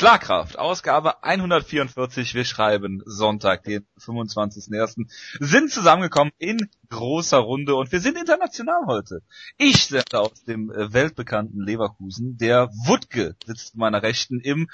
Schlagkraft, 0.00 0.58
Ausgabe 0.58 1.22
144. 1.22 2.34
Wir 2.34 2.46
schreiben 2.46 3.02
Sonntag, 3.04 3.64
den 3.64 3.84
25.01. 3.98 5.10
Sind 5.40 5.70
zusammengekommen 5.70 6.32
in 6.38 6.70
großer 6.88 7.36
Runde 7.36 7.74
und 7.74 7.92
wir 7.92 8.00
sind 8.00 8.16
international 8.16 8.86
heute. 8.86 9.20
Ich 9.58 9.84
sende 9.84 10.20
aus 10.20 10.42
dem 10.44 10.70
äh, 10.70 10.94
weltbekannten 10.94 11.60
Leverkusen. 11.60 12.38
Der 12.38 12.70
Wutke 12.86 13.36
sitzt 13.44 13.72
zu 13.72 13.78
meiner 13.78 14.02
Rechten 14.02 14.40
im 14.40 14.70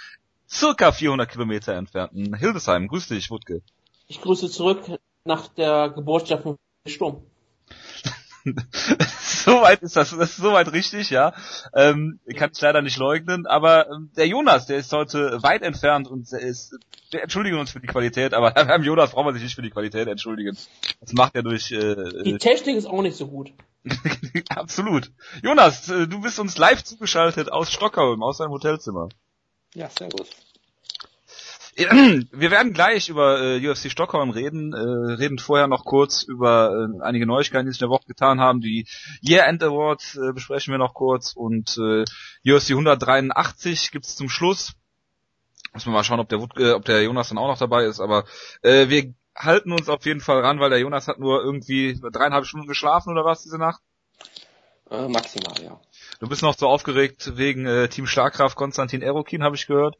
circa 0.48 0.92
400 0.92 1.28
Kilometer 1.28 1.74
entfernten 1.74 2.36
Hildesheim. 2.36 2.86
Grüß 2.86 3.08
dich, 3.08 3.28
Wutke. 3.28 3.62
Ich 4.06 4.20
grüße 4.20 4.48
zurück 4.48 5.00
nach 5.24 5.48
der 5.48 5.90
Geburtstag 5.90 6.44
von 6.44 6.56
Sturm. 6.86 7.26
soweit 9.20 9.82
ist 9.82 9.96
das, 9.96 10.10
das 10.10 10.30
ist 10.30 10.36
soweit 10.36 10.72
richtig, 10.72 11.10
ja. 11.10 11.32
Ähm, 11.74 12.20
kann 12.36 12.50
ich 12.54 12.60
leider 12.60 12.82
nicht 12.82 12.96
leugnen, 12.96 13.46
aber 13.46 13.90
ähm, 13.90 14.10
der 14.16 14.26
Jonas, 14.26 14.66
der 14.66 14.78
ist 14.78 14.92
heute 14.92 15.42
weit 15.42 15.62
entfernt 15.62 16.08
und 16.08 16.30
der 16.30 16.40
ist, 16.40 16.76
wir 17.10 17.22
entschuldigen 17.22 17.58
uns 17.58 17.70
für 17.70 17.80
die 17.80 17.86
Qualität, 17.86 18.34
aber 18.34 18.50
beim 18.54 18.82
Jonas 18.82 19.10
braucht 19.10 19.24
man 19.24 19.34
sich 19.34 19.42
nicht 19.42 19.54
für 19.54 19.62
die 19.62 19.70
Qualität 19.70 20.08
entschuldigen. 20.08 20.56
Das 21.00 21.12
macht 21.12 21.34
er 21.34 21.42
durch. 21.42 21.72
Äh, 21.72 22.22
die 22.24 22.38
Technik 22.38 22.76
ist 22.76 22.86
auch 22.86 23.02
nicht 23.02 23.16
so 23.16 23.26
gut. 23.28 23.52
Absolut. 24.48 25.12
Jonas, 25.42 25.88
äh, 25.88 26.06
du 26.06 26.20
bist 26.20 26.38
uns 26.38 26.58
live 26.58 26.82
zugeschaltet 26.82 27.50
aus 27.50 27.72
Stockholm, 27.72 28.22
aus 28.22 28.38
deinem 28.38 28.50
Hotelzimmer. 28.50 29.08
Ja, 29.74 29.90
sehr 29.90 30.08
gut. 30.08 30.26
Wir 31.76 32.50
werden 32.50 32.72
gleich 32.72 33.10
über 33.10 33.38
äh, 33.38 33.68
UFC 33.68 33.90
Stockholm 33.90 34.30
reden, 34.30 34.72
äh, 34.72 35.12
reden 35.14 35.38
vorher 35.38 35.66
noch 35.66 35.84
kurz 35.84 36.22
über 36.22 36.70
äh, 36.70 37.02
einige 37.02 37.26
Neuigkeiten, 37.26 37.66
die 37.66 37.72
sich 37.72 37.82
in 37.82 37.88
der 37.88 37.94
Woche 37.94 38.06
getan 38.06 38.40
haben. 38.40 38.62
Die 38.62 38.86
Year 39.20 39.46
End 39.46 39.62
Awards 39.62 40.16
äh, 40.16 40.32
besprechen 40.32 40.72
wir 40.72 40.78
noch 40.78 40.94
kurz 40.94 41.34
und 41.34 41.76
äh, 41.76 42.04
UFC 42.50 42.70
183 42.70 43.90
gibt's 43.90 44.16
zum 44.16 44.30
Schluss. 44.30 44.72
Müssen 45.74 45.88
wir 45.88 45.92
mal 45.92 46.04
schauen, 46.04 46.20
ob 46.20 46.30
der, 46.30 46.38
äh, 46.56 46.72
ob 46.72 46.86
der 46.86 47.02
Jonas 47.02 47.28
dann 47.28 47.36
auch 47.36 47.48
noch 47.48 47.58
dabei 47.58 47.84
ist, 47.84 48.00
aber 48.00 48.24
äh, 48.62 48.88
wir 48.88 49.12
halten 49.36 49.72
uns 49.72 49.90
auf 49.90 50.06
jeden 50.06 50.20
Fall 50.20 50.40
ran, 50.40 50.60
weil 50.60 50.70
der 50.70 50.80
Jonas 50.80 51.08
hat 51.08 51.18
nur 51.18 51.42
irgendwie 51.42 52.00
dreieinhalb 52.00 52.46
Stunden 52.46 52.66
geschlafen 52.66 53.10
oder 53.10 53.26
was 53.26 53.42
diese 53.42 53.58
Nacht? 53.58 53.82
Äh, 54.90 55.08
maximal, 55.08 55.62
ja. 55.62 55.78
Du 56.18 56.28
bist 56.28 56.42
noch 56.42 56.56
so 56.56 56.66
aufgeregt 56.68 57.36
wegen 57.36 57.66
äh, 57.66 57.88
Team 57.88 58.06
Schlagkraft 58.06 58.56
Konstantin 58.56 59.02
Erokin, 59.02 59.42
habe 59.42 59.56
ich 59.56 59.66
gehört. 59.66 59.96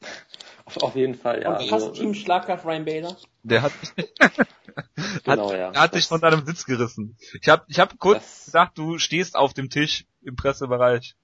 Auf, 0.64 0.78
auf 0.78 0.97
jeden 0.97 1.14
Fall, 1.14 1.42
ja. 1.42 1.50
Und 1.50 1.69
fast 1.69 1.89
also, 1.89 1.91
Team 1.91 2.14
Schlagkraft 2.14 2.64
Ryan 2.64 2.84
Bader. 2.84 3.17
Der 3.42 3.62
hat, 3.62 3.72
genau, 5.25 5.50
hat, 5.50 5.59
ja. 5.59 5.75
hat 5.75 5.94
dich 5.94 6.06
von 6.06 6.20
deinem 6.20 6.44
Sitz 6.47 6.64
gerissen. 6.64 7.17
Ich 7.41 7.48
habe 7.48 7.64
ich 7.69 7.78
hab 7.78 7.98
kurz 7.98 8.20
das, 8.20 8.47
gedacht, 8.47 8.72
du 8.77 8.98
stehst 8.98 9.37
auf 9.37 9.55
dem 9.55 9.70
Tisch 9.70 10.06
im 10.22 10.37
Pressebereich. 10.37 11.14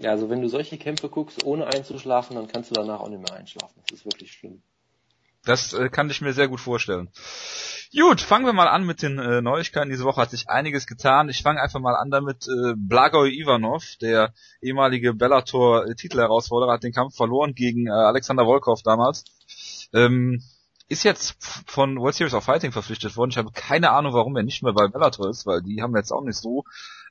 Ja, 0.00 0.10
also 0.10 0.28
wenn 0.28 0.42
du 0.42 0.48
solche 0.48 0.76
Kämpfe 0.76 1.08
guckst, 1.08 1.44
ohne 1.44 1.66
einzuschlafen, 1.66 2.34
dann 2.34 2.48
kannst 2.48 2.70
du 2.70 2.74
danach 2.74 3.00
auch 3.00 3.08
nicht 3.08 3.22
mehr 3.22 3.38
einschlafen. 3.38 3.80
Das 3.82 3.98
ist 3.98 4.06
wirklich 4.06 4.32
schlimm. 4.32 4.62
Das 5.44 5.72
äh, 5.72 5.88
kann 5.88 6.10
ich 6.10 6.20
mir 6.20 6.32
sehr 6.32 6.48
gut 6.48 6.60
vorstellen. 6.60 7.10
Gut, 7.96 8.20
fangen 8.20 8.46
wir 8.46 8.52
mal 8.52 8.66
an 8.66 8.84
mit 8.84 9.02
den 9.02 9.18
äh, 9.18 9.40
Neuigkeiten. 9.40 9.90
Diese 9.90 10.04
Woche 10.04 10.20
hat 10.20 10.30
sich 10.30 10.48
einiges 10.48 10.86
getan. 10.86 11.28
Ich 11.28 11.42
fange 11.42 11.60
einfach 11.60 11.80
mal 11.80 11.94
an 11.94 12.10
damit. 12.10 12.48
Äh, 12.48 12.74
Blagoj 12.76 13.30
Ivanov, 13.30 13.84
der 14.00 14.32
ehemalige 14.60 15.14
Bellator-Titelherausforderer, 15.14 16.72
hat 16.72 16.82
den 16.82 16.92
Kampf 16.92 17.14
verloren 17.14 17.54
gegen 17.54 17.86
äh, 17.86 17.90
Alexander 17.90 18.46
Volkov 18.46 18.82
damals. 18.82 19.24
Ähm, 19.92 20.42
ist 20.88 21.02
jetzt 21.02 21.36
von 21.66 21.98
World 21.98 22.14
Series 22.14 22.34
of 22.34 22.44
Fighting 22.44 22.72
verpflichtet 22.72 23.16
worden. 23.16 23.30
Ich 23.30 23.38
habe 23.38 23.50
keine 23.52 23.90
Ahnung, 23.90 24.12
warum 24.12 24.36
er 24.36 24.42
nicht 24.42 24.62
mehr 24.62 24.74
bei 24.74 24.88
Bellator 24.88 25.30
ist, 25.30 25.46
weil 25.46 25.62
die 25.62 25.80
haben 25.80 25.96
jetzt 25.96 26.12
auch 26.12 26.22
nicht 26.22 26.36
so 26.36 26.64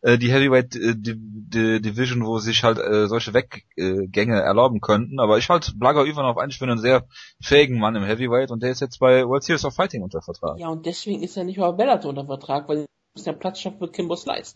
äh, 0.04 0.18
die 0.18 0.32
Heavyweight 0.32 0.76
äh, 0.76 0.96
Division, 0.96 2.24
wo 2.26 2.38
sich 2.38 2.64
halt 2.64 2.78
äh, 2.78 3.08
solche 3.08 3.34
Weggänge 3.34 4.40
erlauben 4.40 4.80
könnten. 4.80 5.20
Aber 5.20 5.40
ich 5.40 5.50
halte 5.50 5.74
Blaga 5.76 6.04
Ivanov 6.04 6.38
eigentlich 6.38 6.60
für 6.60 6.66
einen 6.66 6.78
sehr 6.78 7.08
fähigen 7.42 7.80
Mann 7.80 7.96
im 7.96 8.04
Heavyweight 8.04 8.52
und 8.52 8.62
der 8.62 8.72
ist 8.72 8.82
jetzt 8.82 9.00
bei 9.00 9.26
World 9.26 9.44
Series 9.44 9.66
of 9.66 9.74
Fighting 9.74 10.04
unter 10.04 10.22
Vertrag. 10.22 10.60
Ja, 10.60 10.68
und 10.68 10.86
deswegen 10.86 11.24
ist 11.24 11.36
er 11.36 11.44
nicht 11.44 11.58
bei 11.58 11.72
Bellator 11.72 12.10
unter 12.10 12.26
Vertrag, 12.26 12.70
weil 12.70 12.86
er 13.16 13.24
der 13.24 13.34
Platz 13.34 13.60
schafft 13.60 13.80
für 13.80 13.90
Kimbo 13.90 14.16
Slice. 14.16 14.56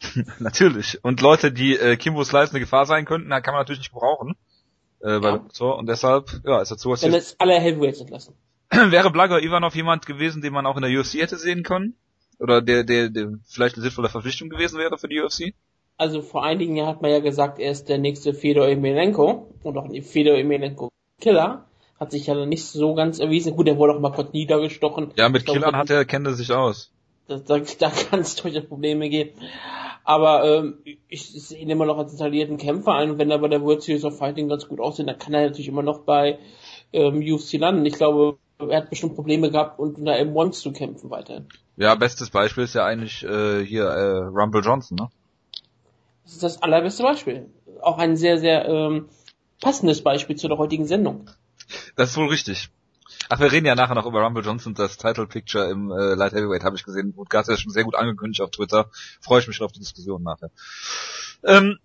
natürlich. 0.40 0.98
Und 1.04 1.20
Leute, 1.20 1.52
die 1.52 1.76
äh, 1.76 1.96
Kimbo 1.96 2.24
Slice 2.24 2.50
eine 2.50 2.60
Gefahr 2.60 2.86
sein 2.86 3.04
könnten, 3.04 3.30
kann 3.30 3.54
man 3.54 3.60
natürlich 3.60 3.80
nicht 3.80 3.92
gebrauchen 3.92 4.34
äh, 5.04 5.20
bei 5.20 5.28
ja. 5.28 5.36
Bellator 5.36 5.78
und 5.78 5.86
deshalb 5.86 6.40
ja, 6.44 6.60
ist 6.60 6.70
er 6.70 6.78
zu 6.78 6.94
Dann 6.94 7.12
ist 7.12 7.36
alle 7.38 7.60
Heavyweights 7.60 8.00
entlassen. 8.00 8.34
Wäre 8.70 9.10
Blaga 9.10 9.38
Ivanov 9.38 9.76
jemand 9.76 10.06
gewesen, 10.06 10.42
den 10.42 10.52
man 10.52 10.66
auch 10.66 10.76
in 10.76 10.82
der 10.82 10.98
UFC 10.98 11.14
hätte 11.14 11.36
sehen 11.36 11.62
können? 11.62 11.94
Oder 12.40 12.62
der, 12.62 12.82
der, 12.84 13.10
der 13.10 13.34
vielleicht 13.46 13.76
eine 13.76 13.82
sinnvolle 13.82 14.08
Verpflichtung 14.08 14.48
gewesen 14.48 14.78
wäre 14.78 14.98
für 14.98 15.08
die 15.08 15.20
UFC? 15.20 15.54
Also 15.96 16.22
vor 16.22 16.42
einigen 16.42 16.74
Jahren 16.74 16.88
hat 16.88 17.02
man 17.02 17.10
ja 17.10 17.20
gesagt, 17.20 17.60
er 17.60 17.70
ist 17.70 17.88
der 17.88 17.98
nächste 17.98 18.34
Fedor 18.34 18.66
Emelianenko 18.66 19.54
und 19.62 19.78
auch 19.78 19.88
Fedor 20.02 20.36
Emelianenko 20.36 20.90
Killer. 21.20 21.66
Hat 22.00 22.10
sich 22.10 22.26
ja 22.26 22.34
nicht 22.46 22.64
so 22.64 22.94
ganz 22.94 23.20
erwiesen. 23.20 23.54
Gut, 23.54 23.68
er 23.68 23.76
wurde 23.76 23.94
auch 23.94 24.00
mal 24.00 24.10
kurz 24.10 24.32
niedergestochen. 24.32 25.12
Ja, 25.14 25.28
mit 25.28 25.46
Killern 25.46 25.76
hat 25.76 25.90
er, 25.90 26.04
kennt 26.04 26.26
er 26.26 26.34
sich 26.34 26.50
aus. 26.50 26.90
Da, 27.28 27.38
da, 27.38 27.58
da 27.58 27.90
kann 28.10 28.20
es 28.20 28.34
durchaus 28.34 28.64
Probleme 28.64 29.08
geben. 29.08 29.30
Aber 30.04 30.44
ähm, 30.44 30.78
ich 31.08 31.32
sehe 31.32 31.58
ihn 31.58 31.70
immer 31.70 31.86
noch 31.86 31.96
als 31.96 32.12
installierten 32.12 32.58
Kämpfer 32.58 32.92
ein 32.92 33.10
und 33.10 33.18
wenn 33.18 33.30
er 33.30 33.38
bei 33.38 33.48
der 33.48 33.62
World 33.62 33.82
Series 33.82 34.04
of 34.04 34.18
Fighting 34.18 34.48
ganz 34.48 34.68
gut 34.68 34.78
aussieht, 34.78 35.08
dann 35.08 35.18
kann 35.18 35.32
er 35.32 35.46
natürlich 35.46 35.68
immer 35.68 35.82
noch 35.82 36.00
bei 36.00 36.38
ähm, 36.92 37.20
UFC 37.20 37.54
landen. 37.54 37.86
Ich 37.86 37.94
glaube, 37.94 38.38
er 38.58 38.76
hat 38.76 38.90
bestimmt 38.90 39.14
Probleme 39.14 39.50
gehabt, 39.50 39.78
unter 39.78 40.12
M1 40.12 40.52
zu 40.52 40.72
kämpfen 40.72 41.10
weiterhin. 41.10 41.48
Ja, 41.76 41.94
bestes 41.94 42.30
Beispiel 42.30 42.64
ist 42.64 42.74
ja 42.74 42.84
eigentlich 42.84 43.24
äh, 43.24 43.64
hier 43.64 43.84
äh, 43.84 44.24
Rumble 44.26 44.62
Johnson, 44.62 44.96
ne? 44.96 45.08
Das 46.24 46.32
ist 46.34 46.42
das 46.42 46.62
allerbeste 46.62 47.02
Beispiel. 47.02 47.50
Auch 47.80 47.98
ein 47.98 48.16
sehr, 48.16 48.38
sehr 48.38 48.66
ähm, 48.66 49.08
passendes 49.60 50.02
Beispiel 50.02 50.36
zu 50.36 50.48
der 50.48 50.58
heutigen 50.58 50.86
Sendung. 50.86 51.30
Das 51.96 52.10
ist 52.10 52.16
wohl 52.16 52.28
richtig. 52.28 52.70
Ach, 53.28 53.40
wir 53.40 53.50
reden 53.50 53.66
ja 53.66 53.74
nachher 53.74 53.94
noch 53.94 54.06
über 54.06 54.22
Rumble 54.22 54.44
Johnson, 54.44 54.74
das 54.74 54.96
Title 54.96 55.26
Picture 55.26 55.70
im 55.70 55.90
äh, 55.90 56.14
Light 56.14 56.32
Heavyweight 56.32 56.64
habe 56.64 56.76
ich 56.76 56.84
gesehen. 56.84 57.14
Gut, 57.14 57.32
hat 57.32 57.48
ja 57.48 57.56
schon 57.56 57.72
sehr 57.72 57.84
gut 57.84 57.94
angekündigt 57.94 58.40
auf 58.40 58.50
Twitter. 58.50 58.90
Freue 59.20 59.40
ich 59.40 59.46
mich 59.46 59.56
schon 59.56 59.66
auf 59.66 59.72
die 59.72 59.80
Diskussion 59.80 60.22
nachher. 60.22 60.50
Ähm, 61.44 61.78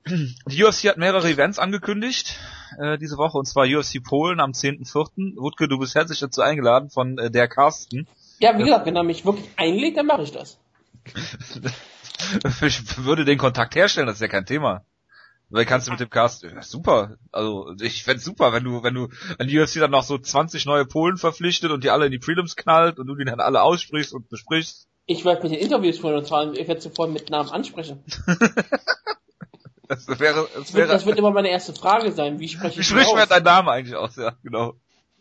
die 0.45 0.63
UFC 0.63 0.85
hat 0.85 0.97
mehrere 0.97 1.29
Events 1.29 1.59
angekündigt 1.59 2.39
äh, 2.79 2.97
diese 2.97 3.17
Woche, 3.17 3.38
und 3.38 3.45
zwar 3.45 3.66
UFC 3.66 4.03
Polen 4.03 4.39
am 4.39 4.51
10.4. 4.51 5.35
Wutke, 5.38 5.67
du 5.67 5.79
bist 5.79 5.95
herzlich 5.95 6.19
dazu 6.19 6.41
eingeladen 6.41 6.89
von 6.89 7.17
äh, 7.17 7.31
der 7.31 7.47
Carsten. 7.47 8.07
Ja, 8.39 8.57
wie 8.57 8.63
gesagt, 8.63 8.85
wenn 8.85 8.95
er 8.95 9.03
mich 9.03 9.25
wirklich 9.25 9.49
einlegt, 9.57 9.97
dann 9.97 10.05
mache 10.05 10.23
ich 10.23 10.31
das. 10.31 10.57
ich 12.61 13.05
würde 13.05 13.25
den 13.25 13.38
Kontakt 13.38 13.75
herstellen, 13.75 14.07
das 14.07 14.16
ist 14.16 14.22
ja 14.22 14.28
kein 14.28 14.45
Thema. 14.45 14.83
Weil 15.49 15.65
kannst 15.65 15.87
du 15.87 15.91
mit 15.91 15.99
dem 15.99 16.09
Cast, 16.09 16.45
super. 16.61 17.17
Also 17.31 17.73
ich 17.81 18.03
fände 18.03 18.21
super, 18.21 18.53
wenn 18.53 18.63
du, 18.63 18.83
wenn 18.83 18.93
du, 18.93 19.07
wenn 19.37 19.47
die 19.47 19.59
UFC 19.59 19.75
dann 19.75 19.91
noch 19.91 20.03
so 20.03 20.17
20 20.17 20.65
neue 20.65 20.85
Polen 20.85 21.17
verpflichtet 21.17 21.71
und 21.71 21.83
die 21.83 21.89
alle 21.89 22.05
in 22.05 22.11
die 22.11 22.19
Prelims 22.19 22.55
knallt 22.55 22.99
und 22.99 23.07
du 23.07 23.15
die 23.15 23.25
dann 23.25 23.39
alle 23.39 23.63
aussprichst 23.63 24.13
und 24.13 24.29
besprichst. 24.29 24.87
Ich 25.07 25.25
werde 25.25 25.41
mit 25.41 25.53
den 25.53 25.59
Interviews 25.59 25.97
führen 25.97 26.15
und 26.15 26.27
zwar, 26.27 26.53
ich 26.53 26.67
werde 26.67 26.81
sofort 26.81 27.11
mit 27.11 27.31
Namen 27.31 27.49
ansprechen. 27.49 28.03
das 29.87 30.07
wäre, 30.19 30.47
das 30.55 30.73
wäre. 30.75 30.87
Das 30.87 31.07
wird 31.07 31.17
immer 31.17 31.31
meine 31.31 31.49
erste 31.49 31.73
Frage 31.73 32.11
sein. 32.11 32.39
Wie 32.39 32.47
spreche 32.47 32.73
ich 32.73 32.77
Wie 32.79 32.83
spricht 32.83 33.16
man 33.16 33.27
deinen 33.27 33.43
Namen 33.43 33.69
eigentlich 33.69 33.95
aus? 33.95 34.17
Ja, 34.17 34.33
genau. 34.43 34.75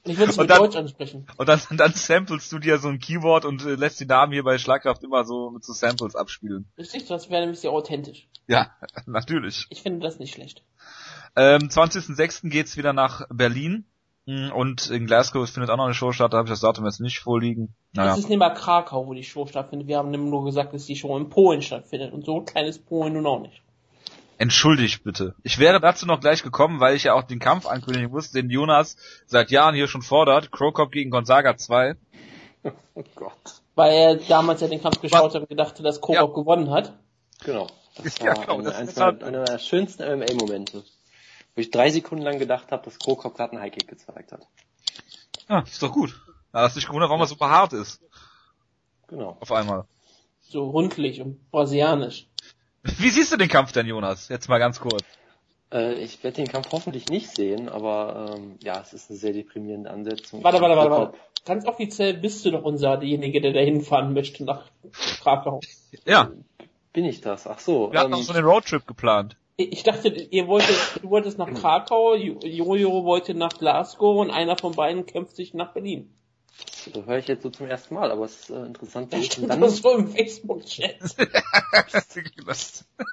Ich 0.08 0.18
würde 0.18 0.30
es 0.30 0.36
mit 0.36 0.50
dann, 0.50 0.58
Deutsch 0.58 0.76
ansprechen. 0.76 1.26
Und 1.36 1.48
dann, 1.48 1.60
dann 1.76 1.92
samplest 1.92 2.50
du 2.52 2.58
dir 2.58 2.78
so 2.78 2.88
ein 2.88 2.98
Keyword 2.98 3.44
und 3.44 3.64
äh, 3.64 3.74
lässt 3.74 4.00
die 4.00 4.06
Namen 4.06 4.32
hier 4.32 4.44
bei 4.44 4.58
Schlagkraft 4.58 5.02
immer 5.04 5.24
so 5.24 5.50
mit 5.50 5.64
so 5.64 5.72
Samples 5.72 6.16
abspielen. 6.16 6.70
Richtig, 6.76 7.06
das 7.06 7.30
wäre 7.30 7.42
nämlich 7.42 7.60
sehr 7.60 7.70
authentisch. 7.70 8.28
Ja, 8.46 8.72
natürlich. 9.06 9.66
Ich 9.70 9.82
finde 9.82 10.00
das 10.00 10.18
nicht 10.18 10.34
schlecht. 10.34 10.62
Ähm, 11.36 11.68
20.06. 11.68 12.48
geht's 12.48 12.76
wieder 12.76 12.92
nach 12.92 13.26
Berlin. 13.30 13.84
Hm, 14.26 14.52
und 14.52 14.90
in 14.90 15.06
Glasgow 15.06 15.48
findet 15.48 15.70
auch 15.70 15.78
noch 15.78 15.86
eine 15.86 15.94
Show 15.94 16.12
statt, 16.12 16.32
da 16.32 16.38
habe 16.38 16.48
ich 16.48 16.52
das 16.52 16.60
Datum 16.60 16.84
jetzt 16.84 17.00
nicht 17.00 17.18
vorliegen. 17.18 17.74
Naja. 17.94 18.12
Es 18.12 18.18
ist 18.18 18.28
nicht 18.28 18.38
mal 18.38 18.50
Krakau, 18.50 19.06
wo 19.06 19.14
die 19.14 19.24
Show 19.24 19.46
stattfindet. 19.46 19.88
Wir 19.88 19.96
haben 19.96 20.10
nur 20.10 20.44
gesagt, 20.44 20.74
dass 20.74 20.84
die 20.84 20.96
Show 20.96 21.16
in 21.16 21.30
Polen 21.30 21.62
stattfindet. 21.62 22.12
Und 22.12 22.26
so 22.26 22.42
klein 22.42 22.66
ist 22.66 22.86
Polen 22.86 23.14
nun 23.14 23.26
auch 23.26 23.40
nicht. 23.40 23.62
Entschuldigt 24.38 25.02
bitte. 25.02 25.34
Ich 25.42 25.58
wäre 25.58 25.80
dazu 25.80 26.06
noch 26.06 26.20
gleich 26.20 26.44
gekommen, 26.44 26.78
weil 26.78 26.94
ich 26.94 27.04
ja 27.04 27.14
auch 27.14 27.24
den 27.24 27.40
Kampf 27.40 27.66
ankündigen 27.66 28.10
muss, 28.10 28.30
den 28.30 28.50
Jonas 28.50 28.96
seit 29.26 29.50
Jahren 29.50 29.74
hier 29.74 29.88
schon 29.88 30.02
fordert. 30.02 30.52
Krokop 30.52 30.92
gegen 30.92 31.10
Gonzaga 31.10 31.56
2. 31.56 31.96
Oh 32.94 33.04
Gott. 33.16 33.62
Weil 33.74 33.92
er 33.92 34.14
damals 34.16 34.60
ja 34.60 34.68
den 34.68 34.80
Kampf 34.80 35.00
geschaut 35.00 35.34
hat 35.34 35.42
und 35.42 35.48
gedacht 35.48 35.78
hat, 35.78 35.84
dass 35.84 36.00
Krokop 36.00 36.30
ja. 36.30 36.34
gewonnen 36.34 36.70
hat. 36.70 36.96
Genau. 37.44 37.66
Das 37.96 38.18
ja, 38.18 38.26
war 38.26 38.34
genau, 38.34 38.54
eine, 38.54 38.64
das 38.64 38.96
einer, 38.96 39.22
einer 39.24 39.44
der 39.44 39.58
schönsten 39.58 40.02
MMA-Momente. 40.04 40.84
Wo 41.54 41.60
ich 41.60 41.70
drei 41.70 41.90
Sekunden 41.90 42.24
lang 42.24 42.38
gedacht 42.38 42.70
habe, 42.70 42.84
dass 42.84 42.98
Krokop 42.98 43.36
gerade 43.36 43.52
einen 43.52 43.62
Highkick 43.62 43.88
gezeigt 43.88 44.30
hat. 44.30 44.46
Ja, 45.48 45.60
ist 45.60 45.82
doch 45.82 45.92
gut. 45.92 46.20
Da 46.52 46.62
hast 46.62 46.76
du 46.76 46.80
dich 46.80 46.86
gewundert, 46.86 47.10
warum 47.10 47.22
er 47.22 47.26
super 47.26 47.50
hart 47.50 47.72
ist. 47.72 48.00
Genau. 49.08 49.36
Auf 49.40 49.50
einmal. 49.50 49.84
So 50.40 50.70
rundlich 50.70 51.20
und 51.20 51.50
brasilianisch. 51.50 52.28
Wie 52.98 53.10
siehst 53.10 53.32
du 53.32 53.36
den 53.36 53.48
Kampf 53.48 53.72
denn, 53.72 53.86
Jonas? 53.86 54.28
Jetzt 54.28 54.48
mal 54.48 54.58
ganz 54.58 54.80
kurz. 54.80 55.04
Äh, 55.72 55.94
ich 55.94 56.22
werde 56.22 56.36
den 56.36 56.48
Kampf 56.48 56.68
hoffentlich 56.72 57.08
nicht 57.08 57.34
sehen, 57.34 57.68
aber 57.68 58.34
ähm, 58.36 58.56
ja, 58.62 58.80
es 58.80 58.92
ist 58.92 59.10
eine 59.10 59.18
sehr 59.18 59.32
deprimierende 59.32 59.90
Ansetzung. 59.90 60.42
Warte, 60.42 60.60
warte, 60.60 60.76
warte, 60.76 60.90
warte. 60.90 61.18
Ganz 61.44 61.66
offiziell 61.66 62.14
bist 62.14 62.44
du 62.44 62.50
doch 62.50 62.62
unser 62.62 62.96
derjenige, 62.96 63.40
der 63.40 63.52
da 63.52 63.60
hinfahren 63.60 64.12
möchte 64.12 64.44
nach 64.44 64.64
Krakau. 65.22 65.60
Ja. 66.04 66.30
Bin 66.92 67.04
ich 67.04 67.20
das? 67.20 67.46
Ach 67.46 67.58
so. 67.58 67.92
Wir 67.92 68.00
hatten 68.00 68.12
ähm, 68.12 68.18
auch 68.18 68.22
so 68.22 68.32
einen 68.32 68.44
Roadtrip 68.44 68.86
geplant. 68.86 69.36
Ich 69.56 69.82
dachte, 69.82 70.08
ihr 70.08 70.46
wolltet, 70.46 70.76
du 71.02 71.10
wolltest 71.10 71.36
nach 71.36 71.52
Krakau, 71.52 72.14
Jojo 72.14 73.04
wollte 73.04 73.34
nach 73.34 73.58
Glasgow 73.58 74.20
und 74.20 74.30
einer 74.30 74.56
von 74.56 74.72
beiden 74.72 75.04
kämpft 75.04 75.34
sich 75.34 75.52
nach 75.52 75.72
Berlin. 75.72 76.14
Das 76.92 77.06
höre 77.06 77.18
ich 77.18 77.28
jetzt 77.28 77.42
so 77.42 77.50
zum 77.50 77.66
ersten 77.66 77.94
Mal, 77.94 78.10
aber 78.10 78.24
es 78.24 78.40
ist 78.40 78.50
äh, 78.50 78.64
interessant. 78.64 79.12
Das 79.12 79.26
steht 79.26 79.48
dann 79.48 79.68
so 79.68 79.96
im 79.96 80.08
Facebook-Chat. 80.08 80.98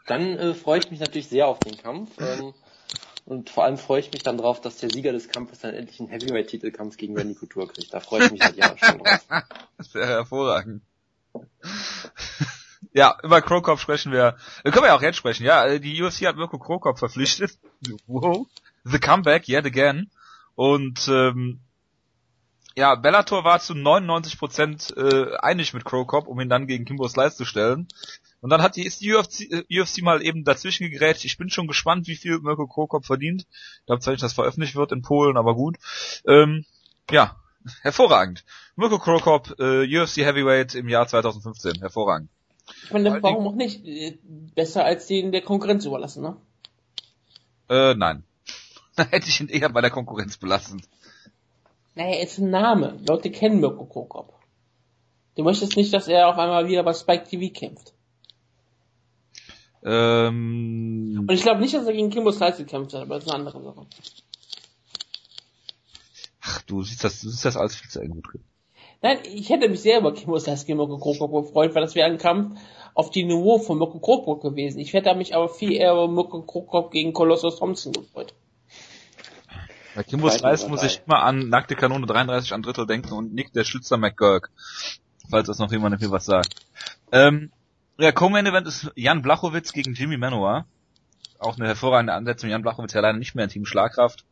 dann 0.08 0.38
äh, 0.38 0.54
freue 0.54 0.80
ich 0.80 0.92
mich 0.92 1.00
natürlich 1.00 1.28
sehr 1.28 1.48
auf 1.48 1.60
den 1.60 1.78
Kampf. 1.78 2.12
Ähm, 2.20 2.54
und 3.26 3.50
vor 3.50 3.64
allem 3.64 3.78
freue 3.78 4.00
ich 4.02 4.12
mich 4.12 4.22
dann 4.22 4.38
drauf, 4.38 4.62
dass 4.62 4.78
der 4.78 4.90
Sieger 4.90 5.12
des 5.12 5.30
Kampfes 5.30 5.60
dann 5.60 5.74
endlich 5.74 6.00
einen 6.00 6.10
Heavyweight-Titelkampf 6.10 6.98
gegen 6.98 7.18
Randy 7.18 7.36
Couture 7.36 7.68
kriegt. 7.68 7.94
Da 7.94 8.00
freue 8.00 8.26
ich 8.26 8.32
mich 8.32 8.42
halt 8.42 8.56
ja 8.56 8.76
schon 8.78 9.00
drauf. 9.00 9.26
Das 9.78 9.94
wäre 9.94 10.08
hervorragend. 10.08 10.82
Ja, 12.94 13.18
über 13.24 13.42
Krokop 13.42 13.80
sprechen 13.80 14.14
wir. 14.14 14.38
Äh, 14.64 14.72
können 14.72 14.84
wir 14.84 14.88
ja 14.88 14.96
auch 14.96 15.02
jetzt 15.02 15.18
sprechen. 15.18 15.44
Ja, 15.44 15.66
äh, 15.66 15.82
die 15.82 16.02
UFC 16.02 16.28
hat 16.28 16.38
Mirko 16.38 16.58
Krokop 16.58 16.98
verpflichtet. 16.98 17.58
Wow. 18.08 18.48
The 18.86 19.00
Comeback 19.00 19.50
yet 19.50 19.66
again. 19.66 20.10
Und 20.56 21.06
ähm, 21.10 21.60
ja, 22.78 22.96
Bellator 22.96 23.44
war 23.44 23.60
zu 23.60 23.74
99% 23.74 24.98
äh, 24.98 25.38
einig 25.38 25.74
mit 25.74 25.86
Krokop, 25.86 26.28
um 26.28 26.40
ihn 26.42 26.50
dann 26.50 26.68
gegen 26.68 26.86
Kimbo 26.86 27.08
Slice 27.08 27.38
zu 27.38 27.46
stellen. 27.46 27.88
Und 28.42 28.50
dann 28.50 28.62
hat 28.62 28.76
die, 28.76 28.86
ist 28.86 29.02
die 29.02 29.14
UFC, 29.14 29.42
äh, 29.50 29.82
UFC 29.82 30.02
mal 30.02 30.22
eben 30.22 30.44
dazwischen 30.44 30.90
gegrätscht. 30.90 31.26
Ich 31.26 31.38
bin 31.38 31.50
schon 31.50 31.68
gespannt, 31.68 32.08
wie 32.08 32.16
viel 32.16 32.40
Mirko 32.40 32.68
Krokop 32.68 33.06
verdient. 33.06 33.48
Ich 33.80 33.86
glaube 33.86 34.02
zwar 34.02 34.12
nicht, 34.12 34.24
dass 34.24 34.32
das 34.32 34.36
veröffentlicht 34.36 34.76
wird 34.76 34.92
in 34.92 35.02
Polen, 35.02 35.38
aber 35.38 35.56
gut. 35.56 35.78
Ähm, 36.28 36.66
ja, 37.10 37.38
hervorragend. 37.82 38.44
Mirko 38.76 39.00
Krokop, 39.00 39.56
äh, 39.58 39.98
UFC 39.98 40.18
Heavyweight 40.18 40.76
im 40.76 40.90
Jahr 40.90 41.08
2015. 41.08 41.80
Hervorragend. 41.80 42.30
Ich 42.84 42.92
meine, 42.92 43.22
warum 43.24 43.48
auch 43.48 43.56
nicht? 43.56 43.86
Äh, 43.86 44.18
besser 44.24 44.84
als 44.84 45.08
den 45.08 45.32
der 45.32 45.42
Konkurrenz 45.42 45.86
überlassen, 45.86 46.24
ne? 46.24 46.38
Äh, 47.70 47.96
nein. 47.96 48.24
Da 48.98 49.04
hätte 49.04 49.28
ich 49.28 49.42
ihn 49.42 49.50
eher 49.50 49.68
bei 49.68 49.82
der 49.82 49.90
Konkurrenz 49.90 50.38
belassen. 50.38 50.82
Naja, 51.96 52.22
ist 52.22 52.38
ein 52.38 52.50
Name. 52.50 53.00
Leute 53.08 53.32
kennen 53.32 53.60
Mirko 53.60 53.86
Krokop. 53.86 54.34
Du 55.36 55.44
möchtest 55.44 55.76
nicht, 55.76 55.94
dass 55.94 56.08
er 56.08 56.30
auf 56.30 56.38
einmal 56.38 56.68
wieder 56.68 56.84
bei 56.84 56.94
Spike 56.94 57.24
TV 57.26 57.54
kämpft. 57.54 57.94
Ähm, 59.84 61.26
Und 61.28 61.32
ich 61.32 61.42
glaube 61.44 61.62
nicht, 61.62 61.74
dass 61.74 61.86
er 61.86 61.94
gegen 61.94 62.10
Kimbo 62.10 62.32
Slice 62.32 62.64
gekämpft 62.64 62.94
hat, 62.94 63.04
aber 63.04 63.16
das 63.16 63.26
ist 63.26 63.30
eine 63.32 63.40
andere 63.40 63.62
Sache. 63.62 63.86
Ach, 66.42 66.62
du 66.64 66.82
siehst 66.82 67.04
das, 67.04 67.22
du 67.22 67.30
siehst 67.30 67.46
das 67.46 67.58
alles 67.58 67.76
viel 67.76 67.90
zu 67.90 68.00
eng 68.02 68.10
gut. 68.10 68.28
Nein, 69.02 69.20
ich 69.24 69.50
hätte 69.50 69.70
mich 69.70 69.82
sehr 69.82 70.00
über 70.00 70.14
Kimbo 70.14 70.40
Slice 70.40 70.66
gegen 70.66 70.80
Mirko 70.80 70.98
Krokop 70.98 71.32
gefreut, 71.32 71.76
weil 71.76 71.84
das 71.84 71.96
wäre 71.96 72.10
ein 72.10 72.18
Kampf 72.18 72.60
auf 72.94 73.12
die 73.12 73.26
Niveau 73.26 73.60
von 73.60 73.78
Mirko 73.78 74.00
Krokop 74.00 74.42
gewesen. 74.42 74.80
Ich 74.80 74.94
hätte 74.94 75.14
mich 75.16 75.36
aber 75.36 75.50
viel 75.50 75.74
eher 75.74 75.92
über 75.92 76.08
Mirko 76.08 76.42
Krokop 76.42 76.92
gegen 76.92 77.14
Colossus 77.14 77.58
Thompson 77.58 77.94
gefreut. 77.94 78.34
Bei 79.96 80.04
Kimbo 80.04 80.30
Slice 80.30 80.68
muss 80.68 80.84
ich 80.84 81.02
immer 81.06 81.24
an 81.24 81.48
nackte 81.48 81.76
Kanone 81.76 82.06
33 82.06 82.54
an 82.54 82.62
Drittel 82.62 82.86
denken 82.86 83.14
und 83.14 83.34
Nick 83.34 83.54
der 83.54 83.64
Schützer 83.64 83.98
McGurk. 83.98 84.52
Falls 85.30 85.48
das 85.48 85.58
noch 85.60 85.72
jemand 85.72 86.00
mir 86.00 86.12
was 86.12 86.26
sagt. 86.26 86.56
Ähm, 87.14 87.52
ja, 87.98 88.12
Co-Main 88.12 88.46
Event 88.46 88.68
ist 88.68 88.92
Jan 88.96 89.22
Blachowitz 89.22 89.72
gegen 89.72 89.94
Jimmy 89.94 90.18
Manoa. 90.18 90.66
Auch 91.40 91.58
eine 91.58 91.68
hervorragende 91.68 92.14
Ansetzung. 92.14 92.50
Jan 92.50 92.62
Blachowitz 92.62 92.94
ja 92.94 93.02
leider 93.02 93.18
nicht 93.18 93.36
mehr 93.36 93.46
in 93.46 93.50
Team 93.50 93.66
Schlagkraft. 93.66 94.26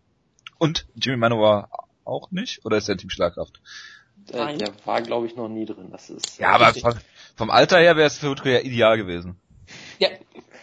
Und 0.60 0.86
Jimmy 0.96 1.18
Manoa 1.18 1.70
auch 2.04 2.30
nicht? 2.32 2.66
Oder 2.66 2.78
ist 2.78 2.90
er 2.90 2.94
in 2.94 3.00
Team 3.00 3.10
Schlagkraft? 3.10 3.62
Äh, 4.32 4.58
der 4.58 4.74
war, 4.86 5.02
glaube 5.02 5.28
ich, 5.28 5.36
noch 5.38 5.48
nie 5.48 5.66
drin. 5.66 5.92
Das 5.92 6.10
ist 6.10 6.40
ja, 6.40 6.50
aber 6.50 6.74
vom, 6.74 6.94
vom, 7.36 7.50
Alter 7.50 7.80
her 7.80 7.96
wäre 7.96 8.08
es 8.08 8.18
für 8.18 8.30
Utrecht 8.30 8.64
ja 8.64 8.70
ideal 8.70 8.98
gewesen. 8.98 9.38
Ja, 10.00 10.10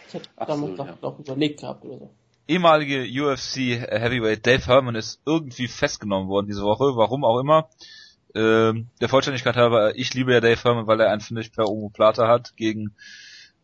ich 0.07 0.13
hätte 0.13 0.29
damals 0.37 0.77
doch, 0.77 0.85
ja. 0.85 0.97
doch 1.01 1.19
überlegt 1.19 1.61
gehabt 1.61 1.83
oder 1.85 1.97
so. 1.97 2.15
Ehemalige 2.51 3.03
UFC 3.03 3.79
Heavyweight 3.89 4.45
Dave 4.45 4.65
Herman 4.65 4.95
ist 4.95 5.21
irgendwie 5.25 5.67
festgenommen 5.69 6.27
worden 6.27 6.47
diese 6.47 6.63
Woche, 6.63 6.97
warum 6.97 7.23
auch 7.23 7.39
immer. 7.39 7.69
Ähm, 8.35 8.89
der 8.99 9.07
Vollständigkeit 9.07 9.55
halber, 9.55 9.95
ich 9.95 10.13
liebe 10.13 10.33
ja 10.33 10.41
Dave 10.41 10.61
Herman, 10.61 10.85
weil 10.85 10.99
er 10.99 11.11
einen 11.11 11.21
Finish 11.21 11.49
per 11.49 11.69
Omoplata 11.69 12.27
hat 12.27 12.55
gegen 12.57 12.95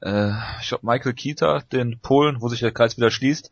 äh, 0.01 0.31
ich 0.61 0.69
glaub 0.69 0.83
Michael 0.83 1.13
Kita, 1.13 1.63
den 1.71 1.99
Polen, 1.99 2.41
wo 2.41 2.47
sich 2.47 2.61
der 2.61 2.71
Kreis 2.71 2.97
wieder 2.97 3.11
schließt. 3.11 3.51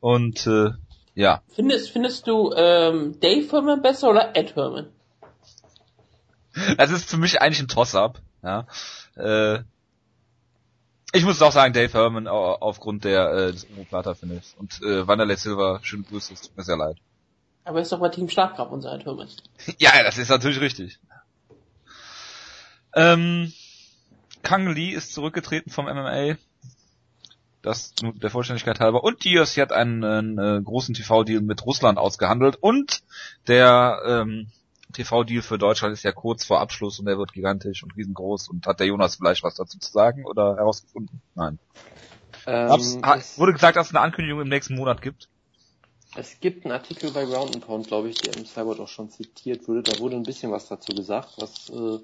Und 0.00 0.46
äh, 0.46 0.70
ja. 1.14 1.42
Findest, 1.48 1.90
findest 1.90 2.26
du 2.26 2.52
ähm, 2.54 3.18
Dave 3.20 3.50
Herman 3.50 3.82
besser 3.82 4.10
oder 4.10 4.36
Ed 4.36 4.54
Herman? 4.54 4.88
Das 6.78 6.90
ist 6.90 7.10
für 7.10 7.18
mich 7.18 7.42
eigentlich 7.42 7.60
ein 7.60 7.68
Toss-up. 7.68 8.20
Ja. 8.42 8.66
Äh, 9.16 9.64
ich 11.16 11.24
muss 11.24 11.42
auch 11.42 11.52
sagen, 11.52 11.72
Dave 11.72 11.92
Herman 11.92 12.28
aufgrund 12.28 13.04
der 13.04 13.30
äh, 13.32 13.52
des 13.52 13.66
Omoplata 13.70 14.14
Finishes. 14.14 14.54
Und 14.58 14.80
äh, 14.82 15.06
Wanderlei 15.06 15.36
Silva, 15.36 15.80
schöne 15.82 16.04
Grüße, 16.04 16.34
es 16.34 16.42
tut 16.42 16.56
mir 16.56 16.64
sehr 16.64 16.76
leid. 16.76 16.96
Aber 17.64 17.78
er 17.78 17.82
ist 17.82 17.92
doch 17.92 18.00
bei 18.00 18.08
Team 18.10 18.28
Schlagkraft 18.28 18.70
unser 18.70 18.94
Ed 18.94 19.04
Herman. 19.04 19.28
ja, 19.78 20.02
das 20.04 20.18
ist 20.18 20.28
natürlich 20.28 20.60
richtig. 20.60 20.98
Ähm, 22.94 23.52
Kang 24.42 24.72
Lee 24.72 24.90
ist 24.90 25.12
zurückgetreten 25.12 25.72
vom 25.72 25.86
MMA. 25.86 26.36
Das 27.62 27.94
nur 28.00 28.12
der 28.14 28.30
Vollständigkeit 28.30 28.78
halber. 28.78 29.02
Und 29.02 29.24
UFC 29.26 29.56
hat 29.56 29.72
einen, 29.72 30.04
einen 30.04 30.38
äh, 30.38 30.62
großen 30.62 30.94
TV-Deal 30.94 31.40
mit 31.40 31.66
Russland 31.66 31.98
ausgehandelt. 31.98 32.56
Und 32.60 33.02
der 33.48 34.00
ähm, 34.06 34.48
TV-Deal 34.92 35.42
für 35.42 35.58
Deutschland 35.58 35.92
ist 35.92 36.02
ja 36.02 36.12
kurz 36.12 36.44
vor 36.44 36.60
Abschluss 36.60 36.98
und 36.98 37.06
der 37.06 37.18
wird 37.18 37.32
gigantisch 37.32 37.82
und 37.82 37.96
riesengroß. 37.96 38.48
Und 38.48 38.66
hat 38.66 38.80
der 38.80 38.86
Jonas 38.86 39.16
vielleicht 39.16 39.42
was 39.42 39.54
dazu 39.54 39.78
zu 39.78 39.90
sagen 39.90 40.24
oder 40.24 40.56
herausgefunden? 40.56 41.20
Nein. 41.34 41.58
Ähm, 42.46 43.02
wurde 43.36 43.52
gesagt, 43.52 43.76
dass 43.76 43.88
es 43.88 43.94
eine 43.94 44.04
Ankündigung 44.04 44.40
im 44.40 44.48
nächsten 44.48 44.76
Monat 44.76 45.02
gibt? 45.02 45.28
Es 46.16 46.40
gibt 46.40 46.64
einen 46.64 46.72
Artikel 46.72 47.10
bei 47.10 47.24
Ground 47.24 47.60
Pound, 47.60 47.88
glaube 47.88 48.08
ich, 48.08 48.18
der 48.18 48.36
im 48.36 48.46
Cyborg 48.46 48.80
auch 48.80 48.88
schon 48.88 49.10
zitiert 49.10 49.68
wurde. 49.68 49.82
Da 49.82 49.98
wurde 49.98 50.16
ein 50.16 50.22
bisschen 50.22 50.50
was 50.50 50.68
dazu 50.68 50.94
gesagt, 50.94 51.34
was 51.38 51.68
äh, 51.68 51.98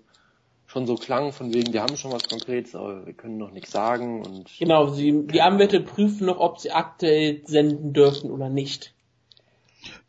schon 0.67 0.87
so 0.87 0.97
klang 0.97 1.33
von 1.33 1.55
wegen, 1.55 1.73
wir 1.73 1.83
haben 1.83 1.97
schon 1.97 2.13
was 2.13 2.29
Konkretes, 2.29 2.75
aber 2.75 3.07
wir 3.07 3.13
können 3.15 3.39
noch 3.39 3.53
nichts 3.53 3.71
sagen. 3.71 4.23
Und 4.25 4.51
genau, 4.59 4.89
sie, 4.91 5.27
die 5.27 5.41
Anwälte 5.41 5.81
prüfen 5.81 6.27
noch, 6.27 6.39
ob 6.39 6.59
sie 6.59 6.73
aktuell 6.73 7.43
senden 7.47 7.93
dürfen 7.93 8.31
oder 8.31 8.49
nicht. 8.49 8.93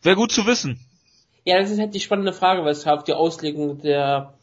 Wäre 0.01 0.15
gut 0.15 0.31
zu 0.31 0.45
wissen. 0.45 0.79
Ja, 1.45 1.59
das 1.59 1.71
ist 1.71 1.79
halt 1.79 1.93
die 1.93 1.99
spannende 1.99 2.33
Frage, 2.33 2.63
weshalb 2.65 3.05
die 3.05 3.13
Auslegung 3.13 3.81
der, 3.81 4.33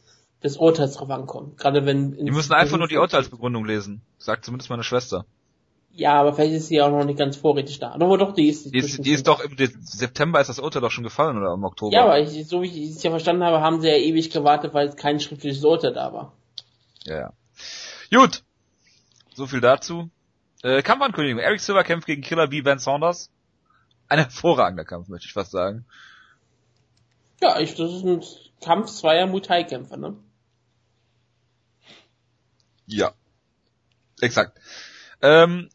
des 0.42 0.56
Urteils 0.56 0.94
drauf 0.94 1.10
ankommt. 1.10 1.56
Gerade 1.56 1.86
wenn... 1.86 2.12
Die 2.12 2.30
müssen 2.30 2.52
einfach 2.52 2.76
nur 2.76 2.88
die 2.88 2.98
Urteilsbegründung 2.98 3.64
lesen, 3.64 4.02
sagt 4.18 4.44
zumindest 4.44 4.70
meine 4.70 4.84
Schwester. 4.84 5.24
Ja, 5.92 6.20
aber 6.20 6.34
vielleicht 6.34 6.52
ist 6.52 6.68
sie 6.68 6.80
auch 6.80 6.90
noch 6.90 7.04
nicht 7.04 7.18
ganz 7.18 7.36
vorrätig 7.36 7.78
da. 7.78 7.92
Aber 7.92 8.18
doch, 8.18 8.32
die 8.34 8.48
ist... 8.48 8.72
Die 8.72 8.78
ist, 8.78 9.04
die 9.04 9.10
ist 9.10 9.26
doch 9.26 9.40
im 9.40 9.56
September 9.80 10.40
ist 10.40 10.48
das 10.48 10.58
Urteil 10.58 10.82
doch 10.82 10.90
schon 10.90 11.04
gefallen 11.04 11.36
oder 11.36 11.54
im 11.54 11.64
Oktober. 11.64 11.92
Ja, 11.94 12.04
aber 12.04 12.20
ich, 12.20 12.46
so 12.46 12.62
wie 12.62 12.66
ich 12.66 12.90
es 12.90 13.02
ja 13.02 13.10
verstanden 13.10 13.42
habe, 13.42 13.60
haben 13.60 13.80
sie 13.80 13.88
ja 13.88 13.96
ewig 13.96 14.30
gewartet, 14.30 14.72
weil 14.72 14.92
kein 14.92 15.20
schriftliches 15.20 15.64
Urteil 15.64 15.92
da 15.92 16.12
war. 16.12 16.32
Ja, 17.06 17.16
ja. 17.16 17.32
Gut. 18.14 18.42
So 19.34 19.46
viel 19.46 19.60
dazu. 19.60 20.10
Äh, 20.62 20.82
Kampfankündigung. 20.82 21.40
Eric 21.40 21.60
Silver 21.60 21.82
kämpft 21.82 22.06
gegen 22.06 22.22
Killer 22.22 22.48
B. 22.48 22.60
Ben 22.60 22.78
Saunders. 22.78 23.30
Ein 24.08 24.18
hervorragender 24.18 24.84
Kampf, 24.84 25.08
möchte 25.08 25.26
ich 25.26 25.32
fast 25.32 25.50
sagen. 25.50 25.86
Ja, 27.42 27.58
ich, 27.58 27.74
das 27.74 27.92
ist 27.92 28.04
ein 28.04 28.22
Kampf 28.60 28.90
zweier 28.90 29.26
Muay-Kämpfer, 29.26 29.96
ne? 29.96 30.16
Ja. 32.86 33.12
Exakt. 34.20 34.58
Ähm, 35.22 35.70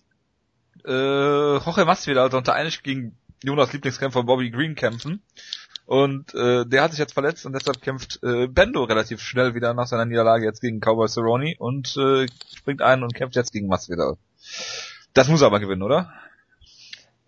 äh, 0.86 1.58
Jorge 1.58 1.86
Masvidal 1.86 2.30
sollte 2.30 2.54
eigentlich 2.54 2.84
gegen 2.84 3.18
Jonas 3.44 3.74
Lieblingskämpfer 3.74 4.24
Bobby 4.24 4.52
Green 4.52 4.76
kämpfen. 4.76 5.22
Und 5.86 6.34
äh, 6.34 6.66
der 6.66 6.82
hat 6.82 6.92
sich 6.92 7.00
jetzt 7.00 7.14
verletzt 7.14 7.46
und 7.46 7.54
deshalb 7.54 7.82
kämpft 7.82 8.20
äh, 8.24 8.48
Bendo 8.48 8.84
relativ 8.84 9.22
schnell 9.22 9.54
wieder 9.54 9.74
nach 9.76 9.86
seiner 9.86 10.06
Niederlage 10.06 10.46
jetzt 10.46 10.62
gegen 10.62 10.80
Cowboy 10.80 11.08
Cerrone 11.08 11.56
und 11.60 11.96
äh, 11.98 12.26
springt 12.56 12.82
ein 12.82 13.04
und 13.04 13.14
kämpft 13.14 13.36
jetzt 13.36 13.54
gegen 13.54 13.68
Masvidal. 13.68 14.18
Das 15.14 15.28
muss 15.28 15.42
er 15.42 15.48
aber 15.48 15.60
gewinnen, 15.60 15.84
oder? 15.84 16.12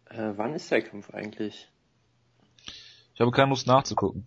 Äh, 0.09 0.33
wann 0.35 0.55
ist 0.55 0.71
der 0.71 0.81
Kampf 0.81 1.11
eigentlich? 1.11 1.69
Ich 3.17 3.21
habe 3.21 3.31
keine 3.31 3.49
Lust 3.49 3.65
nachzugucken. 3.65 4.25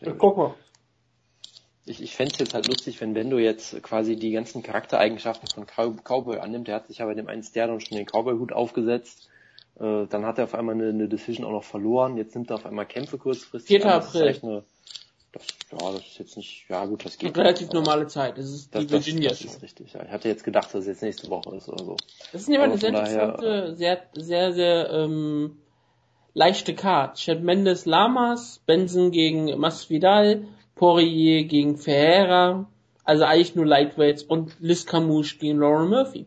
Ja, 0.00 0.12
guck 0.12 0.36
mal. 0.36 0.54
Ich, 1.86 2.02
ich 2.02 2.16
fände 2.16 2.32
es 2.32 2.40
jetzt 2.40 2.52
halt 2.52 2.66
lustig, 2.66 3.00
wenn 3.00 3.14
Bendo 3.14 3.38
jetzt 3.38 3.80
quasi 3.84 4.16
die 4.16 4.32
ganzen 4.32 4.60
Charaktereigenschaften 4.60 5.46
von 5.46 5.68
Cow 5.68 5.94
Cowboy 6.02 6.38
annimmt. 6.38 6.66
Der 6.66 6.74
hat 6.74 6.88
sich 6.88 6.98
ja 6.98 7.06
bei 7.06 7.14
dem 7.14 7.28
einen 7.28 7.44
Stern 7.44 7.80
schon 7.80 7.96
den 7.96 8.06
Cowboy-Hut 8.06 8.52
aufgesetzt. 8.52 9.28
Äh, 9.78 10.06
dann 10.08 10.26
hat 10.26 10.38
er 10.38 10.44
auf 10.44 10.54
einmal 10.56 10.74
eine, 10.74 10.88
eine 10.88 11.08
Decision 11.08 11.46
auch 11.46 11.52
noch 11.52 11.62
verloren. 11.62 12.16
Jetzt 12.16 12.34
nimmt 12.34 12.50
er 12.50 12.56
auf 12.56 12.66
einmal 12.66 12.86
Kämpfe 12.86 13.18
kurzfristig. 13.18 13.82
4. 13.82 13.94
April. 13.94 14.32
Das 14.32 14.42
eine, 14.42 14.64
das, 15.30 15.42
ja, 15.70 15.92
das 15.92 16.00
ist 16.00 16.18
jetzt 16.18 16.36
nicht, 16.36 16.66
ja 16.68 16.84
gut, 16.86 17.04
das 17.04 17.18
geht. 17.18 17.36
Eine 17.36 17.44
relativ 17.44 17.70
normale 17.70 18.08
Zeit. 18.08 18.36
Das 18.36 18.46
ist 18.46 18.74
die 18.74 18.84
das, 18.84 19.06
Virginia 19.06 19.28
das, 19.28 19.38
das 19.38 19.54
ist 19.54 19.62
richtig, 19.62 19.92
ja. 19.92 20.02
Ich 20.02 20.10
hatte 20.10 20.26
jetzt 20.28 20.42
gedacht, 20.42 20.74
dass 20.74 20.80
es 20.80 20.86
jetzt 20.86 21.02
nächste 21.02 21.30
Woche 21.30 21.54
ist 21.54 21.68
oder 21.68 21.84
so. 21.84 21.96
Das 22.32 22.42
ist 22.42 22.48
nämlich 22.48 22.68
eine 22.68 22.78
sehr 22.78 22.88
interessante, 22.88 23.76
sehr, 23.76 24.02
sehr, 24.16 24.52
sehr, 24.52 24.90
ähm, 24.90 25.56
leichte 26.34 26.74
Card. 26.74 27.16
Chad 27.16 27.42
Mendes 27.42 27.86
Lamas, 27.86 28.60
Benson 28.66 29.10
gegen 29.10 29.58
Masvidal, 29.58 30.46
Poirier 30.74 31.44
gegen 31.44 31.76
Ferreira, 31.76 32.68
also 33.04 33.24
eigentlich 33.24 33.54
nur 33.54 33.66
Lightweights 33.66 34.22
und 34.24 34.56
Liz 34.60 34.86
Camouche 34.86 35.38
gegen 35.38 35.58
Lauren 35.58 35.88
Murphy. 35.88 36.26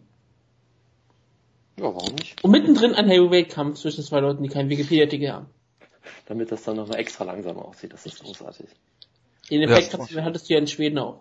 Ja, 1.77 1.93
warum 1.93 2.15
nicht? 2.15 2.43
Und 2.43 2.51
mittendrin 2.51 2.95
ein 2.95 3.07
Heavyweight-Kampf 3.07 3.79
zwischen 3.79 4.03
zwei 4.03 4.19
Leuten, 4.19 4.41
die 4.41 4.49
keinen 4.49 4.69
Wikipedia-Artikel 4.69 5.31
haben. 5.31 5.47
Damit 6.25 6.51
das 6.51 6.63
dann 6.63 6.77
nochmal 6.77 6.99
extra 6.99 7.23
langsam 7.25 7.57
aussieht, 7.59 7.93
das 7.93 8.05
ist 8.05 8.23
großartig. 8.23 8.67
Den 9.49 9.61
Effekt 9.61 9.93
ja, 10.11 10.23
hattest 10.23 10.49
du 10.49 10.53
ja 10.53 10.59
in 10.59 10.67
Schweden 10.67 10.97
auch. 10.97 11.19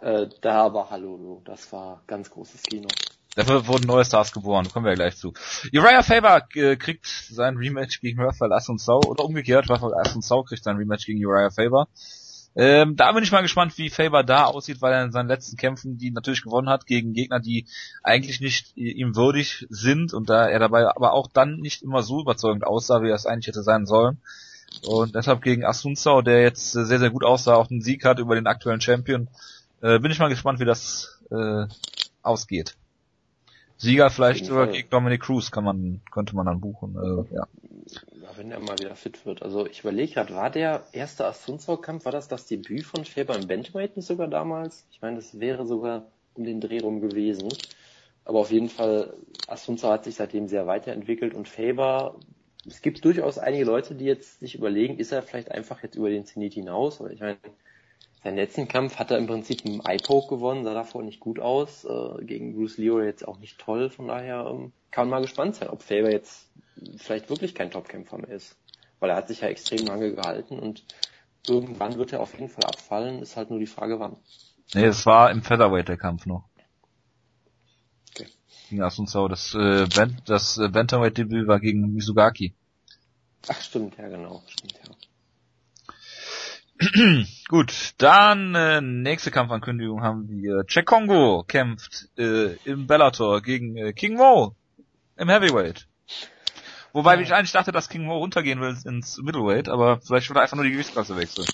Äh, 0.00 0.28
da 0.40 0.72
war 0.72 0.90
Hallo, 0.90 1.42
das 1.44 1.72
war 1.72 2.02
ganz 2.06 2.30
großes 2.30 2.62
Kino. 2.62 2.88
Dafür 3.38 3.68
wurden 3.68 3.86
neue 3.86 4.04
Stars 4.04 4.32
geboren, 4.32 4.68
kommen 4.68 4.84
wir 4.84 4.90
ja 4.90 4.96
gleich 4.96 5.16
zu. 5.16 5.32
Uriah 5.72 6.02
Faber 6.02 6.42
äh, 6.56 6.74
kriegt 6.74 7.06
sein 7.06 7.56
Rematch 7.56 8.00
gegen 8.00 8.20
Rafael 8.20 8.52
Assunção 8.52 9.06
oder 9.06 9.24
umgekehrt, 9.24 9.70
Rafael 9.70 9.94
Assunção 9.94 10.44
kriegt 10.44 10.64
sein 10.64 10.76
Rematch 10.76 11.06
gegen 11.06 11.24
Uriah 11.24 11.52
Faber. 11.52 11.86
Ähm, 12.56 12.96
da 12.96 13.12
bin 13.12 13.22
ich 13.22 13.30
mal 13.30 13.42
gespannt, 13.42 13.78
wie 13.78 13.90
Faber 13.90 14.24
da 14.24 14.46
aussieht, 14.46 14.82
weil 14.82 14.92
er 14.92 15.04
in 15.04 15.12
seinen 15.12 15.28
letzten 15.28 15.56
Kämpfen 15.56 15.98
die 15.98 16.10
natürlich 16.10 16.42
gewonnen 16.42 16.68
hat 16.68 16.86
gegen 16.86 17.12
Gegner, 17.12 17.38
die 17.38 17.66
eigentlich 18.02 18.40
nicht 18.40 18.76
ihm 18.76 19.14
würdig 19.14 19.68
sind 19.70 20.12
und 20.14 20.28
da 20.28 20.48
er 20.48 20.58
dabei 20.58 20.88
aber 20.88 21.12
auch 21.12 21.28
dann 21.32 21.58
nicht 21.58 21.82
immer 21.82 22.02
so 22.02 22.20
überzeugend 22.20 22.66
aussah, 22.66 23.02
wie 23.02 23.10
er 23.10 23.14
es 23.14 23.26
eigentlich 23.26 23.46
hätte 23.46 23.62
sein 23.62 23.86
sollen. 23.86 24.18
Und 24.84 25.14
deshalb 25.14 25.42
gegen 25.42 25.64
Assunção, 25.64 26.22
der 26.22 26.42
jetzt 26.42 26.72
sehr, 26.72 26.98
sehr 26.98 27.10
gut 27.10 27.24
aussah, 27.24 27.54
auch 27.54 27.70
einen 27.70 27.82
Sieg 27.82 28.04
hat 28.04 28.18
über 28.18 28.34
den 28.34 28.48
aktuellen 28.48 28.80
Champion, 28.80 29.28
äh, 29.80 30.00
bin 30.00 30.10
ich 30.10 30.18
mal 30.18 30.28
gespannt, 30.28 30.58
wie 30.58 30.64
das 30.64 31.20
äh, 31.30 31.66
ausgeht. 32.22 32.74
Sieger 33.78 34.10
vielleicht 34.10 34.44
sogar 34.44 34.66
gegen 34.66 34.90
Dominic 34.90 35.22
Cruz 35.22 35.52
kann 35.52 35.62
man, 35.62 36.00
könnte 36.10 36.34
man 36.34 36.46
dann 36.46 36.60
buchen, 36.60 36.96
äh, 36.96 37.34
ja. 37.34 37.46
ja. 38.20 38.28
Wenn 38.36 38.50
er 38.50 38.58
mal 38.58 38.78
wieder 38.78 38.96
fit 38.96 39.24
wird. 39.24 39.42
Also 39.42 39.66
ich 39.66 39.80
überlege 39.80 40.14
gerade, 40.14 40.34
war 40.34 40.50
der 40.50 40.82
erste 40.92 41.26
Assunção-Kampf, 41.26 42.04
war 42.04 42.12
das 42.12 42.26
das 42.28 42.46
Debüt 42.46 42.84
von 42.84 43.04
Faber 43.04 43.36
im 43.36 43.46
nicht 43.46 43.72
sogar 43.98 44.26
damals? 44.26 44.84
Ich 44.90 45.00
meine, 45.00 45.16
das 45.16 45.38
wäre 45.38 45.64
sogar 45.64 46.06
um 46.34 46.44
den 46.44 46.60
Dreh 46.60 46.80
rum 46.80 47.00
gewesen. 47.00 47.48
Aber 48.24 48.40
auf 48.40 48.50
jeden 48.50 48.68
Fall, 48.68 49.14
Assunção 49.46 49.90
hat 49.90 50.04
sich 50.04 50.16
seitdem 50.16 50.48
sehr 50.48 50.66
weiterentwickelt 50.66 51.32
und 51.32 51.48
Faber, 51.48 52.16
es 52.66 52.82
gibt 52.82 53.04
durchaus 53.04 53.38
einige 53.38 53.64
Leute, 53.64 53.94
die 53.94 54.04
jetzt 54.04 54.40
sich 54.40 54.54
überlegen, 54.54 54.98
ist 54.98 55.12
er 55.12 55.22
vielleicht 55.22 55.50
einfach 55.50 55.82
jetzt 55.82 55.94
über 55.94 56.10
den 56.10 56.26
Zenit 56.26 56.54
hinaus? 56.54 57.00
Weil 57.00 57.12
ich 57.12 57.20
meine, 57.20 57.38
seinen 58.28 58.36
letzten 58.36 58.68
Kampf 58.68 58.98
hat 58.98 59.10
er 59.10 59.16
im 59.16 59.26
Prinzip 59.26 59.64
im 59.64 59.80
Eye-Poke 59.80 60.28
gewonnen, 60.28 60.64
sah 60.64 60.74
davor 60.74 61.02
nicht 61.02 61.18
gut 61.18 61.40
aus. 61.40 61.84
Äh, 61.84 62.24
gegen 62.24 62.54
Bruce 62.54 62.76
Leo 62.76 63.00
jetzt 63.00 63.26
auch 63.26 63.38
nicht 63.38 63.58
toll, 63.58 63.88
von 63.88 64.08
daher 64.08 64.46
ähm, 64.50 64.72
kann 64.90 65.08
man 65.08 65.20
mal 65.20 65.22
gespannt 65.22 65.56
sein, 65.56 65.68
ob 65.70 65.82
Faber 65.82 66.10
jetzt 66.10 66.50
vielleicht 66.98 67.30
wirklich 67.30 67.54
kein 67.54 67.70
Topkämpfer 67.70 68.18
mehr 68.18 68.36
ist. 68.36 68.56
Weil 69.00 69.10
er 69.10 69.16
hat 69.16 69.28
sich 69.28 69.40
ja 69.40 69.48
extrem 69.48 69.86
lange 69.86 70.14
gehalten 70.14 70.58
und 70.58 70.84
irgendwann 71.46 71.96
wird 71.96 72.12
er 72.12 72.20
auf 72.20 72.32
jeden 72.38 72.50
Fall 72.50 72.64
abfallen, 72.64 73.22
ist 73.22 73.36
halt 73.36 73.48
nur 73.48 73.58
die 73.58 73.66
Frage 73.66 73.98
wann. 73.98 74.16
Nee, 74.74 74.84
es 74.84 75.06
war 75.06 75.30
im 75.30 75.42
Featherweight 75.42 75.88
der 75.88 75.96
Kampf 75.96 76.26
noch. 76.26 76.44
Okay. 78.10 78.26
Gegen 78.68 78.82
Asunzao. 78.82 79.28
Das, 79.28 79.54
äh, 79.54 79.86
ben, 79.86 80.20
das 80.26 80.58
äh, 80.58 80.68
Bantamweight-Debüt 80.68 81.48
war 81.48 81.60
gegen 81.60 81.94
Misugaki. 81.94 82.54
Ach 83.48 83.60
stimmt, 83.62 83.96
ja 83.96 84.08
genau, 84.08 84.42
stimmt 84.48 84.74
ja. 84.84 84.94
Gut, 87.48 87.94
dann 87.98 88.54
äh, 88.54 88.80
nächste 88.80 89.30
Kampfankündigung 89.30 90.02
haben 90.02 90.28
wir. 90.28 90.64
Jack 90.68 90.86
Kongo 90.86 91.42
kämpft 91.46 92.08
äh, 92.16 92.54
im 92.64 92.86
Bellator 92.86 93.42
gegen 93.42 93.76
äh, 93.76 93.92
King 93.92 94.16
Mo 94.16 94.54
im 95.16 95.28
Heavyweight. 95.28 95.88
Wobei 96.92 97.16
ja. 97.16 97.20
ich 97.20 97.34
eigentlich 97.34 97.52
dachte, 97.52 97.72
dass 97.72 97.88
King 97.88 98.04
Mo 98.04 98.18
runtergehen 98.18 98.60
will 98.60 98.76
ins 98.84 99.18
Middleweight, 99.18 99.68
aber 99.68 100.00
vielleicht 100.00 100.28
wird 100.28 100.38
er 100.38 100.42
einfach 100.42 100.56
nur 100.56 100.64
die 100.64 100.72
Gewichtsklasse 100.72 101.16
wechseln. 101.16 101.46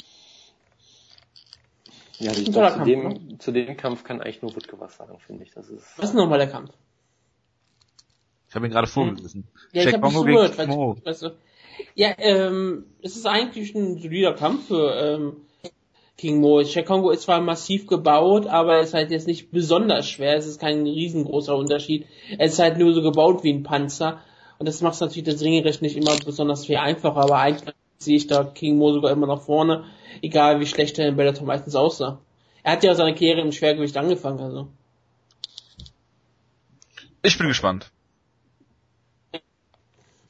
Ja, 2.18 2.32
ich 2.32 2.52
glaub, 2.52 2.72
zu, 2.74 2.84
dem, 2.84 3.08
ne? 3.08 3.38
zu 3.38 3.50
dem 3.50 3.76
Kampf 3.76 4.04
kann 4.04 4.20
eigentlich 4.20 4.42
nur 4.42 4.54
Wutke 4.54 4.78
was 4.78 4.96
sagen, 4.96 5.18
finde 5.18 5.44
ich. 5.44 5.50
Das 5.52 5.68
ist 5.68 5.98
was 5.98 6.10
ist 6.10 6.14
nochmal 6.14 6.38
der 6.38 6.48
Kampf? 6.48 6.70
Ich 8.48 8.54
habe 8.54 8.66
ihn 8.66 8.72
gerade 8.72 8.86
vorgelesen. 8.86 9.48
Ja, 9.72 9.82
Jack 9.82 9.88
ich 9.88 9.94
habe 9.94 10.12
Kongo 10.12 10.24
gegen 10.24 10.56
King 10.56 10.68
Mo. 10.68 10.96
Weißt 11.04 11.22
du, 11.22 11.30
ja, 11.94 12.14
ähm, 12.18 12.86
es 13.02 13.16
ist 13.16 13.26
eigentlich 13.26 13.74
ein 13.74 13.98
solider 13.98 14.34
Kampf 14.34 14.68
für 14.68 14.94
ähm, 14.94 15.36
King 16.16 16.40
Mo. 16.40 16.62
Kongo 16.86 17.10
ist 17.10 17.22
zwar 17.22 17.40
massiv 17.40 17.86
gebaut, 17.86 18.46
aber 18.46 18.80
es 18.80 18.88
ist 18.88 18.94
halt 18.94 19.10
jetzt 19.10 19.26
nicht 19.26 19.50
besonders 19.50 20.08
schwer. 20.08 20.36
Es 20.36 20.46
ist 20.46 20.60
kein 20.60 20.84
riesengroßer 20.84 21.56
Unterschied. 21.56 22.06
Es 22.38 22.54
ist 22.54 22.58
halt 22.58 22.78
nur 22.78 22.94
so 22.94 23.02
gebaut 23.02 23.42
wie 23.42 23.52
ein 23.52 23.62
Panzer. 23.62 24.20
Und 24.58 24.66
das 24.66 24.80
macht 24.80 25.00
natürlich 25.00 25.24
das 25.24 25.42
Ringrecht 25.42 25.82
nicht 25.82 25.96
immer 25.96 26.16
besonders 26.24 26.66
viel 26.66 26.76
einfacher, 26.76 27.20
aber 27.20 27.38
eigentlich 27.38 27.74
sehe 27.98 28.16
ich 28.16 28.26
da 28.26 28.44
King 28.44 28.78
Mo 28.78 28.92
sogar 28.92 29.10
immer 29.10 29.26
nach 29.26 29.42
vorne, 29.42 29.84
egal 30.22 30.60
wie 30.60 30.66
schlecht 30.66 30.98
er 30.98 31.08
in 31.08 31.16
Bellator 31.16 31.46
meistens 31.46 31.74
aussah. 31.74 32.20
Er 32.62 32.72
hat 32.72 32.84
ja 32.84 32.94
seine 32.94 33.14
Karriere 33.14 33.40
im 33.40 33.52
Schwergewicht 33.52 33.96
angefangen, 33.96 34.40
also. 34.40 34.68
Ich 37.22 37.36
bin 37.36 37.48
gespannt. 37.48 37.90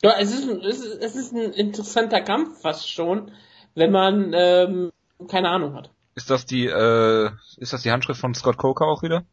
Ja, 0.05 0.17
es 0.19 0.33
ist, 0.33 0.47
es 0.47 0.81
ist, 0.81 1.03
es 1.03 1.17
ist 1.17 1.33
ein 1.33 1.53
interessanter 1.55 2.21
Kampf 2.21 2.61
fast 2.61 2.91
schon, 2.91 3.33
wenn 3.75 3.91
man 3.91 4.35
ähm, 4.35 4.93
keine 5.29 5.49
Ahnung 5.49 5.73
hat. 5.73 5.89
Ist 6.15 6.29
das 6.29 6.45
die, 6.45 6.67
äh, 6.67 7.31
ist 7.57 7.73
das 7.73 7.81
die 7.85 7.91
Handschrift 7.91 8.21
von 8.21 8.35
Scott 8.35 8.59
Coker 8.59 8.85
auch 8.85 9.03
wieder? 9.03 9.25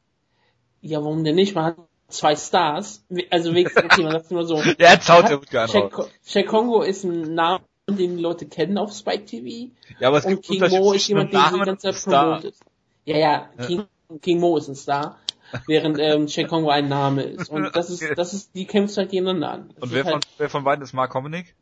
Ja, 0.79 1.03
warum 1.03 1.25
denn 1.25 1.35
nicht? 1.35 1.55
Man 1.55 1.65
hat 1.65 1.75
zwei 2.07 2.37
Stars. 2.37 3.03
Also 3.31 3.53
wenigstens, 3.53 3.83
okay, 3.83 4.03
man 4.03 4.13
sagt 4.13 4.31
immer 4.31 4.45
so. 4.45 4.55
ja, 4.79 4.93
jetzt 4.93 5.09
haut 5.09 5.29
er 5.29 5.39
gut 5.39 5.49
gerne 5.49 5.89
Shaq 6.25 6.47
Kongo 6.47 6.83
ist 6.83 7.03
ein 7.03 7.35
Name, 7.35 7.65
den 7.89 8.15
die 8.15 8.21
Leute 8.21 8.47
kennen 8.47 8.77
auf 8.77 8.93
Spike 8.93 9.25
TV. 9.25 9.73
Ja, 9.99 10.07
aber 10.07 10.19
es 10.19 10.25
und 10.25 10.41
gibt 10.41 10.45
King 10.45 10.69
Mo 10.69 10.93
ist 10.93 11.05
jemand, 11.09 11.33
den 11.33 11.41
die 11.53 11.59
ganze 11.65 11.91
Zeit 11.91 12.01
promotet. 12.01 12.55
Ja, 13.03 13.17
ja, 13.17 13.49
King, 13.67 13.83
King 14.21 14.39
Mo 14.39 14.55
ist 14.55 14.69
ein 14.69 14.75
Star, 14.75 15.19
während 15.67 15.99
ähm, 15.99 16.27
Shaq 16.27 16.47
Kongo 16.47 16.69
ein 16.69 16.89
Name 16.89 17.23
ist. 17.23 17.49
Und 17.49 17.75
das 17.75 17.89
ist, 17.89 18.03
das 18.15 18.33
ist, 18.33 18.55
die 18.55 18.65
kämpfen 18.65 18.97
halt 18.97 19.11
gegeneinander 19.11 19.51
an. 19.51 19.69
Das 19.75 19.83
und 19.83 19.93
wer, 19.93 20.03
halt, 20.03 20.13
von, 20.13 20.21
wer 20.37 20.49
von 20.49 20.63
beiden 20.63 20.83
ist 20.83 20.93
Mark 20.93 21.13
Hominick? 21.13 21.55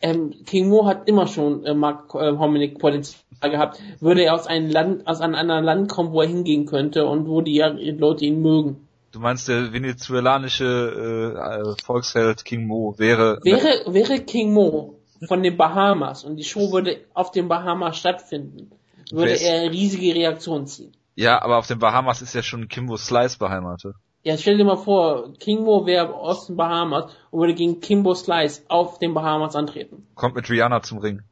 Ähm, 0.00 0.34
King 0.44 0.68
Mo 0.68 0.86
hat 0.86 1.08
immer 1.08 1.26
schon 1.26 1.64
äh, 1.64 1.74
Mark 1.74 2.14
äh, 2.14 2.36
Hominick 2.36 2.78
Potenzial 2.78 3.22
gehabt. 3.42 3.80
Würde 4.00 4.22
er 4.22 4.34
aus 4.34 4.46
einem 4.46 4.70
Land, 4.70 5.06
aus 5.06 5.20
einem 5.20 5.34
anderen 5.34 5.64
Land 5.64 5.90
kommen, 5.90 6.12
wo 6.12 6.20
er 6.20 6.28
hingehen 6.28 6.66
könnte 6.66 7.06
und 7.06 7.28
wo 7.28 7.40
die 7.40 7.58
Leute 7.58 8.24
ihn 8.24 8.42
mögen. 8.42 8.88
Du 9.12 9.20
meinst, 9.20 9.48
der 9.48 9.72
venezuelanische 9.72 11.76
äh, 11.78 11.82
Volksheld 11.84 12.44
King 12.44 12.66
Mo 12.66 12.94
wäre... 12.98 13.38
Wäre, 13.44 13.94
wäre 13.94 14.20
King 14.20 14.52
Mo 14.52 14.96
von 15.28 15.42
den 15.42 15.56
Bahamas 15.56 16.24
und 16.24 16.36
die 16.36 16.44
Show 16.44 16.72
würde 16.72 16.98
auf 17.14 17.30
den 17.30 17.48
Bahamas 17.48 17.96
stattfinden, 17.96 18.70
würde 19.10 19.40
er 19.40 19.70
riesige 19.70 20.14
Reaktionen 20.14 20.66
ziehen. 20.66 20.92
Ja, 21.14 21.42
aber 21.42 21.58
auf 21.58 21.66
den 21.66 21.78
Bahamas 21.78 22.22
ist 22.22 22.34
ja 22.34 22.42
schon 22.42 22.68
Kimbo 22.68 22.96
Slice 22.96 23.38
beheimatet. 23.38 23.94
Ja, 24.22 24.38
stell 24.38 24.56
dir 24.56 24.64
mal 24.64 24.76
vor, 24.76 25.34
Kimbo 25.34 25.86
wäre 25.86 26.14
aus 26.14 26.46
den 26.46 26.56
Bahamas 26.56 27.12
und 27.30 27.40
würde 27.40 27.54
gegen 27.54 27.80
Kimbo 27.80 28.14
Slice 28.14 28.62
auf 28.68 28.98
den 28.98 29.14
Bahamas 29.14 29.54
antreten. 29.54 30.06
Kommt 30.14 30.34
mit 30.34 30.48
Rihanna 30.48 30.82
zum 30.82 30.98
Ring. 30.98 31.22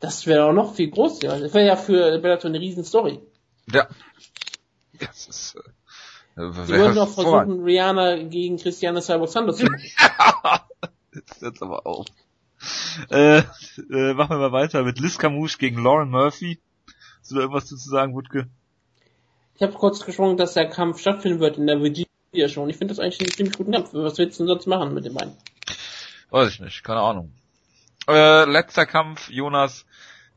Das 0.00 0.26
wäre 0.26 0.46
auch 0.46 0.52
noch 0.52 0.74
viel 0.74 0.90
größer. 0.90 1.38
Das 1.38 1.54
wäre 1.54 1.66
ja 1.66 1.76
für 1.76 2.18
Bellator 2.18 2.50
eine 2.50 2.60
riesen 2.60 2.84
Story. 2.84 3.20
Ja. 3.72 3.86
Das 4.98 5.28
ist, 5.28 5.56
äh, 6.36 6.50
Sie 6.66 6.74
würden 6.74 6.96
doch 6.96 7.08
versuchen, 7.08 7.62
Rihanna 7.62 8.24
gegen 8.24 8.58
Christiane 8.58 9.00
Cyborg 9.00 9.30
Santos 9.30 9.58
zu 9.58 9.66
machen. 9.66 9.80
Jetzt 11.14 11.40
hört's 11.40 11.62
aber 11.62 11.86
auf. 11.86 12.06
Äh, 13.10 13.38
äh, 13.38 14.14
machen 14.14 14.30
wir 14.30 14.50
mal 14.50 14.52
weiter 14.52 14.82
mit 14.82 14.98
Liz 14.98 15.16
Camouche 15.18 15.58
gegen 15.58 15.82
Lauren 15.82 16.10
Murphy. 16.10 16.60
Hast 17.20 17.30
du 17.30 17.36
da 17.36 17.42
irgendwas 17.42 17.66
zu 17.66 17.76
sagen, 17.76 18.14
Wutke? 18.14 18.48
Ich 19.56 19.62
habe 19.62 19.72
kurz 19.72 20.04
gesprochen, 20.04 20.36
dass 20.36 20.54
der 20.54 20.68
Kampf 20.68 21.00
stattfinden 21.00 21.40
wird 21.40 21.58
in 21.58 21.66
der 21.66 21.80
Virginia 21.80 22.48
schon. 22.48 22.68
Ich 22.70 22.76
finde 22.76 22.94
das 22.94 22.98
eigentlich 22.98 23.20
einen 23.20 23.30
ziemlich 23.30 23.56
guten 23.56 23.72
Kampf. 23.72 23.90
Was 23.92 24.18
willst 24.18 24.38
du 24.38 24.44
denn 24.44 24.48
sonst 24.48 24.66
machen 24.66 24.94
mit 24.94 25.04
dem 25.04 25.14
beiden? 25.14 25.36
Weiß 26.30 26.48
ich 26.50 26.60
nicht, 26.60 26.82
keine 26.82 27.00
Ahnung. 27.00 27.32
Äh, 28.08 28.44
letzter 28.44 28.86
Kampf, 28.86 29.30
Jonas. 29.30 29.86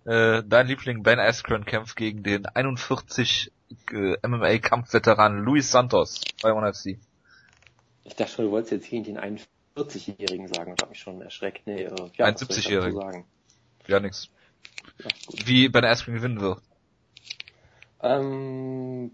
Äh, 0.05 0.43
dein 0.45 0.67
Liebling 0.67 1.03
Ben 1.03 1.19
Askren 1.19 1.65
kämpft 1.65 1.95
gegen 1.95 2.23
den 2.23 2.45
41 2.45 3.51
äh, 3.91 4.15
MMA-Kampfveteran 4.25 5.39
Luis 5.39 5.71
Santos 5.71 6.21
bei 6.41 6.53
ONE 6.53 6.73
FC. 6.73 6.97
Ich 8.03 8.15
dachte 8.15 8.31
schon, 8.31 8.45
du 8.45 8.51
wolltest 8.51 8.71
jetzt 8.71 8.89
gegen 8.89 9.03
den 9.03 9.19
41-Jährigen 9.19 10.47
sagen 10.47 10.71
und 10.71 10.81
hab 10.81 10.89
mich 10.89 10.99
schon 10.99 11.21
erschreckt. 11.21 11.67
Nee, 11.67 11.83
äh, 11.83 12.09
ja, 12.15 12.27
71-Jährigen. 12.27 13.25
Ja, 13.87 13.99
nix. 13.99 14.29
Ja, 14.99 15.09
Wie 15.45 15.67
Ben 15.67 15.83
Askren 15.83 16.13
gewinnen 16.13 16.39
wird. 16.39 16.61
Ähm, 18.01 19.11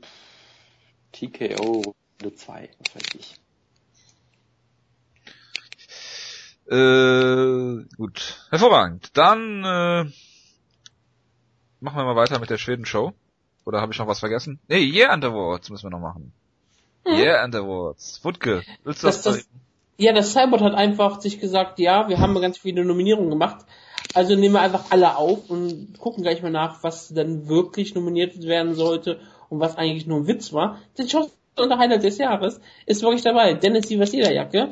TKO 1.12 1.96
Runde 2.24 2.36
2, 2.36 2.70
was 2.80 2.96
weiß 2.96 3.16
ich. 3.16 3.36
Äh, 6.72 7.86
gut. 7.98 8.48
Hervorragend. 8.50 9.10
Dann 9.18 9.63
äh, 9.63 10.12
machen 11.82 11.98
wir 11.98 12.06
mal 12.06 12.16
weiter 12.16 12.40
mit 12.40 12.50
der 12.50 12.58
Schweden-Show. 12.58 13.13
Oder 13.66 13.82
habe 13.82 13.94
ich 13.94 14.00
noch 14.00 14.08
was 14.08 14.20
vergessen? 14.20 14.60
Nee, 14.68 14.84
Yeah 14.84 15.12
and 15.12 15.24
Awards 15.24 15.70
müssen 15.70 15.86
wir 15.86 15.90
noch 15.90 16.00
machen. 16.00 16.34
Hm. 17.06 17.13
Yeah 17.13 17.44
and 17.44 17.56
Awards. 17.56 18.24
Wutke, 18.24 18.63
willst 18.84 19.04
du 19.04 19.08
das, 19.08 19.22
das, 19.22 19.38
das 19.38 19.50
Ja, 19.98 20.13
das 20.13 20.34
Cyborg 20.34 20.62
hat 20.62 20.74
einfach 20.74 21.22
sich 21.22 21.40
gesagt, 21.40 21.80
ja, 21.80 22.08
wir 22.10 22.20
haben 22.20 22.40
ganz 22.42 22.58
viele 22.58 22.84
Nominierungen 22.86 23.30
gemacht. 23.30 23.66
Also 24.13 24.36
nehmen 24.36 24.53
wir 24.53 24.62
einfach 24.62 24.91
alle 24.91 25.17
auf 25.17 25.50
und 25.50 25.98
gucken 26.00 26.24
gleich 26.24 26.41
mal 26.41 26.51
nach, 26.51 26.84
was 26.84 27.10
dann 27.10 27.48
wirklich 27.48 27.96
nominiert 27.96 28.43
werden 28.43 28.75
sollte 28.75 29.20
und 29.50 29.60
was 29.60 29.77
eigentlich 29.77 30.05
nur 30.05 30.20
ein 30.20 30.27
Witz 30.27 30.53
war. 30.53 30.79
Den 30.98 31.10
schaust 31.10 31.32
unser 31.55 31.77
Highlight 31.77 32.03
des 32.03 32.17
Jahres 32.17 32.60
ist 32.86 33.01
wirklich 33.01 33.22
dabei. 33.22 33.53
Dennis 33.53 33.88
Sievers 33.88 34.12
Lederjacke. 34.12 34.72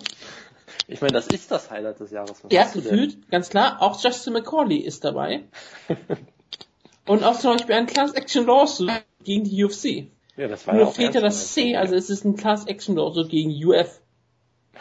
Ich 0.88 1.02
meine, 1.02 1.14
das 1.14 1.28
ist 1.28 1.52
das 1.52 1.70
Highlight 1.70 2.00
des 2.00 2.12
Jahres. 2.12 2.44
Was 2.44 2.52
Ja, 2.52 2.64
gefühlt, 2.64 3.30
ganz 3.30 3.50
klar. 3.50 3.82
Auch 3.82 4.02
Justin 4.04 4.34
McCauley 4.34 4.78
ist 4.78 5.04
dabei. 5.06 5.44
Und 7.06 7.24
auch 7.24 7.38
zum 7.38 7.54
Beispiel 7.54 7.76
ein 7.76 7.88
Class 7.88 8.14
Action 8.14 8.46
Lawsuit 8.46 8.92
gegen 9.24 9.44
die 9.44 9.64
UFC. 9.64 10.08
Ja, 10.38 10.48
das 10.48 10.66
war 10.66 10.76
ja 10.76 10.82
Nur 10.82 10.90
auch 10.90 10.94
fehlt 10.94 11.14
ja 11.14 11.22
das. 11.22 11.54
C, 11.54 11.76
also 11.76 11.96
es 11.96 12.10
ist 12.10 12.26
ein 12.26 12.36
Class 12.36 12.66
Action 12.68 12.96
Lawsuit 12.96 13.30
gegen 13.30 13.52
UF. 13.52 14.02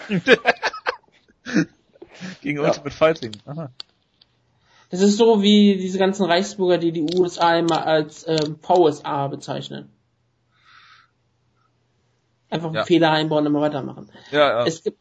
Gegen 2.43 2.59
Ja. 2.59 2.69
Ultimate 2.69 2.91
Fighting. 2.91 3.33
Aha. 3.47 3.71
Das 4.91 5.01
ist 5.01 5.17
so 5.17 5.41
wie 5.41 5.77
diese 5.77 5.99
ganzen 5.99 6.25
Reichsbürger, 6.25 6.79
die 6.79 6.93
die 6.93 7.03
USA 7.17 7.57
immer 7.57 7.87
als 7.87 8.27
ähm, 8.27 8.59
VSA 8.61 9.29
bezeichnen. 9.29 9.89
Einfach 12.51 12.67
einen 12.67 12.75
Ja. 12.75 12.85
Fehler 12.85 13.13
einbauen 13.13 13.47
und 13.47 13.53
immer 13.53 13.61
weitermachen. 13.61 14.11
Ja, 14.33 14.61
ja. 14.61 14.67
Es 14.67 14.83
gibt, 14.83 14.99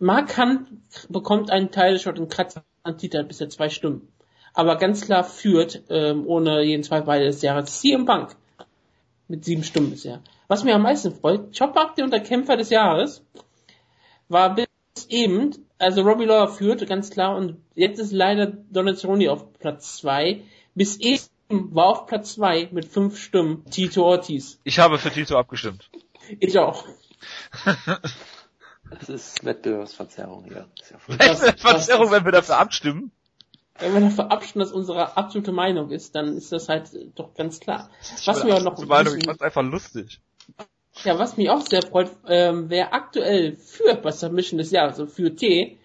Mark 0.00 0.36
Hunt 0.36 0.66
bekommt 1.08 1.50
einen 1.50 1.70
Teilshot 1.70 2.18
und 2.18 2.28
kratzt 2.28 2.60
an 2.82 2.98
Titel 2.98 3.18
hat 3.18 3.28
bisher 3.28 3.48
zwei 3.48 3.68
Stimmen. 3.68 4.08
Aber 4.54 4.76
ganz 4.76 5.02
klar 5.02 5.22
führt, 5.22 5.82
ähm, 5.88 6.26
ohne 6.26 6.62
jeden 6.62 6.82
Zweifel 6.82 7.06
beide 7.06 7.26
des 7.26 7.42
Jahres, 7.42 7.80
CM 7.80 8.04
Punk. 8.04 8.34
Mit 9.28 9.44
sieben 9.44 9.62
Stimmen 9.62 9.90
bisher. 9.90 10.20
Was 10.48 10.64
mir 10.64 10.74
am 10.74 10.82
meisten 10.82 11.14
freut, 11.14 11.56
Chop 11.56 11.74
der 11.96 12.04
unter 12.04 12.20
Kämpfer 12.20 12.56
des 12.56 12.70
Jahres 12.70 13.24
war 14.28 14.54
bis 14.54 14.66
eben, 15.08 15.66
also 15.78 16.02
Robbie 16.02 16.24
Lawler 16.24 16.48
führt, 16.48 16.86
ganz 16.86 17.10
klar, 17.10 17.36
und 17.36 17.56
jetzt 17.74 17.98
ist 17.98 18.12
leider 18.12 18.46
Donald 18.46 18.98
Cerrone 18.98 19.30
auf 19.30 19.52
Platz 19.58 19.96
zwei. 19.98 20.42
Bis 20.74 20.98
eben 20.98 21.20
war 21.48 21.86
auf 21.86 22.06
Platz 22.06 22.34
zwei 22.34 22.68
mit 22.72 22.86
fünf 22.86 23.18
Stimmen 23.18 23.64
Tito 23.70 24.04
Ortiz. 24.04 24.58
Ich 24.64 24.78
habe 24.78 24.98
für 24.98 25.10
Tito 25.10 25.38
abgestimmt. 25.38 25.90
Ich 26.40 26.58
auch. 26.58 26.84
Das 29.00 29.08
ist 29.08 29.42
Wettbewerbsverzerrung 29.42 30.44
hier. 30.44 30.68
Das 30.76 30.84
ist 30.86 30.90
ja 30.92 30.98
voll 30.98 31.16
Das- 31.16 31.40
das- 31.40 31.60
Verzerrung, 31.62 32.10
wenn 32.10 32.26
wir 32.26 32.32
dafür 32.32 32.58
abstimmen. 32.58 33.10
Wenn 33.78 33.94
wir 33.94 34.00
dafür 34.02 34.30
abstimmen, 34.30 34.62
dass 34.66 34.70
unsere 34.72 35.16
absolute 35.16 35.50
Meinung 35.50 35.88
ist, 35.90 36.14
dann 36.14 36.36
ist 36.36 36.52
das 36.52 36.68
halt 36.68 36.90
doch 37.14 37.32
ganz 37.32 37.58
klar. 37.58 37.88
Was 38.26 38.38
Ich 38.40 38.44
mir 38.44 38.52
auch 38.52 38.56
bin 38.58 38.64
noch 38.64 38.86
Meinung, 38.86 39.16
ich 39.16 39.24
fand's 39.24 39.40
einfach 39.40 39.62
lustig. 39.62 40.20
Ja, 41.04 41.18
was 41.18 41.36
mich 41.36 41.50
auch 41.50 41.62
sehr 41.62 41.82
freut, 41.82 42.10
ähm, 42.26 42.66
wer 42.68 42.94
aktuell 42.94 43.56
führt 43.56 44.02
bei 44.02 44.12
Submission 44.12 44.58
des 44.58 44.70
Jahres, 44.70 44.98
also 44.98 45.06
für 45.06 45.34
T, 45.34 45.78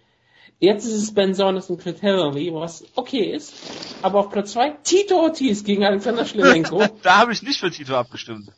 jetzt 0.59 0.85
ist 0.85 0.93
es 0.93 1.13
Ben 1.13 1.33
Saunders 1.33 1.69
und 1.69 1.79
Clint 1.79 2.01
Henry, 2.01 2.53
was 2.53 2.83
okay 2.95 3.31
ist, 3.31 3.53
aber 4.01 4.19
auf 4.19 4.29
Platz 4.29 4.53
zwei 4.53 4.71
Tito 4.83 5.15
Ortiz 5.15 5.63
gegen 5.63 5.85
Alexander 5.85 6.25
Schlemenko. 6.25 6.83
Da 7.03 7.17
habe 7.17 7.33
ich 7.33 7.41
nicht 7.41 7.59
für 7.59 7.71
Tito 7.71 7.95
abgestimmt. 7.95 8.51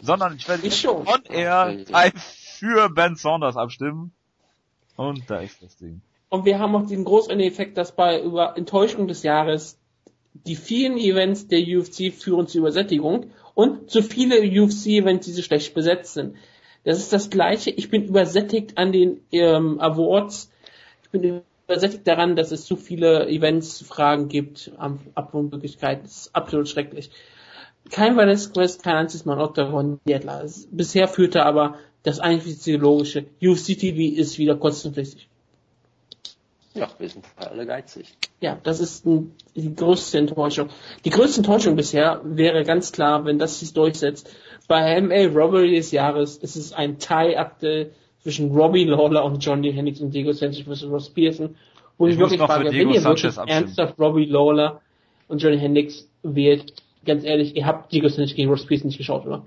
Sondern 0.00 0.36
ich 0.36 0.46
werde 0.48 0.66
Ich 0.66 0.80
schon. 0.80 1.06
on 1.06 1.24
air 1.30 1.84
für 2.58 2.90
Ben 2.90 3.16
Saunders 3.16 3.56
abstimmen. 3.56 4.12
Und 4.96 5.28
da 5.30 5.40
ist 5.40 5.62
das 5.62 5.76
Ding. 5.76 6.00
Und 6.28 6.44
wir 6.44 6.58
haben 6.58 6.74
auch 6.74 6.86
den 6.86 7.04
großartigen 7.04 7.46
Effekt, 7.46 7.78
dass 7.78 7.94
bei 7.94 8.20
über 8.20 8.56
Enttäuschung 8.56 9.08
des 9.08 9.22
Jahres 9.22 9.78
die 10.34 10.56
vielen 10.56 10.98
Events 10.98 11.48
der 11.48 11.60
UFC 11.60 12.12
führen 12.12 12.46
zur 12.46 12.60
Übersättigung 12.60 13.30
und 13.56 13.90
zu 13.90 14.02
viele 14.02 14.36
UFC-Events, 14.42 15.24
die 15.26 15.32
so 15.32 15.40
schlecht 15.40 15.72
besetzt 15.72 16.12
sind. 16.12 16.36
Das 16.84 16.98
ist 16.98 17.12
das 17.12 17.30
Gleiche. 17.30 17.70
Ich 17.70 17.88
bin 17.88 18.04
übersättigt 18.04 18.76
an 18.76 18.92
den 18.92 19.22
ähm, 19.32 19.80
Awards. 19.80 20.50
Ich 21.02 21.08
bin 21.10 21.40
übersättigt 21.66 22.06
daran, 22.06 22.36
dass 22.36 22.52
es 22.52 22.66
zu 22.66 22.76
viele 22.76 23.26
Events, 23.28 23.80
Fragen 23.80 24.28
gibt, 24.28 24.72
Ab- 24.76 25.00
Abwurfmöglichkeiten. 25.14 26.04
Das 26.04 26.16
ist 26.16 26.34
absolut 26.34 26.68
schrecklich. 26.68 27.10
Kein 27.90 28.16
Velasquez 28.18 28.52
Quest, 28.52 28.82
kein 28.82 28.96
einziges 28.96 29.24
Mal 29.24 29.40
Octagon 29.40 30.00
Dietler. 30.06 30.44
Bisher 30.70 31.08
führte 31.08 31.44
aber 31.44 31.76
das 32.02 32.20
einzige 32.20 32.76
logische. 32.76 33.24
UFC 33.42 33.78
TV 33.78 34.16
ist 34.20 34.38
wieder 34.38 34.56
kostenpflichtig. 34.56 35.28
Ja, 36.76 36.88
wir 36.98 37.08
sind 37.08 37.24
alle 37.36 37.66
geizig. 37.66 38.14
Ja, 38.40 38.58
das 38.62 38.80
ist 38.80 39.06
ein, 39.06 39.32
die 39.54 39.74
größte 39.74 40.18
Enttäuschung. 40.18 40.68
Die 41.06 41.10
größte 41.10 41.38
Enttäuschung 41.38 41.74
bisher 41.74 42.20
wäre 42.22 42.64
ganz 42.64 42.92
klar, 42.92 43.24
wenn 43.24 43.38
das 43.38 43.60
sich 43.60 43.72
durchsetzt. 43.72 44.30
Bei 44.68 45.00
MA 45.00 45.26
Robbery 45.26 45.74
des 45.74 45.90
Jahres 45.90 46.36
ist 46.36 46.56
es 46.56 46.74
ein 46.74 46.98
Tie-Akte 46.98 47.92
zwischen 48.22 48.50
Robbie 48.50 48.84
Lawler 48.84 49.24
und 49.24 49.42
Johnny 49.42 49.72
Hendricks 49.72 50.00
und 50.00 50.12
Diego 50.12 50.32
Sanchez 50.32 50.66
vs. 50.66 50.84
Ross 50.84 51.08
Pearson. 51.08 51.56
Wo 51.96 52.06
Ich 52.06 52.14
ich, 52.14 52.18
wirklich 52.18 52.40
frage, 52.40 52.70
wenn 52.70 52.90
ihr 52.90 53.02
wirklich 53.02 53.36
ernsthaft 53.36 53.98
Robbie 53.98 54.26
Lawler 54.26 54.82
und 55.28 55.40
Johnny 55.42 55.58
Hendricks 55.58 56.06
wählt, 56.22 56.74
ganz 57.06 57.24
ehrlich, 57.24 57.56
ihr 57.56 57.64
habt 57.64 57.90
Diego 57.90 58.08
Sanchez 58.08 58.34
gegen 58.34 58.50
Ross 58.50 58.66
Pearson 58.66 58.88
nicht 58.88 58.98
geschaut, 58.98 59.24
oder? 59.24 59.46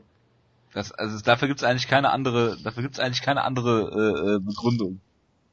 Das, 0.74 0.92
also 0.92 1.24
dafür 1.24 1.48
gibt's 1.48 1.64
eigentlich 1.64 1.88
keine 1.88 2.10
andere, 2.12 2.58
dafür 2.64 2.84
gibt's 2.84 3.00
eigentlich 3.00 3.22
keine 3.22 3.44
andere 3.44 3.82
äh, 3.92 4.36
äh, 4.36 4.40
Begründung. 4.40 5.00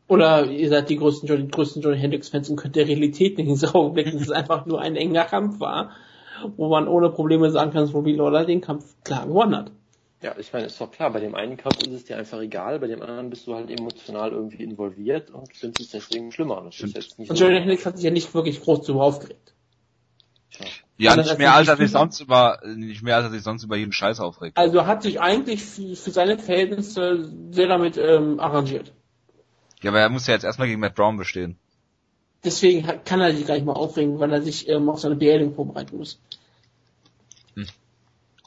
Oder 0.08 0.46
ihr 0.46 0.68
seid 0.68 0.88
die 0.88 0.96
größten 0.96 1.28
Johnny, 1.28 1.48
größten 1.48 1.82
Johnny 1.82 1.98
Hendricks 1.98 2.28
Fans 2.28 2.48
und 2.48 2.56
könnt 2.56 2.76
der 2.76 2.86
Realität 2.86 3.38
nicht 3.38 3.48
ins 3.48 3.64
Auge 3.74 3.92
blicken, 3.94 4.12
dass 4.12 4.22
es 4.22 4.30
einfach 4.30 4.64
nur 4.66 4.80
ein 4.80 4.94
enger 4.96 5.24
Kampf 5.24 5.58
war, 5.58 5.90
wo 6.56 6.68
man 6.68 6.86
ohne 6.86 7.10
Probleme 7.10 7.50
sagen 7.50 7.72
kann, 7.72 7.82
dass 7.84 7.94
Robbie 7.94 8.12
Lawler 8.14 8.44
den 8.44 8.60
Kampf 8.60 8.94
klar 9.02 9.26
gewonnen 9.26 9.56
hat. 9.56 9.72
Ja, 10.22 10.34
ich 10.38 10.52
meine, 10.52 10.66
ist 10.66 10.80
doch 10.80 10.90
klar, 10.90 11.10
bei 11.12 11.20
dem 11.20 11.34
einen 11.34 11.56
Kampf 11.56 11.78
ist 11.82 11.92
es 11.92 12.04
dir 12.04 12.16
einfach 12.16 12.40
egal, 12.40 12.78
bei 12.78 12.86
dem 12.86 13.02
anderen 13.02 13.30
bist 13.30 13.46
du 13.46 13.54
halt 13.54 13.68
emotional 13.70 14.30
irgendwie 14.32 14.62
involviert 14.62 15.30
und 15.30 15.54
findest 15.54 15.80
es 15.80 15.90
deswegen 15.90 16.30
schlimmer. 16.32 16.62
Das 16.64 16.80
ist 16.80 16.94
jetzt 16.94 17.18
nicht 17.18 17.28
Und 17.30 17.36
so- 17.36 17.44
Johnny 17.44 17.58
Hendricks 17.58 17.84
hat 17.84 17.96
sich 17.96 18.04
ja 18.04 18.10
nicht 18.10 18.32
wirklich 18.34 18.62
groß 18.62 18.82
darüber 18.86 19.04
aufgeregt. 19.04 19.54
Tja. 20.52 20.66
Ja, 20.98 21.10
Anders 21.12 21.26
nicht 21.28 21.38
mehr 21.38 21.54
als 21.54 21.68
er 21.68 21.76
sich 21.76 21.90
sonst 21.90 22.20
über, 22.20 22.60
nicht 22.64 23.02
mehr 23.02 23.16
als 23.16 23.26
er 23.26 23.30
sich 23.32 23.42
sonst 23.42 23.64
über 23.64 23.76
jeden 23.76 23.92
Scheiß 23.92 24.20
aufregt. 24.20 24.56
Also 24.56 24.86
hat 24.86 25.02
sich 25.02 25.20
eigentlich 25.20 25.62
für, 25.62 25.94
für 25.94 26.10
seine 26.10 26.38
Verhältnisse 26.38 27.28
sehr 27.50 27.68
damit 27.68 27.98
ähm, 27.98 28.40
arrangiert. 28.40 28.92
Ja, 29.82 29.90
aber 29.90 30.00
er 30.00 30.08
muss 30.08 30.26
ja 30.26 30.34
jetzt 30.34 30.44
erstmal 30.44 30.68
gegen 30.68 30.80
Matt 30.80 30.94
Brown 30.94 31.16
bestehen. 31.16 31.58
Deswegen 32.44 32.86
kann 33.04 33.20
er 33.20 33.34
sich 33.34 33.46
gar 33.46 33.54
nicht 33.54 33.66
mal 33.66 33.72
aufregen, 33.72 34.18
weil 34.20 34.32
er 34.32 34.42
sich 34.42 34.68
ähm, 34.68 34.88
auf 34.88 35.00
seine 35.00 35.16
Beerdigung 35.16 35.54
vorbereiten 35.54 35.96
muss. 35.96 36.20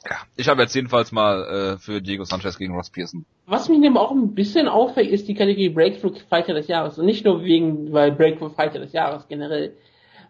Ja, 0.04 0.16
ich 0.36 0.48
habe 0.48 0.62
jetzt 0.62 0.74
jedenfalls 0.74 1.12
mal 1.12 1.74
äh, 1.74 1.78
für 1.78 2.00
Diego 2.00 2.24
Sanchez 2.24 2.56
gegen 2.56 2.74
Ross 2.74 2.88
Pearson. 2.88 3.26
Was 3.46 3.68
mich 3.68 3.78
nämlich 3.78 4.00
auch 4.00 4.12
ein 4.12 4.34
bisschen 4.34 4.66
aufregt, 4.66 5.10
ist 5.12 5.28
die 5.28 5.34
Kategorie 5.34 5.68
Breakthrough 5.68 6.18
Fighter 6.30 6.54
des 6.54 6.68
Jahres. 6.68 6.98
Und 6.98 7.04
nicht 7.04 7.24
nur 7.26 7.42
wegen, 7.44 7.92
weil 7.92 8.12
Breakthrough 8.12 8.54
Fighter 8.54 8.78
des 8.78 8.92
Jahres 8.92 9.28
generell. 9.28 9.74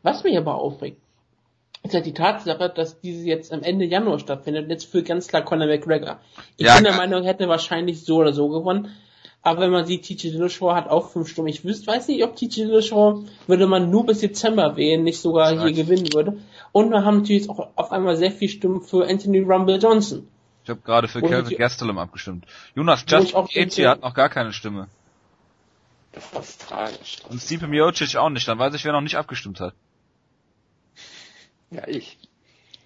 Was 0.03 0.25
mich 0.25 0.37
aber 0.37 0.57
aufregt, 0.57 1.01
ist 1.85 1.95
halt 1.95 2.07
die 2.07 2.15
Tatsache, 2.15 2.69
dass 2.75 3.01
diese 3.01 3.25
jetzt 3.27 3.53
am 3.53 3.63
Ende 3.63 3.85
Januar 3.85 4.19
stattfindet. 4.19 4.65
Und 4.65 4.71
jetzt 4.71 4.91
für 4.91 5.05
ganz 5.05 5.29
klar 5.29 5.43
Conor 5.43 5.69
McGregor. 5.69 6.19
Ich 6.57 6.67
Ja, 6.67 6.75
bin 6.75 6.85
der. 6.85 6.97
Meinung, 6.97 7.23
er 7.23 7.29
hätte 7.29 7.49
wahrscheinlich 7.49 8.05
so 8.05 8.17
oder 8.17 8.33
so 8.33 8.49
gewonnen. 8.49 8.89
Aber 9.43 9.63
wenn 9.63 9.71
man 9.71 9.87
sieht, 9.87 10.03
TJ 10.03 10.33
Dillashaw 10.33 10.75
hat 10.75 10.89
auch 10.89 11.11
fünf 11.11 11.29
Stunden. 11.29 11.49
Ich 11.49 11.65
wüsste, 11.65 11.87
weiß 11.87 12.09
nicht, 12.09 12.23
ob 12.25 12.37
TJ 12.37 12.67
Dillashaw, 12.67 13.25
würde 13.47 13.67
man 13.67 13.91
nur 13.91 14.05
bis 14.05 14.21
Dezember 14.21 14.77
wählen, 14.77 15.03
nicht 15.03 15.21
sogar 15.21 15.53
Stark. 15.53 15.63
hier 15.63 15.85
gewinnen 15.85 16.13
würde. 16.13 16.39
Und 16.73 16.91
wir 16.91 17.05
haben 17.05 17.19
natürlich 17.19 17.43
jetzt 17.43 17.51
auch 17.51 17.71
auf 17.77 17.91
einmal 17.91 18.17
sehr 18.17 18.33
viel 18.33 18.51
Stimmen 18.51 18.83
für 18.83 19.09
Anthony 19.09 19.41
Rumble 19.41 19.79
Johnson. 19.79 20.29
Ich 20.65 20.71
habe 20.71 20.81
gerade 20.83 21.09
für 21.09 21.23
Kelvin 21.23 21.57
Gastelum 21.57 21.97
abgestimmt. 21.99 22.45
Jonas, 22.75 23.05
Justin 23.09 23.35
auch 23.35 23.49
Gaethje 23.49 23.89
hat 23.89 24.03
noch 24.03 24.13
gar 24.13 24.29
keine 24.29 24.53
Stimme. 24.53 24.89
Das 26.13 26.49
ist 26.49 26.61
tragisch. 26.61 27.19
Und 27.29 27.41
Stipe 27.41 27.67
Miocic 27.67 28.17
auch 28.17 28.31
nicht. 28.31 28.47
Dann 28.47 28.59
weiß 28.59 28.75
ich, 28.75 28.85
wer 28.85 28.93
noch 28.93 29.01
nicht 29.01 29.17
abgestimmt 29.17 29.61
hat. 29.61 29.75
Ja, 31.71 31.87
ich. 31.87 32.19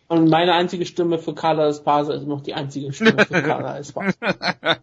Und 0.06 0.28
meine 0.28 0.52
einzige 0.52 0.86
Stimme 0.86 1.18
für 1.18 1.34
Carla 1.34 1.66
Esparza 1.66 2.12
ist 2.12 2.26
noch 2.26 2.42
die 2.42 2.54
einzige 2.54 2.92
Stimme 2.92 3.24
für 3.24 3.42
Carla 3.42 3.78
Esparza. 3.78 4.78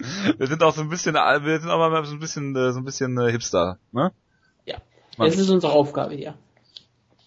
Wir 0.38 0.46
sind 0.46 0.62
auch 0.62 0.74
so 0.74 0.82
ein 0.82 0.88
bisschen, 0.88 1.14
wir 1.14 1.60
sind 1.60 1.70
auch 1.70 1.78
mal 1.78 2.04
so 2.04 2.14
ein 2.14 2.20
bisschen, 2.20 2.56
äh, 2.56 2.72
so 2.72 2.78
ein 2.78 2.84
bisschen 2.84 3.18
äh, 3.18 3.30
Hipster, 3.30 3.78
ne? 3.92 4.12
Ja. 4.64 4.76
Mann. 5.16 5.28
Das 5.28 5.38
ist 5.38 5.50
unsere 5.50 5.72
Aufgabe 5.72 6.14
hier. 6.14 6.34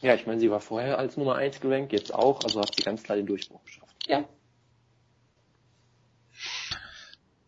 Ja, 0.01 0.15
ich 0.15 0.27
meine, 0.27 0.39
sie 0.39 0.51
war 0.51 0.59
vorher 0.59 0.97
als 0.97 1.15
Nummer 1.15 1.35
1 1.35 1.61
gerankt, 1.61 1.93
jetzt 1.93 2.13
auch, 2.13 2.43
also 2.43 2.59
hat 2.59 2.75
sie 2.75 2.83
ganz 2.83 3.03
klar 3.03 3.15
den 3.15 3.25
Durchbruch 3.25 3.63
geschafft. 3.63 3.95
Ja. 4.07 4.25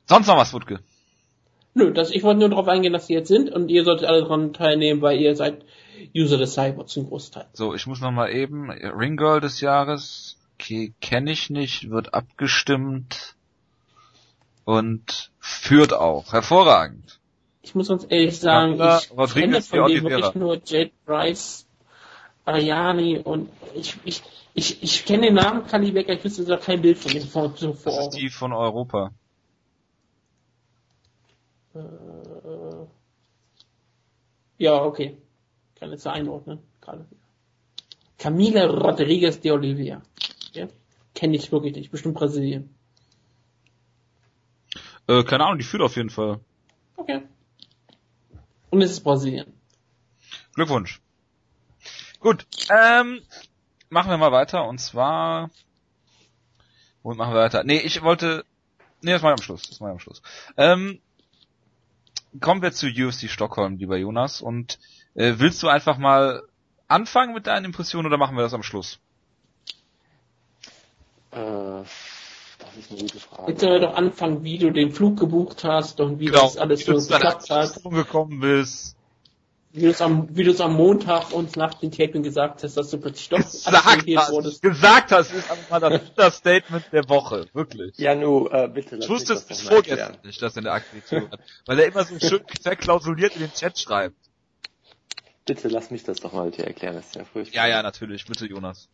Sonst 0.05 0.27
noch 0.27 0.37
was, 0.37 0.53
Wutke? 0.53 0.79
Nö, 1.73 1.91
das, 1.91 2.11
ich 2.11 2.23
wollte 2.23 2.39
nur 2.39 2.49
darauf 2.49 2.67
eingehen, 2.69 2.93
dass 2.93 3.07
sie 3.07 3.13
jetzt 3.13 3.27
sind 3.27 3.49
und 3.51 3.67
ihr 3.69 3.83
solltet 3.83 4.07
alle 4.07 4.21
daran 4.21 4.53
teilnehmen, 4.53 5.01
weil 5.01 5.19
ihr 5.19 5.35
seid 5.35 5.65
User 6.15 6.37
des 6.37 6.53
Cyber 6.53 6.85
zum 6.85 7.07
Großteil. 7.07 7.47
So, 7.51 7.73
ich 7.73 7.87
muss 7.87 7.99
noch 7.99 8.11
mal 8.11 8.31
eben, 8.31 8.69
Ringgirl 8.69 9.41
des 9.41 9.59
Jahres, 9.59 10.37
okay, 10.53 10.93
kenne 11.01 11.31
ich 11.31 11.49
nicht, 11.49 11.89
wird 11.89 12.13
abgestimmt 12.13 13.34
und 14.65 15.31
führt 15.39 15.93
auch. 15.93 16.33
Hervorragend. 16.33 17.19
Ich 17.61 17.73
muss 17.73 17.89
uns 17.89 18.03
ehrlich 18.03 18.37
sagen, 18.39 18.77
Ja, 18.77 18.99
ich 18.99 19.07
kenne 19.09 19.21
Rodriguez 19.21 19.67
von 19.67 19.79
de 19.79 19.87
denen 19.87 20.05
Oliveira. 20.05 20.21
wirklich 20.21 20.35
nur 20.35 20.61
Jade 20.65 20.91
Price, 21.05 21.65
Ariani 22.45 23.19
und 23.19 23.49
ich, 23.73 23.97
ich, 24.03 24.21
ich, 24.53 24.83
ich 24.83 25.05
kenne 25.05 25.27
den 25.27 25.35
Namen 25.35 25.65
Kali 25.65 25.91
Becker, 25.91 26.13
ich 26.13 26.23
wüsste 26.23 26.43
sogar 26.43 26.59
kein 26.59 26.81
Bild 26.81 26.97
von 26.97 27.11
dem 27.11 27.23
vor, 27.23 27.49
vor 27.55 27.73
Das 27.73 28.07
ist 28.07 28.09
die 28.17 28.29
von 28.29 28.53
Europa. 28.53 29.11
Äh, 31.73 31.79
ja, 34.57 34.83
okay. 34.83 35.17
Kann 35.75 35.91
jetzt 35.91 36.07
einordnen. 36.07 36.59
Gerade. 36.81 37.05
Camila 38.17 38.65
Rodriguez 38.65 39.39
de 39.41 39.51
Oliveira. 39.51 40.01
Ja? 40.53 40.67
Kenne 41.13 41.35
ich 41.35 41.51
wirklich 41.51 41.75
nicht. 41.75 41.91
Bestimmt 41.91 42.15
Brasilien. 42.15 42.69
Äh, 45.07 45.23
keine 45.23 45.45
Ahnung, 45.45 45.59
die 45.59 45.65
führt 45.65 45.83
auf 45.83 45.95
jeden 45.95 46.09
Fall. 46.09 46.39
Okay. 46.95 47.21
Und 48.69 48.81
es 48.81 48.91
ist 48.91 49.01
Brasilien. 49.01 49.53
Glückwunsch. 50.53 51.01
Gut, 52.19 52.47
ähm, 52.69 53.21
machen 53.89 54.09
wir 54.09 54.17
mal 54.17 54.31
weiter 54.31 54.67
und 54.67 54.79
zwar 54.79 55.49
womit 57.03 57.19
machen 57.19 57.33
wir 57.33 57.41
weiter? 57.41 57.63
Nee, 57.63 57.79
ich 57.79 58.01
wollte 58.01 58.45
Nee, 59.05 59.11
das 59.11 59.21
mache 59.21 59.33
ich 59.33 59.39
am 59.39 59.43
Schluss, 59.43 59.61
das 59.69 59.79
mache 59.79 59.91
ich 59.91 59.93
am 59.93 59.99
Schluss. 59.99 60.21
Ähm, 60.57 60.99
kommen 62.41 62.63
wir 62.63 62.71
zu 62.71 62.87
UFC 62.87 63.29
Stockholm, 63.29 63.77
lieber 63.77 63.97
Jonas 63.97 64.41
und 64.41 64.79
äh, 65.13 65.33
willst 65.37 65.61
du 65.61 65.67
einfach 65.67 65.99
mal 65.99 66.41
anfangen 66.87 67.35
mit 67.35 67.45
deinen 67.45 67.65
Impressionen 67.65 68.07
oder 68.07 68.17
machen 68.17 68.35
wir 68.35 68.41
das 68.41 68.55
am 68.55 68.63
Schluss? 68.63 68.99
Äh, 71.29 71.83
das 72.75 72.85
ist 72.85 72.91
eine 72.91 73.01
gute 73.01 73.19
Frage. 73.19 73.51
Jetzt 73.51 73.61
sollen 73.61 73.73
wir 73.73 73.79
doch 73.87 73.95
anfangen, 73.95 74.43
wie 74.43 74.57
du 74.57 74.71
den 74.71 74.91
Flug 74.91 75.19
gebucht 75.19 75.63
hast 75.63 75.99
und 75.99 76.19
wie 76.19 76.25
Genau, 76.25 76.43
das 76.43 76.57
alles 76.57 76.85
so 76.85 76.93
geklappt 76.93 77.49
hat. 77.49 77.83
Gekommen 77.83 78.39
bist. 78.39 78.95
Wie 79.71 79.81
du 79.81 79.89
es 79.89 80.01
am, 80.01 80.33
wie 80.35 80.43
du 80.45 80.51
es 80.51 80.61
am 80.61 80.73
Montag 80.75 81.33
uns 81.33 81.57
nach 81.57 81.73
dem 81.73 81.91
Taping 81.91 82.23
gesagt 82.23 82.63
hast, 82.63 82.77
dass 82.77 82.89
du 82.91 82.97
plötzlich 82.97 83.27
doch 83.27 83.39
Gesagt 83.39 83.75
aktiviert 83.87 84.21
hast, 84.21 84.31
wurdest. 84.31 84.61
gesagt 84.61 85.11
hast, 85.11 85.33
ist 85.33 85.51
einfach 85.51 85.69
mal 85.69 85.79
das 85.81 86.01
Understatement 86.09 86.85
der 86.93 87.09
Woche, 87.09 87.47
wirklich. 87.51 87.97
Ja, 87.97 88.15
nu, 88.15 88.47
äh, 88.47 88.69
bitte. 88.73 88.95
Ich 88.95 89.01
lass 89.01 89.09
wusste 89.09 89.33
mich 89.33 89.41
es 89.41 89.47
das 89.47 89.57
bis 89.57 89.67
vorgestern 89.67 89.99
erklären. 89.99 90.19
nicht, 90.25 90.41
dass 90.41 90.55
er 90.55 90.59
eine 90.61 90.71
Akkreditation 90.71 91.29
hat. 91.29 91.39
Weil 91.65 91.79
er 91.79 91.87
immer 91.87 92.05
so 92.05 92.17
schön 92.19 92.39
verklausuliert 92.61 93.35
in 93.35 93.41
den 93.41 93.53
Chat 93.53 93.77
schreibt. 93.77 94.15
Bitte 95.45 95.67
lass 95.67 95.91
mich 95.91 96.03
das 96.05 96.21
doch 96.21 96.31
mal 96.31 96.51
dir 96.51 96.65
erklären, 96.65 96.95
das 96.95 97.07
ist 97.07 97.15
ja 97.15 97.25
furchtbar. 97.25 97.55
Ja, 97.55 97.67
ja, 97.67 97.83
natürlich, 97.83 98.25
bitte 98.25 98.45
Jonas. 98.47 98.87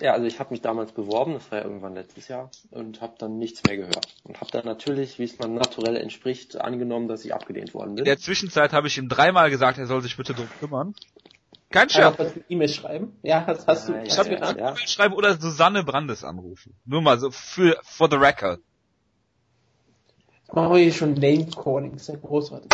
Ja, 0.00 0.12
also 0.12 0.26
ich 0.26 0.38
habe 0.38 0.50
mich 0.50 0.60
damals 0.60 0.92
beworben, 0.92 1.34
das 1.34 1.50
war 1.50 1.58
ja 1.58 1.64
irgendwann 1.64 1.94
letztes 1.94 2.28
Jahr, 2.28 2.50
und 2.70 3.00
habe 3.00 3.14
dann 3.18 3.38
nichts 3.38 3.62
mehr 3.64 3.76
gehört. 3.76 4.14
Und 4.24 4.40
habe 4.40 4.50
dann 4.50 4.64
natürlich, 4.64 5.18
wie 5.18 5.24
es 5.24 5.38
man 5.38 5.54
naturell 5.54 5.96
entspricht, 5.96 6.60
angenommen, 6.60 7.08
dass 7.08 7.24
ich 7.24 7.34
abgelehnt 7.34 7.74
worden 7.74 7.90
In 7.90 7.96
bin. 7.96 8.04
der 8.04 8.18
Zwischenzeit 8.18 8.72
habe 8.72 8.86
ich 8.86 8.98
ihm 8.98 9.08
dreimal 9.08 9.50
gesagt, 9.50 9.78
er 9.78 9.86
soll 9.86 10.02
sich 10.02 10.16
bitte 10.16 10.34
drum 10.34 10.48
kümmern. 10.60 10.94
Kein 11.70 11.90
Scherz. 11.90 12.18
was 12.18 12.34
mit 12.34 12.44
E-Mail 12.48 12.68
schreiben. 12.68 13.18
Ja, 13.22 13.44
das 13.44 13.66
hast 13.66 13.88
du. 13.88 13.92
Ja, 13.92 14.02
ich 14.02 14.12
ja, 14.12 14.18
hab 14.18 14.26
ja, 14.26 14.34
gedacht, 14.34 14.56
ja. 14.56 14.70
E-Mail 14.70 14.88
schreiben 14.88 15.14
oder 15.14 15.38
Susanne 15.38 15.84
Brandes 15.84 16.24
anrufen. 16.24 16.74
Nur 16.86 17.02
mal 17.02 17.18
so 17.18 17.30
für 17.30 17.78
for 17.82 18.08
the 18.10 18.16
record. 18.16 18.60
machen 20.52 20.72
wir 20.72 20.78
hier 20.82 20.92
schon 20.92 21.14
Name 21.14 21.46
Calling, 21.46 21.98
sehr 21.98 22.16
großartig. 22.16 22.70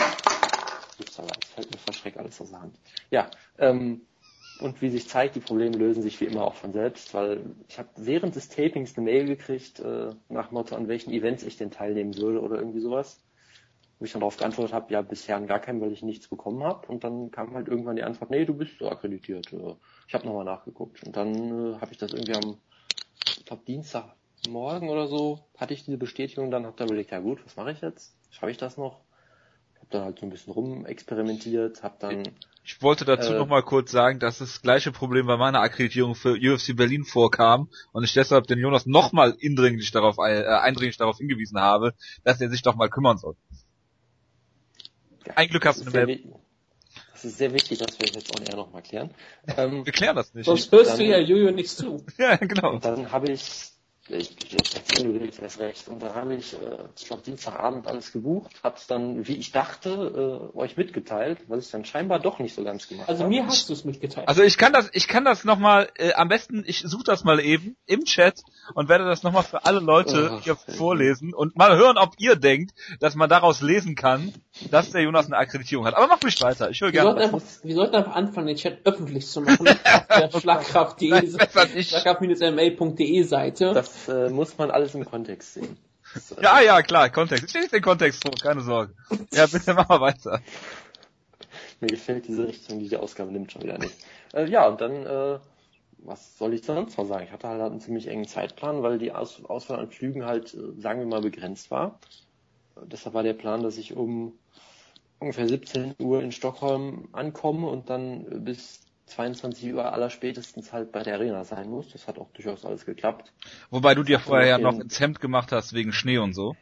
Ups, 1.00 1.18
aber 1.18 1.28
es 1.42 1.48
fällt 1.48 1.70
mir 1.72 1.78
verschreckt 1.78 2.18
alles 2.18 2.40
aus 2.40 2.50
der 2.50 2.60
Hand. 2.60 2.76
Ja, 3.10 3.30
ähm, 3.58 4.02
und 4.60 4.80
wie 4.82 4.90
sich 4.90 5.08
zeigt, 5.08 5.34
die 5.34 5.40
Probleme 5.40 5.76
lösen 5.76 6.02
sich 6.02 6.20
wie 6.20 6.26
immer 6.26 6.44
auch 6.44 6.54
von 6.54 6.72
selbst, 6.72 7.12
weil 7.12 7.40
ich 7.68 7.78
habe 7.78 7.88
während 7.96 8.36
des 8.36 8.48
Tapings 8.48 8.96
eine 8.96 9.04
Mail 9.04 9.26
gekriegt, 9.26 9.80
äh, 9.80 10.10
nach 10.28 10.52
Motto, 10.52 10.76
an 10.76 10.88
welchen 10.88 11.12
Events 11.12 11.42
ich 11.42 11.56
denn 11.56 11.70
teilnehmen 11.70 12.16
würde 12.16 12.40
oder 12.40 12.56
irgendwie 12.58 12.80
sowas. 12.80 13.20
Wo 13.98 14.04
ich 14.04 14.12
dann 14.12 14.20
darauf 14.20 14.36
geantwortet 14.36 14.74
habe, 14.74 14.92
ja, 14.92 15.02
bisher 15.02 15.40
gar 15.42 15.60
keinen, 15.60 15.80
weil 15.80 15.92
ich 15.92 16.02
nichts 16.02 16.28
bekommen 16.28 16.64
habe. 16.64 16.86
Und 16.88 17.04
dann 17.04 17.30
kam 17.30 17.54
halt 17.54 17.68
irgendwann 17.68 17.96
die 17.96 18.02
Antwort, 18.02 18.30
nee, 18.30 18.44
du 18.44 18.54
bist 18.54 18.78
so 18.78 18.88
akkreditiert. 18.88 19.52
Äh, 19.52 19.74
Ich 20.08 20.14
habe 20.14 20.26
nochmal 20.26 20.44
nachgeguckt. 20.44 21.02
Und 21.04 21.16
dann 21.16 21.74
äh, 21.74 21.80
habe 21.80 21.92
ich 21.92 21.98
das 21.98 22.12
irgendwie 22.12 22.34
am, 22.34 22.58
ich 23.38 23.44
glaube, 23.44 23.62
Dienstagmorgen 23.66 24.88
oder 24.88 25.06
so, 25.06 25.40
hatte 25.56 25.74
ich 25.74 25.84
diese 25.84 25.96
Bestätigung, 25.96 26.50
dann 26.50 26.66
habe 26.66 26.76
da 26.76 26.84
überlegt, 26.84 27.12
ja 27.12 27.20
gut, 27.20 27.44
was 27.44 27.56
mache 27.56 27.72
ich 27.72 27.80
jetzt? 27.80 28.16
Schaffe 28.30 28.50
ich 28.50 28.58
das 28.58 28.76
noch? 28.76 29.00
Hab 29.80 29.90
dann 29.90 30.04
halt 30.04 30.18
so 30.18 30.26
ein 30.26 30.30
bisschen 30.30 30.52
rumexperimentiert, 30.52 31.82
hab 31.82 32.00
dann 32.00 32.22
Ich 32.66 32.80
wollte 32.80 33.04
dazu 33.04 33.32
Äh. 33.34 33.38
noch 33.38 33.46
mal 33.46 33.62
kurz 33.62 33.90
sagen, 33.90 34.18
dass 34.20 34.38
das 34.38 34.62
gleiche 34.62 34.90
Problem 34.90 35.26
bei 35.26 35.36
meiner 35.36 35.60
Akkreditierung 35.60 36.14
für 36.14 36.32
UFC 36.32 36.74
Berlin 36.74 37.04
vorkam 37.04 37.68
und 37.92 38.04
ich 38.04 38.14
deshalb 38.14 38.46
den 38.46 38.58
Jonas 38.58 38.86
noch 38.86 39.12
mal 39.12 39.36
indringlich 39.38 39.90
darauf, 39.90 40.16
äh, 40.18 40.44
eindringlich 40.46 40.96
darauf 40.96 41.18
hingewiesen 41.18 41.60
habe, 41.60 41.92
dass 42.24 42.40
er 42.40 42.48
sich 42.48 42.62
doch 42.62 42.74
mal 42.74 42.88
kümmern 42.88 43.18
soll. 43.18 43.36
Ein 45.34 45.48
Glück 45.48 45.66
hast 45.66 45.80
du 45.80 45.84
ist, 45.86 45.92
sehr, 45.92 46.02
eine 46.02 46.12
Mail. 46.16 46.34
das 47.12 47.24
ist 47.24 47.38
sehr 47.38 47.52
wichtig, 47.52 47.78
dass 47.78 47.98
wir 47.98 48.06
das 48.06 48.16
jetzt 48.16 48.38
on 48.38 48.46
air 48.46 48.56
nochmal 48.56 48.82
klären. 48.82 49.10
Ähm, 49.56 49.84
Wir 49.84 49.92
klären 49.92 50.16
das 50.16 50.32
nicht. 50.34 50.46
Sonst 50.46 50.70
hörst 50.72 50.92
Dann- 50.92 50.98
du 51.00 51.04
ja 51.04 51.18
Jojo 51.18 51.50
nicht 51.50 51.70
zu. 51.70 52.04
ja, 52.18 52.36
genau. 52.36 52.72
und 52.72 52.84
dann 52.84 53.12
habe 53.12 53.30
ich, 53.30 53.72
ich, 54.08 54.36
du 54.36 55.20
willst, 55.20 55.40
erst 55.40 55.60
recht, 55.60 55.88
und 55.88 56.02
dann 56.02 56.14
habe 56.14 56.34
ich, 56.34 56.52
äh, 56.52 56.56
ich 56.96 57.06
glaube 57.06 57.22
Dienstagabend 57.22 57.86
alles 57.86 58.12
gebucht, 58.12 58.52
hab's 58.62 58.86
dann, 58.86 59.26
wie 59.26 59.36
ich 59.36 59.50
dachte, 59.52 60.50
äh, 60.54 60.58
euch 60.58 60.76
mitgeteilt, 60.76 61.38
was 61.48 61.64
ich 61.64 61.70
dann 61.70 61.84
scheinbar 61.84 62.18
doch 62.20 62.38
nicht 62.38 62.54
so 62.54 62.62
ganz 62.64 62.86
gemacht 62.88 63.08
Also 63.08 63.24
habe. 63.24 63.34
mir 63.34 63.46
hast 63.46 63.68
du 63.68 63.72
es 63.72 63.84
mitgeteilt. 63.84 64.28
Also 64.28 64.42
ich 64.42 64.58
kann 64.58 64.72
das, 64.72 64.90
ich 64.92 65.08
kann 65.08 65.24
das 65.24 65.44
noch 65.44 65.58
mal, 65.58 65.88
äh, 65.96 66.12
am 66.14 66.28
besten, 66.28 66.64
ich 66.66 66.80
suche 66.80 67.04
das 67.04 67.24
mal 67.24 67.40
eben 67.40 67.76
im 67.86 68.04
Chat 68.04 68.42
und 68.74 68.88
werde 68.90 69.04
das 69.06 69.22
noch 69.22 69.32
mal 69.32 69.42
für 69.42 69.64
alle 69.64 69.80
Leute 69.80 70.30
Ach, 70.34 70.42
hier 70.42 70.56
vorlesen 70.56 71.32
und 71.32 71.56
mal 71.56 71.76
hören, 71.76 71.96
ob 71.96 72.14
ihr 72.18 72.36
denkt, 72.36 72.74
dass 73.00 73.14
man 73.14 73.30
daraus 73.30 73.62
lesen 73.62 73.94
kann, 73.94 74.34
dass 74.70 74.90
der 74.90 75.02
Jonas 75.02 75.26
eine 75.26 75.36
Akkreditierung 75.38 75.86
hat. 75.86 75.94
Aber 75.94 76.08
mach 76.08 76.22
mich 76.22 76.40
weiter, 76.42 76.68
ich 76.70 76.80
höre 76.80 76.92
wir, 76.92 77.02
sollten 77.02 77.18
gerne. 77.20 77.34
einfach, 77.34 77.46
wir 77.62 77.74
sollten 77.74 77.94
einfach 77.96 78.14
anfangen, 78.14 78.48
den 78.48 78.56
Chat 78.56 78.78
öffentlich 78.84 79.26
zu 79.26 79.40
machen. 79.40 79.66
auf 79.68 79.76
der 80.08 80.30
Schlagkraft.de. 80.40 81.82
Schlagkraft-ma.de 81.82 83.22
Seite. 83.22 83.72
Das 83.72 83.93
äh, 84.08 84.28
muss 84.30 84.58
man 84.58 84.70
alles 84.70 84.94
im 84.94 85.04
Kontext 85.04 85.54
sehen. 85.54 85.76
Das, 86.14 86.32
äh, 86.32 86.42
Ja, 86.42 86.60
ja, 86.60 86.82
klar, 86.82 87.10
Kontext. 87.10 87.44
Ich 87.44 87.50
stehe 87.50 87.68
den 87.68 87.82
Kontext 87.82 88.22
vor, 88.22 88.34
keine 88.34 88.60
Sorge. 88.60 88.94
Ja, 89.32 89.46
bitte 89.46 89.74
mach 89.74 89.88
mal 89.88 90.00
weiter. 90.00 90.40
Mir 91.80 91.88
gefällt 91.88 92.28
diese 92.28 92.46
Richtung, 92.46 92.78
die 92.78 92.88
die 92.88 92.96
Ausgabe 92.96 93.32
nimmt, 93.32 93.52
schon 93.52 93.62
wieder 93.62 93.78
nicht. 93.78 93.94
Äh, 94.32 94.48
ja, 94.48 94.68
und 94.68 94.80
dann, 94.80 95.06
äh, 95.06 95.38
was 95.98 96.38
soll 96.38 96.54
ich 96.54 96.64
sonst 96.64 96.96
noch 96.98 97.06
sagen? 97.06 97.24
Ich 97.24 97.32
hatte 97.32 97.48
halt 97.48 97.60
einen 97.60 97.80
ziemlich 97.80 98.06
engen 98.06 98.26
Zeitplan, 98.26 98.82
weil 98.82 98.98
die 98.98 99.12
Aus 99.12 99.44
Auswahl 99.44 99.80
an 99.80 99.90
Flügen 99.90 100.24
halt, 100.24 100.54
äh, 100.54 100.80
sagen 100.80 101.00
wir 101.00 101.06
mal, 101.06 101.20
begrenzt 101.20 101.70
war. 101.70 101.98
Deshalb 102.82 103.14
war 103.14 103.22
der 103.22 103.34
Plan, 103.34 103.62
dass 103.62 103.78
ich 103.78 103.96
um 103.96 104.38
ungefähr 105.18 105.48
17 105.48 105.94
Uhr 105.98 106.22
in 106.22 106.32
Stockholm 106.32 107.08
ankomme 107.12 107.68
und 107.68 107.90
dann 107.90 108.26
äh, 108.30 108.38
bis 108.38 108.83
22 109.06 109.74
Uhr 109.74 109.92
allerspätestens 109.92 110.72
halt 110.72 110.90
bei 110.92 111.02
der 111.02 111.14
Arena 111.14 111.44
sein 111.44 111.68
muss. 111.68 111.90
Das 111.90 112.08
hat 112.08 112.18
auch 112.18 112.30
durchaus 112.32 112.64
alles 112.64 112.86
geklappt. 112.86 113.32
Wobei 113.70 113.94
du 113.94 114.02
dir 114.02 114.18
vorher 114.18 114.46
ja 114.46 114.58
noch 114.58 114.78
ins 114.78 114.98
Hemd 114.98 115.20
gemacht 115.20 115.52
hast 115.52 115.72
wegen 115.74 115.92
Schnee 115.92 116.18
und 116.18 116.32
so. 116.34 116.56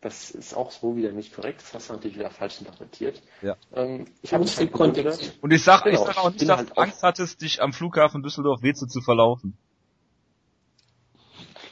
Das 0.00 0.32
ist 0.32 0.52
auch 0.54 0.72
so 0.72 0.96
wieder 0.96 1.12
nicht 1.12 1.32
korrekt. 1.32 1.60
Das 1.62 1.74
hast 1.74 1.88
du 1.88 1.92
natürlich 1.92 2.16
wieder 2.18 2.30
falsch 2.30 2.58
interpretiert. 2.60 3.22
Ja. 3.40 3.56
Ähm, 3.72 4.06
ich 4.20 4.34
habe 4.34 4.44
den 4.44 4.72
Kontext 4.72 5.20
sehen. 5.20 5.32
Und 5.40 5.52
ich 5.52 5.62
sag, 5.62 5.86
ich 5.86 5.92
Genau, 5.92 6.06
sag 6.06 6.16
auch 6.18 6.30
ich 6.30 6.40
nicht, 6.40 6.48
dass 6.48 6.56
halt 6.58 6.70
du 6.70 6.72
auch- 6.74 6.82
Angst 6.82 7.02
hattest, 7.04 7.40
dich 7.40 7.62
am 7.62 7.72
Flughafen 7.72 8.22
Düsseldorf-Weze 8.24 8.88
zu 8.88 9.00
verlaufen. 9.00 9.56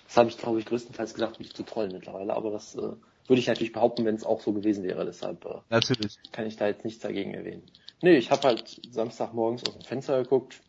Das 0.07 0.17
habe 0.17 0.29
ich, 0.29 0.39
glaube 0.39 0.61
ich, 0.61 0.67
größtenteils 0.67 1.15
gedacht, 1.15 1.39
mich 1.41 1.55
zu 1.55 1.65
trollen 1.65 1.93
mittlerweile, 1.93 2.35
aber 2.35 2.51
das 2.51 2.75
äh, 2.77 2.79
würde 2.79 3.41
ich 3.41 3.47
natürlich 3.47 3.73
behaupten, 3.73 4.05
wenn 4.05 4.15
es 4.17 4.25
auch 4.25 4.41
so 4.41 4.53
gewesen 4.53 4.85
wäre. 4.85 5.05
Deshalb 5.05 5.45
äh, 5.45 5.59
Natürlich. 5.69 6.17
kann 6.33 6.47
ich 6.47 6.57
da 6.57 6.67
jetzt 6.67 6.85
nichts 6.85 7.01
dagegen 7.01 7.35
erwähnen. 7.35 7.63
Nee, 8.03 8.17
ich 8.17 8.31
habe 8.31 8.43
halt 8.49 8.81
Samstagmorgens 8.91 9.65
aus 9.65 9.75
dem 9.75 9.85
Fenster 9.85 10.23
geguckt, 10.23 10.61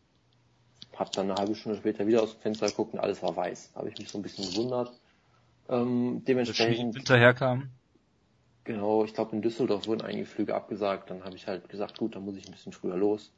habe 0.96 1.10
dann 1.14 1.30
eine 1.30 1.38
halbe 1.38 1.54
Stunde 1.54 1.78
später 1.78 2.06
wieder 2.06 2.22
aus 2.22 2.34
dem 2.34 2.40
Fenster 2.40 2.66
geguckt 2.66 2.92
und 2.94 3.00
alles 3.00 3.22
war 3.22 3.34
weiß. 3.34 3.72
Habe 3.74 3.88
ich 3.88 3.98
mich 3.98 4.08
so 4.08 4.18
ein 4.18 4.22
bisschen 4.22 4.48
gewundert. 4.50 4.92
Ähm, 5.68 6.22
dementsprechend, 6.26 6.94
Winter 6.94 7.16
herkam. 7.16 7.70
genau, 8.64 9.04
ich 9.04 9.14
glaube 9.14 9.34
in 9.34 9.42
Düsseldorf 9.42 9.86
wurden 9.86 10.02
einige 10.02 10.26
Flüge 10.26 10.54
abgesagt. 10.54 11.10
Dann 11.10 11.24
habe 11.24 11.36
ich 11.36 11.46
halt 11.46 11.68
gesagt, 11.68 11.98
gut, 11.98 12.14
dann 12.14 12.24
muss 12.24 12.36
ich 12.36 12.46
ein 12.46 12.52
bisschen 12.52 12.72
früher 12.72 12.96
los 12.96 13.32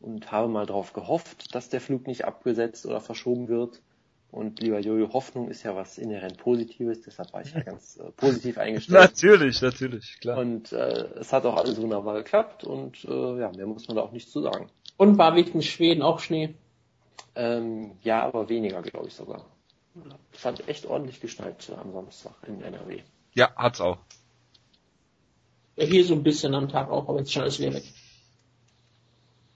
und 0.00 0.30
habe 0.32 0.48
mal 0.48 0.66
darauf 0.66 0.92
gehofft, 0.92 1.54
dass 1.54 1.68
der 1.68 1.80
Flug 1.80 2.06
nicht 2.06 2.24
abgesetzt 2.24 2.86
oder 2.86 3.00
verschoben 3.00 3.48
wird. 3.48 3.82
Und 4.30 4.60
lieber 4.60 4.80
Jojo, 4.80 5.12
Hoffnung 5.12 5.48
ist 5.48 5.62
ja 5.62 5.74
was 5.74 5.98
inhärent 5.98 6.36
Positives, 6.36 7.00
deshalb 7.02 7.32
war 7.32 7.42
ich 7.42 7.54
ja 7.54 7.60
ganz 7.60 7.96
äh, 7.96 8.10
positiv 8.12 8.58
eingestellt. 8.58 9.00
Natürlich, 9.00 9.62
natürlich, 9.62 10.18
klar. 10.20 10.38
Und 10.38 10.72
äh, 10.72 11.06
es 11.20 11.32
hat 11.32 11.46
auch 11.46 11.56
alles 11.56 11.80
wunderbar 11.80 12.14
geklappt 12.16 12.64
und 12.64 13.04
äh, 13.04 13.38
ja, 13.40 13.50
mehr 13.52 13.66
muss 13.66 13.88
man 13.88 13.96
da 13.96 14.02
auch 14.02 14.12
nicht 14.12 14.28
zu 14.30 14.42
sagen. 14.42 14.68
Und 14.96 15.16
war 15.16 15.34
wegen 15.36 15.62
Schweden 15.62 16.02
auch 16.02 16.20
Schnee. 16.20 16.54
Ähm, 17.34 17.92
ja, 18.02 18.22
aber 18.22 18.48
weniger, 18.48 18.82
glaube 18.82 19.08
ich 19.08 19.14
sogar. 19.14 19.44
Es 20.32 20.44
hat 20.44 20.68
echt 20.68 20.86
ordentlich 20.86 21.20
geschneit 21.20 21.68
äh, 21.68 21.74
am 21.74 21.92
Samstag 21.92 22.34
in 22.46 22.62
NRW. 22.62 23.02
Ja, 23.34 23.54
hat's 23.56 23.80
auch. 23.80 23.98
Ja, 25.76 25.84
hier 25.84 26.04
so 26.04 26.14
ein 26.14 26.22
bisschen 26.22 26.54
am 26.54 26.68
Tag 26.68 26.90
auch, 26.90 27.08
aber 27.08 27.18
jetzt 27.18 27.32
schon 27.32 27.42
alles 27.42 27.58
wieder 27.58 27.74
weg. 27.74 27.84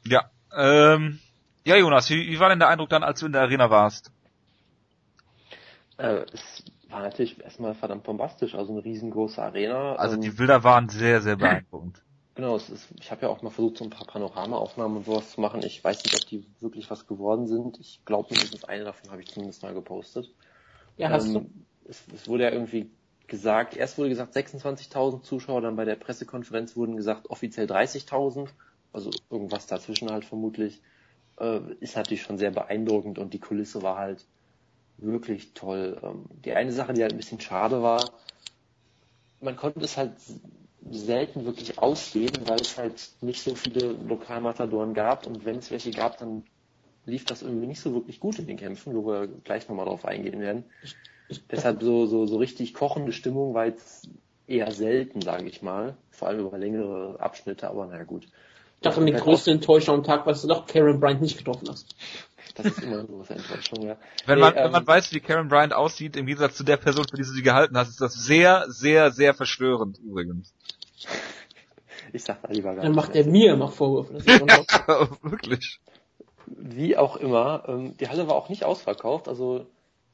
Ja. 0.06 0.30
Ähm, 0.56 1.18
ja, 1.64 1.76
Jonas, 1.76 2.08
wie, 2.10 2.28
wie 2.28 2.38
war 2.38 2.48
denn 2.48 2.58
der 2.58 2.68
Eindruck 2.68 2.90
dann, 2.90 3.02
als 3.02 3.20
du 3.20 3.26
in 3.26 3.32
der 3.32 3.42
Arena 3.42 3.70
warst? 3.70 4.10
Äh, 6.00 6.24
es 6.32 6.64
war 6.88 7.02
natürlich 7.02 7.42
erstmal 7.42 7.74
verdammt 7.74 8.04
bombastisch, 8.04 8.54
also 8.54 8.72
eine 8.72 8.84
riesengroße 8.84 9.42
Arena. 9.42 9.96
Also 9.96 10.16
ähm, 10.16 10.22
die 10.22 10.30
Bilder 10.30 10.64
waren 10.64 10.88
sehr, 10.88 11.20
sehr 11.20 11.36
beeindruckend. 11.36 12.02
Genau, 12.36 12.56
es 12.56 12.70
ist, 12.70 12.88
ich 12.98 13.10
habe 13.10 13.22
ja 13.22 13.28
auch 13.28 13.42
mal 13.42 13.50
versucht, 13.50 13.76
so 13.76 13.84
ein 13.84 13.90
paar 13.90 14.06
Panoramaaufnahmen 14.06 14.98
und 14.98 15.04
sowas 15.04 15.32
zu 15.32 15.40
machen. 15.40 15.62
Ich 15.64 15.82
weiß 15.82 16.04
nicht, 16.04 16.14
ob 16.14 16.26
die 16.26 16.46
wirklich 16.60 16.88
was 16.88 17.06
geworden 17.06 17.46
sind. 17.48 17.78
Ich 17.80 18.00
glaube 18.06 18.28
mindestens 18.30 18.64
eine 18.64 18.84
davon 18.84 19.10
habe 19.10 19.20
ich 19.20 19.28
zumindest 19.28 19.62
mal 19.62 19.74
gepostet. 19.74 20.32
Ja, 20.96 21.10
hast 21.10 21.34
du? 21.34 21.40
Ähm, 21.40 21.66
es, 21.86 22.02
es 22.14 22.28
wurde 22.28 22.44
ja 22.44 22.50
irgendwie 22.50 22.88
gesagt, 23.26 23.76
erst 23.76 23.98
wurde 23.98 24.08
gesagt 24.08 24.34
26.000 24.34 25.22
Zuschauer, 25.22 25.60
dann 25.60 25.76
bei 25.76 25.84
der 25.84 25.96
Pressekonferenz 25.96 26.76
wurden 26.76 26.96
gesagt 26.96 27.28
offiziell 27.28 27.66
30.000, 27.66 28.48
also 28.92 29.10
irgendwas 29.28 29.66
dazwischen 29.66 30.10
halt 30.10 30.24
vermutlich. 30.24 30.80
Äh, 31.38 31.60
ist 31.80 31.96
natürlich 31.96 32.22
schon 32.22 32.38
sehr 32.38 32.52
beeindruckend 32.52 33.18
und 33.18 33.34
die 33.34 33.40
Kulisse 33.40 33.82
war 33.82 33.98
halt 33.98 34.26
wirklich 35.02 35.54
toll. 35.54 36.00
Ähm, 36.02 36.26
die 36.44 36.52
eine 36.52 36.72
Sache, 36.72 36.92
die 36.92 37.02
halt 37.02 37.12
ein 37.12 37.18
bisschen 37.18 37.40
schade 37.40 37.82
war, 37.82 38.12
man 39.40 39.56
konnte 39.56 39.80
es 39.80 39.96
halt 39.96 40.12
selten 40.90 41.44
wirklich 41.44 41.78
ausleben, 41.78 42.48
weil 42.48 42.60
es 42.60 42.76
halt 42.78 43.10
nicht 43.20 43.42
so 43.42 43.54
viele 43.54 43.92
Lokalmatadoren 43.92 44.94
gab 44.94 45.26
und 45.26 45.44
wenn 45.44 45.56
es 45.56 45.70
welche 45.70 45.90
gab, 45.90 46.18
dann 46.18 46.44
lief 47.04 47.24
das 47.24 47.42
irgendwie 47.42 47.66
nicht 47.66 47.80
so 47.80 47.94
wirklich 47.94 48.20
gut 48.20 48.38
in 48.38 48.46
den 48.46 48.56
Kämpfen, 48.56 48.94
wo 48.94 49.06
wir 49.06 49.26
gleich 49.26 49.68
nochmal 49.68 49.86
drauf 49.86 50.04
eingehen 50.04 50.40
werden. 50.40 50.64
Deshalb 51.50 51.82
so, 51.82 52.06
so, 52.06 52.26
so 52.26 52.36
richtig 52.38 52.74
kochende 52.74 53.12
Stimmung 53.12 53.54
war 53.54 53.66
jetzt 53.66 54.08
eher 54.46 54.70
selten, 54.72 55.20
sage 55.22 55.46
ich 55.48 55.62
mal. 55.62 55.96
Vor 56.10 56.28
allem 56.28 56.46
über 56.46 56.58
längere 56.58 57.20
Abschnitte, 57.20 57.68
aber 57.68 57.86
naja 57.86 58.04
gut. 58.04 58.26
Ich 58.80 58.88
dachte, 58.88 59.04
die 59.04 59.12
größte 59.12 59.50
Enttäuschung 59.50 59.96
am 59.96 60.04
Tag, 60.04 60.24
was 60.24 60.40
du 60.40 60.48
doch 60.48 60.66
Karen 60.66 61.00
Bryant 61.00 61.20
nicht 61.20 61.36
getroffen 61.36 61.68
hast. 61.68 61.94
Das 62.54 62.64
ist 62.64 62.82
immer 62.82 63.00
eine 63.00 63.06
große 63.06 63.34
Enttäuschung, 63.34 63.86
ja. 63.86 63.98
Wenn, 64.24 64.38
Nee, 64.38 64.40
man, 64.40 64.56
ähm, 64.56 64.64
wenn 64.64 64.72
man 64.72 64.86
weiß, 64.86 65.12
wie 65.12 65.20
Karen 65.20 65.48
Bryant 65.48 65.74
aussieht, 65.74 66.16
im 66.16 66.24
Gegensatz 66.24 66.56
zu 66.56 66.64
der 66.64 66.78
Person, 66.78 67.04
für 67.04 67.16
die 67.16 67.22
du 67.22 67.28
sie 67.28 67.42
gehalten 67.42 67.76
hast, 67.76 67.90
ist 67.90 68.00
das 68.00 68.14
sehr, 68.14 68.64
sehr, 68.68 69.10
sehr 69.10 69.34
verstörend 69.34 69.98
übrigens. 69.98 70.54
Ich 72.12 72.24
sag 72.24 72.42
da 72.42 72.48
lieber 72.50 72.74
gar 72.74 72.82
Dann 72.82 72.94
macht 72.96 73.14
er 73.14 73.24
mir 73.24 73.52
immer 73.52 73.68
Vorwürfe. 73.68 74.14
Das 74.14 74.26
ist 74.26 74.40
unglaublich. 74.40 75.20
Wirklich. 75.22 75.80
Wie 76.46 76.96
auch 76.96 77.14
immer, 77.14 77.62
ähm, 77.68 77.96
die 77.98 78.08
Halle 78.08 78.26
war 78.26 78.34
auch 78.34 78.48
nicht 78.48 78.64
ausverkauft, 78.64 79.28
also 79.28 79.66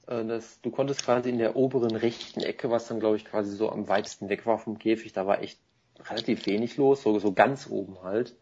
äh, 0.07 0.22
das, 0.26 0.61
du 0.61 0.70
konntest 0.70 1.05
quasi 1.05 1.31
in 1.31 1.38
der 1.38 1.57
oberen 1.57 1.96
rechten 1.96 2.40
Ecke, 2.40 2.70
was 2.70 2.88
dann 2.88 3.00
glaube 3.00 3.16
ich 3.16 3.24
quasi 3.24 3.57
so 3.57 3.70
am 3.70 3.88
weitesten 3.88 4.29
weg 4.29 4.44
war 4.44 4.59
vom 4.59 4.79
Käfig, 4.79 5.14
da 5.14 5.26
war 5.26 5.40
echt 5.40 5.59
relativ 6.11 6.44
wenig 6.44 6.76
los, 6.76 7.02
so, 7.02 7.18
so 7.18 7.33
ganz 7.33 7.68
oben 7.70 8.02
halt, 8.02 8.37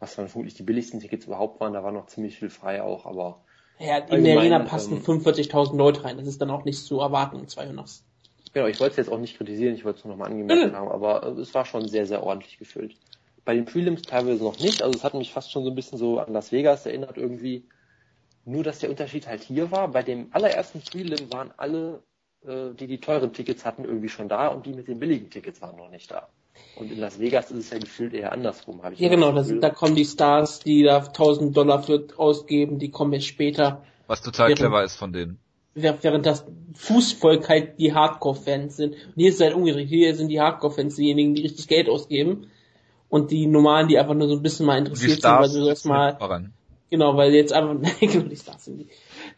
was 0.00 0.14
dann 0.14 0.28
vermutlich 0.28 0.54
die 0.54 0.62
billigsten 0.62 1.00
Tickets 1.00 1.26
überhaupt 1.26 1.60
waren, 1.60 1.72
da 1.72 1.82
war 1.82 1.92
noch 1.92 2.06
ziemlich 2.06 2.38
viel 2.38 2.50
frei 2.50 2.82
auch, 2.82 3.06
aber 3.06 3.40
ja, 3.80 3.98
in 3.98 4.24
der 4.24 4.38
Arena 4.38 4.58
passen 4.60 4.96
ähm, 4.96 5.02
45.000 5.02 5.76
Leute 5.76 6.04
rein. 6.04 6.16
Das 6.18 6.26
ist 6.26 6.40
dann 6.40 6.50
auch 6.50 6.64
nicht 6.64 6.78
zu 6.84 6.98
erwarten, 7.00 7.46
200. 7.46 7.88
Genau, 8.52 8.66
ich 8.66 8.80
wollte 8.80 8.92
es 8.92 8.96
jetzt 8.96 9.10
auch 9.10 9.18
nicht 9.18 9.36
kritisieren, 9.36 9.74
ich 9.74 9.84
wollte 9.84 10.00
es 10.00 10.04
nur 10.04 10.14
nochmal 10.14 10.30
angemerkt 10.30 10.72
Mhm. 10.72 10.76
haben, 10.76 10.88
aber 10.88 11.22
äh, 11.24 11.40
es 11.40 11.54
war 11.54 11.64
schon 11.64 11.86
sehr, 11.88 12.06
sehr 12.06 12.22
ordentlich 12.22 12.58
gefüllt. 12.58 12.96
Bei 13.44 13.54
den 13.54 13.64
Prelims 13.64 14.02
teilweise 14.02 14.42
noch 14.42 14.58
nicht, 14.58 14.82
also 14.82 14.96
es 14.96 15.04
hat 15.04 15.14
mich 15.14 15.32
fast 15.32 15.50
schon 15.52 15.64
so 15.64 15.70
ein 15.70 15.74
bisschen 15.74 15.98
so 15.98 16.18
an 16.18 16.32
Las 16.32 16.52
Vegas 16.52 16.86
erinnert 16.86 17.16
irgendwie. 17.16 17.64
Nur, 18.44 18.64
dass 18.64 18.78
der 18.78 18.90
Unterschied 18.90 19.26
halt 19.26 19.42
hier 19.42 19.70
war, 19.70 19.88
bei 19.88 20.02
dem 20.02 20.28
allerersten 20.32 20.80
Prelim 20.80 21.30
waren 21.32 21.52
alle, 21.56 22.02
äh, 22.44 22.74
die 22.74 22.86
die 22.86 23.00
teuren 23.00 23.32
Tickets 23.32 23.64
hatten, 23.64 23.84
irgendwie 23.84 24.08
schon 24.08 24.28
da 24.28 24.48
und 24.48 24.66
die 24.66 24.72
mit 24.72 24.88
den 24.88 24.98
billigen 24.98 25.30
Tickets 25.30 25.60
waren 25.60 25.76
noch 25.76 25.90
nicht 25.90 26.10
da. 26.10 26.28
Und 26.76 26.92
in 26.92 26.98
Las 27.00 27.18
Vegas 27.18 27.50
ist 27.50 27.56
es 27.58 27.70
ja 27.70 27.78
gefühlt 27.78 28.14
eher 28.14 28.32
andersrum, 28.32 28.82
habe 28.82 28.94
ich 28.94 29.00
Ja, 29.00 29.08
genau, 29.08 29.32
das 29.32 29.52
da 29.60 29.70
kommen 29.70 29.96
die 29.96 30.04
Stars, 30.04 30.60
die 30.60 30.84
da 30.84 30.98
1000 30.98 31.56
Dollar 31.56 31.82
für 31.82 32.06
ausgeben, 32.16 32.78
die 32.78 32.90
kommen 32.90 33.12
jetzt 33.14 33.26
später. 33.26 33.82
Was 34.06 34.22
total 34.22 34.48
Während- 34.48 34.60
clever 34.60 34.84
ist 34.84 34.96
von 34.96 35.12
denen. 35.12 35.38
Während 35.74 36.02
während 36.02 36.26
das 36.26 36.44
Fußvolk 36.74 37.48
halt 37.48 37.78
die 37.78 37.94
Hardcore-Fans 37.94 38.76
sind. 38.76 38.94
Und 38.94 39.14
hier 39.16 39.28
ist 39.28 39.36
es 39.36 39.40
halt 39.40 39.54
umgedreht. 39.54 39.88
Hier 39.88 40.14
sind 40.14 40.28
die 40.28 40.40
Hardcore-Fans 40.40 40.96
diejenigen, 40.96 41.34
die 41.34 41.42
richtig 41.42 41.68
Geld 41.68 41.88
ausgeben. 41.88 42.48
Und 43.08 43.30
die 43.30 43.46
normalen, 43.46 43.88
die 43.88 43.98
einfach 43.98 44.14
nur 44.14 44.28
so 44.28 44.34
ein 44.36 44.42
bisschen 44.42 44.66
mal 44.66 44.78
interessiert 44.78 45.12
sind, 45.12 45.24
weil 45.24 45.48
Stars 45.48 45.52
sie 45.52 45.64
das 45.64 45.84
mal 45.84 46.16
voran. 46.16 46.52
Genau, 46.90 47.16
weil 47.16 47.34
jetzt 47.34 47.52
einfach, 47.52 47.76
genau, 48.00 48.24
die 48.24 48.36
Stars 48.36 48.64
sind 48.64 48.78
die. 48.78 48.88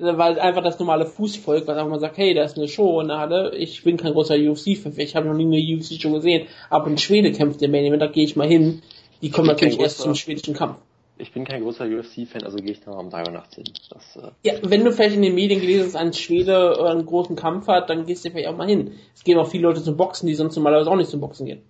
Weil 0.00 0.40
einfach 0.40 0.62
das 0.62 0.78
normale 0.78 1.06
Fußvolk, 1.06 1.66
was 1.66 1.76
einfach 1.76 1.90
mal 1.90 2.00
sagt, 2.00 2.16
hey, 2.16 2.32
da 2.34 2.42
ist 2.42 2.56
eine 2.56 2.68
Show 2.68 3.00
in 3.00 3.08
der 3.08 3.18
Halle, 3.18 3.54
ich 3.54 3.84
bin 3.84 3.96
kein 3.96 4.12
großer 4.12 4.34
UFC-Fan, 4.34 4.94
ich 4.96 5.14
habe 5.14 5.28
noch 5.28 5.34
nie 5.34 5.44
eine 5.44 5.76
UFC-Show 5.78 6.10
gesehen, 6.12 6.46
aber 6.70 6.86
in 6.88 6.96
Schwede 6.98 7.32
kämpft 7.32 7.60
der 7.60 7.68
Main 7.68 7.84
Event, 7.84 8.00
da 8.02 8.06
gehe 8.06 8.24
ich 8.24 8.34
mal 8.36 8.48
hin. 8.48 8.82
Die 9.20 9.30
kommen 9.30 9.48
natürlich 9.48 9.78
erst 9.78 10.00
großer- 10.00 10.04
zum 10.04 10.14
schwedischen 10.14 10.54
Kampf. 10.54 10.78
Ich 11.18 11.32
bin 11.32 11.44
kein 11.44 11.62
großer 11.62 11.84
UFC-Fan, 11.84 12.44
also 12.44 12.56
gehe 12.56 12.72
ich 12.72 12.80
da 12.80 12.92
um 12.92 13.10
drei 13.10 13.24
Uhr 13.26 13.30
nachts 13.32 13.54
hin. 13.54 13.64
Das, 13.90 14.16
äh, 14.16 14.30
Ja, 14.42 14.54
wenn 14.62 14.84
du 14.86 14.90
vielleicht 14.92 15.16
in 15.16 15.20
den 15.20 15.34
Medien 15.34 15.60
gelesen 15.60 15.84
hast, 15.88 15.96
ein 15.96 16.14
Schwede 16.14 16.82
einen 16.82 17.04
großen 17.04 17.36
Kampf 17.36 17.66
hat, 17.66 17.90
dann 17.90 18.06
gehst 18.06 18.24
du 18.24 18.30
vielleicht 18.30 18.48
auch 18.48 18.56
mal 18.56 18.66
hin. 18.66 18.92
Es 19.14 19.22
gehen 19.22 19.36
auch 19.36 19.46
viele 19.46 19.64
Leute 19.64 19.82
zum 19.82 19.98
Boxen, 19.98 20.26
die 20.28 20.34
sonst 20.34 20.56
normalerweise 20.56 20.90
auch 20.90 20.96
nicht 20.96 21.10
zum 21.10 21.20
Boxen 21.20 21.44
gehen. 21.44 21.60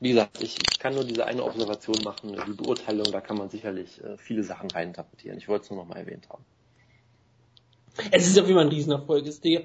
wie 0.00 0.10
gesagt, 0.10 0.42
ich, 0.42 0.56
ich 0.70 0.78
kann 0.78 0.94
nur 0.94 1.04
diese 1.04 1.24
eine 1.26 1.42
Observation 1.42 1.96
machen, 2.04 2.36
die 2.46 2.52
Beurteilung, 2.52 3.06
da 3.10 3.22
kann 3.22 3.38
man 3.38 3.48
sicherlich 3.48 3.98
äh, 4.04 4.18
viele 4.18 4.42
Sachen 4.42 4.70
reininterpretieren. 4.70 5.38
Ich 5.38 5.48
wollte 5.48 5.64
es 5.64 5.70
nur 5.70 5.78
nochmal 5.80 5.98
erwähnt 5.98 6.28
haben. 6.28 6.44
Es 8.10 8.26
ist 8.26 8.38
auf 8.38 8.46
jeden 8.46 8.58
Fall 8.58 8.66
ein 8.66 8.72
Riesenerfolg. 8.72 9.26
Es 9.26 9.36
ist 9.36 9.44
der 9.44 9.62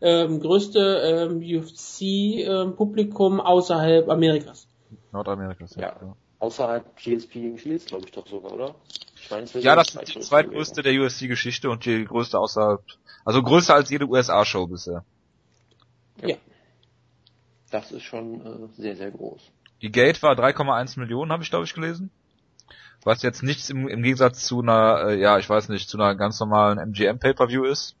ähm, 0.00 0.40
größte 0.40 1.28
ähm, 1.30 1.38
UFC-Publikum 1.38 3.40
außerhalb 3.40 4.08
Amerikas. 4.08 4.66
Nordamerikas. 5.12 5.76
Ja. 5.76 5.96
Außerhalb 6.38 6.96
GSP 6.96 7.34
gegen 7.34 7.58
Shields, 7.58 7.86
glaube 7.86 8.06
ich 8.06 8.12
doch 8.12 8.26
sogar, 8.26 8.52
oder? 8.52 8.74
Ich 9.14 9.30
wäre 9.30 9.44
Ja, 9.60 9.76
das 9.76 9.94
ist 9.94 10.14
die 10.14 10.20
zweitgrößte 10.20 10.82
der 10.82 10.94
UFC-Geschichte 10.94 11.68
und 11.68 11.84
die 11.84 12.04
größte 12.04 12.38
außerhalb, 12.38 12.82
also 13.24 13.42
größer 13.42 13.74
als 13.74 13.90
jede 13.90 14.06
USA-Show 14.06 14.66
bisher. 14.66 15.04
Ja. 16.24 16.36
Das 17.70 17.92
ist 17.92 18.02
schon 18.02 18.40
äh, 18.40 18.80
sehr, 18.80 18.96
sehr 18.96 19.10
groß. 19.10 19.42
Die 19.82 19.92
Gate 19.92 20.22
war 20.22 20.34
3,1 20.34 20.98
Millionen, 20.98 21.30
habe 21.30 21.42
ich 21.42 21.50
glaube 21.50 21.64
ich 21.64 21.74
gelesen. 21.74 22.10
Was 23.04 23.22
jetzt 23.22 23.42
nichts 23.42 23.70
im, 23.70 23.88
im 23.88 24.02
Gegensatz 24.02 24.44
zu 24.44 24.60
einer, 24.60 25.08
äh, 25.08 25.20
ja, 25.20 25.38
ich 25.38 25.48
weiß 25.48 25.68
nicht, 25.68 25.88
zu 25.88 25.98
einer 25.98 26.14
ganz 26.14 26.38
normalen 26.40 26.78
MGM 26.78 27.18
Pay-Per-View 27.18 27.64
ist. 27.64 27.96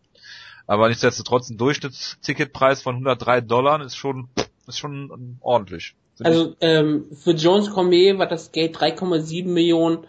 Aber 0.66 0.88
nichtsdestotrotz 0.88 1.50
ein 1.50 1.58
Durchschnittsticketpreis 1.58 2.82
von 2.82 2.94
103 2.94 3.40
Dollar 3.40 3.82
ist 3.82 3.96
schon, 3.96 4.28
ist 4.66 4.78
schon 4.78 5.38
ordentlich. 5.40 5.94
Also 6.22 6.54
ähm, 6.60 7.06
für 7.14 7.32
Jones 7.32 7.70
Cormier 7.70 8.18
war 8.18 8.26
das 8.26 8.52
Geld 8.52 8.76
3,7 8.76 9.48
Millionen 9.48 10.06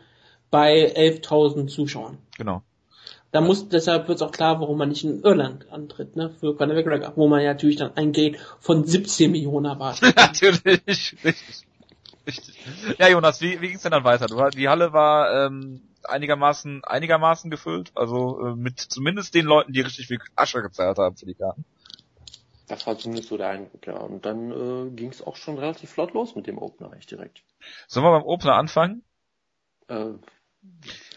bei 0.50 0.94
11.000 0.94 1.68
Zuschauern. 1.68 2.18
genau. 2.38 2.62
Da 3.32 3.40
muss 3.40 3.70
deshalb 3.70 4.10
wird 4.10 4.18
es 4.18 4.22
auch 4.22 4.34
klar, 4.34 4.60
warum 4.60 4.78
man 4.78 4.90
nicht 4.90 5.06
in 5.06 5.22
Irland 5.22 5.72
antritt, 5.72 6.18
ne? 6.18 6.30
Für 6.30 6.54
Conor 6.54 6.76
McGregor, 6.76 7.14
wo 7.16 7.30
man 7.30 7.42
ja 7.42 7.54
natürlich 7.54 7.78
dann 7.78 7.96
ein 7.96 8.12
Geld 8.12 8.38
von 8.60 8.84
17 8.84 9.32
Millionen 9.32 9.68
erwartet. 9.68 10.14
Natürlich, 10.18 11.16
richtig. 11.24 11.66
Richtig. 12.26 12.60
Ja, 12.98 13.08
Jonas, 13.08 13.42
wie, 13.42 13.62
wie 13.62 13.70
ging's 13.70 13.82
denn 13.82 13.92
dann 13.92 14.04
weiter? 14.04 14.28
Du, 14.28 14.50
die 14.50 14.70
Halle 14.70 14.94
war 14.94 15.46
ähm, 15.46 15.82
einigermaßen 16.04 16.84
einigermaßen 16.84 17.50
gefüllt, 17.50 17.92
also 17.96 18.48
äh, 18.48 18.56
mit 18.56 18.80
zumindest 18.80 19.34
den 19.34 19.46
Leuten, 19.46 19.74
die 19.74 19.82
richtig 19.82 20.08
viel 20.08 20.20
Asche 20.36 20.62
gezahlt 20.62 20.98
haben 20.98 21.18
für 21.18 21.26
die 21.26 21.36
Karten. 21.36 21.66
Das 22.68 22.88
war 22.88 22.98
zumindest 22.98 23.30
so 23.30 23.38
der 23.38 23.50
Eindruck, 23.50 23.86
ja. 23.86 23.98
Und 23.98 24.26
dann 24.26 24.52
äh, 24.52 24.90
ging 24.92 25.10
es 25.10 25.22
auch 25.22 25.36
schon 25.36 25.58
relativ 25.58 25.90
flott 25.90 26.14
los 26.14 26.36
mit 26.36 26.48
dem 26.48 26.58
Opener, 26.58 26.94
echt 26.94 27.12
direkt. 27.12 27.44
Sollen 27.88 28.06
wir 28.06 28.12
beim 28.12 28.24
Opener 28.24 28.56
anfangen? 28.56 29.04
Äh, 29.88 30.14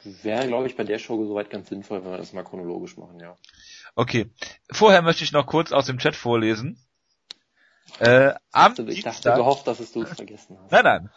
Wäre, 0.04 0.46
glaube 0.46 0.66
ich, 0.66 0.76
bei 0.76 0.84
der 0.84 0.98
Show 0.98 1.24
soweit 1.26 1.50
ganz 1.50 1.68
sinnvoll, 1.68 2.04
wenn 2.04 2.10
wir 2.10 2.18
das 2.18 2.32
mal 2.32 2.44
chronologisch 2.44 2.96
machen, 2.96 3.20
ja. 3.20 3.36
Okay. 3.94 4.30
Vorher 4.70 5.02
möchte 5.02 5.24
ich 5.24 5.32
noch 5.32 5.46
kurz 5.46 5.72
aus 5.72 5.86
dem 5.86 5.98
Chat 5.98 6.16
vorlesen. 6.16 6.78
Äh, 7.98 8.34
am 8.52 8.72
Ich 8.72 8.76
dachte, 8.76 8.92
ich 8.92 9.02
dachte 9.02 9.20
Dienstag, 9.20 9.36
gehofft, 9.36 9.66
dass 9.66 9.80
es 9.80 9.92
du 9.92 10.02
es 10.02 10.10
vergessen 10.10 10.58
hast. 10.60 10.72
nein, 10.72 10.84
nein. 10.84 11.10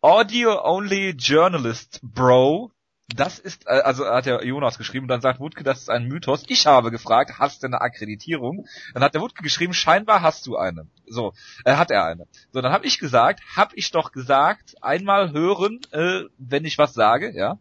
Audio 0.00 0.62
Only 0.64 1.10
Journalist 1.18 2.00
Bro. 2.02 2.70
Das 3.08 3.38
ist, 3.38 3.66
äh, 3.66 3.80
also 3.80 4.04
hat 4.06 4.26
der 4.26 4.44
Jonas 4.44 4.78
geschrieben, 4.78 5.06
dann 5.06 5.20
sagt 5.20 5.38
Wutke, 5.38 5.62
das 5.62 5.78
ist 5.78 5.90
ein 5.90 6.06
Mythos. 6.06 6.44
Ich 6.48 6.66
habe 6.66 6.90
gefragt, 6.90 7.38
hast 7.38 7.62
du 7.62 7.68
eine 7.68 7.80
Akkreditierung? 7.80 8.66
Dann 8.94 9.02
hat 9.02 9.14
der 9.14 9.20
Wutke 9.20 9.42
geschrieben, 9.42 9.74
scheinbar 9.74 10.22
hast 10.22 10.46
du 10.46 10.56
eine. 10.56 10.88
So, 11.06 11.32
äh, 11.64 11.74
hat 11.74 11.90
er 11.90 12.04
eine. 12.04 12.26
So, 12.52 12.60
dann 12.60 12.72
habe 12.72 12.86
ich 12.86 12.98
gesagt, 12.98 13.40
hab 13.54 13.74
ich 13.74 13.90
doch 13.92 14.10
gesagt, 14.10 14.74
einmal 14.82 15.32
hören, 15.32 15.80
äh, 15.92 16.22
wenn 16.38 16.64
ich 16.64 16.78
was 16.78 16.94
sage, 16.94 17.32
ja. 17.36 17.58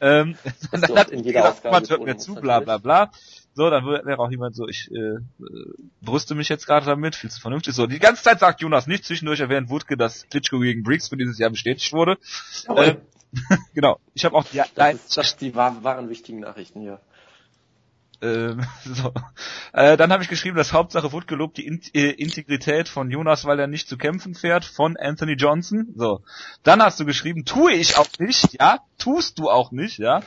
Ähm, 0.00 0.36
dann 0.70 0.82
du 0.82 0.96
hat 0.96 1.10
in 1.10 1.24
jeder 1.24 1.42
gesagt, 1.42 1.64
niemand 1.64 1.90
hört 1.90 2.04
mir 2.04 2.16
zu, 2.18 2.34
bla 2.34 2.60
bla 2.60 2.76
bla. 2.78 3.10
So, 3.54 3.68
dann 3.68 3.84
wär- 3.84 4.04
wäre 4.06 4.18
auch 4.18 4.30
jemand 4.30 4.56
so, 4.56 4.66
ich 4.66 4.90
äh, 4.90 4.96
äh, 4.96 5.20
brüste 6.00 6.34
mich 6.34 6.48
jetzt 6.48 6.66
gerade 6.66 6.86
damit, 6.86 7.14
viel 7.16 7.30
zu 7.30 7.40
vernünftig. 7.40 7.74
So, 7.74 7.86
die 7.86 7.98
ganze 7.98 8.22
Zeit 8.22 8.38
sagt 8.40 8.60
Jonas 8.62 8.86
nicht, 8.86 9.04
zwischendurch 9.04 9.40
erwähnt 9.40 9.68
Wutke, 9.68 9.96
dass 9.96 10.26
Klitschko 10.30 10.58
gegen 10.60 10.82
Briggs 10.82 11.08
für 11.08 11.16
dieses 11.18 11.38
Jahr 11.38 11.50
bestätigt 11.50 11.92
wurde. 11.92 12.16
Äh, 12.76 12.96
genau, 13.74 13.98
ich 14.14 14.24
habe 14.24 14.36
auch 14.36 14.44
die, 14.44 14.60
Das, 14.74 14.94
ist, 14.94 15.16
das 15.16 15.36
die 15.36 15.54
wahr- 15.54 15.82
wahren 15.84 16.08
wichtigen 16.08 16.40
Nachrichten 16.40 16.80
hier. 16.80 16.98
ähm, 18.22 18.62
so. 18.84 19.12
äh, 19.74 19.96
dann 19.98 20.12
habe 20.12 20.22
ich 20.22 20.28
geschrieben, 20.30 20.56
dass 20.56 20.72
Hauptsache 20.72 21.12
Wutke 21.12 21.34
lobt 21.34 21.56
die 21.58 21.66
In 21.66 21.80
äh, 21.94 22.10
Integrität 22.10 22.88
von 22.88 23.10
Jonas, 23.10 23.44
weil 23.44 23.58
er 23.60 23.66
nicht 23.66 23.88
zu 23.88 23.98
kämpfen 23.98 24.34
fährt, 24.34 24.64
von 24.64 24.96
Anthony 24.96 25.32
Johnson. 25.34 25.92
So. 25.96 26.22
Dann 26.62 26.82
hast 26.82 27.00
du 27.00 27.04
geschrieben, 27.04 27.44
tue 27.44 27.72
ich 27.72 27.98
auch 27.98 28.08
nicht, 28.18 28.60
ja, 28.60 28.78
tust 28.98 29.38
du 29.38 29.50
auch 29.50 29.72
nicht, 29.72 29.98
ja. 29.98 30.22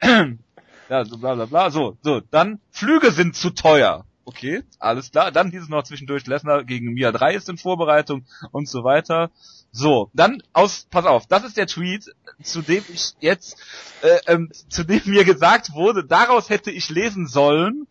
ja, 0.92 1.04
so 1.06 1.16
bla 1.16 1.34
bla 1.34 1.46
bla. 1.46 1.70
So, 1.70 1.96
so, 2.02 2.20
dann 2.20 2.60
Flüge 2.70 3.12
sind 3.12 3.34
zu 3.34 3.48
teuer. 3.50 4.04
Okay, 4.26 4.62
alles 4.78 5.10
klar. 5.10 5.32
Dann 5.32 5.50
hieß 5.50 5.62
es 5.62 5.68
noch 5.70 5.84
zwischendurch, 5.84 6.26
Lesnar 6.26 6.64
gegen 6.64 6.92
Mia 6.92 7.10
3 7.10 7.34
ist 7.34 7.48
in 7.48 7.56
Vorbereitung 7.56 8.26
und 8.52 8.68
so 8.68 8.84
weiter. 8.84 9.30
So, 9.72 10.10
dann 10.12 10.42
aus, 10.52 10.86
pass 10.90 11.06
auf, 11.06 11.26
das 11.26 11.44
ist 11.44 11.56
der 11.56 11.66
Tweet, 11.66 12.14
zu 12.42 12.60
dem 12.60 12.84
ich 12.92 13.14
jetzt, 13.20 13.56
äh, 14.02 14.18
ähm, 14.26 14.50
zu 14.68 14.84
dem 14.84 15.00
mir 15.06 15.24
gesagt 15.24 15.72
wurde, 15.72 16.04
daraus 16.04 16.50
hätte 16.50 16.70
ich 16.70 16.90
lesen 16.90 17.26
sollen, 17.26 17.86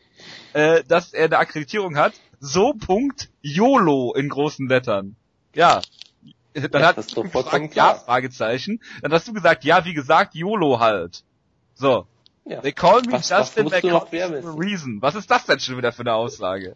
äh, 0.53 0.83
dass 0.87 1.11
er 1.11 1.25
eine 1.25 1.39
Akkreditierung 1.39 1.97
hat. 1.97 2.13
So 2.39 2.73
Punkt 2.73 3.29
YOLO 3.41 4.13
in 4.13 4.29
großen 4.29 4.67
Lettern. 4.67 5.15
Ja. 5.55 5.81
Dann 6.53 6.81
Ja, 6.81 6.87
hat 6.89 6.97
das 6.97 7.15
gefragt, 7.15 7.75
ja. 7.75 7.95
Fragezeichen. 7.95 8.79
Dann 9.01 9.11
hast 9.11 9.27
du 9.27 9.33
gesagt, 9.33 9.63
ja, 9.63 9.85
wie 9.85 9.93
gesagt, 9.93 10.35
YOLO 10.35 10.79
halt. 10.79 11.23
So. 11.73 12.05
Ja. 12.45 12.61
They 12.61 12.71
call 12.71 13.01
me 13.03 13.13
Was- 13.13 13.29
Justin 13.29 13.67
mehr 13.69 13.81
for 13.81 14.51
a 14.51 14.55
reason. 14.55 15.01
Was 15.01 15.15
ist 15.15 15.29
das 15.29 15.45
denn 15.45 15.59
schon 15.59 15.77
wieder 15.77 15.91
für 15.91 16.01
eine 16.01 16.13
Aussage? 16.13 16.75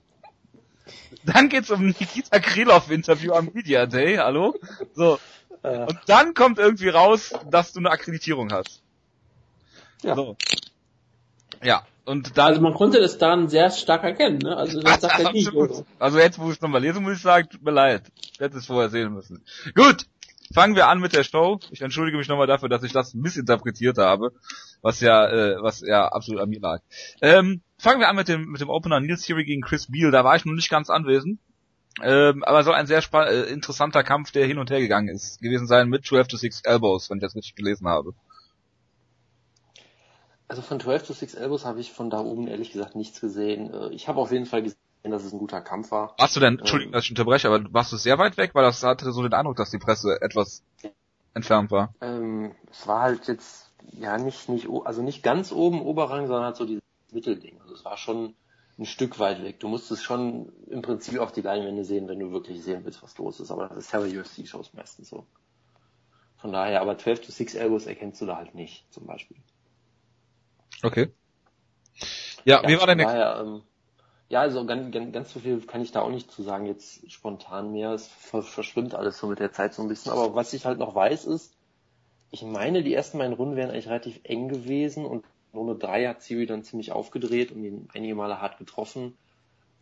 Dann 1.24 1.50
geht's 1.50 1.72
um 1.72 1.86
Nikita 1.88 2.40
Krylov 2.40 2.92
Interview 2.92 3.34
am 3.34 3.50
Media 3.54 3.86
Day, 3.88 4.18
hallo? 4.18 4.54
So. 4.94 5.20
Äh, 5.64 5.80
Und 5.88 6.00
dann 6.06 6.34
kommt 6.36 6.60
irgendwie 6.60 6.90
raus, 6.90 7.34
dass 7.50 7.74
du 7.74 7.80
eine 7.80 7.90
Akkreditierung 7.90 8.52
hast. 8.52 8.82
ja. 10.04 10.16
So. 10.16 10.38
Ja. 11.64 11.86
Und 12.04 12.38
dann 12.38 12.48
Also 12.50 12.62
man 12.62 12.76
konnte 12.76 13.00
das 13.00 13.18
daran 13.18 13.48
sehr 13.50 13.72
stark 13.72 14.04
erkennen, 14.04 14.38
ne? 14.38 14.56
Also 14.56 14.80
das 14.82 15.02
sagt 15.02 15.20
er 15.20 15.32
nicht? 15.32 15.52
Also 15.98 16.20
jetzt, 16.20 16.38
wo 16.38 16.50
ich 16.50 16.58
es 16.58 16.62
nochmal 16.62 16.82
lese, 16.82 17.00
muss 17.00 17.14
ich 17.16 17.22
sagen, 17.24 17.50
tut 17.50 17.64
mir 17.64 17.72
leid. 17.72 18.04
Ich 18.34 18.40
hätte 18.40 18.58
es 18.60 18.68
vorher 18.68 18.90
sehen 18.92 19.12
müssen. 19.14 19.44
Gut, 19.74 20.06
fangen 20.54 20.76
wir 20.76 20.88
an 20.88 21.00
mit 21.00 21.14
der 21.14 21.24
Show. 21.24 21.60
Ich 21.72 21.82
entschuldige 21.82 22.18
mich 22.18 22.28
nochmal 22.28 22.48
dafür, 22.48 22.70
dass 22.70 22.84
ich 22.84 22.92
das 22.94 23.14
missinterpretiert 23.14 23.98
habe, 23.98 24.32
was 24.82 25.00
ja, 25.02 25.28
äh, 25.28 25.58
was 25.62 25.82
ja 25.82 26.08
absolut 26.08 26.42
an 26.42 26.50
mir 26.50 26.60
lag. 26.60 26.82
Ähm, 27.22 27.62
fangen 27.78 28.00
wir 28.00 28.10
an 28.10 28.16
mit 28.16 28.28
dem 28.28 28.46
mit 28.52 28.62
dem 28.62 28.70
Opener 28.70 29.00
Neil 29.00 29.18
Theory 29.18 29.46
gegen 29.46 29.62
Chris 29.62 29.88
Beal. 29.92 30.12
Da 30.12 30.24
war 30.24 30.36
ich 30.36 30.46
noch 30.46 30.54
nicht 30.54 30.70
ganz 30.70 30.90
anwesend. 30.90 31.40
Ähm, 32.04 32.44
aber 32.44 32.64
soll 32.64 32.74
ein 32.76 32.88
sehr 32.88 33.02
spa- 33.02 33.28
äh, 33.28 33.44
interessanter 33.52 34.04
Kampf, 34.04 34.32
der 34.32 34.46
hin 34.46 34.58
und 34.58 34.70
her 34.70 34.82
gegangen 34.82 35.08
ist, 35.08 35.40
gewesen 35.42 35.66
sein 35.66 35.88
mit 35.88 36.06
12 36.06 36.28
to 36.28 36.36
6 36.38 36.62
Elbows, 36.66 37.10
wenn 37.10 37.18
ich 37.20 37.24
das 37.24 37.36
richtig 37.36 37.56
gelesen 37.56 37.88
habe. 37.88 38.14
Also 40.48 40.62
von 40.62 40.80
12 40.80 41.08
to 41.08 41.14
6 41.14 41.34
Elbows 41.36 41.66
habe 41.66 41.80
ich 41.80 41.92
von 41.92 42.10
da 42.10 42.20
oben 42.20 42.48
ehrlich 42.48 42.72
gesagt 42.72 42.96
nichts 42.96 43.20
gesehen. 43.22 43.74
Äh, 43.74 43.90
Ich 43.94 44.08
habe 44.08 44.20
auf 44.20 44.32
jeden 44.32 44.46
Fall 44.46 44.62
gesehen, 44.64 44.78
dass 45.12 45.24
es 45.24 45.34
ein 45.34 45.40
guter 45.40 45.62
Kampf 45.62 45.92
war. 45.92 46.16
Warst 46.18 46.36
du 46.36 46.40
denn, 46.40 46.60
Entschuldigung, 46.60 46.94
dass 46.94 47.06
ich 47.06 47.12
unterbreche, 47.12 47.48
aber 47.48 47.74
warst 47.74 47.92
du 47.92 47.98
sehr 47.98 48.18
weit 48.18 48.38
weg, 48.38 48.52
weil 48.54 48.64
das 48.64 48.84
hatte 48.84 49.12
so 49.12 49.24
den 49.24 49.34
Eindruck, 49.34 49.56
dass 49.58 49.72
die 49.72 49.78
Presse 49.78 50.22
etwas 50.22 50.64
entfernt 51.34 51.72
war. 51.72 51.94
Ähm, 52.02 52.54
es 52.72 52.88
war 52.88 53.02
halt 53.02 53.28
jetzt 53.28 53.72
ja 53.92 54.18
nicht 54.18 54.50
nicht 54.50 54.68
also 54.86 55.02
nicht 55.02 55.24
ganz 55.24 55.52
oben 55.52 55.82
Oberrang, 55.82 56.28
sondern 56.28 56.46
halt 56.46 56.56
so 56.56 56.66
dieses 56.66 56.84
Mittelding. 57.12 57.60
Also 57.62 57.74
es 57.74 57.86
war 57.86 57.98
schon 57.98 58.36
ein 58.78 58.86
Stück 58.86 59.20
weit 59.20 59.44
weg. 59.44 59.60
Du 59.60 59.68
musstest 59.68 60.04
schon 60.04 60.52
im 60.68 60.82
Prinzip 60.82 61.20
auf 61.20 61.32
die 61.32 61.42
Leinwände 61.42 61.86
sehen, 61.86 62.08
wenn 62.08 62.20
du 62.20 62.32
wirklich 62.32 62.62
sehen 62.62 62.84
willst, 62.84 63.04
was 63.04 63.18
los 63.18 63.40
ist. 63.40 63.52
Aber 63.52 63.68
das 63.68 63.78
ist 63.78 63.94
ja 63.94 64.00
bei 64.00 64.20
UFC-Shows 64.20 64.74
meistens 64.74 65.10
so. 65.10 65.26
Von 66.38 66.52
daher, 66.52 66.82
aber 66.82 66.98
12 66.98 67.22
to 67.22 67.32
6 67.32 67.56
Elbows 67.56 67.86
erkennst 67.86 68.22
du 68.22 68.26
da 68.26 68.36
halt 68.36 68.54
nicht, 68.54 68.86
zum 68.94 69.06
Beispiel. 69.06 69.38
Okay. 70.84 71.12
Ja, 72.44 72.68
wie 72.68 72.78
war 72.78 72.88
denn 72.88 72.98
der 72.98 73.08
daher, 73.08 73.40
ähm, 73.42 73.64
ja, 74.30 74.42
also 74.42 74.66
ganz, 74.66 74.92
ganz, 74.92 75.14
ganz 75.14 75.34
so 75.34 75.40
viel 75.40 75.62
kann 75.62 75.82
ich 75.82 75.92
da 75.92 76.02
auch 76.02 76.10
nicht 76.10 76.32
zu 76.32 76.42
sagen, 76.42 76.66
jetzt 76.66 77.12
spontan 77.12 77.72
mehr. 77.72 77.92
Es 77.92 78.08
ver 78.08 78.42
verschwimmt 78.42 78.96
alles 78.96 79.18
so 79.18 79.28
mit 79.28 79.40
der 79.40 79.52
Zeit 79.52 79.74
so 79.74 79.82
ein 79.82 79.88
bisschen. 79.88 80.12
Aber 80.12 80.36
was 80.36 80.54
ich 80.54 80.66
halt 80.66 80.80
noch 80.80 80.96
weiß 80.96 81.26
ist, 81.26 81.54
ich 82.32 82.44
meine, 82.44 82.84
die 82.84 82.94
ersten 82.94 83.20
beiden 83.20 83.34
Runden 83.34 83.56
wären 83.56 83.70
eigentlich 83.70 83.88
relativ 83.88 84.20
eng 84.24 84.50
gewesen 84.50 85.06
und 85.06 85.26
Runde 85.54 85.76
drei 85.76 86.06
hat 86.08 86.22
Siri 86.22 86.46
dann 86.46 86.64
ziemlich 86.64 86.92
aufgedreht 86.92 87.52
und 87.52 87.64
ihn 87.64 87.88
einige 87.94 88.16
Male 88.16 88.42
hart 88.42 88.58
getroffen. 88.58 89.18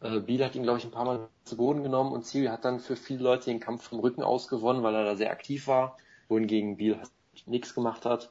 Äh, 0.01 0.19
Biel 0.19 0.43
hat 0.43 0.55
ihn, 0.55 0.63
glaube 0.63 0.77
ich, 0.77 0.85
ein 0.85 0.91
paar 0.91 1.05
Mal 1.05 1.27
zu 1.45 1.57
Boden 1.57 1.81
genommen 1.81 2.11
und 2.11 2.25
Siri 2.25 2.47
hat 2.47 2.65
dann 2.65 2.79
für 2.79 2.95
viele 2.95 3.23
Leute 3.23 3.45
den 3.45 3.59
Kampf 3.59 3.89
vom 3.89 3.99
Rücken 3.99 4.21
aus 4.21 4.47
gewonnen, 4.49 4.83
weil 4.83 4.93
er 4.93 5.05
da 5.05 5.15
sehr 5.15 5.31
aktiv 5.31 5.67
war, 5.67 5.97
wohingegen 6.27 6.77
Biel 6.77 6.97
halt 6.97 7.09
nichts 7.47 7.73
gemacht 7.73 8.05
hat. 8.05 8.29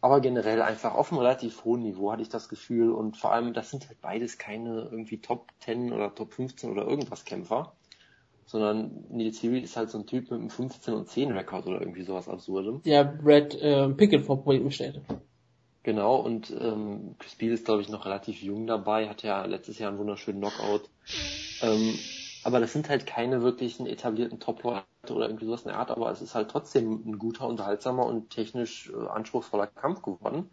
Aber 0.00 0.20
generell 0.20 0.62
einfach 0.62 0.94
auf 0.94 1.10
einem 1.10 1.20
relativ 1.20 1.64
hohen 1.64 1.82
Niveau 1.82 2.12
hatte 2.12 2.22
ich 2.22 2.28
das 2.28 2.48
Gefühl 2.48 2.92
und 2.92 3.16
vor 3.16 3.32
allem, 3.32 3.52
das 3.52 3.70
sind 3.70 3.88
halt 3.88 4.00
beides 4.00 4.38
keine 4.38 4.88
irgendwie 4.90 5.20
Top 5.20 5.48
10 5.60 5.92
oder 5.92 6.14
Top 6.14 6.32
15 6.32 6.70
oder 6.70 6.86
irgendwas 6.86 7.24
Kämpfer, 7.24 7.72
sondern 8.46 9.04
Neil 9.10 9.32
Siri 9.32 9.58
ist 9.58 9.76
halt 9.76 9.90
so 9.90 9.98
ein 9.98 10.06
Typ 10.06 10.30
mit 10.30 10.38
einem 10.38 10.50
15 10.50 10.94
und 10.94 11.08
10 11.08 11.32
Rekord 11.32 11.66
oder 11.66 11.80
irgendwie 11.80 12.04
sowas 12.04 12.28
Absurdem. 12.28 12.82
Der 12.84 13.04
Brad 13.04 13.54
äh, 13.56 13.88
Pickett 13.90 14.24
vor 14.24 14.42
Problem 14.42 14.70
stellte. 14.70 15.02
Genau, 15.82 16.16
und 16.16 16.50
ähm, 16.50 17.14
Chris 17.18 17.34
Beal 17.34 17.52
ist, 17.52 17.64
glaube 17.64 17.82
ich, 17.82 17.88
noch 17.88 18.04
relativ 18.04 18.42
jung 18.42 18.66
dabei, 18.66 19.08
hat 19.08 19.22
ja 19.22 19.44
letztes 19.46 19.78
Jahr 19.78 19.90
einen 19.90 19.98
wunderschönen 19.98 20.40
Knockout. 20.40 20.90
Ähm, 21.62 21.98
aber 22.44 22.60
das 22.60 22.72
sind 22.72 22.88
halt 22.88 23.06
keine 23.06 23.42
wirklichen 23.42 23.86
etablierten 23.86 24.40
Top-Leute 24.40 24.84
oder 25.10 25.26
irgendwie 25.26 25.46
sowas 25.46 25.62
in 25.62 25.68
der 25.68 25.78
Art, 25.78 25.90
aber 25.90 26.10
es 26.10 26.22
ist 26.22 26.34
halt 26.34 26.50
trotzdem 26.50 27.02
ein 27.06 27.18
guter, 27.18 27.46
unterhaltsamer 27.46 28.06
und 28.06 28.30
technisch 28.30 28.90
äh, 28.90 29.08
anspruchsvoller 29.08 29.66
Kampf 29.66 30.02
geworden. 30.02 30.50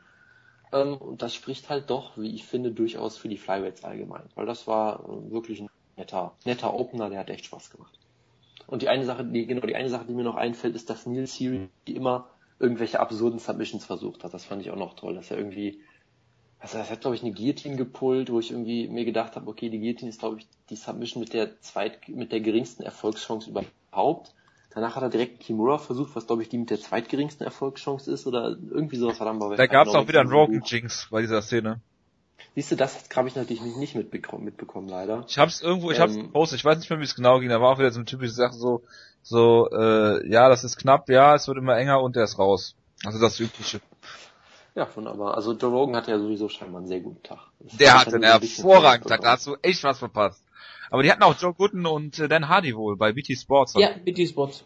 Ähm, 0.71 0.97
und 0.97 1.21
das 1.21 1.33
spricht 1.33 1.69
halt 1.69 1.89
doch, 1.89 2.17
wie 2.17 2.33
ich 2.33 2.45
finde, 2.45 2.71
durchaus 2.71 3.17
für 3.17 3.29
die 3.29 3.37
Flyweights 3.37 3.83
allgemein, 3.83 4.23
weil 4.35 4.45
das 4.45 4.67
war 4.67 5.01
äh, 5.01 5.31
wirklich 5.31 5.61
ein 5.61 5.69
netter, 5.97 6.33
netter 6.45 6.73
Opener, 6.73 7.09
der 7.09 7.19
hat 7.19 7.29
echt 7.29 7.45
Spaß 7.45 7.69
gemacht. 7.69 7.99
Und 8.67 8.81
die 8.81 8.89
eine 8.89 9.05
Sache, 9.05 9.23
die, 9.23 9.45
genau, 9.45 9.65
die 9.65 9.75
eine 9.75 9.89
Sache, 9.89 10.05
die 10.05 10.13
mir 10.13 10.23
noch 10.23 10.35
einfällt, 10.35 10.75
ist, 10.75 10.89
dass 10.89 11.05
Neil 11.05 11.27
Series 11.27 11.69
immer 11.85 12.29
irgendwelche 12.59 12.99
absurden 12.99 13.39
Submissions 13.39 13.85
versucht 13.85 14.23
hat. 14.23 14.33
Das 14.33 14.45
fand 14.45 14.61
ich 14.61 14.71
auch 14.71 14.77
noch 14.77 14.95
toll, 14.95 15.15
dass 15.15 15.29
er 15.29 15.37
irgendwie, 15.37 15.81
also 16.59 16.77
er 16.77 16.89
hat 16.89 17.01
glaube 17.01 17.15
ich 17.15 17.23
eine 17.23 17.33
Guillotine 17.33 17.75
gepullt, 17.75 18.31
wo 18.31 18.39
ich 18.39 18.51
irgendwie 18.51 18.87
mir 18.87 19.05
gedacht 19.05 19.35
habe, 19.35 19.49
okay, 19.49 19.69
die 19.69 19.79
Guillotine 19.79 20.09
ist 20.09 20.19
glaube 20.19 20.39
ich 20.39 20.47
die 20.69 20.75
Submission 20.75 21.21
mit 21.21 21.33
der 21.33 21.59
zweit, 21.61 22.07
mit 22.09 22.31
der 22.31 22.39
geringsten 22.39 22.83
Erfolgschance 22.83 23.49
überhaupt. 23.49 24.33
Danach 24.73 24.95
hat 24.97 25.03
er 25.03 25.09
direkt 25.09 25.39
Kimura 25.39 25.77
versucht, 25.77 26.15
was 26.15 26.27
glaube 26.27 26.41
ich 26.41 26.49
die 26.49 26.57
mit 26.57 26.69
der 26.69 26.79
zweitgeringsten 26.79 27.45
Erfolgschance 27.45 28.11
ist 28.11 28.27
oder 28.27 28.57
irgendwie 28.71 28.97
sowas 28.97 29.19
dann 29.19 29.39
bei 29.39 29.55
Da 29.55 29.67
gab 29.67 29.87
es 29.87 29.95
auch 29.95 30.07
wieder 30.07 30.19
einen 30.19 30.31
Rogan. 30.31 30.61
Jinx 30.65 31.07
bei 31.09 31.21
dieser 31.21 31.41
Szene. 31.41 31.79
Siehst 32.55 32.71
du, 32.71 32.75
das 32.75 33.03
habe 33.15 33.27
ich 33.27 33.35
natürlich 33.35 33.61
nicht 33.63 33.95
mitbekommen, 33.95 34.45
mitbekommen 34.45 34.87
leider. 34.87 35.25
Ich 35.27 35.37
hab's 35.37 35.61
irgendwo, 35.61 35.91
ich 35.91 35.99
hab's 35.99 36.15
Ähm, 36.15 36.23
gepostet, 36.23 36.59
ich 36.59 36.65
weiß 36.65 36.77
nicht 36.77 36.89
mehr, 36.89 36.99
wie 36.99 37.03
es 37.03 37.15
genau 37.15 37.39
ging, 37.39 37.49
da 37.49 37.59
war 37.59 37.73
auch 37.73 37.79
wieder 37.79 37.91
so 37.91 37.99
eine 37.99 38.05
typische 38.05 38.31
Sache 38.31 38.53
so, 38.53 38.81
so, 39.21 39.69
äh, 39.71 40.29
ja, 40.29 40.47
das 40.47 40.63
ist 40.63 40.77
knapp, 40.77 41.09
ja, 41.09 41.35
es 41.35 41.47
wird 41.47 41.57
immer 41.57 41.77
enger 41.77 42.01
und 42.01 42.15
der 42.15 42.23
ist 42.23 42.39
raus. 42.39 42.75
Also 43.03 43.19
das 43.19 43.39
übliche. 43.39 43.81
Ja, 44.75 44.87
wunderbar. 44.95 45.35
Also 45.35 45.53
Joe 45.53 45.71
Rogan 45.71 45.95
hatte 45.95 46.11
ja 46.11 46.19
sowieso 46.19 46.49
scheinbar 46.49 46.79
einen 46.79 46.87
sehr 46.87 46.99
guten 46.99 47.23
Tag. 47.23 47.39
Das 47.59 47.77
Der 47.77 47.99
hat 47.99 48.13
einen 48.13 48.23
hervorragenden 48.23 49.09
Tag, 49.09 49.21
da 49.21 49.31
hast 49.31 49.47
du 49.47 49.55
echt 49.61 49.83
was 49.83 49.99
verpasst. 49.99 50.43
Aber 50.91 51.01
die 51.01 51.11
hatten 51.11 51.23
auch 51.23 51.35
Joe 51.39 51.53
Gooden 51.53 51.85
und 51.85 52.19
äh, 52.19 52.27
Dan 52.27 52.49
Hardy 52.49 52.75
wohl 52.75 52.95
bei 52.97 53.13
BT 53.13 53.37
Sports. 53.37 53.73
Ja, 53.77 53.89
BT 54.03 54.27
Spots. 54.29 54.63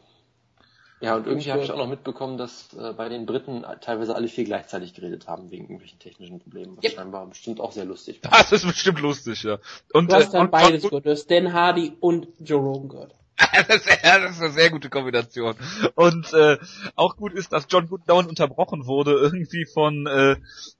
Ja, 1.01 1.15
und 1.15 1.27
irgendwie 1.27 1.49
habe 1.51 1.61
ich 1.61 1.67
gehört. 1.67 1.79
auch 1.79 1.85
noch 1.85 1.89
mitbekommen, 1.89 2.37
dass 2.37 2.73
äh, 2.73 2.91
bei 2.91 3.07
den 3.07 3.25
Briten 3.25 3.63
teilweise 3.79 4.15
alle 4.15 4.27
vier 4.27 4.43
gleichzeitig 4.43 4.93
geredet 4.93 5.27
haben 5.29 5.49
wegen 5.49 5.63
irgendwelchen 5.65 5.97
technischen 5.99 6.39
Problemen. 6.39 6.75
Was 6.75 6.83
Yep. 6.83 6.93
scheinbar 6.95 7.25
bestimmt 7.27 7.61
auch 7.61 7.71
sehr 7.71 7.85
lustig 7.85 8.19
war. 8.23 8.31
Das 8.31 8.51
ist 8.51 8.65
bestimmt 8.67 8.99
lustig, 8.99 9.43
ja. 9.43 9.59
Und, 9.93 10.11
Du 10.11 10.15
hast 10.15 10.29
äh, 10.29 10.31
dann 10.33 10.41
und- 10.47 10.51
beides 10.51 10.83
und- 10.83 10.89
gehört. 10.89 11.05
Du 11.05 11.11
hast 11.11 11.31
Dan 11.31 11.53
Hardy 11.53 11.93
und 12.01 12.27
Joe 12.39 12.59
Rogan 12.59 12.89
gehört. 12.89 13.15
das, 13.67 13.75
ist, 13.77 14.03
ja, 14.03 14.19
das 14.19 14.31
ist 14.31 14.41
eine 14.41 14.51
sehr 14.51 14.69
gute 14.69 14.89
Kombination. 14.89 15.55
Und 15.95 16.33
äh, 16.33 16.57
auch 16.95 17.15
gut 17.15 17.33
ist, 17.33 17.53
dass 17.53 17.67
John 17.69 17.89
dauernd 18.05 18.29
unterbrochen 18.29 18.85
wurde, 18.85 19.13
irgendwie 19.13 19.65
von 19.65 20.05
äh, 20.07 20.35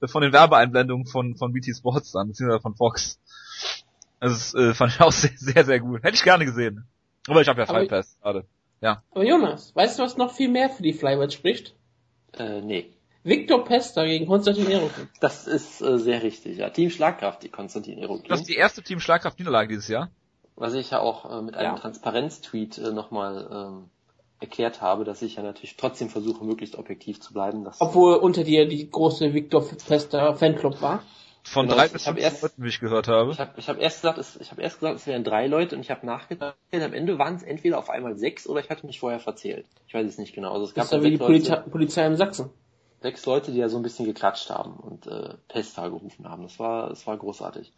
von 0.06 0.22
den 0.22 0.32
Werbeeinblendungen 0.32 1.06
von 1.06 1.36
von 1.36 1.52
BT 1.52 1.76
Sports 1.76 2.12
dann, 2.12 2.28
beziehungsweise 2.28 2.60
von 2.60 2.76
Fox. 2.76 3.18
Also 4.18 4.34
das 4.34 4.54
äh, 4.54 4.74
fand 4.74 4.92
ich 4.92 5.00
auch 5.00 5.12
sehr, 5.12 5.32
sehr, 5.36 5.64
sehr 5.64 5.80
gut. 5.80 6.02
Hätte 6.02 6.14
ich 6.14 6.22
gerne 6.22 6.44
gesehen. 6.44 6.86
Aber 7.26 7.40
ich 7.40 7.48
habe 7.48 7.60
ja 7.60 7.68
Aber- 7.68 7.78
Fight 7.80 7.88
Pass 7.88 8.18
gerade. 8.20 8.46
Aber 8.82 9.24
Jonas, 9.24 9.76
weißt 9.76 9.98
du, 9.98 10.02
was 10.02 10.16
noch 10.16 10.32
viel 10.32 10.48
mehr 10.48 10.70
für 10.70 10.82
die 10.82 10.94
Flyweights 10.94 11.34
spricht? 11.34 11.74
Äh, 12.32 12.62
nee. 12.62 12.94
Victor 13.22 13.64
Pesta 13.64 14.04
gegen 14.06 14.26
Konstantin 14.26 14.70
Erokin. 14.70 15.08
Das 15.20 15.46
ist 15.46 15.82
äh, 15.82 15.98
sehr 15.98 16.22
richtig. 16.22 16.56
Ja, 16.56 16.70
Team 16.70 16.88
Schlagkraft, 16.88 17.42
die 17.42 17.50
Konstantin 17.50 17.98
Erokin. 17.98 18.28
Das 18.28 18.40
ist 18.40 18.48
die 18.48 18.54
erste 18.54 18.82
Team 18.82 18.98
Schlagkraft 18.98 19.38
Niederlage 19.38 19.68
dieses 19.68 19.88
Jahr. 19.88 20.10
Was 20.60 20.74
ich 20.74 20.90
ja 20.90 21.00
auch 21.00 21.30
äh, 21.30 21.42
mit 21.42 21.56
einem 21.56 21.74
Ja. 21.74 21.78
Transparenz-Tweet 21.80 22.78
äh, 22.78 22.90
nochmal 22.92 23.48
ähm, 23.52 23.90
erklärt 24.40 24.80
habe, 24.80 25.04
dass 25.04 25.22
ich 25.22 25.36
ja 25.36 25.42
natürlich 25.42 25.76
trotzdem 25.76 26.08
versuche, 26.08 26.44
möglichst 26.44 26.76
objektiv 26.76 27.20
zu 27.20 27.32
bleiben. 27.32 27.64
Dass, 27.64 27.80
Obwohl 27.80 28.16
unter 28.16 28.44
dir 28.44 28.68
die 28.68 28.88
große 28.90 29.34
Victor 29.34 29.64
Pesta 29.66 30.34
Fanclub 30.34 30.80
war. 30.80 31.02
Von 31.42 31.66
Genau, 31.66 31.78
drei 31.78 31.86
ich 31.86 31.92
bis 31.92 32.06
hab 32.06 32.14
fünf 32.14 32.24
erst- 32.24 32.42
Leuten, 32.42 32.62
wie 32.64 32.68
ich 32.68 32.80
gehört 32.80 33.08
habe. 33.08 33.32
Ich 33.32 33.40
habe 33.40 33.52
ich 33.56 33.68
hab 33.68 33.78
erst 33.78 34.02
gesagt, 34.02 34.18
es, 34.18 34.36
ich 34.36 34.50
habe 34.50 34.60
erst 34.60 34.78
gesagt, 34.80 34.96
es 34.96 35.06
wären 35.06 35.24
drei 35.24 35.46
Leute 35.46 35.74
und 35.74 35.80
ich 35.80 35.90
habe 35.90 36.04
nachgedacht, 36.04 36.54
am 36.72 36.92
Ende 36.92 37.18
waren 37.18 37.36
es 37.36 37.42
entweder 37.42 37.78
auf 37.78 37.88
einmal 37.88 38.16
sechs 38.18 38.46
oder 38.46 38.60
ich 38.60 38.68
hatte 38.68 38.86
mich 38.86 39.00
vorher 39.00 39.20
verzählt. 39.20 39.66
Ich 39.86 39.94
weiß 39.94 40.06
es 40.06 40.18
nicht 40.18 40.34
genau. 40.34 40.52
Also 40.52 40.64
es 40.66 40.74
Das 40.74 40.90
gab 40.90 40.98
ist 40.98 41.02
ja 41.02 41.02
wie 41.02 41.10
die 41.12 41.16
sechs, 41.16 41.26
Polizei, 41.26 41.54
Leute, 41.56 41.70
Polizei 41.70 42.06
in 42.06 42.16
Sachsen. 42.16 42.50
sechs 43.00 43.24
Leute, 43.24 43.52
die 43.52 43.58
ja 43.58 43.70
so 43.70 43.78
ein 43.78 43.82
bisschen 43.82 44.04
geklatscht 44.04 44.50
haben 44.50 44.74
und 44.76 45.06
äh, 45.06 45.34
Pesta 45.48 45.88
gerufen 45.88 46.28
haben. 46.28 46.42
Das 46.42 46.58
war, 46.58 46.90
das 46.90 47.06
war 47.06 47.16
großartig. 47.16 47.72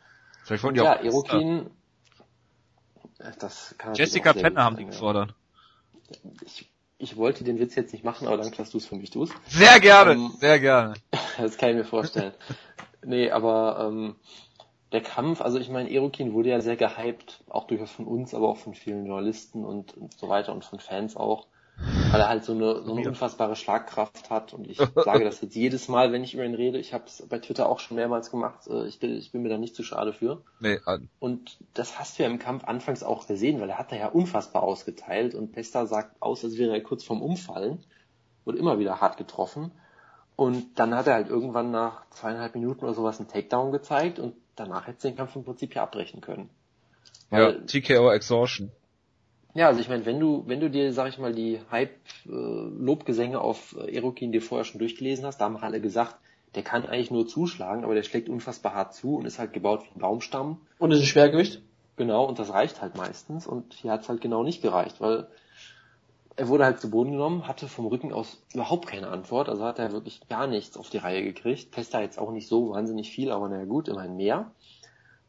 Vielleicht 0.44 0.64
wollten 0.64 0.74
die 0.78 0.84
Ja, 0.84 0.96
auch 0.98 1.04
Erokin, 1.04 1.70
das 3.38 3.74
kann 3.78 3.94
Jessica 3.94 4.32
Penner 4.32 4.64
haben 4.64 4.76
die 4.76 4.86
gefordert. 4.86 5.34
Ich, 6.44 6.70
ich 6.98 7.16
wollte 7.16 7.44
den 7.44 7.58
Witz 7.58 7.74
jetzt 7.74 7.92
nicht 7.92 8.04
machen, 8.04 8.26
aber 8.26 8.36
danke, 8.36 8.56
dass 8.56 8.70
du 8.70 8.78
es 8.78 8.86
für 8.86 8.96
mich 8.96 9.10
tust. 9.10 9.34
Sehr 9.48 9.80
gerne, 9.80 10.12
Ähm, 10.12 10.32
sehr 10.38 10.58
gerne. 10.60 10.94
Das 11.38 11.56
kann 11.56 11.70
ich 11.70 11.76
mir 11.76 11.84
vorstellen. 11.84 12.32
nee, 13.04 13.30
aber 13.30 13.88
ähm, 13.88 14.16
der 14.92 15.00
Kampf, 15.00 15.40
also 15.40 15.58
ich 15.58 15.70
meine, 15.70 15.90
Erokin 15.90 16.34
wurde 16.34 16.50
ja 16.50 16.60
sehr 16.60 16.76
gehypt, 16.76 17.42
auch 17.48 17.66
durchaus 17.66 17.90
von 17.90 18.06
uns, 18.06 18.34
aber 18.34 18.48
auch 18.48 18.58
von 18.58 18.74
vielen 18.74 19.06
Journalisten 19.06 19.64
und, 19.64 19.96
und 19.96 20.18
so 20.18 20.28
weiter 20.28 20.52
und 20.52 20.64
von 20.64 20.80
Fans 20.80 21.16
auch, 21.16 21.46
weil 22.10 22.20
er 22.20 22.28
halt 22.28 22.44
so 22.44 22.52
eine, 22.52 22.82
so 22.82 22.92
eine 22.94 23.08
unfassbare 23.08 23.56
Schlagkraft 23.56 24.30
hat 24.30 24.52
und 24.52 24.68
ich 24.68 24.78
sage 24.94 25.24
das 25.24 25.40
jetzt 25.40 25.54
jedes 25.54 25.88
Mal, 25.88 26.12
wenn 26.12 26.22
ich 26.22 26.34
über 26.34 26.44
ihn 26.44 26.54
rede. 26.54 26.78
Ich 26.78 26.92
habe 26.92 27.04
es 27.06 27.26
bei 27.28 27.38
Twitter 27.38 27.68
auch 27.68 27.80
schon 27.80 27.96
mehrmals 27.96 28.30
gemacht. 28.30 28.66
äh, 28.68 28.86
Ich 28.86 28.98
bin, 29.00 29.16
ich 29.16 29.32
bin 29.32 29.42
mir 29.42 29.48
da 29.48 29.58
nicht 29.58 29.74
zu 29.74 29.82
schade 29.82 30.12
für. 30.12 30.42
Nee, 30.60 30.78
äh, 30.86 30.98
Und 31.18 31.58
das 31.74 31.98
hast 31.98 32.18
du 32.18 32.22
ja 32.22 32.28
im 32.28 32.38
Kampf 32.38 32.64
anfangs 32.64 33.02
auch 33.02 33.26
gesehen, 33.26 33.60
weil 33.60 33.70
er 33.70 33.78
hat 33.78 33.92
da 33.92 33.96
ja 33.96 34.08
unfassbar 34.08 34.62
ausgeteilt 34.62 35.34
und 35.34 35.52
Pesta 35.52 35.86
sagt 35.86 36.20
aus, 36.20 36.44
als 36.44 36.58
wäre 36.58 36.72
er 36.72 36.82
kurz 36.82 37.02
vorm 37.04 37.22
Umfallen, 37.22 37.82
wurde 38.44 38.58
immer 38.58 38.78
wieder 38.78 39.00
hart 39.00 39.16
getroffen. 39.16 39.72
Und 40.36 40.78
dann 40.78 40.94
hat 40.94 41.06
er 41.06 41.14
halt 41.14 41.28
irgendwann 41.28 41.70
nach 41.70 42.08
zweieinhalb 42.10 42.54
Minuten 42.54 42.84
oder 42.84 42.94
sowas 42.94 43.18
einen 43.18 43.28
Takedown 43.28 43.70
gezeigt 43.72 44.18
und 44.18 44.34
danach 44.56 44.86
hätte 44.86 45.08
den 45.08 45.16
Kampf 45.16 45.36
im 45.36 45.44
Prinzip 45.44 45.74
ja 45.74 45.82
abbrechen 45.82 46.20
können. 46.20 46.48
Ja, 47.30 47.52
TKO 47.52 48.10
Exhaustion. 48.10 48.70
Ja, 49.54 49.68
also 49.68 49.80
ich 49.80 49.88
meine, 49.88 50.06
wenn 50.06 50.18
du, 50.18 50.44
wenn 50.46 50.60
du 50.60 50.70
dir, 50.70 50.92
sag 50.92 51.08
ich 51.08 51.18
mal, 51.18 51.34
die 51.34 51.60
Hype-Lobgesänge 51.70 53.40
auf 53.40 53.76
Erokin 53.86 54.32
dir 54.32 54.40
vorher 54.40 54.64
schon 54.64 54.78
durchgelesen 54.78 55.26
hast, 55.26 55.38
da 55.38 55.44
haben 55.44 55.58
alle 55.58 55.80
gesagt, 55.80 56.16
der 56.54 56.62
kann 56.62 56.86
eigentlich 56.86 57.10
nur 57.10 57.26
zuschlagen, 57.26 57.84
aber 57.84 57.94
der 57.94 58.02
schlägt 58.02 58.28
unfassbar 58.28 58.74
hart 58.74 58.94
zu 58.94 59.16
und 59.16 59.26
ist 59.26 59.38
halt 59.38 59.52
gebaut 59.52 59.84
wie 59.84 59.94
ein 59.96 60.00
Baumstamm. 60.00 60.58
Und 60.78 60.92
ist 60.92 61.00
ein 61.00 61.06
Schwergewicht? 61.06 61.60
Genau, 61.96 62.24
und 62.24 62.38
das 62.38 62.52
reicht 62.52 62.80
halt 62.80 62.96
meistens. 62.96 63.46
Und 63.46 63.74
hier 63.74 63.92
hat's 63.92 64.08
halt 64.08 64.22
genau 64.22 64.42
nicht 64.42 64.62
gereicht, 64.62 65.00
weil 65.00 65.28
er 66.36 66.48
wurde 66.48 66.64
halt 66.64 66.80
zu 66.80 66.90
Boden 66.90 67.12
genommen, 67.12 67.46
hatte 67.46 67.68
vom 67.68 67.86
Rücken 67.86 68.12
aus 68.12 68.42
überhaupt 68.54 68.86
keine 68.86 69.08
Antwort, 69.08 69.50
also 69.50 69.64
hat 69.64 69.78
er 69.78 69.92
wirklich 69.92 70.26
gar 70.28 70.46
nichts 70.46 70.78
auf 70.78 70.88
die 70.88 70.98
Reihe 70.98 71.22
gekriegt. 71.22 71.70
Pesta 71.72 72.00
jetzt 72.00 72.18
auch 72.18 72.32
nicht 72.32 72.48
so 72.48 72.70
wahnsinnig 72.70 73.10
viel, 73.10 73.30
aber 73.30 73.48
naja 73.48 73.66
gut, 73.66 73.88
immerhin 73.88 74.16
mehr. 74.16 74.50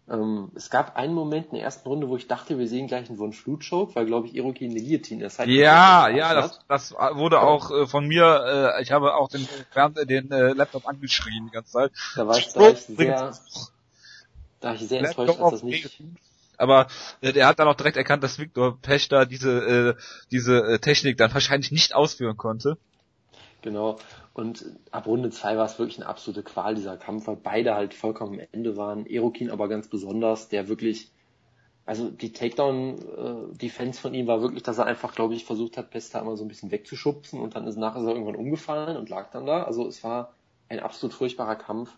Ähm, 0.10 0.52
es 0.56 0.70
gab 0.70 0.98
einen 0.98 1.14
Moment 1.14 1.48
in 1.48 1.56
der 1.56 1.64
ersten 1.64 1.88
Runde, 1.88 2.10
wo 2.10 2.18
ich 2.18 2.28
dachte, 2.28 2.60
wir 2.60 2.68
sehen 2.68 2.88
gleich 2.88 3.08
einen 3.08 3.18
Von 3.18 3.32
Flut 3.32 3.66
Choke, 3.68 3.96
weil 3.96 4.06
glaube 4.06 4.28
ich 4.28 4.36
Iroki 4.36 4.66
eine 4.66 4.82
Guillotine 4.82 5.24
das 5.24 5.38
Ja, 5.38 6.10
ja, 6.10 6.34
das, 6.34 6.60
das 6.68 6.92
wurde 6.92 7.40
auch 7.40 7.72
äh, 7.72 7.88
von 7.88 8.06
mir, 8.06 8.74
äh, 8.78 8.82
ich 8.82 8.92
habe 8.92 9.16
auch 9.16 9.30
den, 9.30 9.48
den 10.06 10.32
äh, 10.32 10.52
Laptop 10.54 10.88
angeschrien 10.88 11.46
die 11.46 11.52
ganze 11.52 11.72
Zeit. 11.72 11.92
Da 12.16 12.28
war 12.28 12.38
ich, 12.38 12.52
da 12.52 12.70
ich 12.70 12.80
sehr, 12.80 13.34
da 14.60 14.68
war 14.68 14.76
ich 14.76 14.88
sehr 14.88 15.00
enttäuscht, 15.00 15.40
dass 15.40 15.52
das 15.52 15.64
nicht, 15.64 16.02
aber 16.58 16.88
äh, 17.22 17.32
der 17.32 17.48
hat 17.48 17.60
dann 17.60 17.70
auch 17.70 17.76
direkt 17.76 17.96
erkannt, 17.96 18.24
dass 18.24 18.40
Viktor 18.40 18.78
Pechter 18.82 19.26
diese 19.26 19.52
äh, 19.52 19.96
diese 20.32 20.58
äh, 20.64 20.80
Technik 20.80 21.18
dann 21.18 21.34
wahrscheinlich 21.34 21.72
nicht 21.72 21.96
ausführen 21.96 22.36
konnte. 22.36 22.78
Genau. 23.62 23.98
Und 24.34 24.66
ab 24.90 25.06
Runde 25.06 25.30
zwei 25.30 25.58
war 25.58 25.66
es 25.66 25.78
wirklich 25.78 26.00
eine 26.00 26.10
absolute 26.10 26.42
Qual, 26.42 26.74
dieser 26.74 26.98
Kampf, 26.98 27.28
weil 27.28 27.36
beide 27.36 27.76
halt 27.76 27.94
vollkommen 27.94 28.40
am 28.40 28.48
Ende 28.52 28.76
waren. 28.76 29.06
Erokin 29.06 29.52
aber 29.52 29.70
ganz 29.70 29.88
besonders, 29.88 30.50
der 30.50 30.68
wirklich, 30.68 31.12
also 31.86 32.10
die 32.10 32.34
Takedown-Defense 32.34 34.00
äh, 34.00 34.02
von 34.02 34.14
ihm 34.16 34.26
war 34.26 34.42
wirklich, 34.42 34.64
dass 34.64 34.80
er 34.80 34.88
einfach, 34.88 35.14
glaube 35.14 35.36
ich, 35.36 35.46
versucht 35.46 35.78
hat, 35.78 35.92
Pesta 35.92 36.20
immer 36.20 36.36
so 36.36 36.44
ein 36.44 36.48
bisschen 36.48 36.72
wegzuschubsen 36.72 37.40
und 37.40 37.56
dann 37.56 37.68
ist 37.68 37.78
nachher 37.78 38.02
so 38.02 38.10
irgendwann 38.10 38.36
umgefallen 38.36 38.98
und 38.98 39.10
lag 39.10 39.30
dann 39.30 39.46
da. 39.46 39.64
Also 39.64 39.88
es 39.88 40.04
war 40.04 40.34
ein 40.68 40.80
absolut 40.80 41.14
furchtbarer 41.14 41.56
Kampf. 41.56 41.96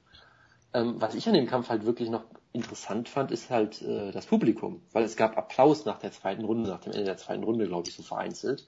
Ähm, 0.74 0.96
was 1.00 1.16
ich 1.16 1.26
an 1.30 1.36
dem 1.36 1.48
Kampf 1.48 1.70
halt 1.70 1.86
wirklich 1.86 2.10
noch 2.10 2.26
interessant 2.52 3.08
fand, 3.08 3.32
ist 3.32 3.50
halt 3.50 3.82
äh, 3.82 4.12
das 4.12 4.26
Publikum, 4.26 4.82
weil 4.92 5.06
es 5.06 5.16
gab 5.16 5.38
Applaus 5.38 5.86
nach 5.86 6.00
der 6.00 6.12
zweiten 6.12 6.44
Runde, 6.44 6.70
nach 6.70 6.82
dem 6.82 6.92
Ende 6.92 7.06
der 7.06 7.18
zweiten 7.18 7.44
Runde, 7.44 7.66
glaube 7.66 7.88
ich, 7.88 7.96
so 7.96 8.04
vereinzelt. 8.04 8.68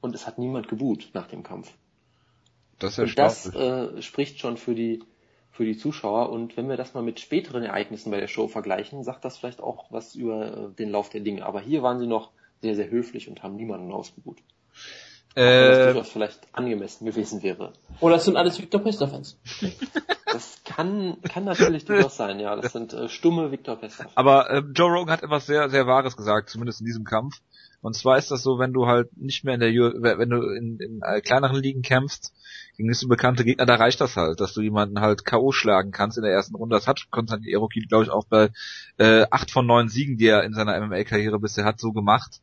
Und 0.00 0.14
es 0.14 0.26
hat 0.26 0.38
niemand 0.38 0.68
geboot 0.68 1.10
nach 1.14 1.26
dem 1.26 1.42
Kampf. 1.42 1.72
Das, 2.78 2.98
ist 2.98 3.18
das 3.18 3.54
äh, 3.54 4.02
spricht 4.02 4.40
schon 4.40 4.56
für 4.56 4.74
die 4.74 5.02
für 5.52 5.64
die 5.64 5.76
Zuschauer. 5.76 6.30
Und 6.30 6.56
wenn 6.56 6.68
wir 6.68 6.76
das 6.76 6.94
mal 6.94 7.02
mit 7.02 7.20
späteren 7.20 7.62
Ereignissen 7.62 8.10
bei 8.10 8.18
der 8.18 8.26
Show 8.26 8.48
vergleichen, 8.48 9.04
sagt 9.04 9.24
das 9.24 9.36
vielleicht 9.36 9.60
auch 9.60 9.86
was 9.90 10.14
über 10.14 10.70
äh, 10.70 10.74
den 10.74 10.90
Lauf 10.90 11.10
der 11.10 11.20
Dinge. 11.20 11.44
Aber 11.44 11.60
hier 11.60 11.82
waren 11.82 11.98
sie 11.98 12.06
noch 12.06 12.30
sehr, 12.62 12.74
sehr 12.74 12.90
höflich 12.90 13.28
und 13.28 13.42
haben 13.42 13.56
niemanden 13.56 13.92
ausgebucht. 13.92 14.42
Äh, 15.34 15.94
das 15.94 16.08
vielleicht 16.08 16.40
angemessen 16.52 17.06
gewesen 17.06 17.42
wäre. 17.42 17.72
Oder 18.00 18.14
das 18.14 18.24
sind 18.24 18.36
alles 18.36 18.60
Victor 18.60 18.82
Pester-Fans. 18.82 19.38
Das 20.32 20.62
kann, 20.64 21.18
kann 21.22 21.44
natürlich 21.44 21.84
durchaus 21.84 22.16
sein, 22.16 22.40
ja. 22.40 22.56
Das 22.56 22.72
sind 22.72 22.94
äh, 22.94 23.10
stumme 23.10 23.52
Victor 23.52 23.76
Pester. 23.76 24.06
Aber 24.14 24.48
äh, 24.48 24.62
Joe 24.74 24.90
Rogan 24.90 25.12
hat 25.12 25.22
etwas 25.22 25.44
sehr, 25.44 25.68
sehr 25.68 25.86
Wahres 25.86 26.16
gesagt, 26.16 26.48
zumindest 26.48 26.80
in 26.80 26.86
diesem 26.86 27.04
Kampf. 27.04 27.42
Und 27.82 27.94
zwar 27.94 28.16
ist 28.16 28.30
das 28.30 28.42
so, 28.42 28.58
wenn 28.58 28.72
du 28.72 28.86
halt 28.86 29.14
nicht 29.16 29.44
mehr 29.44 29.54
in 29.54 29.60
der, 29.60 29.72
wenn 29.72 30.30
du 30.30 30.40
in, 30.54 30.78
in 30.78 31.00
äh, 31.02 31.20
kleineren 31.20 31.60
Ligen 31.60 31.82
kämpfst, 31.82 32.32
gegen 32.76 32.88
nicht 32.88 33.00
so 33.00 33.08
bekannte 33.08 33.44
Gegner, 33.44 33.66
da 33.66 33.74
reicht 33.74 34.00
das 34.00 34.16
halt, 34.16 34.40
dass 34.40 34.54
du 34.54 34.62
jemanden 34.62 35.00
halt 35.00 35.24
K.O. 35.24 35.52
schlagen 35.52 35.90
kannst 35.90 36.16
in 36.16 36.24
der 36.24 36.32
ersten 36.32 36.54
Runde. 36.54 36.76
Das 36.76 36.86
hat 36.86 37.10
Konstantin 37.10 37.52
Erokin, 37.52 37.86
glaube 37.88 38.04
ich, 38.04 38.10
auch 38.10 38.24
bei 38.24 38.50
äh, 38.98 39.26
acht 39.30 39.50
von 39.50 39.66
neun 39.66 39.88
Siegen, 39.88 40.16
die 40.16 40.28
er 40.28 40.44
in 40.44 40.54
seiner 40.54 40.80
MMA-Karriere 40.80 41.38
bisher 41.40 41.64
hat, 41.64 41.80
so 41.80 41.92
gemacht. 41.92 42.40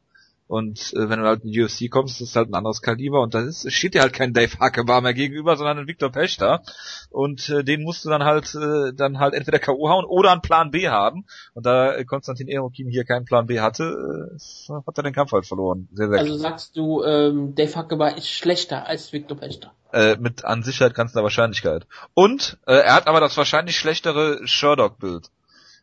Und 0.50 0.94
äh, 0.94 1.08
wenn 1.10 1.20
du 1.20 1.28
halt 1.28 1.44
in 1.44 1.52
die 1.52 1.62
UFC 1.62 1.92
kommst, 1.92 2.20
ist 2.20 2.30
es 2.30 2.36
halt 2.36 2.50
ein 2.50 2.56
anderes 2.56 2.82
Kaliber 2.82 3.22
und 3.22 3.36
da 3.36 3.42
ist, 3.42 3.72
steht 3.72 3.94
dir 3.94 4.02
halt 4.02 4.14
kein 4.14 4.34
Dave 4.34 4.58
Hackebar 4.60 5.00
mehr 5.00 5.14
gegenüber, 5.14 5.56
sondern 5.56 5.78
ein 5.78 5.88
Victor 5.88 6.12
Pechter. 6.12 6.64
Und 7.12 7.50
äh, 7.50 7.64
den 7.64 7.84
musst 7.84 8.04
du 8.04 8.10
dann 8.10 8.24
halt 8.24 8.56
äh, 8.56 8.92
dann 8.96 9.20
halt 9.20 9.36
entweder 9.36 9.60
K.O. 9.60 9.90
hauen 9.90 10.06
oder 10.06 10.32
einen 10.32 10.42
Plan 10.42 10.72
B 10.72 10.90
haben. 10.90 11.28
Und 11.54 11.68
da 11.68 12.04
Konstantin 12.04 12.48
Erokin 12.48 12.90
hier 12.90 13.04
keinen 13.04 13.26
Plan 13.26 13.46
B 13.46 13.60
hatte, 13.60 13.84
äh, 13.84 14.74
hat 14.74 14.98
er 14.98 15.04
den 15.04 15.14
Kampf 15.14 15.34
halt 15.34 15.46
verloren. 15.46 15.88
Sehr, 15.94 16.10
sehr 16.10 16.18
also 16.18 16.36
klar. 16.36 16.50
sagst 16.50 16.76
du, 16.76 17.04
ähm, 17.04 17.54
Dave 17.54 17.76
Hackebar 17.76 18.18
ist 18.18 18.30
schlechter 18.30 18.88
als 18.88 19.14
Victor 19.14 19.38
Pechter? 19.38 19.72
Äh, 19.94 20.18
mit 20.18 20.46
an 20.46 20.64
Sicherheit 20.64 20.96
ganzer 20.96 21.22
Wahrscheinlichkeit. 21.22 21.86
Und 22.16 22.58
äh, 22.66 22.74
er 22.74 22.96
hat 22.96 23.06
aber 23.06 23.20
das 23.20 23.38
wahrscheinlich 23.38 23.78
schlechtere 23.78 24.40
Sherlock-Bild. 24.48 25.30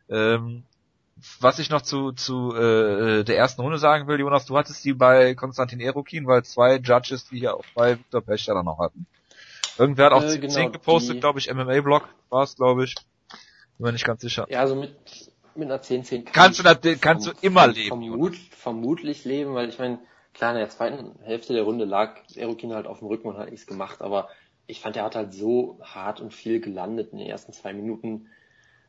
Ähm, 0.09 0.63
was 1.39 1.59
ich 1.59 1.69
noch 1.69 1.81
zu, 1.81 2.11
zu 2.11 2.53
äh, 2.55 3.23
der 3.23 3.37
ersten 3.37 3.61
Runde 3.61 3.77
sagen 3.77 4.07
will, 4.07 4.19
Jonas, 4.19 4.45
du 4.45 4.57
hattest 4.57 4.83
die 4.85 4.93
bei 4.93 5.35
Konstantin 5.35 5.79
Erokin, 5.79 6.27
weil 6.27 6.43
zwei 6.43 6.77
Judges, 6.77 7.25
die 7.25 7.39
hier 7.39 7.55
auch 7.55 7.65
bei 7.75 7.97
Victor 7.97 8.21
Pechter 8.21 8.53
dann 8.53 8.65
noch 8.65 8.79
hatten. 8.79 9.07
Irgendwer 9.77 10.05
hat 10.05 10.13
auch 10.13 10.23
äh, 10.23 10.29
10 10.29 10.41
genau, 10.41 10.71
gepostet, 10.71 11.19
glaube 11.19 11.39
ich, 11.39 11.53
MMA-Blog 11.53 12.07
war 12.29 12.43
es, 12.43 12.55
glaube 12.55 12.83
ich. 12.83 12.95
Bin 13.77 13.85
mir 13.85 13.93
nicht 13.93 14.05
ganz 14.05 14.21
sicher. 14.21 14.45
Ja, 14.49 14.61
also 14.61 14.75
mit, 14.75 14.95
mit 15.55 15.65
einer 15.65 15.81
10, 15.81 16.03
10 16.03 16.25
kann 16.25 16.33
kannst 16.33 16.59
du, 16.59 16.63
da, 16.63 16.75
kannst 16.95 17.27
du 17.27 17.31
immer 17.41 17.67
leben. 17.67 17.89
Vermut, 17.89 18.35
vermutlich 18.35 19.25
leben, 19.25 19.53
weil 19.53 19.69
ich 19.69 19.79
meine, 19.79 19.99
klar, 20.33 20.51
in 20.51 20.57
der 20.57 20.69
zweiten 20.69 21.19
Hälfte 21.23 21.53
der 21.53 21.63
Runde 21.63 21.85
lag 21.85 22.17
Erokin 22.35 22.73
halt 22.73 22.87
auf 22.87 22.99
dem 22.99 23.07
Rücken 23.07 23.27
und 23.27 23.37
hat 23.37 23.49
nichts 23.49 23.67
gemacht, 23.67 24.01
aber 24.01 24.29
ich 24.67 24.81
fand, 24.81 24.97
er 24.97 25.03
hat 25.03 25.15
halt 25.15 25.33
so 25.33 25.79
hart 25.81 26.19
und 26.19 26.33
viel 26.33 26.59
gelandet 26.59 27.13
in 27.13 27.19
den 27.19 27.27
ersten 27.27 27.53
zwei 27.53 27.73
Minuten 27.73 28.27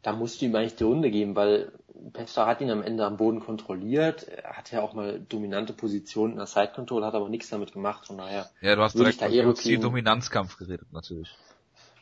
da 0.03 0.12
musst 0.12 0.40
du 0.40 0.46
ihm 0.46 0.55
eigentlich 0.55 0.76
die 0.76 0.84
Runde 0.84 1.11
geben, 1.11 1.34
weil 1.36 1.72
Pester 2.12 2.46
hat 2.46 2.61
ihn 2.61 2.70
am 2.70 2.82
Ende 2.82 3.05
am 3.05 3.16
Boden 3.16 3.40
kontrolliert. 3.40 4.28
Er 4.28 4.57
hatte 4.57 4.76
ja 4.76 4.82
auch 4.82 4.94
mal 4.94 5.20
dominante 5.20 5.72
Positionen 5.72 6.32
in 6.32 6.38
der 6.38 6.46
Side 6.46 6.72
Control, 6.74 7.05
hat 7.05 7.14
aber 7.14 7.28
nichts 7.28 7.51
damit 7.51 7.72
gemacht. 7.72 8.07
Von 8.07 8.18
daher. 8.18 8.49
Ja, 8.61 8.76
du 8.76 8.82
hast 8.82 8.96
direkt 8.96 9.20
über 9.20 9.53
den 9.53 9.80
Dominanzkampf 9.80 10.57
geredet, 10.57 10.92
natürlich. 10.92 11.36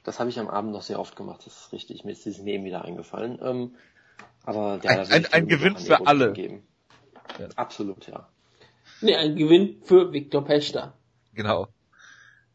Das 0.05 0.21
habe 0.21 0.31
ich 0.31 0.39
am 0.39 0.49
Abend 0.49 0.73
noch 0.73 0.83
sehr 0.83 1.01
oft 1.01 1.17
gemacht, 1.17 1.43
das 1.47 1.57
ist 1.57 1.73
richtig. 1.73 2.05
Mir 2.05 2.13
ist 2.13 2.25
dieses 2.25 2.43
Neben 2.43 2.65
wieder 2.65 2.85
eingefallen. 2.85 3.41
Ähm, 3.43 3.75
aber 4.45 4.79
ja, 4.83 4.91
ein, 4.91 5.11
ein, 5.11 5.27
ein 5.27 5.49
Gewinn 5.49 5.77
für 5.77 6.07
alle. 6.07 6.33
Geben. 6.33 6.63
Ja. 7.41 7.49
Absolut, 7.57 8.07
ja. 8.07 8.29
Nee, 9.01 9.17
ein 9.17 9.35
Gewinn 9.35 9.83
für 9.83 10.13
Viktor 10.13 10.45
Pester. 10.45 10.95
Genau. 11.35 11.69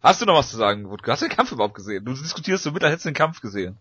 Hast 0.02 0.22
du 0.22 0.26
noch 0.26 0.36
was 0.36 0.50
zu 0.50 0.58
sagen, 0.58 0.90
Wutke? 0.90 1.12
Hast 1.12 1.22
du 1.22 1.28
den 1.28 1.36
Kampf 1.36 1.52
überhaupt 1.52 1.76
gesehen? 1.76 2.06
Du 2.06 2.14
diskutierst 2.14 2.64
so 2.64 2.72
mit, 2.72 2.84
als 2.84 2.92
hättest 2.94 3.06
du 3.06 3.10
den 3.10 3.16
Kampf 3.16 3.42
gesehen. 3.42 3.78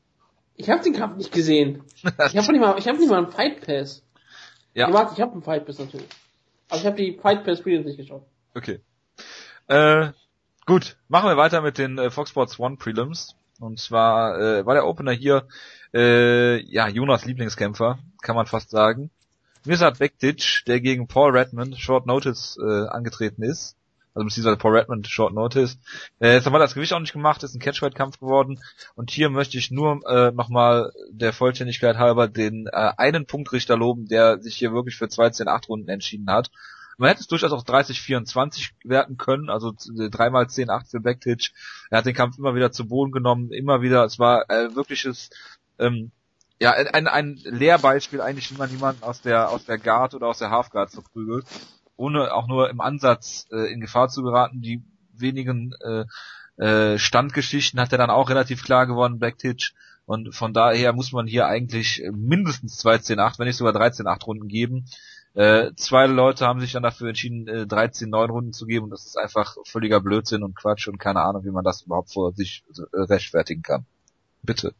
Ich 0.56 0.68
habe 0.68 0.82
den 0.82 0.92
Kampf 0.92 1.16
nicht 1.16 1.32
gesehen. 1.32 1.84
Ich 2.02 2.36
habe 2.36 2.52
nicht 2.52 2.60
mal, 2.60 2.78
ich 2.78 2.86
habe 2.86 2.98
nicht 2.98 3.08
mal 3.08 3.18
einen 3.18 3.32
Fight 3.32 3.64
Pass. 3.64 4.02
Ja. 4.74 4.88
Ich, 4.88 4.94
warte, 4.94 5.14
ich 5.14 5.20
habe 5.20 5.32
einen 5.32 5.42
Fight 5.42 5.66
Pass 5.66 5.78
natürlich. 5.78 6.08
Aber 6.68 6.80
ich 6.80 6.86
habe 6.86 6.96
die 6.96 7.18
Fight 7.20 7.44
Pass 7.44 7.64
Videos 7.64 7.84
nicht 7.84 7.96
geschaut. 7.96 8.24
Okay. 8.54 8.80
Äh, 9.68 10.10
gut, 10.66 10.96
machen 11.08 11.28
wir 11.28 11.36
weiter 11.36 11.60
mit 11.62 11.78
den 11.78 11.98
äh, 11.98 12.10
Fox 12.10 12.30
Sports 12.30 12.58
One 12.58 12.76
Prelims. 12.76 13.34
Und 13.58 13.78
zwar 13.78 14.38
äh, 14.40 14.66
war 14.66 14.74
der 14.74 14.86
Opener 14.86 15.12
hier 15.12 15.46
äh, 15.92 16.62
ja 16.62 16.88
Jonas 16.88 17.24
Lieblingskämpfer, 17.24 17.98
kann 18.22 18.36
man 18.36 18.46
fast 18.46 18.70
sagen. 18.70 19.10
Mirsad 19.66 19.98
Bektic, 19.98 20.62
der 20.66 20.80
gegen 20.80 21.06
Paul 21.06 21.36
Redmond 21.36 21.78
Short 21.78 22.06
Notice 22.06 22.58
äh, 22.58 22.88
angetreten 22.88 23.42
ist 23.42 23.76
also 24.14 24.24
beziehungsweise 24.24 24.56
Paul 24.56 24.76
Redmond 24.76 25.06
Short 25.08 25.32
Notice. 25.32 25.78
Äh, 26.20 26.34
jetzt 26.34 26.46
haben 26.46 26.52
wir 26.52 26.58
das 26.58 26.74
Gewicht 26.74 26.92
auch 26.92 27.00
nicht 27.00 27.12
gemacht, 27.12 27.42
ist 27.42 27.54
ein 27.54 27.60
Catchweight-Kampf 27.60 28.18
geworden. 28.18 28.60
Und 28.94 29.10
hier 29.10 29.30
möchte 29.30 29.58
ich 29.58 29.70
nur 29.70 30.00
äh, 30.06 30.32
nochmal 30.32 30.92
der 31.10 31.32
Vollständigkeit 31.32 31.96
halber 31.96 32.28
den 32.28 32.66
äh, 32.66 32.92
einen 32.96 33.26
Punktrichter 33.26 33.76
loben, 33.76 34.06
der 34.06 34.40
sich 34.40 34.56
hier 34.56 34.72
wirklich 34.72 34.96
für 34.96 35.06
2-10-8 35.06 35.68
Runden 35.68 35.88
entschieden 35.88 36.30
hat. 36.30 36.50
Man 36.98 37.08
hätte 37.08 37.20
es 37.20 37.28
durchaus 37.28 37.52
auch 37.52 37.64
30-24 37.64 38.72
werten 38.84 39.16
können, 39.16 39.48
also 39.48 39.72
dreimal 40.10 40.44
10-8 40.44 40.90
für 40.90 41.00
Backtitch. 41.00 41.52
Er 41.88 41.98
hat 41.98 42.06
den 42.06 42.14
Kampf 42.14 42.36
immer 42.36 42.54
wieder 42.54 42.72
zu 42.72 42.86
Boden 42.86 43.10
genommen, 43.10 43.52
immer 43.52 43.80
wieder, 43.80 44.04
es 44.04 44.18
war 44.18 44.50
äh, 44.50 44.74
wirkliches 44.74 45.30
ähm, 45.78 46.10
ja, 46.60 46.72
ein, 46.72 47.06
ein 47.06 47.40
Lehrbeispiel 47.42 48.20
eigentlich, 48.20 48.50
wie 48.50 48.58
man 48.58 48.70
jemanden 48.70 49.02
aus 49.02 49.22
der 49.22 49.48
aus 49.48 49.64
der 49.64 49.78
Guard 49.78 50.14
oder 50.14 50.26
aus 50.26 50.40
der 50.40 50.50
Halfguard 50.50 50.90
verprügelt 50.90 51.46
ohne 52.00 52.32
auch 52.32 52.48
nur 52.48 52.70
im 52.70 52.80
Ansatz 52.80 53.46
äh, 53.52 53.70
in 53.72 53.80
Gefahr 53.80 54.08
zu 54.08 54.22
geraten. 54.22 54.62
Die 54.62 54.82
wenigen 55.12 55.74
äh, 55.80 56.06
äh, 56.64 56.98
Standgeschichten 56.98 57.78
hat 57.78 57.92
er 57.92 57.98
dann 57.98 58.10
auch 58.10 58.30
relativ 58.30 58.64
klar 58.64 58.86
gewonnen, 58.86 59.18
Backtitch. 59.18 59.74
Und 60.06 60.34
von 60.34 60.54
daher 60.54 60.92
muss 60.92 61.12
man 61.12 61.26
hier 61.26 61.46
eigentlich 61.46 62.02
mindestens 62.10 62.84
2-10-8, 62.84 63.38
wenn 63.38 63.46
nicht 63.46 63.58
sogar 63.58 63.74
13-8 63.74 64.24
Runden 64.24 64.48
geben. 64.48 64.86
Äh, 65.34 65.72
zwei 65.76 66.06
Leute 66.06 66.46
haben 66.46 66.58
sich 66.60 66.72
dann 66.72 66.82
dafür 66.82 67.08
entschieden, 67.08 67.46
äh, 67.46 67.66
13-9 67.66 68.30
Runden 68.30 68.52
zu 68.52 68.66
geben 68.66 68.84
und 68.84 68.90
das 68.90 69.06
ist 69.06 69.16
einfach 69.16 69.56
völliger 69.64 70.00
Blödsinn 70.00 70.42
und 70.42 70.56
Quatsch 70.56 70.88
und 70.88 70.98
keine 70.98 71.20
Ahnung, 71.20 71.44
wie 71.44 71.52
man 71.52 71.62
das 71.62 71.82
überhaupt 71.82 72.12
vor 72.12 72.32
sich 72.32 72.64
äh, 72.92 72.98
rechtfertigen 72.98 73.62
kann. 73.62 73.84
Bitte. 74.42 74.74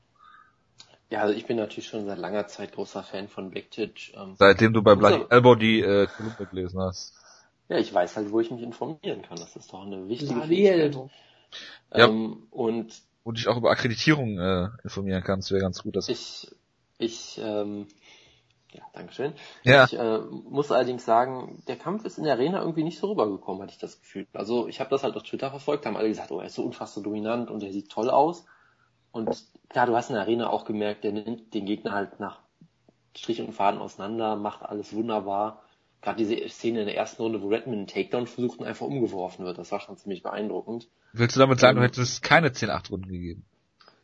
Ja, 1.11 1.23
also 1.23 1.35
ich 1.35 1.45
bin 1.47 1.57
natürlich 1.57 1.89
schon 1.89 2.07
seit 2.07 2.19
langer 2.19 2.47
Zeit 2.47 2.73
großer 2.73 3.03
Fan 3.03 3.29
von 3.29 3.51
Backtitch. 3.51 4.13
Ähm, 4.17 4.35
Seitdem 4.39 4.73
du 4.73 4.83
bei 4.83 4.95
Bloody 4.95 5.25
Elbow 5.29 5.57
die 5.57 5.81
äh, 5.81 6.07
Kolumne 6.07 6.47
gelesen 6.49 6.81
hast. 6.81 7.15
Ja, 7.69 7.79
ich 7.79 7.93
weiß 7.93 8.17
halt, 8.17 8.31
wo 8.31 8.41
ich 8.41 8.51
mich 8.51 8.63
informieren 8.63 9.23
kann. 9.23 9.39
Das 9.39 9.57
ist 9.57 9.73
doch 9.73 9.85
eine 9.85 10.09
wichtige 10.09 10.41
Elbow. 10.71 11.11
Ja. 11.93 12.07
Ähm, 12.07 12.47
und 12.51 13.03
wo 13.25 13.33
dich 13.33 13.49
auch 13.49 13.57
über 13.57 13.71
Akkreditierung 13.71 14.39
äh, 14.39 14.69
informieren 14.85 15.23
kannst, 15.25 15.51
wäre 15.51 15.61
ganz 15.61 15.83
gut. 15.83 15.97
Dass 15.97 16.09
ich, 16.09 16.49
ich, 16.99 17.41
ähm, 17.43 17.87
Ja, 18.73 18.83
Dankeschön. 18.93 19.33
Ja. 19.65 19.85
Ich 19.85 19.99
äh, 19.99 20.19
muss 20.19 20.71
allerdings 20.71 21.05
sagen, 21.05 21.63
der 21.67 21.77
Kampf 21.77 22.05
ist 22.05 22.19
in 22.19 22.25
der 22.25 22.35
Arena 22.35 22.61
irgendwie 22.61 22.85
nicht 22.85 23.01
so 23.01 23.11
rübergekommen, 23.11 23.63
hatte 23.63 23.73
ich 23.73 23.79
das 23.79 23.99
Gefühl. 23.99 24.27
Also 24.33 24.69
ich 24.69 24.79
habe 24.79 24.91
das 24.91 25.03
halt 25.03 25.17
auf 25.17 25.25
Twitter 25.25 25.51
verfolgt, 25.51 25.87
haben 25.87 25.97
alle 25.97 26.09
gesagt, 26.09 26.31
oh, 26.31 26.39
er 26.39 26.47
ist 26.47 26.55
so 26.55 26.65
unfassbar 26.65 27.03
dominant 27.03 27.51
und 27.51 27.63
er 27.65 27.73
sieht 27.73 27.91
toll 27.91 28.11
aus. 28.11 28.47
Und 29.13 29.29
klar, 29.71 29.87
du 29.87 29.97
hast 29.97 30.11
in 30.11 30.15
der 30.15 30.23
Arena 30.25 30.51
auch 30.51 30.67
gemerkt, 30.67 31.05
der 31.05 31.13
nimmt 31.13 31.55
den 31.55 31.65
Gegner 31.65 31.93
halt 31.93 32.21
nach 32.21 32.41
Strich 33.17 33.41
und 33.41 33.53
Faden 33.55 33.81
auseinander, 33.81 34.37
macht 34.37 34.63
alles 34.63 34.93
wunderbar. 34.93 35.63
Gerade 36.03 36.19
diese 36.25 36.49
Szene 36.49 36.81
in 36.81 36.87
der 36.87 36.97
ersten 36.97 37.23
Runde, 37.23 37.43
wo 37.43 37.49
Redmond 37.49 37.77
einen 37.79 37.87
Takedown 37.87 38.27
versucht 38.27 38.59
und 38.61 38.67
einfach 38.67 38.87
umgeworfen 38.87 39.45
wird, 39.45 39.59
das 39.59 39.73
war 39.73 39.81
schon 39.81 39.97
ziemlich 39.97 40.23
beeindruckend. 40.23 40.89
Willst 41.13 41.37
du 41.37 41.41
damit 41.41 41.61
sagen, 41.61 41.77
du 41.77 41.83
Ähm. 41.83 41.89
hättest 41.89 42.23
keine 42.23 42.49
10-8 42.49 42.91
Runden 42.91 43.09
gegeben? 43.09 43.45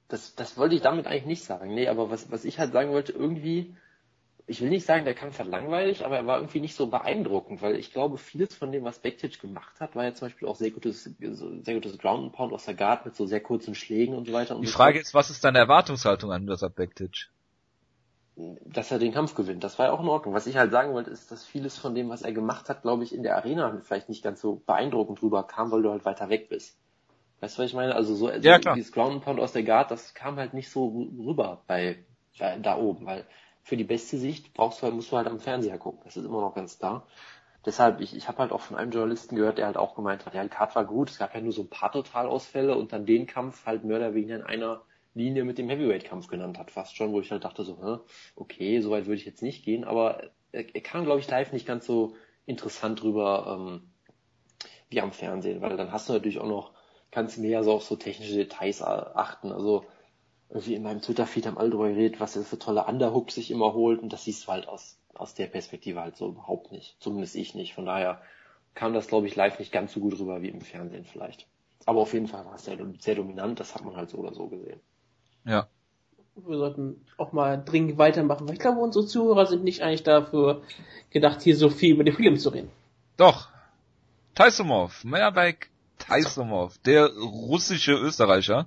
Das, 0.09 0.35
das 0.35 0.57
wollte 0.57 0.75
ich 0.75 0.83
damit 0.83 1.07
eigentlich 1.07 1.27
nicht 1.27 1.45
sagen. 1.45 1.75
Nee, 1.75 1.89
aber 1.89 2.11
was, 2.11 2.31
was 2.31 2.45
ich 2.45 2.59
halt 2.59 2.73
sagen 2.73 2.91
wollte, 2.91 3.13
irgendwie, 3.13 3.75
ich 4.47 4.61
will 4.61 4.69
nicht 4.71 4.87
sagen, 4.87 5.05
der 5.05 5.15
Kampf 5.15 5.39
war 5.39 5.47
langweilig, 5.47 6.05
aber 6.05 6.17
er 6.17 6.27
war 6.27 6.39
irgendwie 6.39 6.61
nicht 6.61 6.75
so 6.77 6.87
beeindruckend, 6.89 7.63
weil 7.63 7.77
ich 7.77 7.93
glaube, 7.93 8.19
vieles 8.19 8.55
von 8.55 8.73
dem, 8.73 8.85
was 8.85 8.99
Bektic 9.01 9.41
gemacht 9.41 9.81
hat, 9.81 9.97
war 9.97 10.05
ja 10.05 10.15
zum 10.15 10.27
Beispiel 10.29 10.49
auch 10.49 10.57
sehr 10.57 10.71
gutes, 10.71 11.05
so 11.05 11.63
sehr 11.63 11.75
gutes 11.75 11.99
Ground 11.99 12.25
and 12.25 12.33
Pound 12.33 12.53
aus 12.53 12.65
der 12.67 12.75
Guard 12.75 13.05
mit 13.07 13.17
so 13.17 13.27
sehr 13.27 13.41
kurzen 13.41 13.75
Schlägen 13.75 14.15
und 14.15 14.27
so 14.27 14.33
weiter. 14.33 14.57
Und 14.57 14.63
Die 14.63 14.67
so 14.67 14.73
Frage 14.73 14.99
fort. 14.99 15.01
ist, 15.01 15.15
was 15.15 15.31
ist 15.31 15.45
deine 15.45 15.59
Erwartungshaltung 15.61 16.31
an 16.31 16.45
Mirsad 16.45 16.75
Bektic? 16.75 17.31
dass 18.67 18.91
er 18.91 18.99
den 18.99 19.13
Kampf 19.13 19.35
gewinnt. 19.35 19.65
Das 19.65 19.79
war 19.79 19.87
ja 19.87 19.93
auch 19.93 20.01
in 20.01 20.09
Ordnung. 20.09 20.35
Was 20.35 20.47
ich 20.47 20.57
halt 20.57 20.71
sagen 20.71 20.93
wollte, 20.93 21.11
ist, 21.11 21.31
dass 21.31 21.45
vieles 21.45 21.79
von 21.79 21.95
dem, 21.95 22.11
was 22.11 22.23
er 22.23 22.33
gemacht 22.33 22.69
hat, 22.69 22.83
glaube 22.83 23.03
ich, 23.03 23.15
in 23.15 23.23
der 23.23 23.37
Arena 23.37 23.81
vielleicht 23.83 24.09
nicht 24.11 24.23
ganz 24.23 24.41
so 24.43 24.57
beeindruckend 24.67 25.23
rüber 25.23 25.45
kam, 25.45 25.71
weil 25.71 25.83
du 25.83 25.91
halt 25.91 26.05
weiter 26.05 26.29
weg 26.29 26.49
bist. 26.51 26.77
Weißt 27.41 27.59
du, 27.59 27.63
was 27.63 27.71
ich 27.71 27.75
meine? 27.77 27.95
Also 27.95 28.15
so 28.15 28.31
Ja, 28.41 28.61
so 28.61 28.71
dieses 28.75 28.93
Ground 28.93 29.15
and 29.15 29.25
Pound 29.25 29.41
aus 29.41 29.53
der 29.53 29.63
Guard, 29.65 29.91
das 29.91 30.15
kam 30.15 30.37
halt 30.37 30.55
nicht 30.55 30.71
so 30.71 30.87
rü- 30.89 31.27
rüber 31.27 31.63
bei, 31.67 32.05
bei 32.39 32.59
da 32.59 32.77
oben, 32.79 33.07
weil 33.07 33.27
für 33.67 33.77
die 33.77 33.83
beste 33.83 34.17
Sicht 34.17 34.55
brauchst 34.55 34.79
du 34.79 34.85
halt, 34.85 34.95
musst 34.95 35.11
du 35.11 35.17
halt 35.17 35.27
am 35.27 35.41
Fernseher 35.41 35.77
gucken. 35.77 36.03
Das 36.05 36.17
ist 36.17 36.25
immer 36.25 36.41
noch 36.41 36.55
ganz 36.55 36.79
klar. 36.79 37.05
Deshalb, 37.65 38.01
ich, 38.01 38.15
ich 38.15 38.29
habe 38.29 38.39
halt 38.39 38.53
auch 38.53 38.61
von 38.61 38.77
einem 38.77 38.93
Journalisten 38.93 39.35
gehört, 39.35 39.59
der 39.59 39.67
halt 39.67 39.77
auch 39.77 39.97
gemeint 39.97 40.25
hat, 40.25 40.35
ja, 40.35 40.45
die 40.45 40.49
Card 40.49 40.77
war 40.77 40.85
gut, 40.85 41.11
es 41.11 41.19
gab 41.19 41.35
ja 41.35 41.41
nur 41.41 41.51
so 41.51 41.63
ein 41.63 41.69
paar 41.69 41.91
Totalausfälle 41.91 42.77
und 42.77 42.93
dann 42.93 43.07
den 43.07 43.27
Kampf 43.27 43.67
halt 43.67 43.83
mehr 43.83 43.97
oder 43.97 44.15
weniger 44.15 44.37
in 44.37 44.45
einer 44.45 44.83
Linie 45.15 45.43
mit 45.43 45.59
dem 45.59 45.69
Heavyweight-Kampf 45.69 46.29
genannt 46.29 46.61
hat, 46.61 46.71
fast 46.71 46.97
schon, 46.97 47.11
wo 47.11 47.19
ich 47.19 47.33
halt 47.33 47.43
dachte 47.43 47.65
so, 47.65 47.77
hä, 47.83 47.99
okay, 48.37 48.81
so 48.81 48.93
weit 48.93 49.07
würde 49.07 49.19
ich 49.19 49.27
jetzt 49.27 49.43
nicht 49.43 49.65
gehen, 49.65 49.83
aber 49.83 50.31
er, 50.53 50.73
er 50.73 50.81
kam, 50.81 51.05
glaube 51.05 51.19
ich, 51.19 51.29
live 51.29 51.51
nicht 51.51 51.67
ganz 51.67 51.87
so 51.87 52.15
interessant 52.45 53.03
rüber 53.03 53.59
ähm, 53.59 53.91
wie 54.91 55.01
am 55.01 55.11
Fernsehen, 55.11 55.61
weil 55.61 55.77
dann 55.77 55.91
hast 55.91 56.09
du 56.09 56.13
natürlich 56.13 56.39
auch 56.39 56.47
noch, 56.47 56.71
kannst 57.11 57.39
mehr 57.39 57.65
so 57.65 57.73
auf 57.73 57.83
so 57.83 57.97
technische 57.97 58.37
Details 58.37 58.81
achten, 58.81 59.51
also 59.51 59.85
irgendwie 60.49 60.75
in 60.75 60.83
meinem 60.83 61.03
Twitter-Feed 61.03 61.47
haben 61.47 61.59
alle 61.59 61.71
drüber 61.71 61.89
geredet, 61.89 62.21
was 62.21 62.37
er 62.37 62.43
für 62.43 62.59
tolle 62.59 62.85
Underhooks 62.85 63.35
sich 63.35 63.51
immer 63.51 63.73
holt 63.73 64.01
und 64.01 64.13
das 64.13 64.25
siehst 64.25 64.47
du 64.47 64.53
halt 64.53 64.69
aus, 64.69 64.99
aus 65.15 65.35
der 65.35 65.47
Perspektive 65.47 66.01
halt 66.01 66.17
so 66.17 66.29
überhaupt 66.29 66.73
nicht, 66.73 66.97
zumindest 67.01 67.35
ich 67.37 67.55
nicht, 67.55 67.75
von 67.75 67.87
daher 67.87 68.21
kam 68.75 68.93
das, 68.93 69.09
glaube 69.09 69.27
ich, 69.27 69.37
live 69.37 69.59
nicht 69.59 69.73
ganz 69.73 69.93
so 69.93 70.01
gut 70.01 70.19
rüber 70.19 70.43
wie 70.43 70.49
im 70.49 70.61
Fernsehen 70.61 71.05
vielleicht. 71.05 71.47
Aber 71.87 72.01
auf 72.01 72.13
jeden 72.13 72.29
Fall 72.29 72.45
war 72.45 72.55
es 72.55 72.65
sehr, 72.65 72.79
sehr 72.99 73.15
dominant, 73.15 73.59
das 73.59 73.75
hat 73.75 73.85
man 73.85 73.97
halt 73.97 74.11
so 74.11 74.19
oder 74.19 74.35
so 74.35 74.49
gesehen. 74.49 74.81
Ja. 75.45 75.69
Wir 76.35 76.59
sollten 76.59 77.07
auch 77.17 77.33
mal 77.33 77.57
dringend 77.57 77.97
weitermachen, 77.97 78.47
weil 78.47 78.55
ich 78.55 78.61
glaube, 78.61 78.81
unsere 78.81 79.07
Zuhörer 79.07 79.47
sind 79.47 79.65
nicht 79.65 79.83
eigentlich 79.83 80.03
dafür 80.03 80.63
gedacht, 81.11 81.41
hier 81.41 81.57
so 81.57 81.71
viel 81.71 81.95
über 81.95 82.05
den 82.05 82.15
Film 82.15 82.37
zu 82.37 82.51
reden. 82.51 82.71
Doch. 83.17 83.49
Taisumov, 84.35 85.03
Meerbek 85.05 85.71
Taisumov, 85.99 86.77
der 86.79 87.09
russische 87.09 87.93
Österreicher, 87.93 88.67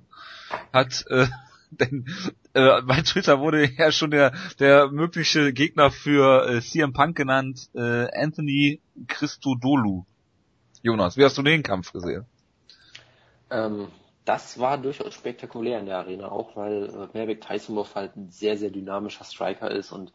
hat 0.72 1.04
äh, 1.08 1.26
denn, 1.80 2.06
äh, 2.54 2.82
bei 2.82 3.02
Twitter 3.02 3.40
wurde 3.40 3.68
ja 3.76 3.92
schon 3.92 4.10
der 4.10 4.32
der 4.58 4.90
mögliche 4.90 5.52
Gegner 5.52 5.90
für 5.90 6.48
äh, 6.48 6.60
CM 6.60 6.92
Punk 6.92 7.16
genannt, 7.16 7.70
äh, 7.74 8.06
Anthony 8.12 8.80
Christodoulou. 9.06 10.04
Jonas, 10.82 11.16
wie 11.16 11.24
hast 11.24 11.38
du 11.38 11.42
den 11.42 11.62
Kampf 11.62 11.92
gesehen? 11.92 12.24
Ähm, 13.50 13.88
das 14.24 14.58
war 14.58 14.78
durchaus 14.78 15.14
spektakulär 15.14 15.80
in 15.80 15.86
der 15.86 15.98
Arena 15.98 16.30
auch, 16.30 16.56
weil 16.56 16.84
äh, 16.84 17.08
Merbek 17.12 17.40
Taisumov 17.40 17.94
halt 17.94 18.16
ein 18.16 18.30
sehr, 18.30 18.56
sehr 18.56 18.70
dynamischer 18.70 19.24
Striker 19.24 19.70
ist 19.70 19.92
und 19.92 20.12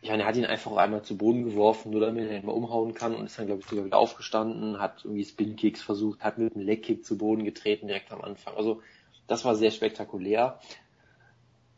ich 0.00 0.10
meine, 0.10 0.22
er 0.22 0.28
hat 0.28 0.36
ihn 0.36 0.44
einfach 0.44 0.76
einmal 0.76 1.02
zu 1.02 1.16
Boden 1.16 1.44
geworfen, 1.44 1.90
nur 1.90 2.00
damit 2.00 2.30
er 2.30 2.38
ihn 2.38 2.46
mal 2.46 2.52
umhauen 2.52 2.94
kann 2.94 3.16
und 3.16 3.26
ist 3.26 3.38
dann, 3.38 3.46
glaube 3.46 3.62
ich, 3.62 3.68
sogar 3.68 3.84
wieder 3.84 3.98
aufgestanden, 3.98 4.78
hat 4.78 5.04
irgendwie 5.04 5.24
Spin-Kicks 5.24 5.82
versucht, 5.82 6.20
hat 6.20 6.38
mit 6.38 6.54
einem 6.54 6.64
Leg-Kick 6.64 7.04
zu 7.04 7.18
Boden 7.18 7.44
getreten 7.44 7.88
direkt 7.88 8.12
am 8.12 8.20
Anfang. 8.20 8.54
Also 8.54 8.80
das 9.28 9.44
war 9.44 9.54
sehr 9.54 9.70
spektakulär. 9.70 10.58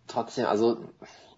Trotzdem, 0.06 0.46
also 0.46 0.84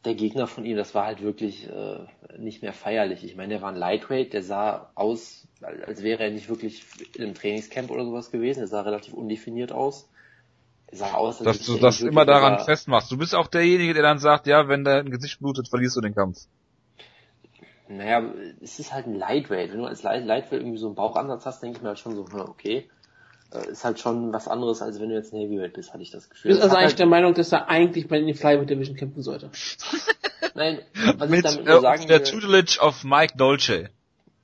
der 0.04 0.14
Gegner 0.14 0.46
von 0.46 0.64
ihm, 0.64 0.76
das 0.76 0.94
war 0.94 1.06
halt 1.06 1.22
wirklich 1.22 1.68
äh, 1.68 2.06
nicht 2.38 2.62
mehr 2.62 2.72
feierlich. 2.72 3.22
Ich 3.24 3.36
meine, 3.36 3.54
der 3.54 3.62
war 3.62 3.70
ein 3.70 3.76
Lightweight, 3.76 4.32
der 4.32 4.42
sah 4.42 4.90
aus, 4.94 5.46
als 5.60 6.02
wäre 6.02 6.24
er 6.24 6.30
nicht 6.30 6.48
wirklich 6.48 6.84
in 7.14 7.24
einem 7.24 7.34
Trainingscamp 7.34 7.90
oder 7.90 8.04
sowas 8.04 8.30
gewesen. 8.30 8.60
Er 8.60 8.66
sah 8.68 8.80
relativ 8.82 9.14
undefiniert 9.14 9.72
aus. 9.72 10.08
Er 10.86 10.98
sah 10.98 11.14
aus, 11.14 11.40
als 11.40 11.58
Dass 11.58 11.66
du 11.66 11.76
das 11.76 12.00
immer 12.00 12.24
daran 12.24 12.54
sogar- 12.54 12.64
festmachst. 12.64 13.12
Du 13.12 13.18
bist 13.18 13.34
auch 13.34 13.46
derjenige, 13.46 13.94
der 13.94 14.02
dann 14.02 14.18
sagt, 14.18 14.46
ja, 14.46 14.68
wenn 14.68 14.84
dein 14.84 15.10
Gesicht 15.10 15.38
blutet, 15.38 15.68
verlierst 15.68 15.96
du 15.96 16.00
den 16.00 16.14
Kampf. 16.14 16.38
Naja, 17.88 18.22
es 18.60 18.78
ist 18.78 18.92
halt 18.92 19.06
ein 19.06 19.14
Lightweight. 19.14 19.70
Wenn 19.70 19.78
du 19.78 19.84
als 19.86 20.02
Light 20.02 20.24
Lightweight 20.24 20.60
irgendwie 20.60 20.78
so 20.78 20.86
einen 20.86 20.94
Bauchansatz 20.94 21.44
hast, 21.46 21.62
denke 21.62 21.76
ich 21.76 21.82
mir 21.82 21.88
halt 21.88 21.98
schon 21.98 22.14
so, 22.14 22.26
hm, 22.26 22.40
okay. 22.40 22.88
Äh, 23.52 23.70
Ist 23.70 23.84
halt 23.84 23.98
schon 23.98 24.32
was 24.32 24.48
anderes, 24.48 24.80
als 24.82 25.00
wenn 25.00 25.08
du 25.10 25.14
jetzt 25.14 25.32
ein 25.32 25.38
Heavyweight 25.40 25.74
bist, 25.74 25.92
hatte 25.92 26.02
ich 26.02 26.10
das 26.10 26.24
Du 26.24 26.30
Gefühl. 26.30 26.48
bist 26.50 26.58
Es 26.60 26.64
also 26.64 26.76
eigentlich 26.76 26.88
halt, 26.92 26.98
der 27.00 27.06
Meinung, 27.06 27.34
dass 27.34 27.52
er 27.52 27.68
eigentlich 27.68 28.08
bei 28.08 28.18
den 28.20 28.34
Flyweight 28.34 28.70
Division 28.70 28.96
kämpfen 28.96 29.22
sollte. 29.22 29.50
nein, 30.54 30.80
was 31.18 31.28
Mit 31.30 31.44
ich 31.44 31.50
damit 31.52 31.66
äh, 31.66 31.70
nur 31.70 31.80
sagen 31.80 32.06
der 32.06 32.20
will, 32.20 32.26
Tutelage 32.26 32.78
of 32.80 33.04
Mike 33.04 33.36
Dolce. 33.36 33.90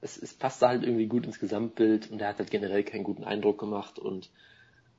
es, 0.00 0.16
es 0.16 0.34
passte 0.34 0.68
halt 0.68 0.82
irgendwie 0.82 1.06
gut 1.06 1.26
ins 1.26 1.38
Gesamtbild 1.40 2.10
und 2.10 2.20
er 2.20 2.28
hat 2.28 2.38
halt 2.38 2.50
generell 2.50 2.82
keinen 2.84 3.04
guten 3.04 3.24
Eindruck 3.24 3.58
gemacht 3.58 3.98
und 3.98 4.30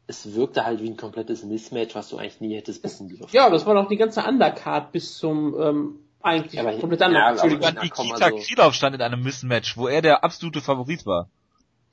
es 0.08 0.34
wirkte 0.34 0.66
halt 0.66 0.82
wie 0.82 0.90
ein 0.90 0.98
komplettes 0.98 1.44
Mismatch, 1.44 1.94
was 1.94 2.10
du 2.10 2.18
eigentlich 2.18 2.42
nie 2.42 2.56
hättest 2.56 2.82
buchen 2.82 3.10
dürfen. 3.10 3.28
Ja, 3.32 3.50
das 3.50 3.66
war 3.68 3.76
doch 3.76 3.88
die 3.88 3.98
ganze 3.98 4.24
Undercard 4.24 4.92
bis 4.92 5.18
zum 5.18 5.56
ähm, 5.62 5.96
eigentlich 6.22 6.54
Ja, 6.54 6.64
komplett 6.80 7.00
ja, 7.02 7.06
anderen. 7.08 7.24
aber- 7.26 7.44
Entschuldigung. 7.44 7.84
Nikita 7.84 8.26
also- 8.26 8.38
Krylov 8.38 8.74
stand 8.74 8.96
in 8.96 9.02
einem 9.04 9.22
Mismatch, 9.22 9.78
wo 9.78 9.88
er 9.88 10.02
der 10.02 10.24
absolute 10.24 10.62
Favorit 10.62 11.06
war. 11.06 11.30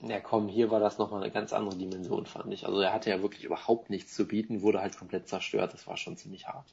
Ja 0.00 0.20
komm, 0.20 0.48
hier 0.48 0.70
war 0.70 0.80
das 0.80 0.98
nochmal 0.98 1.22
eine 1.22 1.32
ganz 1.32 1.52
andere 1.52 1.76
Dimension, 1.76 2.26
fand 2.26 2.52
ich. 2.52 2.66
Also 2.66 2.80
er 2.80 2.92
hatte 2.92 3.10
ja 3.10 3.22
wirklich 3.22 3.44
überhaupt 3.44 3.90
nichts 3.90 4.14
zu 4.14 4.26
bieten, 4.26 4.62
wurde 4.62 4.80
halt 4.80 4.98
komplett 4.98 5.28
zerstört, 5.28 5.72
das 5.72 5.86
war 5.86 5.96
schon 5.96 6.16
ziemlich 6.16 6.46
hart. 6.46 6.66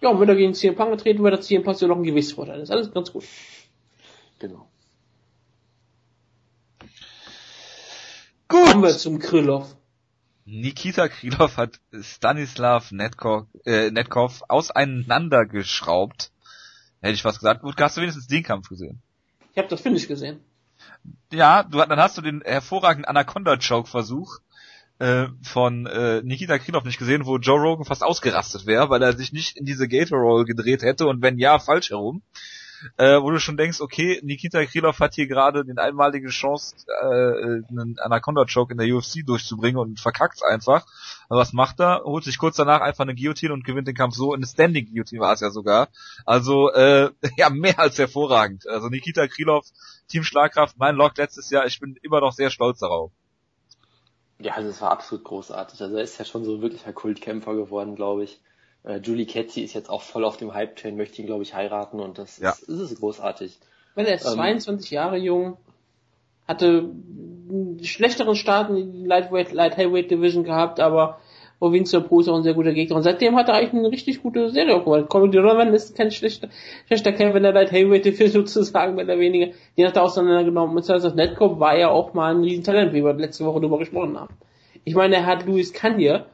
Ja, 0.00 0.10
und 0.10 0.20
wenn 0.20 0.28
er 0.28 0.36
gegen 0.36 0.54
CM 0.54 0.74
Punk 0.74 0.90
getreten 0.90 1.22
wird, 1.22 1.34
hat 1.34 1.44
CM 1.44 1.62
Punk 1.62 1.80
ja 1.80 1.88
noch 1.88 1.96
ein 1.96 2.02
Gewichtsvorteil. 2.02 2.58
Das 2.58 2.68
ist 2.68 2.74
alles 2.74 2.92
ganz 2.92 3.12
gut. 3.12 3.24
Genau. 4.38 4.68
Kommen 8.48 8.82
wir 8.82 8.90
Gut. 8.90 9.00
zum 9.00 9.18
Krylov. 9.18 9.74
Nikita 10.44 11.08
Krylov 11.08 11.56
hat 11.56 11.80
Stanislav 12.00 12.92
Netkov, 12.92 13.46
äh, 13.64 13.90
Netkov 13.90 14.42
auseinandergeschraubt. 14.48 16.30
Hätte 17.00 17.14
ich 17.14 17.24
was 17.24 17.38
gesagt. 17.38 17.62
Gut, 17.62 17.74
hast 17.80 17.96
du 17.96 18.02
wenigstens 18.02 18.28
den 18.28 18.44
Kampf 18.44 18.68
gesehen? 18.68 19.02
Ich 19.52 19.58
habe 19.58 19.68
das 19.68 19.80
Finish 19.80 20.06
gesehen. 20.06 20.40
Ja, 21.32 21.62
du, 21.64 21.78
dann 21.78 21.98
hast 21.98 22.16
du 22.16 22.22
den 22.22 22.42
hervorragenden 22.42 23.04
Anaconda-Choke-Versuch 23.06 24.38
äh, 24.98 25.26
von 25.42 25.86
äh, 25.86 26.22
Nikita 26.22 26.58
Krylov 26.58 26.84
nicht 26.84 26.98
gesehen, 26.98 27.26
wo 27.26 27.38
Joe 27.38 27.60
Rogan 27.60 27.84
fast 27.84 28.02
ausgerastet 28.02 28.66
wäre, 28.66 28.88
weil 28.90 29.02
er 29.02 29.16
sich 29.16 29.32
nicht 29.32 29.56
in 29.56 29.66
diese 29.66 29.88
Gator-Roll 29.88 30.44
gedreht 30.44 30.82
hätte 30.82 31.06
und 31.06 31.22
wenn 31.22 31.38
ja, 31.38 31.58
falsch 31.58 31.90
herum. 31.90 32.22
Äh, 32.96 33.20
wo 33.20 33.30
du 33.30 33.38
schon 33.40 33.56
denkst, 33.56 33.80
okay, 33.80 34.20
Nikita 34.22 34.64
Krylov 34.64 35.00
hat 35.00 35.14
hier 35.14 35.26
gerade 35.26 35.64
den 35.64 35.78
einmalige 35.78 36.28
Chance, 36.28 36.76
äh, 36.88 37.62
einen 37.70 37.98
Anaconda-Choke 37.98 38.72
in 38.72 38.78
der 38.78 38.94
UFC 38.94 39.24
durchzubringen 39.24 39.78
und 39.78 40.00
verkackt 40.00 40.42
einfach. 40.44 40.86
Aber 41.28 41.40
was 41.40 41.52
macht 41.52 41.80
er? 41.80 42.02
Holt 42.04 42.24
sich 42.24 42.38
kurz 42.38 42.56
danach 42.56 42.80
einfach 42.80 43.04
eine 43.04 43.14
Guillotine 43.14 43.52
und 43.52 43.64
gewinnt 43.64 43.88
den 43.88 43.94
Kampf 43.94 44.14
so. 44.14 44.32
Eine 44.32 44.46
Standing 44.46 44.86
Guillotine 44.86 45.20
war 45.20 45.32
es 45.32 45.40
ja 45.40 45.50
sogar. 45.50 45.88
Also, 46.24 46.70
äh, 46.72 47.10
ja, 47.36 47.50
mehr 47.50 47.78
als 47.78 47.98
hervorragend. 47.98 48.68
Also 48.68 48.88
Nikita 48.88 49.26
Krylov, 49.26 49.66
Team 50.08 50.22
Schlagkraft, 50.22 50.76
mein 50.78 50.96
Lock 50.96 51.16
letztes 51.16 51.50
Jahr, 51.50 51.66
ich 51.66 51.80
bin 51.80 51.96
immer 52.02 52.20
noch 52.20 52.32
sehr 52.32 52.50
stolz 52.50 52.78
darauf. 52.78 53.12
Ja, 54.38 54.54
also 54.54 54.68
es 54.68 54.80
war 54.82 54.90
absolut 54.90 55.24
großartig. 55.24 55.80
Also 55.80 55.96
er 55.96 56.02
ist 56.02 56.18
ja 56.18 56.24
schon 56.24 56.44
so 56.44 56.60
wirklich 56.60 56.86
ein 56.86 56.94
Kultkämpfer 56.94 57.54
geworden, 57.54 57.96
glaube 57.96 58.24
ich. 58.24 58.40
Äh, 58.86 58.98
Julie 59.02 59.26
Ketzi 59.26 59.62
ist 59.62 59.74
jetzt 59.74 59.90
auch 59.90 60.02
voll 60.02 60.24
auf 60.24 60.36
dem 60.36 60.54
Hype-Train, 60.54 60.96
möchte 60.96 61.20
ihn, 61.20 61.26
glaube 61.26 61.42
ich, 61.42 61.54
heiraten 61.54 62.00
und 62.00 62.18
das 62.18 62.38
Ja. 62.38 62.50
ist, 62.50 62.62
ist 62.62 62.78
es 62.80 63.00
großartig. 63.00 63.58
Wenn 63.94 64.06
er 64.06 64.14
ist 64.14 64.26
Ähm. 64.26 64.34
22 64.34 64.90
Jahre 64.92 65.16
jung, 65.16 65.56
hatte 66.46 66.88
einen 67.48 67.80
schlechteren 67.82 68.36
Start 68.36 68.70
in 68.70 68.92
die 68.92 69.06
Lightweight, 69.06 69.52
Light 69.52 69.76
Heavyweight 69.76 70.10
Division 70.10 70.44
gehabt, 70.44 70.78
aber 70.80 71.18
Provinzia 71.58 72.00
Pro 72.00 72.20
ist 72.20 72.28
auch 72.28 72.36
ein 72.36 72.42
sehr 72.42 72.52
guter 72.54 72.72
Gegner. 72.74 72.96
Und 72.96 73.02
seitdem 73.02 73.34
hat 73.34 73.48
er 73.48 73.54
eigentlich 73.54 73.72
eine 73.72 73.90
richtig 73.90 74.22
gute 74.22 74.50
Serie 74.50 74.76
aufgebaut. 74.76 75.08
Comedy 75.08 75.38
Donovan 75.38 75.72
ist 75.72 75.96
kein 75.96 76.10
schlechter, 76.10 76.48
schlechter 76.86 77.12
Kämpfer 77.12 77.38
in 77.38 77.44
der 77.44 77.52
Light 77.52 77.72
Heavyweight 77.72 78.04
Division 78.04 78.46
sozusagen, 78.46 78.94
mehr 78.94 79.06
oder 79.06 79.18
weniger. 79.18 79.52
Den 79.76 79.86
hat 79.86 79.96
er 79.96 80.02
auseinandergenommen. 80.02 80.74
Mit 80.74 80.84
Silas 80.84 81.14
Netcop 81.14 81.58
war 81.58 81.76
ja 81.76 81.88
auch 81.88 82.12
mal 82.14 82.34
ein 82.34 82.42
Riesentalent, 82.42 82.92
wie 82.92 83.02
wir 83.02 83.14
letzte 83.14 83.44
Woche 83.46 83.60
drüber 83.60 83.78
gesprochen 83.78 84.20
haben. 84.20 84.34
Ich 84.84 84.94
meine, 84.94 85.16
er 85.16 85.26
hat 85.26 85.46
Louis 85.46 85.72
Kanye 85.72 86.24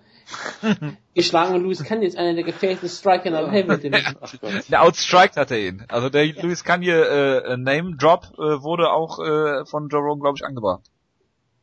Geschlagen 1.14 1.54
und 1.54 1.62
Louis 1.62 1.82
Kanye 1.84 2.06
ist 2.06 2.16
einer 2.16 2.34
der 2.34 2.44
gefährlichsten 2.44 2.88
Striker 2.88 3.26
in 3.26 3.92
der. 3.92 4.14
Ach 4.20 4.34
Gott. 4.40 4.68
Der 4.68 4.82
outstriked 4.82 5.36
hat 5.36 5.50
er 5.50 5.58
ihn. 5.58 5.84
Also 5.88 6.08
der 6.08 6.26
Luis 6.26 6.64
Kanye 6.64 6.92
äh, 6.92 7.56
Name 7.56 7.96
Drop 7.96 8.24
äh, 8.34 8.62
wurde 8.62 8.90
auch 8.90 9.18
äh, 9.18 9.64
von 9.66 9.88
Joe 9.88 10.00
Rogan, 10.00 10.20
glaube 10.20 10.38
ich, 10.38 10.44
angebracht. 10.44 10.82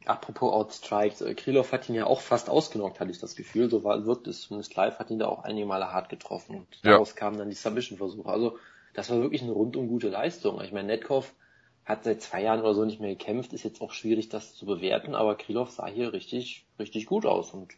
Apropos 0.05 0.51
Outstrikes, 0.51 1.21
äh, 1.21 1.35
Krylov 1.35 1.71
hat 1.71 1.87
ihn 1.89 1.95
ja 1.95 2.05
auch 2.05 2.21
fast 2.21 2.49
ausgenockt, 2.49 2.99
hatte 2.99 3.11
ich 3.11 3.19
das 3.19 3.35
Gefühl. 3.35 3.69
So 3.69 3.83
war, 3.83 4.05
wirkt 4.05 4.27
es 4.27 4.41
zumindest 4.41 4.75
live, 4.75 4.97
hat 4.97 5.11
ihn 5.11 5.19
da 5.19 5.27
auch 5.27 5.43
einige 5.43 5.67
Male 5.67 5.91
hart 5.91 6.09
getroffen. 6.09 6.55
Und 6.55 6.67
Ja. 6.83 6.91
daraus 6.91 7.15
kamen 7.15 7.37
dann 7.37 7.49
die 7.49 7.55
Submission-Versuche. 7.55 8.29
Also, 8.29 8.57
das 8.93 9.09
war 9.09 9.21
wirklich 9.21 9.43
eine 9.43 9.51
rundum 9.51 9.87
gute 9.87 10.09
Leistung. 10.09 10.61
Ich 10.61 10.71
meine, 10.71 10.87
Netkov 10.87 11.33
hat 11.85 12.03
seit 12.03 12.21
zwei 12.21 12.43
Jahren 12.43 12.61
oder 12.61 12.75
so 12.75 12.85
nicht 12.85 12.99
mehr 12.99 13.09
gekämpft, 13.09 13.51
ist 13.53 13.63
jetzt 13.63 13.81
auch 13.81 13.93
schwierig, 13.93 14.29
das 14.29 14.55
zu 14.55 14.65
bewerten, 14.65 15.15
aber 15.15 15.35
Krylov 15.35 15.71
sah 15.71 15.87
hier 15.87 16.13
richtig, 16.13 16.65
richtig 16.77 17.07
gut 17.07 17.25
aus 17.25 17.51
und 17.51 17.73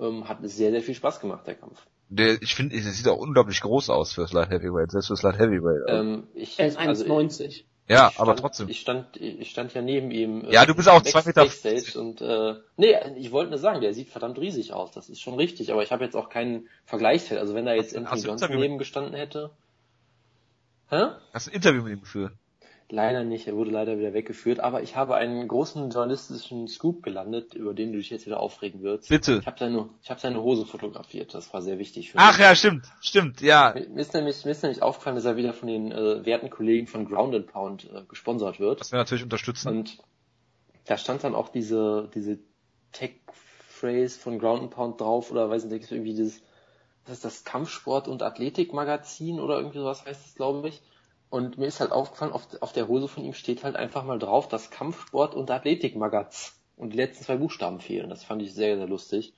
ähm, 0.00 0.28
hat 0.28 0.38
sehr, 0.42 0.70
sehr 0.70 0.82
viel 0.82 0.94
Spaß 0.94 1.20
gemacht, 1.20 1.46
der 1.46 1.54
Kampf. 1.54 1.80
Der, 2.10 2.40
ich 2.42 2.54
finde, 2.54 2.74
der 2.80 2.90
sieht 2.92 3.06
auch 3.08 3.18
unglaublich 3.18 3.60
groß 3.60 3.90
aus 3.90 4.12
fürs 4.14 4.32
Light 4.32 4.50
Heavyweight, 4.50 4.90
selbst 4.90 5.08
fürs 5.08 5.22
Light 5.22 5.38
Heavyweight. 5.38 5.82
Ähm, 5.88 6.26
ich, 6.34 6.58
Er 6.58 6.66
ist 6.68 6.78
also, 6.78 7.04
1,90. 7.04 7.64
ja, 7.88 8.08
ich 8.10 8.18
aber 8.18 8.32
stand, 8.32 8.40
trotzdem. 8.40 8.68
Ich 8.70 8.80
stand, 8.80 9.16
ich 9.18 9.50
stand 9.50 9.74
ja 9.74 9.82
neben 9.82 10.10
ihm. 10.10 10.44
äh, 10.46 10.52
Ja, 10.52 10.64
du 10.64 10.74
bist 10.74 10.88
auch 10.88 11.02
zwei 11.02 11.22
Meter 11.26 11.42
Backstage 11.42 12.00
und 12.00 12.22
äh, 12.22 12.54
nee, 12.78 12.94
ich 13.18 13.30
wollte 13.30 13.50
nur 13.50 13.58
sagen, 13.58 13.80
der 13.82 13.92
sieht 13.92 14.08
verdammt 14.08 14.38
riesig 14.38 14.72
aus. 14.72 14.90
Das 14.92 15.10
ist 15.10 15.20
schon 15.20 15.34
richtig, 15.34 15.70
aber 15.70 15.82
ich 15.82 15.92
habe 15.92 16.04
jetzt 16.04 16.16
auch 16.16 16.30
keinen 16.30 16.68
Vergleichswert. 16.86 17.40
Also 17.40 17.54
wenn 17.54 17.66
da 17.66 17.74
jetzt 17.74 17.94
Anthony 17.94 18.22
Johnson 18.22 18.56
neben 18.56 18.78
gestanden 18.78 19.14
hätte. 19.14 19.50
Hä? 20.90 21.08
Hast 21.34 21.46
du 21.46 21.50
ein 21.50 21.54
Interview 21.56 21.82
mit 21.82 21.92
ihm 21.92 22.00
geführt? 22.00 22.32
Leider 22.90 23.22
nicht, 23.22 23.46
er 23.46 23.54
wurde 23.54 23.70
leider 23.70 23.98
wieder 23.98 24.14
weggeführt, 24.14 24.60
aber 24.60 24.82
ich 24.82 24.96
habe 24.96 25.14
einen 25.14 25.46
großen 25.46 25.90
journalistischen 25.90 26.68
Scoop 26.68 27.02
gelandet, 27.02 27.52
über 27.52 27.74
den 27.74 27.92
du 27.92 27.98
dich 27.98 28.08
jetzt 28.08 28.24
wieder 28.24 28.40
aufregen 28.40 28.82
wirst. 28.82 29.10
Bitte. 29.10 29.38
Ich 29.40 29.46
habe 29.46 29.58
seine, 29.58 29.90
ich 30.02 30.08
habe 30.08 30.18
seine 30.18 30.42
Hose 30.42 30.64
fotografiert, 30.64 31.34
das 31.34 31.52
war 31.52 31.60
sehr 31.60 31.78
wichtig 31.78 32.10
für 32.10 32.18
Ach 32.18 32.38
mich. 32.38 32.46
ja, 32.46 32.56
stimmt, 32.56 32.86
stimmt, 33.02 33.42
ja. 33.42 33.74
Mir 33.74 34.00
ist 34.00 34.14
nämlich, 34.14 34.42
mir 34.46 34.52
ist 34.52 34.62
nämlich 34.62 34.80
aufgefallen, 34.80 35.16
dass 35.16 35.26
er 35.26 35.36
wieder 35.36 35.52
von 35.52 35.68
den 35.68 35.92
äh, 35.92 36.24
werten 36.24 36.48
Kollegen 36.48 36.86
von 36.86 37.06
Ground 37.06 37.34
and 37.34 37.46
Pound 37.46 37.90
äh, 37.92 38.04
gesponsert 38.08 38.58
wird. 38.58 38.80
Das 38.80 38.90
wir 38.90 38.98
natürlich 38.98 39.24
unterstützen. 39.24 39.68
Und 39.68 39.98
da 40.86 40.96
stand 40.96 41.24
dann 41.24 41.34
auch 41.34 41.50
diese, 41.50 42.08
diese 42.14 42.38
Tech-Phrase 42.92 44.18
von 44.18 44.38
Ground 44.38 44.62
and 44.62 44.70
Pound 44.70 44.98
drauf 44.98 45.30
oder 45.30 45.50
weiß 45.50 45.66
nicht, 45.66 45.92
irgendwie 45.92 46.14
dieses, 46.14 46.40
was 47.04 47.16
ist 47.16 47.24
das, 47.26 47.44
Kampfsport- 47.44 48.08
und 48.08 48.22
Athletikmagazin 48.22 49.40
oder 49.40 49.58
irgendwie 49.58 49.78
sowas 49.78 50.06
heißt 50.06 50.26
es, 50.26 50.34
glaube 50.34 50.68
ich. 50.68 50.80
Und 51.30 51.58
mir 51.58 51.66
ist 51.66 51.80
halt 51.80 51.92
aufgefallen, 51.92 52.32
auf, 52.32 52.46
auf 52.60 52.72
der 52.72 52.88
Hose 52.88 53.08
von 53.08 53.24
ihm 53.24 53.34
steht 53.34 53.64
halt 53.64 53.76
einfach 53.76 54.04
mal 54.04 54.18
drauf, 54.18 54.48
das 54.48 54.70
Kampfsport- 54.70 55.34
und 55.34 55.50
Athletikmagaz. 55.50 56.58
Und 56.76 56.92
die 56.92 56.96
letzten 56.96 57.24
zwei 57.24 57.36
Buchstaben 57.36 57.80
fehlen. 57.80 58.08
Das 58.08 58.24
fand 58.24 58.40
ich 58.40 58.54
sehr, 58.54 58.76
sehr 58.76 58.86
lustig. 58.86 59.34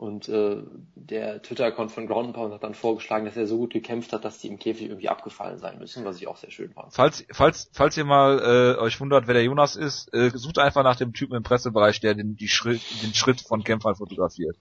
Und 0.00 0.30
äh, 0.30 0.62
der 0.94 1.42
Twitter-Account 1.42 1.92
von 1.92 2.06
Ground 2.06 2.28
and 2.28 2.34
Pound 2.34 2.54
hat 2.54 2.62
dann 2.62 2.72
vorgeschlagen, 2.72 3.26
dass 3.26 3.36
er 3.36 3.46
so 3.46 3.58
gut 3.58 3.74
gekämpft 3.74 4.14
hat, 4.14 4.24
dass 4.24 4.38
die 4.38 4.48
im 4.48 4.58
Käfig 4.58 4.86
irgendwie 4.88 5.10
abgefallen 5.10 5.58
sein 5.58 5.78
müssen, 5.78 6.06
was 6.06 6.16
ich 6.16 6.26
auch 6.26 6.38
sehr 6.38 6.50
schön 6.50 6.72
fand. 6.72 6.94
Falls, 6.94 7.26
falls, 7.30 7.68
falls 7.74 7.98
ihr 7.98 8.06
mal 8.06 8.38
äh, 8.78 8.80
euch 8.80 8.98
wundert, 8.98 9.26
wer 9.26 9.34
der 9.34 9.44
Jonas 9.44 9.76
ist, 9.76 10.08
äh, 10.14 10.30
sucht 10.32 10.58
einfach 10.58 10.84
nach 10.84 10.96
dem 10.96 11.12
Typen 11.12 11.36
im 11.36 11.42
Pressebereich, 11.42 12.00
der 12.00 12.14
den, 12.14 12.34
die 12.34 12.48
Schritt, 12.48 12.80
den 13.02 13.12
Schritt 13.12 13.42
von 13.42 13.62
Kämpfern 13.62 13.94
fotografiert. 13.94 14.56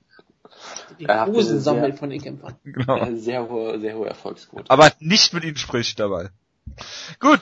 Die 0.99 1.07
Hosen 1.07 1.61
sammelt 1.61 1.97
von 1.97 2.09
den 2.09 2.21
Kämpfern. 2.21 2.55
Genau. 2.63 3.15
Sehr 3.15 3.47
hohe, 3.47 3.79
sehr 3.79 3.95
hohe 3.95 4.07
Erfolgsquote. 4.07 4.69
Aber 4.69 4.91
nicht 4.99 5.33
mit 5.33 5.45
ihnen 5.45 5.55
spricht 5.55 6.01
dabei. 6.01 6.31
Gut. 7.19 7.41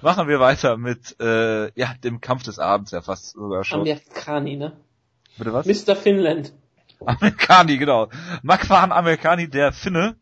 Machen 0.00 0.28
wir 0.28 0.38
weiter 0.38 0.76
mit 0.76 1.16
äh, 1.20 1.72
ja 1.74 1.94
dem 2.04 2.20
Kampf 2.20 2.44
des 2.44 2.58
Abends, 2.60 2.92
ja 2.92 3.00
fast 3.00 3.32
sogar 3.32 3.64
schon. 3.64 3.80
Amerikani, 3.80 4.56
ne? 4.56 4.76
Bitte 5.36 5.52
was? 5.52 5.66
Mr. 5.66 5.96
Finland. 5.96 6.52
Amerikani, 7.04 7.78
genau. 7.78 8.08
Makwan 8.42 8.92
Amerikani, 8.92 9.48
der 9.48 9.72
Finne. 9.72 10.16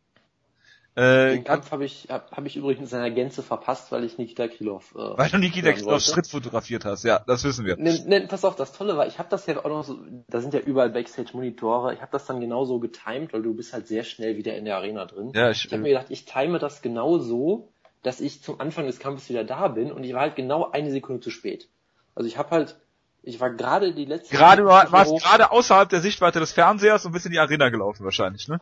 Äh, 0.95 1.35
Den 1.35 1.45
Kampf 1.45 1.73
habe 1.73 1.85
ich, 1.85 2.07
hab, 2.09 2.33
hab 2.33 2.47
ich 2.47 2.57
übrigens 2.57 2.81
in 2.81 2.87
seiner 2.87 3.11
Gänze 3.11 3.43
verpasst, 3.43 3.93
weil 3.93 4.03
ich 4.05 4.17
Nikita 4.17 4.49
Krylov. 4.49 4.95
Äh, 4.95 5.19
weil 5.19 5.29
du 5.29 5.37
Nikita 5.37 5.69
wollte. 5.85 6.01
Schritt 6.01 6.27
fotografiert 6.27 6.87
hast, 6.87 7.05
ja, 7.05 7.23
das 7.27 7.45
wissen 7.45 7.67
wir. 7.67 7.77
Ne, 7.77 8.03
ne, 8.07 8.27
pass 8.27 8.47
auf, 8.47 8.57
das 8.57 8.73
Tolle 8.73 8.97
war, 8.97 9.07
ich 9.07 9.19
habe 9.19 9.29
das 9.29 9.45
ja 9.45 9.59
auch 9.59 9.69
noch 9.69 9.85
so, 9.85 9.99
da 10.29 10.41
sind 10.41 10.55
ja 10.55 10.61
überall 10.61 10.89
Backstage-Monitore, 10.89 11.93
ich 11.93 12.01
habe 12.01 12.13
das 12.13 12.25
dann 12.25 12.41
genauso 12.41 12.81
getimed, 12.81 13.35
weil 13.35 13.43
du 13.43 13.55
bist 13.55 13.75
halt 13.75 13.87
sehr 13.87 14.05
schnell 14.05 14.39
wieder 14.39 14.57
in 14.57 14.65
der 14.65 14.77
Arena 14.77 15.05
drin. 15.05 15.33
Ja, 15.35 15.51
ich, 15.51 15.67
Ich 15.67 15.73
habe 15.73 15.83
mir 15.83 15.91
gedacht, 15.91 16.07
ich 16.09 16.25
time 16.25 16.59
das 16.59 16.81
genau 16.81 17.19
so, 17.19 17.75
dass 18.07 18.21
ich 18.21 18.41
zum 18.43 18.61
Anfang 18.61 18.87
des 18.87 19.01
Kampfes 19.01 19.29
wieder 19.29 19.43
da 19.43 19.67
bin 19.67 19.91
und 19.91 20.05
ich 20.05 20.15
war 20.15 20.21
halt 20.21 20.37
genau 20.37 20.71
eine 20.71 20.93
Sekunde 20.93 21.21
zu 21.21 21.31
spät. 21.31 21.69
Also 22.15 22.29
ich 22.29 22.39
habe 22.39 22.51
halt, 22.51 22.77
ich 23.25 23.41
war 23.41 23.51
gerade 23.51 23.93
die 23.93 24.05
letzte 24.05 24.37
gerade 24.37 24.65
war, 24.65 24.93
warst 24.93 25.11
hoch- 25.11 25.21
gerade 25.21 25.51
außerhalb 25.51 25.89
der 25.89 26.01
Sichtweite 26.01 26.39
des 26.39 26.53
Fernsehers 26.53 27.05
und 27.05 27.11
bist 27.13 27.27
in 27.27 27.33
die 27.33 27.41
Arena 27.41 27.69
gelaufen 27.69 28.05
wahrscheinlich, 28.05 28.47
ne? 28.47 28.61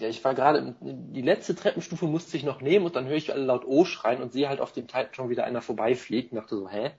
Ja, 0.00 0.08
ich 0.08 0.24
war 0.24 0.34
gerade, 0.34 0.74
die 0.80 1.22
letzte 1.22 1.54
Treppenstufe 1.54 2.06
musste 2.06 2.36
ich 2.36 2.42
noch 2.42 2.60
nehmen 2.60 2.84
und 2.84 2.96
dann 2.96 3.06
höre 3.06 3.16
ich 3.16 3.32
alle 3.32 3.44
laut 3.44 3.64
O 3.64 3.84
schreien 3.84 4.20
und 4.20 4.32
sehe 4.32 4.48
halt 4.48 4.60
auf 4.60 4.72
dem 4.72 4.88
Teil 4.88 5.08
schon 5.12 5.30
wieder 5.30 5.44
einer 5.44 5.62
vorbeifliegt 5.62 6.32
und 6.32 6.38
dachte 6.38 6.56
so, 6.56 6.68
hä? 6.68 6.90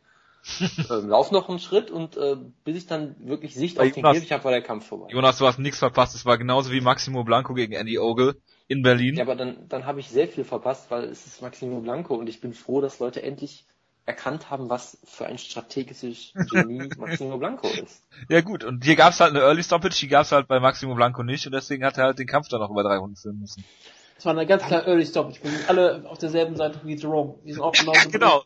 ähm, 0.89 1.09
lauf 1.09 1.32
noch 1.32 1.49
einen 1.49 1.59
Schritt 1.59 1.91
und 1.91 2.15
äh, 2.15 2.38
bis 2.63 2.78
ich 2.78 2.88
dann 2.88 3.15
wirklich 3.19 3.53
Sicht 3.53 3.78
auf 3.80 3.84
den 3.91 3.95
Jonas- 3.95 4.13
Käfig 4.13 4.32
habe, 4.32 4.43
war 4.45 4.51
der 4.51 4.61
Kampf 4.61 4.88
vorbei. 4.88 5.07
Jonas, 5.09 5.39
du 5.39 5.45
hast 5.45 5.59
nichts 5.59 5.80
verpasst. 5.80 6.15
Es 6.15 6.26
war 6.26 6.38
genauso 6.38 6.71
wie 6.71 6.80
Maximo 6.80 7.26
Blanco 7.26 7.53
gegen 7.53 7.73
Andy 7.73 7.99
Ogle 7.99 8.38
in 8.68 8.82
Berlin. 8.82 9.16
Ja, 9.16 9.24
aber 9.24 9.36
dann, 9.36 9.68
dann 9.70 9.86
habe 9.86 9.99
ich 9.99 10.09
sehr 10.09 10.28
viel 10.28 10.43
verpasst, 10.43 10.89
weil 10.89 11.05
es 11.05 11.26
ist 11.26 11.41
Maximo 11.41 11.82
Blanco 11.82 12.16
und 12.16 12.28
ich 12.28 12.41
bin 12.41 12.53
froh, 12.53 12.82
dass 12.82 12.99
Leute 12.99 13.22
endlich 13.22 13.66
erkannt 14.05 14.51
haben, 14.51 14.70
was 14.70 14.99
für 15.03 15.26
ein 15.26 15.38
strategisches 15.38 16.34
Genie 16.51 16.89
Maximo 16.97 17.38
Blanco 17.38 17.68
ist. 17.68 18.03
Ja 18.30 18.41
gut, 18.41 18.63
und 18.63 18.84
hier 18.84 18.95
gab's 18.95 19.20
halt 19.20 19.32
eine 19.32 19.41
Early 19.41 19.63
Stoppage, 19.63 19.97
die 19.99 20.07
gab's 20.07 20.32
halt 20.32 20.47
bei 20.47 20.59
Maximo 20.59 20.93
Blanco 20.95 21.24
nicht 21.24 21.45
und 21.47 21.53
deswegen 21.53 21.84
hat 21.84 21.97
er 21.97 22.05
halt 22.05 22.20
den 22.20 22.28
Kampf 22.28 22.47
dann 22.49 22.59
noch 22.59 22.70
über 22.70 22.84
drei 22.84 22.97
Runden 22.97 23.16
filmen 23.16 23.39
müssen. 23.39 23.63
Das 24.16 24.26
war 24.26 24.32
eine 24.32 24.45
ganz 24.45 24.63
klar 24.63 24.88
Early 24.88 25.05
Stoppage. 25.05 25.43
Wir 25.43 25.51
sind 25.51 25.70
alle 25.70 26.05
auf 26.07 26.18
derselben 26.18 26.55
Seite 26.55 26.80
wie 26.84 26.95
Jerome. 26.95 27.36
Wir 27.43 27.53
sind 27.53 27.63
auch 27.63 27.74
genau. 28.11 28.43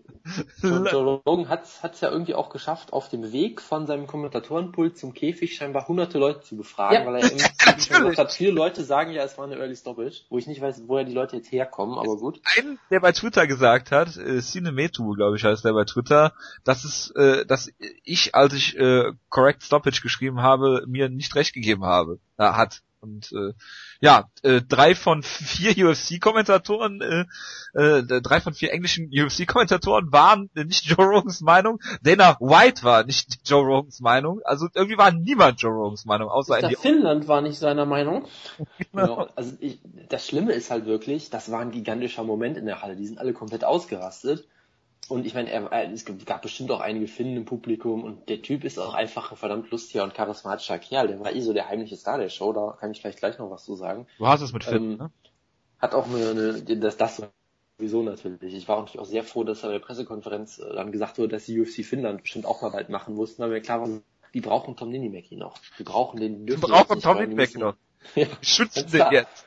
Und 0.64 0.92
Joe 0.92 1.22
Rogan 1.26 1.48
hat 1.48 1.64
es 1.66 2.02
ja 2.02 2.10
irgendwie 2.10 2.34
auch 2.34 2.50
geschafft, 2.50 2.92
auf 2.92 3.10
dem 3.10 3.32
Weg 3.32 3.62
von 3.62 3.86
seinem 3.86 4.08
Kommentatorenpult 4.08 4.98
zum 4.98 5.14
Käfig 5.14 5.56
scheinbar 5.56 5.88
hunderte 5.88 6.18
Leute 6.18 6.42
zu 6.42 6.58
befragen, 6.58 6.96
Ja, 6.96 7.06
weil 7.06 7.22
er 7.22 7.30
gesagt 7.30 8.18
hat, 8.18 8.32
viele 8.32 8.52
Leute 8.52 8.84
sagen 8.84 9.12
ja, 9.12 9.24
es 9.24 9.38
war 9.38 9.46
eine 9.46 9.58
Early 9.58 9.76
Stoppage, 9.76 10.24
wo 10.30 10.40
ich 10.40 10.48
nicht 10.48 10.60
weiß, 10.60 10.84
woher 10.88 11.04
die 11.04 11.14
Leute 11.14 11.38
jetzt 11.38 11.52
herkommen, 11.52 12.00
aber 12.00 12.18
gut. 12.18 12.42
Ein, 12.58 12.80
der 12.90 13.00
bei 13.00 13.12
Twitter 13.12 13.46
gesagt 13.46 13.92
hat, 13.92 14.18
äh, 14.18 14.42
Cinemetu, 14.42 15.14
glaube 15.14 15.38
ich, 15.38 15.44
heißt 15.44 15.64
der 15.66 15.74
bei 15.74 15.86
Twitter, 15.86 16.34
dass 16.64 16.84
es, 16.84 17.12
äh, 17.12 17.46
dass 17.46 17.72
ich, 18.04 18.34
als 18.34 18.54
ich 18.54 18.76
äh, 18.78 19.12
Correct 19.30 19.64
Stoppage 19.64 20.02
geschrieben 20.02 20.42
habe, 20.42 20.84
mir 20.88 21.10
nicht 21.10 21.36
recht 21.36 21.54
gegeben 21.54 21.86
habe, 21.86 22.20
äh, 22.38 22.44
hat. 22.44 22.82
Und 23.02 23.32
äh, 23.32 23.54
ja, 24.02 24.30
äh, 24.44 24.62
drei 24.62 24.96
von 24.96 25.24
vier 25.24 25.72
UFC-Kommentatoren, 25.90 27.02
äh, 27.02 27.26
äh, 27.74 28.22
drei 28.22 28.42
von 28.42 28.54
vier 28.54 28.74
englischen 28.74 29.10
UFC-Kommentatoren 29.14 30.12
waren 30.12 30.50
nicht 30.54 30.86
Joe 30.86 31.06
Rogans 31.06 31.42
Meinung. 31.42 31.80
Dana 32.02 32.38
White 32.40 32.84
war 32.84 33.04
nicht 33.04 33.40
Joe 33.46 33.64
Rogans 33.64 34.00
Meinung. 34.02 34.42
Also 34.44 34.68
irgendwie 34.74 34.98
war 34.98 35.12
niemand 35.12 35.62
Joe 35.62 35.72
Rogans 35.72 36.06
Meinung, 36.06 36.30
außer. 36.30 36.60
Andy. 36.60 36.76
Finnland 36.76 37.28
war 37.28 37.42
nicht 37.42 37.58
seiner 37.58 37.86
Meinung. 37.86 38.28
Genau. 38.92 39.28
Also 39.36 39.54
ich, 39.60 39.80
das 40.10 40.28
Schlimme 40.28 40.54
ist 40.54 40.72
halt 40.72 40.86
wirklich, 40.86 41.30
das 41.30 41.52
war 41.52 41.62
ein 41.62 41.72
gigantischer 41.72 42.24
Moment 42.24 42.58
in 42.58 42.66
der 42.66 42.82
Halle. 42.82 42.96
Die 42.96 43.08
sind 43.08 43.20
alle 43.20 43.34
komplett 43.34 43.64
ausgerastet. 43.64 44.46
Und 45.10 45.26
ich 45.26 45.34
meine, 45.34 45.50
er, 45.50 45.64
er, 45.72 45.92
es 45.92 46.06
gab 46.26 46.42
bestimmt 46.44 46.72
auch 46.72 46.80
einige 46.82 47.08
Finnen 47.08 47.36
im 47.36 47.46
Publikum 47.46 48.04
und 48.04 48.30
der 48.30 48.42
Typ 48.42 48.64
ist 48.64 48.78
auch 48.80 48.94
einfach 48.94 49.32
ein 49.32 49.38
verdammt 49.38 49.70
lustiger 49.72 50.04
und 50.04 50.14
charismatischer 50.14 50.78
Kerl. 50.80 51.08
Der 51.08 51.20
war 51.20 51.34
eh 51.34 51.42
so 51.42 51.52
der 51.52 51.68
heimliche 51.68 51.98
Star 51.98 52.18
der 52.20 52.30
Show, 52.30 52.54
da 52.54 52.78
kann 52.80 52.92
ich 52.92 53.02
vielleicht 53.02 53.20
gleich 53.20 53.38
noch 53.40 53.50
was 53.50 53.66
zu 53.66 53.76
sagen. 53.76 54.06
Du 54.20 54.28
hast 54.28 54.42
es 54.42 54.54
mit 54.54 54.64
Finn, 54.64 54.92
Ähm, 54.92 54.98
ne? 54.98 55.12
Hat 55.80 55.96
auch 55.96 56.08
eine, 56.08 56.30
eine 56.30 56.78
das, 56.78 56.98
das 56.98 57.24
sowieso 57.78 58.04
natürlich. 58.04 58.54
Ich 58.54 58.68
war 58.68 58.80
natürlich 58.80 59.00
auch 59.00 59.06
sehr 59.10 59.24
froh, 59.24 59.44
dass 59.44 59.62
bei 59.62 59.70
der 59.72 59.80
Pressekonferenz 59.80 60.60
äh, 60.60 60.76
dann 60.76 60.92
gesagt 60.92 61.18
wurde, 61.18 61.30
dass 61.30 61.46
die 61.46 61.60
UFC 61.60 61.84
Finnland 61.86 62.22
bestimmt 62.22 62.46
auch 62.46 62.62
mal 62.62 62.70
bald 62.70 62.90
machen 62.90 63.16
mussten, 63.16 63.42
weil 63.42 63.50
mir 63.50 63.62
klar 63.62 63.82
war, 63.82 63.90
die 64.34 64.42
brauchen 64.42 64.76
Tom 64.76 64.90
Ninimaki 64.90 65.38
noch. 65.38 65.58
Die 65.80 65.84
brauchen 65.84 66.20
den, 66.20 66.46
die 66.46 66.56
brauchen 66.56 67.02
Tom 67.02 67.18
müssen- 67.34 67.62
noch. 67.62 67.76
Ja. 68.16 68.28
Schützen 68.42 68.90
den 68.92 69.12
jetzt. 69.12 69.46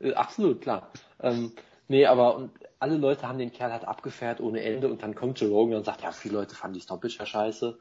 Äh, 0.00 0.12
Absolut, 0.12 0.60
klar. 0.60 0.90
Ähm, 1.20 1.52
nee, 1.88 2.06
aber 2.06 2.36
und 2.36 2.50
alle 2.78 2.96
Leute 2.96 3.28
haben 3.28 3.38
den 3.38 3.52
Kerl 3.52 3.72
halt 3.72 3.84
abgefährt 3.84 4.40
ohne 4.40 4.62
Ende 4.62 4.90
und 4.90 5.02
dann 5.02 5.14
kommt 5.14 5.40
Joe 5.40 5.50
Rogan 5.50 5.76
und 5.78 5.84
sagt, 5.84 6.02
ja, 6.02 6.12
viele 6.12 6.34
Leute 6.34 6.54
fanden 6.54 6.74
die 6.74 6.80
Stoppage 6.80 7.16
ja 7.18 7.26
scheiße. 7.26 7.78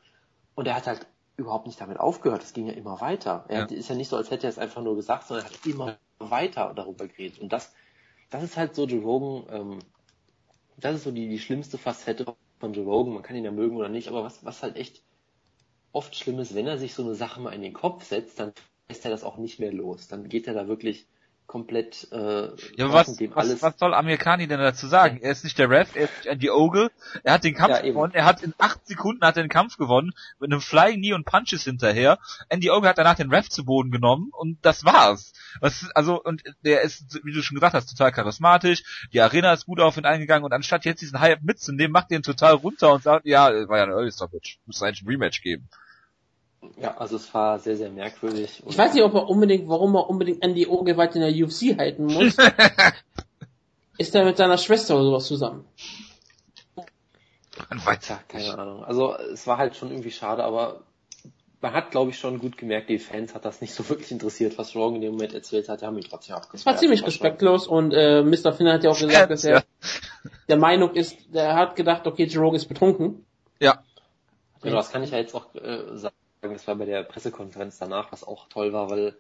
Und 0.56 0.68
er 0.68 0.76
hat 0.76 0.88
halt 0.88 1.08
überhaupt 1.38 1.66
nicht 1.68 1.82
damit 1.82 2.00
aufgehört. 2.00 2.44
Es 2.44 2.54
ging 2.54 2.68
ja 2.68 2.74
immer 2.74 3.02
weiter. 3.02 3.46
Er 3.48 3.62
Ja. 3.62 3.66
ist 3.66 3.90
ja 3.90 3.96
nicht 3.96 4.10
so, 4.10 4.18
als 4.18 4.30
hätte 4.32 4.48
er 4.48 4.52
es 4.52 4.60
einfach 4.60 4.82
nur 4.84 4.96
gesagt, 4.96 5.28
sondern 5.28 5.46
er 5.46 5.50
hat 5.52 5.66
immer 5.66 5.98
weiter 6.20 6.74
darüber 6.76 7.08
geredet. 7.08 7.40
Und 7.40 7.52
das, 7.54 7.74
das 8.30 8.44
ist 8.44 8.58
halt 8.58 8.76
so 8.76 8.86
Joe 8.86 9.02
Rogan, 9.02 9.46
ähm, 9.56 9.80
das 10.78 10.96
ist 10.96 11.04
so 11.04 11.12
die, 11.12 11.30
die 11.30 11.40
schlimmste 11.40 11.78
Facette 11.78 12.36
von 12.60 12.74
Joe 12.74 12.86
Rogan. 12.86 13.14
Man 13.14 13.24
kann 13.24 13.36
ihn 13.36 13.46
ja 13.46 13.52
mögen 13.52 13.78
oder 13.78 13.90
nicht, 13.90 14.08
aber 14.08 14.24
was, 14.24 14.44
was 14.46 14.64
halt 14.64 14.76
echt 14.76 15.04
oft 15.92 16.16
schlimm 16.16 16.40
ist, 16.40 16.56
wenn 16.56 16.68
er 16.68 16.78
sich 16.78 16.94
so 16.94 17.04
eine 17.04 17.16
Sache 17.16 17.42
mal 17.42 17.54
in 17.54 17.62
den 17.62 17.74
Kopf 17.74 18.04
setzt, 18.06 18.40
dann 18.40 18.54
lässt 18.90 19.06
er 19.06 19.12
das 19.12 19.24
auch 19.24 19.38
nicht 19.38 19.60
mehr 19.60 19.74
los. 19.74 20.08
Dann 20.08 20.30
geht 20.30 20.48
er 20.48 20.54
da 20.54 20.68
wirklich 20.68 21.08
komplett 21.52 22.08
äh, 22.14 22.48
ja, 22.78 22.94
was, 22.94 23.20
was, 23.36 23.62
was 23.62 23.78
soll 23.78 23.94
Amerikani 23.94 24.48
denn 24.48 24.62
dazu 24.62 24.88
sagen? 24.88 25.20
Er 25.22 25.34
ist 25.34 25.44
nicht 25.44 25.60
der 25.60 25.70
Ref, 25.70 25.94
er 25.98 26.06
ist 26.06 26.18
nicht 26.20 26.28
Andy 26.28 26.50
Ogle, 26.50 26.92
er 27.24 27.34
hat 27.34 27.44
den 27.44 27.56
Kampf 27.56 27.76
ja, 27.76 27.82
gewonnen, 27.82 28.14
er 28.14 28.24
hat 28.24 28.42
in 28.42 28.54
acht 28.58 28.88
Sekunden 28.88 29.26
hat 29.26 29.36
er 29.36 29.44
den 29.44 29.50
Kampf 29.50 29.76
gewonnen, 29.76 30.14
mit 30.40 30.50
einem 30.50 30.62
Flying 30.62 31.00
Knee 31.00 31.12
und 31.12 31.26
Punches 31.26 31.66
hinterher. 31.66 32.20
Andy 32.48 32.72
Ogle 32.72 32.88
hat 32.88 32.98
danach 32.98 33.16
den 33.16 33.30
Ref 33.30 33.50
zu 33.50 33.66
Boden 33.66 33.92
genommen 33.92 34.30
und 34.32 34.60
das 34.62 34.86
war's. 34.86 35.34
Was, 35.60 35.92
also, 35.94 36.24
und 36.24 36.42
der 36.64 36.84
ist, 36.84 37.20
wie 37.26 37.34
du 37.34 37.42
schon 37.42 37.56
gesagt 37.56 37.74
hast, 37.74 37.90
total 37.90 38.14
charismatisch, 38.14 39.10
die 39.12 39.20
Arena 39.20 39.52
ist 39.52 39.66
gut 39.66 39.82
auf 39.82 39.98
ihn 39.98 40.06
eingegangen 40.06 40.46
und 40.46 40.54
anstatt 40.54 40.86
jetzt 40.86 41.02
diesen 41.02 41.20
Hype 41.20 41.44
mitzunehmen, 41.44 41.92
macht 41.92 42.12
er 42.12 42.20
ihn 42.20 42.24
total 42.24 42.54
runter 42.54 42.94
und 42.94 43.04
sagt, 43.04 43.26
ja, 43.26 43.48
war 43.68 43.78
ja 43.78 43.84
ein 43.84 43.92
Early 43.92 44.14
Stoppage, 44.14 44.56
muss 44.66 44.82
eigentlich 44.82 45.02
ein 45.02 45.08
Rematch 45.10 45.42
geben. 45.42 45.68
Ja, 46.78 46.98
also 46.98 47.16
es 47.16 47.34
war 47.34 47.60
sehr, 47.60 47.76
sehr 47.76 47.90
merkwürdig. 47.90 48.62
Ich 48.68 48.78
weiß 48.78 48.94
nicht, 48.94 49.04
ob 49.04 49.14
er 49.16 49.28
unbedingt, 49.28 49.68
warum 49.68 49.96
er 49.96 50.10
unbedingt 50.10 50.44
Andy 50.44 50.68
Oge 50.68 50.96
weit 50.98 51.16
in 51.16 51.22
der 51.22 51.32
UFC 51.32 51.78
halten 51.78 52.06
muss. 52.06 52.38
ist 53.98 54.16
er 54.16 54.26
mit 54.26 54.38
seiner 54.38 54.58
Schwester 54.58 54.96
oder 54.96 55.06
sowas 55.06 55.26
zusammen? 55.26 55.66
Weiter, 57.86 58.20
keine 58.28 58.58
Ahnung. 58.58 58.84
Also 58.84 59.16
es 59.16 59.48
war 59.48 59.58
halt 59.58 59.76
schon 59.76 59.90
irgendwie 59.90 60.12
schade, 60.12 60.44
aber 60.44 60.82
man 61.62 61.74
hat, 61.74 61.92
glaube 61.92 62.12
ich, 62.12 62.20
schon 62.20 62.40
gut 62.40 62.58
gemerkt, 62.58 62.90
die 62.90 63.00
Fans 63.00 63.36
hat 63.36 63.46
das 63.46 63.62
nicht 63.62 63.74
so 63.74 63.88
wirklich 63.88 64.12
interessiert, 64.12 64.58
was 64.58 64.76
Rogan 64.76 64.96
in 64.96 65.02
dem 65.02 65.12
Moment 65.14 65.34
erzählt 65.34 65.70
hat. 65.70 65.82
Die 65.82 65.86
haben 65.86 65.98
ihn 65.98 66.04
trotzdem 66.04 66.36
abgefeiert. 66.36 66.60
Es 66.60 66.66
war 66.66 66.78
ziemlich 66.78 67.06
respektlos 67.06 67.68
und 67.68 67.94
äh, 67.94 68.24
Mr. 68.24 68.54
Finn 68.54 68.68
hat 68.68 68.84
ja 68.84 68.92
auch 68.92 69.00
gesagt, 69.00 69.32
dass 69.32 69.44
er 69.44 69.58
ja. 69.58 69.64
der 70.48 70.58
Meinung 70.58 70.94
ist, 70.94 71.18
er 71.34 71.56
hat 71.56 71.76
gedacht, 71.76 72.08
okay, 72.08 72.30
Rogan 72.36 72.56
ist 72.56 72.68
betrunken. 72.68 73.26
Ja. 73.60 73.84
Genau, 74.62 74.78
das 74.78 74.92
kann 74.92 75.04
ich 75.04 75.12
ja 75.12 75.18
jetzt 75.18 75.34
auch 75.36 75.54
äh, 75.56 75.98
sagen 75.98 76.16
das 76.42 76.68
war 76.68 76.76
bei 76.76 76.86
der 76.86 77.04
Pressekonferenz 77.04 77.78
danach, 77.78 78.12
was 78.12 78.24
auch 78.24 78.48
toll 78.50 78.74
war, 78.74 78.90
weil 78.90 79.16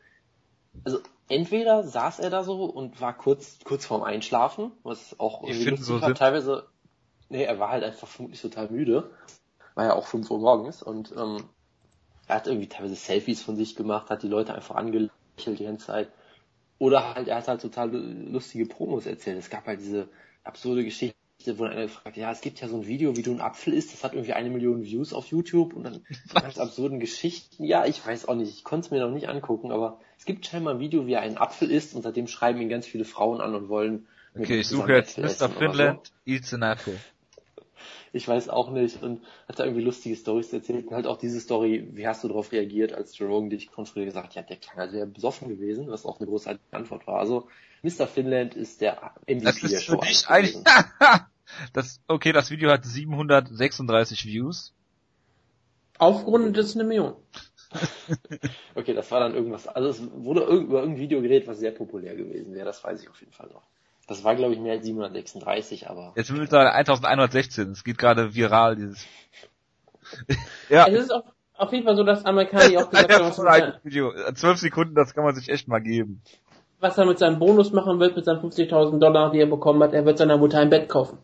also 0.83 0.99
entweder 1.27 1.83
saß 1.83 2.19
er 2.19 2.29
da 2.29 2.43
so 2.43 2.65
und 2.65 2.99
war 3.01 3.17
kurz 3.17 3.59
kurz 3.63 3.85
vorm 3.85 4.03
Einschlafen, 4.03 4.71
was 4.83 5.19
auch 5.19 5.43
irgendwie 5.43 5.69
lustig 5.69 5.85
so 5.85 6.01
war. 6.01 6.13
Teilweise, 6.15 6.67
nee, 7.29 7.43
er 7.43 7.59
war 7.59 7.69
halt 7.69 7.83
einfach 7.83 8.07
vermutlich 8.07 8.41
total 8.41 8.69
müde, 8.69 9.11
war 9.75 9.85
ja 9.85 9.93
auch 9.93 10.07
5 10.07 10.29
Uhr 10.31 10.39
morgens 10.39 10.81
und 10.81 11.13
ähm, 11.17 11.43
er 12.27 12.35
hat 12.35 12.47
irgendwie 12.47 12.67
teilweise 12.67 12.95
Selfies 12.95 13.41
von 13.41 13.55
sich 13.55 13.75
gemacht, 13.75 14.09
hat 14.09 14.23
die 14.23 14.27
Leute 14.27 14.53
einfach 14.53 14.75
angelächelt 14.75 15.59
die 15.59 15.65
ganze 15.65 15.87
Zeit. 15.87 16.11
Oder 16.79 17.13
halt, 17.13 17.27
er 17.27 17.37
hat 17.37 17.47
halt 17.47 17.61
total 17.61 17.91
lustige 17.91 18.65
Promos 18.65 19.05
erzählt. 19.05 19.37
Es 19.37 19.49
gab 19.49 19.67
halt 19.67 19.81
diese 19.81 20.07
absurde 20.43 20.83
Geschichte, 20.83 21.15
wo 21.47 21.63
einer 21.65 21.87
fragt, 21.87 22.17
ja, 22.17 22.31
es 22.31 22.41
gibt 22.41 22.61
ja 22.61 22.67
so 22.67 22.77
ein 22.77 22.87
Video, 22.87 23.15
wie 23.15 23.21
du 23.21 23.31
ein 23.31 23.41
Apfel 23.41 23.73
isst, 23.73 23.93
das 23.93 24.03
hat 24.03 24.13
irgendwie 24.13 24.33
eine 24.33 24.49
Million 24.49 24.83
Views 24.83 25.13
auf 25.13 25.27
YouTube 25.27 25.73
und 25.73 25.83
dann 25.83 26.05
ganz 26.33 26.57
absurden 26.57 26.99
Geschichten. 26.99 27.63
Ja, 27.63 27.85
ich 27.85 28.05
weiß 28.05 28.27
auch 28.27 28.35
nicht, 28.35 28.53
ich 28.55 28.63
konnte 28.63 28.85
es 28.85 28.91
mir 28.91 28.99
noch 28.99 29.11
nicht 29.11 29.29
angucken, 29.29 29.71
aber 29.71 29.99
es 30.17 30.25
gibt 30.25 30.45
scheinbar 30.45 30.75
ein 30.75 30.79
Video, 30.79 31.07
wie 31.07 31.13
er 31.13 31.21
einen 31.21 31.37
Apfel 31.37 31.71
isst 31.71 31.95
und 31.95 32.03
seitdem 32.03 32.27
schreiben 32.27 32.61
ihn 32.61 32.69
ganz 32.69 32.85
viele 32.85 33.05
Frauen 33.05 33.41
an 33.41 33.55
und 33.55 33.69
wollen. 33.69 34.07
Okay, 34.35 34.59
ich 34.59 34.67
suche 34.67 34.93
jetzt 34.93 35.17
Mr. 35.17 35.49
Finland 35.49 36.07
so. 36.07 36.31
eats 36.31 36.53
an 36.53 36.63
apple. 36.63 36.97
Ich 38.13 38.27
weiß 38.27 38.49
auch 38.49 38.71
nicht 38.71 39.01
und 39.01 39.21
hat 39.47 39.59
da 39.59 39.63
irgendwie 39.63 39.83
lustige 39.83 40.17
Stories 40.17 40.51
erzählt 40.51 40.87
und 40.87 40.93
halt 40.93 41.07
auch 41.07 41.17
diese 41.17 41.39
Story, 41.39 41.87
wie 41.93 42.05
hast 42.05 42.23
du 42.23 42.27
darauf 42.27 42.51
reagiert, 42.51 42.93
als 42.93 43.17
Jerome 43.17 43.49
dich 43.49 43.71
konfrontiert 43.71 44.13
gesagt, 44.13 44.35
ja, 44.35 44.41
der 44.41 44.57
klang 44.57 44.77
ja 44.77 44.89
sehr 44.89 45.05
besoffen 45.05 45.47
gewesen, 45.47 45.89
was 45.89 46.05
auch 46.05 46.19
eine 46.19 46.27
großartige 46.27 46.75
Antwort 46.75 47.07
war. 47.07 47.19
Also 47.19 47.47
Mr. 47.83 48.07
Finland 48.07 48.55
ist 48.55 48.81
der 48.81 49.13
MVP 49.27 49.45
das 49.45 49.63
ist 49.63 49.71
der 49.71 49.79
Show. 49.79 50.01
Für 50.01 50.07
dich 50.07 50.27
eigentlich, 50.27 50.57
das, 51.73 52.01
okay, 52.07 52.31
das 52.31 52.51
Video 52.51 52.71
hat 52.71 52.85
736 52.85 54.25
Views. 54.25 54.73
Aufgerundet 55.97 56.57
ist 56.57 56.75
eine 56.75 56.83
Million. 56.83 57.15
okay, 58.75 58.93
das 58.93 59.09
war 59.11 59.19
dann 59.19 59.33
irgendwas, 59.33 59.67
also 59.67 59.89
es 59.89 60.01
wurde 60.13 60.41
über 60.41 60.79
irgendein 60.79 60.97
Video 60.97 61.21
geredet, 61.21 61.47
was 61.47 61.59
sehr 61.59 61.71
populär 61.71 62.15
gewesen 62.15 62.53
wäre, 62.53 62.65
das 62.65 62.83
weiß 62.83 63.01
ich 63.01 63.09
auf 63.09 63.19
jeden 63.19 63.31
Fall 63.31 63.49
noch. 63.53 63.63
Das 64.07 64.23
war, 64.23 64.35
glaube 64.35 64.53
ich, 64.53 64.59
mehr 64.59 64.73
als 64.73 64.83
736, 64.83 65.89
aber. 65.89 66.11
Jetzt 66.15 66.27
sind 66.27 66.37
wir 66.37 66.73
1116, 66.73 67.71
es 67.71 67.83
geht 67.83 67.97
gerade 67.97 68.35
viral, 68.35 68.75
dieses. 68.75 69.05
ja. 70.69 70.87
Es 70.87 71.03
ist 71.03 71.11
auf, 71.11 71.23
auf 71.55 71.71
jeden 71.71 71.85
Fall 71.85 71.95
so, 71.95 72.03
dass 72.03 72.25
Amerikaner 72.25 72.83
auch 72.83 72.89
gesagt 72.89 73.13
haben, 73.13 73.25
was 73.25 73.73
Video. 73.83 74.11
12 74.33 74.59
Sekunden, 74.59 74.95
das 74.95 75.13
kann 75.13 75.23
man 75.23 75.35
sich 75.35 75.47
echt 75.47 75.67
mal 75.67 75.79
geben. 75.79 76.21
Was 76.79 76.97
er 76.97 77.05
mit 77.05 77.19
seinem 77.19 77.37
Bonus 77.37 77.71
machen 77.71 77.99
wird, 77.99 78.15
mit 78.15 78.25
seinen 78.25 78.41
50.000 78.41 78.99
Dollar, 78.99 79.31
die 79.31 79.39
er 79.39 79.45
bekommen 79.45 79.81
hat, 79.83 79.93
er 79.93 80.03
wird 80.03 80.17
seiner 80.17 80.37
Mutter 80.37 80.59
ein 80.59 80.71
Bett 80.71 80.89
kaufen. 80.89 81.19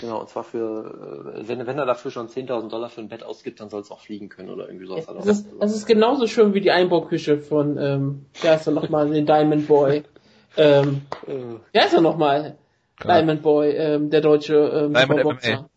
Genau, 0.00 0.20
und 0.20 0.28
zwar 0.28 0.44
für, 0.44 1.34
äh, 1.34 1.48
wenn, 1.48 1.66
wenn 1.66 1.78
er 1.78 1.86
dafür 1.86 2.10
schon 2.10 2.28
10.000 2.28 2.68
Dollar 2.68 2.90
für 2.90 3.00
ein 3.00 3.08
Bett 3.08 3.22
ausgibt, 3.22 3.60
dann 3.60 3.70
soll 3.70 3.80
es 3.80 3.90
auch 3.90 4.00
fliegen 4.00 4.28
können 4.28 4.50
oder 4.50 4.68
irgendwie 4.68 4.86
sowas. 4.86 5.06
Es 5.20 5.26
ist, 5.26 5.46
es 5.58 5.74
ist 5.74 5.86
genauso 5.86 6.26
schön 6.26 6.52
wie 6.52 6.60
die 6.60 6.70
Einbauküche 6.70 7.38
von, 7.38 7.78
ähm, 7.78 8.26
wer 8.42 8.56
ist 8.56 8.66
er 8.66 8.74
nochmal, 8.74 9.08
den 9.10 9.24
Diamond 9.24 9.66
Boy. 9.66 10.04
Ähm, 10.58 11.02
äh. 11.26 11.32
wer 11.72 11.86
ist 11.86 11.94
er 11.94 12.02
nochmal? 12.02 12.58
Diamond 13.02 13.42
Boy, 13.42 13.70
ähm, 13.70 14.10
der 14.10 14.20
deutsche 14.20 14.54
ähm, 14.54 14.94
Diamond 14.94 15.22
Boxer. 15.22 15.70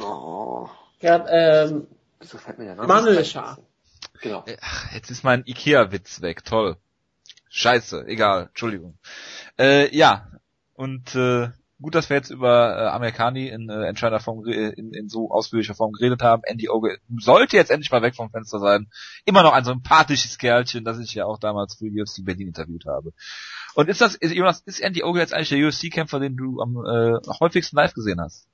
Oh. 0.00 0.68
Ja, 1.00 1.24
ähm, 1.28 1.86
so 2.20 2.38
fällt 2.38 2.58
mir 2.58 2.66
der 2.66 2.74
Name 2.76 2.88
Manuel 2.88 3.24
Schaar. 3.24 3.58
Genau. 4.22 4.44
Ach, 4.60 4.92
jetzt 4.92 5.10
ist 5.10 5.24
mein 5.24 5.44
Ikea-Witz 5.46 6.20
weg, 6.20 6.44
toll. 6.44 6.76
Scheiße, 7.48 8.04
egal, 8.06 8.46
Entschuldigung. 8.48 8.98
Äh, 9.58 9.94
ja, 9.96 10.28
und 10.74 11.14
äh, 11.14 11.48
gut, 11.80 11.94
dass 11.94 12.10
wir 12.10 12.16
jetzt 12.16 12.30
über 12.30 12.76
äh, 12.76 12.86
Amerikani 12.88 13.48
in 13.48 13.68
äh, 13.68 13.86
entscheidender 13.86 14.20
Form 14.20 14.44
in, 14.46 14.92
in 14.92 15.08
so 15.08 15.30
ausführlicher 15.30 15.74
Form 15.74 15.92
geredet 15.92 16.22
haben. 16.22 16.42
Andy 16.44 16.68
Oge 16.68 16.98
sollte 17.18 17.56
jetzt 17.56 17.70
endlich 17.70 17.90
mal 17.90 18.02
weg 18.02 18.14
vom 18.14 18.30
Fenster 18.30 18.58
sein. 18.58 18.90
Immer 19.24 19.42
noch 19.42 19.52
ein 19.52 19.64
sympathisches 19.64 20.38
Kerlchen, 20.38 20.84
das 20.84 20.98
ich 20.98 21.14
ja 21.14 21.24
auch 21.24 21.38
damals 21.38 21.74
für 21.74 21.86
UFC 21.86 22.24
Berlin 22.24 22.48
interviewt 22.48 22.86
habe. 22.86 23.12
Und 23.74 23.88
ist 23.88 24.00
das, 24.00 24.14
ist, 24.14 24.32
Jonas, 24.34 24.60
ist 24.62 24.80
Andy 24.80 25.02
Oge 25.02 25.20
jetzt 25.20 25.32
eigentlich 25.32 25.48
der 25.50 25.66
UFC-Kämpfer, 25.66 26.20
den 26.20 26.36
du 26.36 26.60
am 26.60 26.76
äh, 26.76 27.18
häufigsten 27.40 27.76
live 27.76 27.94
gesehen 27.94 28.20
hast? 28.20 28.46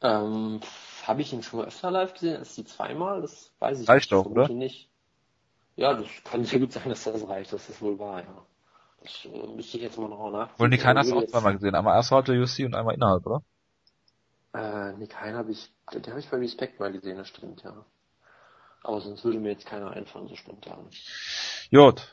Ähm, 0.00 0.60
habe 1.06 1.22
ich 1.22 1.32
ihn 1.32 1.42
schon 1.42 1.60
mal 1.60 1.66
öfter 1.66 1.90
live 1.90 2.14
gesehen 2.14 2.36
als 2.36 2.54
die 2.54 2.64
zweimal? 2.64 3.22
Das 3.22 3.52
weiß 3.58 3.80
ich 3.80 3.88
Reicht 3.88 4.10
nicht. 4.10 4.12
doch, 4.12 4.26
oder? 4.26 4.48
Nicht. 4.48 4.88
Ja, 5.76 5.94
das 5.94 6.06
kann 6.24 6.44
sehr 6.44 6.60
gut 6.60 6.72
sein, 6.72 6.88
dass 6.88 7.04
das 7.04 7.26
reicht. 7.26 7.52
Das 7.52 7.68
ist 7.68 7.80
wohl 7.80 7.98
wahr, 7.98 8.20
ja. 8.20 8.46
Das 9.02 9.24
äh, 9.24 9.46
müsste 9.54 9.76
ich 9.76 9.82
jetzt 9.82 9.98
mal 9.98 10.08
noch 10.08 10.30
nach. 10.30 10.58
Wohl 10.58 10.68
Nick 10.68 10.84
Hein 10.84 10.96
hast 10.96 11.10
du 11.10 11.18
auch 11.18 11.26
zweimal 11.26 11.54
gesehen. 11.54 11.74
Einmal 11.74 11.98
außerhalb 11.98 12.24
der 12.24 12.40
UFC 12.40 12.60
und 12.60 12.74
einmal 12.74 12.94
innerhalb, 12.94 13.26
oder? 13.26 13.42
Äh, 14.54 14.92
Nick 14.94 15.20
Hein 15.20 15.34
habe 15.34 15.50
ich, 15.50 15.72
den 15.92 16.06
habe 16.06 16.20
ich 16.20 16.28
bei 16.28 16.36
Respect 16.36 16.78
mal 16.78 16.92
gesehen, 16.92 17.16
das 17.16 17.28
stimmt, 17.28 17.62
ja. 17.62 17.84
Aber 18.84 19.00
sonst 19.00 19.24
würde 19.24 19.38
mir 19.38 19.50
jetzt 19.50 19.66
keiner 19.66 19.90
einfallen, 19.90 20.28
so 20.28 20.36
spontan. 20.36 20.88
Jod. 21.70 22.10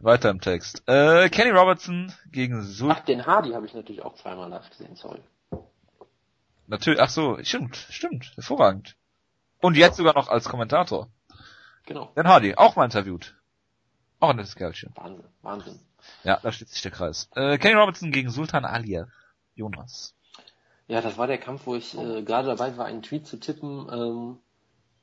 Weiter 0.00 0.30
im 0.30 0.40
Text. 0.40 0.82
Äh, 0.86 1.28
Kenny 1.30 1.50
Robertson 1.50 2.12
gegen 2.30 2.62
Sul. 2.62 2.90
Ach, 2.92 3.00
den 3.00 3.26
Hardy 3.26 3.50
habe 3.52 3.66
ich 3.66 3.74
natürlich 3.74 4.02
auch 4.02 4.14
zweimal 4.14 4.48
live 4.48 4.68
gesehen, 4.70 4.94
sorry. 4.94 5.20
Natürlich, 6.68 7.00
ach 7.00 7.10
so, 7.10 7.38
stimmt, 7.42 7.76
stimmt, 7.90 8.32
hervorragend. 8.34 8.96
Und 9.60 9.76
jetzt 9.76 9.96
sogar 9.96 10.14
noch 10.14 10.28
als 10.28 10.48
Kommentator. 10.48 11.08
Genau. 11.86 12.12
Den 12.16 12.26
Hardy, 12.26 12.54
auch 12.56 12.76
mal 12.76 12.84
interviewt. 12.84 13.36
Auch 14.20 14.30
ein 14.30 14.36
nettes 14.36 14.56
Kerlchen. 14.56 14.92
Wahnsinn, 14.94 15.26
Wahnsinn. 15.42 15.80
Ja, 16.24 16.38
da 16.42 16.52
steht 16.52 16.68
sich 16.68 16.82
der 16.82 16.90
Kreis. 16.90 17.28
Äh, 17.34 17.58
Kenny 17.58 17.74
Robertson 17.74 18.12
gegen 18.12 18.30
Sultan 18.30 18.64
Aliyev. 18.64 19.10
Jonas. 19.54 20.14
Ja, 20.88 21.00
das 21.00 21.18
war 21.18 21.26
der 21.26 21.38
Kampf, 21.38 21.66
wo 21.66 21.74
ich 21.74 21.96
äh, 21.98 22.22
gerade 22.22 22.48
dabei 22.48 22.76
war, 22.76 22.86
einen 22.86 23.02
Tweet 23.02 23.26
zu 23.26 23.38
tippen, 23.38 23.88
ähm, 23.90 24.38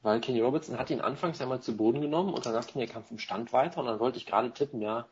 weil 0.01 0.22
Kenny 0.22 0.39
Robertson 0.39 0.78
hat 0.78 0.89
ihn 0.89 1.01
anfangs 1.01 1.41
einmal 1.41 1.61
zu 1.61 1.76
Boden 1.76 2.01
genommen 2.01 2.34
und 2.34 2.45
danach 2.45 2.66
ging 2.68 2.80
der 2.80 2.88
Kampf 2.88 3.11
im 3.11 3.20
Stand 3.20 3.51
weiter 3.51 3.82
und 3.82 3.88
dann 3.88 3.99
wollte 3.99 4.18
ich 4.18 4.26
gerade 4.26 4.51
tippen, 4.51 4.82
ja, 4.82 5.07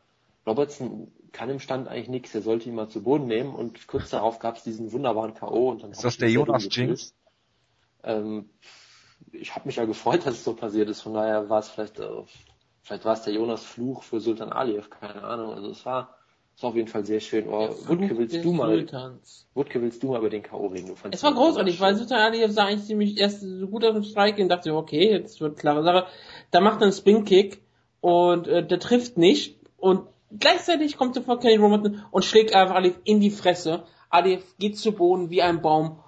Robertson 0.46 1.12
kann 1.32 1.50
im 1.50 1.60
Stand 1.60 1.88
eigentlich 1.88 2.08
nichts, 2.08 2.34
er 2.34 2.42
sollte 2.42 2.68
ihn 2.68 2.74
mal 2.74 2.88
zu 2.88 3.02
Boden 3.02 3.26
nehmen 3.26 3.54
und 3.54 3.86
kurz 3.86 4.10
darauf 4.10 4.38
gab 4.38 4.56
es 4.56 4.64
diesen 4.64 4.92
wunderbaren 4.92 5.34
K.O. 5.34 5.70
und 5.70 5.82
dann 5.82 5.92
Ist 5.92 6.04
das 6.04 6.16
der 6.16 6.30
Jonas 6.30 6.68
Jinx? 6.70 7.14
Ähm, 8.02 8.48
ich 9.30 9.54
habe 9.54 9.66
mich 9.66 9.76
ja 9.76 9.84
gefreut, 9.84 10.20
dass 10.26 10.34
es 10.34 10.44
so 10.44 10.54
passiert 10.54 10.88
ist, 10.88 11.02
von 11.02 11.14
daher 11.14 11.50
war 11.50 11.58
es 11.58 11.68
vielleicht 11.68 11.98
äh, 11.98 12.24
Vielleicht 12.82 13.04
war 13.04 13.14
es 13.14 13.22
der 13.22 13.32
Jonas 13.32 13.62
Fluch 13.62 14.02
für 14.02 14.20
Sultan 14.20 14.52
Aliyev, 14.52 14.90
keine 14.90 15.22
Ahnung. 15.22 15.54
Also 15.54 15.70
es 15.70 15.86
war, 15.86 16.16
es 16.56 16.62
war 16.62 16.70
auf 16.70 16.76
jeden 16.76 16.88
Fall 16.88 17.06
sehr 17.06 17.20
schön. 17.20 17.48
Oh, 17.48 17.68
Wutke, 17.86 18.18
willst 18.18 18.44
du 18.44 18.52
mal, 18.52 18.86
Wutke, 19.54 19.80
willst 19.80 20.02
du 20.02 20.08
mal 20.08 20.18
über 20.18 20.30
den 20.30 20.42
K.O. 20.42 20.66
reden? 20.66 20.88
Du 20.88 20.94
es 21.10 21.22
war 21.22 21.32
großartig, 21.32 21.80
weil 21.80 21.94
Sultan 21.94 22.18
Aliyev 22.18 22.52
sah 22.52 22.66
eigentlich 22.66 22.86
ziemlich 22.86 23.18
erst 23.18 23.40
so 23.40 23.68
gut 23.68 23.84
aus 23.84 23.94
dem 23.94 24.02
Streik 24.02 24.38
und 24.38 24.48
dachte, 24.48 24.74
okay, 24.74 25.12
jetzt 25.12 25.40
wird 25.40 25.58
klare 25.58 25.84
Sache. 25.84 26.06
Da 26.50 26.60
macht 26.60 26.80
er 26.80 26.84
einen 26.84 26.92
Spin-Kick 26.92 27.62
und 28.00 28.48
äh, 28.48 28.66
der 28.66 28.80
trifft 28.80 29.16
nicht 29.16 29.60
und 29.76 30.08
gleichzeitig 30.36 30.96
kommt 30.96 31.14
sofort 31.14 31.40
Kenny 31.40 31.56
Robertson 31.56 32.02
und 32.10 32.24
schlägt 32.24 32.52
einfach 32.52 32.74
Aliyev 32.74 32.98
in 33.04 33.20
die 33.20 33.30
Fresse. 33.30 33.84
Aliyev 34.10 34.42
geht 34.58 34.76
zu 34.76 34.90
Boden 34.90 35.30
wie 35.30 35.42
ein 35.42 35.62
Baum. 35.62 36.00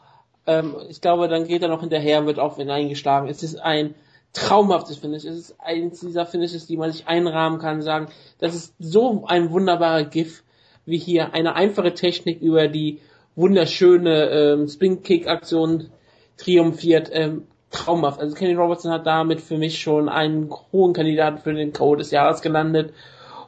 Ähm, 0.47 0.75
ich 0.89 1.01
glaube, 1.01 1.29
dann 1.29 1.47
geht 1.47 1.63
er 1.63 1.69
noch 1.69 1.81
hinterher, 1.81 2.27
wird 2.27 2.41
auch 2.41 2.57
hineingeschlagen. 2.57 3.29
Es 3.29 3.45
ist 3.45 3.57
ein 3.57 3.95
traumhaftes 4.35 4.99
Finish. 4.99 5.25
Es 5.25 5.37
ist 5.37 5.57
eins 5.61 6.01
dieser 6.01 6.27
Finishes, 6.27 6.67
die 6.67 6.77
man 6.77 6.93
sich 6.93 7.07
einrahmen 7.07 7.59
kann, 7.59 7.81
sagen, 7.81 8.09
das 8.39 8.55
ist 8.55 8.75
so 8.79 9.25
ein 9.27 9.51
wunderbarer 9.51 10.05
GIF, 10.05 10.45
wie 10.85 10.99
hier 10.99 11.33
eine 11.33 11.55
einfache 11.55 11.95
Technik 11.95 12.43
über 12.43 12.69
die 12.69 13.01
wunderschöne 13.37 14.29
ähm, 14.29 14.69
Spin-Kick-Aktion 14.69 15.89
triumphiert. 16.37 17.11
Ähm, 17.13 17.47
traumhaft. 17.75 18.21
Also 18.21 18.35
Kenny 18.35 18.55
Robertson 18.55 18.93
hat 18.93 19.07
damit 19.07 19.41
für 19.41 19.59
mich 19.59 19.81
schon 19.81 20.09
einen 20.09 20.51
hohen 20.73 20.93
Kandidaten 20.93 21.39
für 21.39 21.53
den 21.53 21.73
Code 21.73 21.99
des 21.99 22.11
Jahres 22.11 22.41
gelandet. 22.41 22.95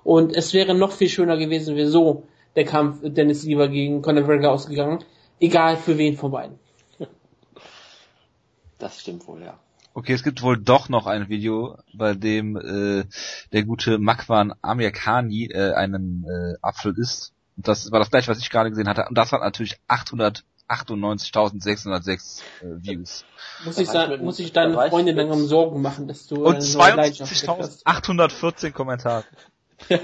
Und 0.05 0.37
es 0.37 0.53
wäre 0.53 0.74
noch 0.74 0.93
viel 0.93 1.09
schöner 1.09 1.37
gewesen, 1.37 1.76
wäre 1.76 1.89
so 1.89 2.24
der 2.55 2.64
Kampf 2.64 2.99
Dennis 3.03 3.45
Lieber 3.45 3.68
gegen 3.68 4.03
Conor 4.03 4.22
McGregor 4.22 4.53
ausgegangen. 4.53 5.05
Egal 5.41 5.76
für 5.76 5.97
wen 5.99 6.16
von 6.16 6.30
beiden. 6.30 6.59
Das 8.78 9.01
stimmt 9.01 9.26
wohl, 9.26 9.43
ja. 9.43 9.59
Okay, 9.97 10.12
es 10.12 10.22
gibt 10.22 10.42
wohl 10.42 10.59
doch 10.59 10.90
noch 10.90 11.07
ein 11.07 11.30
Video, 11.30 11.78
bei 11.94 12.12
dem 12.12 12.55
äh, 12.57 13.05
der 13.55 13.64
gute 13.64 13.97
Makwan 13.99 14.53
Amirkani 14.61 15.47
äh, 15.47 15.72
einen 15.72 16.26
äh, 16.28 16.57
Apfel 16.61 16.92
isst. 16.99 17.32
Und 17.57 17.66
das 17.66 17.90
war 17.90 17.99
das 17.99 18.11
gleiche, 18.11 18.28
was 18.28 18.38
ich 18.38 18.51
gerade 18.51 18.68
gesehen 18.68 18.90
hatte. 18.90 19.07
Und 19.09 19.16
das 19.16 19.32
hat 19.32 19.40
natürlich 19.40 19.78
898.606 19.88 22.42
äh, 22.61 22.64
Views. 22.84 23.24
Muss 23.64 23.78
ich, 23.78 23.88
sagen, 23.88 24.22
muss 24.22 24.38
ich 24.38 24.53
deine 24.53 24.74
Freundin 24.74 25.16
mit- 25.16 25.28
langsam 25.28 25.47
Sorgen 25.47 25.80
machen, 25.80 26.09
dass 26.09 26.26
du 26.26 26.44
Und 26.44 26.57
eine 26.57 26.72
neue 26.74 26.94
Leidenschaft 26.94 27.32
entdeckt 27.32 27.59
hast. 27.62 27.86
22.814 27.86 28.72
Kommentare. 28.72 29.24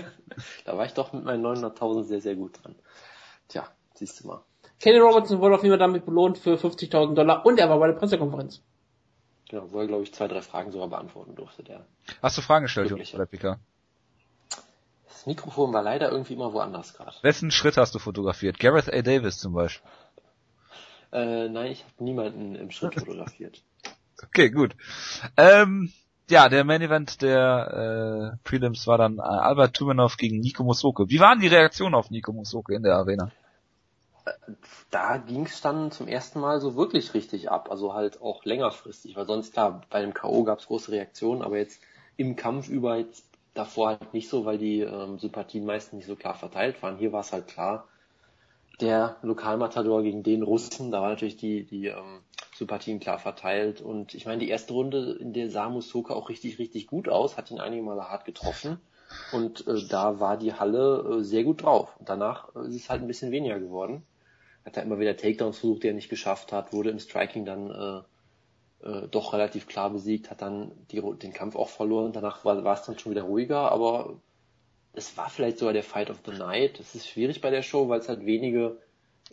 Da 0.65 0.79
war 0.79 0.87
ich 0.87 0.95
doch 0.95 1.13
mit 1.13 1.25
meinen 1.25 1.45
900.000 1.45 2.05
sehr, 2.05 2.23
sehr 2.23 2.37
gut 2.37 2.65
dran. 2.65 2.75
Tja, 3.49 3.69
siehst 3.93 4.25
du 4.25 4.29
mal. 4.29 4.43
Kenny 4.81 4.97
Robertson 4.97 5.41
wurde 5.41 5.57
auf 5.57 5.63
jeden 5.63 5.73
Fall 5.73 5.79
damit 5.87 6.07
belohnt 6.07 6.39
für 6.39 6.55
50.000 6.55 7.13
Dollar 7.13 7.45
und 7.45 7.59
er 7.59 7.69
war 7.69 7.79
bei 7.79 7.89
der 7.89 7.97
Pressekonferenz. 7.97 8.63
Genau, 9.53 9.71
wo 9.71 9.81
er, 9.81 9.87
glaube 9.87 10.03
ich, 10.03 10.15
zwei, 10.15 10.29
drei 10.29 10.41
Fragen 10.41 10.73
sogar 10.73 10.89
beantworten 10.89 11.35
durfte, 11.35 11.63
der. 11.63 11.85
Hast 12.23 12.39
du 12.39 12.41
Fragen 12.41 12.65
gestellt, 12.65 12.89
Jonas 12.89 13.13
Replika? 13.13 13.59
Das 15.07 15.27
Mikrofon 15.27 15.75
war 15.75 15.83
leider 15.83 16.11
irgendwie 16.11 16.33
immer 16.33 16.55
woanders 16.55 16.95
gerade. 16.95 17.13
Wessen 17.21 17.51
Schritt 17.51 17.77
hast 17.77 17.95
du 17.95 17.99
fotografiert? 17.99 18.59
Gareth 18.59 18.91
A. 18.91 19.03
Davis 19.03 19.37
zum 19.37 19.53
Beispiel. 19.53 19.91
Äh, 21.13 21.51
nein, 21.51 21.71
ich 21.71 21.85
habe 21.85 22.03
niemanden 22.03 22.55
im 22.55 22.71
Schritt 22.71 22.95
fotografiert. 22.95 23.63
Okay, 24.25 24.51
gut. 24.51 24.77
Ähm, 25.37 25.93
ja, 26.31 26.49
der 26.49 26.63
Main 26.63 26.81
Event 26.81 27.23
der 27.23 28.37
äh, 28.37 28.49
Prelims 28.49 28.87
war 28.87 28.97
dann 28.97 29.19
äh, 29.19 29.23
Albert 29.23 29.75
Tumenov 29.75 30.17
gegen 30.17 30.39
Nico 30.39 30.63
Musoke. 30.63 31.09
Wie 31.09 31.19
waren 31.19 31.41
die 31.41 31.49
Reaktionen 31.49 31.97
auf 31.97 32.09
Nico 32.11 32.33
Musoke 32.33 32.73
in 32.73 32.85
der 32.85 32.95
Arena? 32.95 33.33
Da 34.91 35.17
ging 35.17 35.47
es 35.47 35.61
dann 35.61 35.91
zum 35.91 36.07
ersten 36.07 36.41
Mal 36.41 36.61
so 36.61 36.77
wirklich 36.77 37.15
richtig 37.15 37.51
ab, 37.51 37.71
also 37.71 37.95
halt 37.95 38.21
auch 38.21 38.45
längerfristig, 38.45 39.17
weil 39.17 39.27
sonst 39.27 39.53
klar, 39.53 39.83
bei 39.91 40.01
dem 40.01 40.15
K.O. 40.15 40.45
gab 40.45 40.61
es 40.61 40.67
große 40.67 40.93
Reaktionen, 40.93 41.43
aber 41.43 41.59
jetzt 41.59 41.81
im 42.17 42.37
Kampf 42.37 42.69
über 42.69 42.97
jetzt 42.97 43.25
davor 43.55 43.89
halt 43.89 44.15
nicht 44.15 44.29
so, 44.29 44.45
weil 44.45 44.59
die 44.59 44.81
ähm, 44.81 45.19
Sympathien 45.19 45.65
meistens 45.65 45.95
nicht 45.95 46.07
so 46.07 46.17
klar 46.17 46.35
verteilt 46.35 46.83
waren. 46.83 46.99
Hier 46.99 47.13
war 47.13 47.21
es 47.21 47.33
halt 47.33 47.49
klar, 47.49 47.89
der 48.81 49.17
Lokalmatador 49.23 50.03
gegen 50.03 50.23
den 50.23 50.43
Russen, 50.43 50.91
da 50.91 51.03
war 51.03 51.11
natürlich 51.11 51.37
die, 51.37 51.65
die 51.65 51.87
ähm, 51.87 52.21
Sympathien 52.55 53.01
klar 53.01 53.19
verteilt 53.19 53.81
und 53.81 54.15
ich 54.15 54.27
meine, 54.27 54.39
die 54.39 54.49
erste 54.49 54.73
Runde, 54.73 55.17
in 55.21 55.33
der 55.33 55.51
sah 55.51 55.69
Musoka 55.69 56.15
auch 56.15 56.29
richtig, 56.29 56.59
richtig 56.59 56.87
gut 56.87 57.09
aus, 57.09 57.37
hat 57.37 57.51
ihn 57.51 57.61
einige 57.61 57.83
Male 57.83 58.09
hart 58.09 58.25
getroffen 58.25 58.79
und 59.33 59.67
äh, 59.67 59.87
da 59.89 60.21
war 60.21 60.37
die 60.37 60.55
Halle 60.55 61.19
äh, 61.19 61.25
sehr 61.25 61.45
gut 61.45 61.63
drauf. 61.63 61.97
Und 61.99 62.09
danach 62.09 62.55
äh, 62.55 62.69
ist 62.69 62.77
es 62.77 62.91
halt 62.91 63.03
ein 63.03 63.09
bisschen 63.09 63.31
weniger 63.31 63.59
geworden 63.59 64.07
hat 64.65 64.77
er 64.77 64.83
immer 64.83 64.99
wieder 64.99 65.17
Takedowns 65.17 65.59
versucht, 65.59 65.83
die 65.83 65.89
er 65.89 65.95
nicht 65.95 66.09
geschafft 66.11 66.53
hat, 66.53 66.73
wurde 66.73 66.91
im 66.91 66.99
Striking 66.99 67.45
dann 67.45 67.71
äh, 67.71 68.89
äh, 68.89 69.09
doch 69.09 69.33
relativ 69.33 69.67
klar 69.67 69.91
besiegt, 69.91 70.31
hat 70.31 70.43
dann 70.43 70.73
die, 70.91 71.01
den 71.01 71.33
Kampf 71.33 71.57
auch 71.57 71.69
verloren. 71.69 72.13
Danach 72.13 72.45
war, 72.45 72.63
war 72.65 72.75
es 72.75 72.83
dann 72.83 72.99
schon 72.99 73.13
wieder 73.13 73.23
ruhiger, 73.23 73.73
aber 73.73 74.17
es 74.93 75.17
war 75.17 75.31
vielleicht 75.31 75.59
sogar 75.59 75.73
der 75.73 75.83
Fight 75.83 76.11
of 76.11 76.21
the 76.27 76.33
Night. 76.33 76.79
Es 76.81 76.95
ist 76.95 77.09
schwierig 77.09 77.41
bei 77.41 77.51
der 77.51 77.63
Show, 77.63 77.89
weil 77.89 78.01
es 78.01 78.09
halt 78.09 78.27
wenige 78.27 78.77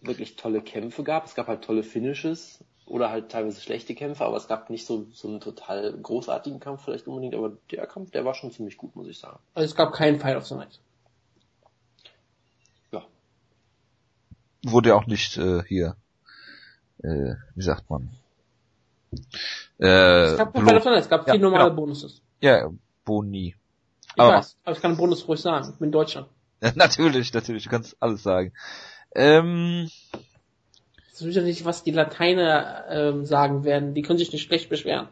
wirklich 0.02 0.36
tolle 0.36 0.62
Kämpfe 0.62 1.04
gab. 1.04 1.26
Es 1.26 1.36
gab 1.36 1.48
halt 1.48 1.64
tolle 1.64 1.84
Finishes 1.84 2.64
oder 2.86 3.12
halt 3.12 3.30
teilweise 3.30 3.62
schlechte 3.62 3.94
Kämpfe, 3.94 4.26
aber 4.26 4.38
es 4.38 4.48
gab 4.48 4.70
nicht 4.70 4.86
so, 4.86 5.06
so 5.12 5.28
einen 5.28 5.42
total 5.42 5.94
großartigen 5.94 6.60
Kampf 6.60 6.86
vielleicht 6.86 7.08
unbedingt, 7.08 7.36
aber 7.36 7.52
der 7.72 7.86
Kampf, 7.86 8.12
der 8.12 8.26
war 8.26 8.34
schon 8.34 8.52
ziemlich 8.52 8.78
gut, 8.78 8.96
muss 8.96 9.08
ich 9.08 9.20
sagen. 9.20 9.38
Also 9.54 9.66
es 9.66 9.76
gab 9.76 9.94
keinen 9.94 10.20
Fight 10.20 10.38
of 10.38 10.46
the 10.46 10.56
Night. 10.56 10.80
Wurde 14.64 14.90
ja 14.90 14.96
auch 14.96 15.08
nicht 15.08 15.38
äh, 15.38 15.64
hier, 15.64 15.96
äh, 17.04 17.36
wie 17.56 17.62
sagt 17.64 17.90
man? 17.90 18.10
Äh, 19.80 19.88
Es 19.88 20.38
gab 20.38 20.54
Night, 20.56 20.86
es 21.00 21.10
gab 21.10 21.28
Ja, 21.28 21.34
vier 21.34 21.42
normale 21.42 21.66
genau. 21.70 21.76
Bonuses. 21.82 22.22
ja, 22.42 22.70
Boni. 23.06 23.56
Ich 24.16 24.22
Aber- 24.22 24.38
weiß, 24.38 24.58
aber 24.66 24.76
ich 24.76 24.82
kann 24.82 24.98
Bonus 24.98 25.28
ruhig 25.28 25.40
sagen. 25.40 25.70
Ich 25.74 25.80
bin 25.80 25.92
Deutscher. 25.92 26.28
natürlich, 26.76 27.34
natürlich, 27.34 27.64
du 27.64 27.70
kannst 27.70 27.96
alles 28.02 28.22
sagen. 28.24 28.54
Ähm, 29.16 29.90
Das 31.12 31.22
ist 31.22 31.26
wieder 31.28 31.42
nicht, 31.42 31.66
was 31.66 31.84
die 31.84 31.92
Lateiner 31.92 32.86
ähm, 32.90 33.26
sagen 33.26 33.64
werden. 33.64 33.94
Die 33.94 34.02
können 34.02 34.20
sich 34.20 34.32
nicht 34.32 34.44
schlecht 34.44 34.70
beschweren. 34.70 35.08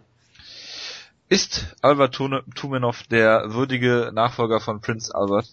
ist 1.29 1.75
Albert 1.81 2.15
Tumenov 2.15 3.03
der 3.03 3.53
würdige 3.53 4.11
Nachfolger 4.13 4.59
von 4.59 4.81
Prince 4.81 5.13
Albert? 5.15 5.47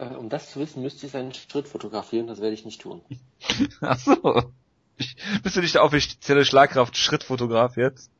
Äh, 0.00 0.14
um 0.16 0.28
das 0.28 0.50
zu 0.50 0.60
wissen, 0.60 0.82
müsste 0.82 1.06
ich 1.06 1.12
seinen 1.12 1.32
Schritt 1.34 1.68
fotografieren, 1.68 2.26
das 2.26 2.40
werde 2.40 2.54
ich 2.54 2.64
nicht 2.64 2.80
tun. 2.80 3.02
Ach 3.80 3.98
so. 3.98 4.52
Ich, 4.96 5.16
bist 5.42 5.56
du 5.56 5.60
nicht 5.60 5.74
der 5.74 5.84
offizielle 5.84 6.44
Schlagkraft-Schrittfotograf 6.44 7.76
jetzt? 7.76 8.10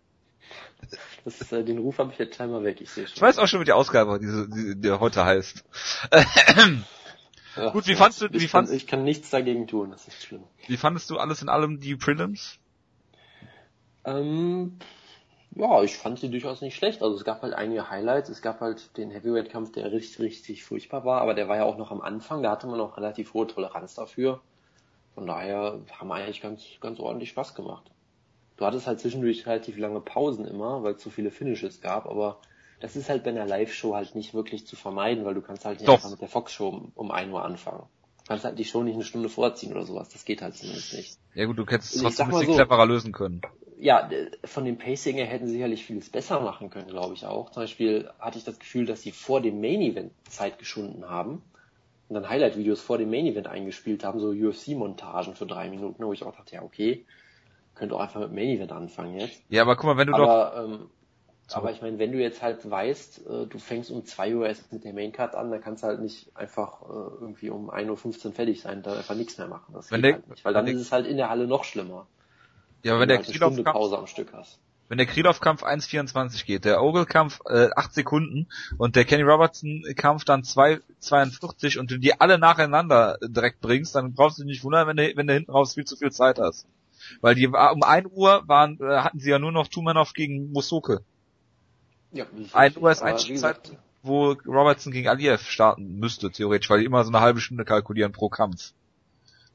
Das, 1.24 1.52
äh, 1.52 1.62
den 1.62 1.78
Ruf 1.78 1.98
habe 1.98 2.12
ich 2.12 2.18
jetzt 2.18 2.36
scheinbar 2.36 2.64
weg, 2.64 2.80
ich 2.80 2.90
sehe 2.90 3.06
schon. 3.06 3.16
Ich 3.16 3.20
weiß 3.22 3.38
auch 3.38 3.46
schon, 3.46 3.60
wie 3.60 3.64
die 3.66 3.72
Ausgabe 3.72 4.18
diese, 4.18 4.48
die, 4.48 4.80
die 4.80 4.90
heute 4.92 5.24
heißt. 5.24 5.64
Ja, 7.56 7.70
Gut, 7.70 7.86
wie 7.88 7.96
fandst 7.96 8.20
du- 8.22 8.26
ich 8.26 8.32
wie 8.32 8.38
kann, 8.38 8.48
fandst- 8.48 8.72
Ich 8.72 8.86
kann 8.86 9.04
nichts 9.04 9.28
dagegen 9.30 9.66
tun, 9.66 9.90
das 9.90 10.06
ist 10.08 10.22
schlimm. 10.22 10.44
Wie 10.68 10.76
fandest 10.76 11.10
du 11.10 11.18
alles 11.18 11.42
in 11.42 11.48
allem 11.48 11.80
die 11.80 11.96
Prelims? 11.96 12.56
Ähm, 14.04 14.78
ja, 15.52 15.82
ich 15.82 15.96
fand 15.96 16.18
sie 16.18 16.30
durchaus 16.30 16.60
nicht 16.60 16.76
schlecht. 16.76 17.02
Also 17.02 17.16
es 17.16 17.24
gab 17.24 17.42
halt 17.42 17.54
einige 17.54 17.90
Highlights. 17.90 18.28
Es 18.28 18.42
gab 18.42 18.60
halt 18.60 18.96
den 18.96 19.10
Heavyweight-Kampf, 19.10 19.72
der 19.72 19.90
richtig, 19.90 20.20
richtig 20.20 20.64
furchtbar 20.64 21.04
war, 21.04 21.20
aber 21.20 21.34
der 21.34 21.48
war 21.48 21.56
ja 21.56 21.64
auch 21.64 21.76
noch 21.76 21.90
am 21.90 22.00
Anfang. 22.00 22.42
Da 22.42 22.52
hatte 22.52 22.66
man 22.66 22.78
noch 22.78 22.96
relativ 22.96 23.34
hohe 23.34 23.46
Toleranz 23.46 23.94
dafür. 23.94 24.40
Von 25.14 25.26
daher 25.26 25.80
haben 25.98 26.12
eigentlich 26.12 26.40
ganz, 26.40 26.64
ganz 26.80 27.00
ordentlich 27.00 27.30
Spaß 27.30 27.54
gemacht. 27.54 27.90
Du 28.56 28.64
hattest 28.64 28.86
halt 28.86 29.00
zwischendurch 29.00 29.46
relativ 29.46 29.76
lange 29.78 30.00
Pausen 30.00 30.46
immer, 30.46 30.82
weil 30.82 30.94
es 30.94 31.02
so 31.02 31.10
viele 31.10 31.30
Finishes 31.30 31.80
gab, 31.80 32.06
aber 32.06 32.38
das 32.78 32.94
ist 32.94 33.08
halt 33.08 33.24
bei 33.24 33.30
einer 33.30 33.46
Live-Show 33.46 33.94
halt 33.94 34.14
nicht 34.14 34.34
wirklich 34.34 34.66
zu 34.66 34.76
vermeiden, 34.76 35.24
weil 35.24 35.34
du 35.34 35.42
kannst 35.42 35.64
halt 35.64 35.80
nicht 35.80 35.88
Doch. 35.88 35.94
einfach 35.94 36.10
mit 36.10 36.20
der 36.20 36.28
Fox-Show 36.28 36.68
um, 36.68 36.92
um 36.94 37.10
1 37.10 37.32
Uhr 37.32 37.44
anfangen. 37.44 37.84
Du 38.18 38.24
kannst 38.28 38.44
halt 38.44 38.58
die 38.58 38.64
Show 38.64 38.82
nicht 38.82 38.94
eine 38.94 39.04
Stunde 39.04 39.28
vorziehen 39.28 39.72
oder 39.72 39.84
sowas. 39.84 40.10
Das 40.10 40.24
geht 40.24 40.42
halt 40.42 40.56
zumindest 40.56 40.94
nicht. 40.94 41.18
Ja 41.34 41.46
gut, 41.46 41.58
du 41.58 41.66
hättest 41.66 41.96
es 41.96 42.02
trotzdem 42.02 42.26
ein 42.26 42.30
bisschen 42.32 42.46
so. 42.46 42.54
cleverer 42.54 42.86
lösen 42.86 43.12
können. 43.12 43.40
Ja, 43.80 44.08
von 44.44 44.64
dem 44.64 44.78
Pacing 44.78 45.16
her 45.16 45.26
hätten 45.26 45.46
sie 45.46 45.54
sicherlich 45.54 45.84
vieles 45.84 46.10
besser 46.10 46.40
machen 46.40 46.70
können, 46.70 46.88
glaube 46.88 47.14
ich 47.14 47.24
auch. 47.26 47.50
Zum 47.50 47.62
Beispiel 47.62 48.10
hatte 48.18 48.38
ich 48.38 48.44
das 48.44 48.58
Gefühl, 48.58 48.86
dass 48.86 49.02
sie 49.02 49.12
vor 49.12 49.40
dem 49.40 49.60
Main 49.60 49.80
Event 49.80 50.12
Zeit 50.28 50.58
geschunden 50.58 51.08
haben 51.08 51.42
und 52.08 52.14
dann 52.14 52.28
Highlight-Videos 52.28 52.80
vor 52.80 52.98
dem 52.98 53.10
Main 53.10 53.26
Event 53.26 53.46
eingespielt 53.48 54.04
haben, 54.04 54.20
so 54.20 54.28
UFC-Montagen 54.30 55.34
für 55.34 55.46
drei 55.46 55.70
Minuten, 55.70 56.04
wo 56.04 56.12
ich 56.12 56.22
auch 56.24 56.34
dachte, 56.36 56.54
ja, 56.56 56.62
okay, 56.62 57.04
könnt 57.74 57.92
auch 57.92 58.00
einfach 58.00 58.20
mit 58.20 58.32
Main 58.32 58.48
Event 58.48 58.72
anfangen 58.72 59.18
jetzt. 59.18 59.40
Ja, 59.48 59.62
aber 59.62 59.76
guck 59.76 59.86
mal, 59.86 59.96
wenn 59.96 60.08
du 60.08 60.12
doch... 60.14 60.28
Aber, 60.28 60.64
ähm, 60.64 60.90
aber 61.52 61.72
ich 61.72 61.82
meine, 61.82 61.98
wenn 61.98 62.12
du 62.12 62.18
jetzt 62.18 62.42
halt 62.42 62.68
weißt, 62.70 63.26
äh, 63.26 63.46
du 63.46 63.58
fängst 63.58 63.90
um 63.90 64.04
2 64.04 64.36
Uhr 64.36 64.46
erst 64.46 64.72
mit 64.72 64.84
der 64.84 64.92
Maincard 64.92 65.34
an, 65.34 65.50
dann 65.50 65.60
kannst 65.60 65.82
du 65.82 65.88
halt 65.88 66.00
nicht 66.00 66.30
einfach 66.36 66.82
äh, 66.82 66.86
irgendwie 67.20 67.50
um 67.50 67.70
1.15 67.70 68.26
Uhr 68.26 68.32
fertig 68.32 68.60
sein, 68.60 68.82
da 68.82 68.92
einfach 68.92 69.16
nichts 69.16 69.36
mehr 69.36 69.48
machen. 69.48 69.72
Das 69.74 69.90
Wenn 69.90 70.02
geht 70.02 70.04
der- 70.04 70.12
halt 70.14 70.28
nicht, 70.28 70.44
weil 70.44 70.54
dann 70.54 70.66
ist 70.68 70.80
es 70.80 70.92
halt 70.92 71.06
in 71.06 71.16
der 71.16 71.28
Halle 71.28 71.48
noch 71.48 71.64
schlimmer. 71.64 72.06
Ja, 72.82 72.92
aber 72.92 73.00
wenn 73.00 73.08
wenn 73.08 73.08
der 73.08 73.18
halt 73.18 73.26
Krylov-Kampf 73.26 73.72
Pause 73.72 73.98
am 73.98 74.06
Stück 74.06 74.32
hast. 74.32 74.58
wenn 74.88 74.98
der 74.98 75.06
Krylov-Kampf 75.06 75.62
1,24 75.62 76.44
geht, 76.44 76.64
der 76.64 76.82
Ogle-Kampf 76.82 77.40
äh, 77.48 77.68
8 77.76 77.94
Sekunden 77.94 78.48
und 78.78 78.96
der 78.96 79.04
Kenny 79.04 79.22
Robertson-Kampf 79.22 80.24
dann 80.24 80.42
2,42 80.42 81.78
und 81.78 81.90
du 81.90 81.98
die 81.98 82.20
alle 82.20 82.38
nacheinander 82.38 83.18
direkt 83.22 83.60
bringst, 83.60 83.94
dann 83.94 84.14
brauchst 84.14 84.38
du 84.38 84.42
dich 84.42 84.50
nicht 84.50 84.64
wundern, 84.64 84.86
wenn 84.88 84.96
du, 84.96 85.12
wenn 85.16 85.26
du 85.26 85.34
hinten 85.34 85.50
raus 85.52 85.74
viel 85.74 85.84
zu 85.84 85.96
viel 85.96 86.10
Zeit 86.10 86.38
hast. 86.38 86.66
Weil 87.20 87.34
die 87.34 87.50
war- 87.52 87.72
um 87.72 87.82
1 87.82 88.08
Uhr 88.12 88.42
waren, 88.46 88.78
äh, 88.80 88.98
hatten 88.98 89.20
sie 89.20 89.30
ja 89.30 89.38
nur 89.38 89.52
noch 89.52 89.68
Tumanov 89.68 90.12
gegen 90.12 90.50
Musoke. 90.52 91.02
Ja, 92.12 92.24
wie 92.32 92.48
1 92.52 92.76
Uhr 92.76 92.90
ist 92.90 93.02
Einstiegszeit, 93.02 93.62
gesagt, 93.62 93.82
wo 94.02 94.32
Robertson 94.46 94.92
gegen 94.92 95.08
Aliev 95.08 95.42
starten 95.48 95.98
müsste, 95.98 96.30
theoretisch, 96.30 96.68
weil 96.70 96.80
die 96.80 96.86
immer 96.86 97.04
so 97.04 97.10
eine 97.10 97.20
halbe 97.20 97.40
Stunde 97.40 97.64
kalkulieren 97.64 98.12
pro 98.12 98.28
Kampf. 98.28 98.72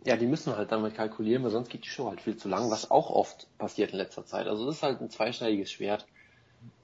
Ja, 0.06 0.16
die 0.18 0.28
müssen 0.28 0.56
halt 0.56 0.72
damit 0.72 0.94
kalkulieren, 0.94 1.44
weil 1.44 1.50
sonst 1.50 1.70
geht 1.70 1.84
die 1.84 1.90
Show 1.90 2.08
halt 2.08 2.22
viel 2.22 2.38
zu 2.38 2.48
lang, 2.48 2.70
was 2.70 2.92
auch 2.92 3.10
oft 3.10 3.48
passiert 3.58 3.92
in 3.92 3.98
letzter 3.98 4.24
Zeit. 4.24 4.48
Also 4.48 4.66
das 4.68 4.76
ist 4.76 4.84
halt 4.84 5.02
ein 5.02 5.10
zweischneidiges 5.10 5.72
Schwert. 5.72 6.06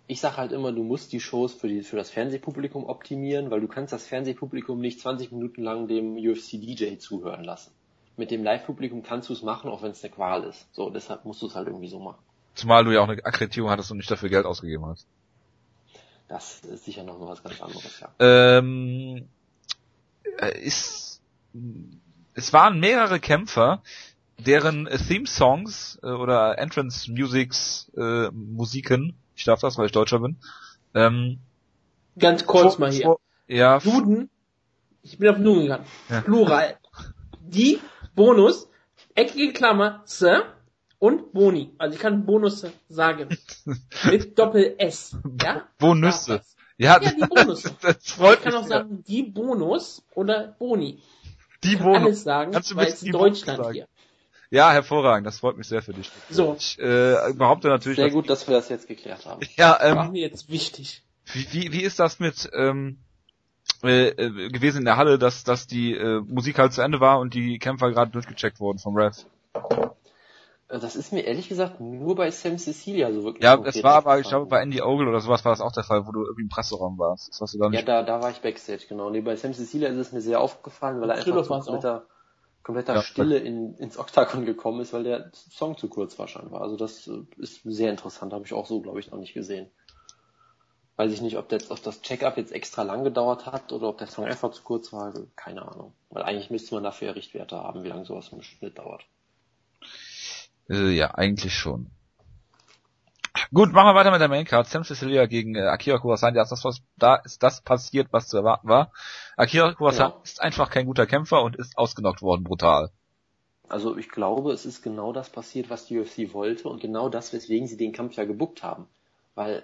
Ich 0.08 0.20
sag 0.20 0.38
halt 0.38 0.52
immer, 0.52 0.72
du 0.72 0.84
musst 0.84 1.14
die 1.14 1.20
Shows 1.20 1.54
für, 1.54 1.68
die, 1.68 1.84
für 1.84 1.96
das 1.96 2.10
Fernsehpublikum 2.10 2.86
optimieren, 2.86 3.52
weil 3.52 3.62
du 3.62 3.68
kannst 3.68 3.94
das 3.94 4.08
Fernsehpublikum 4.08 4.82
nicht 4.82 5.00
20 5.00 5.32
Minuten 5.32 5.62
lang 5.62 5.88
dem 5.88 6.18
UFC-DJ 6.18 6.98
zuhören 6.98 7.44
lassen. 7.44 7.72
Mit 8.18 8.32
dem 8.32 8.44
Live-Publikum 8.44 9.04
kannst 9.04 9.30
du 9.30 9.34
es 9.34 9.44
machen, 9.44 9.70
auch 9.70 9.84
wenn 9.84 9.92
es 9.92 10.04
eine 10.04 10.12
Qual 10.12 10.44
ist. 10.44 10.68
So, 10.74 10.90
deshalb 10.90 11.24
musst 11.24 11.44
du 11.44 11.48
es 11.48 11.56
halt 11.56 11.68
irgendwie 11.68 11.88
so 11.88 12.00
machen. 12.00 12.20
Zumal 12.56 12.84
du 12.84 12.92
ja 12.92 13.02
auch 13.02 13.08
eine 13.08 13.24
Akkreditierung 13.24 13.70
hattest 13.70 13.92
und 13.92 13.98
nicht 13.98 14.12
dafür 14.12 14.30
Geld 14.30 14.46
ausgegeben 14.46 14.86
hast. 14.88 15.06
Das 16.28 16.62
ist 16.62 16.86
sicher 16.86 17.04
noch 17.04 17.20
mal 17.20 17.28
was 17.28 17.44
ganz 17.44 17.62
anderes, 17.62 18.00
ja. 18.00 18.10
Ähm, 18.20 19.28
äh, 20.40 20.60
ist, 20.60 21.22
es 22.34 22.54
waren 22.54 22.80
mehrere 22.80 23.20
Kämpfer, 23.20 23.82
deren 24.38 24.86
Theme-Songs 24.86 26.00
äh, 26.04 26.08
oder 26.08 26.58
Entrance-Musics, 26.58 27.92
äh, 27.98 28.30
Musiken, 28.32 29.16
ich 29.36 29.46
darf 29.46 29.60
das, 29.62 29.78
weil 29.78 29.88
ich 29.88 29.92
Deutscher 29.92 30.20
bin, 30.20 30.38
ähm, 30.94 31.40
Ganz 32.18 32.46
kurz 32.46 32.78
mal 32.78 32.92
hier. 32.92 33.16
Ja. 33.48 33.80
Duden, 33.80 34.30
ich 35.02 35.18
bin 35.18 35.30
auf 35.30 35.38
Duden 35.38 35.62
gegangen. 35.64 35.86
Ja. 36.10 36.22
Plural. 36.22 36.78
Die, 37.42 37.80
Bonus, 38.16 38.70
eckige 39.16 39.54
Klammer, 39.54 40.02
Sir 40.06 40.44
und 41.00 41.34
Boni. 41.34 41.74
Also 41.78 41.96
ich 41.96 42.02
kann 42.02 42.26
Bonus 42.26 42.66
sagen. 42.90 43.30
Mit 44.06 44.38
Doppel 44.38 44.76
S. 44.78 45.18
Ja? 45.42 45.68
Bonusse. 45.80 46.42
Ja, 46.78 47.02
ja, 47.02 47.12
die 47.12 47.26
Bonus. 47.26 47.64
das 47.82 48.12
freut 48.12 48.40
ich 48.40 48.44
kann 48.44 48.56
auch 48.56 48.68
sagen, 48.68 49.04
die 49.08 49.24
Bonus 49.24 50.04
oder 50.14 50.56
Boni. 50.60 51.00
Die 51.64 51.76
Bonus. 51.76 52.02
Alles 52.02 52.24
sagen, 52.24 52.52
Kannst 52.52 52.72
du 52.72 52.76
weil 52.76 52.88
es 52.88 53.04
in 53.04 53.12
Deutschland 53.12 53.72
hier. 53.72 53.88
Ja, 54.50 54.72
hervorragend. 54.72 55.26
Das 55.26 55.40
freut 55.40 55.58
mich 55.58 55.68
sehr 55.68 55.82
für 55.82 55.94
dich. 55.94 56.12
So. 56.30 56.56
Ich 56.60 56.78
äh, 56.80 57.34
behaupte 57.34 57.70
natürlich. 57.70 57.98
Sehr 57.98 58.10
gut, 58.10 58.30
dass 58.30 58.48
wir 58.48 58.56
das 58.56 58.68
jetzt 58.68 58.88
geklärt 58.88 59.26
haben. 59.26 59.42
Ja, 59.56 59.80
ähm, 59.82 59.96
war 59.96 60.12
mir 60.12 60.22
jetzt 60.22 60.50
wichtig. 60.50 61.04
Wie, 61.32 61.48
wie, 61.54 61.72
wie 61.72 61.82
ist 61.82 62.00
das 62.00 62.20
mit 62.20 62.50
ähm, 62.54 62.98
äh, 63.84 64.10
äh, 64.10 64.50
gewesen 64.50 64.80
in 64.80 64.86
der 64.86 64.98
Halle, 64.98 65.18
dass, 65.18 65.44
dass 65.44 65.68
die 65.68 65.94
äh, 65.96 66.20
Musik 66.22 66.60
halt 66.60 66.74
zu 66.74 66.82
Ende 66.82 67.00
war 67.00 67.20
und 67.20 67.34
die 67.34 67.60
Kämpfer 67.60 67.92
gerade 67.92 68.12
durchgecheckt 68.12 68.60
wurden 68.60 68.80
vom 68.80 68.98
Ref? 68.98 69.26
Äh, 70.72 70.80
das 70.80 70.96
ist 70.96 71.12
mir 71.12 71.22
ehrlich 71.22 71.50
gesagt 71.50 71.80
nur 71.80 72.16
bei 72.16 72.32
Sam 72.32 72.58
Cecilia 72.58 73.12
so 73.12 73.24
wirklich. 73.24 73.44
Ja, 73.44 73.62
es 73.64 73.84
war 73.84 73.96
aber, 73.96 74.20
ich 74.20 74.28
glaube, 74.28 74.48
bei 74.48 74.62
Andy 74.62 74.82
Ogle 74.82 75.10
oder 75.10 75.20
sowas 75.20 75.44
war 75.44 75.52
das 75.52 75.62
auch 75.62 75.72
der 75.72 75.84
Fall, 75.84 76.08
wo 76.08 76.12
du 76.12 76.24
irgendwie 76.24 76.44
im 76.44 76.50
Presseraum 76.50 76.98
warst. 76.98 77.30
Das 77.30 77.42
hast 77.42 77.54
du 77.54 77.60
da 77.60 77.70
nicht 77.70 77.80
ja, 77.80 77.86
da, 77.86 78.04
da 78.04 78.22
war 78.22 78.32
ich 78.32 78.42
Backstage, 78.42 78.86
genau. 78.88 79.10
Nee, 79.10 79.22
bei 79.22 79.36
Sam 79.36 79.54
Cecilia 79.54 79.90
ist 79.90 79.98
es 79.98 80.12
mir 80.12 80.22
sehr 80.22 80.40
aufgefallen, 80.40 81.02
weil 81.02 81.10
er 81.10 81.18
einfach 81.18 81.44
so 81.44 81.54
kompletter, 81.54 82.06
kompletter 82.64 82.96
ja, 82.96 83.02
Stille 83.02 83.38
in, 83.38 83.76
ins 83.76 83.98
Oktagon 83.98 84.46
gekommen 84.46 84.82
ist, 84.82 84.94
weil 84.94 85.04
der 85.04 85.32
Song 85.34 85.78
zu 85.78 85.90
kurz 85.90 86.18
war 86.18 86.28
scheinbar. 86.28 86.62
Also 86.62 86.78
das 86.78 87.08
äh, 87.08 87.22
ist 87.38 87.62
sehr 87.64 87.92
interessant, 87.92 88.34
habe 88.34 88.46
ich 88.46 88.54
auch 88.54 88.66
so, 88.66 88.82
glaube 88.82 89.00
ich, 89.00 89.12
noch 89.12 89.20
nicht 89.20 89.34
gesehen. 89.34 89.70
Weiß 90.98 91.12
ich 91.12 91.22
nicht, 91.22 91.38
ob, 91.38 91.50
das, 91.50 91.72
ob 91.72 91.82
das 91.82 92.02
Check-up 92.02 92.38
jetzt 92.38 92.52
extra 92.52 92.84
lang 92.84 93.04
gedauert 93.04 93.46
hat 93.46 93.72
oder 93.72 93.88
ob 93.88 93.98
der 93.98 94.08
Song 94.08 94.26
einfach 94.26 94.52
zu 94.52 94.62
kurz 94.62 94.94
war, 94.94 95.14
keine 95.36 95.68
Ahnung. 95.68 95.94
Weil 96.10 96.24
eigentlich 96.24 96.52
müsste 96.52 96.76
man 96.76 96.84
dafür 96.84 97.16
Richtwerte 97.16 97.58
haben, 97.58 97.84
wie 97.84 97.88
lange 97.88 98.06
sowas 98.06 98.30
im 98.32 98.44
Schnitt 98.44 98.78
dauert. 98.78 99.04
Äh, 100.72 100.92
ja, 100.92 101.12
eigentlich 101.16 101.54
schon. 101.54 101.92
Gut, 103.54 103.74
machen 103.74 103.88
wir 103.88 103.96
weiter 103.96 104.12
mit 104.12 104.22
der 104.22 104.30
Maincard. 104.30 104.68
Sam 104.68 104.84
Cecilia 104.84 105.26
gegen 105.26 105.56
äh, 105.56 105.68
Akira 105.68 105.98
Kuwasani. 105.98 106.36
Da 106.36 106.44
ist, 106.44 106.52
das, 106.52 106.64
was, 106.64 106.82
da 106.98 107.16
ist 107.16 107.44
das 107.44 107.62
passiert, 107.62 108.08
was 108.12 108.30
zu 108.30 108.38
erwarten 108.38 108.70
war. 108.70 108.92
Akira 109.36 109.74
Kuwasani 109.74 110.12
genau. 110.12 110.24
ist 110.24 110.42
einfach 110.42 110.70
kein 110.70 110.86
guter 110.86 111.06
Kämpfer 111.06 111.44
und 111.44 111.58
ist 111.58 111.78
ausgenockt 111.78 112.22
worden, 112.22 112.46
brutal. 112.46 112.92
Also 113.68 113.98
ich 113.98 114.10
glaube, 114.10 114.54
es 114.54 114.66
ist 114.66 114.82
genau 114.82 115.12
das 115.12 115.30
passiert, 115.30 115.70
was 115.70 115.86
die 115.86 116.00
UFC 116.00 116.34
wollte 116.34 116.70
und 116.70 116.82
genau 116.82 117.10
das, 117.10 117.34
weswegen 117.34 117.68
sie 117.68 117.78
den 117.78 117.94
Kampf 117.94 118.16
ja 118.16 118.26
gebuckt 118.26 118.64
haben. 118.64 118.88
Weil 119.36 119.64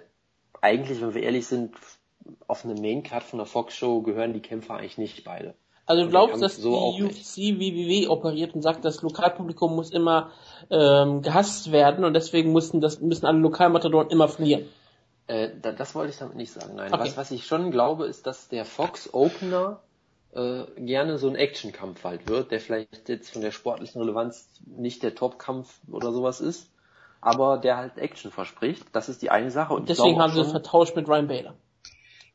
eigentlich, 0.60 1.00
wenn 1.00 1.14
wir 1.14 1.22
ehrlich 1.22 1.46
sind, 1.46 1.74
auf 2.46 2.64
eine 2.64 2.74
Maincard 2.74 3.22
von 3.22 3.38
der 3.38 3.46
Fox 3.46 3.74
Show 3.74 4.02
gehören 4.02 4.34
die 4.34 4.40
Kämpfer 4.40 4.74
eigentlich 4.74 4.98
nicht 4.98 5.24
beide. 5.24 5.54
Also 5.88 6.04
du 6.04 6.10
glaubst, 6.10 6.42
dass 6.42 6.56
so 6.56 6.94
die 6.98 7.02
UFC 7.02 7.58
WWW 7.58 8.08
operiert 8.08 8.54
und 8.54 8.60
sagt, 8.60 8.84
das 8.84 9.00
Lokalpublikum 9.00 9.74
muss 9.74 9.90
immer 9.90 10.30
ähm, 10.68 11.22
gehasst 11.22 11.72
werden 11.72 12.04
und 12.04 12.12
deswegen 12.12 12.52
müssen 12.52 12.82
das 12.82 13.00
müssen 13.00 13.24
alle 13.24 13.38
Lokalmatadoren 13.38 14.10
immer 14.10 14.28
verlieren? 14.28 14.68
Äh, 15.28 15.48
das 15.62 15.94
wollte 15.94 16.12
ich 16.12 16.18
damit 16.18 16.36
nicht 16.36 16.52
sagen. 16.52 16.74
Nein, 16.76 16.92
okay. 16.92 17.02
was, 17.02 17.16
was 17.16 17.30
ich 17.30 17.46
schon 17.46 17.70
glaube, 17.70 18.04
ist, 18.04 18.26
dass 18.26 18.48
der 18.48 18.66
Fox 18.66 19.14
Opener 19.14 19.80
äh, 20.34 20.64
gerne 20.76 21.16
so 21.16 21.26
ein 21.26 21.36
Actionkampf 21.36 22.04
halt 22.04 22.28
wird, 22.28 22.50
der 22.50 22.60
vielleicht 22.60 23.08
jetzt 23.08 23.30
von 23.30 23.40
der 23.40 23.50
sportlichen 23.50 23.98
Relevanz 23.98 24.46
nicht 24.66 25.02
der 25.02 25.14
Topkampf 25.14 25.80
oder 25.90 26.12
sowas 26.12 26.42
ist, 26.42 26.70
aber 27.22 27.56
der 27.56 27.78
halt 27.78 27.96
Action 27.96 28.30
verspricht. 28.30 28.84
Das 28.92 29.08
ist 29.08 29.22
die 29.22 29.30
eine 29.30 29.50
Sache. 29.50 29.72
Und 29.72 29.88
deswegen 29.88 30.20
haben 30.20 30.34
sie 30.34 30.40
es 30.42 30.50
vertauscht 30.50 30.94
mit 30.96 31.08
Ryan 31.08 31.28
Bader. 31.28 31.54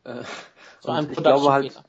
Äh, 0.05 0.23
so 0.79 0.89
ein 0.89 1.11
ich 1.11 1.17
glaube 1.17 1.51
halt, 1.51 1.83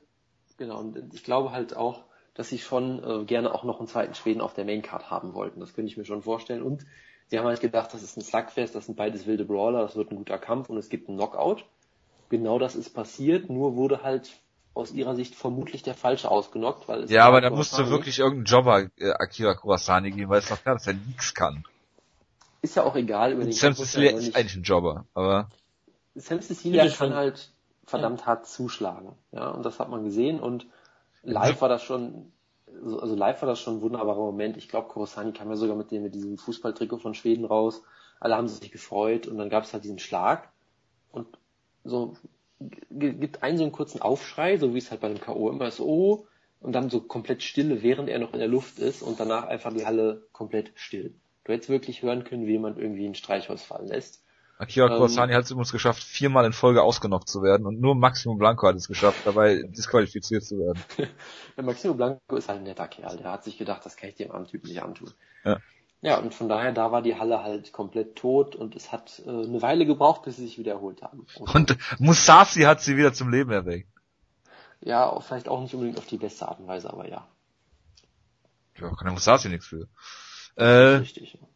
Genau, 0.64 0.80
und 0.80 1.12
ich 1.12 1.24
glaube 1.24 1.52
halt 1.52 1.76
auch, 1.76 2.04
dass 2.32 2.48
sie 2.48 2.58
schon 2.58 3.04
äh, 3.04 3.24
gerne 3.26 3.54
auch 3.54 3.64
noch 3.64 3.80
einen 3.80 3.86
zweiten 3.86 4.14
Schweden 4.14 4.40
auf 4.40 4.54
der 4.54 4.64
Maincard 4.64 5.10
haben 5.10 5.34
wollten. 5.34 5.60
Das 5.60 5.74
könnte 5.74 5.90
ich 5.90 5.98
mir 5.98 6.06
schon 6.06 6.22
vorstellen. 6.22 6.62
Und 6.62 6.86
sie 7.26 7.38
haben 7.38 7.44
halt 7.44 7.60
gedacht, 7.60 7.92
das 7.92 8.02
ist 8.02 8.16
ein 8.16 8.22
Slugfest, 8.22 8.74
das 8.74 8.86
sind 8.86 8.96
beides 8.96 9.26
wilde 9.26 9.44
Brawler, 9.44 9.82
das 9.82 9.94
wird 9.94 10.10
ein 10.10 10.16
guter 10.16 10.38
Kampf 10.38 10.70
und 10.70 10.78
es 10.78 10.88
gibt 10.88 11.10
einen 11.10 11.18
Knockout. 11.18 11.66
Genau 12.30 12.58
das 12.58 12.76
ist 12.76 12.94
passiert, 12.94 13.50
nur 13.50 13.76
wurde 13.76 14.02
halt 14.02 14.40
aus 14.72 14.90
ihrer 14.90 15.14
Sicht 15.14 15.34
vermutlich 15.34 15.82
der 15.82 15.92
falsche 15.92 16.30
ausgenockt, 16.30 16.88
weil 16.88 17.02
es 17.02 17.10
Ja, 17.10 17.26
aber 17.26 17.42
da 17.42 17.50
musste 17.50 17.90
wirklich 17.90 18.18
irgendein 18.18 18.46
Jobber 18.46 18.88
äh, 18.96 19.10
Akira 19.10 19.54
Kurasani 19.54 20.12
geben, 20.12 20.30
weil 20.30 20.38
es 20.38 20.48
doch 20.48 20.60
klar, 20.62 20.76
dass 20.76 20.86
er 20.86 20.94
nichts 20.94 21.34
kann. 21.34 21.64
Ist 22.62 22.76
ja 22.76 22.84
auch 22.84 22.96
egal. 22.96 23.32
Über 23.34 23.44
den 23.44 23.52
Sam 23.52 23.74
Cecilia 23.74 24.12
ist 24.12 24.34
eigentlich 24.34 24.56
ein 24.56 24.62
Jobber, 24.62 25.04
aber 25.12 25.50
Sam 26.14 26.40
Cecilia 26.40 26.88
kann 26.88 27.14
halt 27.14 27.52
verdammt 27.86 28.26
hart 28.26 28.46
zuschlagen. 28.46 29.12
Ja, 29.32 29.50
und 29.50 29.64
das 29.64 29.80
hat 29.80 29.88
man 29.88 30.04
gesehen 30.04 30.40
und 30.40 30.66
live 31.22 31.60
war 31.60 31.68
das 31.68 31.82
schon, 31.82 32.32
also 32.82 33.14
live 33.14 33.42
war 33.42 33.48
das 33.48 33.60
schon 33.60 33.76
ein 33.78 33.82
wunderbarer 33.82 34.20
Moment. 34.20 34.56
Ich 34.56 34.68
glaube, 34.68 34.88
Korosani 34.88 35.32
kam 35.32 35.48
ja 35.50 35.56
sogar 35.56 35.76
mit 35.76 35.90
dem, 35.90 36.02
mit 36.02 36.14
diesem 36.14 36.38
Fußballtrikot 36.38 36.98
von 36.98 37.14
Schweden 37.14 37.44
raus. 37.44 37.82
Alle 38.20 38.36
haben 38.36 38.48
sich 38.48 38.70
gefreut 38.70 39.26
und 39.26 39.38
dann 39.38 39.50
gab 39.50 39.64
es 39.64 39.72
halt 39.72 39.84
diesen 39.84 39.98
Schlag 39.98 40.48
und 41.10 41.26
so 41.84 42.14
gibt 42.90 43.42
einen 43.42 43.58
so 43.58 43.64
einen 43.64 43.72
kurzen 43.72 44.00
Aufschrei, 44.00 44.56
so 44.56 44.74
wie 44.74 44.78
es 44.78 44.90
halt 44.90 45.00
bei 45.00 45.08
dem 45.08 45.20
K.O. 45.20 45.50
immer 45.50 45.66
ist, 45.66 45.80
oh, 45.80 46.26
und 46.60 46.72
dann 46.72 46.88
so 46.88 47.00
komplett 47.00 47.42
Stille, 47.42 47.82
während 47.82 48.08
er 48.08 48.18
noch 48.18 48.32
in 48.32 48.38
der 48.38 48.48
Luft 48.48 48.78
ist 48.78 49.02
und 49.02 49.20
danach 49.20 49.46
einfach 49.46 49.72
die 49.72 49.84
Halle 49.84 50.26
komplett 50.32 50.72
still. 50.76 51.14
Du 51.44 51.52
hättest 51.52 51.68
wirklich 51.68 52.02
hören 52.02 52.24
können, 52.24 52.46
wie 52.46 52.52
jemand 52.52 52.78
irgendwie 52.78 53.06
ein 53.06 53.14
Streichholz 53.14 53.62
fallen 53.62 53.88
lässt. 53.88 54.23
Akira 54.56 54.86
ähm, 54.86 55.34
hat 55.34 55.44
es 55.44 55.50
übrigens 55.50 55.72
geschafft, 55.72 56.02
viermal 56.02 56.44
in 56.44 56.52
Folge 56.52 56.82
ausgenockt 56.82 57.28
zu 57.28 57.42
werden 57.42 57.66
und 57.66 57.80
nur 57.80 57.96
Maximo 57.96 58.36
Blanco 58.36 58.68
hat 58.68 58.76
es 58.76 58.86
geschafft, 58.86 59.26
dabei 59.26 59.62
disqualifiziert 59.64 60.44
zu 60.44 60.58
werden. 60.58 60.80
ja, 61.56 61.62
Maximo 61.62 61.94
Blanco 61.94 62.36
ist 62.36 62.48
halt 62.48 62.60
ein 62.60 62.64
netter 62.64 62.86
Kerl, 62.86 63.16
der 63.16 63.32
hat 63.32 63.44
sich 63.44 63.58
gedacht, 63.58 63.84
das 63.84 63.96
kann 63.96 64.10
ich 64.10 64.14
dem 64.14 64.30
armen 64.30 64.46
Typen 64.46 64.68
nicht 64.68 64.82
antun. 64.82 65.10
Ja. 65.44 65.58
Ja, 66.02 66.18
und 66.18 66.34
von 66.34 66.50
daher, 66.50 66.72
da 66.72 66.92
war 66.92 67.00
die 67.00 67.18
Halle 67.18 67.42
halt 67.42 67.72
komplett 67.72 68.14
tot 68.14 68.54
und 68.54 68.76
es 68.76 68.92
hat 68.92 69.22
äh, 69.24 69.30
eine 69.30 69.62
Weile 69.62 69.86
gebraucht, 69.86 70.22
bis 70.22 70.36
sie 70.36 70.44
sich 70.44 70.58
wiederholt 70.58 71.00
haben. 71.00 71.26
Und, 71.36 71.54
und 71.54 71.78
Musashi 71.98 72.62
hat 72.62 72.82
sie 72.82 72.98
wieder 72.98 73.14
zum 73.14 73.30
Leben 73.30 73.50
erweckt. 73.50 73.88
Ja, 74.82 75.18
vielleicht 75.20 75.48
auch 75.48 75.62
nicht 75.62 75.72
unbedingt 75.72 75.96
auf 75.96 76.06
die 76.06 76.18
beste 76.18 76.46
Art 76.46 76.60
und 76.60 76.66
Weise, 76.66 76.92
aber 76.92 77.08
ja. 77.08 77.26
Ja, 78.78 78.90
kann 78.90 79.04
der 79.04 79.12
Musashi 79.12 79.48
nichts 79.48 79.66
für. 79.66 79.88
Äh, 80.56 80.96
Richtig. 80.96 81.38
Ja 81.40 81.48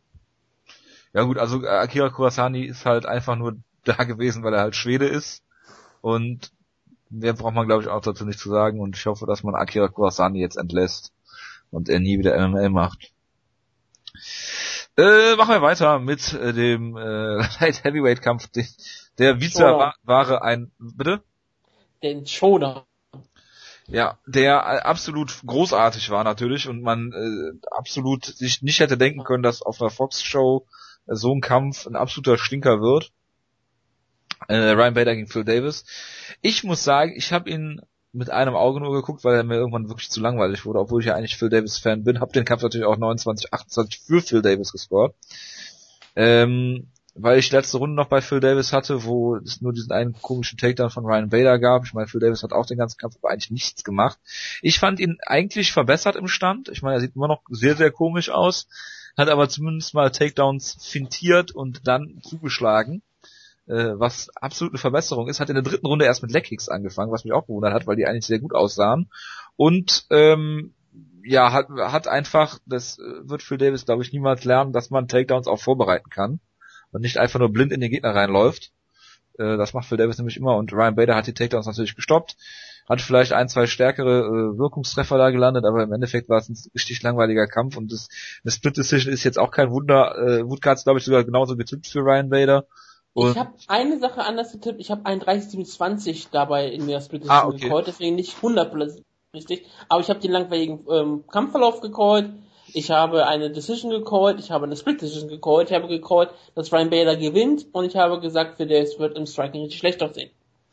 gut, 1.22 1.38
also 1.38 1.62
äh, 1.62 1.68
Akira 1.68 2.11
Kurasani 2.11 2.64
ist 2.64 2.86
halt 2.86 3.06
einfach 3.06 3.36
nur 3.36 3.56
da 3.84 4.04
gewesen, 4.04 4.42
weil 4.42 4.54
er 4.54 4.61
halt 4.61 4.76
Schwede 4.76 5.06
ist. 5.06 5.42
Und 6.00 6.52
mehr 7.11 7.32
braucht 7.32 7.54
man 7.54 7.66
glaube 7.66 7.82
ich 7.82 7.88
auch 7.88 8.02
dazu 8.02 8.24
nicht 8.24 8.38
zu 8.38 8.50
sagen. 8.50 8.80
Und 8.80 8.96
ich 8.96 9.06
hoffe, 9.06 9.26
dass 9.26 9.42
man 9.42 9.54
Akira 9.54 9.88
Kurasani 9.88 10.40
jetzt 10.40 10.56
entlässt 10.56 11.12
und 11.70 11.88
er 11.88 12.00
nie 12.00 12.18
wieder 12.18 12.36
MML 12.36 12.70
macht. 12.70 13.12
Äh, 14.96 15.36
machen 15.36 15.54
wir 15.54 15.62
weiter 15.62 16.00
mit 16.00 16.32
äh, 16.32 16.52
dem 16.52 16.96
äh, 16.96 17.36
Light 17.61 17.84
Heavyweight 17.84 18.20
Kampf. 18.20 18.48
Der 19.18 19.40
Vize 19.40 19.62
war, 19.62 20.42
ein, 20.42 20.72
bitte? 20.78 21.22
Den 22.02 22.26
Shoda. 22.26 22.84
Ja, 23.86 24.18
der 24.26 24.86
absolut 24.86 25.40
großartig 25.46 26.11
war 26.11 26.22
natürlich 26.22 26.68
und 26.68 26.82
man 26.82 27.12
äh, 27.12 27.66
absolut 27.70 28.26
sich 28.26 28.61
nicht 28.61 28.80
hätte 28.80 28.98
denken 28.98 29.24
können, 29.24 29.42
dass 29.42 29.62
auf 29.62 29.80
einer 29.80 29.90
Fox 29.90 30.22
Show 30.22 30.66
so 31.09 31.34
ein 31.34 31.40
Kampf 31.40 31.86
ein 31.86 31.96
absoluter 31.96 32.38
Stinker 32.38 32.80
wird. 32.80 33.12
Äh, 34.46 34.70
Ryan 34.70 34.94
Bader 34.94 35.14
gegen 35.16 35.26
Phil 35.26 35.44
Davis. 35.44 35.84
Ich 36.42 36.62
muss 36.64 36.84
sagen, 36.84 37.12
ich 37.16 37.32
habe 37.32 37.50
ihn 37.50 37.80
mit 38.12 38.30
einem 38.30 38.54
Auge 38.54 38.80
nur 38.80 38.92
geguckt, 38.92 39.24
weil 39.24 39.36
er 39.36 39.44
mir 39.44 39.56
irgendwann 39.56 39.88
wirklich 39.88 40.11
zu 40.11 40.20
langweilig 40.20 40.64
wurde, 40.64 40.78
obwohl 40.78 41.00
ich 41.00 41.06
ja 41.06 41.14
eigentlich 41.14 41.36
Phil 41.36 41.50
Davis 41.50 41.78
Fan 41.78 42.04
bin. 42.04 42.20
Hab 42.20 42.32
den 42.32 42.44
Kampf 42.44 42.62
natürlich 42.62 42.86
auch 42.86 42.96
29, 42.96 43.52
28 43.52 44.00
für 44.00 44.22
Phil 44.22 44.42
Davis 44.42 44.72
gescored. 44.72 45.14
Ähm, 46.16 46.88
weil 47.14 47.38
ich 47.38 47.50
letzte 47.50 47.78
Runde 47.78 47.96
noch 47.96 48.09
bei 48.09 48.20
Phil 48.20 48.40
Davis 48.40 48.72
hatte, 48.72 49.04
wo 49.04 49.36
es 49.36 49.61
nur 49.61 49.72
diesen 49.72 49.92
einen 49.92 50.12
komischen 50.14 50.56
Takedown 50.56 50.90
von 50.90 51.04
Ryan 51.04 51.28
Bader 51.28 51.59
gab. 51.59 51.84
Ich 51.84 51.92
meine, 51.92 52.06
Phil 52.06 52.20
Davis 52.20 52.42
hat 52.42 52.52
auch 52.52 52.66
den 52.66 52.78
ganzen 52.78 52.98
Kampf 52.98 53.16
aber 53.20 53.30
eigentlich 53.30 53.50
nichts 53.50 53.82
gemacht. 53.82 54.18
Ich 54.62 54.78
fand 54.78 55.00
ihn 55.00 55.18
eigentlich 55.26 55.72
verbessert 55.72 56.16
im 56.16 56.28
Stand. 56.28 56.68
Ich 56.68 56.82
meine, 56.82 56.96
er 56.96 57.00
sieht 57.00 57.16
immer 57.16 57.28
noch 57.28 57.42
sehr, 57.50 57.76
sehr 57.76 57.90
komisch 57.90 58.30
aus 58.30 58.68
hat 59.19 59.29
aber 59.29 59.49
zumindest 59.49 59.95
mal 59.95 60.11
Takedowns 60.11 60.79
fintiert 60.81 61.51
und 61.51 61.87
dann 61.89 62.21
zugeschlagen, 62.23 63.03
äh, 63.66 63.93
was 63.95 64.31
absolut 64.37 64.73
eine 64.73 64.79
Verbesserung 64.79 65.29
ist. 65.29 65.41
Hat 65.41 65.51
in 65.51 65.57
der 65.57 65.64
dritten 65.64 65.87
Runde 65.87 66.05
erst 66.05 66.23
mit 66.23 66.31
Leckkicks 66.31 66.69
angefangen, 66.69 67.12
was 67.12 67.25
mich 67.25 67.35
auch 67.35 67.47
gewundert 67.47 67.75
hat, 67.75 67.87
weil 67.87 67.97
die 67.97 68.07
eigentlich 68.07 68.27
sehr 68.27 68.39
gut 68.39 68.55
aussahen. 68.55 69.11
Und 69.57 70.07
ähm, 70.11 70.73
ja, 71.25 71.53
hat, 71.53 71.69
hat 71.69 72.07
einfach, 72.07 72.61
das 72.64 72.99
äh, 72.99 73.29
wird 73.29 73.43
Phil 73.43 73.59
Davis, 73.59 73.85
glaube 73.85 74.03
ich, 74.03 74.12
niemals 74.12 74.45
lernen, 74.45 74.73
dass 74.73 74.91
man 74.91 75.09
Takedowns 75.09 75.49
auch 75.49 75.61
vorbereiten 75.61 76.11
kann 76.11 76.39
und 76.93 77.03
nicht 77.03 77.19
einfach 77.19 77.41
nur 77.41 77.53
blind 77.53 77.73
in 77.73 77.81
den 77.81 77.91
Gegner 77.91 78.14
reinläuft. 78.14 78.73
Äh, 79.37 79.57
das 79.57 79.75
macht 79.75 79.89
Phil 79.89 79.99
Davis 79.99 80.19
nämlich 80.19 80.37
immer 80.37 80.57
und 80.57 80.73
Ryan 80.73 80.95
Bader 80.95 81.16
hat 81.16 81.27
die 81.27 81.35
Takedowns 81.35 81.66
natürlich 81.66 81.97
gestoppt 81.97 82.37
hat 82.89 83.01
vielleicht 83.01 83.32
ein, 83.32 83.49
zwei 83.49 83.66
stärkere 83.66 84.20
äh, 84.20 84.59
Wirkungstreffer 84.59 85.18
da 85.18 85.30
gelandet, 85.30 85.64
aber 85.64 85.82
im 85.82 85.93
Endeffekt 85.93 86.28
war 86.28 86.39
es 86.39 86.49
ein 86.49 86.57
richtig 86.74 87.03
langweiliger 87.03 87.47
Kampf 87.47 87.76
und 87.76 87.93
das, 87.93 88.09
eine 88.43 88.51
Split 88.51 88.76
Decision 88.76 89.12
ist 89.12 89.24
jetzt 89.24 89.39
auch 89.39 89.51
kein 89.51 89.70
Wunder. 89.70 90.16
Äh, 90.16 90.49
Woodcards, 90.49 90.84
glaube 90.84 90.99
ich, 90.99 91.05
sogar 91.05 91.24
genauso 91.24 91.57
getippt 91.57 91.86
für 91.86 92.01
Ryan 92.01 92.30
Bader. 92.30 92.66
Und 93.12 93.32
ich 93.32 93.39
habe 93.39 93.53
eine 93.66 93.99
Sache 93.99 94.22
anders 94.24 94.53
getippt. 94.53 94.80
Ich 94.80 94.91
habe 94.91 95.05
einen 95.05 95.20
30-27 95.20 96.28
dabei 96.30 96.68
in 96.68 96.86
der 96.86 97.01
Split 97.01 97.24
ah, 97.28 97.47
okay. 97.47 97.59
gecallt, 97.59 97.89
deswegen 97.89 98.14
nicht 98.14 98.36
100 98.36 98.72
richtig. 99.34 99.66
Aber 99.89 100.01
ich 100.01 100.09
habe 100.09 100.20
den 100.20 100.30
langweiligen 100.30 100.86
ähm, 100.91 101.24
Kampfverlauf 101.30 101.80
gecallt. 101.80 102.30
Ich 102.74 102.91
habe 102.91 103.26
eine 103.26 103.51
Decision 103.51 103.91
gecallt, 103.91 104.39
ich 104.39 104.51
habe 104.51 104.66
eine 104.66 104.76
Split 104.76 105.01
Decision 105.01 105.30
gecallt, 105.30 105.70
ich 105.70 105.76
habe 105.76 105.89
gecallt, 105.89 106.30
dass 106.55 106.70
Ryan 106.70 106.91
Bader 106.91 107.16
gewinnt 107.16 107.66
und 107.72 107.86
ich 107.86 107.97
habe 107.97 108.20
gesagt, 108.20 108.59
für 108.59 108.66
der 108.66 108.82
es 108.82 108.99
wird 108.99 109.16
im 109.16 109.26
Striking 109.26 109.62
richtig 109.62 109.78
schlecht 109.78 110.03
aussehen. 110.03 110.30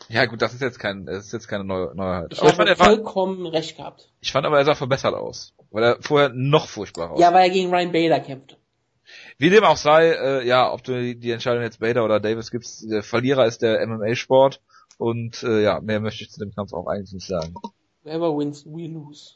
Ja 0.09 0.25
gut, 0.25 0.41
das 0.41 0.53
ist 0.53 0.61
jetzt 0.61 0.79
kein, 0.79 1.05
das 1.05 1.27
ist 1.27 1.33
jetzt 1.33 1.47
keine 1.47 1.63
Neue 1.63 1.95
Neuheit. 1.95 2.31
Ich 2.31 2.41
aber 2.41 2.51
habe 2.51 2.71
ich 2.71 2.77
fand, 2.77 2.95
vollkommen 2.95 3.43
war, 3.45 3.53
recht 3.53 3.77
gehabt. 3.77 4.09
Ich 4.21 4.31
fand 4.31 4.45
aber, 4.45 4.57
er 4.57 4.65
sah 4.65 4.75
verbessert 4.75 5.13
aus, 5.13 5.53
weil 5.71 5.83
er 5.83 5.97
vorher 6.01 6.29
noch 6.29 6.67
furchtbarer 6.67 7.11
aussah. 7.11 7.21
Ja, 7.21 7.33
weil 7.33 7.47
er 7.47 7.49
gegen 7.49 7.73
Ryan 7.73 7.91
Bader 7.91 8.19
kämpfte. 8.19 8.57
Wie 9.37 9.49
dem 9.49 9.63
auch 9.63 9.77
sei, 9.77 10.11
äh, 10.11 10.47
ja, 10.47 10.71
ob 10.71 10.83
du 10.83 11.15
die 11.15 11.31
Entscheidung 11.31 11.63
jetzt 11.63 11.79
Bader 11.79 12.03
oder 12.05 12.19
Davis 12.19 12.51
gibst, 12.51 12.89
der 12.89 13.03
Verlierer 13.03 13.45
ist 13.45 13.61
der 13.61 13.85
MMA-Sport 13.85 14.61
und 14.97 15.43
äh, 15.43 15.63
ja, 15.63 15.79
mehr 15.81 15.99
möchte 15.99 16.23
ich 16.23 16.31
zu 16.31 16.39
dem 16.39 16.53
Kampf 16.53 16.73
auch 16.73 16.87
eigentlich 16.87 17.13
nicht 17.13 17.27
sagen. 17.27 17.53
Whoever 18.03 18.37
wins, 18.37 18.65
we 18.65 18.87
lose. 18.87 19.35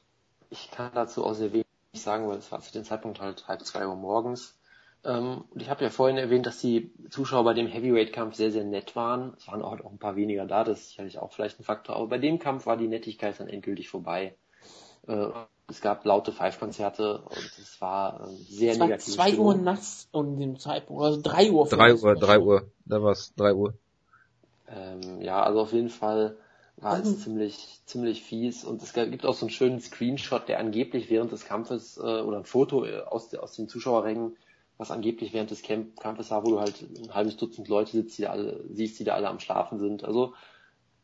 Ich 0.49 0.71
kann 0.71 0.91
dazu 0.93 1.25
auch 1.25 1.33
sehr 1.33 1.51
wenig 1.51 1.65
sagen, 1.93 2.27
weil 2.27 2.37
es 2.37 2.51
war 2.51 2.61
zu 2.61 2.71
dem 2.71 2.83
Zeitpunkt 2.83 3.19
halt 3.19 3.47
halb 3.47 3.65
zwei 3.65 3.87
Uhr 3.87 3.95
morgens. 3.95 4.58
Ähm, 5.05 5.45
und 5.49 5.61
ich 5.61 5.69
habe 5.69 5.83
ja 5.83 5.89
vorhin 5.89 6.17
erwähnt, 6.17 6.45
dass 6.45 6.59
die 6.59 6.91
Zuschauer 7.09 7.43
bei 7.45 7.53
dem 7.53 7.67
Heavyweight-Kampf 7.67 8.35
sehr, 8.35 8.51
sehr 8.51 8.65
nett 8.65 8.95
waren. 8.95 9.33
Es 9.37 9.47
waren 9.47 9.61
auch, 9.61 9.79
auch 9.79 9.91
ein 9.91 9.97
paar 9.99 10.15
weniger 10.15 10.45
da, 10.45 10.63
das 10.63 10.79
ist 10.79 10.89
sicherlich 10.89 11.19
auch 11.19 11.31
vielleicht 11.31 11.59
ein 11.59 11.63
Faktor. 11.63 11.95
Aber 11.95 12.07
bei 12.07 12.17
dem 12.17 12.39
Kampf 12.39 12.65
war 12.65 12.75
die 12.75 12.87
Nettigkeit 12.87 13.39
dann 13.39 13.47
endgültig 13.47 13.89
vorbei. 13.89 14.35
Äh, 15.07 15.27
es 15.69 15.81
gab 15.81 16.03
laute 16.03 16.31
Pfeifkonzerte 16.31 17.19
und 17.19 17.51
es 17.61 17.79
war 17.79 18.27
äh, 18.27 18.35
sehr 18.35 18.73
es 18.73 18.79
negativ. 18.79 19.17
War 19.17 19.27
zwei 19.27 19.37
Uhr 19.37 19.55
nachts 19.55 20.09
um 20.11 20.37
dem 20.39 20.59
Zeitpunkt, 20.59 21.03
also 21.03 21.21
drei 21.21 21.51
Uhr. 21.51 21.67
Drei 21.67 21.93
Uhr, 21.93 22.15
drei 22.15 22.39
Uhr, 22.39 22.71
da 22.85 23.01
war 23.01 23.11
es 23.11 23.33
drei 23.35 23.53
Uhr. 23.53 23.73
Ähm, 24.67 25.21
ja, 25.21 25.41
also 25.41 25.61
auf 25.61 25.73
jeden 25.73 25.89
Fall 25.89 26.35
war 26.77 26.97
mhm. 26.97 27.03
es 27.03 27.23
ziemlich, 27.23 27.81
ziemlich 27.85 28.23
fies 28.23 28.63
und 28.63 28.81
es 28.81 28.93
gibt 28.93 29.25
auch 29.25 29.33
so 29.33 29.45
einen 29.45 29.51
schönen 29.51 29.79
Screenshot, 29.79 30.47
der 30.47 30.59
angeblich 30.59 31.09
während 31.09 31.31
des 31.31 31.45
Kampfes 31.45 31.97
äh, 31.97 32.01
oder 32.01 32.37
ein 32.37 32.45
Foto 32.45 32.85
äh, 32.85 33.01
aus, 33.01 33.33
aus 33.35 33.53
den 33.53 33.67
Zuschauerrängen 33.67 34.35
was 34.79 34.91
angeblich 34.91 35.33
während 35.33 35.51
des 35.51 35.61
Camp 35.61 35.99
Kampfes 35.99 36.31
war, 36.31 36.43
wo 36.45 36.51
du 36.51 36.59
halt 36.61 36.81
ein 36.81 37.13
halbes 37.13 37.35
Dutzend 37.35 37.67
Leute 37.67 37.91
sitzt, 37.91 38.17
die 38.17 38.27
alle, 38.27 38.63
siehst, 38.71 38.97
die 38.97 39.03
da 39.03 39.13
alle 39.13 39.27
am 39.27 39.41
Schlafen 39.41 39.77
sind. 39.77 40.05
Also 40.05 40.33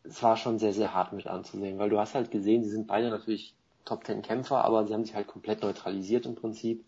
es 0.03 0.23
war 0.23 0.38
schon 0.38 0.59
sehr, 0.59 0.71
sehr 0.71 0.93
hart 0.93 1.11
mit 1.11 1.28
anzusehen, 1.28 1.78
weil 1.78 1.89
du 1.89 1.99
hast 1.99 2.15
halt 2.15 2.32
gesehen, 2.32 2.63
sie 2.63 2.69
sind 2.69 2.88
beide 2.88 3.09
natürlich 3.09 3.53
Top 3.84 4.05
Ten 4.05 4.21
Kämpfer, 4.21 4.63
aber 4.63 4.88
sie 4.88 4.93
haben 4.93 5.03
sich 5.03 5.13
halt 5.13 5.28
komplett 5.28 5.61
neutralisiert 5.61 6.26
im 6.26 6.36
Prinzip. 6.36 6.86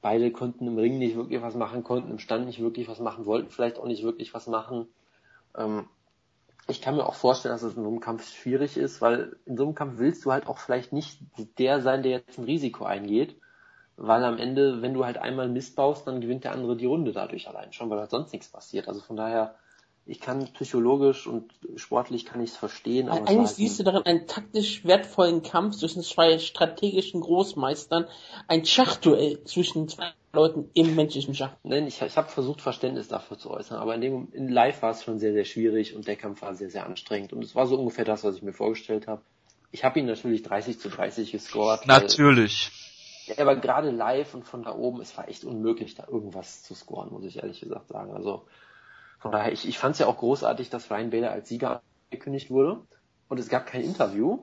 Beide 0.00 0.30
konnten 0.30 0.68
im 0.68 0.78
Ring 0.78 0.98
nicht 0.98 1.16
wirklich 1.16 1.42
was 1.42 1.56
machen, 1.56 1.82
konnten 1.82 2.12
im 2.12 2.20
Stand 2.20 2.46
nicht 2.46 2.60
wirklich 2.60 2.86
was 2.86 3.00
machen, 3.00 3.26
wollten 3.26 3.50
vielleicht 3.50 3.80
auch 3.80 3.86
nicht 3.86 4.04
wirklich 4.04 4.32
was 4.32 4.46
machen. 4.46 4.86
Ähm, 5.56 5.88
ich 6.68 6.80
kann 6.80 6.94
mir 6.94 7.06
auch 7.06 7.16
vorstellen, 7.16 7.52
dass 7.52 7.64
es 7.64 7.76
in 7.76 7.82
so 7.82 7.88
einem 7.88 7.98
Kampf 7.98 8.32
schwierig 8.32 8.76
ist, 8.76 9.00
weil 9.00 9.36
in 9.46 9.56
so 9.56 9.64
einem 9.64 9.74
Kampf 9.74 9.98
willst 9.98 10.24
du 10.24 10.30
halt 10.30 10.46
auch 10.46 10.58
vielleicht 10.58 10.92
nicht 10.92 11.18
der 11.58 11.82
sein, 11.82 12.04
der 12.04 12.12
jetzt 12.12 12.38
ein 12.38 12.44
Risiko 12.44 12.84
eingeht 12.84 13.34
weil 13.98 14.24
am 14.24 14.38
Ende, 14.38 14.80
wenn 14.80 14.94
du 14.94 15.04
halt 15.04 15.18
einmal 15.18 15.48
Mist 15.48 15.74
baust, 15.74 16.06
dann 16.06 16.20
gewinnt 16.20 16.44
der 16.44 16.52
andere 16.52 16.76
die 16.76 16.86
Runde 16.86 17.12
dadurch 17.12 17.48
allein 17.48 17.72
schon, 17.72 17.90
weil 17.90 17.98
halt 17.98 18.10
sonst 18.10 18.32
nichts 18.32 18.48
passiert. 18.48 18.86
Also 18.88 19.00
von 19.00 19.16
daher, 19.16 19.56
ich 20.06 20.20
kann 20.20 20.46
psychologisch 20.54 21.26
und 21.26 21.52
sportlich 21.74 22.24
kann 22.24 22.40
ich 22.40 22.50
es 22.50 22.56
verstehen. 22.56 23.08
Aber 23.08 23.28
Eigentlich 23.28 23.38
halt 23.38 23.56
siehst 23.56 23.80
du 23.80 23.82
darin 23.82 24.06
einen 24.06 24.26
taktisch 24.28 24.84
wertvollen 24.84 25.42
Kampf 25.42 25.76
zwischen 25.76 26.02
zwei 26.02 26.38
strategischen 26.38 27.20
Großmeistern, 27.20 28.06
ein 28.46 28.64
Schachduell 28.64 29.42
zwischen 29.44 29.88
zwei 29.88 30.12
Leuten 30.32 30.70
im 30.74 30.94
menschlichen 30.94 31.34
Schach. 31.34 31.56
Nein, 31.64 31.88
ich, 31.88 32.00
ich 32.00 32.16
habe 32.16 32.28
versucht, 32.28 32.60
Verständnis 32.60 33.08
dafür 33.08 33.36
zu 33.36 33.50
äußern, 33.50 33.78
aber 33.78 33.96
in 33.96 34.00
dem 34.00 34.28
in 34.32 34.48
Live 34.48 34.80
war 34.82 34.92
es 34.92 35.02
schon 35.02 35.18
sehr, 35.18 35.32
sehr 35.32 35.44
schwierig 35.44 35.96
und 35.96 36.06
der 36.06 36.16
Kampf 36.16 36.42
war 36.42 36.54
sehr, 36.54 36.70
sehr 36.70 36.86
anstrengend. 36.86 37.32
Und 37.32 37.42
es 37.42 37.56
war 37.56 37.66
so 37.66 37.76
ungefähr 37.76 38.04
das, 38.04 38.22
was 38.22 38.36
ich 38.36 38.42
mir 38.42 38.52
vorgestellt 38.52 39.08
habe. 39.08 39.22
Ich 39.72 39.84
habe 39.84 39.98
ihn 39.98 40.06
natürlich 40.06 40.44
30 40.44 40.78
zu 40.78 40.88
30 40.88 41.32
gescored. 41.32 41.86
Natürlich. 41.86 42.70
Ja, 43.28 43.38
aber 43.38 43.56
gerade 43.56 43.90
live 43.90 44.34
und 44.34 44.44
von 44.44 44.62
da 44.62 44.74
oben, 44.74 45.00
es 45.00 45.16
war 45.16 45.28
echt 45.28 45.44
unmöglich, 45.44 45.94
da 45.94 46.06
irgendwas 46.08 46.62
zu 46.62 46.74
scoren, 46.74 47.12
muss 47.12 47.24
ich 47.24 47.38
ehrlich 47.38 47.60
gesagt 47.60 47.88
sagen. 47.88 48.12
Also 48.12 48.46
von 49.18 49.32
daher, 49.32 49.52
ich, 49.52 49.68
ich 49.68 49.78
fand 49.78 49.94
es 49.94 49.98
ja 49.98 50.06
auch 50.06 50.18
großartig, 50.18 50.70
dass 50.70 50.90
Ryan 50.90 51.10
Bader 51.10 51.32
als 51.32 51.48
Sieger 51.48 51.82
angekündigt 52.10 52.50
wurde. 52.50 52.80
Und 53.28 53.38
es 53.38 53.48
gab 53.48 53.66
kein 53.66 53.82
Interview. 53.82 54.38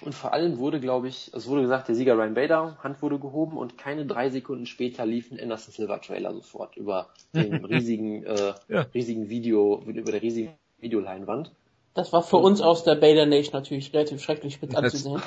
Und 0.00 0.14
vor 0.14 0.32
allem 0.32 0.58
wurde, 0.58 0.80
glaube 0.80 1.08
ich, 1.08 1.32
es 1.34 1.46
wurde 1.46 1.62
gesagt, 1.62 1.88
der 1.88 1.94
Sieger 1.94 2.16
Ryan 2.16 2.34
Bader, 2.34 2.78
Hand 2.82 3.02
wurde 3.02 3.18
gehoben 3.18 3.56
und 3.56 3.78
keine 3.78 4.06
drei 4.06 4.30
Sekunden 4.30 4.66
später 4.66 5.04
lief 5.06 5.30
ein 5.30 5.38
Anderson 5.38 5.72
Silver 5.72 6.00
Trailer 6.00 6.32
sofort 6.32 6.76
über 6.76 7.10
den 7.34 7.64
riesigen, 7.64 8.24
äh, 8.24 8.54
ja. 8.68 8.80
riesigen 8.94 9.28
Video, 9.28 9.82
über 9.86 10.10
der 10.10 10.22
riesigen 10.22 10.54
Videoleinwand. 10.80 11.52
Das 11.94 12.12
war 12.12 12.22
für 12.22 12.38
uns 12.38 12.60
aus 12.60 12.84
der 12.84 12.94
Bader 12.94 13.26
Nation 13.26 13.52
natürlich 13.52 13.92
relativ 13.92 14.22
schrecklich 14.22 14.62
mit 14.62 14.74
anzusehen. 14.74 15.22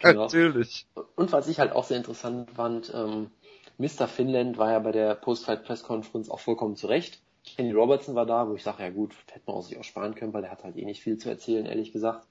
genau. 0.00 0.22
Natürlich. 0.24 0.86
Und 1.14 1.30
was 1.32 1.46
ich 1.46 1.60
halt 1.60 1.72
auch 1.72 1.84
sehr 1.84 1.98
interessant 1.98 2.50
fand, 2.50 2.92
ähm, 2.92 3.30
Mr. 3.78 4.08
Finland 4.08 4.58
war 4.58 4.72
ja 4.72 4.78
bei 4.80 4.90
der 4.90 5.14
Post-Fight 5.14 5.64
Press 5.64 5.82
Conference 5.84 6.30
auch 6.30 6.40
vollkommen 6.40 6.76
zurecht. 6.76 7.20
Kenny 7.44 7.72
Robertson 7.72 8.16
war 8.16 8.26
da, 8.26 8.48
wo 8.48 8.54
ich 8.54 8.64
sage, 8.64 8.82
ja 8.82 8.90
gut, 8.90 9.14
hätte 9.30 9.44
man 9.46 9.56
auch 9.56 9.62
sich 9.62 9.78
auch 9.78 9.84
sparen 9.84 10.16
können, 10.16 10.32
weil 10.32 10.42
der 10.42 10.50
hat 10.50 10.64
halt 10.64 10.76
eh 10.76 10.84
nicht 10.84 11.02
viel 11.02 11.18
zu 11.18 11.28
erzählen, 11.28 11.66
ehrlich 11.66 11.92
gesagt. 11.92 12.26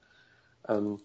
Ähm, 0.68 1.00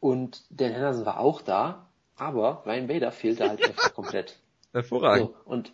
und 0.00 0.42
Dan 0.50 0.72
Henderson 0.72 1.06
war 1.06 1.20
auch 1.20 1.40
da, 1.40 1.88
aber 2.16 2.64
Ryan 2.66 2.88
Bader 2.88 3.12
fehlte 3.12 3.48
halt 3.48 3.62
einfach 3.68 3.94
komplett. 3.94 4.38
Hervorragend. 4.72 5.28
So, 5.28 5.36
und 5.44 5.72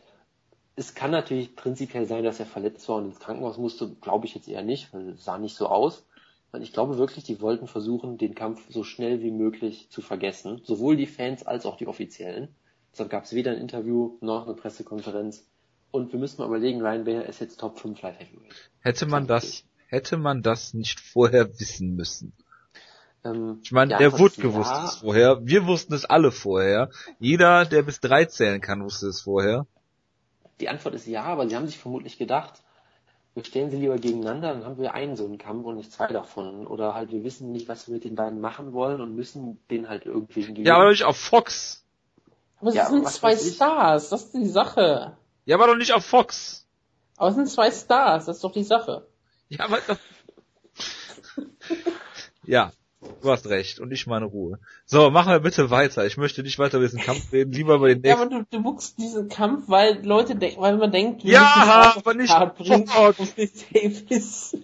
es 0.76 0.94
kann 0.94 1.10
natürlich 1.10 1.56
prinzipiell 1.56 2.06
sein, 2.06 2.24
dass 2.24 2.40
er 2.40 2.46
verletzt 2.46 2.88
war 2.88 2.96
und 2.96 3.06
ins 3.06 3.20
Krankenhaus 3.20 3.58
musste, 3.58 3.90
glaube 4.00 4.26
ich 4.26 4.34
jetzt 4.34 4.48
eher 4.48 4.62
nicht, 4.62 4.92
weil 4.92 5.10
es 5.10 5.24
sah 5.24 5.38
nicht 5.38 5.56
so 5.56 5.66
aus. 5.66 6.04
Und 6.52 6.62
ich 6.62 6.72
glaube 6.72 6.98
wirklich, 6.98 7.24
die 7.24 7.40
wollten 7.40 7.68
versuchen, 7.68 8.18
den 8.18 8.34
Kampf 8.34 8.62
so 8.70 8.82
schnell 8.82 9.22
wie 9.22 9.30
möglich 9.30 9.88
zu 9.90 10.02
vergessen. 10.02 10.60
Sowohl 10.64 10.96
die 10.96 11.06
Fans 11.06 11.46
als 11.46 11.64
auch 11.64 11.76
die 11.76 11.86
Offiziellen. 11.86 12.48
Deshalb 12.92 13.10
gab 13.10 13.24
es 13.24 13.32
weder 13.32 13.52
ein 13.52 13.58
Interview 13.58 14.16
noch 14.20 14.46
eine 14.46 14.56
Pressekonferenz. 14.56 15.46
Und 15.92 16.12
wir 16.12 16.18
müssen 16.18 16.40
mal 16.40 16.48
überlegen, 16.48 16.80
Ryan 16.80 17.04
Bader 17.04 17.26
ist 17.26 17.40
jetzt 17.40 17.60
Top 17.60 17.78
5 17.78 18.00
Live 18.02 18.18
Heavyweight. 18.18 18.70
Hätte 18.80 19.06
man 19.06 19.26
das, 19.26 19.64
hätte 19.86 20.16
man 20.16 20.42
das 20.42 20.74
nicht 20.74 21.00
vorher 21.00 21.60
wissen 21.60 21.94
müssen? 21.94 22.32
Ähm, 23.24 23.60
ich 23.62 23.72
meine, 23.72 23.92
ja, 23.92 23.98
der 23.98 24.18
wurde 24.18 24.40
gewusst 24.40 24.72
es 24.84 24.94
vorher. 24.96 25.44
Wir 25.44 25.66
wussten 25.66 25.94
es 25.94 26.04
alle 26.04 26.32
vorher. 26.32 26.90
Jeder, 27.18 27.64
der 27.64 27.82
bis 27.82 28.00
drei 28.00 28.24
zählen 28.24 28.60
kann, 28.60 28.82
wusste 28.82 29.08
es 29.08 29.20
vorher. 29.20 29.66
Die 30.60 30.68
Antwort 30.68 30.94
ist 30.94 31.06
ja, 31.06 31.24
aber 31.24 31.48
sie 31.48 31.56
haben 31.56 31.66
sich 31.66 31.78
vermutlich 31.78 32.18
gedacht, 32.18 32.62
wir 33.34 33.44
stellen 33.44 33.70
sie 33.70 33.76
lieber 33.76 33.96
gegeneinander, 33.96 34.52
dann 34.52 34.64
haben 34.64 34.78
wir 34.78 34.92
einen 34.92 35.16
so 35.16 35.24
einen 35.24 35.38
Kampf 35.38 35.64
und 35.64 35.76
nicht 35.76 35.92
zwei 35.92 36.08
davon. 36.08 36.66
Oder 36.66 36.94
halt, 36.94 37.12
wir 37.12 37.22
wissen 37.22 37.52
nicht, 37.52 37.68
was 37.68 37.86
wir 37.86 37.94
mit 37.94 38.04
den 38.04 38.16
beiden 38.16 38.40
machen 38.40 38.72
wollen 38.72 39.00
und 39.00 39.14
müssen 39.14 39.60
den 39.70 39.88
halt 39.88 40.04
irgendwie 40.04 40.42
gewinnen. 40.42 40.66
Ja, 40.66 40.74
aber 40.74 40.84
doch 40.84 40.90
nicht 40.90 41.04
auf 41.04 41.16
Fox. 41.16 41.84
Aber 42.58 42.70
es 42.70 42.74
ja, 42.74 42.86
sind 42.86 43.08
zwei 43.08 43.36
Stars, 43.36 44.10
das 44.10 44.24
ist 44.24 44.34
die 44.34 44.48
Sache. 44.48 45.16
Ja, 45.44 45.56
aber 45.56 45.68
doch 45.68 45.76
nicht 45.76 45.92
auf 45.92 46.04
Fox. 46.04 46.66
Aber 47.16 47.30
es 47.30 47.36
sind 47.36 47.48
zwei 47.48 47.70
Stars, 47.70 48.26
das 48.26 48.36
ist 48.36 48.44
doch 48.44 48.52
die 48.52 48.64
Sache. 48.64 49.06
Ja, 49.48 49.64
aber 49.64 49.78
ja, 52.44 52.72
Du 53.22 53.30
hast 53.30 53.46
recht 53.48 53.80
und 53.80 53.92
ich 53.92 54.06
meine 54.06 54.24
Ruhe. 54.24 54.58
So, 54.86 55.10
machen 55.10 55.32
wir 55.32 55.40
bitte 55.40 55.70
weiter. 55.70 56.06
Ich 56.06 56.16
möchte 56.16 56.42
nicht 56.42 56.58
weiter 56.58 56.78
über 56.78 56.86
diesen 56.86 57.00
Kampf 57.00 57.32
reden, 57.32 57.52
lieber 57.52 57.74
über 57.74 57.88
den 57.88 58.00
nächsten. 58.00 58.30
Ja, 58.30 58.38
aber 58.38 58.44
du, 58.50 58.56
du 58.56 58.62
buchst 58.62 58.98
diesen 58.98 59.28
Kampf, 59.28 59.68
weil 59.68 60.04
Leute 60.04 60.36
denken, 60.36 60.60
weil 60.60 60.76
man 60.78 60.90
denkt, 60.90 61.24
wir 61.24 61.32
ja, 61.32 61.92
aber 61.96 62.14
nicht 62.14 62.34
bringen, 62.56 62.86
Davis. 63.72 64.56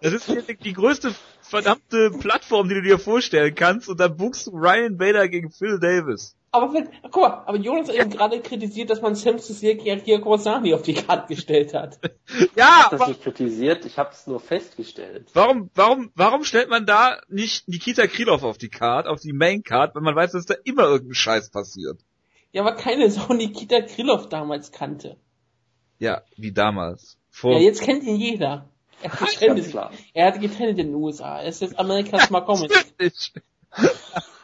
Das 0.00 0.12
ist 0.12 0.26
hier 0.26 0.42
die 0.42 0.72
größte 0.72 1.12
verdammte 1.40 2.10
Plattform, 2.20 2.68
die 2.68 2.76
du 2.76 2.82
dir 2.82 2.98
vorstellen 2.98 3.54
kannst 3.54 3.88
und 3.88 3.98
dann 3.98 4.16
buchst 4.16 4.46
du 4.46 4.50
Ryan 4.52 4.96
Bader 4.96 5.28
gegen 5.28 5.50
Phil 5.50 5.80
Davis. 5.80 6.36
Aber 6.50 6.72
wenn, 6.72 6.88
guck 7.02 7.22
mal, 7.22 7.42
aber 7.46 7.58
Jonas 7.58 7.88
hat 7.88 7.96
eben 7.96 8.10
gerade 8.10 8.40
kritisiert, 8.40 8.88
dass 8.88 9.02
man 9.02 9.14
Sam 9.14 9.38
Cecil 9.38 10.20
Kosani 10.20 10.72
auf 10.72 10.82
die 10.82 10.94
Karte 10.94 11.34
gestellt 11.34 11.74
hat. 11.74 11.98
ja, 12.32 12.46
ich 12.56 12.62
hab 12.62 12.90
das 12.90 13.08
nicht 13.08 13.22
kritisiert, 13.22 13.84
ich 13.84 13.98
habe 13.98 14.10
es 14.12 14.26
nur 14.26 14.40
festgestellt. 14.40 15.28
Warum, 15.34 15.70
warum, 15.74 16.10
warum 16.14 16.44
stellt 16.44 16.70
man 16.70 16.86
da 16.86 17.20
nicht 17.28 17.68
Nikita 17.68 18.06
Krylov 18.06 18.44
auf 18.44 18.56
die 18.56 18.70
Karte, 18.70 19.10
auf 19.10 19.20
die 19.20 19.34
Main 19.34 19.62
Card, 19.62 19.94
wenn 19.94 20.02
man 20.02 20.16
weiß, 20.16 20.32
dass 20.32 20.46
da 20.46 20.54
immer 20.64 20.84
irgendein 20.84 21.14
Scheiß 21.14 21.50
passiert? 21.50 22.00
Ja, 22.52 22.62
aber 22.62 22.76
keine 22.76 23.10
Sau 23.10 23.34
Nikita 23.34 23.82
Krylov 23.82 24.30
damals 24.30 24.72
kannte. 24.72 25.16
Ja, 25.98 26.22
wie 26.36 26.52
damals. 26.52 27.18
Vor 27.30 27.52
ja, 27.52 27.58
jetzt 27.58 27.82
kennt 27.82 28.04
ihn 28.04 28.16
jeder. 28.16 28.70
Er 29.00 29.12
hat, 29.12 29.30
getrennt, 29.30 29.74
er 30.12 30.26
hat 30.26 30.40
getrennt 30.40 30.78
in 30.78 30.88
den 30.88 30.94
USA. 30.94 31.40
Er 31.40 31.48
ist 31.48 31.60
jetzt 31.60 31.78
Amerikas 31.78 32.30
Mark 32.30 32.48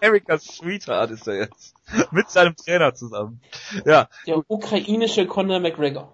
America's 0.01 0.45
Sweetheart 0.45 1.11
ist 1.11 1.27
er 1.27 1.37
jetzt. 1.37 1.75
Mit 2.11 2.31
seinem 2.31 2.57
Trainer 2.57 2.95
zusammen. 2.95 3.41
Ja. 3.85 4.09
Der 4.27 4.43
ukrainische 4.49 5.27
Conor 5.27 5.61
McGregor. 5.61 6.13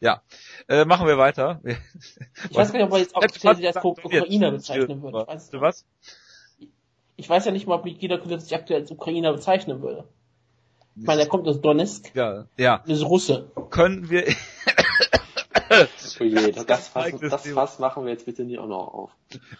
Ja. 0.00 0.22
Äh, 0.68 0.84
machen 0.84 1.06
wir 1.06 1.18
weiter. 1.18 1.60
Ich 2.50 2.56
weiß 2.56 2.72
gar 2.72 2.78
nicht, 2.78 2.86
ob 2.86 2.92
er 2.92 2.98
jetzt 2.98 3.14
offiziell 3.14 3.56
sich 3.56 3.66
als 3.66 3.84
Ukrainer 3.84 4.50
bezeichnen 4.50 5.02
würde. 5.02 5.26
Weißt 5.26 5.52
du 5.52 5.60
was? 5.60 5.86
Ich 7.16 7.28
weiß 7.28 7.44
ja 7.44 7.52
nicht 7.52 7.66
mal, 7.66 7.74
ob 7.76 7.84
Nikita 7.84 8.16
Kulev 8.16 8.40
sich 8.40 8.54
aktuell 8.54 8.80
als 8.80 8.90
Ukrainer 8.90 9.32
bezeichnen 9.32 9.82
würde. 9.82 10.08
Ich 10.96 11.06
meine, 11.06 11.22
er 11.22 11.28
kommt 11.28 11.46
aus 11.46 11.60
Donetsk. 11.60 12.14
Ja, 12.14 12.46
ja. 12.56 12.82
Ist 12.86 13.04
Russe. 13.04 13.50
Können 13.70 14.10
wir, 14.10 14.26
oh 16.20 16.24
je, 16.24 16.52
das, 16.52 16.66
das, 16.66 16.88
Fass, 16.88 17.12
das 17.20 17.48
Fass 17.48 17.78
machen 17.78 18.04
wir 18.04 18.12
jetzt 18.12 18.26
bitte 18.26 18.44
nicht 18.44 18.58
auch 18.58 18.66
noch 18.66 18.88
auf. 18.88 19.10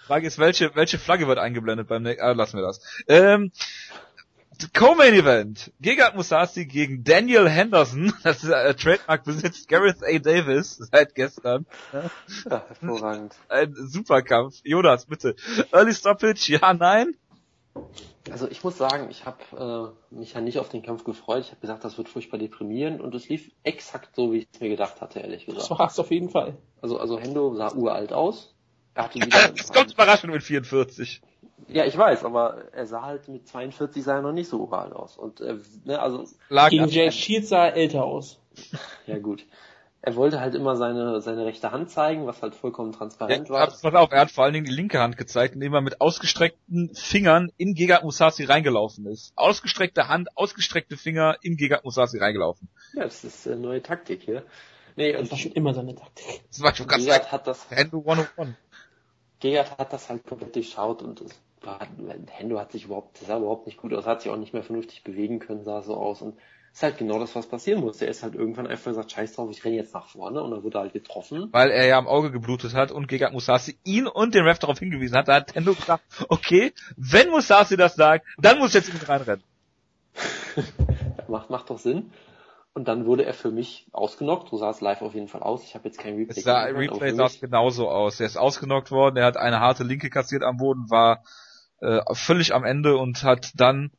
Frage 0.07 0.27
ist, 0.27 0.39
welche, 0.39 0.75
welche 0.75 0.99
Flagge 0.99 1.29
wird 1.29 1.39
eingeblendet 1.39 1.89
beim 1.89 2.03
nächsten, 2.03 2.25
ah, 2.25 2.33
lassen 2.33 2.57
wir 2.57 2.67
das. 2.67 2.81
Ähm, 3.07 3.53
Co-Main 4.75 5.15
Event. 5.15 5.73
Gegard 5.81 6.17
Musasi 6.17 6.67
gegen 6.67 7.05
Daniel 7.05 7.49
Henderson. 7.49 8.13
Das 8.23 8.43
ist 8.43 8.51
äh, 8.51 8.75
Trademark 8.75 9.25
besitzt 9.25 9.69
Gareth 9.69 10.03
A. 10.03 10.19
Davis 10.19 10.77
seit 10.93 11.15
gestern. 11.15 11.65
Ja, 11.93 12.67
hervorragend. 12.67 13.35
Ein 13.49 13.75
super 13.75 14.23
Kampf. 14.23 14.61
Jonas, 14.65 15.07
bitte. 15.07 15.37
Early 15.73 15.95
Stoppage, 15.95 16.59
ja, 16.61 16.75
nein? 16.75 17.15
Also 18.31 18.49
ich 18.49 18.63
muss 18.63 18.77
sagen, 18.77 19.09
ich 19.11 19.25
habe 19.25 19.95
äh, 20.13 20.15
mich 20.15 20.35
ja 20.35 20.41
nicht 20.41 20.59
auf 20.59 20.69
den 20.69 20.83
Kampf 20.83 21.05
gefreut. 21.05 21.43
Ich 21.45 21.51
habe 21.51 21.61
gesagt, 21.61 21.85
das 21.85 21.97
wird 21.99 22.09
furchtbar 22.09 22.39
deprimierend 22.39 23.01
und 23.01 23.15
es 23.15 23.29
lief 23.29 23.51
exakt 23.63 24.15
so, 24.15 24.33
wie 24.33 24.39
ich 24.39 24.49
es 24.53 24.61
mir 24.61 24.69
gedacht 24.69 25.01
hatte, 25.01 25.21
ehrlich 25.21 25.47
gesagt. 25.47 25.71
Das 25.71 25.79
war 25.79 25.87
es 25.87 25.99
auf 25.99 26.11
jeden 26.11 26.29
Fall. 26.29 26.57
Also, 26.83 26.99
also 26.99 27.19
Hendo 27.19 27.55
sah 27.55 27.73
uralt 27.73 28.13
aus. 28.13 28.55
Er 28.95 29.05
hatte 29.05 29.21
wieder 29.21 29.49
das 29.57 29.73
kommt 29.73 29.93
überraschend 29.93 30.33
mit 30.33 30.43
44. 30.43 31.23
Ja, 31.69 31.85
ich 31.85 31.97
weiß, 31.97 32.25
aber 32.25 32.73
er 32.73 32.87
sah 32.87 33.03
halt 33.03 33.29
mit 33.29 33.47
42 33.47 34.03
sah 34.03 34.17
er 34.17 34.23
noch 34.23 34.33
nicht 34.33 34.49
so 34.49 34.59
uralt 34.59 34.93
aus. 34.93 35.17
Und 35.17 35.41
äh, 35.41 35.57
ne, 35.85 36.01
also 36.01 36.25
Lag 36.49 36.71
gegen 36.71 36.89
Jay 36.89 37.11
Shields 37.11 37.49
sah 37.49 37.67
er 37.67 37.75
älter 37.75 38.05
aus. 38.05 38.39
ja 39.07 39.19
gut 39.19 39.45
er 40.03 40.17
wollte 40.17 40.41
halt 40.41 40.55
immer 40.55 40.77
seine, 40.77 41.21
seine 41.21 41.45
rechte 41.45 41.73
Hand 41.73 41.91
zeigen, 41.91 42.27
was 42.27 42.41
halt 42.41 42.55
vollkommen 42.55 42.93
transparent 42.93 43.49
ja, 43.49 43.55
war. 43.55 43.67
Pass 43.67 43.85
auf, 43.85 44.11
er 44.11 44.21
hat 44.21 44.31
vor 44.31 44.45
allen 44.45 44.55
Dingen 44.55 44.65
die 44.65 44.73
linke 44.73 44.99
Hand 44.99 45.19
gezeigt, 45.19 45.55
indem 45.55 45.75
er 45.75 45.83
mit 45.83 46.01
ausgestreckten 46.01 46.95
Fingern 46.95 47.53
in 47.59 47.75
Gegard 47.75 48.05
Musasi 48.05 48.45
reingelaufen 48.45 49.07
ist. 49.07 49.33
Ausgestreckte 49.37 50.09
Hand, 50.09 50.29
ausgestreckte 50.37 50.97
Finger 50.97 51.37
in 51.43 51.57
Gegard 51.57 51.85
Musasi 51.85 52.19
reingelaufen. 52.19 52.69
Ja, 52.95 53.05
das 53.05 53.25
ist 53.25 53.47
eine 53.47 53.57
neue 53.57 53.83
Taktik 53.83 54.23
hier. 54.23 54.45
Nee, 54.97 55.13
das 55.13 55.31
war 55.31 55.39
schon 55.39 55.53
immer 55.53 55.75
seine 55.75 55.95
Taktik. 55.95 56.43
Das 56.49 56.63
war 56.63 56.75
schon 56.75 56.87
ganz 56.87 57.05
Gegard 57.05 57.31
hat 57.31 57.47
das, 57.47 57.71
Hendo 57.71 57.99
101. 57.99 58.55
Gegard 59.39 59.79
hat 59.79 59.93
das 59.93 60.09
halt 60.09 60.27
komplett 60.27 60.55
durchschaut 60.55 61.03
und 61.03 61.21
es 61.21 61.39
war, 61.61 61.79
Hendo 62.31 62.59
hat 62.59 62.73
sich 62.73 62.87
überhaupt, 62.87 63.21
das 63.21 63.29
sah 63.29 63.37
überhaupt 63.37 63.67
nicht 63.67 63.77
gut 63.77 63.93
aus, 63.93 64.07
hat 64.07 64.23
sich 64.23 64.31
auch 64.31 64.37
nicht 64.37 64.55
mehr 64.55 64.63
vernünftig 64.63 65.05
bewegen 65.05 65.41
können, 65.41 65.63
sah 65.63 65.83
so 65.83 65.95
aus 65.95 66.23
und 66.23 66.39
ist 66.73 66.83
halt 66.83 66.99
genau 66.99 67.19
das, 67.19 67.35
was 67.35 67.47
passieren 67.47 67.81
muss. 67.81 67.99
Der 67.99 68.09
ist 68.09 68.23
halt 68.23 68.35
irgendwann 68.35 68.67
einfach 68.67 68.91
gesagt, 68.91 69.13
scheiß 69.13 69.35
drauf, 69.35 69.51
ich 69.51 69.65
renne 69.65 69.77
jetzt 69.77 69.95
nach 69.95 70.07
vorne 70.07 70.43
und 70.43 70.51
dann 70.51 70.63
wurde 70.63 70.79
er 70.79 70.83
halt 70.83 70.93
getroffen. 70.93 71.49
Weil 71.53 71.71
er 71.71 71.87
ja 71.87 71.99
am 71.99 72.07
Auge 72.07 72.31
geblutet 72.31 72.75
hat 72.75 72.93
und 72.93 73.09
Gegard 73.09 73.33
Musasi 73.33 73.79
ihn 73.85 74.07
und 74.07 74.35
den 74.35 74.45
Ref 74.45 74.59
darauf 74.59 74.79
hingewiesen 74.79 75.17
hat, 75.17 75.29
da 75.29 75.35
hat 75.37 75.49
Tendo 75.49 75.75
gesagt, 75.75 76.05
okay, 76.29 76.73
wenn 76.97 77.31
Musasi 77.31 77.77
das 77.77 77.95
sagt, 77.95 78.27
dann 78.39 78.59
muss 78.59 78.75
jetzt 78.75 78.93
mit 78.93 79.09
reinrennen. 79.09 79.43
macht, 81.29 81.51
macht 81.51 81.71
doch 81.71 81.79
Sinn. 81.79 82.13
Und 82.73 82.87
dann 82.87 83.05
wurde 83.05 83.25
er 83.25 83.35
für 83.35 83.51
mich 83.51 83.89
ausgenockt. 83.91 84.51
So 84.51 84.57
sah 84.57 84.71
es 84.71 84.81
live 84.81 85.03
auf 85.03 85.15
jeden 85.15 85.27
Fall 85.27 85.43
aus. 85.43 85.65
Ich 85.65 85.75
habe 85.75 85.89
jetzt 85.89 85.99
kein 85.99 86.15
Replay. 86.15 86.39
Es 86.39 86.45
sah, 86.45 86.63
Replay 86.63 87.13
sah 87.13 87.27
es 87.27 87.41
genauso 87.41 87.89
aus. 87.89 88.21
Er 88.21 88.27
ist 88.27 88.37
ausgenockt 88.37 88.93
worden, 88.93 89.17
er 89.17 89.27
hat 89.27 89.37
eine 89.37 89.59
harte 89.59 89.83
Linke 89.83 90.09
kassiert 90.09 90.45
am 90.45 90.57
Boden, 90.57 90.89
war 90.89 91.25
äh, 91.81 92.01
völlig 92.13 92.55
am 92.55 92.65
Ende 92.65 92.97
und 92.97 93.25
hat 93.25 93.53
dann 93.57 93.91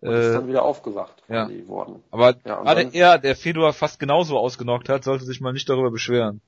und 0.00 0.14
ist 0.14 0.34
dann 0.34 0.48
wieder 0.48 0.64
aufgewacht 0.64 1.22
ja. 1.28 1.48
worden. 1.66 2.02
Aber 2.10 2.34
ja, 2.44 2.62
gerade 2.62 2.88
er, 2.92 3.18
der 3.18 3.36
Fedor 3.36 3.72
fast 3.72 4.00
genauso 4.00 4.38
ausgenockt 4.38 4.88
hat, 4.88 5.04
sollte 5.04 5.24
sich 5.24 5.40
mal 5.40 5.52
nicht 5.52 5.68
darüber 5.68 5.90
beschweren. 5.90 6.40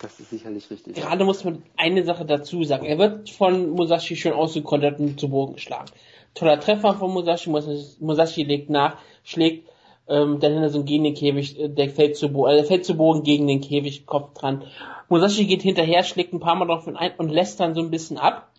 Das 0.00 0.20
ist 0.20 0.30
sicherlich 0.30 0.70
richtig. 0.70 0.94
Gerade 0.94 1.24
muss 1.24 1.44
man 1.44 1.62
eine 1.76 2.04
Sache 2.04 2.24
dazu 2.24 2.62
sagen. 2.64 2.84
Er 2.84 2.98
wird 2.98 3.30
von 3.30 3.70
Musashi 3.70 4.16
schön 4.16 4.32
ausgekontert 4.32 4.98
und 4.98 5.18
zu 5.18 5.28
Boden 5.28 5.54
geschlagen. 5.54 5.90
Toller 6.34 6.60
Treffer 6.60 6.94
von 6.94 7.12
Musashi. 7.12 7.50
Musashi 7.50 8.42
legt 8.42 8.70
nach, 8.70 8.98
schlägt 9.22 9.68
ähm, 10.08 10.40
dann 10.40 10.52
Henderson 10.52 10.84
gegen 10.84 11.04
den 11.04 11.14
Käfig, 11.14 11.58
äh, 11.58 11.68
der 11.68 11.88
fällt 11.88 12.16
zu 12.16 12.28
Boden, 12.28 12.52
äh, 12.52 12.56
der 12.56 12.64
fällt 12.64 12.84
zu 12.84 12.96
Boden 12.96 13.22
gegen 13.22 13.46
den 13.46 13.60
Käfig, 13.60 14.06
Kopf 14.06 14.34
dran. 14.34 14.64
Musashi 15.08 15.46
geht 15.46 15.62
hinterher, 15.62 16.02
schlägt 16.02 16.32
ein 16.32 16.40
paar 16.40 16.54
Mal 16.54 16.66
drauf 16.66 16.86
ein 16.86 17.12
und 17.16 17.30
lässt 17.30 17.60
dann 17.60 17.74
so 17.74 17.80
ein 17.80 17.90
bisschen 17.90 18.18
ab 18.18 18.50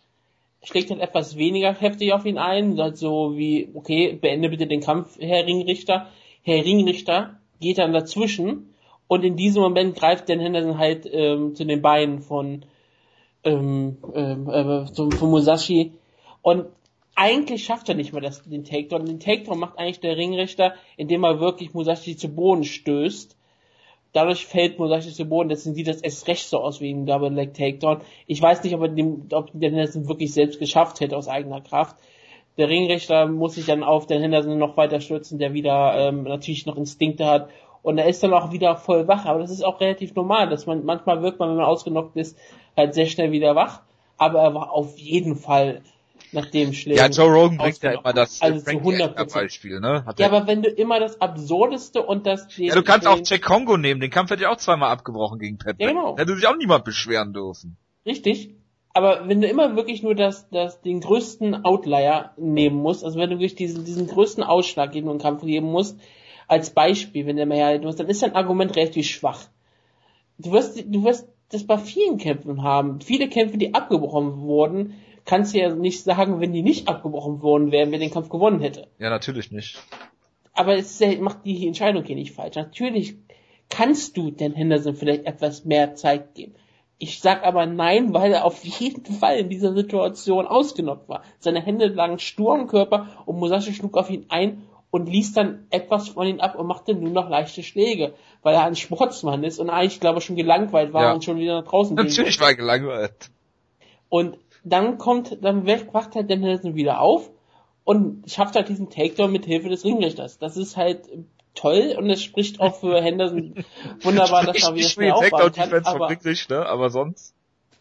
schlägt 0.65 0.89
halt 0.89 1.01
etwas 1.01 1.37
weniger 1.37 1.73
heftig 1.73 2.13
auf 2.13 2.25
ihn 2.25 2.37
ein, 2.37 2.75
so 2.95 3.37
wie, 3.37 3.69
okay, 3.73 4.17
beende 4.19 4.49
bitte 4.49 4.67
den 4.67 4.81
Kampf, 4.81 5.17
Herr 5.19 5.45
Ringrichter. 5.45 6.07
Herr 6.43 6.65
Ringrichter 6.65 7.39
geht 7.61 7.77
dann 7.77 7.93
dazwischen 7.93 8.73
und 9.07 9.23
in 9.23 9.35
diesem 9.37 9.61
Moment 9.61 9.95
greift 9.95 10.27
Dan 10.29 10.39
Henderson 10.39 10.77
halt 10.77 11.07
ähm, 11.11 11.55
zu 11.55 11.65
den 11.65 11.81
Beinen 11.81 12.19
von, 12.19 12.65
ähm, 13.43 13.97
ähm, 14.13 14.49
äh, 14.49 14.87
von, 14.87 15.11
von 15.11 15.29
Musashi 15.29 15.93
und 16.41 16.65
eigentlich 17.15 17.63
schafft 17.63 17.87
er 17.87 17.95
nicht 17.95 18.11
mehr 18.11 18.21
das, 18.21 18.43
den 18.43 18.65
Takedown. 18.65 19.05
Den 19.05 19.21
Takedown 19.21 19.57
macht 19.57 19.79
eigentlich 19.79 20.01
der 20.01 20.17
Ringrichter, 20.17 20.73
indem 20.97 21.23
er 21.23 21.39
wirklich 21.39 21.73
Musashi 21.73 22.17
zu 22.17 22.27
Boden 22.27 22.65
stößt 22.65 23.37
dadurch 24.15 24.45
fällt 24.45 24.79
Musashi 24.79 25.11
zu 25.11 25.25
Boden, 25.25 25.49
deswegen 25.49 25.75
sieht 25.75 25.87
das 25.87 26.01
erst 26.01 26.27
recht 26.27 26.47
so 26.47 26.59
aus 26.59 26.79
wie 26.79 26.91
ein 26.91 27.05
Double 27.05 27.33
Leg 27.33 27.53
Takedown. 27.53 28.01
Ich 28.27 28.41
weiß 28.41 28.63
nicht, 28.63 28.73
ob 28.73 28.81
er 28.81 28.87
dem, 28.87 29.27
ob 29.33 29.49
der 29.53 29.71
Henderson 29.71 30.07
wirklich 30.07 30.33
selbst 30.33 30.59
geschafft 30.59 31.01
hätte 31.01 31.17
aus 31.17 31.27
eigener 31.27 31.61
Kraft. 31.61 31.97
Der 32.57 32.69
Ringrichter 32.69 33.27
muss 33.27 33.55
sich 33.55 33.65
dann 33.65 33.83
auf 33.83 34.07
den 34.07 34.21
Henderson 34.21 34.57
noch 34.57 34.77
weiter 34.77 35.01
stürzen, 35.01 35.37
der 35.37 35.53
wieder 35.53 35.95
ähm, 35.97 36.23
natürlich 36.23 36.65
noch 36.65 36.77
Instinkte 36.77 37.25
hat 37.25 37.49
und 37.81 37.97
er 37.97 38.07
ist 38.07 38.23
dann 38.23 38.33
auch 38.33 38.53
wieder 38.53 38.77
voll 38.77 39.07
wach. 39.09 39.25
Aber 39.25 39.39
das 39.39 39.51
ist 39.51 39.63
auch 39.65 39.81
relativ 39.81 40.15
normal, 40.15 40.49
dass 40.49 40.65
man 40.65 40.85
manchmal 40.85 41.21
wirkt 41.21 41.39
man, 41.39 41.49
wenn 41.49 41.57
man 41.57 41.65
ausgenockt 41.65 42.15
ist, 42.15 42.37
halt 42.77 42.93
sehr 42.93 43.07
schnell 43.07 43.31
wieder 43.31 43.55
wach. 43.55 43.81
Aber 44.17 44.39
er 44.39 44.53
war 44.55 44.71
auf 44.71 44.97
jeden 44.97 45.35
Fall 45.35 45.81
nach 46.33 46.47
dem 46.47 46.73
Schlägen. 46.73 46.99
Ja, 46.99 47.07
Joe 47.07 47.33
Rogan 47.33 47.57
bringt 47.57 47.81
ja 47.81 47.91
immer 47.91 48.13
das 48.13 48.41
also 48.41 48.59
zu 48.59 48.77
100 48.77 49.33
Beispiel, 49.33 49.79
ne? 49.79 50.05
Hat 50.05 50.19
ja, 50.19 50.27
aber 50.27 50.47
wenn 50.47 50.61
du 50.61 50.69
immer 50.69 50.99
das 50.99 51.21
Absurdeste 51.21 52.03
und 52.03 52.25
das... 52.25 52.47
Ja, 52.57 52.75
du 52.75 52.83
kannst 52.83 53.07
auch 53.07 53.19
Jack 53.23 53.41
Kongo 53.41 53.77
nehmen, 53.77 54.01
den 54.01 54.09
Kampf 54.09 54.31
hätte 54.31 54.43
ich 54.43 54.47
auch 54.47 54.57
zweimal 54.57 54.91
abgebrochen 54.91 55.39
gegen 55.39 55.57
Pat. 55.57 55.75
Ja, 55.79 55.89
genau. 55.89 56.17
Hätte 56.17 56.35
sich 56.35 56.47
auch 56.47 56.57
niemand 56.57 56.83
beschweren 56.83 57.33
dürfen. 57.33 57.77
Richtig. 58.05 58.51
Aber 58.93 59.27
wenn 59.27 59.41
du 59.41 59.47
immer 59.47 59.75
wirklich 59.75 60.03
nur 60.03 60.15
das, 60.15 60.49
das, 60.49 60.81
den 60.81 61.01
größten 61.01 61.65
Outlier 61.65 62.31
nehmen 62.37 62.77
musst, 62.77 63.03
also 63.03 63.19
wenn 63.19 63.29
du 63.29 63.35
wirklich 63.35 63.55
diesen, 63.55 63.83
diesen 63.83 64.07
größten 64.07 64.43
Ausschlag 64.43 64.91
gegen 64.93 65.09
einen 65.09 65.19
Kampf 65.19 65.43
geben 65.43 65.69
musst, 65.69 65.99
als 66.47 66.69
Beispiel, 66.69 67.25
wenn 67.25 67.35
der 67.35 67.45
mehr 67.45 67.57
herhalten 67.57 67.85
muss, 67.85 67.97
dann 67.97 68.07
ist 68.07 68.23
dein 68.23 68.35
Argument 68.35 68.75
relativ 68.75 69.07
schwach. 69.07 69.47
Du 70.37 70.51
wirst, 70.51 70.77
du 70.85 71.03
wirst 71.03 71.27
das 71.49 71.65
bei 71.65 71.77
vielen 71.77 72.17
Kämpfen 72.17 72.63
haben. 72.63 73.01
Viele 73.01 73.29
Kämpfe, 73.29 73.57
die 73.57 73.73
abgebrochen 73.73 74.41
wurden, 74.41 74.95
kannst 75.25 75.53
du 75.53 75.59
ja 75.59 75.73
nicht 75.73 76.03
sagen, 76.03 76.39
wenn 76.39 76.53
die 76.53 76.61
nicht 76.61 76.87
abgebrochen 76.87 77.41
worden 77.41 77.71
wären, 77.71 77.91
wer 77.91 77.99
den 77.99 78.11
Kampf 78.11 78.29
gewonnen 78.29 78.61
hätte. 78.61 78.87
Ja, 78.99 79.09
natürlich 79.09 79.51
nicht. 79.51 79.77
Aber 80.53 80.75
es 80.75 81.01
macht 81.19 81.45
die 81.45 81.67
Entscheidung 81.67 82.03
hier 82.03 82.15
nicht 82.15 82.33
falsch. 82.33 82.55
Natürlich 82.55 83.15
kannst 83.69 84.15
du 84.15 84.31
den 84.31 84.53
Henderson 84.53 84.95
vielleicht 84.95 85.25
etwas 85.25 85.65
mehr 85.65 85.95
Zeit 85.95 86.33
geben. 86.35 86.55
Ich 86.97 87.19
sag 87.19 87.43
aber 87.43 87.65
nein, 87.65 88.13
weil 88.13 88.31
er 88.31 88.45
auf 88.45 88.63
jeden 88.79 89.05
Fall 89.05 89.37
in 89.37 89.49
dieser 89.49 89.73
Situation 89.73 90.47
ausgenockt 90.47 91.09
war. 91.09 91.23
Seine 91.39 91.61
Hände 91.61 91.87
lagen 91.87 92.19
stur 92.19 92.53
am 92.53 92.67
Körper 92.67 93.07
und 93.25 93.37
Musashi 93.37 93.73
schlug 93.73 93.97
auf 93.97 94.09
ihn 94.09 94.25
ein 94.29 94.63
und 94.91 95.09
ließ 95.09 95.33
dann 95.33 95.67
etwas 95.71 96.09
von 96.09 96.25
ihm 96.25 96.39
ab 96.39 96.57
und 96.57 96.67
machte 96.67 96.93
nur 96.93 97.11
noch 97.11 97.29
leichte 97.29 97.63
Schläge, 97.63 98.13
weil 98.43 98.55
er 98.55 98.63
ein 98.63 98.77
Sportsmann 98.77 99.43
ist 99.43 99.59
und 99.59 99.69
eigentlich, 99.69 99.99
glaube 99.99 100.19
ich, 100.19 100.25
schon 100.25 100.37
gelangweilt 100.37 100.93
war 100.93 101.03
ja. 101.03 101.13
und 101.13 101.23
schon 101.23 101.37
wieder 101.37 101.61
nach 101.61 101.67
draußen 101.67 101.97
ging. 101.97 102.05
Natürlich 102.05 102.39
war 102.39 102.49
er 102.49 102.55
gelangweilt. 102.55 103.29
Und 104.07 104.37
dann 104.65 104.97
kommt, 104.97 105.37
dann 105.41 105.65
wacht 105.65 106.15
halt 106.15 106.29
Dan 106.29 106.41
Henderson 106.41 106.75
wieder 106.75 106.99
auf 106.99 107.29
und 107.83 108.29
schafft 108.29 108.55
halt 108.55 108.67
diesen 108.67 108.89
Takedown 108.89 109.31
mit 109.31 109.45
Hilfe 109.45 109.69
des 109.69 109.85
Ringrichters. 109.85 110.39
Das 110.39 110.57
ist 110.57 110.75
halt 110.75 111.07
toll 111.53 111.95
und 111.97 112.09
es 112.09 112.21
spricht 112.21 112.59
auch 112.59 112.75
für 112.75 113.01
Henderson 113.01 113.63
wunderbar, 114.01 114.45
dass 114.45 114.67
er 114.67 114.75
wieder 114.75 114.89
schnell 114.89 115.11
aufbauen 115.11 115.51
kann. 115.53 115.85
Aber, 115.85 116.09
ne? 116.09 116.65
aber 116.65 116.89
sonst 116.89 117.35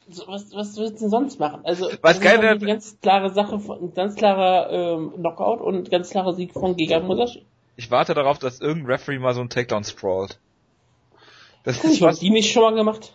was, 0.06 0.54
was 0.54 0.76
willst 0.76 0.96
du 0.96 1.00
denn 1.00 1.10
sonst 1.10 1.40
machen? 1.40 1.60
Also 1.64 1.86
Was 2.02 2.18
das 2.18 2.18
ist 2.18 2.26
eine 2.26 2.58
ganz 2.58 3.00
klare 3.00 3.30
Sache, 3.30 3.54
ein 3.56 3.94
ganz 3.94 4.16
klarer 4.16 4.70
ähm, 4.70 5.12
Knockout 5.16 5.60
und 5.60 5.90
ganz 5.90 6.10
klarer 6.10 6.34
Sieg 6.34 6.52
von 6.52 6.76
Giga 6.76 7.00
Musashi. 7.00 7.44
Ich 7.76 7.90
warte 7.90 8.14
darauf, 8.14 8.38
dass 8.38 8.60
irgendein 8.60 8.92
Referee 8.92 9.18
mal 9.18 9.34
so 9.34 9.40
einen 9.40 9.50
Takedown 9.50 9.84
sprawlt. 9.84 10.38
Das 11.64 11.82
ist 11.82 12.02
was, 12.02 12.18
die 12.18 12.30
nicht 12.30 12.52
schon 12.52 12.62
mal 12.62 12.74
gemacht? 12.74 13.14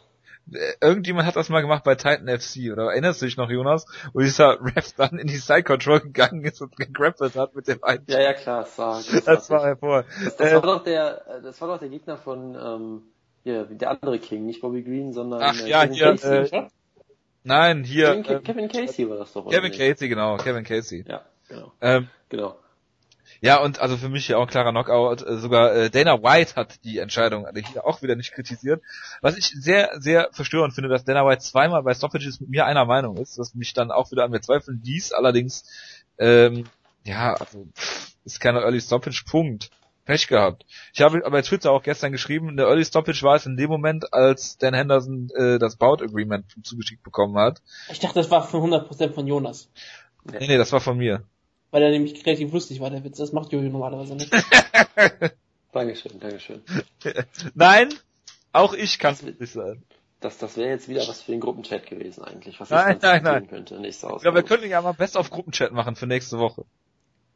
Irgendjemand 0.82 1.28
hat 1.28 1.36
das 1.36 1.50
mal 1.50 1.62
gemacht 1.62 1.84
bei 1.84 1.96
Titan 1.96 2.28
FC, 2.28 2.72
oder 2.72 2.92
erinnerst 2.92 3.22
du 3.22 3.26
dich 3.26 3.38
noch, 3.38 3.50
Jonas? 3.50 3.86
Wo 4.14 4.20
dieser 4.20 4.60
Ref 4.62 4.94
dann 4.94 5.20
in 5.20 5.28
die 5.28 5.38
Side 5.38 5.64
Control 5.64 6.00
gegangen 6.00 6.44
ist 6.44 6.62
und 6.62 6.76
gegrappelt 6.76 7.36
hat 7.36 7.56
mit 7.56 7.68
dem 7.68 7.84
einen. 7.84 8.04
Ja, 8.08 8.20
ja, 8.20 8.34
klar, 8.34 8.62
das 8.62 8.78
war, 8.78 8.96
das, 8.96 9.24
das 9.24 9.50
war 9.50 9.64
hervor. 9.64 10.06
Das, 10.24 10.38
das 10.38 10.52
äh, 10.52 10.56
war 10.56 10.62
doch 10.62 10.84
der, 10.84 11.42
das 11.44 11.60
war 11.62 11.68
doch 11.68 11.80
der 11.80 11.90
Gegner 11.90 12.18
von, 12.18 12.56
ähm, 12.56 13.02
hier, 13.44 13.66
der 13.66 13.92
andere 13.92 14.20
King, 14.20 14.46
nicht 14.46 14.62
Bobby 14.62 14.84
Green, 14.84 15.14
sondern, 15.14 15.42
Ach, 15.42 15.60
äh, 15.62 15.70
ja, 15.70 15.84
hier, 15.84 16.16
Casey, 16.16 16.58
äh, 16.58 16.68
Nein, 17.44 17.84
hier, 17.84 18.22
Kevin, 18.22 18.38
äh, 18.38 18.40
Kevin 18.42 18.68
Casey 18.68 19.10
war 19.10 19.18
das 19.18 19.34
doch, 19.34 19.50
Kevin 19.50 19.72
Casey, 19.72 20.10
genau, 20.10 20.38
Kevin 20.38 20.64
Casey. 20.64 21.06
Ja, 21.08 21.26
genau. 21.48 21.72
Ähm, 21.82 22.08
genau. 22.28 22.58
Ja, 23.42 23.62
und 23.62 23.80
also 23.80 23.96
für 23.98 24.10
mich 24.10 24.26
hier 24.26 24.38
auch 24.38 24.44
ein 24.44 24.50
klarer 24.50 24.72
Knockout. 24.72 25.22
Äh, 25.22 25.38
sogar 25.38 25.74
äh, 25.74 25.90
Dana 25.90 26.22
White 26.22 26.56
hat 26.56 26.84
die 26.84 26.98
Entscheidung 26.98 27.48
hier 27.72 27.86
auch 27.86 28.02
wieder 28.02 28.16
nicht 28.16 28.34
kritisiert. 28.34 28.82
Was 29.22 29.38
ich 29.38 29.48
sehr, 29.48 29.92
sehr 30.00 30.30
verstörend 30.32 30.74
finde, 30.74 30.90
dass 30.90 31.06
Dana 31.06 31.26
White 31.26 31.42
zweimal 31.42 31.84
bei 31.84 31.94
Stoppages 31.94 32.40
mit 32.42 32.50
mir 32.50 32.66
einer 32.66 32.86
Meinung 32.86 33.18
ist, 33.18 33.38
was 33.38 33.56
mich 33.56 33.74
dann 33.74 33.92
auch 33.92 34.12
wieder 34.12 34.26
an 34.26 34.32
mir 34.32 34.42
zweifeln 34.42 34.82
ließ. 34.84 35.14
Allerdings, 35.14 35.64
ähm, 36.18 36.66
ja, 37.06 37.34
also 37.34 37.68
pff, 37.78 38.14
ist 38.26 38.40
keine 38.40 38.60
Early 38.60 38.82
Stoppage, 38.82 39.24
Punkt. 39.30 39.70
Pech 40.10 40.28
gehabt. 40.28 40.66
Ich 40.92 41.02
habe 41.02 41.24
aber 41.24 41.44
Twitter 41.44 41.72
auch 41.72 41.84
gestern 41.84 42.12
geschrieben, 42.12 42.58
der 42.58 42.66
Early 42.66 42.84
Stoppage 42.84 43.22
war 43.22 43.36
es 43.36 43.46
in 43.46 43.58
dem 43.58 43.70
Moment, 43.70 44.12
als 44.12 44.58
Dan 44.58 44.74
Henderson 44.74 45.30
äh, 45.36 45.60
das 45.60 45.76
Bout 45.76 46.02
Agreement 46.02 46.46
zugeschickt 46.64 47.04
bekommen 47.04 47.38
hat. 47.38 47.62
Ich 47.92 48.00
dachte, 48.00 48.16
das 48.16 48.32
war 48.32 48.42
für 48.42 48.58
100% 48.58 49.14
von 49.14 49.28
Jonas. 49.28 49.70
Nee, 50.24 50.48
nee, 50.48 50.58
das 50.58 50.72
war 50.72 50.80
von 50.80 50.98
mir. 50.98 51.26
Weil 51.72 51.84
er 51.84 51.92
nämlich 51.92 52.26
relativ 52.26 52.52
lustig 52.52 52.80
war, 52.80 52.90
der 52.90 53.04
Witz. 53.04 53.18
Das 53.18 53.32
macht 53.32 53.52
Jojo 53.52 53.70
normalerweise 53.70 54.16
nicht. 54.16 54.32
Dankeschön, 55.72 56.20
Dankeschön. 56.20 56.62
Nein, 57.54 57.94
auch 58.52 58.74
ich 58.74 58.98
kann 58.98 59.14
es 59.14 59.22
nicht 59.22 59.40
sein. 59.52 59.84
Das, 60.20 60.38
das 60.38 60.58
wäre 60.58 60.70
jetzt 60.70 60.90
wieder 60.90 61.08
was 61.08 61.22
für 61.22 61.32
den 61.32 61.40
Gruppenchat 61.40 61.86
gewesen 61.86 62.24
eigentlich, 62.24 62.60
was 62.60 62.70
Nein, 62.70 62.96
ich 62.96 63.02
dann 63.02 63.24
nein, 63.24 63.24
nein. 63.24 63.48
könnte. 63.48 63.80
Nächste 63.80 64.08
Ja, 64.08 64.34
wir 64.34 64.44
Ausgabe. 64.44 64.44
können 64.44 64.70
ja 64.70 64.82
mal 64.82 64.94
Best 64.94 65.16
auf 65.16 65.30
Gruppenchat 65.30 65.72
machen 65.72 65.96
für 65.96 66.08
nächste 66.08 66.40
Woche. 66.40 66.66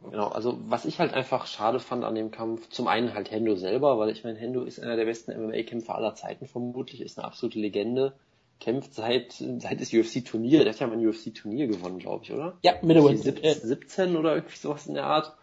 Genau, 0.02 0.28
also 0.28 0.60
was 0.68 0.84
ich 0.84 1.00
halt 1.00 1.14
einfach 1.14 1.48
schade 1.48 1.80
fand 1.80 2.04
an 2.04 2.16
dem 2.16 2.32
Kampf, 2.32 2.68
zum 2.70 2.88
einen 2.90 3.14
halt 3.14 3.32
Hendo 3.32 3.56
selber, 3.56 3.98
weil 4.00 4.10
ich 4.10 4.24
meine, 4.26 4.38
Hendo 4.38 4.64
ist 4.64 4.80
einer 4.82 4.98
der 4.98 5.06
besten 5.06 5.32
MMA-Kämpfer 5.32 5.96
aller 5.96 6.14
Zeiten 6.16 6.46
vermutlich, 6.48 7.00
ist 7.02 7.18
eine 7.18 7.26
absolute 7.26 7.60
Legende, 7.60 8.14
kämpft 8.64 8.94
seit, 8.94 9.34
seit 9.34 9.82
das 9.82 9.94
UFC-Turnier, 9.94 10.64
der 10.64 10.74
hat 10.74 10.80
ja 10.80 10.88
mal 10.88 10.98
ein 10.98 11.06
UFC-Turnier 11.06 11.68
gewonnen, 11.68 12.00
glaube 12.00 12.24
ich, 12.24 12.32
oder? 12.32 12.58
ja, 12.64 12.74
Middleweight. 12.82 13.20
Sieb- 13.20 13.44
Äh, 13.44 13.54
17 13.54 14.16
oder 14.16 14.36
irgendwie 14.36 14.56
sowas 14.58 14.88
in 14.88 14.94
der 14.94 15.06
Art. 15.06 15.36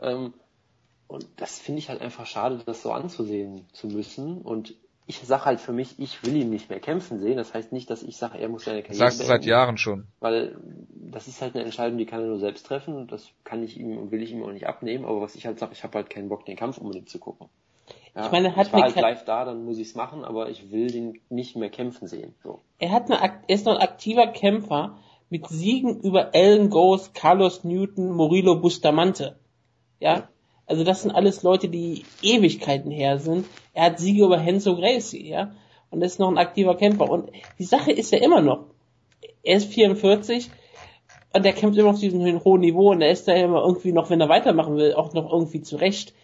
Ähm, 0.00 0.32
und 1.08 1.26
das 1.36 1.58
finde 1.58 1.80
ich 1.80 1.88
halt 1.88 2.00
einfach 2.00 2.26
schade, 2.26 2.62
das 2.64 2.82
so 2.82 2.92
anzusehen 2.92 3.66
zu 3.72 3.88
müssen. 3.88 4.40
Und 4.42 4.74
ich 5.06 5.18
sage 5.18 5.44
halt 5.44 5.60
für 5.60 5.72
mich, 5.72 5.98
ich 5.98 6.22
will 6.24 6.36
ihn 6.36 6.50
nicht 6.50 6.70
mehr 6.70 6.78
kämpfen 6.78 7.18
sehen. 7.18 7.36
Das 7.36 7.52
heißt 7.52 7.72
nicht, 7.72 7.90
dass 7.90 8.04
ich 8.04 8.16
sage, 8.16 8.38
er 8.38 8.48
muss 8.48 8.64
seine 8.64 8.82
Karriere 8.82 8.98
sagst 9.06 9.18
du 9.20 9.24
seit 9.24 9.40
beenden, 9.40 9.48
Jahren 9.50 9.76
schon. 9.78 10.06
Weil 10.20 10.56
das 11.10 11.26
ist 11.26 11.42
halt 11.42 11.56
eine 11.56 11.64
Entscheidung, 11.64 11.98
die 11.98 12.06
kann 12.06 12.20
er 12.20 12.28
nur 12.28 12.38
selbst 12.38 12.64
treffen. 12.64 12.94
Und 12.94 13.10
das 13.10 13.28
kann 13.42 13.64
ich 13.64 13.76
ihm 13.76 13.98
und 13.98 14.12
will 14.12 14.22
ich 14.22 14.30
ihm 14.30 14.44
auch 14.44 14.52
nicht 14.52 14.68
abnehmen. 14.68 15.04
Aber 15.04 15.20
was 15.20 15.34
ich 15.34 15.46
halt 15.46 15.58
sage, 15.58 15.72
ich 15.72 15.82
habe 15.82 15.98
halt 15.98 16.10
keinen 16.10 16.28
Bock, 16.28 16.46
den 16.46 16.56
Kampf 16.56 16.78
unbedingt 16.78 17.08
zu 17.08 17.18
gucken. 17.18 17.48
Ja, 18.14 18.26
Ich 18.26 18.32
meine, 18.32 18.48
er 18.48 18.56
hat 18.56 18.68
ich 18.68 18.72
war 18.72 18.84
eine 18.84 18.94
halt 18.94 19.02
live 19.02 19.24
da, 19.24 19.44
dann 19.44 19.64
muss 19.64 19.78
ich 19.78 19.88
es 19.88 19.94
machen, 19.94 20.24
aber 20.24 20.48
ich 20.50 20.70
will 20.70 20.90
den 20.90 21.20
nicht 21.28 21.56
mehr 21.56 21.70
kämpfen 21.70 22.08
sehen. 22.08 22.34
So. 22.42 22.60
er 22.78 22.90
hat 22.90 23.10
eine, 23.10 23.20
er 23.20 23.54
ist 23.54 23.66
noch 23.66 23.76
ein 23.76 23.82
aktiver 23.82 24.26
Kämpfer 24.28 24.96
mit 25.28 25.46
Siegen 25.46 26.00
über 26.00 26.34
Alan 26.34 26.70
Ghost, 26.70 27.14
Carlos 27.14 27.62
Newton, 27.62 28.10
Murilo 28.10 28.56
Bustamante. 28.56 29.38
Ja? 30.00 30.28
Also 30.66 30.84
das 30.84 31.02
sind 31.02 31.12
alles 31.12 31.42
Leute, 31.42 31.68
die 31.68 32.04
Ewigkeiten 32.22 32.90
her 32.90 33.18
sind. 33.18 33.46
Er 33.74 33.86
hat 33.86 33.98
Siege 33.98 34.24
über 34.24 34.38
Henzo 34.38 34.76
Gracie, 34.76 35.28
ja? 35.28 35.52
Und 35.90 36.02
ist 36.02 36.20
noch 36.20 36.30
ein 36.30 36.38
aktiver 36.38 36.76
Kämpfer. 36.76 37.10
Und 37.10 37.30
die 37.58 37.64
Sache 37.64 37.90
ist 37.90 38.12
ja 38.12 38.18
immer 38.18 38.40
noch, 38.40 38.66
er 39.42 39.56
ist 39.56 39.72
44 39.72 40.50
und 41.32 41.44
der 41.44 41.52
kämpft 41.52 41.78
immer 41.78 41.90
auf 41.90 42.00
diesem 42.00 42.44
hohen 42.44 42.60
Niveau 42.60 42.90
und 42.90 43.02
er 43.02 43.10
ist 43.10 43.26
da 43.26 43.34
immer 43.34 43.62
irgendwie 43.62 43.92
noch, 43.92 44.10
wenn 44.10 44.20
er 44.20 44.28
weitermachen 44.28 44.76
will, 44.76 44.94
auch 44.94 45.12
noch 45.12 45.32
irgendwie 45.32 45.62
zurecht. 45.62 46.14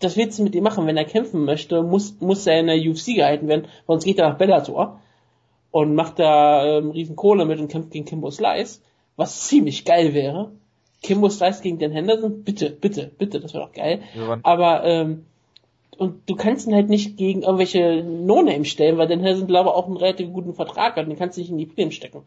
Das 0.00 0.16
willst 0.16 0.38
du 0.38 0.42
mit 0.42 0.54
ihm 0.54 0.62
machen, 0.64 0.86
wenn 0.86 0.96
er 0.96 1.04
kämpfen 1.06 1.44
möchte, 1.44 1.82
muss, 1.82 2.16
muss 2.20 2.46
er 2.46 2.60
in 2.60 2.66
der 2.66 2.76
UFC 2.76 3.14
gehalten 3.14 3.48
werden, 3.48 3.66
sonst 3.86 4.04
geht 4.04 4.18
er 4.18 4.28
nach 4.28 4.38
Bellator 4.38 5.00
und 5.70 5.94
macht 5.94 6.18
da 6.18 6.78
ähm, 6.78 6.90
riesen 6.90 7.16
Kohle 7.16 7.44
mit 7.46 7.58
und 7.60 7.68
kämpft 7.68 7.90
gegen 7.92 8.04
Kimbo 8.04 8.30
Slice, 8.30 8.80
was 9.16 9.46
ziemlich 9.46 9.84
geil 9.84 10.12
wäre. 10.14 10.52
Kimbo 11.02 11.28
Slice 11.30 11.62
gegen 11.62 11.78
Dan 11.78 11.92
Henderson, 11.92 12.42
bitte, 12.42 12.70
bitte, 12.70 13.10
bitte, 13.18 13.40
das 13.40 13.54
wäre 13.54 13.64
doch 13.64 13.72
geil. 13.72 14.00
Waren- 14.16 14.40
Aber 14.44 14.84
ähm, 14.84 15.24
und 15.98 16.28
du 16.28 16.36
kannst 16.36 16.66
ihn 16.66 16.74
halt 16.74 16.90
nicht 16.90 17.16
gegen 17.16 17.42
irgendwelche 17.42 18.02
No-Name 18.04 18.66
stellen, 18.66 18.98
weil 18.98 19.08
Dan 19.08 19.20
Henderson 19.20 19.46
glaube 19.46 19.70
ich 19.70 19.74
auch 19.76 19.86
einen 19.86 19.96
relativ 19.96 20.30
guten 20.32 20.52
Vertrag 20.52 20.96
hat, 20.96 21.06
den 21.08 21.16
kannst 21.16 21.38
du 21.38 21.40
nicht 21.40 21.50
in 21.50 21.56
die 21.58 21.64
Prämien 21.66 21.92
stecken. 21.92 22.22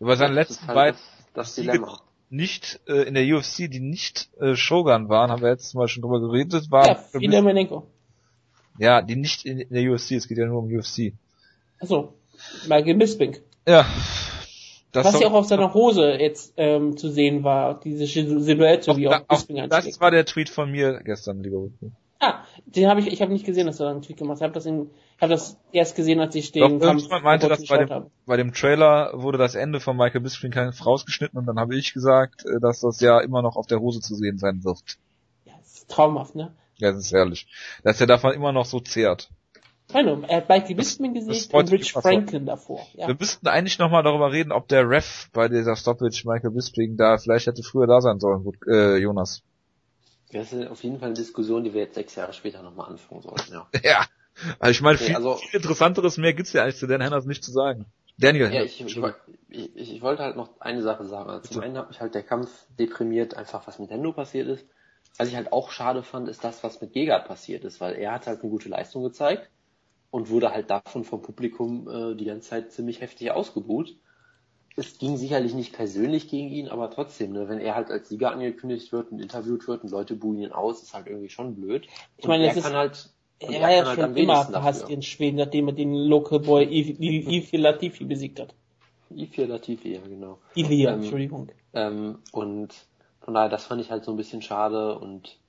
Über 0.00 0.16
seine 0.16 0.34
Das 0.34 0.48
letzten 0.48 0.66
halt 0.66 0.74
beiden 0.74 1.00
das, 1.34 1.54
das 1.54 1.54
Dilemma. 1.54 2.00
Nicht 2.30 2.80
äh, 2.86 3.02
in 3.02 3.14
der 3.14 3.24
UFC, 3.24 3.70
die 3.70 3.80
nicht 3.80 4.28
äh, 4.40 4.56
Shogun 4.56 5.08
waren, 5.08 5.30
haben 5.30 5.42
wir 5.42 5.50
jetzt 5.50 5.74
mal 5.74 5.88
schon 5.88 6.02
drüber 6.02 6.20
geredet, 6.20 6.70
war 6.70 6.86
Ja, 6.86 6.94
Fidel 6.94 7.42
Menenko. 7.42 7.86
ja, 8.78 9.02
die 9.02 9.16
nicht 9.16 9.44
in, 9.44 9.60
in 9.60 9.72
der 9.74 9.90
UFC, 9.92 10.12
es 10.12 10.28
geht 10.28 10.38
ja 10.38 10.46
nur 10.46 10.62
um 10.62 10.66
UFC. 10.74 11.12
Achso, 11.80 12.14
Michael 12.66 12.94
Bisping. 12.96 13.36
Ja. 13.66 13.86
Das 14.92 15.06
Was 15.06 15.20
ja 15.20 15.26
auch 15.26 15.32
auf 15.32 15.46
seiner 15.46 15.74
Hose 15.74 16.12
jetzt 16.12 16.54
ähm, 16.56 16.96
zu 16.96 17.10
sehen 17.10 17.42
war, 17.42 17.80
diese 17.80 18.06
Silhouette, 18.06 18.96
wie 18.96 19.04
da, 19.04 19.10
auch 19.10 19.20
auch, 19.22 19.26
Bisping 19.26 19.56
das 19.56 19.70
anschlägt. 19.70 20.00
war 20.00 20.10
der 20.12 20.24
Tweet 20.24 20.48
von 20.48 20.70
mir 20.70 21.00
gestern, 21.04 21.42
lieber 21.42 21.58
Rücken. 21.58 21.96
Ah, 22.24 22.44
den 22.64 22.88
habe 22.88 23.00
ich, 23.00 23.08
ich 23.08 23.20
habe 23.20 23.32
nicht 23.32 23.44
gesehen, 23.44 23.66
dass 23.66 23.80
er 23.80 23.88
einen 23.88 24.02
Tweet 24.02 24.16
gemacht 24.16 24.40
hat. 24.40 24.40
Ich 24.40 24.44
habe 24.44 24.54
das, 24.54 24.66
in- 24.66 24.90
hab 25.20 25.28
das 25.28 25.58
erst 25.72 25.96
gesehen, 25.96 26.20
als 26.20 26.34
ich 26.34 26.52
Doch, 26.52 26.68
den 26.68 26.80
Kampf 26.80 26.82
irgendjemand 26.82 27.24
meinte, 27.24 27.48
dass 27.48 27.66
bei 27.66 27.78
dem, 27.78 27.90
habe. 27.90 28.10
bei 28.26 28.36
dem 28.36 28.52
Trailer 28.52 29.10
wurde 29.14 29.38
das 29.38 29.54
Ende 29.54 29.80
von 29.80 29.96
Michael 29.96 30.20
Bisping 30.20 30.52
rausgeschnitten 30.54 31.38
und 31.38 31.46
dann 31.46 31.58
habe 31.58 31.76
ich 31.76 31.92
gesagt, 31.92 32.44
äh, 32.46 32.60
dass 32.60 32.80
das 32.80 33.00
ja 33.00 33.20
immer 33.20 33.42
noch 33.42 33.56
auf 33.56 33.66
der 33.66 33.80
Hose 33.80 34.00
zu 34.00 34.14
sehen 34.14 34.38
sein 34.38 34.64
wird. 34.64 34.80
Ja, 35.44 35.52
das 35.58 35.74
ist 35.74 35.90
traumhaft, 35.90 36.34
ne? 36.34 36.52
Ja, 36.78 36.90
das 36.92 37.00
ist 37.06 37.12
herrlich. 37.12 37.46
Dass 37.82 38.00
er 38.00 38.06
davon 38.06 38.32
immer 38.32 38.52
noch 38.52 38.64
so 38.64 38.80
zehrt. 38.80 39.30
Keine 39.88 40.26
er 40.28 40.38
hat 40.38 40.48
Michael 40.48 40.76
Bisping 40.76 41.12
gesiegt 41.14 41.50
freut 41.50 41.64
und 41.66 41.72
Rich 41.72 41.92
Franklin 41.92 42.46
davor. 42.46 42.86
Ja. 42.94 43.06
Wir 43.06 43.16
müssten 43.18 43.46
eigentlich 43.46 43.78
nochmal 43.78 44.02
darüber 44.02 44.32
reden, 44.32 44.50
ob 44.50 44.66
der 44.68 44.88
Ref 44.88 45.28
bei 45.32 45.48
dieser 45.48 45.76
Stoppage 45.76 46.22
Michael 46.26 46.50
Bisping 46.52 46.96
da 46.96 47.18
vielleicht 47.18 47.46
hätte 47.46 47.62
früher 47.62 47.86
da 47.86 48.00
sein 48.00 48.18
sollen, 48.18 48.44
gut, 48.44 48.56
äh, 48.66 48.96
Jonas. 48.96 49.42
Das 50.32 50.52
ist 50.52 50.68
auf 50.68 50.82
jeden 50.82 50.98
Fall 50.98 51.08
eine 51.08 51.14
Diskussion, 51.16 51.64
die 51.64 51.74
wir 51.74 51.82
jetzt 51.82 51.94
sechs 51.94 52.14
Jahre 52.14 52.32
später 52.32 52.62
nochmal 52.62 52.90
anfangen 52.90 53.22
sollten, 53.22 53.52
ja. 53.52 53.68
Ja. 53.82 54.06
Also 54.58 54.70
ich 54.72 54.80
meine, 54.80 54.96
Okay, 54.96 55.06
viel, 55.06 55.16
also- 55.16 55.36
viel 55.36 55.56
interessanteres 55.60 56.16
mehr 56.16 56.34
gibt's 56.34 56.52
ja 56.52 56.62
eigentlich 56.64 56.76
zu 56.76 56.86
Dan 56.88 57.00
Henderson 57.00 57.28
nicht 57.28 57.44
zu 57.44 57.52
sagen. 57.52 57.86
Daniel 58.18 58.52
Ja, 58.52 58.62
ich, 58.62 58.80
ich, 58.80 58.96
ich, 59.48 59.76
ich 59.76 60.02
wollte 60.02 60.22
halt 60.22 60.36
noch 60.36 60.60
eine 60.60 60.82
Sache 60.82 61.04
sagen. 61.04 61.30
Also 61.30 61.50
zum 61.50 61.62
einen 61.62 61.76
hat 61.78 61.88
mich 61.88 62.00
halt 62.00 62.14
der 62.14 62.22
Kampf 62.22 62.50
deprimiert, 62.78 63.36
einfach 63.36 63.66
was 63.66 63.78
mit 63.78 63.90
Hendo 63.90 64.12
passiert 64.12 64.48
ist. 64.48 64.66
Was 65.18 65.28
ich 65.28 65.36
halt 65.36 65.52
auch 65.52 65.70
schade 65.70 66.02
fand, 66.02 66.28
ist 66.28 66.42
das, 66.42 66.62
was 66.64 66.80
mit 66.80 66.92
Gegard 66.92 67.26
passiert 67.28 67.64
ist, 67.64 67.80
weil 67.80 67.94
er 67.94 68.12
hat 68.12 68.26
halt 68.26 68.40
eine 68.40 68.50
gute 68.50 68.68
Leistung 68.68 69.02
gezeigt 69.04 69.48
und 70.10 70.30
wurde 70.30 70.50
halt 70.50 70.70
davon 70.70 71.04
vom 71.04 71.22
Publikum 71.22 71.88
äh, 71.88 72.14
die 72.16 72.24
ganze 72.24 72.48
Zeit 72.50 72.72
ziemlich 72.72 73.00
heftig 73.00 73.30
ausgebuht. 73.30 73.96
Es 74.76 74.98
ging 74.98 75.16
sicherlich 75.16 75.52
nicht 75.52 75.72
persönlich 75.72 76.28
gegen 76.28 76.48
ihn, 76.48 76.68
aber 76.68 76.88
trotzdem, 76.90 77.32
ne, 77.32 77.48
wenn 77.48 77.58
er 77.60 77.74
halt 77.74 77.90
als 77.90 78.08
Sieger 78.08 78.30
angekündigt 78.32 78.92
wird 78.92 79.10
und 79.10 79.18
interviewt 79.20 79.66
wird 79.66 79.82
und 79.82 79.90
Leute 79.90 80.14
buhen 80.14 80.38
ihn 80.38 80.52
aus, 80.52 80.80
ist 80.82 80.94
halt 80.94 81.08
irgendwie 81.08 81.28
schon 81.28 81.56
blöd. 81.56 81.88
Ich 82.16 82.26
meine, 82.26 82.44
und 82.44 82.48
es 82.48 82.52
er 82.52 82.56
ist- 82.56 82.64
kann 82.64 82.74
halt, 82.74 83.10
und 83.40 83.54
er 83.54 83.60
war 83.60 83.70
ja 83.70 83.84
halt 83.84 83.88
schon 83.94 84.16
immer 84.16 84.44
verhasst 84.46 84.88
in 84.88 85.02
Schweden, 85.02 85.36
nachdem 85.36 85.68
er 85.68 85.74
den 85.74 85.94
Local 85.94 86.40
Boy 86.40 86.64
Ifi 86.98 87.56
Latifi 87.56 88.04
besiegt 88.04 88.40
hat. 88.40 88.54
I4 89.10 89.46
Latifi, 89.46 89.94
ja 89.94 90.00
genau. 90.06 90.40
Ilia, 90.54 90.92
Ähm, 90.92 90.94
Entschuldigung. 90.94 91.48
Ähm, 91.74 92.22
und 92.32 92.74
von 93.20 93.34
daher, 93.34 93.48
das 93.50 93.66
fand 93.66 93.80
ich 93.80 93.90
halt 93.90 94.04
so 94.04 94.12
ein 94.12 94.16
bisschen 94.16 94.42
schade 94.42 94.98
und 94.98 95.40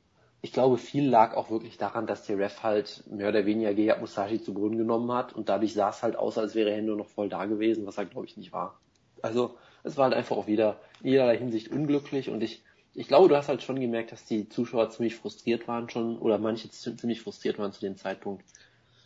ich 0.42 0.54
glaube, 0.54 0.78
viel 0.78 1.08
lag 1.10 1.36
auch 1.36 1.50
wirklich 1.52 1.78
daran, 1.78 2.08
dass 2.08 2.26
der 2.26 2.38
Ref 2.40 2.64
halt 2.64 3.04
mehr 3.08 3.30
oder 3.30 3.46
weniger 3.46 3.74
Gegard 3.74 4.02
Musashi 4.02 4.42
zu 4.42 4.54
Boden 4.54 4.78
genommen 4.78 5.12
hat 5.12 5.34
und 5.34 5.50
dadurch 5.50 5.74
sah 5.74 5.90
es 5.90 6.04
halt 6.04 6.16
aus, 6.18 6.38
als 6.38 6.56
wäre 6.56 6.72
Hendo 6.74 6.96
noch 6.96 7.08
voll 7.10 7.30
da 7.30 7.46
gewesen, 7.46 7.86
was 7.88 7.98
halt 7.98 8.12
glaube 8.12 8.28
ich 8.28 8.38
nicht 8.38 8.54
war. 8.54 8.80
Also 9.26 9.58
es 9.84 9.98
war 9.98 10.06
halt 10.06 10.14
einfach 10.14 10.38
auch 10.38 10.48
wieder 10.48 10.80
in 11.02 11.10
jederlei 11.10 11.38
Hinsicht 11.38 11.72
unglücklich 11.72 12.30
und 12.30 12.42
ich, 12.44 12.64
ich 12.94 13.08
glaube, 13.08 13.28
du 13.28 13.36
hast 13.36 13.50
halt 13.50 13.64
schon 13.64 13.80
gemerkt, 13.80 14.12
dass 14.12 14.26
die 14.26 14.48
Zuschauer 14.50 14.90
ziemlich 14.92 15.16
frustriert 15.16 15.68
waren 15.68 15.90
schon 15.90 16.18
oder 16.18 16.38
manche 16.38 16.70
zi- 16.70 16.96
ziemlich 16.96 17.22
frustriert 17.22 17.58
waren 17.60 17.74
zu 17.74 17.82
dem 17.82 17.98
Zeitpunkt. 17.98 18.46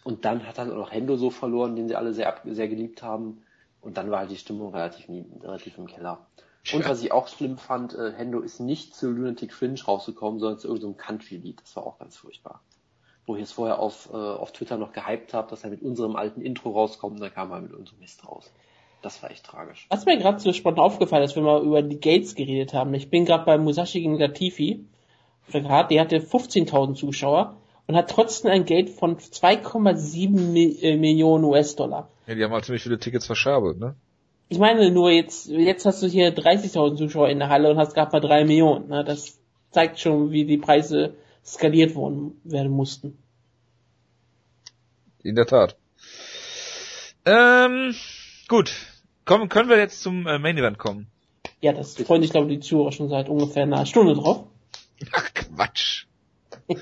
Und 0.04 0.26
dann 0.26 0.46
hat 0.46 0.58
halt 0.60 0.72
auch 0.72 0.76
noch 0.78 0.92
Hendo 0.92 1.16
so 1.18 1.30
verloren, 1.30 1.76
den 1.76 1.88
sie 1.88 1.96
alle 1.96 2.14
sehr, 2.14 2.42
sehr 2.46 2.68
geliebt 2.68 3.02
haben. 3.02 3.44
Und 3.82 3.98
dann 3.98 4.12
war 4.12 4.20
halt 4.20 4.32
die 4.32 4.38
Stimmung 4.38 4.74
relativ, 4.74 5.08
relativ 5.42 5.78
im 5.78 5.88
Keller. 5.88 6.28
Und 6.74 6.88
was 6.90 7.02
ich 7.02 7.12
auch 7.12 7.28
schlimm 7.28 7.58
fand, 7.58 7.94
äh, 7.96 8.12
Hendo 8.14 8.42
ist 8.42 8.60
nicht 8.60 8.96
zu 8.96 9.10
Lunatic 9.12 9.54
Fringe 9.54 9.82
rausgekommen, 9.82 10.40
sondern 10.40 10.60
zu 10.60 10.68
irgendeinem 10.68 10.98
Country-Lied. 10.98 11.62
Das 11.62 11.76
war 11.76 11.86
auch 11.88 11.98
ganz 11.98 12.18
furchtbar. 12.18 12.62
Wo 13.26 13.36
ich 13.36 13.44
es 13.44 13.52
vorher 13.54 13.80
auf, 13.80 14.10
äh, 14.12 14.16
auf 14.16 14.52
Twitter 14.52 14.78
noch 14.78 14.92
gehypt 14.92 15.34
habe, 15.34 15.50
dass 15.50 15.64
er 15.64 15.70
mit 15.70 15.82
unserem 15.82 16.16
alten 16.16 16.42
Intro 16.42 16.72
rauskommt 16.72 17.16
und 17.16 17.22
dann 17.22 17.34
kam 17.34 17.52
er 17.52 17.62
mit 17.62 17.74
unserem 17.74 18.00
Mist 18.00 18.28
raus. 18.28 18.52
Das 19.02 19.24
war 19.24 19.32
echt 19.32 19.46
tragisch. 19.46 19.88
Was 19.90 20.06
mir 20.06 20.18
gerade 20.18 20.40
so 20.40 20.52
spontan 20.52 20.84
aufgefallen 20.84 21.24
ist, 21.24 21.36
wenn 21.36 21.46
wir 21.46 21.62
über 21.62 21.82
die 21.82 22.00
Gates 22.00 22.36
geredet 22.36 22.74
haben. 22.74 22.94
Ich 22.94 23.10
bin 23.10 23.26
gerade 23.26 23.46
bei 23.46 23.58
Musashi 23.58 24.02
gegen 24.02 24.20
Latifi. 24.20 24.86
Gerade, 25.52 25.90
die 25.90 26.00
hatte 26.00 26.20
15.000 26.20 26.96
Zuschauer 26.96 27.58
und 27.88 27.96
hat 27.96 28.10
trotzdem 28.10 28.52
ein 28.52 28.66
Gate 28.66 28.90
von 28.90 29.18
2,7 29.18 30.30
Mi 30.30 30.78
äh, 30.82 30.98
Millionen 30.98 31.44
US-Dollar. 31.46 32.10
Ja, 32.28 32.36
die 32.36 32.44
haben 32.44 32.52
halt 32.52 32.66
ziemlich 32.66 32.84
viele 32.84 33.00
Tickets 33.00 33.26
verschabelt, 33.26 33.80
ne? 33.80 33.96
Ich 34.50 34.58
meine 34.58 34.92
nur 34.92 35.12
jetzt, 35.12 35.48
jetzt 35.48 35.86
hast 35.86 36.02
du 36.02 36.08
hier 36.08 36.36
30.000 36.36 36.98
Zuschauer 36.98 37.30
in 37.30 37.40
der 37.40 37.50
Halle 37.50 37.70
und 37.70 37.78
hast 37.78 37.94
gerade 37.94 38.12
mal 38.12 38.20
3 38.20 38.46
Millionen. 38.46 38.90
Ne? 38.90 39.04
Das 39.04 39.40
zeigt 39.72 40.00
schon, 40.00 40.32
wie 40.32 40.46
die 40.46 40.58
Preise 40.58 41.16
skaliert 41.46 41.96
worden 41.96 42.40
werden 42.44 42.72
mussten. 42.72 43.18
In 45.22 45.36
der 45.36 45.46
Tat. 45.46 45.78
Ähm, 47.26 47.94
gut. 48.48 48.72
Kommen, 49.30 49.48
können 49.48 49.70
wir 49.70 49.78
jetzt 49.78 50.02
zum 50.02 50.26
äh, 50.26 50.40
Main 50.40 50.58
Event 50.58 50.80
kommen? 50.80 51.06
Ja, 51.62 51.72
das 51.72 51.96
freuen 51.98 52.24
sich, 52.24 52.32
glaube 52.32 52.52
ich, 52.52 52.62
die 52.62 52.66
Zuhörer 52.68 52.92
schon 52.92 53.10
seit 53.10 53.30
ungefähr 53.30 53.62
einer 53.62 53.86
Stunde 53.86 54.16
drauf. 54.16 54.46
Ach, 55.12 55.30
Quatsch. 55.36 56.06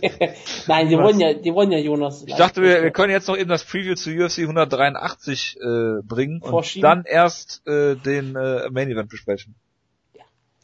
Nein, 0.68 0.88
die 0.88 0.96
Was? 0.98 1.04
wollen 1.04 1.20
ja, 1.20 1.34
die 1.34 1.54
wollen 1.54 1.74
ja 1.74 1.78
Jonas. 1.78 2.24
Ich 2.26 2.36
dachte, 2.36 2.62
wir, 2.62 2.84
wir 2.84 2.92
können 2.92 3.12
jetzt 3.12 3.28
noch 3.28 3.36
eben 3.36 3.50
das 3.50 3.66
Preview 3.66 3.96
zu 3.96 4.12
UFC 4.12 4.40
183 4.40 5.58
äh, 5.60 6.02
bringen 6.04 6.42
und 6.42 6.82
dann 6.82 7.04
erst 7.04 7.68
äh, 7.68 7.98
den 7.98 8.38
äh, 8.38 8.70
Main 8.70 8.90
Event 8.92 9.10
besprechen. 9.10 9.54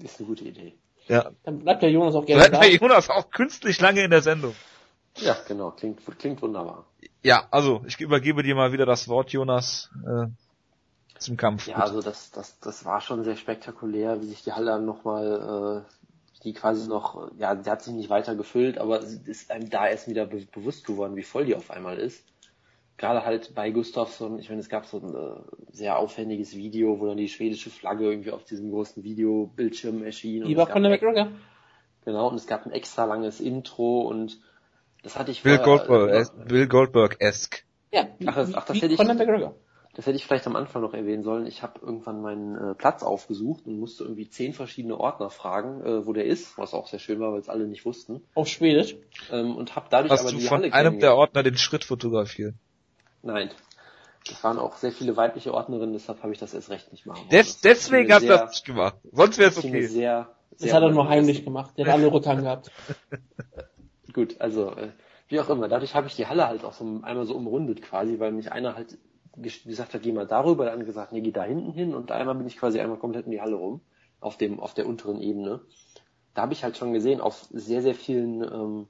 Ist 0.01 0.19
eine 0.19 0.27
gute 0.27 0.45
Idee. 0.45 0.75
Ja. 1.09 1.31
Dann 1.43 1.59
bleibt 1.59 1.83
der 1.83 1.91
Jonas 1.91 2.15
auch 2.15 2.25
gerne 2.25 2.43
Bleibt 2.43 2.55
da. 2.55 2.61
der 2.61 2.75
Jonas 2.75 3.09
auch 3.09 3.29
künstlich 3.29 3.81
lange 3.81 4.05
in 4.05 4.11
der 4.11 4.21
Sendung. 4.21 4.55
Ja, 5.17 5.35
genau, 5.45 5.71
klingt, 5.71 5.99
klingt 6.17 6.41
wunderbar. 6.41 6.85
Ja, 7.23 7.45
also 7.51 7.83
ich 7.85 7.99
übergebe 7.99 8.41
dir 8.41 8.55
mal 8.55 8.71
wieder 8.71 8.85
das 8.85 9.09
Wort, 9.09 9.33
Jonas, 9.33 9.91
äh, 10.07 10.27
zum 11.23 11.37
Kampf. 11.37 11.67
Ja, 11.67 11.77
also 11.77 12.01
das, 12.01 12.31
das, 12.31 12.59
das 12.59 12.85
war 12.85 13.01
schon 13.01 13.23
sehr 13.23 13.35
spektakulär, 13.35 14.21
wie 14.21 14.25
sich 14.27 14.43
die 14.43 14.53
Halle 14.53 14.67
dann 14.67 14.85
nochmal, 14.85 15.85
äh, 15.85 16.43
die 16.43 16.53
quasi 16.53 16.87
noch, 16.89 17.31
ja, 17.37 17.55
die 17.55 17.69
hat 17.69 17.81
sich 17.81 17.93
nicht 17.93 18.09
weiter 18.09 18.35
gefüllt, 18.35 18.77
aber 18.77 18.99
es 18.99 19.13
ist 19.13 19.49
einem 19.51 19.69
da 19.69 19.87
erst 19.87 20.07
wieder 20.07 20.25
be 20.25 20.45
bewusst 20.53 20.85
geworden, 20.85 21.15
wie 21.15 21.23
voll 21.23 21.45
die 21.45 21.55
auf 21.55 21.71
einmal 21.71 21.97
ist. 21.97 22.23
Gerade 22.97 23.25
halt 23.25 23.55
bei 23.55 23.71
Gustafsson, 23.71 24.37
ich 24.39 24.49
meine, 24.49 24.61
es 24.61 24.69
gab 24.69 24.85
so 24.85 24.97
ein 24.99 25.15
äh, 25.15 25.41
sehr 25.71 25.97
aufwendiges 25.97 26.55
Video, 26.55 26.99
wo 26.99 27.07
dann 27.07 27.17
die 27.17 27.27
schwedische 27.29 27.69
Flagge 27.71 28.05
irgendwie 28.05 28.31
auf 28.31 28.43
diesem 28.43 28.69
großen 28.71 29.03
Videobildschirm 29.03 30.03
erschien. 30.03 30.43
Lieber 30.43 30.61
es 30.63 30.67
gab 30.67 30.73
Conor 30.75 30.91
ein- 30.91 30.99
McGregor. 31.01 31.27
Genau, 32.05 32.27
und 32.29 32.35
es 32.35 32.45
gab 32.47 32.65
ein 32.65 32.71
extra 32.71 33.05
langes 33.05 33.39
Intro 33.39 34.01
und 34.01 34.39
das 35.01 35.17
hatte 35.17 35.31
ich 35.31 35.41
Bill 35.41 35.57
vorher- 35.57 35.85
Goldberg, 35.87 36.09
äh, 36.11 36.17
es- 36.19 36.31
Bill 36.47 36.67
Goldberg-esque. 36.67 37.63
Ja, 37.91 38.07
wie, 38.19 38.27
Ach, 38.27 38.35
das- 38.35 38.53
ach, 38.53 38.65
das 38.65 38.75
wie 38.75 38.81
hätte 38.81 38.93
ich- 38.93 38.99
Conor 38.99 39.15
McGregor. 39.15 39.55
Das 39.95 40.07
hätte 40.07 40.15
ich 40.15 40.25
vielleicht 40.25 40.47
am 40.47 40.55
Anfang 40.55 40.81
noch 40.81 40.93
erwähnen 40.95 41.23
sollen. 41.23 41.45
Ich 41.45 41.61
habe 41.61 41.79
irgendwann 41.81 42.21
meinen 42.21 42.55
äh, 42.55 42.73
Platz 42.73 43.03
aufgesucht 43.03 43.67
und 43.67 43.77
musste 43.79 44.03
irgendwie 44.03 44.27
zehn 44.27 44.53
verschiedene 44.53 44.99
Ordner 44.99 45.29
fragen, 45.29 45.81
äh, 45.85 46.05
wo 46.07 46.13
der 46.13 46.25
ist, 46.25 46.57
was 46.57 46.73
auch 46.73 46.87
sehr 46.87 46.97
schön 46.99 47.19
war, 47.19 47.31
weil 47.31 47.39
es 47.39 47.47
alle 47.49 47.67
nicht 47.67 47.85
wussten. 47.85 48.21
Auf 48.33 48.47
Schwedisch. 48.47 48.95
Ähm, 49.31 49.55
und 49.55 49.75
habe 49.75 49.87
dadurch 49.91 50.11
Hast 50.11 50.21
aber 50.21 50.31
du 50.31 50.37
die 50.37 50.43
von 50.47 50.61
Halle 50.63 50.73
einem 50.73 50.99
der. 50.99 51.15
Ordner 51.15 51.43
den 51.43 51.57
Schritt 51.57 51.83
fotografiert? 51.83 52.55
Nein. 53.21 53.51
Es 54.27 54.43
waren 54.43 54.57
auch 54.57 54.77
sehr 54.77 54.91
viele 54.93 55.15
weibliche 55.17 55.53
Ordnerinnen, 55.53 55.93
deshalb 55.93 56.23
habe 56.23 56.31
ich 56.33 56.39
das 56.39 56.53
erst 56.53 56.69
recht 56.69 56.91
nicht 56.91 57.05
machen 57.05 57.19
wollen. 57.19 57.29
Des, 57.29 57.59
Das 57.59 57.61
deswegen 57.61 58.11
hast 58.11 58.23
du 58.23 58.27
sehr- 58.27 58.37
das 58.37 58.49
nicht 58.51 58.65
gemacht. 58.65 58.95
Sonst 59.11 59.37
wäre 59.37 59.49
es 59.51 59.57
okay. 59.57 59.85
Sehr, 59.85 60.29
Das 60.51 60.59
sehr 60.61 60.73
hat 60.73 60.81
er 60.81 60.89
nur 60.91 61.07
heimlich 61.09 61.43
gemacht. 61.43 61.73
Der 61.77 61.85
hat 61.85 61.93
alle 61.93 62.11
Rückhang 62.11 62.41
gehabt. 62.41 62.71
Gut, 64.13 64.39
also 64.39 64.71
äh, 64.75 64.89
wie 65.27 65.39
auch 65.39 65.49
immer. 65.49 65.67
Dadurch 65.67 65.93
habe 65.95 66.07
ich 66.07 66.15
die 66.15 66.25
Halle 66.27 66.47
halt 66.47 66.63
auch 66.63 66.73
so 66.73 66.83
einmal 67.03 67.25
so 67.25 67.35
umrundet 67.35 67.81
quasi, 67.81 68.19
weil 68.19 68.31
mich 68.31 68.51
einer 68.51 68.75
halt 68.75 68.97
gesagt 69.35 69.93
hat, 69.93 70.01
geh 70.03 70.11
mal 70.11 70.27
darüber, 70.27 70.65
der 70.65 70.73
andere 70.73 70.87
gesagt, 70.87 71.11
nee, 71.11 71.21
geh 71.21 71.31
da 71.31 71.43
hinten 71.43 71.71
hin 71.71 71.95
und 71.95 72.11
einmal 72.11 72.35
bin 72.35 72.47
ich 72.47 72.57
quasi 72.57 72.79
einmal 72.79 72.99
komplett 72.99 73.25
in 73.25 73.31
die 73.31 73.41
Halle 73.41 73.55
rum, 73.55 73.81
auf 74.19 74.37
dem, 74.37 74.59
auf 74.59 74.73
der 74.73 74.87
unteren 74.87 75.21
Ebene. 75.21 75.61
Da 76.33 76.43
habe 76.43 76.53
ich 76.53 76.63
halt 76.63 76.77
schon 76.77 76.93
gesehen, 76.93 77.21
auf 77.21 77.47
sehr, 77.51 77.81
sehr 77.81 77.95
vielen 77.95 78.43
ähm, 78.43 78.87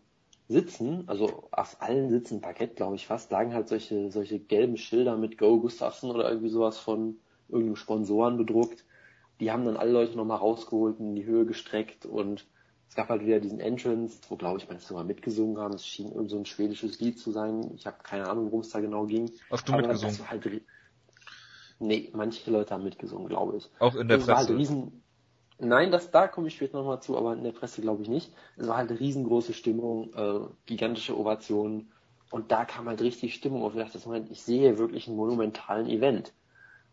Sitzen, 0.48 1.08
also 1.08 1.48
auf 1.52 1.82
allen 1.82 2.10
Sitzen 2.10 2.42
Parkett, 2.42 2.76
glaube 2.76 2.96
ich 2.96 3.08
fast, 3.08 3.32
lagen 3.32 3.54
halt 3.54 3.68
solche, 3.70 4.12
solche 4.12 4.40
gelben 4.40 4.78
Schilder 4.78 5.18
mit 5.18 5.38
Go 5.38 5.60
Gustafsson 5.60 6.12
oder 6.12 6.30
irgendwie 6.30 6.50
sowas 6.50 6.78
von 6.78 7.18
irgendeinem 7.48 7.76
Sponsoren 7.76 8.38
bedruckt. 8.38 8.86
Die 9.40 9.52
haben 9.52 9.66
dann 9.66 9.78
alle 9.78 9.92
Leute 9.92 10.16
nochmal 10.16 10.38
rausgeholt 10.38 11.00
in 11.00 11.16
die 11.16 11.26
Höhe 11.26 11.46
gestreckt 11.46 12.06
und 12.06 12.46
es 12.94 12.96
gab 12.96 13.10
halt 13.10 13.26
wieder 13.26 13.40
diesen 13.40 13.60
Entrance, 13.60 14.20
wo 14.30 14.36
glaube 14.36 14.60
ich 14.60 14.70
manche 14.70 14.86
sogar 14.86 15.04
mitgesungen 15.04 15.58
haben. 15.58 15.74
Es 15.74 15.84
schien 15.84 16.12
irgend 16.12 16.30
so 16.30 16.38
ein 16.38 16.46
schwedisches 16.46 17.00
Lied 17.00 17.18
zu 17.18 17.32
sein. 17.32 17.72
Ich 17.74 17.88
habe 17.88 17.98
keine 18.04 18.30
Ahnung, 18.30 18.46
worum 18.46 18.60
es 18.60 18.70
da 18.70 18.82
genau 18.82 19.08
ging. 19.08 19.32
Hast 19.50 19.68
du 19.68 19.74
Aber 19.74 19.82
mitgesungen? 19.82 20.16
Das 20.20 20.30
halt, 20.30 20.62
nee, 21.80 22.12
manche 22.14 22.52
Leute 22.52 22.72
haben 22.72 22.84
mitgesungen, 22.84 23.28
glaube 23.28 23.58
ich. 23.58 23.68
Auch 23.80 23.96
in 23.96 24.08
der 24.08 24.20
es 24.20 24.28
halt 24.28 24.46
Presse. 24.46 24.58
riesen. 24.60 25.04
Nein, 25.58 25.90
das 25.90 26.12
da 26.12 26.28
komme 26.28 26.50
ich 26.50 26.56
später 26.56 26.78
nochmal 26.78 27.02
zu, 27.02 27.18
aber 27.18 27.34
in 27.34 27.44
der 27.44 27.54
Presse 27.54 27.82
glaube 27.82 28.04
ich 28.04 28.10
nicht. 28.10 28.32
Es 28.58 28.68
war 28.68 28.78
halt 28.78 28.92
eine 28.92 29.00
riesengroße 29.00 29.54
Stimmung, 29.54 30.14
äh, 30.14 30.42
gigantische 30.68 31.18
Ovationen 31.18 31.92
und 32.30 32.52
da 32.52 32.64
kam 32.64 32.88
halt 32.88 33.02
richtig 33.02 33.34
Stimmung 33.34 33.64
auf. 33.64 33.74
Ich 33.74 33.82
dachte, 33.82 34.00
Moment, 34.06 34.30
ich 34.30 34.44
sehe 34.44 34.78
wirklich 34.78 35.08
einen 35.08 35.18
monumentalen 35.18 35.90
Event, 35.90 36.32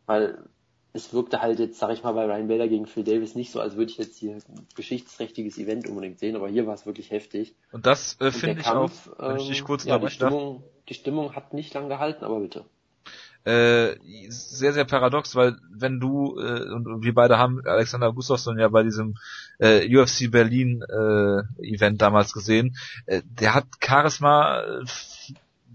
weil 0.07 0.49
es 0.93 1.13
wirkte 1.13 1.41
halt 1.41 1.59
jetzt, 1.59 1.79
sag 1.79 1.93
ich 1.93 2.03
mal, 2.03 2.13
bei 2.13 2.25
Ryan 2.25 2.49
Bader 2.49 2.69
gegen 2.69 2.87
Phil 2.87 3.05
Davis 3.05 3.35
nicht 3.35 3.53
so, 3.53 3.61
als 3.61 3.77
würde 3.77 3.91
ich 3.93 3.99
jetzt 3.99 4.19
hier 4.19 4.35
ein 4.35 4.67
geschichtsträchtiges 4.75 5.59
Event 5.59 5.89
unbedingt 5.89 6.19
sehen, 6.19 6.37
aber 6.37 6.49
hier 6.49 6.67
war 6.67 6.75
es 6.75 6.87
wirklich 6.87 7.11
heftig. 7.11 7.55
Und 7.73 7.87
das 7.87 8.17
äh, 8.21 8.31
finde 8.31 8.61
ich 8.61 8.67
auch, 8.67 8.73
Kampf, 8.73 9.11
wenn 9.19 9.37
ich 9.37 9.49
dich 9.49 9.59
ähm, 9.61 9.65
kurz 9.65 9.85
ja, 9.85 9.99
die 9.99 10.09
Stimmung, 10.09 10.65
die 10.89 10.95
Stimmung 10.95 11.35
hat 11.37 11.55
nicht 11.55 11.73
lang 11.75 11.89
gehalten, 11.89 12.25
aber 12.25 12.41
bitte. 12.41 12.65
äh, 13.45 13.97
sehr, 14.29 14.73
sehr 14.73 14.85
paradox, 14.85 15.35
weil 15.37 15.57
wenn 15.71 16.01
du, 16.01 16.39
äh, 16.39 16.71
und, 16.73 17.05
wir 17.05 17.15
beide 17.15 17.39
haben 17.39 17.63
Alexander 17.65 18.13
Gustafsson 18.13 18.59
ja 18.59 18.69
bei 18.69 18.83
diesem 18.83 19.17
äh, 19.59 19.87
UFC 19.97 20.31
Berlin 20.31 20.83
äh, 20.83 21.43
Event 21.67 22.03
damals 22.03 22.33
gesehen, 22.33 22.77
äh, 23.07 23.23
der 23.25 23.55
hat 23.55 23.67
Charisma 23.83 24.61
äh, 24.61 24.85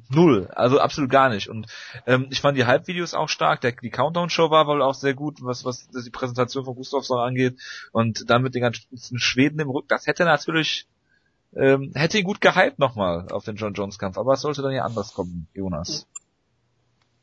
null, 0.09 0.47
also 0.53 0.79
absolut 0.79 1.09
gar 1.09 1.29
nicht. 1.29 1.49
Und 1.49 1.67
ähm, 2.05 2.27
ich 2.29 2.41
fand 2.41 2.57
die 2.57 2.65
Hype-Videos 2.65 3.13
auch 3.13 3.29
stark, 3.29 3.61
der, 3.61 3.71
die 3.73 3.89
Countdown-Show 3.89 4.49
war 4.49 4.67
wohl 4.67 4.81
auch 4.81 4.93
sehr 4.93 5.13
gut, 5.13 5.37
was, 5.41 5.65
was 5.65 5.87
die 5.89 6.09
Präsentation 6.09 6.65
von 6.65 6.75
Gustafsson 6.75 7.19
angeht. 7.19 7.59
Und 7.91 8.29
dann 8.29 8.41
mit 8.41 8.55
den 8.55 8.61
ganzen 8.61 9.19
Schweden 9.19 9.59
im 9.59 9.69
Rücken, 9.69 9.87
das 9.89 10.07
hätte 10.07 10.25
natürlich 10.25 10.87
ähm, 11.55 11.93
hätte 11.95 12.17
ihn 12.17 12.25
gut 12.25 12.41
gehypt 12.41 12.79
nochmal 12.79 13.27
auf 13.31 13.45
den 13.45 13.55
John 13.55 13.73
Jones 13.73 13.97
Kampf, 13.97 14.17
aber 14.17 14.33
es 14.33 14.41
sollte 14.41 14.61
dann 14.61 14.73
ja 14.73 14.83
anders 14.83 15.13
kommen, 15.13 15.47
Jonas. 15.53 16.05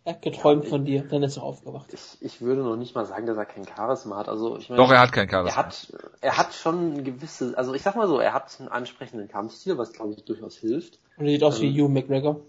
Er 0.04 0.14
hat 0.14 0.22
geträumt 0.22 0.66
von 0.66 0.84
dir, 0.84 1.04
dann 1.04 1.22
ist 1.22 1.36
er 1.36 1.44
aufgewacht. 1.44 1.92
Ich, 1.92 2.16
ich 2.20 2.40
würde 2.40 2.62
noch 2.62 2.76
nicht 2.76 2.94
mal 2.96 3.06
sagen, 3.06 3.26
dass 3.26 3.36
er 3.36 3.44
kein 3.44 3.64
Charisma 3.64 4.16
hat. 4.16 4.28
Also 4.28 4.56
ich 4.58 4.68
meine, 4.68 4.82
Doch, 4.82 4.90
er 4.90 5.00
hat 5.00 5.12
kein 5.12 5.28
Charisma. 5.28 5.60
Er 5.60 5.66
hat, 5.66 5.92
er 6.20 6.38
hat 6.38 6.54
schon 6.54 6.94
ein 6.94 7.04
gewisse, 7.04 7.56
also 7.56 7.72
ich 7.72 7.82
sag 7.82 7.94
mal 7.94 8.08
so, 8.08 8.18
er 8.18 8.32
hat 8.32 8.56
einen 8.58 8.68
ansprechenden 8.68 9.28
Kampfstil, 9.28 9.78
was 9.78 9.92
glaube 9.92 10.14
ich 10.14 10.24
durchaus 10.24 10.56
hilft. 10.56 10.98
Und 11.18 11.26
er 11.26 11.32
sieht 11.32 11.44
aus 11.44 11.60
wie 11.60 11.68
Ähm, 11.68 11.84
Hugh 11.84 11.88
McGregor. 11.88 12.40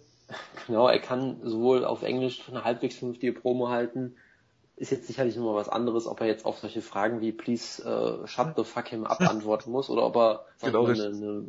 Genau, 0.68 0.88
er 0.88 1.00
kann 1.00 1.38
sowohl 1.44 1.86
auf 1.86 2.04
Englisch 2.04 2.42
eine 2.50 2.64
halbwegs 2.64 2.98
vernünftige 2.98 3.34
Promo 3.34 3.70
halten. 3.70 4.16
Ist 4.76 4.92
jetzt 4.92 5.08
sicherlich 5.08 5.36
nochmal 5.36 5.56
was 5.56 5.70
anderes, 5.70 6.08
ob 6.08 6.22
er 6.22 6.28
jetzt 6.28 6.46
auf 6.46 6.60
solche 6.60 6.82
Fragen 6.82 7.22
wie 7.22 7.32
please 7.32 7.84
uh, 7.84 8.26
shut 8.26 8.56
the 8.56 8.64
fuck 8.64 8.88
him 8.88 9.06
up 9.06 9.22
antworten 9.30 9.72
muss 9.72 9.90
oder 9.90 10.06
ob 10.06 10.16
er 10.16 10.46
Genau, 10.62 10.86
eine, 10.86 11.04
eine, 11.06 11.44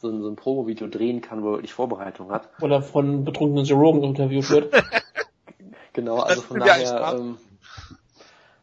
so 0.00 0.08
ein, 0.08 0.22
so 0.22 0.28
ein 0.28 0.36
Promo-Video 0.36 0.86
drehen 0.86 1.20
kann, 1.20 1.42
wo 1.42 1.48
er 1.48 1.52
wirklich 1.54 1.72
Vorbereitung 1.72 2.30
hat. 2.30 2.48
Oder 2.60 2.82
von 2.82 3.24
betrunkenen 3.24 3.64
Joe 3.64 3.78
Rogan 3.78 4.04
interviewt 4.04 4.50
wird. 4.50 4.74
Genau, 5.98 6.20
also 6.20 6.42
von 6.42 6.60
daher, 6.60 7.16
ähm, 7.16 7.38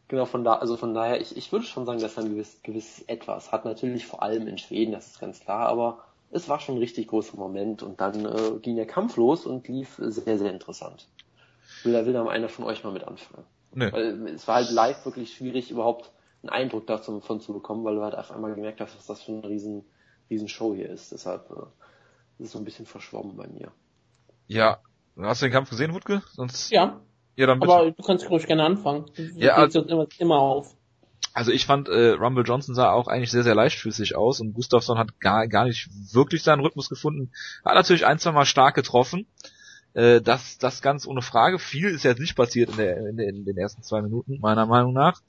genau 0.08 0.24
von 0.24 0.42
da, 0.42 0.54
also 0.54 0.78
von 0.78 0.94
daher, 0.94 1.20
ich, 1.20 1.36
ich 1.36 1.52
würde 1.52 1.66
schon 1.66 1.84
sagen, 1.84 2.00
dass 2.00 2.16
er 2.16 2.22
ein 2.22 2.30
gewiss, 2.30 2.62
gewisses 2.62 3.02
Etwas 3.08 3.52
hat. 3.52 3.66
Natürlich 3.66 4.06
vor 4.06 4.22
allem 4.22 4.46
in 4.48 4.56
Schweden, 4.56 4.92
das 4.92 5.08
ist 5.08 5.20
ganz 5.20 5.40
klar, 5.40 5.68
aber 5.68 6.05
es 6.30 6.48
war 6.48 6.60
schon 6.60 6.76
ein 6.76 6.78
richtig 6.78 7.08
großer 7.08 7.36
Moment 7.36 7.82
und 7.82 8.00
dann 8.00 8.24
äh, 8.24 8.58
ging 8.60 8.76
der 8.76 8.86
Kampf 8.86 9.16
los 9.16 9.46
und 9.46 9.68
lief 9.68 9.96
sehr, 9.98 10.38
sehr 10.38 10.52
interessant. 10.52 11.06
Will 11.84 11.92
da, 11.92 12.06
will 12.06 12.12
da 12.12 12.24
mal 12.24 12.30
einer 12.32 12.48
von 12.48 12.64
euch 12.64 12.84
mal 12.84 12.92
mit 12.92 13.04
anfangen? 13.04 13.44
Nö. 13.74 13.90
Weil 13.92 14.28
es 14.28 14.46
war 14.48 14.56
halt 14.56 14.70
live 14.70 15.04
wirklich 15.04 15.34
schwierig, 15.34 15.70
überhaupt 15.70 16.12
einen 16.42 16.50
Eindruck 16.50 16.86
davon 16.86 17.40
zu 17.40 17.52
bekommen, 17.52 17.84
weil 17.84 17.96
du 17.96 18.02
halt 18.02 18.14
auf 18.14 18.30
einmal 18.30 18.54
gemerkt 18.54 18.80
hast, 18.80 18.96
was 18.96 19.06
das 19.06 19.22
für 19.22 19.32
eine 19.32 19.48
riesen, 19.48 19.84
riesen 20.30 20.48
Show 20.48 20.74
hier 20.74 20.88
ist. 20.90 21.12
Deshalb 21.12 21.50
äh, 21.50 21.54
ist 22.38 22.46
es 22.46 22.52
so 22.52 22.58
ein 22.58 22.64
bisschen 22.64 22.86
verschwommen 22.86 23.36
bei 23.36 23.46
mir. 23.46 23.72
Ja. 24.46 24.78
Hast 25.18 25.40
du 25.40 25.46
den 25.46 25.52
Kampf 25.52 25.70
gesehen, 25.70 25.94
Wutke? 25.94 26.22
Sonst. 26.32 26.70
Ja, 26.70 27.00
Ja, 27.36 27.46
dann 27.46 27.60
bitte. 27.60 27.72
aber 27.72 27.90
du 27.90 28.02
kannst 28.02 28.28
ruhig 28.28 28.46
gerne 28.46 28.64
anfangen. 28.64 29.06
Du 29.16 29.22
Ja, 29.38 29.62
uns 29.62 29.74
immer, 29.74 30.06
immer 30.18 30.38
auf. 30.38 30.75
Also 31.36 31.52
ich 31.52 31.66
fand, 31.66 31.90
äh, 31.90 32.12
Rumble 32.12 32.44
Johnson 32.46 32.74
sah 32.74 32.92
auch 32.92 33.08
eigentlich 33.08 33.30
sehr, 33.30 33.42
sehr 33.42 33.54
leichtfüßig 33.54 34.16
aus 34.16 34.40
und 34.40 34.54
Gustafsson 34.54 34.96
hat 34.96 35.20
gar, 35.20 35.46
gar 35.48 35.66
nicht 35.66 35.90
wirklich 36.14 36.42
seinen 36.42 36.60
Rhythmus 36.60 36.88
gefunden. 36.88 37.30
Hat 37.62 37.74
natürlich 37.74 38.06
ein, 38.06 38.18
zwei 38.18 38.32
Mal 38.32 38.46
stark 38.46 38.74
getroffen. 38.74 39.26
Äh, 39.92 40.22
das, 40.22 40.56
das 40.56 40.80
ganz 40.80 41.06
ohne 41.06 41.20
Frage. 41.20 41.58
Viel 41.58 41.88
ist 41.88 42.04
jetzt 42.04 42.20
nicht 42.20 42.36
passiert 42.36 42.70
in, 42.70 42.78
der, 42.78 42.96
in, 42.96 43.16
der, 43.18 43.28
in 43.28 43.44
den 43.44 43.58
ersten 43.58 43.82
zwei 43.82 44.00
Minuten, 44.00 44.38
meiner 44.40 44.64
Meinung 44.64 44.94
nach. 44.94 45.20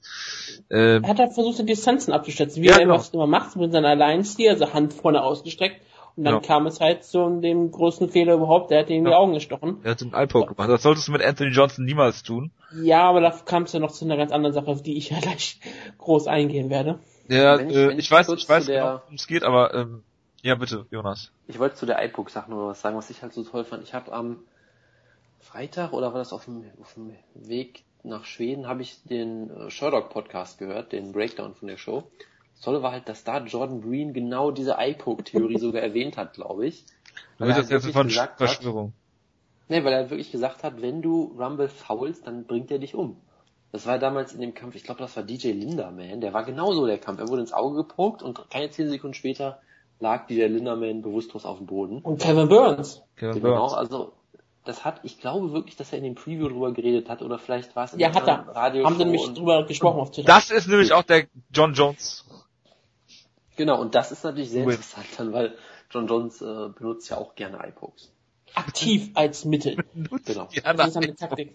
Ähm, 0.70 1.04
Er 1.04 1.10
hat 1.10 1.18
halt 1.18 1.34
versucht, 1.34 1.58
die 1.58 1.66
Distanzen 1.66 2.14
abzuschätzen, 2.14 2.62
wie 2.62 2.68
Ja, 2.68 2.76
er 2.78 2.86
genau. 2.86 3.04
immer 3.12 3.26
macht, 3.26 3.54
mit 3.56 3.70
seiner 3.70 3.88
Alliance-Stil, 3.88 4.48
also 4.48 4.72
Hand 4.72 4.94
vorne 4.94 5.22
ausgestreckt. 5.22 5.82
Und 6.18 6.24
dann 6.24 6.34
Ja. 6.34 6.40
kam 6.40 6.66
es 6.66 6.80
halt 6.80 7.04
zu 7.04 7.40
dem 7.40 7.70
größten 7.70 8.08
Fehler 8.08 8.34
überhaupt, 8.34 8.70
der 8.72 8.80
hat 8.80 8.90
ihm 8.90 8.96
in 8.98 9.04
die 9.04 9.10
Ja. 9.12 9.18
Augen 9.18 9.34
gestochen. 9.34 9.78
er 9.84 9.92
hat 9.92 10.00
den 10.00 10.12
Eye-Poke 10.12 10.54
gemacht. 10.54 10.68
Das 10.68 10.82
solltest 10.82 11.06
du 11.06 11.12
mit 11.12 11.22
Anthony 11.22 11.50
Johnson 11.50 11.84
niemals 11.84 12.24
tun. 12.24 12.50
Ja, 12.82 13.02
aber 13.08 13.20
da 13.20 13.30
kam 13.30 13.62
es 13.62 13.72
ja 13.72 13.78
noch 13.78 13.92
zu 13.92 14.04
einer 14.04 14.16
ganz 14.16 14.32
anderen 14.32 14.52
Sache, 14.52 14.66
auf 14.66 14.82
die 14.82 14.96
ich 14.98 15.10
ja 15.10 15.20
gleich 15.20 15.60
groß 15.98 16.26
eingehen 16.26 16.70
werde. 16.70 16.98
Ja, 17.28 17.56
Wenn 17.58 17.70
ich- 17.70 17.76
äh, 17.76 17.88
wenn 17.88 17.98
ich, 18.00 18.06
ich 18.06 18.10
weiß, 18.10 18.28
ich 18.30 18.48
weiß 18.48 18.66
der- 18.66 18.80
genau, 18.82 19.00
worum 19.04 19.14
es 19.14 19.26
geht, 19.28 19.44
aber 19.44 19.72
ähm, 19.74 20.02
ja 20.42 20.56
bitte, 20.56 20.86
Jonas. 20.90 21.30
Ich 21.46 21.58
wollte 21.60 21.76
zu 21.76 21.86
der 21.86 22.04
iPoke-Sache 22.04 22.50
noch 22.50 22.66
was 22.68 22.80
sagen, 22.80 22.96
was 22.96 23.10
ich 23.10 23.22
halt 23.22 23.32
so 23.32 23.44
toll 23.44 23.64
fand. 23.64 23.84
Ich 23.84 23.94
habe 23.94 24.12
am 24.12 24.38
Freitag 25.38 25.92
oder 25.92 26.12
war 26.12 26.18
das 26.18 26.32
auf 26.32 26.44
dem, 26.46 26.64
auf 26.80 26.94
dem 26.94 27.12
Weg 27.34 27.84
nach 28.02 28.24
Schweden, 28.24 28.66
habe 28.66 28.82
ich 28.82 29.02
den 29.04 29.50
äh, 29.50 29.70
Sherlock-Podcast 29.70 30.58
gehört, 30.58 30.92
den 30.92 31.12
Breakdown 31.12 31.54
von 31.54 31.68
der 31.68 31.76
Show. 31.76 32.04
Das 32.58 32.64
Tolle 32.64 32.82
war 32.82 32.90
halt, 32.90 33.08
dass 33.08 33.22
da 33.22 33.38
Jordan 33.38 33.80
Breen 33.80 34.12
genau 34.12 34.50
diese 34.50 34.76
iPoke-Theorie 34.80 35.58
sogar 35.58 35.80
erwähnt 35.80 36.16
hat, 36.16 36.34
glaube 36.34 36.66
ich. 36.66 36.84
Du 37.38 37.44
Weil 37.44 37.50
er 37.50 37.56
willst 37.56 37.70
jetzt 37.70 37.84
wirklich 37.84 37.94
von 37.96 38.08
gesagt 38.08 38.32
hat- 38.32 38.48
Verschwörung. 38.48 38.92
Nee, 39.68 39.84
weil 39.84 39.92
er 39.92 40.10
wirklich 40.10 40.32
gesagt 40.32 40.64
hat, 40.64 40.82
wenn 40.82 41.00
du 41.02 41.36
Rumble 41.38 41.68
faulst, 41.68 42.26
dann 42.26 42.46
bringt 42.46 42.70
er 42.72 42.78
dich 42.80 42.94
um. 42.96 43.16
Das 43.70 43.86
war 43.86 43.98
damals 43.98 44.32
in 44.32 44.40
dem 44.40 44.54
Kampf, 44.54 44.74
ich 44.74 44.82
glaube, 44.82 45.00
das 45.00 45.14
war 45.16 45.22
DJ 45.22 45.52
Linderman, 45.52 46.20
der 46.20 46.32
war 46.32 46.42
genauso 46.44 46.86
der 46.86 46.98
Kampf. 46.98 47.20
Er 47.20 47.28
wurde 47.28 47.42
ins 47.42 47.52
Auge 47.52 47.76
gepokt 47.76 48.22
und 48.22 48.50
keine 48.50 48.70
zehn 48.70 48.88
Sekunden 48.88 49.14
später 49.14 49.60
lag 50.00 50.26
DJ 50.26 50.44
Linderman 50.46 51.02
bewusstlos 51.02 51.44
auf 51.44 51.58
dem 51.58 51.66
Boden. 51.66 51.98
Und 52.00 52.20
Kevin 52.20 52.48
Burns. 52.48 53.02
Kevin 53.16 53.40
Genau, 53.42 53.56
Burns. 53.58 53.74
also 53.74 54.12
das 54.64 54.84
hat, 54.84 55.00
ich 55.04 55.20
glaube 55.20 55.52
wirklich, 55.52 55.76
dass 55.76 55.92
er 55.92 55.98
in 55.98 56.04
dem 56.04 56.14
Preview 56.16 56.48
drüber 56.48 56.72
geredet 56.72 57.08
hat 57.08 57.20
oder 57.22 57.38
vielleicht 57.38 57.76
war 57.76 57.84
es 57.84 57.92
in 57.92 58.00
Ja, 58.00 58.12
hat 58.14 58.26
er. 58.26 58.48
Radio 58.48 58.84
Haben 58.84 58.96
sie 58.96 59.04
nämlich 59.04 59.32
drüber 59.34 59.64
gesprochen 59.64 60.00
auf 60.00 60.10
Twitter. 60.10 60.26
Das 60.26 60.50
ist 60.50 60.66
nämlich 60.66 60.92
auch 60.92 61.02
der 61.04 61.26
John 61.52 61.74
Jones. 61.74 62.24
Genau, 63.58 63.80
und 63.80 63.94
das 63.96 64.12
ist 64.12 64.22
natürlich 64.24 64.50
sehr 64.50 64.62
interessant 64.62 65.06
dann, 65.18 65.32
weil 65.32 65.58
John 65.90 66.06
Jones 66.06 66.40
äh, 66.40 66.68
benutzt 66.78 67.10
ja 67.10 67.16
auch 67.18 67.34
gerne 67.34 67.58
Eye-Pokes. 67.58 68.10
Aktiv 68.54 69.10
als 69.14 69.44
Mittel. 69.44 69.76
Genau. 70.24 70.48
Ja, 70.52 70.72
Das 70.72 70.88
ist 70.88 70.94
seine 70.94 71.14
Taktik. 71.16 71.54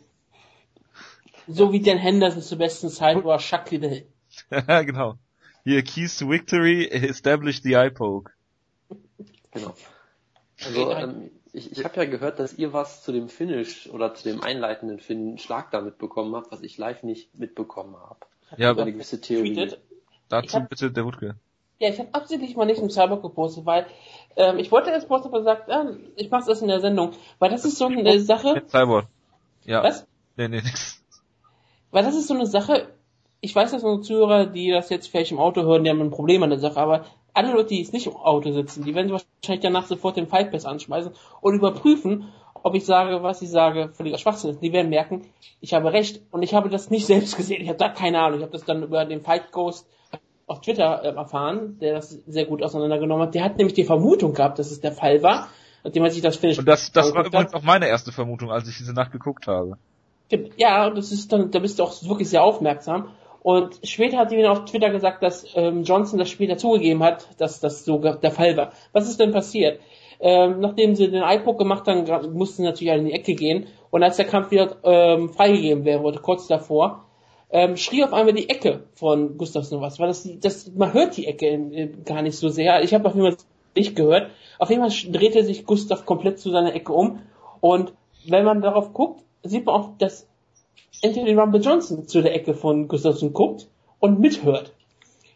So 1.47 1.71
wie 1.71 1.81
Dan 1.81 1.97
Henderson 1.97 2.41
zur 2.41 2.57
besten 2.57 2.89
Zeit 2.89 3.23
war 3.23 3.39
Chuck 3.39 3.71
Liddell. 3.71 4.05
genau. 4.49 5.15
Hier, 5.63 5.81
Keys 5.84 6.17
to 6.17 6.30
Victory, 6.30 6.88
establish 6.88 7.61
the 7.61 7.73
eye 7.75 7.89
poke. 7.89 8.31
Genau. 9.51 9.73
Also 10.65 10.91
ähm, 10.91 11.31
ich, 11.53 11.71
ich 11.71 11.84
habe 11.85 11.95
ja 11.97 12.05
gehört, 12.05 12.39
dass 12.39 12.53
ihr 12.53 12.73
was 12.73 13.01
zu 13.03 13.11
dem 13.13 13.30
Finish 13.30 13.88
oder 13.88 14.13
zu 14.13 14.23
dem 14.23 14.41
einleitenden 14.41 14.99
Fin 14.99 15.38
Schlag 15.38 15.71
da 15.71 15.80
mitbekommen 15.81 16.35
habt, 16.35 16.51
was 16.51 16.61
ich 16.61 16.77
live 16.77 17.03
nicht 17.03 17.38
mitbekommen 17.39 17.95
habe. 17.95 18.19
Ja, 18.57 18.71
Über 18.71 18.81
eine 18.84 18.91
gewisse 18.93 19.21
Theorie. 19.21 19.53
Tweetet. 19.53 19.80
Ich 19.91 20.30
dazu 20.30 20.57
hab- 20.57 20.69
bitte 20.69 20.91
der 20.91 21.05
Wutke. 21.05 21.35
Ja, 21.84 21.89
ich 21.89 21.99
habe 21.99 22.14
absichtlich 22.14 22.55
mal 22.55 22.64
nicht 22.64 22.81
im 22.81 22.89
Cyber 22.89 23.18
gepostet, 23.18 23.65
weil 23.65 23.85
ähm, 24.38 24.57
ich 24.57 24.72
wollte 24.72 24.89
erst 24.89 25.10
posten, 25.10 25.27
aber 25.27 25.39
gesagt, 25.39 25.69
ähm, 25.69 25.99
ich 26.15 26.31
mache 26.31 26.45
das 26.47 26.61
in 26.61 26.69
der 26.69 26.80
Sendung, 26.80 27.11
weil 27.39 27.49
das 27.49 27.65
ist 27.65 27.77
so 27.77 27.88
eine 27.88 28.22
Sache. 28.22 28.64
Cyborg. 28.68 29.07
Ja. 29.65 29.84
Was? 29.84 30.07
Nee, 30.38 30.47
nee, 30.47 30.61
nix. 30.61 31.03
Weil 31.91 32.05
das 32.05 32.15
ist 32.15 32.27
so 32.27 32.35
eine 32.35 32.45
Sache, 32.45 32.88
ich 33.41 33.53
weiß, 33.53 33.72
dass 33.72 33.84
unsere 33.84 34.01
Zuhörer, 34.01 34.45
die 34.45 34.72
das 34.72 34.89
jetzt 34.89 35.10
vielleicht 35.10 35.34
im 35.34 35.39
Auto 35.39 35.64
hören, 35.64 35.84
die 35.84 35.89
haben 35.89 35.99
ein 35.99 36.10
Problem 36.10 36.41
an 36.41 36.51
der 36.51 36.60
Sache, 36.60 36.80
aber 36.80 37.03
alle 37.34 37.51
Leute, 37.51 37.69
die 37.69 37.80
jetzt 37.80 37.91
nicht 37.91 38.07
im 38.07 38.15
Auto 38.15 38.53
sitzen, 38.53 38.85
die 38.85 38.95
werden 38.95 39.11
wahrscheinlich 39.11 39.61
danach 39.61 39.85
sofort 39.85 40.15
den 40.15 40.27
Fight 40.27 40.51
Pass 40.51 40.64
anschmeißen 40.64 41.11
und 41.41 41.55
überprüfen, 41.55 42.31
ob 42.64 42.76
ich 42.76 42.85
sage, 42.85 43.23
was 43.23 43.41
ich 43.41 43.49
sage, 43.49 43.89
völliger 43.89 44.18
Schwachsinn 44.18 44.51
ist. 44.51 44.61
Die 44.61 44.72
werden 44.72 44.89
merken, 44.89 45.30
ich 45.60 45.73
habe 45.73 45.91
recht 45.91 46.22
und 46.31 46.43
ich 46.43 46.53
habe 46.53 46.69
das 46.69 46.89
nicht 46.89 47.05
selbst 47.07 47.35
gesehen. 47.35 47.61
Ich 47.61 47.68
habe 47.68 47.77
da 47.77 47.89
keine 47.89 48.22
Ahnung. 48.22 48.39
Ich 48.39 48.43
habe 48.43 48.53
das 48.53 48.64
dann 48.64 48.84
über 48.84 49.03
den 49.03 49.22
Fight 49.22 49.51
Ghost 49.51 49.85
auf 50.53 50.61
Twitter 50.61 51.03
äh, 51.03 51.15
erfahren, 51.15 51.77
der 51.81 51.95
das 51.95 52.11
sehr 52.27 52.45
gut 52.45 52.63
auseinandergenommen 52.63 53.27
hat. 53.27 53.35
Der 53.35 53.43
hat 53.43 53.57
nämlich 53.57 53.73
die 53.73 53.84
Vermutung 53.84 54.34
gehabt, 54.34 54.59
dass 54.59 54.71
es 54.71 54.80
der 54.80 54.91
Fall 54.91 55.23
war, 55.23 55.49
nachdem 55.84 56.03
er 56.03 56.11
sich 56.11 56.21
das 56.21 56.38
Finish 56.38 56.59
Und 56.59 56.67
das, 56.67 56.91
das 56.91 57.13
war 57.13 57.19
hat. 57.19 57.27
übrigens 57.27 57.53
auch 57.53 57.63
meine 57.63 57.88
erste 57.88 58.11
Vermutung, 58.11 58.51
als 58.51 58.67
ich 58.69 58.77
diese 58.77 58.93
Nacht 58.93 59.11
geguckt 59.11 59.47
habe. 59.47 59.77
Ja, 60.55 60.88
und 60.88 60.97
das 60.97 61.11
ist 61.11 61.34
dann, 61.34 61.51
da 61.51 61.59
bist 61.59 61.80
du 61.80 61.84
auch 61.84 61.93
wirklich 62.03 62.30
sehr 62.30 62.43
aufmerksam. 62.43 63.09
Und 63.41 63.80
später 63.84 64.17
hat 64.17 64.31
jemand 64.31 64.49
auf 64.49 64.65
Twitter 64.65 64.89
gesagt, 64.89 65.21
dass 65.21 65.45
ähm, 65.55 65.84
Johnson 65.84 66.17
das 66.17 66.30
später 66.30 66.57
zugegeben 66.57 67.03
hat, 67.03 67.27
dass 67.39 67.59
das 67.59 67.84
so 67.84 67.97
der 67.97 68.31
Fall 68.31 68.55
war. 68.55 68.71
Was 68.93 69.09
ist 69.09 69.19
denn 69.19 69.31
passiert? 69.31 69.81
Ähm, 70.21 70.61
nachdem 70.61 70.95
sie 70.95 71.11
den 71.11 71.23
iPod 71.23 71.57
gemacht 71.57 71.85
haben, 71.88 72.34
mussten 72.34 72.61
sie 72.61 72.67
natürlich 72.69 72.91
alle 72.91 73.01
in 73.01 73.07
die 73.07 73.13
Ecke 73.13 73.35
gehen. 73.35 73.67
Und 73.91 74.01
als 74.01 74.15
der 74.15 74.25
Kampf 74.25 74.51
wieder 74.51 74.77
ähm, 74.84 75.30
freigegeben 75.30 75.84
werden 75.84 76.03
wurde, 76.03 76.19
kurz 76.19 76.47
davor, 76.47 77.05
ähm, 77.53 77.77
schrie 77.77 78.03
auf 78.03 78.13
einmal 78.13 78.34
die 78.34 78.49
Ecke 78.49 78.84
von 78.95 79.38
Gustafsson 79.38 79.80
was, 79.80 79.99
weil 79.99 80.07
das, 80.07 80.27
das 80.39 80.71
man 80.75 80.91
hört 80.91 81.15
die 81.15 81.27
Ecke 81.27 81.45
äh, 81.45 81.88
gar 82.03 82.23
nicht 82.23 82.35
so 82.35 82.49
sehr. 82.49 82.84
Ich 82.84 82.95
habe 82.95 83.07
auf 83.07 83.13
jeden 83.13 83.27
Fall 83.27 83.38
nicht 83.75 83.95
gehört. 83.95 84.31
Auf 84.57 84.71
jeden 84.71 84.81
Fall 84.81 85.11
drehte 85.11 85.43
sich 85.43 85.65
Gustav 85.65 86.05
komplett 86.05 86.39
zu 86.39 86.49
seiner 86.49 86.73
Ecke 86.73 86.91
um 86.91 87.19
und 87.61 87.93
wenn 88.27 88.43
man 88.43 88.61
darauf 88.61 88.93
guckt, 88.93 89.23
sieht 89.43 89.65
man 89.65 89.75
auch, 89.75 89.89
dass 89.99 90.27
Anthony 91.03 91.34
Rumble 91.34 91.61
Johnson 91.61 92.07
zu 92.07 92.21
der 92.21 92.34
Ecke 92.34 92.55
von 92.55 92.88
Gustafsson 92.88 93.34
guckt 93.34 93.67
und 93.99 94.19
mithört. 94.19 94.73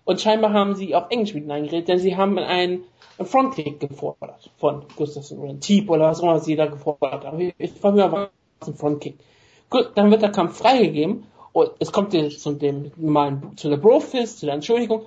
Und 0.03 0.19
scheinbar 0.22 0.53
haben 0.53 0.73
sie 0.73 0.95
auf 0.95 1.06
Englisch 1.10 1.34
mit 1.34 1.44
hineingeredet, 1.44 1.88
denn 1.88 1.99
sie 1.99 2.15
haben 2.15 2.38
einen, 2.39 2.84
Frontkick 3.19 3.80
gefordert 3.80 4.52
von 4.57 4.85
Gustafsson 4.95 5.39
oder 5.39 5.49
einen 5.49 5.60
Teep 5.60 5.89
oder 5.89 6.06
was 6.06 6.19
auch 6.19 6.26
immer 6.26 6.39
sie 6.39 6.56
da 6.56 6.68
gefordert 6.68 7.26
haben. 7.26 7.39
Ich, 7.39 7.56
ich 7.57 7.72
frage 7.72 7.95
mich 7.95 8.11
mal, 8.11 8.30
was 8.60 8.69
ein 8.69 8.76
Frontkick. 8.76 9.18
Gut, 9.72 9.91
dann 9.95 10.11
wird 10.11 10.22
der 10.22 10.31
Kampf 10.31 10.60
freigegeben 10.60 11.23
und 11.57 11.71
es 11.79 11.91
kommt 11.91 12.11
zu 12.13 12.53
dem 12.53 12.91
normalen, 12.97 13.57
zu 13.57 13.69
der 13.69 13.77
Brofist, 13.77 14.39
zu 14.39 14.45
der 14.45 14.55
Entschuldigung. 14.55 15.03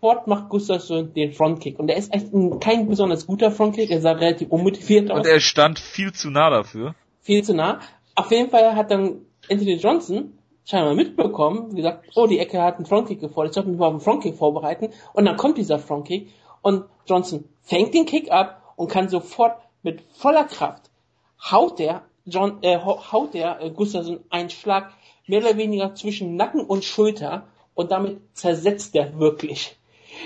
Sofort 0.00 0.26
macht 0.26 0.48
Gustafsson 0.50 1.12
den 1.14 1.32
Frontkick. 1.32 1.78
Und 1.78 1.86
der 1.86 1.96
ist 1.96 2.12
echt 2.14 2.32
ein, 2.32 2.60
kein 2.60 2.86
besonders 2.86 3.26
guter 3.26 3.50
Frontkick, 3.50 3.90
er 3.90 4.00
sah 4.00 4.12
relativ 4.12 4.50
unmotiviert 4.50 5.10
aus 5.10 5.18
Und 5.20 5.26
er 5.26 5.40
stand 5.40 5.78
viel 5.78 6.12
zu 6.12 6.30
nah 6.30 6.50
dafür. 6.50 6.94
viel 7.22 7.42
zu 7.42 7.54
nah. 7.54 7.80
Auf 8.14 8.30
jeden 8.30 8.50
Fall 8.50 8.76
hat 8.76 8.90
dann 8.90 9.22
Anthony 9.50 9.74
Johnson 9.76 10.32
scheinbar 10.64 10.94
mitbekommen, 10.94 11.74
gesagt, 11.74 12.06
oh, 12.14 12.26
die 12.26 12.38
Ecke 12.40 12.60
hat 12.62 12.76
einen 12.76 12.86
Frontkick 12.86 13.20
gefordert, 13.20 13.50
ich 13.52 13.54
sollte 13.54 13.70
mich 13.70 13.78
mal 13.78 13.86
auf 13.86 13.92
einen 13.92 14.00
Frontkick 14.00 14.36
vorbereiten. 14.36 14.90
Und 15.14 15.24
dann 15.24 15.36
kommt 15.36 15.56
dieser 15.58 15.78
Frontkick 15.78 16.28
und 16.62 16.84
Johnson 17.06 17.44
fängt 17.62 17.94
den 17.94 18.04
Kick 18.04 18.30
ab 18.30 18.62
und 18.76 18.88
kann 18.90 19.08
sofort 19.08 19.56
mit 19.82 20.02
voller 20.12 20.44
Kraft 20.44 20.90
haut 21.50 21.78
der 21.78 22.02
John, 22.24 22.58
äh, 22.62 22.76
hau- 22.78 23.00
haut 23.12 23.34
der 23.34 23.60
äh, 23.62 23.70
Gustafsson 23.70 24.18
einen 24.30 24.50
Schlag 24.50 24.90
mehr 25.26 25.40
oder 25.40 25.56
weniger 25.56 25.94
zwischen 25.94 26.36
Nacken 26.36 26.60
und 26.60 26.84
Schulter 26.84 27.46
und 27.74 27.90
damit 27.90 28.18
zersetzt 28.32 28.94
er 28.94 29.18
wirklich 29.18 29.76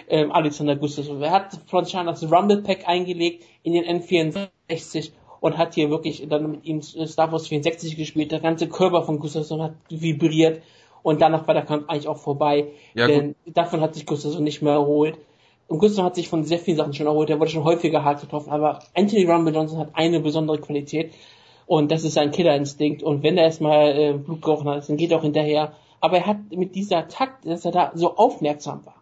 ähm, 0.08 0.30
Alexander 0.32 0.76
Gustafsson. 0.76 1.22
Er 1.22 1.30
hat 1.30 1.58
von 1.66 1.84
das 1.84 2.30
Rumble 2.30 2.62
Pack 2.62 2.86
eingelegt 2.86 3.44
in 3.62 3.72
den 3.72 3.84
N64 3.84 5.12
und 5.40 5.58
hat 5.58 5.74
hier 5.74 5.90
wirklich 5.90 6.26
dann 6.28 6.50
mit 6.50 6.64
ihm 6.64 6.82
Star 6.82 7.32
Wars 7.32 7.48
64 7.48 7.96
gespielt. 7.96 8.32
Der 8.32 8.40
ganze 8.40 8.68
Körper 8.68 9.02
von 9.02 9.18
Gustafsson 9.18 9.62
hat 9.62 9.74
vibriert 9.88 10.62
und 11.02 11.20
danach 11.20 11.46
war 11.46 11.54
der 11.54 11.64
Kampf 11.64 11.88
eigentlich 11.88 12.08
auch 12.08 12.18
vorbei, 12.18 12.68
Ja, 12.94 13.06
denn 13.06 13.34
davon 13.46 13.80
hat 13.80 13.94
sich 13.94 14.06
Gustafsson 14.06 14.44
nicht 14.44 14.62
mehr 14.62 14.74
erholt. 14.74 15.18
Und 15.66 15.78
Gustafsson 15.78 16.04
hat 16.04 16.16
sich 16.16 16.28
von 16.28 16.44
sehr 16.44 16.58
vielen 16.58 16.76
Sachen 16.76 16.92
schon 16.92 17.06
erholt. 17.06 17.30
Er 17.30 17.38
wurde 17.38 17.50
schon 17.50 17.64
häufiger 17.64 18.04
hart 18.04 18.20
getroffen, 18.20 18.50
aber 18.50 18.80
Anthony 18.94 19.24
Rumble 19.24 19.54
Johnson 19.54 19.78
hat 19.78 19.90
eine 19.94 20.20
besondere 20.20 20.58
Qualität 20.58 21.12
und 21.70 21.92
das 21.92 22.02
ist 22.02 22.14
sein 22.14 22.32
Killerinstinkt. 22.32 23.04
Und 23.04 23.22
wenn 23.22 23.38
er 23.38 23.44
erstmal 23.44 23.96
äh, 23.96 24.12
Blut 24.14 24.42
gerochen 24.42 24.68
hat, 24.68 24.88
dann 24.88 24.96
geht 24.96 25.12
er 25.12 25.18
auch 25.18 25.22
hinterher. 25.22 25.72
Aber 26.00 26.16
er 26.16 26.26
hat 26.26 26.38
mit 26.50 26.74
dieser 26.74 27.06
Takt, 27.06 27.46
dass 27.46 27.64
er 27.64 27.70
da 27.70 27.92
so 27.94 28.16
aufmerksam 28.16 28.84
war, 28.84 28.96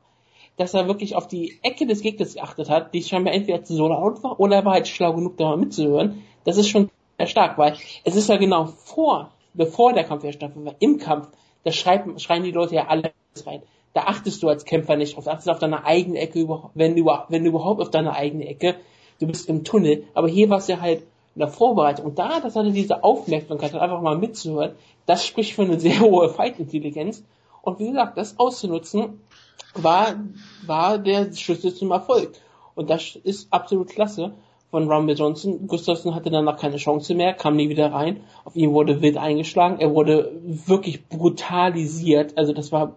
dass 0.58 0.74
er 0.74 0.86
wirklich 0.86 1.16
auf 1.16 1.26
die 1.26 1.58
Ecke 1.62 1.86
des 1.86 2.02
Gegners 2.02 2.34
geachtet 2.34 2.68
hat, 2.68 2.92
die 2.92 3.02
scheinbar 3.02 3.32
entweder 3.32 3.64
zu 3.64 3.74
so 3.74 3.88
laut 3.88 4.22
war 4.22 4.38
oder 4.38 4.56
er 4.56 4.64
war 4.66 4.74
halt 4.74 4.86
schlau 4.86 5.14
genug, 5.14 5.38
da 5.38 5.46
mal 5.46 5.56
mitzuhören. 5.56 6.22
Das 6.44 6.58
ist 6.58 6.68
schon 6.68 6.90
sehr 7.16 7.26
stark, 7.26 7.56
weil 7.56 7.74
es 8.04 8.16
ist 8.16 8.28
ja 8.28 8.36
genau 8.36 8.66
vor, 8.66 9.30
bevor 9.54 9.94
der 9.94 10.04
Kampf 10.04 10.24
erstattete, 10.24 10.62
war, 10.62 10.74
im 10.78 10.98
Kampf, 10.98 11.28
da 11.64 11.72
schreien, 11.72 12.18
schreien 12.18 12.42
die 12.42 12.50
Leute 12.50 12.74
ja 12.74 12.88
alles 12.88 13.12
rein. 13.46 13.62
Da 13.94 14.02
achtest 14.02 14.42
du 14.42 14.48
als 14.48 14.66
Kämpfer 14.66 14.96
nicht 14.96 15.16
drauf, 15.16 15.26
achtest 15.26 15.48
auf 15.48 15.58
deine 15.58 15.86
eigene 15.86 16.18
Ecke, 16.18 16.46
wenn 16.74 16.96
du, 16.96 17.06
wenn 17.30 17.44
du 17.44 17.48
überhaupt 17.48 17.80
auf 17.80 17.90
deine 17.90 18.12
eigene 18.12 18.46
Ecke, 18.46 18.74
du 19.20 19.26
bist 19.26 19.48
im 19.48 19.64
Tunnel, 19.64 20.04
aber 20.12 20.28
hier 20.28 20.50
warst 20.50 20.68
du 20.68 20.82
halt 20.82 21.04
in 21.38 21.40
der 21.40 21.48
Vorbereitung 21.48 22.06
und 22.06 22.18
da, 22.18 22.40
das 22.40 22.56
hatte 22.56 22.72
diese 22.72 23.04
Aufmerksamkeit, 23.04 23.72
einfach 23.74 24.02
mal 24.02 24.18
mitzuhören, 24.18 24.72
das 25.06 25.24
spricht 25.24 25.54
für 25.54 25.62
eine 25.62 25.78
sehr 25.78 26.00
hohe 26.00 26.28
Fight-Intelligenz 26.28 27.22
und 27.62 27.78
wie 27.78 27.86
gesagt, 27.86 28.18
das 28.18 28.40
auszunutzen, 28.40 29.20
war, 29.74 30.16
war 30.66 30.98
der 30.98 31.32
Schlüssel 31.32 31.72
zum 31.72 31.92
Erfolg. 31.92 32.32
Und 32.74 32.90
das 32.90 33.14
ist 33.22 33.52
absolut 33.52 33.90
klasse 33.90 34.32
von 34.72 34.90
Rumble 34.90 35.14
Johnson. 35.14 35.68
Gustafsson 35.68 36.14
hatte 36.14 36.30
danach 36.30 36.58
keine 36.58 36.76
Chance 36.76 37.14
mehr, 37.14 37.34
kam 37.34 37.54
nie 37.54 37.68
wieder 37.68 37.92
rein. 37.92 38.20
Auf 38.44 38.56
ihn 38.56 38.72
wurde 38.72 39.00
wild 39.00 39.16
eingeschlagen. 39.16 39.78
Er 39.78 39.94
wurde 39.94 40.40
wirklich 40.42 41.08
brutalisiert. 41.08 42.36
Also 42.36 42.52
das 42.52 42.72
war 42.72 42.96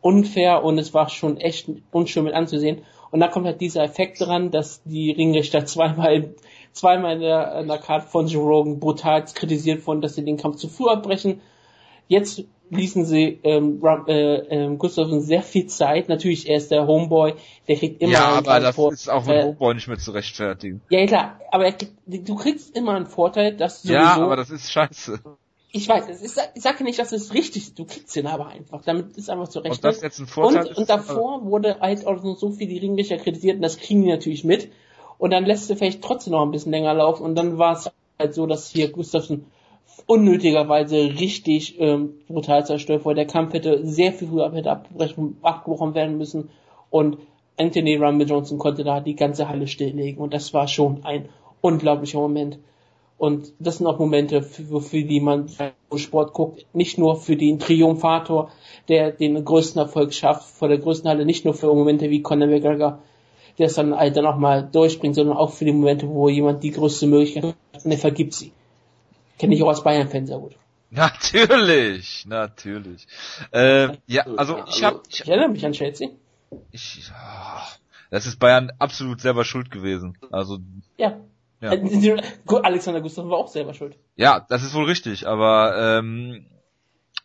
unfair 0.00 0.64
und 0.64 0.78
es 0.78 0.94
war 0.94 1.08
schon 1.08 1.36
echt 1.36 1.68
unschön 1.90 2.24
mit 2.24 2.34
anzusehen. 2.34 2.82
Und 3.10 3.20
da 3.20 3.28
kommt 3.28 3.46
halt 3.46 3.60
dieser 3.60 3.84
Effekt 3.84 4.20
dran, 4.20 4.50
dass 4.50 4.82
die 4.84 5.10
Ringrichter 5.12 5.64
zweimal, 5.66 6.34
zweimal 6.74 7.14
in 7.14 7.20
der, 7.20 7.60
in 7.60 7.68
der 7.68 7.78
Karte 7.78 8.06
von 8.08 8.26
Joe 8.26 8.44
Rogan 8.44 8.78
brutal 8.80 9.24
kritisiert 9.24 9.86
wurden, 9.86 10.02
dass 10.02 10.14
sie 10.16 10.24
den 10.24 10.36
Kampf 10.36 10.56
zu 10.56 10.68
früh 10.68 10.88
abbrechen. 10.88 11.40
Jetzt 12.08 12.44
ließen 12.70 13.04
sie 13.06 13.38
ähm, 13.44 13.80
äh, 14.08 14.36
ähm, 14.48 14.78
Gustafsson 14.78 15.20
sehr 15.20 15.42
viel 15.42 15.66
Zeit. 15.66 16.08
Natürlich, 16.08 16.48
er 16.48 16.56
ist 16.56 16.70
der 16.70 16.86
Homeboy, 16.86 17.34
der 17.68 17.76
kriegt 17.76 18.02
immer 18.02 18.12
ja, 18.12 18.28
einen 18.28 18.46
aber 18.46 18.60
das 18.60 18.74
Vor- 18.74 18.92
ist 18.92 19.08
auch 19.08 19.24
mit 19.24 19.36
äh, 19.36 19.42
Homeboy 19.44 19.74
nicht 19.74 19.88
mehr 19.88 19.98
zu 19.98 20.10
rechtfertigen. 20.10 20.82
Ja, 20.90 21.06
klar, 21.06 21.40
aber 21.50 21.64
er, 21.66 21.72
kriegt- 21.72 21.94
du 22.06 22.34
kriegst 22.34 22.76
immer 22.76 22.94
einen 22.94 23.06
Vorteil, 23.06 23.56
dass 23.56 23.82
sowieso, 23.82 23.94
Ja, 24.00 24.16
aber 24.16 24.36
das 24.36 24.50
ist 24.50 24.70
scheiße. 24.72 25.20
ich 25.72 25.88
weiß, 25.88 26.08
ist, 26.08 26.40
ich 26.54 26.62
sage 26.62 26.84
nicht, 26.84 26.98
dass 26.98 27.12
es 27.12 27.32
richtig 27.32 27.62
ist, 27.68 27.78
du 27.78 27.84
kriegst 27.84 28.14
ihn 28.16 28.26
aber 28.26 28.48
einfach, 28.48 28.82
damit 28.84 29.16
ist 29.16 29.30
einfach 29.30 29.48
zu 29.48 29.60
rechnen. 29.60 29.76
Ob 29.76 29.82
das 29.82 30.02
jetzt 30.02 30.18
ein 30.18 30.26
Vorteil 30.26 30.62
und, 30.64 30.70
ist, 30.72 30.78
und 30.78 30.90
davor 30.90 31.44
wurde 31.44 31.78
halt 31.80 32.06
auch 32.06 32.22
so 32.36 32.50
viel 32.50 32.66
die 32.68 32.78
Ringrichter 32.78 33.16
kritisiert 33.18 33.56
und 33.56 33.62
das 33.62 33.76
kriegen 33.78 34.02
die 34.02 34.10
natürlich 34.10 34.42
mit. 34.44 34.70
Und 35.24 35.30
dann 35.30 35.46
lässt 35.46 35.70
du 35.70 35.74
vielleicht 35.74 36.02
trotzdem 36.02 36.32
noch 36.32 36.42
ein 36.42 36.50
bisschen 36.50 36.72
länger 36.72 36.92
laufen. 36.92 37.22
Und 37.22 37.34
dann 37.34 37.56
war 37.56 37.72
es 37.72 37.90
halt 38.18 38.34
so, 38.34 38.46
dass 38.46 38.68
hier 38.68 38.92
Gustafsson 38.92 39.46
unnötigerweise 40.04 40.96
richtig 41.18 41.80
ähm, 41.80 42.16
brutal 42.28 42.66
zerstört 42.66 43.06
wurde. 43.06 43.14
Der 43.14 43.26
Kampf 43.26 43.54
hätte 43.54 43.86
sehr 43.86 44.12
viel 44.12 44.28
früher 44.28 44.52
hätte 44.52 44.82
abgebrochen 45.40 45.94
werden 45.94 46.18
müssen. 46.18 46.50
Und 46.90 47.16
Anthony 47.56 47.96
Rumble 47.96 48.28
Johnson 48.28 48.58
konnte 48.58 48.84
da 48.84 49.00
die 49.00 49.16
ganze 49.16 49.48
Halle 49.48 49.66
stilllegen. 49.66 50.22
Und 50.22 50.34
das 50.34 50.52
war 50.52 50.68
schon 50.68 51.06
ein 51.06 51.30
unglaublicher 51.62 52.18
Moment. 52.18 52.58
Und 53.16 53.54
das 53.58 53.78
sind 53.78 53.86
auch 53.86 53.98
Momente, 53.98 54.42
für, 54.42 54.82
für 54.82 55.04
die 55.04 55.20
man 55.20 55.48
Sport 55.96 56.34
guckt, 56.34 56.66
nicht 56.74 56.98
nur 56.98 57.16
für 57.16 57.36
den 57.36 57.58
Triumphator, 57.58 58.50
der 58.88 59.10
den 59.10 59.42
größten 59.42 59.80
Erfolg 59.80 60.12
schafft, 60.12 60.50
vor 60.50 60.68
der 60.68 60.76
größten 60.76 61.08
Halle, 61.08 61.24
nicht 61.24 61.46
nur 61.46 61.54
für 61.54 61.72
Momente 61.74 62.10
wie 62.10 62.20
Conor 62.20 62.48
McGregor, 62.48 62.98
der 63.58 63.66
es 63.66 63.74
dann 63.74 63.94
halt 63.96 64.16
dann 64.16 64.26
auch 64.26 64.36
mal 64.36 64.62
durchbringt, 64.62 65.14
sondern 65.14 65.36
auch 65.36 65.52
für 65.52 65.64
die 65.64 65.72
Momente, 65.72 66.08
wo 66.08 66.28
jemand 66.28 66.62
die 66.62 66.70
größte 66.70 67.06
Möglichkeit 67.06 67.44
hat 67.44 67.84
und 67.84 67.90
er 67.90 67.98
vergibt 67.98 68.34
sie. 68.34 68.52
Kenne 69.38 69.54
ich 69.54 69.62
auch 69.62 69.68
als 69.68 69.82
Bayern-Fan 69.82 70.26
sehr 70.26 70.38
gut. 70.38 70.56
Natürlich, 70.90 72.24
natürlich. 72.26 73.06
Äh, 73.50 73.96
ja, 74.06 74.22
also 74.36 74.58
ich 74.58 74.84
Also, 74.84 74.86
hab, 74.86 75.02
ich, 75.08 75.20
Ich 75.20 75.28
erinnere 75.28 75.48
mich 75.48 75.66
an 75.66 75.72
Chelsea. 75.72 76.10
ich 76.70 77.10
ah, 77.12 77.66
Das 78.10 78.26
ist 78.26 78.38
Bayern 78.38 78.70
absolut 78.78 79.20
selber 79.20 79.44
schuld 79.44 79.70
gewesen. 79.70 80.16
Also. 80.30 80.58
Ja. 80.96 81.18
ja. 81.60 81.70
Alexander 81.70 83.00
Gustafsson 83.00 83.30
war 83.30 83.38
auch 83.38 83.48
selber 83.48 83.74
schuld. 83.74 83.96
Ja, 84.14 84.46
das 84.48 84.62
ist 84.62 84.74
wohl 84.74 84.84
richtig, 84.84 85.26
aber 85.26 85.98
ähm, 85.98 86.46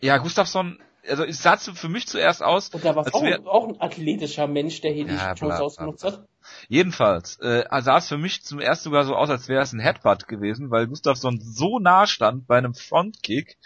ja, 0.01 0.17
Gustafsson 0.17 0.79
also 1.07 1.23
es 1.23 1.41
sah 1.41 1.57
für 1.57 1.89
mich 1.89 2.07
zuerst 2.07 2.43
aus. 2.43 2.69
Und 2.69 2.83
da 2.83 2.95
war 2.95 3.05
auch, 3.13 3.45
auch 3.45 3.67
ein 3.67 3.79
athletischer 3.81 4.47
Mensch, 4.47 4.81
der 4.81 4.91
hier 4.91 5.05
ja, 5.05 5.33
die 5.33 5.39
Chance 5.39 5.63
ausgenutzt 5.63 6.03
hat. 6.03 6.27
Jedenfalls 6.67 7.37
äh, 7.41 7.63
sah 7.81 7.97
es 7.97 8.07
für 8.07 8.17
mich 8.17 8.43
zum 8.43 8.59
ersten 8.59 8.85
sogar 8.85 9.03
so 9.05 9.15
aus, 9.15 9.29
als 9.29 9.47
wäre 9.47 9.61
es 9.61 9.73
ein 9.73 9.79
Headbutt 9.79 10.27
gewesen, 10.27 10.71
weil 10.71 10.87
Gustafsson 10.87 11.39
so 11.39 11.79
nah 11.79 12.07
stand 12.07 12.47
bei 12.47 12.57
einem 12.57 12.73
Frontkick, 12.73 13.57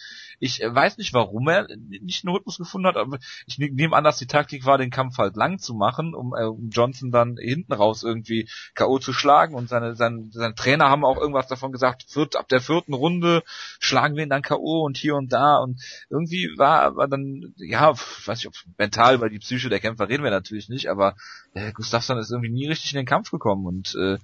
ich 0.44 0.61
äh, 0.61 0.74
weiß 0.74 0.98
nicht, 0.98 1.14
warum 1.14 1.48
er 1.48 1.68
nicht 1.78 2.26
einen 2.26 2.36
Rhythmus 2.36 2.57
gefunden 2.57 2.88
hat, 2.88 2.98
aber 2.98 3.18
ich 3.45 3.57
nehme 3.57 3.95
an, 3.95 4.03
dass 4.03 4.18
die 4.18 4.28
Taktik 4.28 4.65
war, 4.65 4.78
den 4.78 4.90
Kampf 4.90 5.18
halt 5.18 5.38
lang 5.38 5.57
zu 5.57 5.74
machen, 5.74 6.14
um, 6.14 6.36
äh, 6.36 6.49
Johnson 6.70 7.11
dann 7.11 7.38
hinten 7.38 7.72
raus 7.72 8.03
irgendwie 8.03 8.49
K.O. 8.76 8.99
zu 8.99 9.14
schlagen. 9.14 9.56
Und 9.56 9.70
seine, 9.70 9.95
seine, 9.95 10.30
seine 10.32 10.53
Trainer 10.53 10.90
haben 10.90 11.06
auch 11.06 11.18
irgendwas 11.18 11.48
davon 11.48 11.72
gesagt, 11.72 12.03
viert, 12.10 12.36
ab 12.36 12.49
der 12.49 12.60
vierten 12.60 12.94
Runde 12.94 13.44
schlagen 13.80 14.18
wir 14.18 14.24
ihn 14.24 14.30
dann 14.30 14.41
K.O. 14.41 14.84
und 14.84 14.98
hier 14.98 15.15
und 15.15 15.32
da. 15.32 15.60
Und 15.60 15.82
irgendwie 16.10 16.52
war, 16.57 16.98
war 16.98 17.07
dann, 17.07 17.53
ja, 17.56 17.94
weiß 17.94 18.40
ich, 18.40 18.48
ob 18.48 18.53
mental 18.78 19.15
über 19.15 19.30
die 19.30 19.40
Psyche 19.40 19.70
der 19.70 19.80
Kämpfer 19.80 20.10
reden 20.10 20.26
wir 20.26 20.32
natürlich 20.32 20.68
nicht, 20.68 20.90
aber 20.90 21.15
äh, 21.53 21.72
Gustafsson 21.72 22.18
ist 22.18 22.32
irgendwie 22.32 22.52
nie 22.52 22.68
richtig 22.68 22.91
in 22.91 22.98
den 22.98 23.06
Kampf 23.06 23.32
gekommen 23.32 23.65
und 23.65 23.95
äh, 23.95 24.18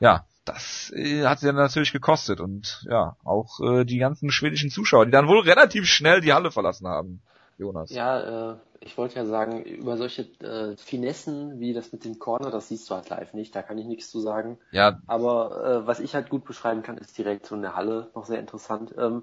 ja, 0.00 0.26
das 0.44 0.92
äh, 0.94 1.24
hat 1.24 1.40
sie 1.40 1.46
dann 1.46 1.56
natürlich 1.56 1.92
gekostet 1.92 2.40
und 2.40 2.84
ja, 2.88 3.16
auch 3.24 3.60
äh, 3.60 3.84
die 3.84 3.98
ganzen 3.98 4.30
schwedischen 4.30 4.70
Zuschauer, 4.70 5.06
die 5.06 5.12
dann 5.12 5.28
wohl 5.28 5.40
relativ 5.40 5.86
schnell 5.86 6.20
die 6.20 6.32
Halle 6.32 6.50
verlassen 6.50 6.86
haben. 6.86 7.22
Jonas. 7.56 7.90
Ja, 7.90 8.52
äh, 8.52 8.56
ich 8.80 8.98
wollte 8.98 9.16
ja 9.16 9.24
sagen, 9.24 9.62
über 9.62 9.96
solche 9.96 10.22
äh, 10.40 10.76
Finessen 10.76 11.60
wie 11.60 11.72
das 11.72 11.92
mit 11.92 12.04
dem 12.04 12.18
Corner, 12.18 12.50
das 12.50 12.68
siehst 12.68 12.90
du 12.90 12.94
halt 12.94 13.08
live 13.08 13.32
nicht, 13.32 13.54
da 13.54 13.62
kann 13.62 13.78
ich 13.78 13.86
nichts 13.86 14.10
zu 14.10 14.20
sagen. 14.20 14.58
Ja. 14.72 15.00
Aber 15.06 15.64
äh, 15.64 15.86
was 15.86 16.00
ich 16.00 16.14
halt 16.14 16.28
gut 16.28 16.44
beschreiben 16.44 16.82
kann, 16.82 16.98
ist 16.98 17.16
die 17.16 17.22
Reaktion 17.22 17.62
der 17.62 17.76
Halle, 17.76 18.10
noch 18.14 18.26
sehr 18.26 18.40
interessant. 18.40 18.94
Ähm, 18.98 19.22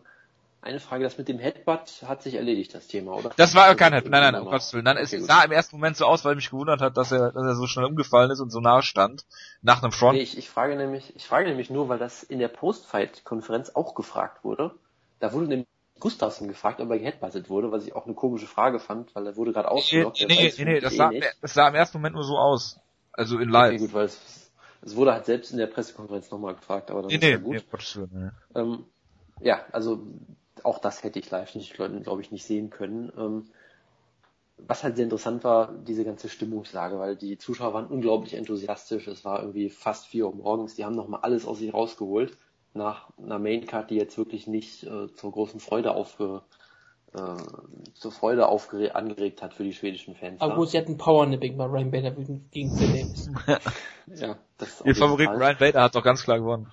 eine 0.62 0.80
Frage, 0.80 1.04
das 1.04 1.18
mit 1.18 1.28
dem 1.28 1.40
Headbutt 1.40 2.04
hat 2.08 2.22
sich 2.22 2.36
erledigt, 2.36 2.74
das 2.76 2.88
Thema, 2.88 3.14
oder? 3.14 3.32
Das 3.36 3.56
war 3.56 3.74
kein 3.76 3.94
Headbutt, 3.94 4.12
nein, 4.12 4.34
nein, 4.34 4.42
um 4.42 4.50
Gottes 4.50 4.74
Willen. 4.74 4.86
Nein, 4.86 4.98
okay, 4.98 5.16
es 5.16 5.26
sah 5.26 5.44
im 5.44 5.52
ersten 5.52 5.76
Moment 5.76 5.98
so 5.98 6.06
aus, 6.06 6.24
weil 6.24 6.36
mich 6.36 6.52
gewundert 6.52 6.82
hat, 6.82 6.98
dass 6.98 7.12
er, 7.12 7.32
dass 7.32 7.44
er 7.44 7.56
so 7.56 7.66
schnell 7.66 7.86
umgefallen 7.86 8.30
ist 8.30 8.40
und 8.40 8.52
so 8.52 8.60
nahe 8.60 8.84
stand, 8.84 9.26
nach 9.62 9.82
einem 9.82 9.92
Front. 9.92 10.18
Nee, 10.18 10.24
ich, 10.24 10.38
ich 10.38 10.50
frage 10.50 10.76
nämlich, 10.76 11.16
ich 11.16 11.26
frage 11.26 11.50
nämlich 11.50 11.70
nur, 11.70 11.90
weil 11.90 11.98
das 11.98 12.22
in 12.22 12.40
der 12.40 12.48
Post-Fight-Konferenz 12.48 13.72
auch 13.72 13.96
gefragt 13.96 14.44
wurde. 14.44 14.72
Da 15.20 15.34
wurde 15.34 15.48
nämlich 15.48 15.68
Gustafsson 16.00 16.48
gefragt, 16.48 16.80
ob 16.80 16.90
er 16.90 17.00
geheadbuttet 17.00 17.50
wurde, 17.50 17.72
was 17.72 17.86
ich 17.86 17.96
auch 17.96 18.06
eine 18.06 18.16
komische 18.16 18.48
Frage 18.48 18.80
fand, 18.80 19.16
weil 19.16 19.26
er 19.26 19.36
wurde 19.38 19.54
gerade 19.54 19.70
ausgelockt. 19.72 20.26
Nee, 20.28 20.52
nee, 20.58 20.66
nee, 20.66 20.80
das 20.80 20.96
sah, 20.96 21.12
eh 21.12 21.24
das 21.42 21.54
sah 21.54 21.70
im 21.70 21.76
ersten 21.76 21.98
Moment 21.98 22.16
nur 22.16 22.24
so 22.24 22.38
aus. 22.38 22.80
Also 23.14 23.40
in 23.40 23.50
live. 23.50 23.74
Okay, 23.74 23.78
gut, 23.80 23.94
weil 23.94 24.06
es, 24.06 24.52
es 24.82 24.96
wurde 24.96 25.14
halt 25.14 25.26
selbst 25.26 25.52
in 25.52 25.58
der 25.58 25.68
Pressekonferenz 25.68 26.30
nochmal 26.32 26.56
gefragt, 26.56 26.92
aber 26.92 27.02
dann 27.02 27.10
nee, 27.10 27.16
ist 27.16 27.24
nee, 27.24 27.32
ja 27.32 27.38
gut. 27.38 27.56
Nee, 27.56 27.64
Gottes 27.70 27.96
Willen, 27.96 28.34
nee. 28.54 28.60
Ähm, 28.60 28.86
ja, 29.42 29.66
also 29.72 30.04
auch 30.64 30.80
das 30.80 31.04
hätte 31.04 31.20
ich 31.20 31.30
live 31.30 31.56
nicht, 31.56 31.74
glaube 31.74 32.22
ich, 32.22 32.32
nicht 32.32 32.46
sehen 32.46 32.70
können. 32.70 33.12
Ähm, 33.18 33.46
was 34.68 34.84
halt 34.84 34.96
sehr 34.96 35.06
interessant 35.06 35.44
war, 35.44 35.74
diese 35.74 36.06
ganze 36.06 36.30
Stimmungslage, 36.30 37.00
weil 37.00 37.16
die 37.16 37.38
Zuschauer 37.38 37.74
waren 37.74 37.88
unglaublich 37.88 38.36
enthusiastisch. 38.36 39.08
Es 39.08 39.26
war 39.26 39.40
irgendwie 39.40 39.70
fast 39.70 40.06
vier 40.06 40.28
Uhr 40.28 40.36
morgens. 40.36 40.76
Die 40.76 40.86
haben 40.86 40.96
nochmal 40.96 41.22
alles 41.24 41.46
aus 41.46 41.60
sich 41.60 41.74
rausgeholt. 41.74 42.38
Nach 42.74 43.10
einer 43.18 43.40
Maincard, 43.40 43.90
die 43.90 43.96
jetzt 43.96 44.18
wirklich 44.18 44.48
nicht 44.48 44.84
äh, 44.84 45.12
zur 45.14 45.32
großen 45.32 45.60
Freude 45.60 45.94
aufge, 45.94 46.42
äh, 47.14 47.36
zur 47.94 48.12
Freude 48.12 48.48
aufgere 48.48 48.96
angeregt 48.96 49.42
hat 49.42 49.54
für 49.54 49.64
die 49.64 49.74
schwedischen 49.74 50.16
Fans. 50.16 50.40
Aber 50.40 50.56
gut, 50.56 50.70
sie 50.70 50.78
hatten 50.78 50.98
Powernipping 50.98 51.58
bei 51.58 51.66
Ryan 51.66 51.92
Bader 51.92 52.12
gegen 52.52 52.72
Phil 52.72 52.88
Davis. 52.88 53.30
ja, 54.16 54.38
das 54.58 54.82
Ihr 54.86 54.96
Favorit 54.96 55.30
Ryan 55.30 55.58
Bader 55.58 55.82
hat 55.82 55.96
doch 55.96 56.04
ganz 56.04 56.24
klar 56.24 56.40
gewonnen. 56.40 56.72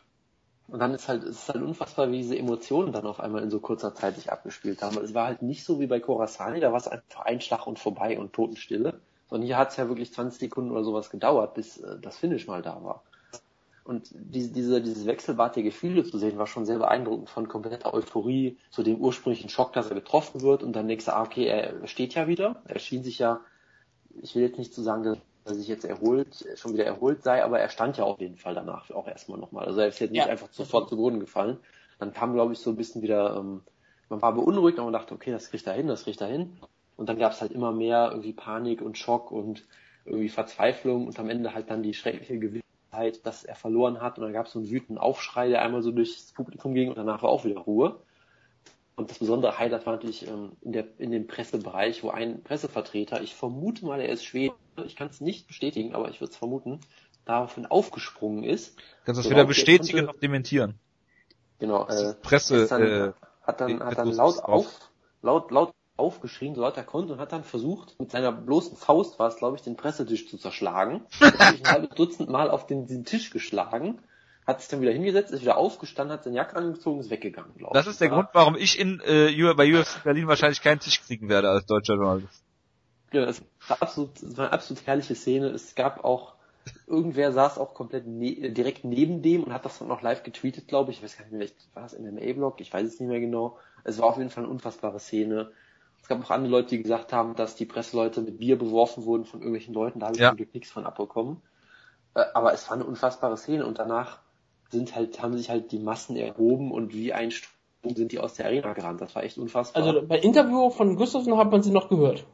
Und 0.68 0.80
dann 0.80 0.92
ist 0.94 1.08
halt, 1.08 1.24
es 1.24 1.38
ist 1.38 1.48
halt 1.48 1.62
unfassbar, 1.62 2.10
wie 2.10 2.18
diese 2.18 2.36
Emotionen 2.36 2.92
dann 2.92 3.06
auf 3.06 3.20
einmal 3.20 3.42
in 3.42 3.50
so 3.50 3.58
kurzer 3.58 3.94
Zeit 3.94 4.16
sich 4.16 4.30
abgespielt 4.30 4.82
haben. 4.82 4.98
Es 4.98 5.14
war 5.14 5.26
halt 5.26 5.40
nicht 5.40 5.64
so 5.64 5.80
wie 5.80 5.86
bei 5.86 5.98
Corasani, 5.98 6.60
da 6.60 6.70
war 6.72 6.78
es 6.78 6.88
einfach 6.88 7.22
ein 7.24 7.40
Schlag 7.40 7.66
und 7.66 7.78
vorbei 7.78 8.18
und 8.18 8.34
Totenstille. 8.34 9.00
Sondern 9.30 9.46
hier 9.46 9.56
hat 9.56 9.70
es 9.70 9.76
ja 9.76 9.88
wirklich 9.88 10.12
20 10.12 10.38
Sekunden 10.38 10.70
oder 10.70 10.84
sowas 10.84 11.10
gedauert, 11.10 11.54
bis 11.54 11.78
äh, 11.78 11.98
das 12.00 12.18
Finish 12.18 12.46
mal 12.46 12.62
da 12.62 12.82
war. 12.82 13.02
Und 13.84 14.10
diese, 14.12 14.52
diese, 14.52 14.82
dieses 14.82 15.06
Wechselbad 15.06 15.56
der 15.56 15.62
Gefühle 15.62 16.04
zu 16.04 16.18
sehen, 16.18 16.36
war 16.36 16.46
schon 16.46 16.66
sehr 16.66 16.78
beeindruckend 16.78 17.30
von 17.30 17.48
kompletter 17.48 17.94
Euphorie 17.94 18.58
zu 18.70 18.82
dem 18.82 18.96
ursprünglichen 18.96 19.48
Schock, 19.48 19.72
dass 19.72 19.88
er 19.88 19.94
getroffen 19.94 20.42
wird 20.42 20.62
und 20.62 20.74
dann 20.74 20.84
nächste, 20.84 21.14
ah, 21.14 21.22
okay, 21.22 21.46
er 21.46 21.86
steht 21.88 22.12
ja 22.12 22.28
wieder. 22.28 22.60
Er 22.66 22.78
schien 22.80 23.02
sich 23.02 23.18
ja, 23.18 23.40
ich 24.20 24.34
will 24.34 24.42
jetzt 24.42 24.58
nicht 24.58 24.74
zu 24.74 24.82
sagen, 24.82 25.18
er 25.48 25.54
sich 25.54 25.68
jetzt 25.68 25.84
erholt, 25.84 26.46
schon 26.56 26.74
wieder 26.74 26.84
erholt 26.84 27.22
sei, 27.22 27.44
aber 27.44 27.58
er 27.58 27.68
stand 27.68 27.96
ja 27.96 28.04
auf 28.04 28.20
jeden 28.20 28.36
Fall 28.36 28.54
danach 28.54 28.90
auch 28.90 29.06
erstmal 29.06 29.38
nochmal. 29.38 29.66
Also 29.66 29.80
er 29.80 29.88
ist 29.88 29.98
jetzt 29.98 30.12
nicht 30.12 30.24
ja. 30.24 30.26
einfach 30.26 30.48
sofort 30.50 30.88
zu 30.88 30.96
Boden 30.96 31.20
gefallen. 31.20 31.58
Dann 31.98 32.12
kam, 32.12 32.34
glaube 32.34 32.52
ich, 32.52 32.58
so 32.58 32.70
ein 32.70 32.76
bisschen 32.76 33.02
wieder, 33.02 33.36
ähm, 33.36 33.62
man 34.08 34.22
war 34.22 34.32
beunruhigt, 34.34 34.78
aber 34.78 34.90
man 34.90 35.00
dachte, 35.00 35.14
okay, 35.14 35.32
das 35.32 35.50
kriegt 35.50 35.66
er 35.66 35.74
hin, 35.74 35.88
das 35.88 36.04
kriegt 36.04 36.20
er 36.20 36.28
hin. 36.28 36.56
Und 36.96 37.08
dann 37.08 37.18
gab 37.18 37.32
es 37.32 37.40
halt 37.40 37.52
immer 37.52 37.72
mehr 37.72 38.08
irgendwie 38.10 38.32
Panik 38.32 38.82
und 38.82 38.98
Schock 38.98 39.30
und 39.30 39.64
irgendwie 40.04 40.28
Verzweiflung 40.28 41.06
und 41.06 41.18
am 41.18 41.30
Ende 41.30 41.54
halt 41.54 41.70
dann 41.70 41.82
die 41.82 41.94
schreckliche 41.94 42.38
Gewissheit, 42.38 43.24
dass 43.24 43.44
er 43.44 43.54
verloren 43.54 44.00
hat. 44.00 44.18
Und 44.18 44.24
dann 44.24 44.32
gab 44.32 44.46
es 44.46 44.52
so 44.52 44.58
einen 44.58 44.70
wütenden 44.70 44.98
Aufschrei, 44.98 45.48
der 45.48 45.62
einmal 45.62 45.82
so 45.82 45.92
durchs 45.92 46.32
Publikum 46.32 46.74
ging 46.74 46.88
und 46.88 46.98
danach 46.98 47.22
war 47.22 47.30
auch 47.30 47.44
wieder 47.44 47.60
Ruhe. 47.60 48.00
Und 48.98 49.12
das 49.12 49.20
besondere 49.20 49.56
Highlight 49.60 49.86
war 49.86 49.92
natürlich 49.92 50.26
ähm, 50.26 50.56
in, 50.60 50.72
der, 50.72 50.84
in 50.98 51.12
dem 51.12 51.28
Pressebereich, 51.28 52.02
wo 52.02 52.10
ein 52.10 52.42
Pressevertreter, 52.42 53.22
ich 53.22 53.36
vermute 53.36 53.86
mal, 53.86 54.00
er 54.00 54.08
ist 54.08 54.24
Schwede, 54.24 54.56
ich 54.84 54.96
kann 54.96 55.06
es 55.06 55.20
nicht 55.20 55.46
bestätigen, 55.46 55.94
aber 55.94 56.08
ich 56.08 56.20
würde 56.20 56.32
es 56.32 56.36
vermuten, 56.36 56.80
daraufhin 57.24 57.66
aufgesprungen 57.66 58.42
ist. 58.42 58.76
Kannst 59.04 59.20
du 59.20 59.22
das 59.22 59.30
weder 59.30 59.44
bestätigen 59.44 60.06
noch 60.06 60.16
dementieren? 60.16 60.80
Genau, 61.60 61.86
äh, 61.86 62.14
Presse, 62.14 62.66
dann, 62.66 62.82
äh, 62.82 63.12
hat 63.42 63.60
dann, 63.60 63.80
hat 63.84 63.98
dann 63.98 64.10
laut 64.10 64.40
auf, 64.40 64.66
laut, 65.22 65.52
laut 65.52 65.72
aufgeschrien, 65.96 66.56
so 66.56 66.62
laut 66.62 66.76
er 66.76 66.82
konnte 66.82 67.12
und 67.12 67.20
hat 67.20 67.30
dann 67.30 67.44
versucht, 67.44 67.94
mit 68.00 68.10
seiner 68.10 68.32
bloßen 68.32 68.76
Faust 68.76 69.20
war 69.20 69.28
es, 69.28 69.36
glaube 69.36 69.56
ich, 69.56 69.62
den 69.62 69.76
Pressetisch 69.76 70.28
zu 70.28 70.38
zerschlagen. 70.38 71.06
hat 71.20 71.52
sich 71.52 71.64
ein 71.64 71.72
halbes 71.72 71.90
Dutzend 71.90 72.30
Mal 72.30 72.50
auf 72.50 72.66
den, 72.66 72.88
den 72.88 73.04
Tisch 73.04 73.30
geschlagen 73.30 74.00
hat 74.48 74.62
sich 74.62 74.70
dann 74.70 74.80
wieder 74.80 74.92
hingesetzt, 74.92 75.30
ist 75.30 75.42
wieder 75.42 75.58
aufgestanden, 75.58 76.14
hat 76.14 76.24
seine 76.24 76.36
Jacke 76.36 76.56
angezogen, 76.56 77.00
ist 77.00 77.10
weggegangen, 77.10 77.52
glaube 77.54 77.76
ich. 77.76 77.84
Das 77.84 77.86
ist 77.86 78.00
der 78.00 78.08
ja. 78.08 78.14
Grund, 78.14 78.30
warum 78.32 78.56
ich 78.56 78.78
in 78.78 78.98
äh, 79.04 79.30
bei 79.52 79.78
UFC 79.78 80.02
Berlin 80.04 80.26
wahrscheinlich 80.26 80.62
keinen 80.62 80.80
Tisch 80.80 81.02
kriegen 81.02 81.28
werde 81.28 81.50
als 81.50 81.66
deutscher 81.66 81.96
Journalist. 81.96 82.42
Ja, 83.12 83.26
das 83.26 83.42
war 83.68 83.82
absolut, 83.82 84.22
das 84.22 84.38
war 84.38 84.46
eine 84.46 84.54
absolut 84.54 84.86
herrliche 84.86 85.14
Szene. 85.14 85.48
Es 85.48 85.74
gab 85.74 86.02
auch, 86.02 86.32
irgendwer 86.86 87.32
saß 87.32 87.58
auch 87.58 87.74
komplett 87.74 88.06
ne 88.06 88.50
direkt 88.50 88.84
neben 88.84 89.20
dem 89.20 89.44
und 89.44 89.52
hat 89.52 89.66
das 89.66 89.80
dann 89.80 89.88
noch 89.88 90.00
live 90.00 90.22
getweetet, 90.22 90.66
glaube 90.66 90.92
ich. 90.92 90.98
Ich 90.98 91.02
weiß 91.02 91.18
gar 91.18 91.24
nicht 91.26 91.34
mehr, 91.34 91.48
war 91.74 91.82
das 91.82 91.98
MMA-Blog? 91.98 92.62
Ich 92.62 92.72
weiß 92.72 92.86
es 92.86 92.98
nicht 93.00 93.08
mehr 93.08 93.20
genau. 93.20 93.58
Es 93.84 93.98
war 93.98 94.06
auf 94.06 94.16
jeden 94.16 94.30
Fall 94.30 94.44
eine 94.44 94.52
unfassbare 94.52 94.98
Szene. 94.98 95.52
Es 96.00 96.08
gab 96.08 96.24
auch 96.24 96.30
andere 96.30 96.52
Leute, 96.52 96.70
die 96.70 96.82
gesagt 96.82 97.12
haben, 97.12 97.36
dass 97.36 97.54
die 97.54 97.66
Presseleute 97.66 98.22
mit 98.22 98.38
Bier 98.38 98.58
beworfen 98.58 99.04
wurden 99.04 99.26
von 99.26 99.40
irgendwelchen 99.40 99.74
Leuten. 99.74 100.00
Da 100.00 100.06
habe 100.06 100.16
ich 100.16 100.22
ja. 100.22 100.30
zum 100.30 100.38
Glück 100.38 100.54
nichts 100.54 100.70
von 100.70 100.86
abbekommen. 100.86 101.42
Äh, 102.14 102.24
aber 102.32 102.54
es 102.54 102.66
war 102.70 102.76
eine 102.76 102.86
unfassbare 102.86 103.36
Szene 103.36 103.66
und 103.66 103.78
danach 103.78 104.20
sind 104.70 104.94
halt, 104.94 105.22
haben 105.22 105.36
sich 105.36 105.50
halt 105.50 105.72
die 105.72 105.78
Massen 105.78 106.16
erhoben 106.16 106.72
und 106.72 106.92
wie 106.92 107.12
ein 107.12 107.30
Strom 107.30 107.94
sind 107.94 108.12
die 108.12 108.18
aus 108.18 108.34
der 108.34 108.46
Arena 108.46 108.72
gerannt. 108.72 109.00
Das 109.00 109.14
war 109.14 109.24
echt 109.24 109.38
unfassbar. 109.38 109.82
Also 109.82 110.02
bei 110.06 110.18
Interview 110.18 110.70
von 110.70 110.96
Gustafsson 110.96 111.36
hat 111.38 111.50
man 111.50 111.62
sie 111.62 111.70
noch 111.70 111.88
gehört. 111.88 112.24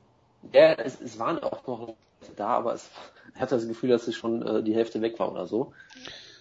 Ja, 0.52 0.72
es, 0.72 1.00
es 1.00 1.18
waren 1.18 1.38
auch 1.42 1.66
noch 1.66 1.94
da, 2.36 2.48
aber 2.48 2.74
es, 2.74 2.90
ich 3.34 3.40
hatte 3.40 3.54
das 3.54 3.68
Gefühl, 3.68 3.90
dass 3.90 4.08
es 4.08 4.14
schon 4.14 4.42
äh, 4.42 4.62
die 4.62 4.74
Hälfte 4.74 5.00
weg 5.00 5.18
war 5.18 5.30
oder 5.30 5.46
so. 5.46 5.72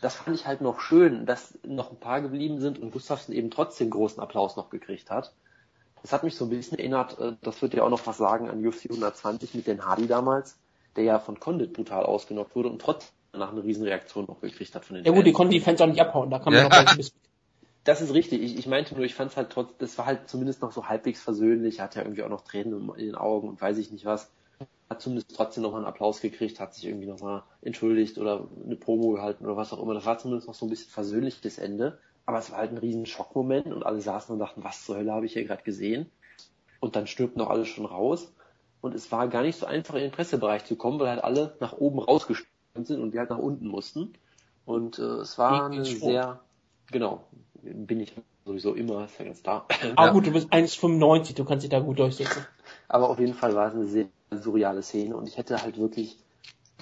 Das 0.01 0.15
fand 0.15 0.35
ich 0.35 0.45
halt 0.45 0.61
noch 0.61 0.81
schön, 0.81 1.25
dass 1.25 1.57
noch 1.65 1.91
ein 1.91 1.97
paar 1.97 2.21
geblieben 2.21 2.59
sind 2.59 2.79
und 2.79 2.91
Gustafsson 2.91 3.33
eben 3.33 3.51
trotzdem 3.51 3.89
großen 3.89 4.21
Applaus 4.21 4.57
noch 4.57 4.69
gekriegt 4.69 5.09
hat. 5.09 5.33
Das 6.01 6.11
hat 6.11 6.23
mich 6.23 6.35
so 6.35 6.45
ein 6.45 6.49
bisschen 6.49 6.77
erinnert, 6.77 7.19
äh, 7.19 7.33
das 7.41 7.61
wird 7.61 7.73
ja 7.73 7.83
auch 7.83 7.89
noch 7.89 8.05
was 8.05 8.17
sagen 8.17 8.49
an 8.49 8.65
UFC 8.65 8.85
120 8.85 9.53
mit 9.53 9.67
den 9.67 9.85
Hardy 9.85 10.07
damals, 10.07 10.57
der 10.95 11.03
ja 11.05 11.19
von 11.19 11.39
Condit 11.39 11.73
brutal 11.73 12.03
ausgenockt 12.03 12.55
wurde 12.55 12.69
und 12.69 12.81
trotzdem 12.81 13.13
danach 13.33 13.51
eine 13.51 13.63
Riesenreaktion 13.63 14.25
noch 14.25 14.39
gekriegt 14.39 14.73
hat 14.73 14.85
von 14.85 14.95
den 14.95 15.03
Ja 15.03 15.11
Fans. 15.11 15.17
gut, 15.17 15.27
die 15.27 15.33
konnten 15.33 15.51
die 15.51 15.59
Fans 15.59 15.81
auch 15.81 15.87
nicht 15.87 15.99
abhauen, 15.99 16.29
da 16.29 16.39
kann 16.39 16.53
man 16.53 16.63
ja. 16.63 16.69
noch 16.69 16.91
ein 16.91 16.97
bisschen 16.97 17.19
das 17.83 18.01
ist 18.01 18.13
richtig. 18.13 18.41
Ich, 18.41 18.57
ich 18.57 18.67
meinte 18.67 18.95
nur, 18.95 19.03
ich 19.03 19.15
fand 19.15 19.31
es 19.31 19.37
halt 19.37 19.49
trotz, 19.49 19.75
das 19.77 19.97
war 19.97 20.05
halt 20.05 20.29
zumindest 20.29 20.61
noch 20.61 20.71
so 20.71 20.87
halbwegs 20.87 21.21
versöhnlich, 21.21 21.81
hat 21.81 21.95
ja 21.95 22.03
irgendwie 22.03 22.23
auch 22.23 22.29
noch 22.29 22.41
Tränen 22.41 22.89
in 22.95 23.05
den 23.05 23.15
Augen 23.15 23.49
und 23.49 23.61
weiß 23.61 23.77
ich 23.77 23.91
nicht 23.91 24.05
was. 24.05 24.31
Hat 24.89 25.01
zumindest 25.01 25.35
trotzdem 25.35 25.63
nochmal 25.63 25.81
einen 25.81 25.87
Applaus 25.87 26.21
gekriegt, 26.21 26.59
hat 26.59 26.73
sich 26.73 26.85
irgendwie 26.85 27.07
nochmal 27.07 27.43
entschuldigt 27.61 28.17
oder 28.17 28.47
eine 28.63 28.75
Promo 28.75 29.11
gehalten 29.11 29.45
oder 29.45 29.57
was 29.57 29.73
auch 29.73 29.81
immer. 29.81 29.93
Das 29.93 30.05
war 30.05 30.17
zumindest 30.17 30.47
noch 30.47 30.53
so 30.53 30.65
ein 30.65 30.69
bisschen 30.69 30.91
versöhnliches 30.91 31.57
Ende. 31.57 31.99
Aber 32.25 32.37
es 32.37 32.51
war 32.51 32.59
halt 32.59 32.71
ein 32.71 32.77
riesen 32.77 33.05
Schockmoment 33.05 33.67
und 33.67 33.85
alle 33.85 33.99
saßen 33.99 34.31
und 34.31 34.39
dachten, 34.39 34.63
was 34.63 34.85
zur 34.85 34.95
Hölle 34.95 35.11
habe 35.11 35.25
ich 35.25 35.33
hier 35.33 35.43
gerade 35.43 35.63
gesehen? 35.63 36.09
Und 36.79 36.95
dann 36.95 37.07
stürmten 37.07 37.41
auch 37.41 37.49
alle 37.49 37.65
schon 37.65 37.85
raus. 37.85 38.31
Und 38.79 38.95
es 38.95 39.11
war 39.11 39.27
gar 39.27 39.41
nicht 39.41 39.59
so 39.59 39.65
einfach 39.65 39.95
in 39.95 40.01
den 40.01 40.11
Pressebereich 40.11 40.63
zu 40.63 40.77
kommen, 40.77 40.99
weil 40.99 41.09
halt 41.09 41.23
alle 41.23 41.57
nach 41.59 41.73
oben 41.73 41.99
rausgestürmt 41.99 42.52
sind 42.75 43.01
und 43.01 43.13
die 43.13 43.19
halt 43.19 43.29
nach 43.29 43.37
unten 43.37 43.67
mussten. 43.67 44.13
Und 44.65 44.97
äh, 44.97 45.01
es 45.01 45.37
war 45.37 45.65
eine 45.65 45.85
sehr, 45.85 46.39
genau, 46.91 47.23
bin 47.61 47.99
ich 47.99 48.13
sowieso 48.45 48.73
immer, 48.73 49.05
ist 49.05 49.19
ja 49.19 49.25
ganz 49.25 49.43
klar. 49.43 49.67
Ah 49.95 50.09
gut, 50.09 50.25
du 50.25 50.31
bist 50.31 50.51
1,95, 50.51 51.35
du 51.35 51.45
kannst 51.45 51.63
dich 51.63 51.69
da 51.69 51.79
gut 51.79 51.99
durchsetzen. 51.99 52.45
Aber 52.87 53.09
auf 53.09 53.19
jeden 53.19 53.33
Fall 53.33 53.55
war 53.55 53.67
es 53.67 53.75
eine 53.75 53.85
sehr 53.85 54.07
surreale 54.31 54.81
Szene 54.81 55.15
und 55.15 55.27
ich 55.27 55.37
hätte 55.37 55.61
halt 55.61 55.77
wirklich 55.77 56.17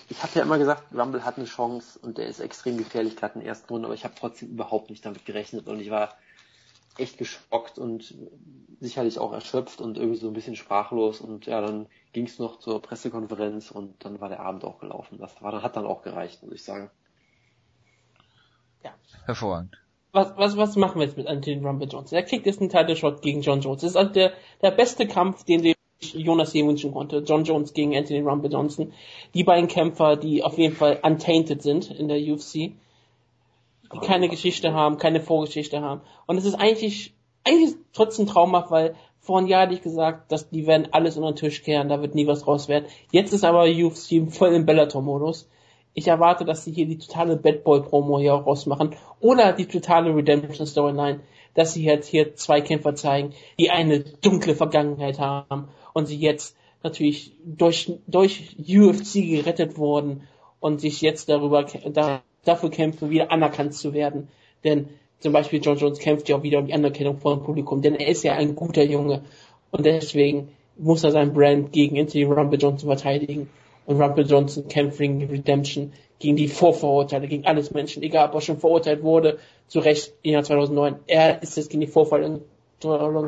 ich 0.09 0.21
habe 0.23 0.31
ja 0.35 0.41
immer 0.41 0.57
gesagt, 0.57 0.93
Rumble 0.93 1.23
hat 1.23 1.37
eine 1.37 1.45
Chance 1.45 1.97
und 2.01 2.17
der 2.17 2.27
ist 2.27 2.39
extrem 2.39 2.77
gefährlich 2.77 3.15
gerade 3.15 3.35
in 3.35 3.41
der 3.41 3.49
ersten 3.49 3.71
Runde, 3.71 3.85
aber 3.85 3.95
ich 3.95 4.03
habe 4.03 4.13
trotzdem 4.17 4.49
überhaupt 4.49 4.89
nicht 4.89 5.05
damit 5.05 5.25
gerechnet 5.25 5.67
und 5.67 5.79
ich 5.79 5.89
war 5.89 6.15
echt 6.97 7.17
geschockt 7.17 7.77
und 7.77 8.13
sicherlich 8.79 9.19
auch 9.19 9.31
erschöpft 9.31 9.79
und 9.81 9.97
irgendwie 9.97 10.17
so 10.17 10.27
ein 10.27 10.33
bisschen 10.33 10.55
sprachlos 10.55 11.21
und 11.21 11.45
ja, 11.45 11.61
dann 11.61 11.87
ging 12.13 12.25
es 12.25 12.39
noch 12.39 12.59
zur 12.59 12.81
Pressekonferenz 12.81 13.71
und 13.71 14.03
dann 14.03 14.19
war 14.19 14.29
der 14.29 14.39
Abend 14.39 14.63
auch 14.65 14.79
gelaufen. 14.79 15.17
Das 15.19 15.41
war, 15.41 15.61
hat 15.61 15.75
dann 15.75 15.85
auch 15.85 16.01
gereicht, 16.01 16.43
muss 16.43 16.53
ich 16.53 16.63
sagen. 16.63 16.89
Ja. 18.83 18.93
Hervorragend. 19.25 19.77
Was, 20.13 20.35
was, 20.35 20.57
was 20.57 20.75
machen 20.75 20.99
wir 20.99 21.05
jetzt 21.05 21.15
mit 21.15 21.27
Anthony 21.27 21.65
Rumble 21.65 21.87
Johnson? 21.87 22.17
Er 22.17 22.23
kriegt 22.23 22.45
jetzt 22.45 22.59
einen 22.59 22.69
Title 22.69 22.95
Shot 22.95 23.21
gegen 23.21 23.41
John 23.41 23.61
Jones. 23.61 23.81
Das 23.81 23.91
ist 23.91 23.95
also 23.95 24.11
der, 24.11 24.33
der 24.61 24.71
beste 24.71 25.07
Kampf, 25.07 25.45
den 25.45 25.61
sich 25.61 25.75
Jonas 26.13 26.51
je 26.53 26.65
wünschen 26.65 26.91
konnte. 26.91 27.19
John 27.19 27.43
Jones 27.43 27.73
gegen 27.73 27.95
Anthony 27.95 28.19
Rumble 28.21 28.51
Johnson. 28.51 28.91
Die 29.33 29.43
beiden 29.43 29.67
Kämpfer, 29.69 30.17
die 30.17 30.43
auf 30.43 30.57
jeden 30.57 30.75
Fall 30.75 30.99
untainted 31.01 31.61
sind 31.61 31.91
in 31.91 32.07
der 32.07 32.17
UFC. 32.17 32.73
Die 33.93 33.99
keine 33.99 34.29
Geschichte 34.29 34.73
haben, 34.73 34.97
keine 34.97 35.21
Vorgeschichte 35.21 35.81
haben. 35.81 36.01
Und 36.25 36.37
es 36.37 36.45
ist 36.45 36.55
eigentlich, 36.55 37.13
eigentlich 37.43 37.75
trotzdem 37.93 38.27
traumhaft, 38.27 38.71
weil 38.71 38.95
vor 39.19 39.37
einem 39.37 39.47
Jahr 39.47 39.63
hatte 39.63 39.73
ich 39.73 39.81
gesagt, 39.81 40.31
dass 40.31 40.49
die 40.49 40.65
werden 40.65 40.87
alles 40.91 41.17
unter 41.17 41.31
den 41.31 41.35
Tisch 41.35 41.63
kehren, 41.63 41.89
da 41.89 42.01
wird 42.01 42.15
nie 42.15 42.27
was 42.27 42.47
raus 42.47 42.67
werden. 42.67 42.85
Jetzt 43.11 43.33
ist 43.33 43.43
aber 43.43 43.65
UFC 43.65 44.31
voll 44.31 44.53
im 44.53 44.65
Bellator-Modus. 44.65 45.47
Ich 45.93 46.07
erwarte, 46.07 46.45
dass 46.45 46.63
sie 46.63 46.71
hier 46.71 46.87
die 46.87 46.97
totale 46.97 47.35
Bad 47.35 47.63
Boy 47.63 47.81
Promo 47.81 48.17
hier 48.17 48.33
auch 48.33 48.45
rausmachen. 48.45 48.95
Oder 49.19 49.53
die 49.53 49.67
totale 49.67 50.15
Redemption 50.15 50.65
Storyline, 50.65 51.19
dass 51.53 51.73
sie 51.73 51.83
jetzt 51.83 52.07
hier 52.07 52.33
zwei 52.35 52.61
Kämpfer 52.61 52.95
zeigen, 52.95 53.33
die 53.59 53.69
eine 53.69 53.99
dunkle 53.99 54.55
Vergangenheit 54.55 55.19
haben 55.19 55.67
und 55.93 56.05
sie 56.05 56.17
jetzt 56.17 56.55
natürlich 56.81 57.35
durch, 57.43 57.91
durch 58.07 58.55
UFC 58.57 59.15
gerettet 59.15 59.77
wurden 59.77 60.27
und 60.59 60.79
sich 60.79 61.01
jetzt 61.01 61.29
darüber, 61.29 61.65
da, 61.93 62.21
dafür 62.45 62.69
kämpfen, 62.69 63.09
wieder 63.09 63.31
anerkannt 63.31 63.73
zu 63.73 63.93
werden. 63.93 64.27
Denn 64.63 64.89
zum 65.19 65.33
Beispiel 65.33 65.61
John 65.61 65.77
Jones 65.77 65.99
kämpft 65.99 66.29
ja 66.29 66.37
auch 66.37 66.43
wieder 66.43 66.59
um 66.59 66.67
die 66.67 66.73
Anerkennung 66.73 67.17
vor 67.17 67.35
dem 67.35 67.43
Publikum, 67.43 67.81
denn 67.81 67.95
er 67.95 68.07
ist 68.07 68.23
ja 68.23 68.33
ein 68.33 68.55
guter 68.55 68.83
Junge 68.83 69.21
und 69.69 69.85
deswegen 69.85 70.49
muss 70.77 71.03
er 71.03 71.11
sein 71.11 71.33
Brand 71.33 71.71
gegen 71.71 71.99
Anthony 71.99 72.23
Rumble 72.23 72.59
Johnson 72.59 72.89
verteidigen 72.89 73.49
und 73.85 74.01
Rumble 74.01 74.25
Johnson 74.25 74.67
kämpft 74.67 74.97
gegen 74.97 75.23
Redemption, 75.23 75.93
gegen 76.19 76.35
die 76.35 76.47
Vorverurteile, 76.47 77.27
gegen 77.27 77.45
alles 77.45 77.71
Menschen, 77.71 78.03
egal 78.03 78.29
ob 78.29 78.35
er 78.35 78.41
schon 78.41 78.59
verurteilt 78.59 79.03
wurde, 79.03 79.37
zu 79.67 79.79
Recht 79.79 80.13
im 80.23 80.33
Jahr 80.33 80.43
2009. 80.43 80.95
Er 81.07 81.41
ist 81.41 81.57
jetzt 81.57 81.69
gegen 81.69 81.81
die 81.81 81.87
Vorverurteilung 81.87 82.41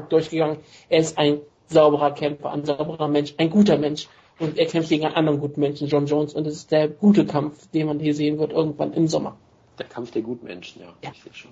durchgegangen. 0.10 0.57
Er 0.90 0.99
ist 0.99 1.18
ein 1.18 1.41
sauberer 1.68 2.11
Kämpfer, 2.11 2.52
ein 2.52 2.65
sauberer 2.65 3.07
Mensch, 3.07 3.34
ein 3.38 3.49
guter 3.49 3.77
Mensch. 3.77 4.07
Und 4.40 4.58
er 4.58 4.66
kämpft 4.66 4.90
gegen 4.90 5.06
einen 5.06 5.16
anderen 5.16 5.40
guten 5.40 5.60
Menschen, 5.60 5.88
John 5.88 6.06
Jones. 6.06 6.34
Und 6.34 6.48
es 6.48 6.56
ist 6.56 6.72
der 6.72 6.88
gute 6.88 7.26
Kampf, 7.26 7.68
den 7.72 7.88
man 7.88 8.00
hier 8.00 8.16
sehen 8.16 8.40
wird 8.40 8.52
irgendwann 8.52 8.94
im 8.94 9.08
Sommer. 9.08 9.38
Der 9.78 9.88
Kampf 9.88 10.12
der 10.12 10.22
guten 10.22 10.46
Menschen, 10.46 10.82
ja. 10.82 10.94
ja. 11.04 11.12
Ich 11.14 11.24
sehe 11.24 11.34
schon. 11.34 11.52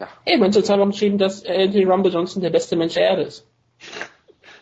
Ja. 0.00 0.08
Ey, 0.24 0.38
mein 0.38 0.52
Sozial 0.52 0.78
haben 0.80 0.90
geschrieben, 0.90 1.18
dass 1.18 1.44
Anthony 1.44 1.84
Rumble 1.84 2.12
Johnson 2.12 2.42
der 2.42 2.50
beste 2.50 2.76
Mensch 2.76 2.94
der 2.94 3.04
Erde 3.04 3.22
ist. 3.22 3.46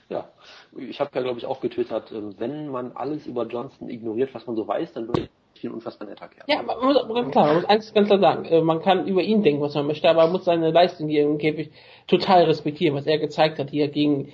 Ja. 0.09 0.29
Ich 0.77 1.01
habe 1.01 1.11
ja, 1.15 1.23
glaube 1.23 1.41
ich, 1.41 1.47
auch 1.47 1.61
getwittert, 1.61 2.13
ähm, 2.13 2.37
wenn 2.39 2.69
man 2.69 2.93
alles 2.93 3.27
über 3.27 3.45
Johnson 3.45 3.91
ignoriert, 3.91 4.33
was 4.35 4.47
man 4.47 4.55
so 4.55 4.69
weiß, 4.69 4.93
dann 4.93 5.09
wird 5.09 5.29
ein 5.65 5.73
unfassbar 5.73 6.07
netter 6.09 6.29
Kerl. 6.29 6.45
Ja, 6.49 6.63
man 6.63 6.79
muss, 6.79 7.15
ganz 7.15 7.31
klar, 7.33 7.47
man 7.47 7.57
muss 7.57 7.65
eins 7.65 7.93
ganz 7.95 8.07
klar 8.09 8.21
sagen, 8.21 8.45
äh, 8.45 8.61
man 8.61 8.83
kann 8.83 9.07
über 9.07 9.23
ihn 9.23 9.43
denken, 9.43 9.61
was 9.63 9.75
man 9.75 9.87
möchte, 9.87 10.09
aber 10.09 10.23
man 10.23 10.33
muss 10.33 10.45
seine 10.45 10.71
Leistung 10.71 11.09
hier 11.09 11.25
im 11.25 11.39
Käfig 11.39 11.71
total 12.07 12.45
respektieren, 12.45 12.95
was 12.95 13.07
er 13.07 13.19
gezeigt 13.19 13.59
hat 13.59 13.71
hier 13.71 13.89
gegen, 13.89 14.33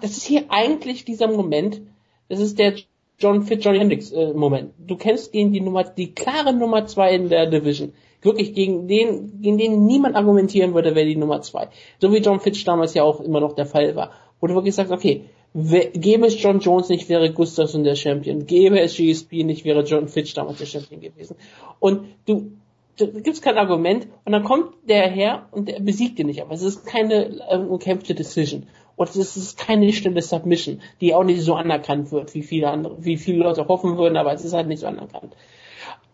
das 0.00 0.12
ist 0.12 0.24
hier 0.24 0.44
eigentlich 0.48 1.04
dieser 1.04 1.28
Moment, 1.28 1.80
das 2.28 2.40
ist 2.40 2.58
der 2.58 2.74
John 3.18 3.42
Fit, 3.42 3.64
Johnny 3.64 3.78
Hendricks 3.78 4.10
äh, 4.12 4.32
Moment. 4.32 4.72
Du 4.78 4.96
kennst 4.96 5.32
gegen 5.32 5.52
die 5.52 5.60
Nummer, 5.60 5.84
die 5.84 6.14
klare 6.14 6.52
Nummer 6.52 6.86
zwei 6.86 7.14
in 7.14 7.28
der 7.28 7.46
Division. 7.46 7.92
Wirklich 8.22 8.54
gegen 8.54 8.88
den, 8.88 9.40
gegen 9.42 9.58
den 9.58 9.86
niemand 9.86 10.16
argumentieren 10.16 10.74
würde, 10.74 10.94
wäre 10.94 11.06
die 11.06 11.16
Nummer 11.16 11.42
zwei. 11.42 11.68
So 12.00 12.12
wie 12.12 12.18
John 12.18 12.40
Fitch 12.40 12.64
damals 12.64 12.94
ja 12.94 13.02
auch 13.02 13.20
immer 13.20 13.40
noch 13.40 13.54
der 13.54 13.66
Fall 13.66 13.94
war. 13.94 14.10
Wo 14.40 14.46
du 14.46 14.54
wirklich 14.54 14.74
sagst, 14.74 14.92
okay, 14.92 15.24
gäbe 15.54 16.26
es 16.26 16.42
John 16.42 16.58
Jones 16.58 16.88
nicht, 16.88 17.08
wäre 17.08 17.32
Gustafsson 17.32 17.84
der 17.84 17.94
Champion. 17.94 18.46
Gäbe 18.46 18.80
es 18.80 18.96
GSP 18.96 19.44
nicht, 19.44 19.64
wäre 19.64 19.84
John 19.84 20.08
Fitch 20.08 20.34
damals 20.34 20.58
der 20.58 20.66
Champion 20.66 21.00
gewesen. 21.00 21.36
Und 21.78 22.06
du, 22.26 22.52
da 22.96 23.06
gibt's 23.06 23.42
kein 23.42 23.58
Argument 23.58 24.08
und 24.24 24.32
dann 24.32 24.44
kommt 24.44 24.74
der 24.88 25.08
her 25.08 25.48
und 25.52 25.68
der 25.68 25.80
besiegt 25.80 26.18
ihn 26.18 26.26
nicht, 26.26 26.42
aber 26.42 26.54
es 26.54 26.62
ist 26.62 26.86
keine 26.86 27.40
äh, 27.48 27.56
umkämpfte 27.56 28.14
Decision. 28.14 28.66
Und 28.96 29.08
es 29.16 29.36
ist 29.36 29.58
keine 29.58 29.92
schnelle 29.92 30.22
Submission, 30.22 30.80
die 31.00 31.14
auch 31.14 31.24
nicht 31.24 31.42
so 31.42 31.54
anerkannt 31.54 32.12
wird, 32.12 32.34
wie 32.34 32.42
viele 32.42 32.70
andere, 32.70 33.04
wie 33.04 33.16
viele 33.16 33.38
Leute 33.38 33.66
hoffen 33.66 33.98
würden, 33.98 34.16
aber 34.16 34.32
es 34.32 34.44
ist 34.44 34.52
halt 34.52 34.68
nicht 34.68 34.80
so 34.80 34.86
anerkannt. 34.86 35.34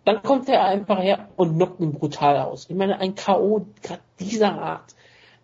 Dann 0.05 0.23
kommt 0.23 0.49
er 0.49 0.65
einfach 0.65 1.01
her 1.03 1.29
und 1.37 1.57
knockt 1.57 1.81
ihn 1.81 1.93
brutal 1.93 2.39
aus. 2.39 2.67
Ich 2.71 2.77
meine, 2.77 2.99
ein 2.99 3.15
K.O. 3.15 3.67
gerade 3.83 4.01
dieser 4.19 4.61
Art, 4.61 4.95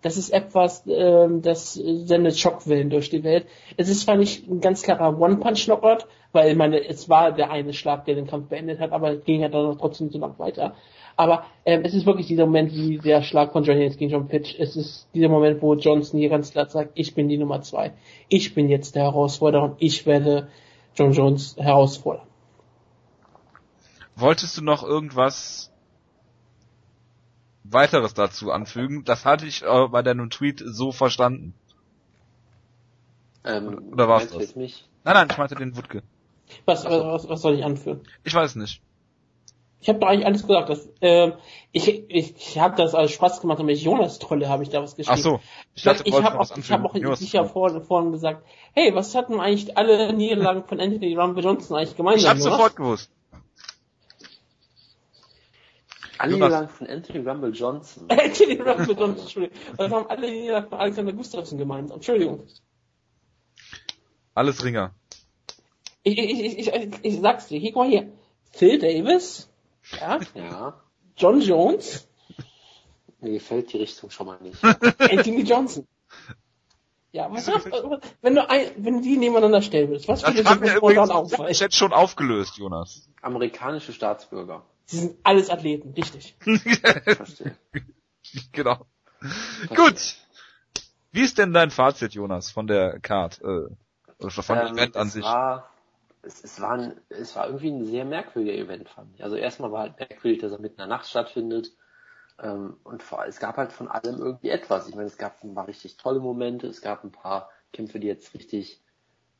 das 0.01 0.17
ist 0.17 0.31
etwas, 0.31 0.87
äh, 0.87 1.29
das 1.41 1.75
sendet 1.75 2.39
Schockwellen 2.39 2.91
durch 2.91 3.11
die 3.11 3.25
Welt. 3.25 3.47
Es 3.77 3.89
ist 3.89 4.03
zwar 4.03 4.17
nicht 4.17 4.49
ein 4.49 4.61
ganz 4.61 4.83
klarer 4.83 5.19
One-Punch-Knockout, 5.19 6.07
weil 6.33 6.51
ich 6.51 6.57
meine, 6.57 6.87
es 6.87 7.09
war 7.09 7.33
der 7.33 7.51
eine 7.51 7.73
Schlag, 7.73 8.05
der 8.07 8.15
den 8.15 8.27
Kampf 8.27 8.49
beendet 8.49 8.81
hat, 8.81 8.93
aber 8.93 9.13
es 9.13 9.25
ging 9.25 9.41
ja 9.41 9.49
dann 9.49 9.77
trotzdem 9.79 10.11
so 10.11 10.19
lang 10.19 10.39
weiter. 10.39 10.75
Aber 11.16 11.47
ähm, 11.64 11.82
es 11.82 11.94
ist 11.94 12.05
wirklich 12.05 12.26
dieser 12.26 12.44
Moment 12.44 12.72
wie 12.74 12.98
der 12.98 13.22
Schlag 13.22 13.52
von 13.52 13.64
John 13.64 13.76
Haynes 13.76 13.97
gegen 13.97 14.10
John 14.10 14.28
Pitch. 14.28 14.55
Es 14.59 14.76
ist 14.76 15.09
dieser 15.14 15.28
Moment, 15.28 15.62
wo 15.62 15.74
Johnson 15.74 16.20
hier 16.20 16.28
ganz 16.28 16.52
klar 16.52 16.66
sagt, 16.68 16.93
ich 16.94 17.14
bin 17.14 17.28
die 17.28 17.38
Nummer 17.38 17.62
zwei. 17.62 17.94
Ich 18.28 18.55
bin 18.55 18.68
jetzt 18.68 18.94
der 18.94 19.05
Herausforderer 19.05 19.64
und 19.64 19.76
ich 19.78 20.05
werde 20.05 20.48
John 20.94 21.12
Jones 21.12 21.56
herausfordern. 21.56 22.26
Wolltest 24.14 24.59
du 24.59 24.62
noch 24.62 24.82
irgendwas 24.82 25.72
weiteres 27.64 28.14
dazu 28.14 28.52
anfügen? 28.52 29.05
Das 29.05 29.24
hatte 29.24 29.47
ich 29.47 29.62
äh, 29.62 29.88
bei 29.88 30.02
deinem 30.02 30.30
Tweet 30.30 30.62
so 30.64 30.93
verstanden. 30.93 31.55
Ähm, 33.44 33.90
Oder 33.93 34.09
war's 34.09 34.28
das? 34.28 34.55
Mich? 34.55 34.88
Nein, 35.05 35.14
nein, 35.14 35.28
ich 35.30 35.38
meinte 35.38 35.55
den 35.55 35.76
Wutke. 35.76 36.02
Was, 36.64 36.84
was, 36.84 37.28
was 37.28 37.40
soll 37.40 37.55
ich 37.55 37.64
anführen? 37.64 38.02
Ich 38.24 38.34
weiß 38.34 38.56
nicht. 38.56 38.82
Ich 39.87 39.89
habe 39.89 40.01
doch 40.01 40.09
eigentlich 40.09 40.27
alles 40.27 40.45
gesagt. 40.45 40.69
Dass, 40.69 40.89
äh, 41.01 41.31
ich 41.71 41.87
ich, 41.87 42.35
ich 42.37 42.59
habe 42.59 42.75
das 42.75 42.97
als 42.97 43.13
Spaß 43.13 43.41
gemacht, 43.41 43.63
ich 43.69 43.85
Jonas 43.85 44.19
Trolle 44.19 44.49
habe 44.49 44.65
ich 44.65 44.69
da 44.69 44.83
was 44.83 44.97
geschrieben. 44.97 45.17
Ach 45.17 45.23
so. 45.23 45.41
Ich, 45.77 45.85
dachte, 45.85 46.03
ich 46.05 46.13
habe 46.13 46.41
auch, 46.41 46.57
ich 46.57 46.73
hab 46.73 46.85
auch 46.85 47.15
sicher 47.15 47.45
vor, 47.45 47.81
vorhin 47.83 48.11
gesagt, 48.11 48.45
hey, 48.73 48.93
was 48.97 49.15
hatten 49.15 49.39
eigentlich 49.39 49.79
alle 49.79 50.13
Niederlagen 50.13 50.65
von 50.65 50.81
Anthony 50.81 51.15
Rumble 51.15 51.45
Johnson 51.45 51.77
eigentlich 51.77 51.97
gemeinsam? 51.97 52.19
Ich 52.19 52.29
habe 52.29 52.41
sofort 52.41 52.75
gewusst. 52.75 53.13
Alle 56.19 56.35
Niederlagen 56.35 56.69
von 56.69 56.89
Anthony 56.89 57.29
Rumble 57.29 57.53
Johnson. 57.55 58.07
Anthony 58.09 58.55
Rumble 58.55 58.97
Johnson, 58.99 59.21
Entschuldigung. 59.21 59.59
Das 59.77 59.93
haben 59.93 60.07
alle 60.09 60.31
Niederlagen 60.33 60.69
von 60.69 60.79
Alexander 60.81 61.13
Gustafsson 61.13 61.59
gemeinsam. 61.59 61.99
Entschuldigung. 61.99 62.43
Alles 64.35 64.65
Ringer. 64.65 64.97
Ich, 66.03 66.19
ich, 66.19 66.59
ich, 66.59 66.75
ich, 66.75 66.95
ich 67.03 67.21
sag's 67.21 67.47
dir, 67.47 67.61
hier, 67.61 67.71
guck 67.71 67.85
mal 67.85 67.89
hier. 67.89 68.13
Phil 68.51 68.81
Davis, 68.81 69.49
ja. 69.93 70.21
Ja. 70.35 70.83
John 71.17 71.41
Jones. 71.41 72.09
Mir 73.21 73.33
gefällt 73.33 73.73
die 73.73 73.79
Richtung 73.79 74.11
schon 74.11 74.27
mal 74.27 74.39
nicht. 74.41 74.63
Anthony 74.99 75.43
Johnson. 75.43 75.87
Ja, 77.13 77.33
was, 77.33 77.49
was, 77.49 77.65
wenn 78.21 78.35
du 78.35 78.49
ein, 78.49 78.73
wenn 78.77 78.95
du 78.95 79.01
die 79.01 79.17
nebeneinander 79.17 79.63
stellen 79.63 79.89
würdest, 79.89 80.07
was 80.07 80.23
würde 80.23 80.45
dir 80.45 80.77
spontan 80.77 81.11
auffallen? 81.11 81.51
Ich 81.51 81.63
hätte 81.63 81.75
schon 81.75 81.95
aufgelöst, 81.95 82.59
Jonas. 82.59 83.09
Amerikanische 83.23 83.95
Staatsbürger. 83.95 84.67
Sie 84.85 84.99
sind 84.99 85.17
alles 85.23 85.49
Athleten, 85.49 85.95
richtig. 85.97 86.37
Verstehe. 87.05 87.57
genau. 88.53 88.87
Gut. 89.75 90.17
Wie 91.11 91.23
ist 91.23 91.39
denn 91.39 91.55
dein 91.55 91.71
Fazit, 91.71 92.13
Jonas, 92.13 92.51
von 92.51 92.67
der 92.67 93.01
Card? 93.01 93.41
Äh, 93.41 93.69
oder 94.19 94.31
von 94.31 94.59
dem 94.59 94.67
Ähm, 94.69 94.77
Event 94.77 94.97
an 94.97 95.09
sich? 95.09 95.25
War, 95.25 95.71
es, 96.27 96.43
es, 96.43 96.61
war 96.61 96.73
ein, 96.73 97.01
es 97.09 97.36
war 97.36 97.47
irgendwie 97.47 97.70
ein 97.70 97.85
sehr 97.85 98.05
merkwürdiger 98.05 98.57
Event, 98.57 98.89
fand 98.89 99.15
ich. 99.15 99.23
Also 99.23 99.36
erstmal 99.36 99.73
war 99.73 99.82
halt 99.82 99.98
merkwürdig, 99.98 100.40
dass 100.40 100.53
er 100.53 100.59
mitten 100.59 100.74
in 100.74 100.78
der 100.78 100.86
Nacht 100.89 101.07
stattfindet. 101.07 101.73
Ähm, 102.43 102.77
und 102.85 103.03
vor, 103.03 103.24
es 103.27 103.39
gab 103.39 103.57
halt 103.57 103.73
von 103.73 103.89
allem 103.89 104.19
irgendwie 104.19 104.51
etwas. 104.51 104.89
Ich 104.89 104.94
meine, 104.94 105.07
es 105.07 105.19
gab 105.19 105.43
ein 105.43 105.55
paar 105.55 105.69
richtig 105.69 105.97
tolle 105.97 106.20
Momente, 106.20 106.66
es 106.66 106.82
gab 106.82 107.05
ein 107.05 107.12
paar 107.12 107.51
Kämpfe, 107.73 108.01
die 108.01 108.09
jetzt 108.09 108.35
richtig 108.35 108.82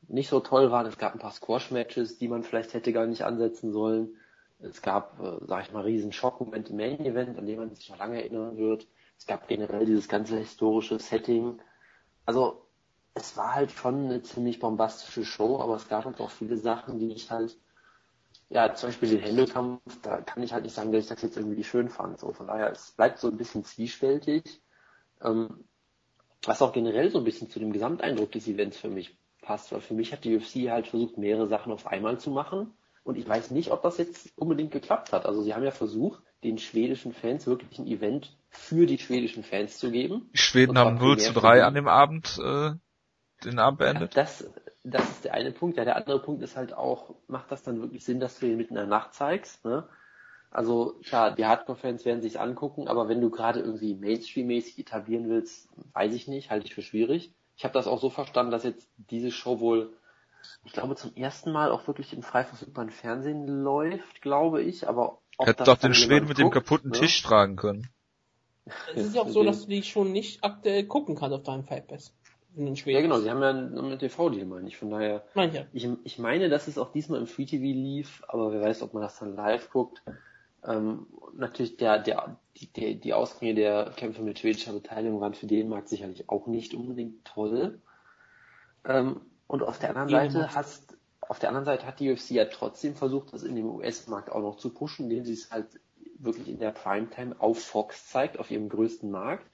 nicht 0.07 0.29
so 0.29 0.39
toll 0.39 0.71
waren. 0.71 0.87
Es 0.87 0.97
gab 0.97 1.13
ein 1.13 1.19
paar 1.19 1.31
Squash-Matches, 1.31 2.17
die 2.17 2.27
man 2.27 2.43
vielleicht 2.43 2.73
hätte 2.73 2.93
gar 2.93 3.05
nicht 3.05 3.23
ansetzen 3.23 3.71
sollen. 3.71 4.15
Es 4.59 4.81
gab, 4.81 5.19
äh, 5.19 5.45
sag 5.45 5.63
ich 5.65 5.73
mal, 5.73 5.83
riesen 5.83 6.11
Schockmomente 6.11 6.71
im 6.71 6.77
Main-Event, 6.77 7.37
an 7.37 7.45
den 7.45 7.59
man 7.59 7.75
sich 7.75 7.89
noch 7.89 7.99
lange 7.99 8.21
erinnern 8.21 8.57
wird. 8.57 8.87
Es 9.17 9.25
gab 9.27 9.47
generell 9.47 9.85
dieses 9.85 10.07
ganze 10.07 10.37
historische 10.37 10.99
Setting. 10.99 11.59
Also, 12.25 12.66
es 13.17 13.35
war 13.35 13.55
halt 13.55 13.71
schon 13.71 14.05
eine 14.05 14.21
ziemlich 14.21 14.59
bombastische 14.59 15.25
Show, 15.25 15.59
aber 15.59 15.75
es 15.75 15.89
gab 15.89 16.05
halt 16.05 16.19
auch 16.19 16.31
viele 16.31 16.57
Sachen, 16.57 16.99
die 16.99 17.11
ich 17.11 17.29
halt, 17.29 17.57
ja, 18.49 18.73
zum 18.73 18.89
Beispiel 18.89 19.09
den 19.09 19.19
Händelkampf, 19.19 19.81
da 20.01 20.21
kann 20.21 20.43
ich 20.43 20.53
halt 20.53 20.63
nicht 20.63 20.75
sagen, 20.75 20.91
dass 20.91 21.03
ich 21.03 21.09
das 21.09 21.21
jetzt 21.21 21.37
irgendwie 21.37 21.63
schön 21.63 21.89
fand. 21.89 22.19
So, 22.19 22.31
von 22.31 22.47
daher, 22.47 22.71
es 22.71 22.91
bleibt 22.91 23.19
so 23.19 23.27
ein 23.27 23.37
bisschen 23.37 23.65
zwiespältig. 23.65 24.61
Ähm, 25.21 25.65
was 26.43 26.61
auch 26.61 26.71
generell 26.71 27.11
so 27.11 27.17
ein 27.17 27.23
bisschen 27.23 27.49
zu 27.49 27.59
dem 27.59 27.73
Gesamteindruck 27.73 28.31
des 28.31 28.47
Events 28.47 28.77
für 28.77 28.89
mich 28.89 29.17
passt, 29.41 29.71
weil 29.71 29.81
für 29.81 29.93
mich 29.93 30.13
hat 30.13 30.23
die 30.23 30.35
UFC 30.35 30.69
halt 30.69 30.87
versucht, 30.87 31.17
mehrere 31.17 31.47
Sachen 31.47 31.73
auf 31.73 31.87
einmal 31.87 32.19
zu 32.19 32.29
machen. 32.29 32.73
Und 33.03 33.17
ich 33.17 33.27
weiß 33.27 33.51
nicht, 33.51 33.71
ob 33.71 33.81
das 33.83 33.97
jetzt 33.97 34.33
unbedingt 34.35 34.71
geklappt 34.71 35.13
hat. 35.13 35.25
Also 35.25 35.41
sie 35.41 35.53
haben 35.53 35.63
ja 35.63 35.71
versucht, 35.71 36.21
den 36.43 36.57
schwedischen 36.57 37.13
Fans 37.13 37.47
wirklich 37.47 37.79
ein 37.79 37.87
Event 37.87 38.37
für 38.49 38.85
die 38.85 38.97
schwedischen 38.97 39.43
Fans 39.43 39.77
zu 39.77 39.91
geben. 39.91 40.29
Die 40.33 40.37
Schweden 40.37 40.77
haben 40.77 40.97
0 40.97 41.17
zu 41.17 41.33
3 41.33 41.63
an 41.63 41.73
dem 41.73 41.87
Abend 41.87 42.37
äh, 42.43 42.71
den 43.43 43.59
Abend 43.59 43.79
beendet. 43.79 44.15
Ja, 44.15 44.23
das, 44.23 44.49
das 44.83 45.09
ist 45.09 45.25
der 45.25 45.33
eine 45.33 45.51
Punkt. 45.51 45.77
Ja, 45.77 45.85
der 45.85 45.95
andere 45.95 46.21
Punkt 46.21 46.41
ist 46.41 46.57
halt 46.57 46.73
auch, 46.73 47.15
macht 47.27 47.51
das 47.51 47.63
dann 47.63 47.81
wirklich 47.81 48.03
Sinn, 48.03 48.19
dass 48.19 48.39
du 48.39 48.45
ihn 48.45 48.57
mitten 48.57 48.73
in 48.73 48.79
der 48.79 48.87
Nacht 48.87 49.13
zeigst? 49.13 49.63
Ne? 49.65 49.87
Also 50.49 50.99
klar, 51.03 51.35
die 51.35 51.45
Hardcore-Fans 51.45 52.05
werden 52.05 52.21
sich's 52.21 52.37
angucken, 52.37 52.87
aber 52.87 53.09
wenn 53.09 53.21
du 53.21 53.29
gerade 53.29 53.59
irgendwie 53.59 53.95
Mainstream-mäßig 53.95 54.79
etablieren 54.79 55.29
willst, 55.29 55.67
weiß 55.93 56.13
ich 56.13 56.27
nicht, 56.27 56.49
halte 56.49 56.65
ich 56.65 56.73
für 56.73 56.81
schwierig. 56.81 57.33
Ich 57.57 57.63
habe 57.63 57.73
das 57.73 57.87
auch 57.87 57.99
so 57.99 58.09
verstanden, 58.09 58.51
dass 58.51 58.63
jetzt 58.63 58.87
diese 58.95 59.31
Show 59.31 59.59
wohl, 59.59 59.93
ich 60.63 60.71
glaube, 60.71 60.95
zum 60.95 61.15
ersten 61.15 61.51
Mal 61.51 61.71
auch 61.71 61.87
wirklich 61.87 62.13
im 62.13 62.23
frei 62.23 62.43
verfügbaren 62.43 62.91
Fernsehen 62.91 63.47
läuft, 63.47 64.21
glaube 64.21 64.61
ich, 64.61 64.87
aber 64.87 65.19
ob 65.37 65.47
Hätte 65.47 65.63
doch 65.65 65.77
den 65.77 65.93
Schweden 65.93 66.27
mit 66.27 66.37
guckt, 66.37 66.39
dem 66.39 66.51
kaputten 66.51 66.91
ne? 66.91 66.97
Tisch 66.97 67.21
tragen 67.21 67.55
können. 67.55 67.89
Es 68.95 69.05
ist 69.05 69.15
ja 69.15 69.21
auch 69.21 69.29
so, 69.29 69.43
dass 69.43 69.61
du 69.61 69.69
die 69.69 69.83
schon 69.83 70.11
nicht 70.11 70.43
aktuell 70.43 70.85
gucken 70.85 71.15
kannst 71.15 71.35
auf 71.35 71.43
deinem 71.43 71.63
Fight 71.63 71.87
Pass. 71.87 72.13
Ja, 72.57 73.01
genau, 73.01 73.19
sie 73.19 73.29
haben 73.29 73.41
ja 73.41 73.49
einen 73.49 73.99
TV-Deal, 73.99 74.45
meine 74.45 74.67
ich. 74.67 74.77
Von 74.77 74.89
daher, 74.89 75.23
mein 75.35 75.53
ja. 75.53 75.65
ich, 75.73 75.87
ich 76.03 76.17
meine, 76.17 76.49
dass 76.49 76.67
es 76.67 76.79
auch 76.79 76.91
diesmal 76.91 77.19
im 77.19 77.27
Free 77.27 77.45
TV 77.45 77.63
lief, 77.63 78.23
aber 78.27 78.51
wer 78.51 78.61
weiß, 78.61 78.81
ob 78.81 78.93
man 78.93 79.03
das 79.03 79.19
dann 79.19 79.35
live 79.35 79.69
guckt. 79.69 80.01
Ähm, 80.65 81.05
natürlich 81.35 81.77
der, 81.77 81.99
der, 81.99 82.37
die, 82.57 82.99
die 82.99 83.13
Ausgänge 83.13 83.53
der 83.53 83.91
Kämpfe 83.95 84.23
mit 84.23 84.39
schwedischer 84.39 84.73
Beteiligung 84.73 85.21
waren 85.21 85.35
für 85.35 85.45
den 85.45 85.69
Markt 85.69 85.87
sicherlich 85.87 86.29
auch 86.29 86.47
nicht 86.47 86.73
unbedingt 86.73 87.23
toll. 87.25 87.79
Ähm, 88.85 89.21
und 89.45 89.61
auf 89.61 89.77
der 89.77 89.95
anderen 89.95 90.09
Seite 90.09 90.55
hast, 90.55 90.97
auf 91.21 91.37
der 91.37 91.49
anderen 91.49 91.65
Seite 91.65 91.85
hat 91.85 91.99
die 91.99 92.11
UFC 92.11 92.31
ja 92.31 92.45
trotzdem 92.45 92.95
versucht, 92.95 93.33
das 93.33 93.43
in 93.43 93.55
dem 93.55 93.69
US-Markt 93.69 94.31
auch 94.31 94.41
noch 94.41 94.57
zu 94.57 94.73
pushen, 94.73 95.05
indem 95.05 95.25
sie 95.25 95.33
es 95.33 95.51
halt 95.51 95.67
wirklich 96.17 96.47
in 96.47 96.57
der 96.57 96.71
Primetime 96.71 97.35
auf 97.37 97.59
Fox 97.59 98.07
zeigt, 98.07 98.39
auf 98.39 98.49
ihrem 98.49 98.67
größten 98.67 99.11
Markt 99.11 99.45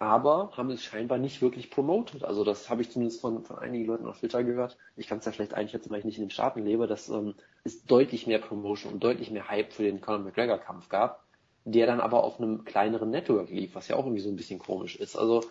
aber 0.00 0.50
haben 0.56 0.70
es 0.70 0.82
scheinbar 0.82 1.18
nicht 1.18 1.42
wirklich 1.42 1.70
promoted. 1.70 2.24
Also 2.24 2.42
das 2.42 2.70
habe 2.70 2.80
ich 2.80 2.90
zumindest 2.90 3.20
von, 3.20 3.44
von 3.44 3.58
einigen 3.58 3.84
Leuten 3.84 4.06
auf 4.06 4.18
Twitter 4.18 4.42
gehört. 4.42 4.78
Ich 4.96 5.06
kann 5.06 5.18
es 5.18 5.26
ja 5.26 5.32
schlecht 5.32 5.52
einschätzen, 5.52 5.90
weil 5.90 5.98
ich 5.98 6.06
nicht 6.06 6.16
in 6.16 6.24
den 6.24 6.30
Staaten 6.30 6.64
lebe, 6.64 6.86
dass 6.86 7.10
ähm, 7.10 7.34
es 7.64 7.84
deutlich 7.84 8.26
mehr 8.26 8.38
Promotion 8.38 8.94
und 8.94 9.04
deutlich 9.04 9.30
mehr 9.30 9.48
Hype 9.48 9.74
für 9.74 9.82
den 9.82 10.00
Conor 10.00 10.20
McGregor 10.20 10.56
Kampf 10.56 10.88
gab, 10.88 11.26
der 11.66 11.86
dann 11.86 12.00
aber 12.00 12.24
auf 12.24 12.40
einem 12.40 12.64
kleineren 12.64 13.10
Network 13.10 13.50
lief, 13.50 13.74
was 13.74 13.88
ja 13.88 13.96
auch 13.96 14.06
irgendwie 14.06 14.22
so 14.22 14.30
ein 14.30 14.36
bisschen 14.36 14.58
komisch 14.58 14.96
ist. 14.96 15.16
Also 15.16 15.42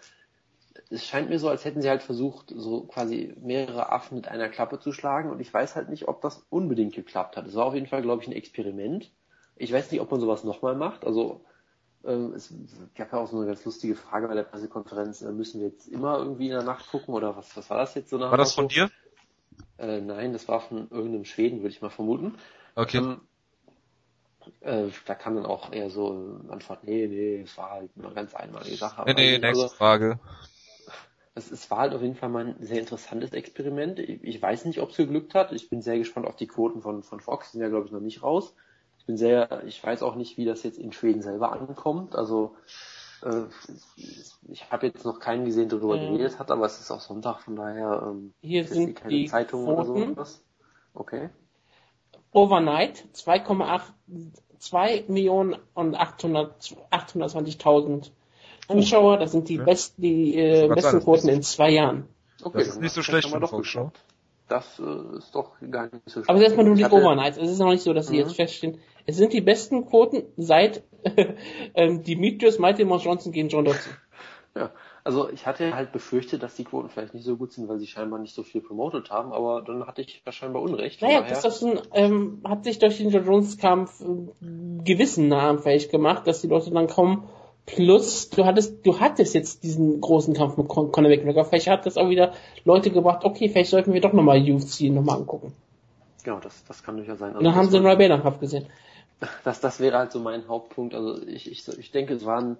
es 0.89 1.05
scheint 1.05 1.29
mir 1.29 1.37
so, 1.37 1.47
als 1.47 1.63
hätten 1.63 1.83
sie 1.83 1.89
halt 1.89 2.01
versucht, 2.01 2.51
so 2.55 2.85
quasi 2.87 3.35
mehrere 3.39 3.91
Affen 3.91 4.15
mit 4.15 4.27
einer 4.27 4.49
Klappe 4.49 4.79
zu 4.79 4.91
schlagen 4.93 5.29
und 5.29 5.39
ich 5.41 5.53
weiß 5.53 5.75
halt 5.75 5.89
nicht, 5.89 6.07
ob 6.07 6.21
das 6.21 6.43
unbedingt 6.49 6.95
geklappt 6.95 7.37
hat. 7.37 7.45
Es 7.45 7.53
war 7.53 7.67
auf 7.67 7.75
jeden 7.75 7.85
Fall, 7.85 8.01
glaube 8.01 8.23
ich, 8.23 8.27
ein 8.27 8.33
Experiment. 8.33 9.11
Ich 9.57 9.71
weiß 9.71 9.91
nicht, 9.91 10.01
ob 10.01 10.09
man 10.09 10.19
sowas 10.19 10.43
nochmal 10.43 10.75
macht. 10.75 11.05
Also 11.05 11.41
es 12.03 12.53
gab 12.95 13.11
ja 13.11 13.19
auch 13.19 13.27
so 13.27 13.37
eine 13.37 13.47
ganz 13.47 13.65
lustige 13.65 13.95
Frage 13.95 14.27
bei 14.27 14.35
der 14.35 14.43
Pressekonferenz, 14.43 15.21
äh, 15.21 15.31
müssen 15.31 15.59
wir 15.59 15.67
jetzt 15.67 15.87
immer 15.87 16.17
irgendwie 16.17 16.45
in 16.45 16.53
der 16.53 16.63
Nacht 16.63 16.89
gucken 16.89 17.13
oder 17.13 17.35
was, 17.35 17.55
was 17.57 17.69
war 17.69 17.77
das 17.77 17.95
jetzt 17.95 18.09
so 18.09 18.17
nach 18.17 18.31
War 18.31 18.37
das 18.37 18.53
von 18.53 18.69
dir? 18.69 18.89
Äh, 19.77 19.99
nein, 20.01 20.33
das 20.33 20.47
war 20.47 20.61
von 20.61 20.89
irgendeinem 20.89 21.25
Schweden, 21.25 21.59
würde 21.59 21.69
ich 21.69 21.81
mal 21.81 21.89
vermuten. 21.89 22.35
Okay. 22.75 22.97
Ähm, 22.97 23.21
äh, 24.61 24.87
da 25.05 25.15
kam 25.15 25.35
dann 25.35 25.45
auch 25.45 25.73
eher 25.73 25.89
so 25.89 26.39
Antwort, 26.49 26.85
nee, 26.85 27.07
nee, 27.07 27.41
es 27.41 27.57
war 27.57 27.71
halt 27.71 27.91
eine 27.97 28.13
ganz 28.13 28.33
einmalige 28.33 28.77
Sache. 28.77 29.03
Nee, 29.05 29.13
nee, 29.13 29.37
nächste 29.37 29.63
also, 29.63 29.67
Frage. 29.75 30.19
Es, 31.35 31.51
es 31.51 31.69
war 31.69 31.79
halt 31.79 31.93
auf 31.93 32.01
jeden 32.01 32.15
Fall 32.15 32.29
mal 32.29 32.47
ein 32.47 32.65
sehr 32.65 32.79
interessantes 32.79 33.33
Experiment. 33.33 33.99
Ich, 33.99 34.23
ich 34.23 34.41
weiß 34.41 34.65
nicht, 34.65 34.79
ob 34.79 34.91
es 34.91 34.97
geglückt 34.97 35.35
hat. 35.35 35.51
Ich 35.51 35.69
bin 35.69 35.81
sehr 35.81 35.97
gespannt 35.97 36.27
auf 36.27 36.37
die 36.37 36.47
Quoten 36.47 36.81
von, 36.81 37.03
von 37.03 37.19
Fox, 37.19 37.51
die 37.51 37.57
sind 37.57 37.61
ja, 37.63 37.69
glaube 37.69 37.85
ich, 37.85 37.91
noch 37.91 37.99
nicht 37.99 38.23
raus 38.23 38.55
bin 39.09 39.17
sehr, 39.17 39.63
ich 39.65 39.83
weiß 39.83 40.03
auch 40.03 40.13
nicht, 40.13 40.37
wie 40.37 40.45
das 40.45 40.61
jetzt 40.61 40.77
in 40.77 40.93
Schweden 40.93 41.23
selber 41.23 41.51
ankommt. 41.51 42.15
Also 42.15 42.55
äh, 43.23 43.45
ich 44.47 44.69
habe 44.69 44.85
jetzt 44.85 45.03
noch 45.03 45.19
keinen 45.19 45.45
gesehen, 45.45 45.67
der 45.67 45.79
darüber 45.79 45.97
mhm. 45.97 46.17
geredet 46.17 46.37
hat, 46.37 46.51
aber 46.51 46.67
es 46.67 46.79
ist 46.79 46.91
auch 46.91 46.99
Sonntag, 46.99 47.39
von 47.39 47.55
daher 47.55 48.03
ähm, 48.05 48.35
Hier 48.41 48.65
sind 48.65 48.97
keine 48.97 49.09
die 49.09 49.25
Zeitung 49.25 49.65
oder 49.65 49.83
so 49.83 49.95
was. 50.15 50.43
Okay. 50.93 51.29
Overnight 52.33 53.03
2,8 53.15 53.81
2 54.59 55.05
Millionen 55.07 55.55
und 55.73 55.97
820.000 55.97 58.11
Zuschauer. 58.69 59.17
Das 59.17 59.31
sind 59.31 59.49
die 59.49 59.59
okay. 59.59 59.71
besten, 59.71 60.03
die 60.03 60.37
äh, 60.37 60.67
besten 60.67 60.99
Quoten 60.99 61.29
in 61.29 61.41
zwei 61.41 61.71
Jahren. 61.71 62.07
Okay, 62.43 62.59
das 62.59 62.67
ist 62.67 62.79
nicht 62.79 62.93
so 62.93 63.01
schlecht 63.01 63.27
für 63.27 63.37
eine 63.37 63.47
Volksschau. 63.47 63.91
Das 64.49 64.79
äh, 64.79 65.17
ist 65.17 65.33
doch 65.35 65.51
gar 65.71 65.83
nicht 65.83 66.01
so 66.05 66.11
schlecht. 66.11 66.29
Aber 66.29 66.41
erstmal 66.41 66.65
nur 66.65 66.75
die 66.75 66.83
Overnights. 66.83 67.37
Es 67.37 67.51
ist 67.51 67.59
noch 67.59 67.69
nicht 67.69 67.83
so, 67.83 67.93
dass 67.93 68.07
sie 68.07 68.15
mhm. 68.15 68.21
jetzt 68.21 68.35
feststehen. 68.35 68.79
Es 69.09 69.17
sind 69.17 69.33
die 69.33 69.41
besten 69.41 69.85
Quoten 69.85 70.23
seit 70.37 70.83
ähm, 71.75 72.03
Demetrius 72.03 72.59
Mighty 72.59 72.83
Johnson 72.83 73.31
gegen 73.31 73.49
John 73.49 73.65
Dodson. 73.65 73.93
Ja, 74.55 74.71
also 75.03 75.29
ich 75.29 75.45
hatte 75.45 75.75
halt 75.75 75.91
befürchtet, 75.91 76.43
dass 76.43 76.55
die 76.55 76.63
Quoten 76.63 76.89
vielleicht 76.89 77.13
nicht 77.13 77.23
so 77.23 77.37
gut 77.37 77.53
sind, 77.53 77.69
weil 77.69 77.79
sie 77.79 77.87
scheinbar 77.87 78.19
nicht 78.19 78.33
so 78.33 78.43
viel 78.43 78.61
promotet 78.61 79.11
haben, 79.11 79.31
aber 79.31 79.61
dann 79.61 79.85
hatte 79.85 80.01
ich 80.01 80.21
ja 80.25 80.31
scheinbar 80.31 80.61
Unrecht. 80.61 81.01
Naja, 81.01 81.21
Gustafsson 81.21 81.79
ähm, 81.93 82.41
hat 82.43 82.63
sich 82.63 82.79
durch 82.79 82.97
den 82.97 83.09
John 83.11 83.25
Jones 83.25 83.57
Kampf 83.57 84.01
äh, 84.01 84.83
gewissen 84.83 85.27
Namen 85.27 85.59
fähig 85.59 85.89
gemacht, 85.89 86.25
dass 86.27 86.41
die 86.41 86.47
Leute 86.47 86.71
dann 86.71 86.87
kommen 86.87 87.29
Plus, 87.75 88.29
du 88.29 88.45
hattest, 88.45 88.85
du 88.85 88.99
hattest 88.99 89.35
jetzt 89.35 89.63
diesen 89.63 90.01
großen 90.01 90.33
Kampf 90.33 90.57
mit 90.57 90.67
Con 90.67 90.91
Conor 90.91 91.11
McGregor. 91.11 91.45
Vielleicht 91.45 91.67
hat 91.67 91.85
das 91.85 91.97
auch 91.97 92.09
wieder 92.09 92.33
Leute 92.65 92.89
gebracht, 92.89 93.23
okay, 93.23 93.47
vielleicht 93.47 93.69
sollten 93.69 93.93
wir 93.93 94.01
doch 94.01 94.13
nochmal 94.13 94.39
UFC 94.39 94.83
nochmal 94.89 95.17
angucken. 95.17 95.53
Genau, 96.23 96.39
das, 96.39 96.63
das 96.65 96.83
kann 96.83 96.97
durchaus 96.97 97.19
sein. 97.19 97.29
Also 97.29 97.39
Und 97.39 97.45
dann 97.45 97.55
haben 97.55 97.69
sie 97.69 97.77
den 97.77 97.85
Roy 97.85 97.95
Bader 97.95 98.19
Kampf 98.19 98.39
gesehen. 98.39 98.65
Das, 99.43 99.59
das 99.59 99.79
wäre 99.79 99.97
halt 99.97 100.11
so 100.11 100.19
mein 100.19 100.47
Hauptpunkt. 100.47 100.93
Also 100.93 101.21
ich, 101.27 101.51
ich, 101.51 101.67
ich 101.67 101.91
denke, 101.91 102.13
es 102.13 102.25
waren 102.25 102.57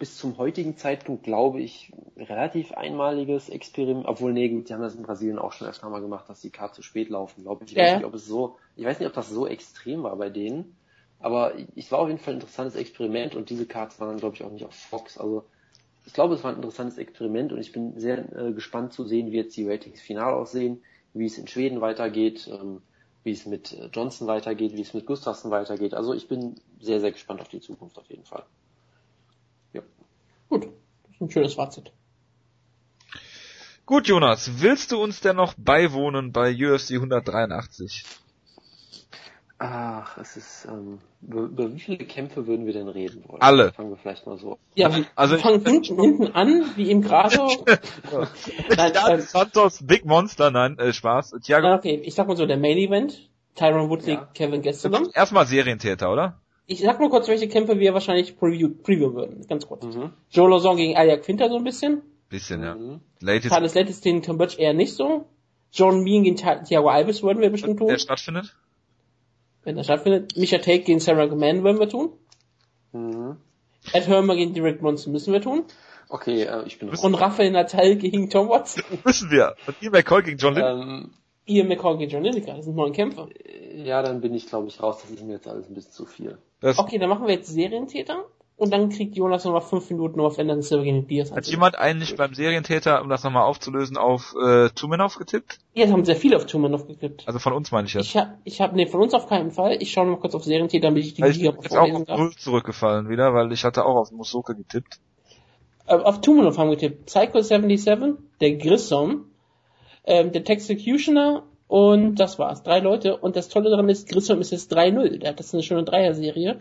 bis 0.00 0.16
zum 0.16 0.38
heutigen 0.38 0.76
Zeitpunkt, 0.76 1.24
glaube 1.24 1.60
ich, 1.60 1.92
relativ 2.16 2.72
einmaliges 2.72 3.50
Experiment, 3.50 4.06
obwohl, 4.06 4.32
nee, 4.32 4.48
gut, 4.48 4.68
die 4.68 4.72
haben 4.72 4.80
das 4.80 4.94
in 4.94 5.02
Brasilien 5.02 5.38
auch 5.38 5.52
schon 5.52 5.68
öfter 5.68 5.90
mal 5.90 6.00
gemacht, 6.00 6.28
dass 6.28 6.40
die 6.40 6.50
Karte 6.50 6.76
zu 6.76 6.82
spät 6.82 7.10
laufen, 7.10 7.42
glaube 7.42 7.64
ich. 7.64 7.72
Ich 7.72 7.76
ja. 7.76 7.84
weiß 7.84 7.96
nicht, 7.96 8.06
ob 8.06 8.14
es 8.14 8.24
so, 8.26 8.56
ich 8.76 8.84
weiß 8.86 8.98
nicht, 8.98 9.08
ob 9.08 9.14
das 9.14 9.28
so 9.28 9.46
extrem 9.46 10.02
war 10.02 10.16
bei 10.16 10.30
denen. 10.30 10.74
Aber 11.18 11.52
es 11.76 11.92
war 11.92 11.98
auf 11.98 12.08
jeden 12.08 12.18
Fall 12.18 12.32
ein 12.32 12.40
interessantes 12.40 12.76
Experiment 12.76 13.36
und 13.36 13.50
diese 13.50 13.66
Cards 13.66 14.00
waren 14.00 14.08
dann, 14.08 14.18
glaube 14.18 14.36
ich, 14.36 14.42
auch 14.42 14.50
nicht 14.50 14.64
auf 14.64 14.74
Fox. 14.74 15.18
Also 15.18 15.44
ich 16.06 16.14
glaube, 16.14 16.34
es 16.34 16.42
war 16.42 16.50
ein 16.50 16.56
interessantes 16.56 16.96
Experiment 16.96 17.52
und 17.52 17.60
ich 17.60 17.72
bin 17.72 18.00
sehr 18.00 18.20
äh, 18.34 18.52
gespannt 18.52 18.94
zu 18.94 19.04
sehen, 19.04 19.30
wie 19.30 19.36
jetzt 19.36 19.54
die 19.56 19.68
Ratings 19.68 20.00
final 20.00 20.32
aussehen, 20.32 20.82
wie 21.12 21.26
es 21.26 21.36
in 21.36 21.46
Schweden 21.46 21.82
weitergeht, 21.82 22.48
ähm, 22.50 22.80
wie 23.24 23.32
es 23.32 23.46
mit 23.46 23.72
äh, 23.72 23.86
Johnson 23.92 24.26
weitergeht, 24.26 24.74
wie 24.74 24.82
es 24.82 24.94
mit 24.94 25.06
Gustafsson 25.06 25.50
weitergeht. 25.50 25.94
Also 25.94 26.14
ich 26.14 26.28
bin 26.28 26.56
sehr, 26.80 27.00
sehr 27.00 27.12
gespannt 27.12 27.40
auf 27.40 27.48
die 27.48 27.60
Zukunft 27.60 27.98
auf 27.98 28.08
jeden 28.08 28.24
Fall. 28.24 28.44
Ja. 29.72 29.82
Gut, 30.48 30.64
das 30.64 31.14
ist 31.14 31.20
ein 31.20 31.30
schönes 31.30 31.54
Fazit. 31.54 31.92
Gut, 33.86 34.06
Jonas, 34.06 34.62
willst 34.62 34.92
du 34.92 35.02
uns 35.02 35.20
denn 35.20 35.36
noch 35.36 35.54
beiwohnen 35.56 36.32
bei 36.32 36.54
UFC 36.54 36.92
183? 36.92 38.04
Ach, 39.62 40.16
es 40.16 40.38
ist, 40.38 40.66
ähm, 40.70 41.00
über, 41.20 41.42
über, 41.42 41.74
wie 41.74 41.78
viele 41.78 41.98
Kämpfe 41.98 42.46
würden 42.46 42.64
wir 42.64 42.72
denn 42.72 42.88
reden 42.88 43.22
wollen? 43.28 43.42
Alle. 43.42 43.72
Fangen 43.72 43.90
wir 43.90 43.98
vielleicht 43.98 44.26
mal 44.26 44.38
so. 44.38 44.58
Ja, 44.74 44.90
also 45.14 45.34
wir 45.34 45.38
fangen 45.38 45.62
hinten, 45.62 46.00
hinten 46.00 46.28
an, 46.28 46.64
wie 46.76 46.90
im 46.90 47.02
Grado. 47.02 47.46
nein, 48.74 48.92
ähm, 49.10 49.20
Santos, 49.20 49.86
Big 49.86 50.06
Monster, 50.06 50.50
nein, 50.50 50.78
äh, 50.78 50.94
Spaß. 50.94 51.34
Thiago. 51.42 51.74
Okay, 51.74 52.00
ich 52.02 52.14
sag 52.14 52.26
mal 52.26 52.38
so, 52.38 52.46
der 52.46 52.56
Main 52.56 52.78
Event, 52.78 53.28
Tyron 53.54 53.90
Woodley, 53.90 54.14
ja. 54.14 54.28
Kevin 54.32 54.62
Gastelum. 54.62 55.10
Erstmal 55.12 55.44
Serientäter, 55.44 56.10
oder? 56.10 56.40
Ich 56.64 56.80
sag 56.80 56.98
nur 56.98 57.10
kurz, 57.10 57.28
welche 57.28 57.46
Kämpfe 57.46 57.78
wir 57.78 57.92
wahrscheinlich 57.92 58.38
preview, 58.38 58.70
preview 58.70 59.12
würden, 59.12 59.46
ganz 59.46 59.66
kurz. 59.66 59.84
Mhm. 59.84 60.14
Joe 60.30 60.48
Lozon 60.48 60.78
gegen 60.78 60.96
Alia 60.96 61.18
Quinter 61.18 61.50
so 61.50 61.56
ein 61.56 61.64
bisschen. 61.64 62.00
Bisschen, 62.30 62.62
ja. 62.62 62.76
Mhm. 62.76 63.00
Latest. 63.20 63.52
Thales 63.52 63.74
Latest 63.74 64.06
Tom 64.24 64.38
Birch 64.38 64.58
eher 64.58 64.72
nicht 64.72 64.94
so. 64.94 65.26
John 65.70 66.02
Mean 66.02 66.24
gegen 66.24 66.36
Thiago 66.36 66.88
Alves 66.88 67.22
würden 67.22 67.42
wir 67.42 67.50
bestimmt 67.50 67.78
tun. 67.78 67.88
Der 67.88 67.98
stattfindet? 67.98 68.56
Wenn 69.64 69.76
er 69.76 69.84
stattfindet. 69.84 70.36
Micha 70.36 70.58
Take 70.58 70.80
gegen 70.80 71.00
Sarah 71.00 71.26
Gaman 71.26 71.64
werden 71.64 71.78
wir 71.78 71.88
tun. 71.88 72.12
Mhm. 72.92 73.36
Ed 73.92 74.06
Hermer 74.06 74.36
gegen 74.36 74.54
Derek 74.54 74.80
Bronson 74.80 75.12
müssen 75.12 75.32
wir 75.32 75.40
tun. 75.40 75.64
Okay, 76.08 76.42
äh, 76.42 76.64
ich 76.66 76.78
bin 76.78 76.88
raus. 76.88 77.02
Und 77.02 77.14
Raphael 77.14 77.50
Natal 77.50 77.96
gegen 77.96 78.30
Tom 78.30 78.48
Watson. 78.48 78.82
müssen 79.04 79.30
wir. 79.30 79.54
Und 79.66 79.80
Ian 79.80 79.92
McCall 79.92 80.22
gegen 80.22 80.38
John 80.38 80.54
Lineker. 80.54 80.82
Ähm, 80.82 81.10
Ian 81.46 81.68
McCall 81.68 81.98
gegen 81.98 82.10
John 82.10 82.24
Lineker. 82.24 82.54
Das 82.54 82.64
sind 82.64 82.74
neun 82.74 82.92
Kämpfer. 82.92 83.28
Ja, 83.74 84.02
dann 84.02 84.20
bin 84.20 84.34
ich, 84.34 84.46
glaube 84.46 84.68
ich, 84.68 84.82
raus. 84.82 84.98
Das 85.02 85.10
ist 85.10 85.22
mir 85.22 85.34
jetzt 85.34 85.48
alles 85.48 85.68
ein 85.68 85.74
bisschen 85.74 85.92
zu 85.92 86.06
viel. 86.06 86.38
Das 86.60 86.78
okay, 86.78 86.98
dann 86.98 87.08
machen 87.08 87.26
wir 87.26 87.34
jetzt 87.34 87.48
Serientäter. 87.48 88.24
Und 88.60 88.74
dann 88.74 88.90
kriegt 88.90 89.16
Jonas 89.16 89.44
nochmal 89.46 89.62
fünf 89.62 89.88
Minuten 89.88 90.20
auf 90.20 90.38
Anderson 90.38 90.60
Silver 90.60 90.84
gegen 90.84 91.06
Diaz. 91.06 91.32
Hat 91.32 91.46
jemand 91.46 91.78
eigentlich 91.78 92.14
beim 92.16 92.34
Serientäter, 92.34 93.00
um 93.00 93.08
das 93.08 93.24
nochmal 93.24 93.44
aufzulösen, 93.44 93.96
auf 93.96 94.34
äh, 94.38 94.68
Tumenov 94.68 95.16
getippt? 95.16 95.60
Ja, 95.72 95.88
haben 95.88 96.04
sehr 96.04 96.14
viele 96.14 96.36
auf 96.36 96.44
Tumenov 96.44 96.86
getippt. 96.86 97.26
Also 97.26 97.38
von 97.38 97.54
uns 97.54 97.72
meine 97.72 97.86
ich 97.86 97.94
jetzt. 97.94 98.04
Ich 98.04 98.18
hab, 98.18 98.36
ich 98.44 98.60
hab, 98.60 98.74
nee, 98.74 98.84
von 98.84 99.00
uns 99.00 99.14
auf 99.14 99.30
keinen 99.30 99.50
Fall. 99.50 99.78
Ich 99.80 99.92
schaue 99.92 100.08
noch 100.08 100.20
kurz 100.20 100.34
auf 100.34 100.44
Serientäter, 100.44 100.88
damit 100.88 101.06
ich 101.06 101.14
die 101.14 101.22
also 101.22 101.40
Liga 101.40 101.54
Ich 101.58 101.70
bin 101.70 101.78
auch 101.78 102.08
auf 102.10 102.18
Null 102.18 102.36
zurückgefallen 102.36 103.08
wieder, 103.08 103.32
weil 103.32 103.50
ich 103.50 103.64
hatte 103.64 103.86
auch 103.86 103.96
auf 103.96 104.12
Musoka 104.12 104.52
getippt. 104.52 105.00
Äh, 105.86 105.94
auf 105.94 106.20
Tumenov 106.20 106.58
haben 106.58 106.68
wir 106.68 106.76
getippt. 106.76 107.06
Psycho 107.06 107.40
77, 107.40 108.16
der 108.42 108.56
Grissom, 108.56 109.24
ähm, 110.04 110.32
der 110.32 110.44
Texecutioner 110.44 111.44
Und 111.66 112.16
das 112.16 112.38
war's. 112.38 112.62
Drei 112.62 112.80
Leute. 112.80 113.16
Und 113.16 113.36
das 113.36 113.48
Tolle 113.48 113.70
daran 113.70 113.88
ist, 113.88 114.06
Grissom 114.06 114.42
ist 114.42 114.50
jetzt 114.50 114.70
3-0. 114.76 115.20
Der 115.20 115.30
hat 115.30 115.40
das 115.40 115.54
eine 115.54 115.62
schöne 115.62 115.84
Dreier-Serie. 115.84 116.60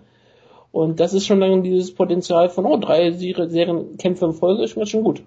Und 0.72 1.00
das 1.00 1.14
ist 1.14 1.26
schon 1.26 1.42
dann 1.42 1.64
dieses 1.64 1.94
Potenzial 1.94 2.50
von, 2.50 2.66
oh, 2.66 2.78
drei 2.78 3.12
Serienkämpfe 3.12 4.26
in 4.26 4.34
Folge 4.34 4.64
ist 4.64 4.90
schon 4.90 5.04
gut. 5.04 5.24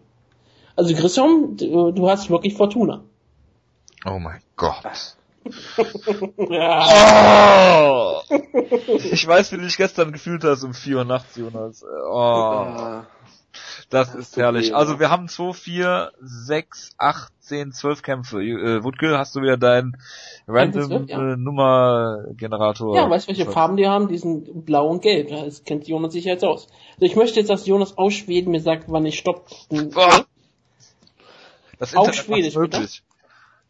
Also 0.77 0.95
Grissom, 0.95 1.57
du 1.57 2.09
hast 2.09 2.31
wirklich 2.31 2.55
Fortuna. 2.55 3.03
Oh 4.05 4.19
mein 4.19 4.41
Gott. 4.57 5.17
ja. 6.49 7.81
oh! 7.81 8.23
Ich 9.13 9.27
weiß, 9.27 9.53
wie 9.53 9.57
du 9.57 9.63
dich 9.63 9.77
gestern 9.77 10.13
gefühlt 10.13 10.45
hast 10.45 10.63
um 10.65 10.73
4 10.73 10.99
Uhr 10.99 11.05
nachts, 11.05 11.37
Jonas. 11.37 11.85
Oh. 11.85 13.03
Das 13.93 14.15
ist 14.15 14.39
herrlich. 14.39 14.75
Also 14.75 14.99
wir 14.99 15.11
haben 15.11 15.29
2, 15.29 15.53
4, 15.53 16.13
6, 16.19 16.95
8, 16.97 17.33
10, 17.41 17.73
12 17.73 18.03
Kämpfe. 18.03 18.43
Äh, 18.43 18.83
Woodkill, 18.83 19.19
hast 19.19 19.37
du 19.37 19.43
wieder 19.43 19.59
deinen 19.59 19.99
random 20.49 21.07
12, 21.07 21.11
ja. 21.11 21.33
äh, 21.33 21.37
Nummer-Generator? 21.37 22.97
Ja, 22.97 23.11
weißt 23.11 23.27
du, 23.27 23.29
welche 23.29 23.51
Farben 23.51 23.77
die 23.77 23.87
haben? 23.87 24.09
Die 24.09 24.17
sind 24.17 24.65
blau 24.65 24.89
und 24.89 25.03
gelb. 25.03 25.29
Das 25.29 25.65
kennt 25.65 25.87
Jonas 25.87 26.15
sicher 26.15 26.31
jetzt 26.31 26.43
aus. 26.43 26.69
Also 26.95 27.05
ich 27.05 27.17
möchte 27.17 27.39
jetzt, 27.39 27.51
dass 27.51 27.67
Jonas 27.67 27.99
aus 27.99 28.15
Schweden 28.15 28.53
mir 28.53 28.63
sagt, 28.63 28.85
wann 28.89 29.05
ich 29.05 29.19
stopp. 29.19 29.51
Das 31.79 31.93
Internet 31.93 31.95
auf 31.95 32.15
Schwedisch, 32.15 32.55
möglich. 32.55 33.03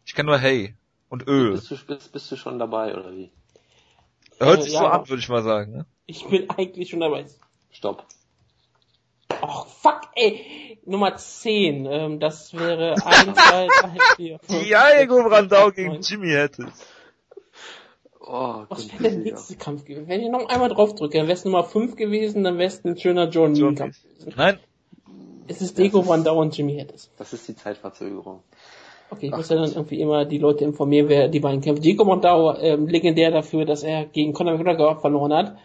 Ich 0.05 0.15
kann 0.15 0.25
nur 0.25 0.37
Hey 0.37 0.73
und 1.09 1.27
Öl. 1.27 1.51
Bist 1.51 1.69
du, 1.69 1.75
bist, 1.85 2.13
bist 2.13 2.31
du 2.31 2.37
schon 2.37 2.59
dabei, 2.59 2.95
oder 2.95 3.11
wie? 3.11 3.29
Hört 4.39 4.59
äh, 4.59 4.61
sich 4.61 4.71
ja, 4.71 4.79
so 4.79 4.85
an, 4.85 5.09
würde 5.09 5.19
ich 5.19 5.27
mal 5.27 5.43
sagen. 5.43 5.73
Ne? 5.73 5.85
Ich 6.05 6.25
bin 6.25 6.49
eigentlich 6.57 6.91
schon 6.91 7.01
dabei. 7.01 7.25
Stopp. 7.71 8.05
Och, 9.43 9.67
fuck, 9.67 10.01
ey. 10.15 10.79
Nummer 10.85 11.17
10. 11.17 11.85
Ähm, 11.85 12.19
das 12.19 12.53
wäre 12.53 12.95
1, 13.05 13.33
2, 13.33 13.67
3, 13.67 13.67
4, 14.15 14.39
5. 14.39 14.63
Diego 14.63 15.23
Brandau 15.23 15.71
gegen 15.71 15.99
Jimmy 16.01 16.31
Hattis. 16.31 16.87
Oh, 18.21 18.63
Was 18.69 18.89
wäre 18.93 19.03
der 19.03 19.19
nächste 19.19 19.57
Kampf 19.57 19.83
gewesen? 19.83 20.07
Wenn 20.07 20.21
ich 20.21 20.29
noch 20.29 20.47
einmal 20.47 20.69
drauf 20.69 20.95
drücke, 20.95 21.17
dann 21.17 21.27
wäre 21.27 21.37
es 21.37 21.43
Nummer 21.43 21.65
5 21.65 21.97
gewesen, 21.97 22.45
dann 22.45 22.57
wäre 22.57 22.69
es 22.69 22.85
ein 22.85 22.97
schöner 22.97 23.27
John 23.27 23.53
John 23.53 23.75
Kampf 23.75 24.01
gewesen. 24.01 24.33
Nein. 24.37 24.59
Es 25.47 25.61
ist 25.61 25.77
Diego 25.77 26.01
Brandau 26.03 26.39
und 26.39 26.57
Jimmy 26.57 26.79
Hattis. 26.79 27.11
Das 27.17 27.33
ist 27.33 27.45
die 27.49 27.55
Zeitverzögerung. 27.55 28.43
Okay, 29.09 29.25
ich 29.25 29.35
muss 29.35 29.49
ja 29.49 29.57
dann 29.57 29.69
irgendwie 29.73 29.99
immer 29.99 30.23
die 30.23 30.37
Leute 30.37 30.63
informieren, 30.63 31.09
wer 31.09 31.27
die 31.27 31.41
beiden 31.41 31.59
kämpfen. 31.59 31.81
Diego 31.81 32.05
Brandau, 32.05 32.55
ähm, 32.57 32.87
legendär 32.87 33.29
dafür, 33.29 33.65
dass 33.65 33.83
er 33.83 34.05
gegen 34.05 34.31
Conor 34.31 34.57
McGregor 34.57 35.01
verloren 35.01 35.33
hat 35.33 35.57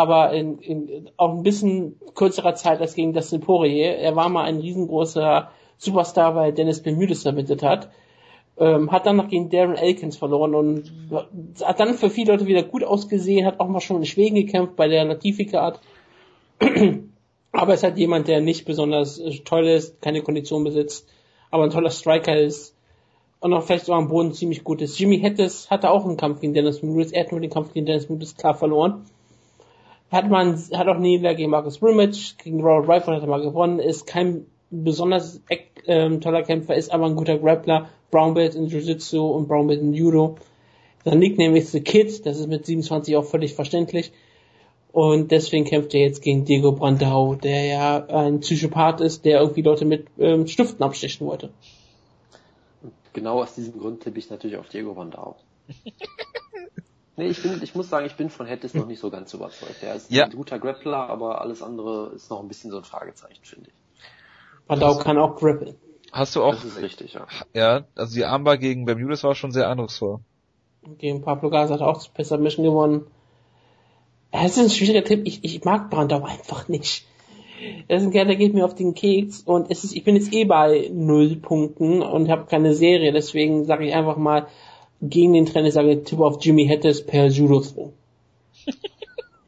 aber 0.00 0.32
in, 0.32 0.58
in 0.60 1.10
auch 1.18 1.36
ein 1.36 1.42
bisschen 1.42 1.96
kürzerer 2.14 2.54
Zeit 2.54 2.80
als 2.80 2.94
gegen 2.94 3.12
Dustin 3.12 3.42
Poirier. 3.42 3.98
Er 3.98 4.16
war 4.16 4.30
mal 4.30 4.44
ein 4.44 4.58
riesengroßer 4.58 5.50
Superstar, 5.76 6.34
weil 6.34 6.54
Dennis 6.54 6.82
Bermudes 6.82 7.22
vermittelt 7.22 7.62
hat. 7.62 7.90
Ähm, 8.56 8.90
hat 8.92 9.04
dann 9.04 9.16
noch 9.16 9.28
gegen 9.28 9.50
Darren 9.50 9.76
Elkins 9.76 10.16
verloren 10.16 10.54
und 10.54 10.90
hat 11.62 11.80
dann 11.80 11.92
für 11.94 12.08
viele 12.08 12.32
Leute 12.32 12.46
wieder 12.46 12.62
gut 12.62 12.82
ausgesehen, 12.82 13.44
hat 13.44 13.60
auch 13.60 13.68
mal 13.68 13.80
schon 13.80 13.98
in 13.98 14.06
Schweden 14.06 14.36
gekämpft 14.36 14.74
bei 14.74 14.88
der 14.88 15.04
Latifi-Card. 15.04 15.80
aber 17.52 17.74
ist 17.74 17.82
halt 17.82 17.98
jemand, 17.98 18.26
der 18.26 18.40
nicht 18.40 18.64
besonders 18.64 19.18
äh, 19.18 19.38
toll 19.44 19.66
ist, 19.66 20.00
keine 20.00 20.22
Kondition 20.22 20.64
besitzt, 20.64 21.08
aber 21.50 21.64
ein 21.64 21.70
toller 21.70 21.90
Striker 21.90 22.38
ist 22.38 22.74
und 23.40 23.52
auch 23.52 23.64
vielleicht 23.64 23.84
so 23.84 23.92
am 23.92 24.08
Boden 24.08 24.32
ziemlich 24.32 24.64
gut 24.64 24.80
ist. 24.80 24.98
Jimmy 24.98 25.20
Hedges 25.20 25.70
hatte 25.70 25.90
auch 25.90 26.06
einen 26.06 26.16
Kampf 26.16 26.40
gegen 26.40 26.54
Dennis 26.54 26.80
Bermudes, 26.80 27.12
er 27.12 27.24
hat 27.24 27.32
nur 27.32 27.40
den 27.40 27.50
Kampf 27.50 27.74
gegen 27.74 27.84
Dennis 27.84 28.06
Bermudes 28.06 28.34
klar 28.34 28.54
verloren 28.54 29.04
hat 30.10 30.28
man, 30.28 30.56
hat 30.72 30.88
auch 30.88 30.98
Niederlage 30.98 31.36
gegen 31.36 31.50
Marcus 31.50 31.78
Brimage, 31.78 32.34
gegen 32.42 32.60
Robert 32.62 32.88
Rifle 32.88 33.14
hat 33.16 33.22
er 33.22 33.28
mal 33.28 33.42
gewonnen, 33.42 33.78
ist 33.78 34.06
kein 34.06 34.46
besonders 34.70 35.40
ähm, 35.86 36.20
toller 36.20 36.42
Kämpfer, 36.42 36.74
ist 36.74 36.92
aber 36.92 37.06
ein 37.06 37.16
guter 37.16 37.38
Grappler, 37.38 37.88
Brown 38.10 38.34
Belt 38.34 38.54
in 38.54 38.66
Jiu-Jitsu 38.66 39.24
und 39.24 39.48
Brown 39.48 39.68
Belt 39.68 39.80
in 39.80 39.94
Judo. 39.94 40.36
Sein 41.04 41.18
Nickname 41.18 41.58
ist 41.58 41.72
The 41.72 41.80
Kid, 41.80 42.26
das 42.26 42.38
ist 42.38 42.48
mit 42.48 42.66
27 42.66 43.16
auch 43.16 43.24
völlig 43.24 43.54
verständlich. 43.54 44.12
Und 44.92 45.30
deswegen 45.30 45.64
kämpft 45.64 45.94
er 45.94 46.00
jetzt 46.00 46.20
gegen 46.20 46.44
Diego 46.44 46.72
Brandau, 46.72 47.36
der 47.36 47.64
ja 47.64 48.06
ein 48.06 48.40
Psychopath 48.40 49.00
ist, 49.00 49.24
der 49.24 49.40
irgendwie 49.40 49.62
Leute 49.62 49.84
mit 49.84 50.08
ähm, 50.18 50.48
Stiften 50.48 50.82
abstechen 50.82 51.28
wollte. 51.28 51.50
Genau 53.12 53.40
aus 53.40 53.54
diesem 53.54 53.78
Grund 53.78 54.02
tippe 54.02 54.18
ich 54.18 54.30
natürlich 54.30 54.56
auf 54.56 54.68
Diego 54.68 54.94
Brandau. 54.94 55.36
Nee, 57.20 57.26
ich, 57.26 57.42
bin, 57.42 57.60
ich 57.62 57.74
muss 57.74 57.90
sagen, 57.90 58.06
ich 58.06 58.14
bin 58.14 58.30
von 58.30 58.46
Hedges 58.46 58.72
noch 58.72 58.86
nicht 58.86 58.98
so 58.98 59.10
ganz 59.10 59.34
überzeugt. 59.34 59.82
Er 59.82 59.94
ist 59.94 60.10
ja. 60.10 60.24
ein 60.24 60.30
guter 60.30 60.58
Grappler, 60.58 61.10
aber 61.10 61.42
alles 61.42 61.62
andere 61.62 62.12
ist 62.14 62.30
noch 62.30 62.40
ein 62.40 62.48
bisschen 62.48 62.70
so 62.70 62.78
ein 62.78 62.84
Fragezeichen, 62.84 63.44
finde 63.44 63.68
ich. 63.68 63.74
Pandau 64.66 64.96
kann 64.96 65.18
auch 65.18 65.36
grappeln. 65.36 65.74
Hast 66.12 66.34
du 66.34 66.42
auch. 66.42 66.54
Das 66.54 66.64
ist 66.64 66.80
richtig, 66.80 67.12
ja. 67.12 67.26
Ja, 67.52 67.84
also 67.94 68.14
die 68.14 68.24
Armbar 68.24 68.56
gegen 68.56 68.86
Bermudes 68.86 69.22
war 69.22 69.34
schon 69.34 69.52
sehr 69.52 69.68
eindrucksvoll. 69.68 70.20
Gegen 70.96 71.20
Pablo 71.20 71.50
Gaza 71.50 71.74
hat 71.74 71.82
auch 71.82 72.02
per 72.14 72.38
Mission 72.38 72.64
gewonnen. 72.64 73.06
Das 74.32 74.56
ist 74.56 74.58
ein 74.58 74.70
schwieriger 74.70 75.04
Tipp. 75.04 75.20
Ich, 75.26 75.44
ich 75.44 75.62
mag 75.62 75.90
Brandau 75.90 76.24
einfach 76.24 76.68
nicht. 76.68 77.04
Das 77.88 78.00
ist 78.00 78.08
ein 78.08 78.12
Kerl, 78.12 78.28
der 78.28 78.36
geht 78.36 78.54
mir 78.54 78.64
auf 78.64 78.74
den 78.74 78.94
Keks 78.94 79.42
und 79.42 79.70
es 79.70 79.84
ist, 79.84 79.94
ich 79.94 80.04
bin 80.04 80.16
jetzt 80.16 80.32
eh 80.32 80.46
bei 80.46 80.88
null 80.90 81.36
Punkten 81.36 82.00
und 82.00 82.30
habe 82.30 82.46
keine 82.46 82.72
Serie, 82.72 83.12
deswegen 83.12 83.66
sage 83.66 83.86
ich 83.86 83.94
einfach 83.94 84.16
mal 84.16 84.46
gegen 85.00 85.32
den 85.32 85.46
Trainer 85.46 85.70
sage, 85.70 86.04
Tipp 86.04 86.20
auf 86.20 86.38
Jimmy 86.40 86.66
Hattis 86.68 87.04
per 87.04 87.26
Judo-Throw. 87.26 87.92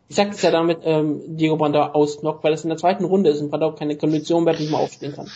ich 0.08 0.16
sag 0.16 0.30
das 0.30 0.42
ja 0.42 0.50
damit, 0.50 0.80
ähm, 0.84 1.20
Diego 1.36 1.56
Brandau 1.56 1.82
ausnockt, 1.82 2.42
weil 2.44 2.52
das 2.52 2.64
in 2.64 2.68
der 2.68 2.78
zweiten 2.78 3.04
Runde 3.04 3.30
ist 3.30 3.40
und 3.40 3.50
Brandau 3.50 3.72
keine 3.72 3.96
Kondition 3.96 4.44
mehr 4.44 4.58
nicht 4.58 4.70
mal 4.70 4.78
aufstehen 4.78 5.14
kann. 5.14 5.30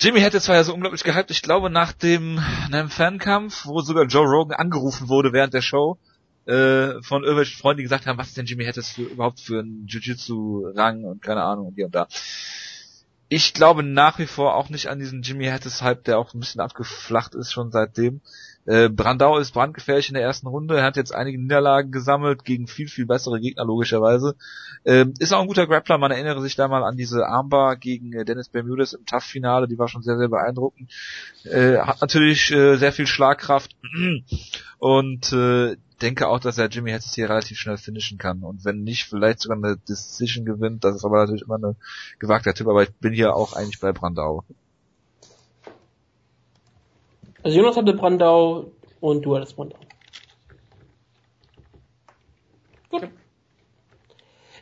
Jimmy 0.00 0.20
Hattis 0.20 0.48
war 0.48 0.56
ja 0.56 0.64
so 0.64 0.74
unglaublich 0.74 1.04
gehypt. 1.04 1.30
Ich 1.30 1.42
glaube, 1.42 1.70
nach 1.70 1.92
dem 1.92 2.40
einem 2.70 2.88
Fankampf, 2.88 3.66
wo 3.66 3.80
sogar 3.80 4.04
Joe 4.06 4.26
Rogan 4.26 4.56
angerufen 4.56 5.08
wurde 5.08 5.32
während 5.32 5.54
der 5.54 5.62
Show, 5.62 5.98
äh, 6.46 7.00
von 7.02 7.22
irgendwelchen 7.22 7.58
Freunden, 7.58 7.78
die 7.78 7.82
gesagt 7.84 8.06
haben, 8.06 8.18
was 8.18 8.28
ist 8.28 8.36
denn 8.36 8.46
Jimmy 8.46 8.64
Hattis 8.64 8.90
für, 8.90 9.02
überhaupt 9.02 9.40
für 9.40 9.60
ein 9.60 9.86
Jiu-Jitsu-Rang 9.86 11.04
und 11.04 11.22
keine 11.22 11.42
Ahnung 11.42 11.68
und 11.68 11.74
hier 11.74 11.86
und 11.86 11.94
da. 11.94 12.08
Ich 13.28 13.54
glaube 13.54 13.84
nach 13.84 14.18
wie 14.18 14.26
vor 14.26 14.56
auch 14.56 14.70
nicht 14.70 14.88
an 14.88 14.98
diesen 14.98 15.22
Jimmy 15.22 15.46
Hattis-Hype, 15.46 16.02
der 16.04 16.18
auch 16.18 16.34
ein 16.34 16.40
bisschen 16.40 16.60
abgeflacht 16.60 17.34
ist 17.34 17.52
schon 17.52 17.70
seitdem. 17.70 18.20
Äh, 18.66 18.88
Brandau 18.88 19.38
ist 19.38 19.52
brandgefährlich 19.52 20.08
in 20.08 20.14
der 20.14 20.22
ersten 20.22 20.46
Runde. 20.46 20.76
Er 20.76 20.84
hat 20.84 20.96
jetzt 20.96 21.14
einige 21.14 21.40
Niederlagen 21.40 21.90
gesammelt 21.90 22.44
gegen 22.44 22.66
viel, 22.66 22.88
viel 22.88 23.06
bessere 23.06 23.40
Gegner, 23.40 23.64
logischerweise. 23.64 24.36
Ähm, 24.84 25.14
ist 25.18 25.32
auch 25.32 25.40
ein 25.40 25.46
guter 25.46 25.66
Grappler. 25.66 25.98
Man 25.98 26.10
erinnere 26.10 26.42
sich 26.42 26.56
da 26.56 26.68
mal 26.68 26.84
an 26.84 26.96
diese 26.96 27.26
Armbar 27.26 27.76
gegen 27.76 28.12
äh, 28.12 28.24
Dennis 28.24 28.48
Bermudes 28.48 28.92
im 28.92 29.06
Tough-Finale. 29.06 29.66
Die 29.66 29.78
war 29.78 29.88
schon 29.88 30.02
sehr, 30.02 30.18
sehr 30.18 30.28
beeindruckend. 30.28 30.90
Äh, 31.44 31.78
hat 31.78 32.00
natürlich 32.00 32.50
äh, 32.50 32.76
sehr 32.76 32.92
viel 32.92 33.06
Schlagkraft. 33.06 33.76
Und 34.78 35.32
äh, 35.32 35.76
denke 36.00 36.28
auch, 36.28 36.40
dass 36.40 36.58
er 36.58 36.68
Jimmy 36.68 36.90
Hetz 36.90 37.14
hier 37.14 37.28
relativ 37.28 37.58
schnell 37.58 37.76
finishen 37.76 38.18
kann. 38.18 38.42
Und 38.42 38.64
wenn 38.64 38.82
nicht, 38.82 39.04
vielleicht 39.04 39.40
sogar 39.40 39.58
eine 39.58 39.76
Decision 39.76 40.44
gewinnt. 40.44 40.84
Das 40.84 40.96
ist 40.96 41.04
aber 41.04 41.18
natürlich 41.18 41.42
immer 41.42 41.56
eine 41.56 41.76
gewagter 42.18 42.54
Tipp. 42.54 42.68
Aber 42.68 42.82
ich 42.82 42.92
bin 42.94 43.12
hier 43.12 43.34
auch 43.34 43.52
eigentlich 43.54 43.80
bei 43.80 43.92
Brandau. 43.92 44.44
Also 47.42 47.58
Jonas 47.58 47.76
hatte 47.76 47.94
Brandau 47.94 48.72
und 49.00 49.22
du 49.22 49.36
hattest 49.36 49.56
Brandau. 49.56 49.78
Gut. 52.90 53.08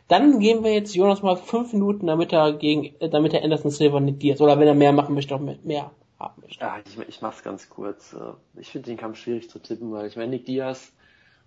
Dann 0.07 0.39
gehen 0.39 0.63
wir 0.63 0.73
jetzt 0.73 0.95
Jonas 0.95 1.21
mal 1.21 1.35
fünf 1.35 1.73
Minuten, 1.73 2.07
damit 2.07 2.33
er 2.33 2.53
gegen, 2.53 2.95
äh, 2.99 3.09
damit 3.09 3.33
er 3.33 3.43
Anderson 3.43 3.71
Silver 3.71 3.99
nicht 3.99 4.21
Diaz 4.21 4.41
oder 4.41 4.59
wenn 4.59 4.67
er 4.67 4.73
mehr 4.73 4.91
machen 4.91 5.13
möchte, 5.13 5.35
auch 5.35 5.39
mehr 5.39 5.91
haben 6.19 6.41
möchte. 6.41 6.61
Ja, 6.61 6.77
ich, 6.83 6.97
ich 7.07 7.21
mach's 7.21 7.43
ganz 7.43 7.69
kurz. 7.69 8.13
Äh, 8.13 8.59
ich 8.59 8.69
finde 8.69 8.87
den 8.87 8.97
Kampf 8.97 9.17
schwierig 9.17 9.49
zu 9.49 9.59
tippen, 9.59 9.91
weil 9.91 10.07
ich 10.07 10.15
meine, 10.15 10.29
Nick 10.29 10.45
Diaz 10.45 10.91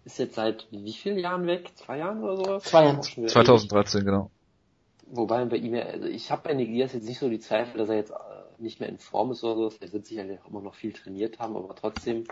ist 0.05 0.19
jetzt 0.19 0.35
seit 0.35 0.67
wie 0.71 0.93
vielen 0.93 1.19
Jahren 1.19 1.47
weg? 1.47 1.71
Zwei 1.75 1.99
Jahren 1.99 2.23
oder 2.23 2.37
so? 2.37 2.59
Zwei 2.59 2.85
Jahren. 2.85 3.03
2013, 3.03 4.05
genau. 4.05 4.31
Wobei 5.07 5.45
bei 5.45 5.57
ihm, 5.57 5.75
also 5.75 6.07
ich 6.07 6.31
habe 6.31 6.43
bei 6.49 6.55
Nick 6.55 6.69
Diaz 6.69 6.93
jetzt 6.93 7.07
nicht 7.07 7.19
so 7.19 7.29
die 7.29 7.41
Zweifel, 7.41 7.79
dass 7.79 7.89
er 7.89 7.97
jetzt 7.97 8.13
nicht 8.63 8.81
mehr 8.81 8.89
in 8.89 8.99
Form 8.99 9.33
ist 9.33 9.45
oder 9.45 9.71
so. 9.71 9.77
Er 9.81 9.93
wird 9.93 10.07
sicherlich 10.07 10.41
auch 10.41 10.51
immer 10.51 10.61
noch 10.61 10.75
viel 10.75 10.93
trainiert 10.93 11.39
haben, 11.39 11.57
aber 11.57 11.75
trotzdem 11.75 12.25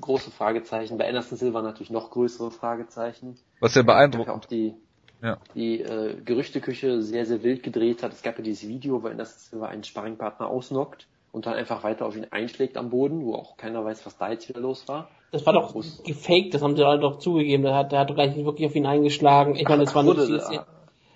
große 0.00 0.30
Fragezeichen. 0.30 0.98
Bei 0.98 1.08
Anderson 1.08 1.38
Silva 1.38 1.62
natürlich 1.62 1.90
noch 1.90 2.10
größere 2.10 2.50
Fragezeichen. 2.50 3.38
Was 3.60 3.74
ja 3.74 3.82
beeindruckend. 3.82 4.34
Auch 4.34 4.44
die, 4.44 4.74
ja. 5.22 5.38
die 5.54 5.80
äh, 5.80 6.16
Gerüchteküche 6.24 7.02
sehr, 7.02 7.26
sehr 7.26 7.42
wild 7.42 7.62
gedreht 7.62 8.02
hat. 8.02 8.12
Es 8.12 8.22
gab 8.22 8.38
ja 8.38 8.44
dieses 8.44 8.68
Video, 8.68 9.02
wo 9.02 9.08
Anderson 9.08 9.38
Silva 9.38 9.66
einen 9.66 9.84
Sparringpartner 9.84 10.46
ausnockt 10.46 11.06
und 11.32 11.46
dann 11.46 11.54
einfach 11.54 11.82
weiter 11.82 12.06
auf 12.06 12.16
ihn 12.16 12.26
einschlägt 12.30 12.76
am 12.76 12.90
Boden, 12.90 13.24
wo 13.24 13.34
auch 13.34 13.56
keiner 13.56 13.84
weiß, 13.84 14.04
was 14.06 14.16
da 14.18 14.30
jetzt 14.30 14.48
wieder 14.48 14.60
los 14.60 14.86
war. 14.88 15.08
Das 15.30 15.46
war 15.46 15.54
doch 15.54 15.74
gefaked, 16.04 16.52
das 16.52 16.60
haben 16.60 16.76
sie 16.76 16.84
halt 16.84 17.02
doch 17.02 17.18
zugegeben. 17.18 17.62
Der 17.62 17.74
hat, 17.74 17.92
der 17.92 18.00
hat 18.00 18.14
gleich 18.14 18.36
wirklich 18.36 18.66
auf 18.66 18.76
ihn 18.76 18.84
eingeschlagen. 18.84 19.56
Ich 19.56 19.66
meine, 19.66 19.84
das 19.84 19.94
war 19.94 20.04
wurde, 20.04 20.26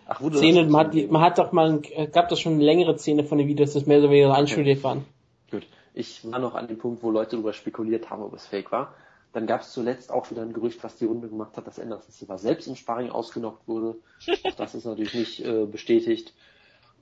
Ach, 0.07 0.21
wurde 0.21 0.39
Szene, 0.39 0.65
man 0.65 0.87
hat, 0.87 0.95
die, 0.95 1.07
man 1.07 1.23
hat 1.23 1.39
doch 1.39 1.53
mal, 1.53 1.81
gab 2.13 2.29
das 2.29 2.41
schon 2.41 2.55
eine 2.55 2.65
längere 2.65 2.97
Szene 2.97 3.25
von 3.25 3.39
den 3.39 3.49
Videos, 3.49 3.73
das 3.73 3.87
mehr 3.87 3.99
oder 3.99 4.11
weniger 4.11 4.35
anstudiert 4.35 4.83
waren. 4.85 5.05
Gut. 5.51 5.67
Ich 5.95 6.31
war 6.31 6.39
noch 6.39 6.55
an 6.55 6.69
dem 6.69 6.79
Punkt, 6.79 7.03
wo 7.03 7.11
Leute 7.11 7.33
darüber 7.33 7.53
spekuliert 7.53 8.11
haben, 8.11 8.23
ob 8.23 8.35
es 8.35 8.47
fake 8.47 8.71
war. 8.71 8.95
Dann 9.33 9.47
gab 9.47 9.63
es 9.63 9.73
zuletzt 9.73 10.11
auch 10.13 10.31
wieder 10.31 10.43
ein 10.43 10.53
Gerücht, 10.53 10.83
was 10.85 10.97
die 10.97 11.05
Runde 11.05 11.29
gemacht 11.29 11.57
hat, 11.57 11.67
dass 11.67 11.79
Anderson 11.79 12.11
Silva 12.11 12.39
selbst 12.39 12.69
im 12.69 12.77
Sparring 12.77 13.11
ausgenockt 13.11 13.67
wurde. 13.67 13.97
Auch 14.45 14.55
das 14.57 14.75
ist 14.75 14.85
natürlich 14.85 15.15
nicht 15.15 15.45
äh, 15.45 15.67
bestätigt. 15.67 16.33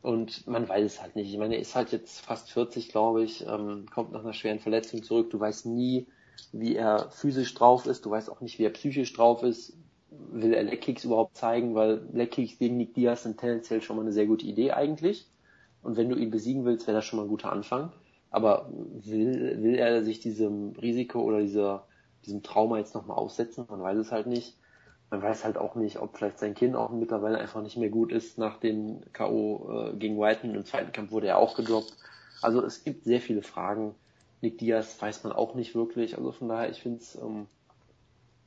Und 0.02 0.46
man 0.46 0.68
weiß 0.68 0.84
es 0.84 1.00
halt 1.00 1.16
nicht. 1.16 1.30
Ich 1.30 1.38
meine, 1.38 1.54
er 1.54 1.60
ist 1.60 1.74
halt 1.74 1.92
jetzt 1.92 2.20
fast 2.20 2.50
40, 2.50 2.88
glaube 2.88 3.22
ich, 3.22 3.46
ähm, 3.46 3.86
kommt 3.92 4.12
nach 4.12 4.22
einer 4.22 4.32
schweren 4.32 4.60
Verletzung 4.60 5.02
zurück. 5.02 5.30
Du 5.30 5.40
weißt 5.40 5.66
nie, 5.66 6.06
wie 6.52 6.76
er 6.76 7.10
physisch 7.10 7.54
drauf 7.54 7.86
ist, 7.86 8.04
du 8.04 8.10
weißt 8.10 8.30
auch 8.30 8.40
nicht, 8.40 8.58
wie 8.58 8.64
er 8.64 8.70
psychisch 8.70 9.12
drauf 9.12 9.42
ist. 9.42 9.76
Will 10.32 10.54
er 10.54 10.62
Leckkicks 10.62 11.04
überhaupt 11.04 11.36
zeigen, 11.36 11.74
weil 11.74 12.02
Leckkicks 12.12 12.58
gegen 12.58 12.76
Nick 12.76 12.94
Diaz 12.94 13.22
sind 13.22 13.38
tendenziell 13.38 13.82
schon 13.82 13.96
mal 13.96 14.02
eine 14.02 14.12
sehr 14.12 14.26
gute 14.26 14.46
Idee 14.46 14.72
eigentlich. 14.72 15.26
Und 15.82 15.96
wenn 15.96 16.08
du 16.08 16.16
ihn 16.16 16.30
besiegen 16.30 16.64
willst, 16.64 16.86
wäre 16.86 16.96
das 16.96 17.04
schon 17.04 17.18
mal 17.18 17.24
ein 17.24 17.28
guter 17.28 17.52
Anfang. 17.52 17.92
Aber 18.30 18.68
will, 18.72 19.62
will 19.62 19.74
er 19.76 20.02
sich 20.02 20.18
diesem 20.18 20.72
Risiko 20.72 21.20
oder 21.20 21.40
dieser, 21.40 21.86
diesem 22.26 22.42
Trauma 22.42 22.78
jetzt 22.78 22.94
nochmal 22.94 23.16
aussetzen? 23.16 23.66
Man 23.68 23.80
weiß 23.80 23.98
es 23.98 24.10
halt 24.10 24.26
nicht. 24.26 24.56
Man 25.10 25.22
weiß 25.22 25.44
halt 25.44 25.56
auch 25.56 25.76
nicht, 25.76 26.00
ob 26.00 26.16
vielleicht 26.16 26.40
sein 26.40 26.54
Kind 26.54 26.74
auch 26.74 26.90
mittlerweile 26.90 27.38
einfach 27.38 27.62
nicht 27.62 27.76
mehr 27.76 27.90
gut 27.90 28.10
ist 28.10 28.38
nach 28.38 28.58
dem 28.58 29.02
K.O. 29.12 29.92
Äh, 29.92 29.96
gegen 29.96 30.18
Whiten. 30.18 30.54
Im 30.54 30.64
zweiten 30.64 30.90
Kampf 30.90 31.12
wurde 31.12 31.28
er 31.28 31.38
auch 31.38 31.54
gedroppt. 31.54 31.96
Also 32.42 32.64
es 32.64 32.82
gibt 32.82 33.04
sehr 33.04 33.20
viele 33.20 33.42
Fragen. 33.42 33.94
Nick 34.40 34.58
Diaz 34.58 35.00
weiß 35.00 35.22
man 35.22 35.32
auch 35.32 35.54
nicht 35.54 35.74
wirklich. 35.74 36.18
Also 36.18 36.32
von 36.32 36.48
daher, 36.48 36.70
ich 36.70 36.82
finde 36.82 36.98
es 36.98 37.14
ähm, 37.16 37.46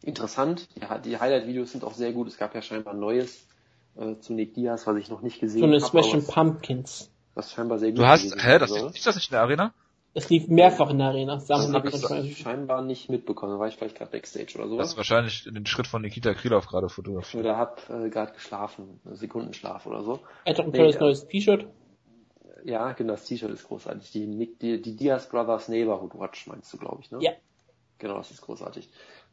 interessant. 0.04 0.68
Die, 0.76 1.10
die 1.10 1.20
Highlight-Videos 1.20 1.72
sind 1.72 1.84
auch 1.84 1.94
sehr 1.94 2.12
gut. 2.12 2.28
Es 2.28 2.38
gab 2.38 2.56
ja 2.56 2.62
scheinbar 2.62 2.94
ein 2.94 3.00
neues 3.00 3.48
äh, 3.96 4.18
zu 4.20 4.34
Nick 4.34 4.54
Diaz, 4.54 4.88
was 4.88 4.98
ich 4.98 5.10
noch 5.10 5.22
nicht 5.22 5.40
gesehen 5.40 5.64
habe. 5.64 5.80
So 5.80 5.98
eine 5.98 6.04
Smashing 6.04 6.26
Pumpkins. 6.26 7.12
Was 7.34 7.52
scheinbar 7.52 7.78
sehr 7.78 7.92
gut 7.92 8.00
Du 8.00 8.08
hast, 8.08 8.36
hä, 8.36 8.58
das 8.58 8.72
ist 8.72 9.06
das 9.06 9.16
nicht 9.16 9.30
in 9.30 9.36
der 9.36 9.42
Arena? 9.42 9.74
Es 10.14 10.30
lief 10.30 10.48
mehrfach 10.48 10.90
in 10.90 10.98
der 10.98 11.10
Arena. 11.10 11.36
Das 11.48 11.72
habe 11.72 11.90
ich 11.90 12.38
scheinbar 12.40 12.82
nicht 12.82 13.08
mitbekommen. 13.08 13.54
Da 13.54 13.60
war 13.60 13.68
ich 13.68 13.76
vielleicht 13.76 13.96
gerade 13.96 14.10
Backstage 14.10 14.58
oder 14.58 14.68
so. 14.68 14.78
Das 14.78 14.90
ist 14.90 14.98
wahrscheinlich 14.98 15.44
den 15.44 15.68
Schritt 15.68 15.86
von 15.86 16.02
Nikita 16.02 16.34
Krylov 16.34 16.66
gerade 16.66 16.90
fotografiert. 16.90 17.44
Oder 17.44 17.58
hab 17.58 17.88
äh, 17.92 18.10
gerade 18.10 18.34
geschlafen, 18.34 19.00
Sekundenschlaf 19.06 19.86
oder 19.86 20.04
so. 20.04 20.22
Er 20.44 20.54
hat 20.54 20.60
doch 20.60 20.66
ein 20.66 20.74
tolles 20.74 20.96
nee, 20.96 21.02
neues 21.02 21.28
T-Shirt. 21.28 21.68
Ja, 22.64 22.94
genau, 22.94 23.14
das 23.14 23.26
T-Shirt 23.26 23.52
ist 23.52 23.68
großartig. 23.68 24.12
Die, 24.12 24.56
die, 24.60 24.82
die 24.82 24.96
Diaz 24.96 25.30
Brothers 25.30 25.70
Neighborhood 25.70 26.20
Watch 26.20 26.48
meinst 26.48 26.74
du, 26.74 26.78
glaube 26.78 27.02
ich, 27.02 27.12
ne? 27.12 27.20
Ja. 27.22 27.34
Genau, 28.00 28.18
das 28.18 28.32
ist 28.32 28.42
großartig. 28.42 28.90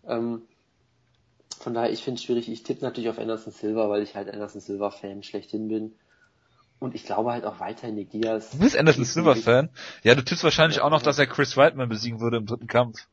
Ähm, 0.06 0.42
von 1.62 1.74
daher, 1.74 1.92
ich 1.92 2.02
finde 2.02 2.18
es 2.18 2.24
schwierig. 2.24 2.48
Ich 2.48 2.62
tippe 2.62 2.84
natürlich 2.84 3.08
auf 3.10 3.18
Anderson 3.18 3.52
Silva, 3.52 3.88
weil 3.88 4.02
ich 4.02 4.14
halt 4.14 4.30
Anderson 4.30 4.60
Silva 4.60 4.90
Fan 4.90 5.22
schlechthin 5.22 5.68
bin. 5.68 5.94
Und 6.78 6.94
ich 6.94 7.04
glaube 7.04 7.32
halt 7.32 7.44
auch 7.44 7.60
weiterhin 7.60 7.94
Nick 7.94 8.10
Diaz. 8.10 8.50
Du 8.50 8.58
bist 8.58 8.76
Anderson 8.76 9.04
Silva 9.04 9.34
Fan? 9.34 9.70
Ja, 10.02 10.14
du 10.14 10.24
tippst 10.24 10.44
wahrscheinlich 10.44 10.78
ja, 10.78 10.84
auch 10.84 10.90
noch, 10.90 11.02
dass 11.02 11.18
er 11.18 11.26
Chris 11.26 11.56
Whiteman 11.56 11.88
besiegen 11.88 12.20
würde 12.20 12.38
im 12.38 12.46
dritten 12.46 12.66
Kampf. 12.66 13.06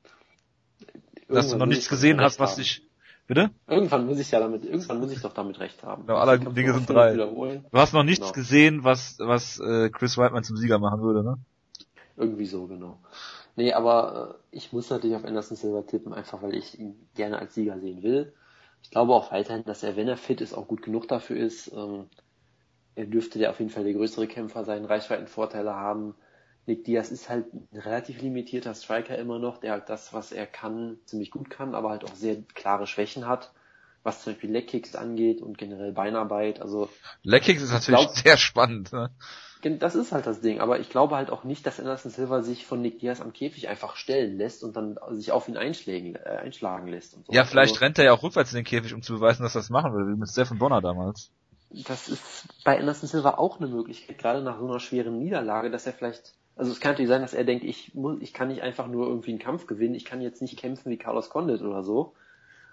Dass 1.28 1.50
du 1.50 1.58
noch 1.58 1.66
nichts 1.66 1.88
gesehen 1.88 2.20
hast, 2.20 2.40
was 2.40 2.58
dich, 2.58 2.84
bitte? 3.28 3.52
Irgendwann 3.68 4.06
muss 4.06 4.20
ich 4.20 4.30
ja 4.32 4.42
damit, 4.42 4.66
irgendwann 4.66 5.00
muss 5.00 5.12
ich 5.12 5.22
doch 5.22 5.34
damit 5.34 5.60
recht 5.60 5.84
haben. 5.84 6.06
Genau, 6.06 6.18
aller 6.18 6.38
Dinge 6.38 6.74
sind 6.74 6.90
drei. 6.90 7.14
Du 7.16 7.62
hast 7.74 7.94
noch 7.94 8.04
nichts 8.04 8.26
genau. 8.26 8.34
gesehen, 8.34 8.84
was, 8.84 9.18
was 9.20 9.60
äh, 9.60 9.90
Chris 9.90 10.18
Whiteman 10.18 10.44
zum 10.44 10.58
Sieger 10.58 10.80
machen 10.80 11.02
würde, 11.02 11.24
ne? 11.24 11.38
Irgendwie 12.18 12.46
so, 12.46 12.68
genau. 12.68 13.00
Nee, 13.56 13.74
aber 13.74 14.40
äh, 14.52 14.56
ich 14.58 14.74
muss 14.74 14.90
natürlich 14.90 15.16
auf 15.16 15.26
Anderson 15.26 15.58
Silva 15.58 15.82
tippen, 15.84 16.14
einfach 16.14 16.42
weil 16.42 16.56
ich 16.56 16.80
ihn 16.80 17.08
gerne 17.16 17.40
als 17.40 17.54
Sieger 17.54 17.80
sehen 17.80 18.04
will. 18.04 18.34
Ich 18.84 18.90
glaube 18.90 19.14
auch 19.14 19.32
weiterhin, 19.32 19.64
dass 19.64 19.84
er, 19.84 19.96
wenn 19.96 20.08
er 20.08 20.18
fit 20.18 20.42
ist, 20.42 20.54
auch 20.54 20.68
gut 20.68 20.82
genug 20.82 21.08
dafür 21.08 21.38
ist. 21.38 21.72
Ähm, 21.72 22.10
er 22.96 23.06
dürfte 23.06 23.40
der 23.40 23.52
auf 23.52 23.60
jeden 23.60 23.72
Fall 23.72 23.84
der 23.84 23.94
größere 23.94 24.28
Kämpfer 24.28 24.66
sein, 24.66 24.86
Reichweitenvorteile 24.86 25.76
haben. 25.76 26.16
Nick 26.66 26.84
Diaz 26.84 27.10
ist 27.12 27.30
halt 27.30 27.52
ein 27.54 27.68
relativ 27.74 28.22
limitierter 28.22 28.74
Striker 28.76 29.18
immer 29.18 29.40
noch, 29.40 29.58
der 29.58 29.72
halt 29.72 29.90
das, 29.90 30.14
was 30.14 30.32
er 30.32 30.46
kann, 30.46 30.98
ziemlich 31.06 31.32
gut 31.32 31.50
kann, 31.50 31.74
aber 31.74 31.90
halt 31.90 32.04
auch 32.04 32.16
sehr 32.16 32.42
klare 32.54 32.86
Schwächen 32.86 33.28
hat, 33.28 33.52
was 34.04 34.24
zum 34.24 34.34
Beispiel 34.34 34.52
Leckkicks 34.52 34.96
angeht 34.96 35.42
und 35.42 35.58
generell 35.58 35.92
Beinarbeit. 35.92 36.62
Also 36.62 36.90
Leckkicks 37.24 37.62
ist 37.62 37.72
natürlich 37.72 38.02
glaub, 38.02 38.16
sehr 38.16 38.38
spannend. 38.38 38.94
Ne? 38.94 39.10
Das 39.62 39.96
ist 39.96 40.12
halt 40.12 40.26
das 40.26 40.42
Ding, 40.42 40.60
aber 40.60 40.80
ich 40.80 40.90
glaube 40.90 41.16
halt 41.16 41.30
auch 41.30 41.44
nicht, 41.44 41.66
dass 41.66 41.80
Anderson 41.80 42.12
Silva 42.12 42.42
sich 42.42 42.66
von 42.66 42.82
Nick 42.82 43.00
Diaz 43.00 43.22
am 43.22 43.34
Käfig 43.34 43.70
einfach 43.70 43.96
stellen 43.96 44.38
lässt 44.38 44.64
und 44.64 44.76
dann 44.76 44.98
sich 45.12 45.32
auf 45.32 45.48
ihn 45.48 45.58
einschlägen, 45.58 46.16
äh, 46.16 46.40
einschlagen 46.44 46.88
lässt. 46.88 47.16
Und 47.16 47.28
so. 47.28 47.34
Ja, 47.34 47.44
vielleicht 47.46 47.74
also, 47.74 47.86
rennt 47.86 48.00
er 48.00 48.06
ja 48.06 48.14
auch 48.14 48.24
rückwärts 48.24 48.52
in 48.52 48.58
den 48.58 48.66
Käfig, 48.66 48.94
um 48.94 49.02
zu 49.02 49.14
beweisen, 49.14 49.44
dass 49.44 49.56
er 49.56 49.60
das 49.60 49.70
machen 49.70 49.94
will, 49.94 50.14
wie 50.14 50.20
mit 50.20 50.30
Stephen 50.30 50.58
Bonner 50.58 50.82
damals 50.82 51.32
das 51.72 52.10
ist 52.10 52.48
bei 52.64 52.78
Anderson 52.78 53.08
Silva 53.08 53.32
auch 53.32 53.60
eine 53.60 53.68
Möglichkeit, 53.68 54.18
gerade 54.18 54.42
nach 54.42 54.60
so 54.60 54.68
einer 54.68 54.80
schweren 54.80 55.20
Niederlage, 55.20 55.72
dass 55.72 55.86
er 55.86 55.94
vielleicht, 55.94 56.34
also 56.56 56.72
es 56.72 56.80
kann 56.80 56.92
natürlich 56.92 57.10
sein, 57.10 57.22
dass 57.22 57.34
er 57.34 57.44
denkt, 57.44 57.64
ich 57.64 57.96
muss, 57.96 58.22
ich 58.22 58.34
kann 58.34 58.50
nicht 58.50 58.62
einfach 58.62 58.88
nur 58.88 59.08
irgendwie 59.08 59.32
einen 59.32 59.40
Kampf 59.40 59.68
gewinnen, 59.68 59.96
ich 59.96 60.06
kann 60.06 60.22
jetzt 60.22 60.42
nicht 60.42 60.58
kämpfen 60.58 60.92
wie 60.92 60.98
Carlos 60.98 61.30
Condit 61.30 61.62
oder 61.62 61.84
so, 61.84 62.14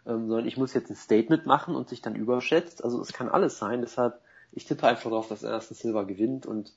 ähm, 0.07 0.27
sondern 0.29 0.47
ich 0.47 0.57
muss 0.57 0.75
jetzt 0.75 0.91
ein 0.91 0.97
Statement 0.97 1.47
machen 1.47 1.77
und 1.77 1.89
sich 1.89 2.03
dann 2.03 2.17
überschätzt. 2.17 2.83
Also 2.83 3.01
es 3.01 3.13
kann 3.13 3.29
alles 3.29 3.59
sein, 3.59 3.81
deshalb, 3.81 4.21
ich 4.53 4.65
tippe 4.65 4.87
einfach 4.87 5.11
darauf, 5.11 5.29
dass 5.29 5.45
Anderson 5.45 5.77
Silva 5.77 6.03
gewinnt 6.03 6.47
und 6.47 6.73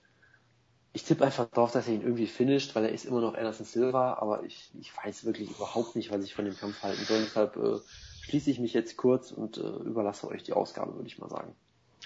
ich 0.93 1.03
tippe 1.03 1.26
einfach 1.26 1.48
darauf, 1.49 1.72
dass 1.72 1.88
er 1.88 1.93
ihn 1.93 2.02
irgendwie 2.02 2.27
finisht, 2.27 2.76
weil 2.76 2.85
er 2.85 2.91
ist 2.91 3.06
immer 3.06 3.22
noch 3.22 3.35
Anderson 3.35 3.65
Silva, 3.65 4.15
aber 4.15 4.43
ich, 4.43 4.72
ich 4.80 4.91
weiß 4.95 5.26
wirklich 5.26 5.49
überhaupt 5.49 5.95
nicht, 5.95 6.11
was 6.11 6.23
ich 6.23 6.34
von 6.34 6.45
dem 6.45 6.57
Kampf 6.57 6.84
halten 6.84 7.03
soll. 7.06 7.22
Deshalb 7.22 7.56
äh, 7.56 7.80
schließe 8.23 8.52
ich 8.52 8.60
mich 8.60 8.73
jetzt 8.73 8.98
kurz 8.98 9.31
und 9.31 9.57
äh, 9.57 9.61
überlasse 9.61 10.27
euch 10.27 10.43
die 10.43 10.53
Ausgabe, 10.53 10.95
würde 10.95 11.07
ich 11.07 11.18
mal 11.18 11.30
sagen. 11.30 11.56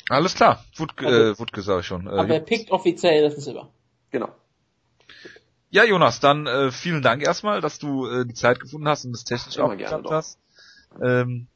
Alles 0.09 0.35
klar, 0.35 0.63
Wut, 0.75 1.01
äh, 1.01 1.37
Wutke 1.39 1.61
sag 1.61 1.79
ich 1.79 1.87
schon. 1.87 2.05
Äh, 2.05 2.11
aber 2.11 2.29
er 2.29 2.39
pickt 2.41 2.71
offiziell 2.71 3.25
ist 3.25 3.41
Silber. 3.41 3.71
Genau. 4.11 4.29
Ja, 5.71 5.83
Jonas, 5.83 6.19
dann 6.19 6.45
äh, 6.45 6.71
vielen 6.71 7.01
Dank 7.01 7.23
erstmal, 7.23 7.59
dass 7.59 7.79
du 7.79 8.07
äh, 8.07 8.25
die 8.25 8.35
Zeit 8.35 8.59
gefunden 8.59 8.87
hast 8.87 9.05
und 9.05 9.13
das 9.13 9.23
technisch 9.23 9.57
auch 9.57 9.75
geklappt 9.75 10.09
hast. 10.09 10.39
Ähm, 11.01 11.47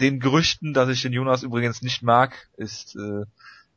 den 0.00 0.20
Gerüchten, 0.20 0.74
dass 0.74 0.88
ich 0.88 1.02
den 1.02 1.12
Jonas 1.12 1.42
übrigens 1.42 1.82
nicht 1.82 2.02
mag, 2.02 2.48
ist 2.56 2.96
äh, 2.96 3.24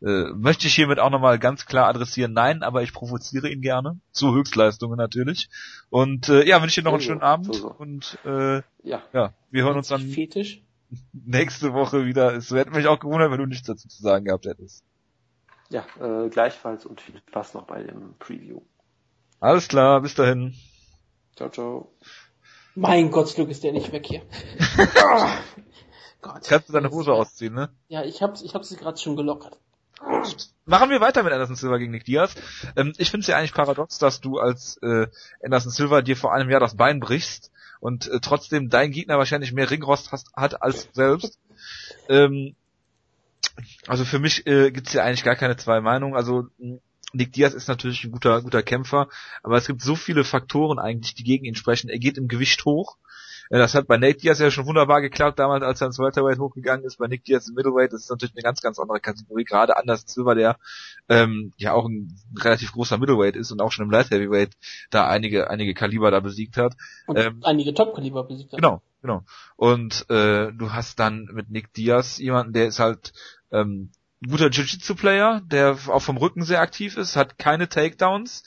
äh, 0.01 0.31
möchte 0.33 0.67
ich 0.67 0.75
hiermit 0.75 0.99
auch 0.99 1.09
nochmal 1.09 1.39
ganz 1.39 1.65
klar 1.65 1.87
adressieren. 1.87 2.33
Nein, 2.33 2.61
aber 2.61 2.83
ich 2.83 2.93
provoziere 2.93 3.49
ihn 3.49 3.61
gerne. 3.61 3.99
Zu 4.11 4.33
Höchstleistungen 4.33 4.97
natürlich. 4.97 5.49
Und 5.89 6.29
äh, 6.29 6.47
ja, 6.47 6.61
wünsche 6.61 6.79
ich 6.79 6.83
dir 6.83 6.83
noch 6.83 6.93
einen 6.93 7.01
schönen 7.01 7.21
Abend. 7.21 7.47
So, 7.47 7.53
so. 7.53 7.71
Und 7.71 8.17
äh, 8.23 8.61
ja. 8.83 9.01
ja, 9.13 9.33
wir 9.49 9.63
hören 9.63 9.77
uns 9.77 9.87
dann. 9.87 10.01
Fetisch? 10.01 10.61
nächste 11.13 11.73
Woche 11.73 12.05
wieder. 12.05 12.35
Es 12.35 12.51
hätte 12.51 12.71
mich 12.71 12.87
auch 12.87 12.99
gewundert, 12.99 13.31
wenn 13.31 13.39
du 13.39 13.45
nichts 13.47 13.67
dazu 13.67 13.87
zu 13.87 14.01
sagen 14.01 14.25
gehabt 14.25 14.45
hättest. 14.45 14.83
Ja, 15.69 15.85
äh, 15.99 16.29
gleichfalls 16.29 16.85
und 16.85 17.01
viel 17.01 17.19
Spaß 17.27 17.55
noch 17.55 17.65
bei 17.65 17.83
dem 17.83 18.13
Preview. 18.19 18.61
Alles 19.39 19.67
klar, 19.67 20.01
bis 20.01 20.15
dahin. 20.15 20.55
Ciao, 21.35 21.49
ciao. 21.49 21.91
Mein 22.75 23.11
Gott, 23.11 23.35
Luke 23.37 23.51
ist 23.51 23.63
der 23.63 23.73
nicht 23.73 23.91
weg 23.91 24.05
hier. 24.05 24.21
Gott. 26.21 26.47
Kannst 26.47 26.69
du 26.69 26.73
deine 26.73 26.89
Hose 26.89 27.13
ausziehen, 27.13 27.53
ne? 27.53 27.69
Ja, 27.87 28.03
ich 28.03 28.21
hab's, 28.21 28.41
ich 28.41 28.53
hab's 28.53 28.75
gerade 28.75 28.97
schon 28.97 29.15
gelockert. 29.15 29.57
Machen 30.65 30.89
wir 30.89 31.01
weiter 31.01 31.23
mit 31.23 31.33
Anderson 31.33 31.55
Silva 31.55 31.77
gegen 31.77 31.91
Nick 31.91 32.05
Diaz. 32.05 32.35
Ähm, 32.75 32.93
ich 32.97 33.09
finde 33.09 33.21
es 33.21 33.27
ja 33.27 33.37
eigentlich 33.37 33.53
paradox, 33.53 33.97
dass 33.97 34.21
du 34.21 34.37
als 34.37 34.77
äh, 34.83 35.07
Anderson 35.43 35.71
Silva 35.71 36.01
dir 36.01 36.15
vor 36.15 36.33
einem 36.33 36.49
Jahr 36.49 36.59
das 36.59 36.75
Bein 36.75 36.99
brichst 36.99 37.51
und 37.79 38.07
äh, 38.07 38.19
trotzdem 38.19 38.69
dein 38.69 38.91
Gegner 38.91 39.17
wahrscheinlich 39.17 39.53
mehr 39.53 39.69
Ringrost 39.69 40.11
hast, 40.11 40.31
hat 40.35 40.61
als 40.61 40.89
selbst. 40.93 41.39
Ähm, 42.09 42.55
also 43.87 44.05
für 44.05 44.19
mich 44.19 44.45
äh, 44.45 44.71
gibt 44.71 44.87
es 44.87 44.93
ja 44.93 45.03
eigentlich 45.03 45.23
gar 45.23 45.35
keine 45.35 45.57
zwei 45.57 45.81
Meinungen. 45.81 46.15
Also 46.15 46.47
Nick 47.13 47.33
Diaz 47.33 47.53
ist 47.53 47.67
natürlich 47.67 48.03
ein 48.03 48.11
guter, 48.11 48.41
guter 48.41 48.61
Kämpfer, 48.61 49.07
aber 49.41 49.57
es 49.57 49.67
gibt 49.67 49.81
so 49.81 49.95
viele 49.95 50.23
Faktoren 50.23 50.79
eigentlich, 50.79 51.15
die 51.15 51.23
gegen 51.23 51.45
ihn 51.45 51.55
sprechen. 51.55 51.89
Er 51.89 51.99
geht 51.99 52.17
im 52.17 52.27
Gewicht 52.27 52.65
hoch. 52.65 52.97
Äh, 53.49 53.57
das 53.57 53.73
hat 53.73 53.87
bei 53.87 53.97
Nate 53.97 54.17
Diaz 54.17 54.39
ja 54.39 54.51
schon 54.51 54.65
wunderbar 54.65 55.01
geklappt, 55.01 55.39
damals 55.39 55.63
als 55.63 55.81
er 55.81 55.87
ins 55.87 55.99
Welterweight 55.99 56.39
hochgegangen 56.39 56.85
ist. 56.85 56.97
Bei 56.97 57.07
Nick 57.07 57.25
Diaz 57.25 57.47
im 57.47 57.55
Middleweight 57.55 57.93
das 57.93 58.01
ist 58.03 58.09
natürlich 58.09 58.35
eine 58.35 58.43
ganz, 58.43 58.61
ganz 58.61 58.79
andere 58.79 58.99
Kategorie. 58.99 59.43
Gerade 59.43 59.77
Anders 59.77 60.03
Silver, 60.07 60.35
der 60.35 60.57
ähm, 61.09 61.53
ja 61.57 61.73
auch 61.73 61.87
ein 61.87 62.15
relativ 62.37 62.71
großer 62.71 62.97
Middleweight 62.97 63.35
ist 63.35 63.51
und 63.51 63.61
auch 63.61 63.71
schon 63.71 63.85
im 63.85 63.91
Light 63.91 64.11
Heavyweight 64.11 64.53
da 64.89 65.07
einige, 65.07 65.49
einige 65.49 65.73
Kaliber 65.73 66.11
da 66.11 66.19
besiegt 66.19 66.57
hat. 66.57 66.75
Und 67.05 67.17
ähm, 67.17 67.41
einige 67.43 67.73
Top-Kaliber 67.73 68.23
besiegt 68.23 68.53
hat. 68.53 68.59
Genau, 68.59 68.81
genau. 69.01 69.23
Und 69.55 70.09
äh, 70.09 70.51
du 70.51 70.73
hast 70.73 70.99
dann 70.99 71.29
mit 71.33 71.49
Nick 71.49 71.73
Diaz 71.73 72.17
jemanden, 72.17 72.53
der 72.53 72.67
ist 72.67 72.79
halt 72.79 73.13
ähm, 73.51 73.91
guter 74.25 74.49
Jiu-Jitsu-Player, 74.49 75.41
der 75.45 75.77
auch 75.87 76.01
vom 76.01 76.17
Rücken 76.17 76.43
sehr 76.43 76.61
aktiv 76.61 76.97
ist, 76.97 77.15
hat 77.15 77.37
keine 77.37 77.69
Takedowns, 77.69 78.43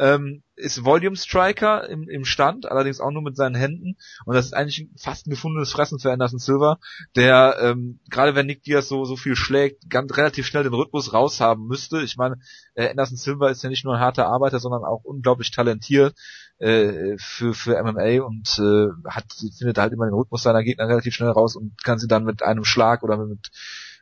ähm, 0.00 0.42
ist 0.56 0.84
Volume 0.84 1.16
Striker 1.16 1.88
im, 1.88 2.08
im 2.08 2.24
Stand, 2.24 2.70
allerdings 2.70 3.00
auch 3.00 3.10
nur 3.10 3.22
mit 3.22 3.36
seinen 3.36 3.54
Händen. 3.54 3.96
Und 4.24 4.34
das 4.34 4.46
ist 4.46 4.54
eigentlich 4.54 4.88
fast 4.96 5.26
ein 5.26 5.30
gefundenes 5.30 5.72
Fressen 5.72 5.98
für 5.98 6.10
Anderson 6.10 6.38
Silver, 6.38 6.78
der 7.16 7.58
ähm, 7.60 8.00
gerade 8.08 8.34
wenn 8.34 8.46
Nick 8.46 8.62
Diaz 8.62 8.88
so 8.88 9.04
so 9.04 9.16
viel 9.16 9.36
schlägt, 9.36 9.90
ganz 9.90 10.16
relativ 10.16 10.46
schnell 10.46 10.62
den 10.62 10.72
Rhythmus 10.72 11.12
raushaben 11.12 11.66
müsste. 11.66 12.00
Ich 12.00 12.16
meine, 12.16 12.36
äh, 12.74 12.88
Anderson 12.88 13.18
Silver 13.18 13.50
ist 13.50 13.62
ja 13.62 13.68
nicht 13.68 13.84
nur 13.84 13.94
ein 13.94 14.00
harter 14.00 14.26
Arbeiter, 14.26 14.58
sondern 14.58 14.84
auch 14.84 15.04
unglaublich 15.04 15.50
talentiert 15.50 16.14
äh, 16.58 17.16
für 17.18 17.52
für 17.52 17.82
MMA 17.82 18.22
und 18.22 18.58
äh, 18.58 18.88
hat 19.06 19.26
findet 19.58 19.76
halt 19.76 19.92
immer 19.92 20.06
den 20.06 20.14
Rhythmus 20.14 20.42
seiner 20.42 20.62
Gegner 20.62 20.88
relativ 20.88 21.14
schnell 21.14 21.30
raus 21.30 21.56
und 21.56 21.82
kann 21.84 21.98
sie 21.98 22.08
dann 22.08 22.24
mit 22.24 22.42
einem 22.42 22.64
Schlag 22.64 23.02
oder 23.02 23.18
mit 23.18 23.50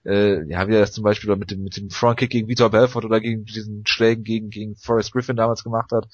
äh, 0.04 0.48
ja, 0.50 0.68
wie 0.68 0.74
er 0.74 0.80
das 0.80 0.92
zum 0.92 1.04
Beispiel 1.04 1.34
mit 1.36 1.50
dem, 1.50 1.62
mit 1.62 1.76
dem 1.76 1.90
Frontkick 1.90 2.30
gegen 2.30 2.48
Vitor 2.48 2.70
Belfort 2.70 3.04
oder 3.04 3.20
gegen 3.20 3.44
diesen 3.44 3.86
Schlägen 3.86 4.24
gegen, 4.24 4.50
gegen 4.50 4.76
Forrest 4.76 5.12
Griffin 5.12 5.36
damals 5.36 5.64
gemacht 5.64 5.90
hat. 5.92 6.08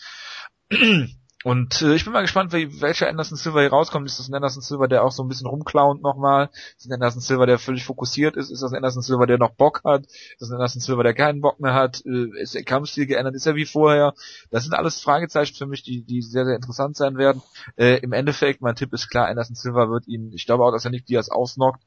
und 1.45 1.83
äh, 1.83 1.95
ich 1.95 2.05
bin 2.05 2.13
mal 2.13 2.23
gespannt, 2.23 2.53
wie, 2.53 2.81
welcher 2.81 3.09
Anderson 3.09 3.37
Silver 3.37 3.61
hier 3.61 3.71
rauskommt. 3.71 4.07
Ist 4.07 4.19
das 4.19 4.29
ein 4.29 4.35
Anderson 4.35 4.63
Silver, 4.63 4.89
der 4.89 5.05
auch 5.05 5.13
so 5.13 5.23
ein 5.23 5.29
bisschen 5.29 5.47
rumclownt 5.47 6.03
nochmal? 6.03 6.51
Ist 6.77 6.87
das 6.87 6.91
ein 6.91 6.95
Anderson 6.95 7.21
Silver, 7.21 7.47
der 7.47 7.59
völlig 7.59 7.85
fokussiert 7.85 8.37
ist? 8.37 8.51
Ist 8.51 8.63
das 8.63 8.73
ein 8.73 8.77
Anderson 8.77 9.03
Silver, 9.03 9.27
der 9.27 9.39
noch 9.39 9.55
Bock 9.55 9.83
hat? 9.85 10.07
Ist 10.07 10.41
das 10.41 10.51
ein 10.51 10.55
Anderson 10.55 10.81
Silver, 10.81 11.03
der 11.03 11.15
keinen 11.15 11.41
Bock 11.41 11.61
mehr 11.61 11.75
hat? 11.75 12.03
Äh, 12.07 12.41
ist 12.41 12.55
der 12.55 12.65
Kampfstil 12.65 13.07
geändert? 13.07 13.35
Ist 13.35 13.47
er 13.47 13.55
wie 13.55 13.67
vorher? 13.67 14.15
Das 14.51 14.65
sind 14.65 14.75
alles 14.75 15.01
Fragezeichen 15.01 15.55
für 15.55 15.67
mich, 15.67 15.83
die, 15.83 16.03
die 16.03 16.23
sehr, 16.23 16.47
sehr 16.47 16.57
interessant 16.57 16.97
sein 16.97 17.19
werden. 17.19 17.43
Äh, 17.77 17.99
Im 17.99 18.13
Endeffekt, 18.13 18.63
mein 18.63 18.77
Tipp 18.77 18.93
ist 18.93 19.09
klar, 19.11 19.29
Anderson 19.29 19.57
Silver 19.57 19.91
wird 19.91 20.09
ihn, 20.09 20.33
ich 20.33 20.47
glaube 20.47 20.65
auch, 20.65 20.73
dass 20.73 20.85
er 20.85 20.91
nicht 20.91 21.09
Diaz 21.09 21.29
ausnockt, 21.29 21.83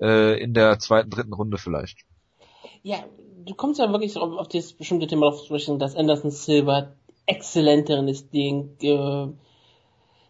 äh, 0.00 0.40
in 0.42 0.54
der 0.54 0.78
zweiten, 0.78 1.10
dritten 1.10 1.32
Runde 1.32 1.58
vielleicht. 1.58 2.00
Ja, 2.82 3.04
du 3.44 3.54
kommst 3.54 3.80
ja 3.80 3.90
wirklich 3.90 4.16
auf, 4.16 4.38
auf 4.38 4.48
dieses 4.48 4.72
bestimmte 4.72 5.06
Thema 5.06 5.26
auf 5.26 5.38
zu 5.38 5.46
sprechen, 5.46 5.78
dass 5.78 5.96
Anderson 5.96 6.30
Silver 6.30 6.94
exzellenteren 7.26 8.08
ist, 8.08 8.32
den, 8.32 8.76
äh, 8.82 9.28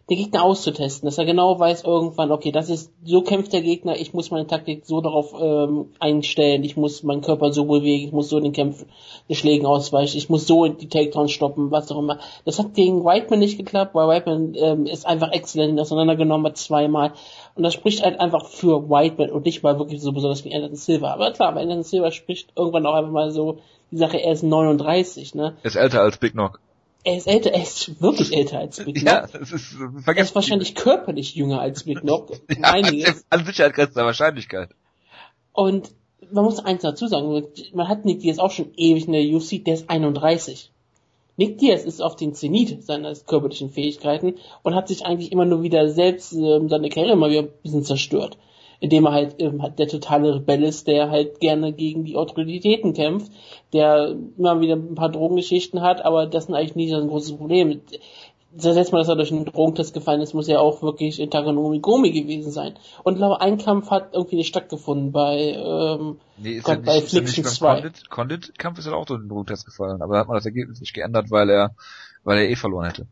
den 0.09 0.17
Gegner 0.17 0.43
auszutesten, 0.43 1.07
dass 1.07 1.17
er 1.17 1.25
genau 1.25 1.59
weiß 1.59 1.83
irgendwann, 1.83 2.31
okay, 2.31 2.51
das 2.51 2.69
ist, 2.69 2.91
so 3.03 3.21
kämpft 3.21 3.53
der 3.53 3.61
Gegner, 3.61 3.99
ich 3.99 4.13
muss 4.13 4.29
meine 4.29 4.45
Taktik 4.45 4.85
so 4.85 5.01
darauf 5.01 5.33
ähm, 5.39 5.93
einstellen, 5.99 6.63
ich 6.63 6.77
muss 6.77 7.01
meinen 7.01 7.21
Körper 7.21 7.51
so 7.51 7.65
bewegen, 7.65 8.05
ich 8.05 8.11
muss 8.11 8.29
so 8.29 8.39
den 8.39 8.51
Kämpfen, 8.51 8.87
den 9.27 9.35
Schlägen 9.35 9.65
ausweichen, 9.65 10.17
ich 10.17 10.29
muss 10.29 10.45
so 10.45 10.67
die 10.67 10.89
Takedowns 10.89 11.31
stoppen, 11.31 11.71
was 11.71 11.91
auch 11.91 11.97
immer. 11.97 12.19
Das 12.45 12.59
hat 12.59 12.75
gegen 12.75 13.03
Whiteman 13.03 13.39
nicht 13.39 13.57
geklappt, 13.57 13.95
weil 13.95 14.07
Whiteman 14.07 14.53
ähm, 14.55 14.85
ist 14.85 15.07
einfach 15.07 15.31
exzellent 15.31 15.79
auseinandergenommen 15.79 16.45
hat 16.45 16.57
zweimal. 16.57 17.13
Und 17.55 17.63
das 17.63 17.73
spricht 17.73 18.03
halt 18.03 18.19
einfach 18.19 18.45
für 18.45 18.87
Whiteman 18.87 19.31
und 19.31 19.45
nicht 19.45 19.63
mal 19.63 19.79
wirklich 19.79 20.01
so 20.01 20.11
besonders 20.11 20.45
wie 20.45 20.53
Anderson 20.53 20.75
Silva. 20.75 21.13
Aber 21.13 21.31
klar, 21.31 21.51
bei 21.53 21.61
Anderson 21.61 21.83
Silva 21.83 22.11
spricht 22.11 22.49
irgendwann 22.55 22.85
auch 22.85 22.93
einfach 22.93 23.11
mal 23.11 23.31
so 23.31 23.57
die 23.89 23.97
Sache, 23.97 24.17
er 24.17 24.33
ist 24.33 24.43
39, 24.43 25.33
ne? 25.33 25.55
Er 25.63 25.65
ist 25.65 25.75
älter 25.75 26.01
als 26.01 26.17
Big 26.17 26.33
Knock. 26.33 26.59
Er 27.05 27.17
ist 27.17 27.27
älter, 27.27 27.51
er 27.51 27.61
ist 27.61 28.01
wirklich 28.01 28.35
älter 28.35 28.57
als 28.57 28.83
Big 28.83 28.95
Knock. 28.95 29.05
Ja, 29.05 29.27
das 29.27 29.51
ist, 29.51 29.75
er 30.07 30.17
ist 30.17 30.33
wahrscheinlich 30.33 30.73
körperlich 30.73 31.35
jünger 31.35 31.61
als 31.61 31.83
Big 31.83 31.99
Knock. 32.01 32.31
ja, 32.49 32.71
einiges. 32.71 33.23
An 33.29 33.45
Sicherheit 33.45 33.75
grenzt 33.75 33.95
der 33.95 34.05
Wahrscheinlichkeit. 34.05 34.69
Und 35.53 35.91
man 36.31 36.43
muss 36.43 36.57
eins 36.59 36.81
dazu 36.81 37.05
sagen, 37.05 37.43
man 37.73 37.87
hat 37.87 38.05
Nick 38.05 38.21
Diaz 38.21 38.39
auch 38.39 38.49
schon 38.49 38.73
ewig 38.75 39.05
in 39.05 39.13
der 39.13 39.23
UFC, 39.23 39.63
der 39.63 39.75
ist 39.75 39.87
31. 39.87 40.71
Nick 41.37 41.59
Diaz 41.59 41.83
ist 41.83 42.01
auf 42.01 42.15
den 42.15 42.33
Zenit 42.33 42.83
seiner 42.83 43.13
körperlichen 43.13 43.69
Fähigkeiten 43.69 44.35
und 44.63 44.73
hat 44.73 44.87
sich 44.87 45.05
eigentlich 45.05 45.31
immer 45.31 45.45
nur 45.45 45.61
wieder 45.61 45.87
selbst 45.89 46.33
äh, 46.33 46.67
seine 46.67 46.89
Karriere 46.89 47.15
mal 47.15 47.29
wieder 47.29 47.43
ein 47.43 47.49
bisschen 47.61 47.83
zerstört 47.83 48.37
indem 48.85 49.07
er 49.07 49.13
halt, 49.13 49.35
ähm, 49.39 49.63
der 49.79 49.87
totale 49.87 50.35
Rebell 50.35 50.63
ist, 50.63 50.87
der 50.87 51.09
halt 51.09 51.39
gerne 51.39 51.73
gegen 51.73 52.05
die 52.05 52.15
Autoritäten 52.15 52.93
kämpft, 52.93 53.31
der 53.73 54.15
immer 54.37 54.61
wieder 54.61 54.75
ein 54.75 54.93
paar 54.93 55.09
Drogengeschichten 55.09 55.81
hat, 55.81 56.05
aber 56.05 56.27
das 56.27 56.45
ist 56.45 56.53
eigentlich 56.53 56.75
nie 56.75 56.89
so 56.89 56.97
ein 56.97 57.07
großes 57.07 57.35
Problem. 57.35 57.81
Das 58.51 58.75
letzte 58.75 58.93
Mal, 58.93 58.99
dass 58.99 59.09
er 59.09 59.15
durch 59.15 59.31
einen 59.31 59.45
Drogentest 59.45 59.95
gefallen 59.95 60.21
ist, 60.21 60.35
muss 60.35 60.47
ja 60.47 60.59
auch 60.59 60.83
wirklich 60.83 61.19
in 61.19 61.29
Gomi 61.29 62.11
gewesen 62.11 62.51
sein. 62.51 62.75
Und 63.03 63.13
ich 63.13 63.17
glaube, 63.17 63.41
ein 63.41 63.57
Kampf 63.57 63.89
hat 63.89 64.13
irgendwie 64.13 64.35
nicht 64.35 64.49
stattgefunden 64.49 65.11
bei, 65.11 65.57
ähm, 65.57 66.19
nee, 66.37 66.51
ist 66.57 66.63
Gott, 66.63 66.77
ja 66.77 66.81
bei 66.85 67.01
Flixen 67.01 67.43
2. 67.43 67.73
Condit, 67.73 68.09
Condit 68.11 68.59
Kampf 68.59 68.77
ist 68.77 68.85
ja 68.85 68.93
auch 68.93 69.05
durch 69.05 69.19
einen 69.19 69.29
Drogentest 69.29 69.65
gefallen, 69.65 70.03
aber 70.03 70.13
da 70.13 70.19
hat 70.19 70.27
man 70.27 70.37
das 70.37 70.45
Ergebnis 70.45 70.79
nicht 70.79 70.93
geändert, 70.93 71.31
weil 71.31 71.49
er, 71.49 71.75
weil 72.23 72.37
er 72.37 72.49
eh 72.49 72.55
verloren 72.55 72.85
hätte. 72.85 73.07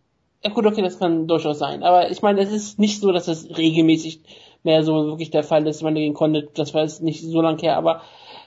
Ja 0.46 0.52
gut, 0.52 0.66
okay, 0.66 0.84
das 0.84 1.00
kann 1.00 1.28
durchaus 1.28 1.58
sein. 1.58 1.84
Aber 1.84 2.12
ich 2.12 2.22
meine, 2.22 2.42
es 2.42 2.52
ist 2.52 2.78
nicht 2.78 3.00
so, 3.00 3.12
dass 3.12 3.28
es 3.28 3.58
regelmäßig 3.58 4.22
mehr 4.64 4.84
so 4.84 5.06
wirklich 5.06 5.32
der 5.32 5.44
Fall 5.44 5.68
ist, 5.68 5.84
wenn 5.84 5.96
er 5.96 6.02
gegen 6.02 6.14
konnte. 6.14 6.50
Das 6.54 6.74
war 6.74 6.82
jetzt 6.82 7.02
nicht 7.02 7.22
so 7.22 7.42
lang 7.42 7.60
her, 7.60 7.78
aber 7.78 8.02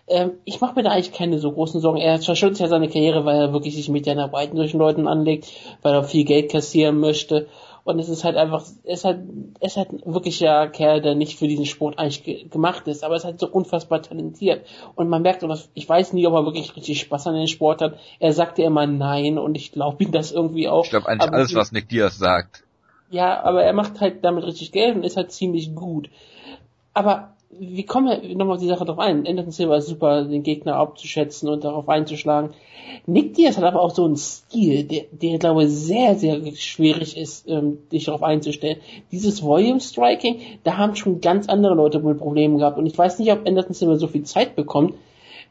ähm, 0.09 0.33
ich 0.45 0.61
mache 0.61 0.77
mir 0.77 0.83
da 0.83 0.91
eigentlich 0.91 1.13
keine 1.13 1.39
so 1.39 1.53
großen 1.53 1.81
Sorgen. 1.81 1.99
Er 1.99 2.19
verschüttet 2.19 2.61
ja 2.61 2.69
seine 2.69 2.89
Karriere, 2.89 3.25
weil 3.25 3.41
er 3.41 3.53
wirklich 3.53 3.75
sich 3.75 3.89
mit 3.89 4.07
Dana 4.07 4.33
White 4.33 4.57
solchen 4.57 4.79
Leuten 4.79 5.09
anlegt, 5.09 5.49
weil 5.83 5.95
er 5.95 6.05
viel 6.05 6.25
Geld 6.25 6.51
kassieren 6.51 6.99
möchte. 7.01 7.49
Und 7.83 8.01
es 8.01 8.09
ist 8.09 8.25
halt 8.25 8.37
einfach, 8.37 8.65
er 8.83 8.95
ist 8.95 9.05
halt, 9.05 9.21
er 9.61 9.67
ist 9.67 9.77
halt 9.77 9.89
wirklich 10.05 10.41
ja 10.41 10.67
Kerl, 10.67 11.01
der 11.01 11.15
nicht 11.15 11.39
für 11.39 11.47
diesen 11.47 11.67
Sport 11.67 11.99
eigentlich 11.99 12.25
ge 12.25 12.45
gemacht 12.49 12.89
ist, 12.89 13.05
aber 13.05 13.15
er 13.15 13.19
ist 13.19 13.25
halt 13.25 13.39
so 13.39 13.49
unfassbar 13.49 14.03
talentiert. 14.03 14.67
Und 14.97 15.09
man 15.09 15.23
merkt, 15.23 15.45
was, 15.45 15.71
ich 15.75 15.89
weiß 15.89 16.13
nie, 16.13 16.27
ob 16.27 16.35
er 16.35 16.45
wirklich 16.45 16.75
richtig 16.75 16.99
Spaß 16.99 17.29
an 17.29 17.37
den 17.37 17.47
Sport 17.47 17.83
hat. 17.83 17.99
Er 18.19 18.33
sagte 18.33 18.63
immer 18.63 18.89
nein 18.89 19.39
und 19.39 19.55
ich 19.57 19.71
glaube 19.71 20.03
ihm 20.03 20.11
das 20.11 20.33
irgendwie 20.33 20.69
auch. 20.69 20.85
Ich 20.85 20.91
glaube 20.91 21.09
eigentlich 21.09 21.29
aber 21.29 21.37
alles, 21.37 21.55
was 21.55 21.71
Nick 21.71 21.89
Diaz 21.89 22.19
sagt. 22.19 22.65
Ja, 23.11 23.43
aber 23.43 23.63
er 23.63 23.73
macht 23.73 24.01
halt 24.01 24.25
damit 24.25 24.45
richtig 24.45 24.73
Geld 24.73 24.97
und 24.97 25.05
ist 25.05 25.17
halt 25.17 25.31
ziemlich 25.31 25.75
gut. 25.75 26.11
Aber 26.93 27.37
wie 27.59 27.85
kommen 27.85 28.09
wir 28.09 28.37
nochmal 28.37 28.57
auf 28.57 28.63
die 28.63 28.69
Sache 28.69 28.85
drauf 28.85 28.99
ein? 28.99 29.27
Anderson 29.27 29.53
Silva 29.53 29.77
ist 29.77 29.87
super, 29.87 30.25
den 30.25 30.43
Gegner 30.43 30.77
abzuschätzen 30.77 31.49
und 31.49 31.65
darauf 31.65 31.89
einzuschlagen. 31.89 32.51
Nick 33.07 33.35
Diaz 33.35 33.57
hat 33.57 33.65
aber 33.65 33.81
auch 33.81 33.95
so 33.95 34.05
einen 34.05 34.17
Stil, 34.17 34.85
der, 34.85 35.05
der 35.13 35.39
glaube 35.39 35.65
ich 35.65 35.71
sehr, 35.71 36.17
sehr 36.17 36.41
schwierig 36.57 37.17
ist, 37.17 37.49
ähm, 37.49 37.79
dich 37.93 38.05
darauf 38.05 38.23
einzustellen. 38.23 38.79
Dieses 39.13 39.43
Volume 39.43 39.81
Striking, 39.81 40.41
da 40.65 40.77
haben 40.77 40.97
schon 40.97 41.21
ganz 41.21 41.49
andere 41.49 41.75
Leute 41.75 42.03
wohl 42.03 42.15
Probleme 42.15 42.59
gehabt 42.59 42.79
und 42.79 42.87
ich 42.87 42.99
weiß 42.99 43.19
nicht, 43.19 43.33
ob 43.33 43.47
Anderson 43.47 43.75
Silva 43.75 43.97
so 43.97 44.09
viel 44.09 44.25
Zeit 44.25 44.57
bekommt, 44.57 44.95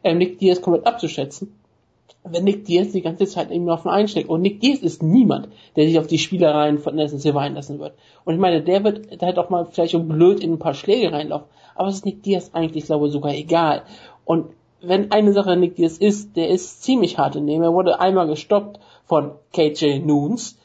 ähm, 0.04 0.18
Nick 0.18 0.40
Diaz 0.40 0.62
komplett 0.62 0.86
abzuschätzen 0.86 1.54
wenn 2.28 2.44
Nick 2.44 2.66
Diaz 2.66 2.92
die 2.92 3.02
ganze 3.02 3.26
Zeit 3.26 3.52
irgendwie 3.52 3.72
auf 3.72 3.84
den 3.84 3.92
einsteckt. 3.92 4.30
Und 4.30 4.42
Nick 4.42 4.60
Diaz 4.60 4.80
ist 4.80 5.04
niemand, 5.04 5.50
der 5.76 5.86
sich 5.86 6.00
auf 6.00 6.08
die 6.08 6.18
Spielereien 6.18 6.80
von 6.80 6.96
Nelson 6.96 7.20
Silva 7.20 7.42
einlassen 7.42 7.80
wird. 7.80 7.94
Und 8.24 8.34
ich 8.34 8.40
meine, 8.40 8.64
der 8.64 8.84
wird 8.84 9.22
halt 9.22 9.38
auch 9.38 9.50
mal 9.50 9.66
vielleicht 9.66 9.92
so 9.92 10.00
blöd 10.02 10.40
in 10.44 10.54
ein 10.54 10.60
paar 10.60 10.74
Schläge 10.74 11.12
reinlaufen. 11.12 11.48
Aber 11.76 11.90
es 11.90 11.96
ist 11.96 12.06
Nick 12.06 12.24
Diaz 12.24 12.50
eigentlich, 12.54 12.86
glaube 12.86 13.08
ich, 13.08 13.14
sogar 13.14 13.34
egal. 13.34 13.84
Und 14.24 14.48
wenn 14.82 15.12
eine 15.12 15.34
Sache 15.34 15.56
Nick 15.56 15.76
Diaz 15.76 15.98
ist, 15.98 16.36
der 16.36 16.50
ist 16.50 16.84
ziemlich 16.84 17.18
hart 17.18 17.36
in 17.36 17.48
dem. 17.48 17.62
Er 17.62 17.74
wurde 17.74 18.00
einmal 18.00 18.28
gestoppt 18.28 18.80
von 19.06 19.32
KJ 19.54 20.00
Noons. 20.00 20.58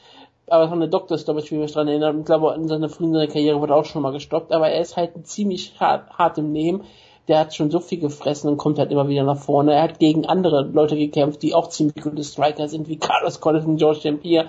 Aber 0.46 0.68
von 0.68 0.80
der 0.80 0.88
Stoppage, 0.88 1.50
wie 1.50 1.54
ich 1.56 1.60
mich 1.60 1.72
dran 1.72 1.88
erinnere. 1.88 2.18
Ich 2.18 2.24
glaube, 2.24 2.54
in 2.56 2.66
seiner 2.66 2.88
frühen 2.88 3.12
Karriere 3.28 3.60
wurde 3.60 3.74
er 3.74 3.76
auch 3.76 3.84
schon 3.84 4.02
mal 4.02 4.12
gestoppt. 4.12 4.52
Aber 4.52 4.68
er 4.68 4.80
ist 4.80 4.96
halt 4.96 5.26
ziemlich 5.26 5.78
hart, 5.78 6.10
hart 6.10 6.38
im 6.38 6.52
Nehmen 6.52 6.84
der 7.30 7.38
hat 7.38 7.54
schon 7.54 7.70
so 7.70 7.78
viel 7.78 8.00
gefressen 8.00 8.50
und 8.50 8.56
kommt 8.56 8.78
halt 8.78 8.90
immer 8.90 9.08
wieder 9.08 9.22
nach 9.22 9.38
vorne. 9.38 9.74
Er 9.74 9.82
hat 9.84 10.00
gegen 10.00 10.26
andere 10.26 10.62
Leute 10.62 10.96
gekämpft, 10.96 11.42
die 11.42 11.54
auch 11.54 11.68
ziemlich 11.68 12.02
gute 12.02 12.24
Striker 12.24 12.68
sind, 12.68 12.88
wie 12.88 12.96
Carlos 12.98 13.40
Collins 13.40 13.66
und 13.66 13.76
George 13.76 14.00
St. 14.00 14.46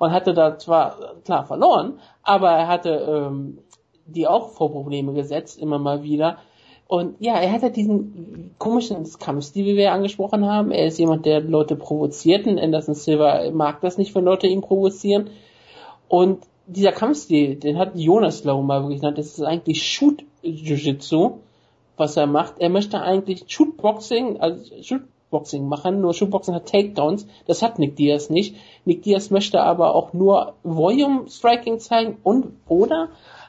und 0.00 0.10
hatte 0.10 0.34
da 0.34 0.58
zwar 0.58 1.14
klar 1.24 1.46
verloren, 1.46 2.00
aber 2.24 2.50
er 2.50 2.66
hatte 2.66 2.90
ähm, 2.90 3.58
die 4.06 4.26
auch 4.26 4.48
vor 4.50 4.72
Probleme 4.72 5.14
gesetzt, 5.14 5.58
immer 5.60 5.78
mal 5.78 6.02
wieder. 6.02 6.38
Und 6.88 7.14
ja, 7.20 7.36
er 7.36 7.52
hat 7.52 7.62
halt 7.62 7.76
diesen 7.76 8.54
komischen 8.58 9.06
Kampfstil, 9.18 9.64
wie 9.64 9.76
wir 9.76 9.92
angesprochen 9.92 10.44
haben. 10.44 10.72
Er 10.72 10.86
ist 10.86 10.98
jemand, 10.98 11.24
der 11.24 11.40
Leute 11.40 11.76
provoziert 11.76 12.46
und 12.46 12.58
Anderson 12.58 12.94
Silva 12.94 13.48
mag 13.52 13.80
das 13.80 13.96
nicht, 13.96 14.14
wenn 14.14 14.24
Leute 14.24 14.48
ihn 14.48 14.60
provozieren. 14.60 15.30
Und 16.08 16.44
dieser 16.66 16.92
Kampfstil, 16.92 17.54
den 17.56 17.78
hat 17.78 17.92
Jonas, 17.94 18.42
glaube 18.42 18.60
ich, 18.60 18.66
mal 18.66 18.82
wirklich 18.82 19.00
genannt, 19.00 19.18
das 19.18 19.38
ist 19.38 19.42
eigentlich 19.42 19.82
Shoot-Jiu-Jitsu 19.82 21.38
was 21.96 22.16
er 22.16 22.26
macht. 22.26 22.54
Er 22.58 22.68
möchte 22.68 23.00
eigentlich 23.00 23.44
Shootboxing, 23.46 24.40
also 24.40 24.82
Shootboxing 24.82 25.66
machen, 25.66 26.00
nur 26.00 26.14
Shootboxing 26.14 26.54
hat 26.54 26.66
Takedowns. 26.66 27.26
Das 27.46 27.62
hat 27.62 27.78
Nick 27.78 27.96
Diaz 27.96 28.30
nicht. 28.30 28.56
Nick 28.84 29.02
Diaz 29.02 29.30
möchte 29.30 29.60
aber 29.62 29.94
auch 29.94 30.12
nur 30.12 30.54
Volume 30.62 31.28
Striking 31.28 31.78
zeigen 31.78 32.18
und 32.22 32.52
oder 32.68 33.08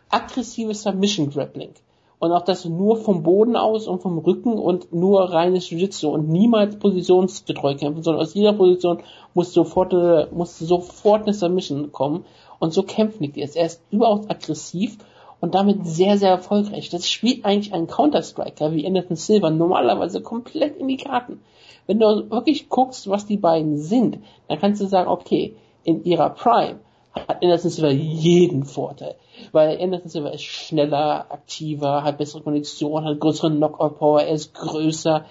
aggressives 0.09 0.83
Submission 0.83 1.29
Grappling. 1.29 1.71
Und 2.17 2.31
auch 2.31 2.43
das 2.43 2.65
nur 2.65 2.97
vom 2.97 3.23
Boden 3.23 3.55
aus 3.55 3.87
und 3.87 4.01
vom 4.01 4.17
Rücken 4.17 4.53
und 4.53 4.93
nur 4.93 5.31
reines 5.31 5.69
Jiu-Jitsu 5.69 6.09
und 6.09 6.29
niemals 6.29 6.79
positionsgetreu 6.79 7.75
kämpfen, 7.75 8.03
sondern 8.03 8.23
aus 8.23 8.33
jeder 8.33 8.53
Position 8.53 8.99
muss 9.33 9.53
sofort, 9.53 9.93
muss 10.31 10.57
sofort 10.57 11.23
eine 11.23 11.33
Submission 11.33 11.91
kommen. 11.91 12.25
Und 12.57 12.73
so 12.73 12.83
kämpft 12.83 13.19
Nick 13.19 13.33
Diaz. 13.33 13.55
Er 13.55 13.65
ist 13.65 13.81
überaus 13.91 14.29
aggressiv 14.29 14.97
und 15.39 15.55
damit 15.55 15.85
sehr, 15.85 16.17
sehr 16.17 16.29
erfolgreich. 16.29 16.89
Das 16.89 17.09
spielt 17.09 17.45
eigentlich 17.45 17.73
ein 17.73 17.87
Counter-Striker 17.87 18.71
wie 18.71 18.85
Anderson 18.85 19.15
Silver 19.15 19.49
normalerweise 19.49 20.21
komplett 20.21 20.77
in 20.77 20.87
die 20.87 20.97
Karten. 20.97 21.41
Wenn 21.87 21.99
du 21.99 22.29
wirklich 22.29 22.69
guckst, 22.69 23.09
was 23.09 23.25
die 23.25 23.37
beiden 23.37 23.77
sind, 23.77 24.19
dann 24.47 24.59
kannst 24.59 24.81
du 24.81 24.87
sagen, 24.87 25.09
okay, 25.09 25.55
in 25.83 26.03
ihrer 26.03 26.31
Prime 26.31 26.79
hat 27.13 27.43
Anderson 27.43 27.69
Silver 27.69 27.91
jeden 27.91 28.65
Vorteil. 28.65 29.15
Weil 29.51 29.79
Anderson 29.81 30.09
Silver 30.09 30.33
ist 30.33 30.43
schneller, 30.43 31.27
aktiver, 31.29 32.03
hat 32.03 32.17
bessere 32.17 32.41
Kondition, 32.41 33.05
hat 33.05 33.19
größere 33.19 33.51
Knockout-Power, 33.51 34.23
er 34.23 34.33
ist 34.33 34.53
größer, 34.53 35.25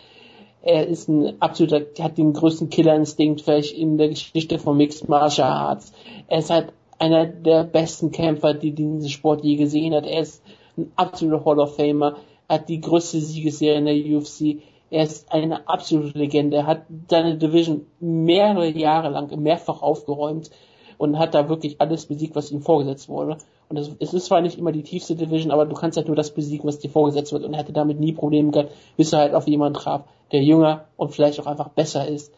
er 0.63 0.87
ist 0.87 1.09
ein 1.09 1.43
absoluter, 1.43 1.83
hat 2.01 2.17
den 2.17 2.33
größten 2.33 2.71
Killerinstinkt 2.71 3.43
vielleicht 3.43 3.77
in 3.77 3.99
der 3.99 4.09
Geschichte 4.09 4.59
von 4.59 4.77
Mixed 4.77 5.09
Martial 5.09 5.51
Arts. 5.51 5.93
Er 6.29 6.39
ist 6.39 6.51
halt 6.51 6.73
einer 6.99 7.27
der 7.27 7.65
besten 7.65 8.11
Kämpfer, 8.11 8.55
die 8.55 8.73
diesen 8.73 9.09
Sport 9.09 9.45
je 9.45 9.57
gesehen 9.57 9.95
hat. 9.95 10.07
Er 10.07 10.21
ist 10.21 10.43
ein 10.77 10.93
absoluter 10.97 11.45
Hall 11.45 11.61
of 11.61 11.77
Famer, 11.77 12.17
hat 12.49 12.69
die 12.69 12.81
größte 12.81 13.21
Siegesserie 13.21 13.79
in 13.79 13.87
der 13.87 14.19
UFC. 14.19 14.63
Er 14.91 15.05
ist 15.05 15.33
eine 15.33 15.67
absolute 15.69 16.17
Legende. 16.17 16.59
Er 16.59 16.67
hat 16.67 16.83
seine 17.09 17.37
Division 17.37 17.87
mehrere 18.01 18.69
Jahre 18.69 19.09
lang 19.09 19.35
mehrfach 19.43 19.83
aufgeräumt 19.83 20.51
und 20.99 21.19
hat 21.19 21.35
da 21.35 21.49
wirklich 21.49 21.81
alles 21.81 22.07
besiegt, 22.07 22.37
was 22.37 22.51
ihm 22.51 22.63
vorgesetzt 22.63 23.09
wurde. 23.09 23.39
Und 23.69 23.77
es, 23.77 23.91
es 23.99 24.15
ist 24.15 24.27
zwar 24.27 24.41
nicht 24.41 24.59
immer 24.59 24.73
die 24.73 24.83
tiefste 24.83 25.17
Division, 25.17 25.51
aber 25.51 25.67
du 25.67 25.75
kannst 25.75 25.97
halt 25.97 26.07
nur 26.07 26.17
das 26.17 26.31
besiegen, 26.31 26.67
was 26.67 26.79
dir 26.79 26.91
vorgesetzt 26.91 27.33
wird. 27.33 27.45
Und 27.45 27.55
er 27.55 27.61
hatte 27.61 27.73
damit 27.73 27.99
nie 27.99 28.13
Probleme 28.13 28.51
gehabt, 28.51 28.73
bis 28.97 29.13
er 29.13 29.21
halt 29.21 29.35
auf 29.35 29.49
jemanden 29.49 29.79
traf, 29.79 30.05
der 30.33 30.43
jünger 30.43 30.85
und 30.97 31.13
vielleicht 31.13 31.41
auch 31.41 31.47
einfach 31.47 31.71
besser 31.71 32.07
ist. 32.07 32.33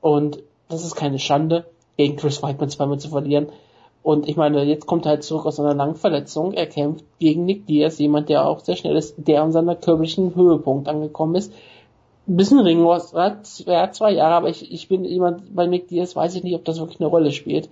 Und 0.00 0.42
das 0.68 0.84
ist 0.84 0.96
keine 0.96 1.18
Schande, 1.18 1.66
gegen 1.96 2.16
Chris 2.16 2.42
Weidman 2.42 2.68
zweimal 2.68 2.98
zu 2.98 3.08
verlieren. 3.08 3.48
Und 4.02 4.28
ich 4.28 4.36
meine, 4.36 4.62
jetzt 4.64 4.86
kommt 4.86 5.06
er 5.06 5.12
halt 5.12 5.22
zurück 5.22 5.46
aus 5.46 5.58
einer 5.58 5.74
langen 5.74 5.94
Verletzung. 5.94 6.52
Er 6.52 6.66
kämpft 6.66 7.06
gegen 7.18 7.46
Nick 7.46 7.66
Diaz, 7.66 7.98
jemand, 7.98 8.28
der 8.28 8.46
auch 8.46 8.60
sehr 8.60 8.76
schnell 8.76 8.96
ist, 8.96 9.14
der 9.16 9.42
an 9.42 9.50
seiner 9.50 9.76
körperlichen 9.76 10.34
Höhepunkt 10.34 10.88
angekommen 10.88 11.36
ist. 11.36 11.54
Ein 12.28 12.36
bisschen 12.36 12.60
Ringwurst, 12.60 13.14
er 13.14 13.82
hat 13.82 13.96
zwei 13.96 14.12
Jahre, 14.12 14.34
aber 14.34 14.48
ich, 14.50 14.70
ich 14.70 14.88
bin 14.88 15.04
jemand, 15.04 15.54
bei 15.54 15.66
Nick 15.66 15.88
Diaz 15.88 16.14
weiß 16.14 16.34
ich 16.34 16.42
nicht, 16.42 16.54
ob 16.54 16.64
das 16.66 16.78
wirklich 16.78 17.00
eine 17.00 17.08
Rolle 17.08 17.32
spielt. 17.32 17.70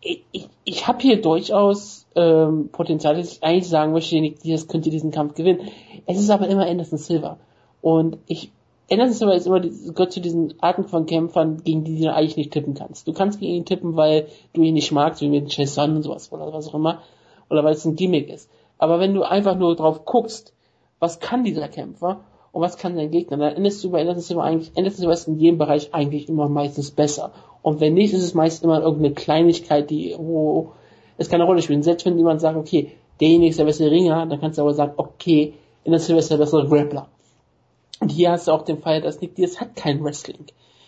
Ich, 0.00 0.22
ich, 0.30 0.48
ich 0.64 0.86
habe 0.86 1.00
hier 1.00 1.20
durchaus 1.20 2.06
ähm, 2.14 2.68
Potenzial, 2.70 3.16
dass 3.16 3.32
ich 3.32 3.42
eigentlich 3.42 3.68
sagen 3.68 3.92
möchte, 3.92 4.20
Nick 4.20 4.40
Diaz 4.40 4.68
könnte 4.68 4.90
diesen 4.90 5.10
Kampf 5.10 5.34
gewinnen. 5.34 5.68
Es 6.06 6.18
ist 6.18 6.30
aber 6.30 6.46
immer 6.48 6.66
Anderson 6.66 6.98
Silva. 6.98 7.38
Und 7.80 8.18
ich 8.26 8.52
Anderson 8.92 9.14
Silva 9.14 9.34
ist 9.34 9.46
immer, 9.46 9.60
gehört 9.60 10.12
zu 10.12 10.20
diesen 10.20 10.54
Arten 10.60 10.82
von 10.84 11.06
Kämpfern, 11.06 11.62
gegen 11.62 11.84
die 11.84 12.00
du 12.00 12.12
eigentlich 12.12 12.36
nicht 12.36 12.52
tippen 12.52 12.74
kannst. 12.74 13.06
Du 13.06 13.12
kannst 13.12 13.38
gegen 13.38 13.54
ihn 13.54 13.64
tippen, 13.64 13.94
weil 13.94 14.26
du 14.52 14.62
ihn 14.62 14.74
nicht 14.74 14.90
magst, 14.90 15.20
wie 15.20 15.28
mit 15.28 15.56
Jason 15.56 15.96
und 15.96 16.02
sowas, 16.02 16.32
oder 16.32 16.52
was 16.52 16.66
auch 16.66 16.74
immer, 16.74 17.00
oder 17.48 17.62
weil 17.62 17.74
es 17.74 17.84
ein 17.84 17.94
Gimmick 17.94 18.28
ist. 18.28 18.50
Aber 18.78 18.98
wenn 18.98 19.14
du 19.14 19.22
einfach 19.22 19.56
nur 19.56 19.76
drauf 19.76 20.04
guckst, 20.04 20.54
was 20.98 21.20
kann 21.20 21.44
dieser 21.44 21.68
Kämpfer 21.68 22.24
und 22.50 22.62
was 22.62 22.78
kann 22.78 22.96
dein 22.96 23.12
Gegner, 23.12 23.36
dann 23.36 23.54
endest 23.54 23.84
du 23.84 23.90
bei 23.90 24.00
Anderson 24.00 24.22
Silva 24.22 24.42
eigentlich, 24.42 24.72
Anderson 24.76 24.98
Silva 24.98 25.12
ist 25.12 25.28
in 25.28 25.38
jedem 25.38 25.58
Bereich 25.58 25.94
eigentlich 25.94 26.28
immer 26.28 26.48
meistens 26.48 26.90
besser. 26.90 27.30
Und 27.62 27.78
wenn 27.78 27.94
nicht, 27.94 28.12
ist 28.12 28.24
es 28.24 28.34
meist 28.34 28.64
immer 28.64 28.82
irgendeine 28.82 29.14
Kleinigkeit, 29.14 29.88
die, 29.88 30.16
wo 30.18 30.72
es 31.16 31.28
keine 31.28 31.44
Rolle 31.44 31.62
spielt. 31.62 31.84
selbst 31.84 32.06
wenn 32.06 32.18
jemand 32.18 32.40
sagt, 32.40 32.56
okay, 32.56 32.90
derjenige 33.20 33.50
ist 33.50 33.58
der 33.60 33.66
bessere 33.66 33.92
Ringer, 33.92 34.26
dann 34.26 34.40
kannst 34.40 34.58
du 34.58 34.62
aber 34.62 34.74
sagen, 34.74 34.94
okay, 34.96 35.54
Anderson 35.86 36.06
Silva 36.06 36.18
ist 36.18 36.30
der 36.32 36.38
bessere 36.38 36.66
Grappler 36.66 37.06
und 38.00 38.10
hier 38.10 38.32
hast 38.32 38.48
du 38.48 38.52
auch 38.52 38.62
den 38.62 38.78
Fall, 38.78 39.00
dass 39.00 39.20
Nick 39.20 39.34
Diaz 39.34 39.60
hat 39.60 39.76
kein 39.76 40.02
Wrestling. 40.02 40.46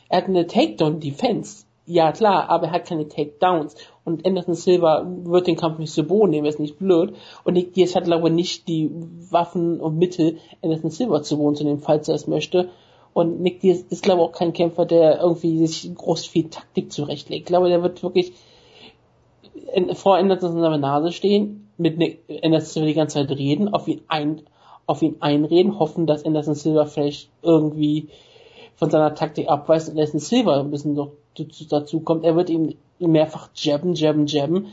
Er 0.08 0.18
hat 0.18 0.28
eine 0.28 0.46
Takedown-Defense. 0.46 1.66
Ja, 1.84 2.12
klar, 2.12 2.48
aber 2.48 2.68
er 2.68 2.72
hat 2.72 2.86
keine 2.86 3.08
Takedowns. 3.08 3.74
Und 4.04 4.26
Anderson 4.26 4.54
Silva 4.54 5.04
wird 5.24 5.46
den 5.46 5.56
Kampf 5.56 5.78
nicht 5.78 5.92
zu 5.92 6.04
Boden 6.04 6.30
nehmen, 6.30 6.46
ist 6.46 6.60
nicht 6.60 6.78
blöd. 6.78 7.14
Und 7.44 7.54
Nick 7.54 7.74
Diaz 7.74 7.94
hat, 7.94 8.04
glaube 8.04 8.28
ich, 8.28 8.34
nicht 8.34 8.68
die 8.68 8.90
Waffen 9.30 9.80
und 9.80 9.98
Mittel, 9.98 10.38
Anderson 10.62 10.90
Silva 10.90 11.22
zu 11.22 11.36
Boden 11.36 11.56
zu 11.56 11.64
nehmen, 11.64 11.80
falls 11.80 12.08
er 12.08 12.14
es 12.14 12.26
möchte. 12.26 12.70
Und 13.14 13.40
Nick 13.40 13.60
Diaz 13.60 13.84
ist, 13.90 14.02
glaube 14.02 14.22
ich, 14.22 14.28
auch 14.28 14.32
kein 14.32 14.52
Kämpfer, 14.52 14.86
der 14.86 15.20
irgendwie 15.20 15.66
sich 15.66 15.94
groß 15.94 16.26
viel 16.26 16.48
Taktik 16.48 16.92
zurechtlegt. 16.92 17.42
Ich 17.42 17.46
glaube, 17.46 17.68
der 17.68 17.82
wird 17.82 18.02
wirklich 18.02 18.32
vor 19.94 20.16
Anderson 20.16 20.56
in 20.56 20.62
seiner 20.62 20.78
Nase 20.78 21.12
stehen, 21.12 21.68
mit 21.76 21.98
Nick 21.98 22.22
Anderson 22.42 22.68
Silva 22.68 22.86
die 22.86 22.94
ganze 22.94 23.14
Zeit 23.18 23.36
reden, 23.36 23.68
auf 23.68 23.88
ihn 23.88 24.02
ein, 24.08 24.42
auf 24.86 25.02
ihn 25.02 25.16
einreden, 25.20 25.78
hoffen, 25.78 26.06
dass 26.06 26.24
Anderson 26.24 26.54
Silva 26.54 26.86
vielleicht 26.86 27.28
irgendwie 27.42 28.08
von 28.76 28.90
seiner 28.90 29.14
Taktik 29.14 29.48
abweist 29.48 29.88
und 29.88 29.94
Anderson 29.94 30.20
Silva 30.20 30.60
ein 30.60 30.70
bisschen 30.70 30.94
noch 30.94 31.12
dazu 31.68 32.00
kommt. 32.00 32.24
Er 32.24 32.36
wird 32.36 32.50
ihm 32.50 32.74
mehrfach 32.98 33.50
jabben, 33.54 33.94
jabben, 33.94 34.26
jabben 34.26 34.66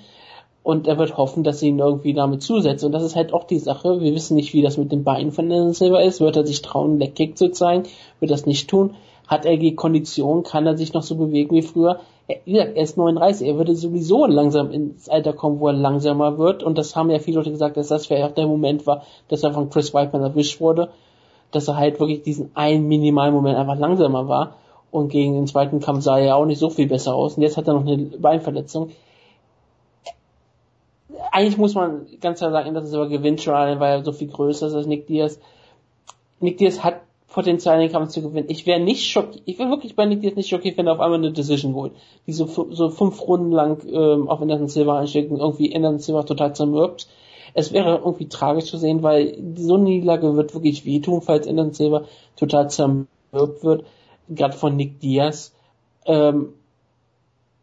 und 0.64 0.88
er 0.88 0.98
wird 0.98 1.18
hoffen, 1.18 1.44
dass 1.44 1.60
sie 1.60 1.70
ihn 1.70 1.80
irgendwie 1.80 2.14
damit 2.14 2.42
zusetzt. 2.42 2.84
Und 2.84 2.92
das 2.92 3.04
ist 3.04 3.16
halt 3.16 3.34
auch 3.34 3.46
die 3.46 3.60
Sache. 3.60 4.02
Wir 4.02 4.14
wissen 4.14 4.36
nicht, 4.36 4.54
wie 4.54 4.62
das 4.62 4.78
mit 4.78 4.92
den 4.92 5.04
Beinen 5.04 5.32
von 5.32 5.46
Anderson 5.46 5.74
Silva 5.74 6.02
ist. 6.02 6.22
Wird 6.22 6.36
er 6.36 6.46
sich 6.46 6.62
trauen, 6.62 6.92
einen 6.92 7.00
Leckkick 7.00 7.38
zu 7.38 7.52
zeigen? 7.52 7.84
Wird 8.20 8.32
das 8.32 8.46
nicht 8.46 8.70
tun? 8.70 8.96
Hat 9.28 9.46
er 9.46 9.58
die 9.58 9.76
Kondition? 9.76 10.44
Kann 10.44 10.66
er 10.66 10.78
sich 10.78 10.94
noch 10.94 11.04
so 11.04 11.16
bewegen 11.16 11.56
wie 11.56 11.62
früher? 11.62 12.00
Wie 12.46 12.54
gesagt, 12.54 12.76
er 12.76 12.84
ist 12.84 12.98
39, 12.98 13.48
er 13.48 13.58
würde 13.58 13.76
sowieso 13.76 14.28
langsam 14.28 14.72
ins 14.72 15.10
Alter 15.10 15.34
kommen, 15.34 15.60
wo 15.60 15.68
er 15.68 15.74
langsamer 15.74 16.38
wird. 16.38 16.62
Und 16.62 16.78
das 16.78 16.96
haben 16.96 17.10
ja 17.10 17.18
viele 17.18 17.38
Leute 17.38 17.50
gesagt, 17.50 17.76
dass 17.76 17.88
das 17.88 18.06
vielleicht 18.06 18.24
auch 18.24 18.36
der 18.36 18.46
Moment 18.46 18.86
war, 18.86 19.04
dass 19.30 19.44
er 19.44 19.52
von 19.52 19.70
Chris 19.70 19.94
Weidman 19.94 20.22
erwischt 20.22 20.62
wurde. 20.62 20.90
Dass 21.52 21.68
er 21.68 21.78
halt 21.78 22.00
wirklich 22.00 22.22
diesen 22.22 22.52
einen 22.56 22.88
minimalen 22.88 23.34
Moment 23.34 23.58
einfach 23.58 23.78
langsamer 23.78 24.28
war. 24.28 24.56
Und 24.92 25.10
gegen 25.10 25.34
den 25.34 25.48
zweiten 25.48 25.80
Kampf 25.80 26.04
sah 26.04 26.20
er 26.20 26.26
ja 26.26 26.36
auch 26.36 26.46
nicht 26.46 26.60
so 26.60 26.70
viel 26.70 26.88
besser 26.88 27.16
aus. 27.16 27.36
Und 27.36 27.44
jetzt 27.44 27.58
hat 27.58 27.68
er 27.68 27.74
noch 27.74 27.86
eine 27.86 27.98
Beinverletzung. 27.98 28.92
Eigentlich 31.32 31.58
muss 31.58 31.74
man 31.74 32.06
ganz 32.22 32.40
klar 32.40 32.52
sagen, 32.52 32.74
dass 32.76 32.86
es 32.86 32.94
aber 32.94 33.10
gewinnt 33.10 33.42
schon, 33.42 33.54
weil 33.54 34.00
er 34.00 34.04
so 34.04 34.12
viel 34.12 34.28
größer 34.28 34.68
ist 34.68 34.74
als 34.76 34.86
Nick 34.86 35.08
Diaz. 35.08 35.40
Nick 36.40 36.58
Diaz 36.60 36.84
hat 36.84 37.02
Potenzial, 37.30 37.80
den 37.80 37.92
Kampf 37.92 38.10
zu 38.10 38.22
gewinnen. 38.22 38.48
Ich 38.50 38.66
wäre 38.66 38.80
nicht 38.80 39.06
schockiert, 39.06 39.44
ich 39.46 39.60
wäre 39.60 39.70
wirklich 39.70 39.96
bei 39.96 40.06
Nick 40.06 40.22
Diaz 40.22 40.36
nicht 40.36 40.50
schockiert, 40.50 40.78
wenn 40.78 40.88
er 40.88 40.94
auf 40.94 41.00
einmal 41.00 41.20
eine 41.20 41.32
Decision 41.32 41.76
holt. 41.76 41.94
Die 42.26 42.34
so, 42.34 42.46
so 42.46 42.90
fünf 42.90 43.22
Runden 43.22 43.52
lang 43.52 43.82
ähm, 43.88 44.28
auf 44.28 44.42
Anderson 44.42 44.68
Silver 44.68 44.98
einsteckt 44.98 45.32
und 45.32 45.40
irgendwie 45.40 45.76
Anderson 45.76 46.00
Silver 46.00 46.26
total 46.26 46.56
zermürbt. 46.56 47.08
Es 47.54 47.72
wäre 47.72 47.98
irgendwie 47.98 48.28
tragisch 48.28 48.66
zu 48.66 48.78
sehen, 48.78 49.04
weil 49.04 49.38
so 49.56 49.76
eine 49.76 49.86
Niederlage 49.86 50.36
wird 50.36 50.54
wirklich 50.54 50.86
wehtun, 50.86 51.22
falls 51.22 51.48
Anderson 51.48 51.74
Silver 51.74 52.06
total 52.36 52.70
zermürbt 52.70 53.64
wird, 53.64 53.86
gerade 54.30 54.56
von 54.56 54.76
Nick 54.76 55.00
Diaz. 55.00 55.54
Ähm, 56.06 56.54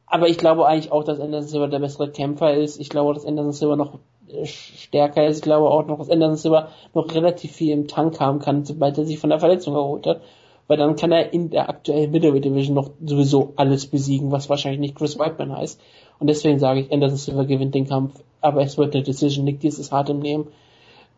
aber 0.07 0.29
ich 0.29 0.39
glaube 0.39 0.67
eigentlich 0.67 0.93
auch, 0.93 1.03
dass 1.03 1.19
Anderson 1.19 1.49
Silva 1.49 1.67
der 1.67 1.81
bessere 1.81 2.11
Kämpfer 2.11 2.55
ist. 2.55 2.81
Ich 2.81 2.89
glaube, 2.89 3.15
dass 3.15 3.27
Anderson 3.27 3.53
Silva 3.53 3.75
noch 3.77 3.99
stärker 4.45 5.27
ist. 5.27 5.39
Ich 5.39 5.43
glaube 5.43 5.71
auch 5.71 5.87
noch, 5.87 5.99
dass 5.99 6.11
Anderson 6.11 6.37
Silva 6.37 6.69
noch 6.95 7.15
relativ 7.15 7.53
viel 7.53 7.73
im 7.73 7.89
Tank 7.89 8.21
haben 8.21 8.39
kann, 8.39 8.65
sobald 8.65 8.99
er 8.99 9.05
sich 9.05 9.19
von 9.19 9.31
der 9.31 9.41
Verletzung 9.41 9.75
erholt 9.75 10.07
hat. 10.07 10.21
Weil 10.69 10.79
dann 10.79 10.97
kann 10.97 11.13
er 11.13 11.33
in 11.33 11.51
der 11.51 11.69
aktuellen 11.69 12.11
Middleweight 12.11 12.45
Division 12.45 12.75
noch 12.75 12.91
sowieso 13.05 13.53
alles 13.57 13.87
besiegen, 13.87 14.33
was 14.33 14.51
wahrscheinlich 14.51 14.81
nicht 14.81 14.97
Chris 14.97 15.19
Whiteman 15.19 15.57
heißt. 15.57 15.81
Und 16.19 16.27
deswegen 16.29 16.59
sage 16.59 16.81
ich, 16.81 16.93
Anderson 16.93 17.19
Silva 17.19 17.45
gewinnt 17.45 17.75
den 17.75 17.87
Kampf, 17.87 18.21
aber 18.41 18.63
es 18.63 18.77
wird 18.77 18.95
eine 18.95 19.05
Decision. 19.05 19.45
Nick 19.45 19.61
Diaz 19.61 19.79
ist 19.79 19.93
hart 19.93 20.11
im 20.11 20.19
Nehmen. 20.19 20.49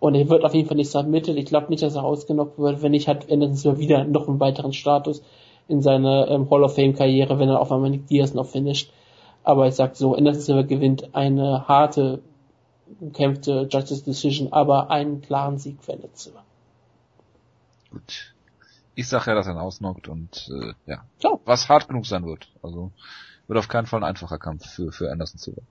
Und 0.01 0.15
er 0.15 0.29
wird 0.29 0.45
auf 0.45 0.55
jeden 0.55 0.69
Fall 0.69 0.77
nicht 0.77 0.91
submitted. 0.91 1.37
Ich 1.37 1.47
glaube 1.47 1.69
nicht, 1.71 1.83
dass 1.83 1.97
er 1.97 2.05
ausgenockt 2.05 2.59
wird. 2.59 2.83
Wenn 2.83 2.93
nicht, 2.93 3.09
hat 3.09 3.31
Anderson 3.33 3.57
Silva 3.57 3.79
wieder 3.79 4.05
noch 4.05 4.29
einen 4.29 4.39
weiteren 4.39 4.73
Status 4.73 5.23
in 5.67 5.81
seiner 5.83 6.29
ähm, 6.29 6.51
Hall 6.51 6.63
of 6.63 6.75
Fame 6.75 6.95
Karriere, 6.95 7.39
wenn 7.39 7.49
er 7.49 7.61
auf 7.61 7.73
einmal 7.73 7.91
Nick 7.91 8.07
Diaz 8.07 8.35
noch 8.35 8.47
finisht. 8.47 8.91
Aber 9.45 9.67
ich 9.67 9.75
sag 9.75 9.97
so, 9.97 10.15
Anderson 10.15 10.43
Silva 10.43 10.63
gewinnt 10.63 11.15
eine 11.15 11.67
harte 11.67 12.21
kämpfte 13.13 13.69
Justice 13.71 14.05
Decision, 14.05 14.53
aber 14.53 14.91
einen 14.91 15.21
klaren 15.23 15.59
Sieg 15.59 15.83
für 15.83 15.99
Silva. 16.15 16.45
Gut. 17.91 18.35
Ich 18.95 19.09
sage 19.09 19.31
ja, 19.31 19.35
dass 19.35 19.47
er 19.47 19.55
ihn 19.55 19.59
ausnockt 19.59 20.09
und 20.09 20.51
äh, 20.53 20.73
ja. 20.87 21.05
So. 21.19 21.41
Was 21.45 21.69
hart 21.69 21.89
genug 21.89 22.07
sein 22.07 22.27
wird. 22.27 22.49
Also 22.63 22.91
wird 23.47 23.59
auf 23.59 23.69
keinen 23.69 23.87
Fall 23.87 24.01
ein 24.01 24.09
einfacher 24.09 24.39
Kampf 24.39 24.67
für, 24.67 24.93
für 24.93 25.11
Anderson 25.11 25.39
Silva. 25.39 25.63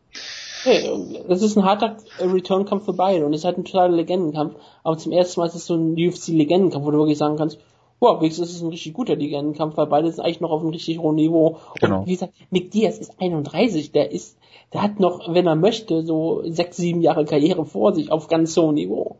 Hey, 0.64 1.24
das 1.28 1.42
ist 1.42 1.58
ein 1.58 1.64
harter 1.64 1.98
Return-Kampf 2.20 2.86
für 2.86 2.94
beide 2.94 3.26
und 3.26 3.34
es 3.34 3.42
ist 3.42 3.46
halt 3.46 3.58
ein 3.58 3.66
totaler 3.66 3.96
Legendenkampf, 3.96 4.56
aber 4.84 4.98
zum 4.98 5.12
ersten 5.12 5.40
Mal 5.40 5.48
ist 5.48 5.56
es 5.56 5.68
so 5.68 5.76
ein 5.76 5.94
UFC-Legendenkampf, 5.94 6.84
wo 6.84 6.92
du 6.92 6.98
wirklich 6.98 7.18
sagen 7.20 7.38
kannst, 7.38 7.60
wow, 8.00 8.20
wenigstens 8.22 8.50
ist 8.50 8.56
es 8.58 8.62
ein 8.62 8.70
richtig 8.70 8.94
guter 8.94 9.16
Legendenkampf, 9.16 9.78
weil 9.78 9.88
beide 9.88 10.12
sind 10.12 10.24
eigentlich 10.24 10.42
noch 10.42 10.52
auf 10.52 10.62
einem 10.62 10.70
richtig 10.70 11.00
hohen 11.00 11.16
Niveau. 11.16 11.60
Genau. 11.80 12.00
Und 12.00 12.08
wie 12.08 12.14
gesagt, 12.14 12.34
Nick 12.52 12.72
Diaz 12.72 12.98
ist 12.98 13.20
31, 13.20 13.92
der 13.92 14.12
ist 14.12 14.38
der 14.74 14.82
hat 14.82 15.00
noch, 15.00 15.34
wenn 15.34 15.48
er 15.48 15.56
möchte, 15.56 16.04
so 16.04 16.44
sechs, 16.46 16.78
sieben 16.78 17.02
Jahre 17.02 17.26
Karriere 17.26 17.66
vor 17.66 17.96
sich 17.96 18.12
auf 18.12 18.28
ganz 18.28 18.56
hohem 18.58 18.76
Niveau. 18.76 19.18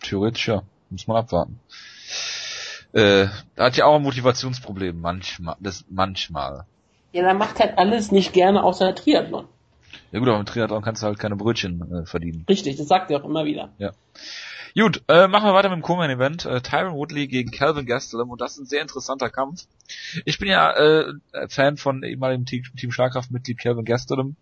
Theoretisch 0.00 0.48
ja, 0.48 0.62
muss 0.90 1.06
man 1.06 1.16
abwarten. 1.16 1.60
Äh, 2.92 3.26
da 3.56 3.64
hat 3.64 3.76
ja 3.76 3.86
auch 3.86 3.96
ein 3.96 4.02
Motivationsproblem, 4.02 5.00
manchmal, 5.00 5.56
das 5.60 5.84
manchmal. 5.88 6.66
Ja, 7.12 7.22
er 7.22 7.34
macht 7.34 7.58
halt 7.60 7.78
alles 7.78 8.12
nicht 8.12 8.32
gerne 8.32 8.62
außer 8.62 8.94
Triathlon. 8.94 9.46
Ja 10.12 10.18
gut, 10.18 10.28
aber 10.28 10.38
im 10.38 10.46
Triathlon 10.46 10.82
kannst 10.82 11.02
du 11.02 11.06
halt 11.06 11.18
keine 11.18 11.36
Brötchen 11.36 11.92
äh, 11.92 12.06
verdienen. 12.06 12.44
Richtig, 12.48 12.76
das 12.76 12.88
sagt 12.88 13.10
er 13.10 13.20
auch 13.20 13.24
immer 13.24 13.44
wieder. 13.44 13.70
Ja. 13.78 13.92
Gut, 14.74 15.02
äh, 15.08 15.26
machen 15.26 15.46
wir 15.46 15.54
weiter 15.54 15.68
mit 15.68 15.78
dem 15.78 15.82
Co-Main 15.82 16.10
Event. 16.10 16.44
Äh, 16.44 16.60
Tyron 16.60 16.94
Woodley 16.94 17.26
gegen 17.26 17.50
Calvin 17.50 17.86
Gastelum 17.86 18.30
und 18.30 18.40
das 18.40 18.52
ist 18.52 18.58
ein 18.58 18.66
sehr 18.66 18.82
interessanter 18.82 19.28
Kampf. 19.28 19.66
Ich 20.24 20.38
bin 20.38 20.48
ja 20.48 20.72
äh, 20.72 21.12
Fan 21.48 21.76
von 21.76 22.02
ehemaligem 22.02 22.46
Team, 22.46 22.62
Team 22.76 22.92
Schlagkraft-Mitglied 22.92 23.58
Calvin 23.58 23.84
Gastelum. 23.84 24.36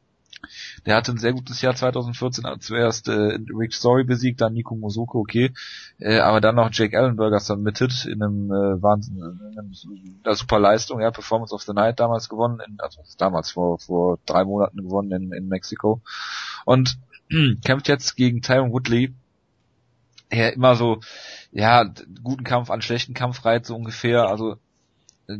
Der 0.87 0.95
hatte 0.95 1.13
ein 1.13 1.19
sehr 1.19 1.33
gutes 1.33 1.63
Jahr 1.63 1.75
2014, 1.75 2.45
also 2.45 2.59
zuerst 2.61 3.09
äh, 3.09 3.39
Rick 3.59 3.75
Story 3.75 4.05
besiegt, 4.05 4.41
dann 4.41 4.53
Nico 4.53 4.77
Mosoko, 4.77 5.19
okay, 5.19 5.53
äh, 5.99 6.19
aber 6.19 6.41
dann 6.41 6.55
noch 6.55 6.71
Jake 6.73 6.97
Allenberger 6.97 7.41
submitted 7.41 8.05
in 8.05 8.23
einem 8.23 8.51
äh, 8.53 8.81
Wahnsinn, 8.81 9.17
in 9.17 9.59
einem, 9.59 9.73
einer 10.23 10.35
super 10.37 10.61
Leistung, 10.61 11.01
ja, 11.01 11.11
Performance 11.11 11.53
of 11.53 11.63
the 11.63 11.73
Night 11.73 11.99
damals 11.99 12.29
gewonnen, 12.29 12.61
in, 12.65 12.79
also 12.79 13.03
damals 13.19 13.51
vor 13.51 13.79
vor 13.81 14.21
drei 14.27 14.45
Monaten 14.45 14.79
gewonnen 14.79 15.11
in, 15.11 15.33
in 15.33 15.49
Mexiko 15.49 16.03
und 16.65 16.99
kämpft 17.65 17.89
jetzt 17.89 18.15
gegen 18.15 18.41
Tyron 18.41 18.73
Woodley, 18.73 19.15
der 20.33 20.53
immer 20.55 20.77
so, 20.77 21.01
ja, 21.53 21.91
guten 22.23 22.45
Kampf 22.45 22.71
an 22.71 22.83
schlechten 22.83 23.15
Kampf 23.15 23.45
reiht, 23.45 23.67
so 23.67 23.75
ungefähr, 23.75 24.29
also 24.29 24.57
äh, 25.29 25.39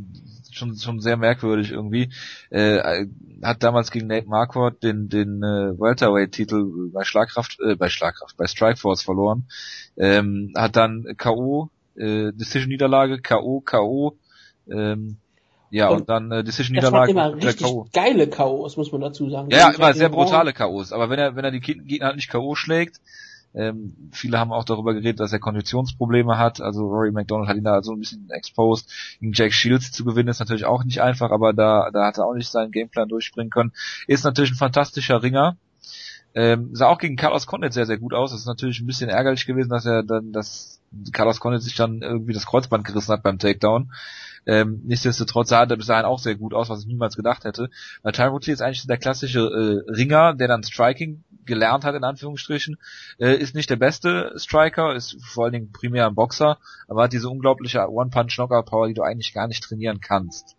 schon 0.53 0.77
schon 0.77 1.01
sehr 1.01 1.17
merkwürdig 1.17 1.71
irgendwie. 1.71 2.11
Äh, 2.51 3.07
hat 3.43 3.63
damals 3.63 3.91
gegen 3.91 4.07
Nate 4.07 4.29
Marquardt 4.29 4.83
den 4.83 5.09
den 5.09 5.43
äh, 5.43 5.79
Welterweight-Titel 5.79 6.91
bei 6.93 7.05
Schlagkraft, 7.05 7.59
äh, 7.61 7.77
bei 7.77 7.89
Schlagkraft, 7.89 8.37
bei 8.37 8.47
Strikeforce 8.47 9.03
verloren. 9.03 9.47
Ähm, 9.97 10.53
hat 10.57 10.77
dann 10.77 11.05
KO, 11.17 11.71
äh, 11.97 12.33
Decision-Niederlage, 12.33 13.21
KO, 13.21 13.63
KO. 13.65 14.17
Ähm, 14.71 15.17
ja, 15.71 15.89
und, 15.89 16.01
und 16.01 16.09
dann 16.09 16.33
äh, 16.33 16.45
Decision-Niederlage. 16.45 17.11
immer 17.11 17.35
richtig 17.35 17.67
KO. 17.67 17.87
geile 17.93 18.29
KOs, 18.29 18.77
muss 18.77 18.91
man 18.91 19.03
dazu 19.03 19.29
sagen. 19.29 19.51
Ja, 19.51 19.59
ja 19.59 19.71
immer 19.71 19.93
sehr 19.93 20.09
brutale 20.09 20.53
KOs. 20.53 20.93
Aber 20.93 21.11
wenn 21.11 21.19
er 21.19 21.37
wenn 21.37 21.45
er 21.45 21.51
die 21.51 21.61
Gegner 21.61 22.07
halt 22.07 22.17
nicht 22.17 22.31
KO 22.31 22.55
schlägt, 22.55 23.01
Ähm, 23.59 24.11
viele 24.13 24.39
haben 24.39 24.53
auch 24.53 24.63
darüber 24.63 24.95
geredet, 24.95 25.19
dass 25.19 25.33
er 25.33 25.41
Konditionsprobleme 25.41 26.39
hat. 26.39 26.61
Also 26.61 26.87
Rory 26.87 27.11
McDonald 27.11 27.49
hat 27.49 27.57
ihn 27.57 27.65
da 27.65 27.83
so 27.83 27.93
ein 27.93 27.99
bisschen 27.99 28.31
exposed. 28.31 28.89
Gegen 29.19 29.33
Jack 29.33 29.53
Shields 29.53 29.91
zu 29.91 30.05
gewinnen 30.05 30.29
ist 30.29 30.39
natürlich 30.39 30.65
auch 30.65 30.85
nicht 30.85 31.03
einfach, 31.03 31.33
aber 31.33 31.53
da, 31.53 31.91
da 31.93 32.07
hat 32.07 32.19
er 32.19 32.27
auch 32.27 32.35
nicht 32.35 32.49
seinen 32.49 32.71
Gameplan 32.71 33.09
durchbringen 33.09 33.51
können. 33.51 33.73
Ist 34.07 34.25
natürlich 34.25 34.53
ein 34.53 34.57
fantastischer 34.57 35.25
Ringer. 35.25 35.57
Ähm, 36.35 36.71
sah 36.73 36.87
auch 36.87 36.99
gegen 36.99 37.17
Carlos 37.17 37.49
Condit 37.49 37.73
sehr, 37.73 37.87
sehr 37.87 37.99
gut 37.99 38.15
aus. 38.15 38.31
Das 38.31 38.41
ist 38.41 38.47
natürlich 38.47 38.79
ein 38.79 38.87
bisschen 38.87 39.11
ärgerlich 39.11 39.45
gewesen, 39.45 39.71
dass 39.71 39.87
er 39.87 40.05
dann, 40.05 40.31
dass 40.33 40.81
Carlos 41.13 41.41
Condit 41.41 41.63
sich 41.63 41.75
dann 41.75 42.01
irgendwie 42.01 42.35
das 42.35 42.47
Kreuzband 42.47 42.85
gerissen 42.85 43.13
hat 43.13 43.25
beim 43.25 43.41
Takedown. 43.41 43.91
Ähm, 44.47 44.83
nichtsdestotrotz 44.85 45.49
sah 45.49 45.63
er 45.63 45.77
bis 45.77 45.87
dahin 45.87 46.05
auch 46.05 46.19
sehr 46.19 46.35
gut 46.35 46.55
aus, 46.55 46.69
was 46.69 46.81
ich 46.81 46.87
niemals 46.87 47.17
gedacht 47.17 47.45
hätte. 47.45 47.71
Weil 48.03 48.13
Tyron 48.13 48.33
Woodley 48.33 48.53
ist 48.53 48.63
eigentlich 48.63 48.87
der 48.87 48.99
klassische 48.99 49.41
äh, 49.41 49.91
Ringer, 49.91 50.35
der 50.35 50.49
dann 50.49 50.63
Striking 50.63 51.25
gelernt 51.45 51.85
hat, 51.85 51.95
in 51.95 52.05
Anführungsstrichen. 52.05 52.77
Äh, 53.19 53.37
ist 53.37 53.55
nicht 53.55 53.71
der 53.71 53.77
beste 53.77 54.33
Striker, 54.37 54.95
ist 54.95 55.17
vor 55.25 55.45
allen 55.45 55.55
Dingen 55.55 55.73
primär 55.73 56.07
ein 56.07 56.15
Boxer, 56.15 56.59
aber 56.87 57.05
hat 57.05 57.13
diese 57.13 57.29
unglaubliche 57.29 57.89
One-Punch-Knockout-Power, 57.89 58.89
die 58.89 58.95
du 58.95 59.03
eigentlich 59.03 59.33
gar 59.33 59.49
nicht 59.49 59.65
trainieren 59.65 60.01
kannst. 60.01 60.58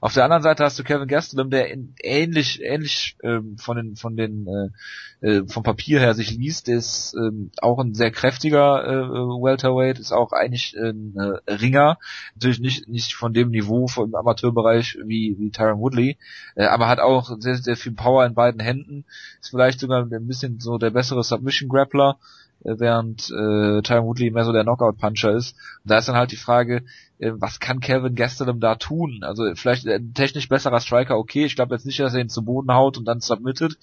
Auf 0.00 0.14
der 0.14 0.24
anderen 0.24 0.42
Seite 0.42 0.64
hast 0.64 0.78
du 0.78 0.84
Kevin 0.84 1.08
Gastelum, 1.08 1.50
der 1.50 1.70
in, 1.70 1.94
ähnlich 2.02 2.62
ähnlich 2.62 3.16
ähm, 3.22 3.56
von 3.58 3.76
den 3.76 3.96
von 3.96 4.16
den 4.16 4.46
äh, 4.46 5.28
äh, 5.28 5.46
vom 5.46 5.62
Papier 5.62 6.00
her 6.00 6.14
sich 6.14 6.30
liest, 6.30 6.68
ist 6.68 7.14
ähm, 7.14 7.50
auch 7.60 7.78
ein 7.78 7.94
sehr 7.94 8.10
kräftiger 8.10 8.84
äh, 8.84 9.08
Welterweight, 9.08 9.98
ist 9.98 10.12
auch 10.12 10.32
eigentlich 10.32 10.74
ein 10.76 11.14
äh, 11.16 11.52
Ringer, 11.52 11.98
natürlich 12.34 12.60
nicht 12.60 12.88
nicht 12.88 13.14
von 13.14 13.34
dem 13.34 13.50
Niveau 13.50 13.86
vom 13.86 14.14
Amateurbereich 14.14 14.98
wie 15.04 15.36
wie 15.38 15.50
Tyron 15.50 15.80
Woodley, 15.80 16.16
äh, 16.54 16.64
aber 16.64 16.88
hat 16.88 17.00
auch 17.00 17.30
sehr 17.38 17.56
sehr 17.56 17.76
viel 17.76 17.92
Power 17.92 18.24
in 18.24 18.34
beiden 18.34 18.60
Händen, 18.60 19.04
ist 19.40 19.50
vielleicht 19.50 19.80
sogar 19.80 20.02
ein 20.02 20.26
bisschen 20.26 20.60
so 20.60 20.78
der 20.78 20.90
bessere 20.90 21.22
Submission 21.22 21.68
Grappler. 21.68 22.18
äh, 22.18 22.39
während 22.62 23.30
äh, 23.30 23.82
Tyron 23.82 24.06
Woodley 24.06 24.30
mehr 24.30 24.44
so 24.44 24.52
der 24.52 24.64
Knockout-Puncher 24.64 25.32
ist. 25.32 25.56
Und 25.82 25.90
da 25.90 25.98
ist 25.98 26.08
dann 26.08 26.16
halt 26.16 26.32
die 26.32 26.36
Frage, 26.36 26.84
äh, 27.18 27.32
was 27.34 27.60
kann 27.60 27.80
Kevin 27.80 28.14
Gastelum 28.14 28.60
da 28.60 28.74
tun? 28.74 29.20
Also 29.22 29.44
vielleicht 29.54 29.86
ein 29.86 30.14
technisch 30.14 30.48
besserer 30.48 30.80
Striker, 30.80 31.18
okay, 31.18 31.44
ich 31.44 31.56
glaube 31.56 31.74
jetzt 31.74 31.86
nicht, 31.86 32.00
dass 32.00 32.14
er 32.14 32.20
ihn 32.20 32.28
zu 32.28 32.44
Boden 32.44 32.72
haut 32.72 32.98
und 32.98 33.04
dann 33.06 33.20
submittet. 33.20 33.78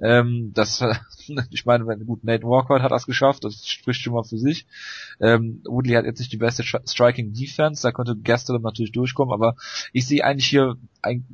Ähm, 0.00 0.52
das, 0.54 0.84
ich 1.50 1.66
meine, 1.66 1.86
wenn 1.86 2.04
gut, 2.06 2.24
Nate 2.24 2.44
Walker 2.44 2.82
hat 2.82 2.92
das 2.92 3.06
geschafft, 3.06 3.44
das 3.44 3.66
spricht 3.66 4.00
schon 4.00 4.12
mal 4.14 4.24
für 4.24 4.38
sich. 4.38 4.66
Ähm, 5.20 5.62
Woodley 5.64 5.94
hat 5.94 6.04
jetzt 6.04 6.18
nicht 6.18 6.32
die 6.32 6.36
beste 6.36 6.62
Striking 6.62 7.32
Defense, 7.32 7.82
da 7.82 7.92
könnte 7.92 8.16
Gastelum 8.16 8.62
natürlich 8.62 8.92
durchkommen, 8.92 9.32
aber 9.32 9.56
ich 9.92 10.06
sehe 10.06 10.24
eigentlich 10.24 10.46
hier 10.46 10.76
ein, 11.02 11.24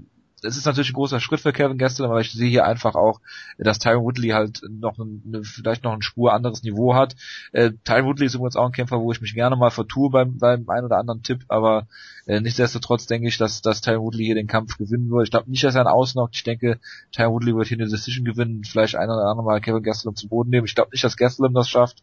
es 0.43 0.57
ist 0.57 0.67
natürlich 0.67 0.91
ein 0.91 0.95
großer 0.95 1.21
Schritt 1.21 1.41
für 1.41 1.53
Kevin 1.53 1.79
Gastelum, 1.79 2.11
aber 2.11 2.21
ich 2.21 2.33
sehe 2.33 2.51
hier 2.51 2.65
einfach 2.65 2.95
auch, 2.95 3.21
dass 3.59 3.79
Tyron 3.79 4.05
Woodley 4.05 4.31
halt 4.31 4.63
noch 4.69 4.99
eine, 4.99 5.45
vielleicht 5.45 5.85
noch 5.85 5.93
ein 5.93 6.03
Spur 6.03 6.33
anderes 6.33 6.63
Niveau 6.63 6.95
hat. 6.95 7.15
Äh, 7.53 7.73
Tyron 7.85 8.07
Woodley 8.07 8.27
ist 8.27 8.35
übrigens 8.35 8.57
auch 8.57 8.67
ein 8.67 8.73
Kämpfer, 8.73 9.01
wo 9.01 9.13
ich 9.13 9.21
mich 9.21 9.35
gerne 9.35 9.57
mal 9.57 9.71
vertue 9.71 10.11
beim, 10.11 10.39
beim 10.39 10.69
ein 10.69 10.85
oder 10.85 10.99
anderen 10.99 11.23
Tipp, 11.23 11.45
aber 11.49 11.87
äh, 12.27 12.41
nichtsdestotrotz 12.41 13.07
denke 13.07 13.29
ich, 13.29 13.39
dass, 13.39 13.63
dass 13.63 13.81
Tyron 13.81 14.03
Woodley 14.03 14.25
hier 14.25 14.35
den 14.35 14.47
Kampf 14.47 14.79
gewinnen 14.79 15.11
wird. 15.11 15.25
Ich 15.25 15.31
glaube 15.31 15.51
nicht, 15.51 15.65
dass 15.65 15.75
er 15.75 15.85
ihn 15.85 15.89
ausnockt. 15.89 16.37
Ich 16.37 16.45
denke, 16.45 16.79
Tyron 17.13 17.35
Woodley 17.35 17.55
wird 17.55 17.69
hier 17.69 17.79
eine 17.79 17.89
Decision 17.89 18.25
gewinnen, 18.25 18.65
vielleicht 18.65 18.97
ein 18.97 19.11
oder 19.11 19.25
andere 19.25 19.45
Mal 19.45 19.61
Kevin 19.61 19.83
Gastelum 19.83 20.17
zu 20.17 20.29
Boden 20.29 20.51
nehmen. 20.51 20.67
Ich 20.67 20.75
glaube 20.75 20.91
nicht, 20.93 21.05
dass 21.05 21.17
Gastelum 21.17 21.55
das 21.55 21.69
schafft 21.69 22.03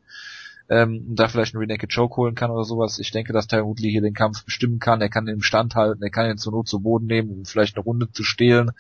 ähm, 0.69 1.03
da 1.15 1.27
vielleicht 1.27 1.55
einen 1.55 1.61
Renaked 1.61 1.93
Choke 1.93 2.15
holen 2.17 2.35
kann 2.35 2.51
oder 2.51 2.63
sowas. 2.63 2.99
Ich 2.99 3.11
denke, 3.11 3.33
dass 3.33 3.47
Tyron 3.47 3.69
Woodley 3.69 3.89
hier 3.89 4.01
den 4.01 4.13
Kampf 4.13 4.45
bestimmen 4.45 4.79
kann. 4.79 5.01
Er 5.01 5.09
kann 5.09 5.25
den 5.25 5.35
im 5.35 5.41
Stand 5.41 5.75
halten, 5.75 6.03
er 6.03 6.11
kann 6.11 6.29
ihn 6.29 6.37
zur 6.37 6.51
Not 6.53 6.67
zu 6.67 6.79
Boden 6.79 7.07
nehmen, 7.07 7.31
um 7.31 7.45
vielleicht 7.45 7.75
eine 7.75 7.83
Runde 7.83 8.11
zu 8.11 8.23
stehlen. 8.23 8.71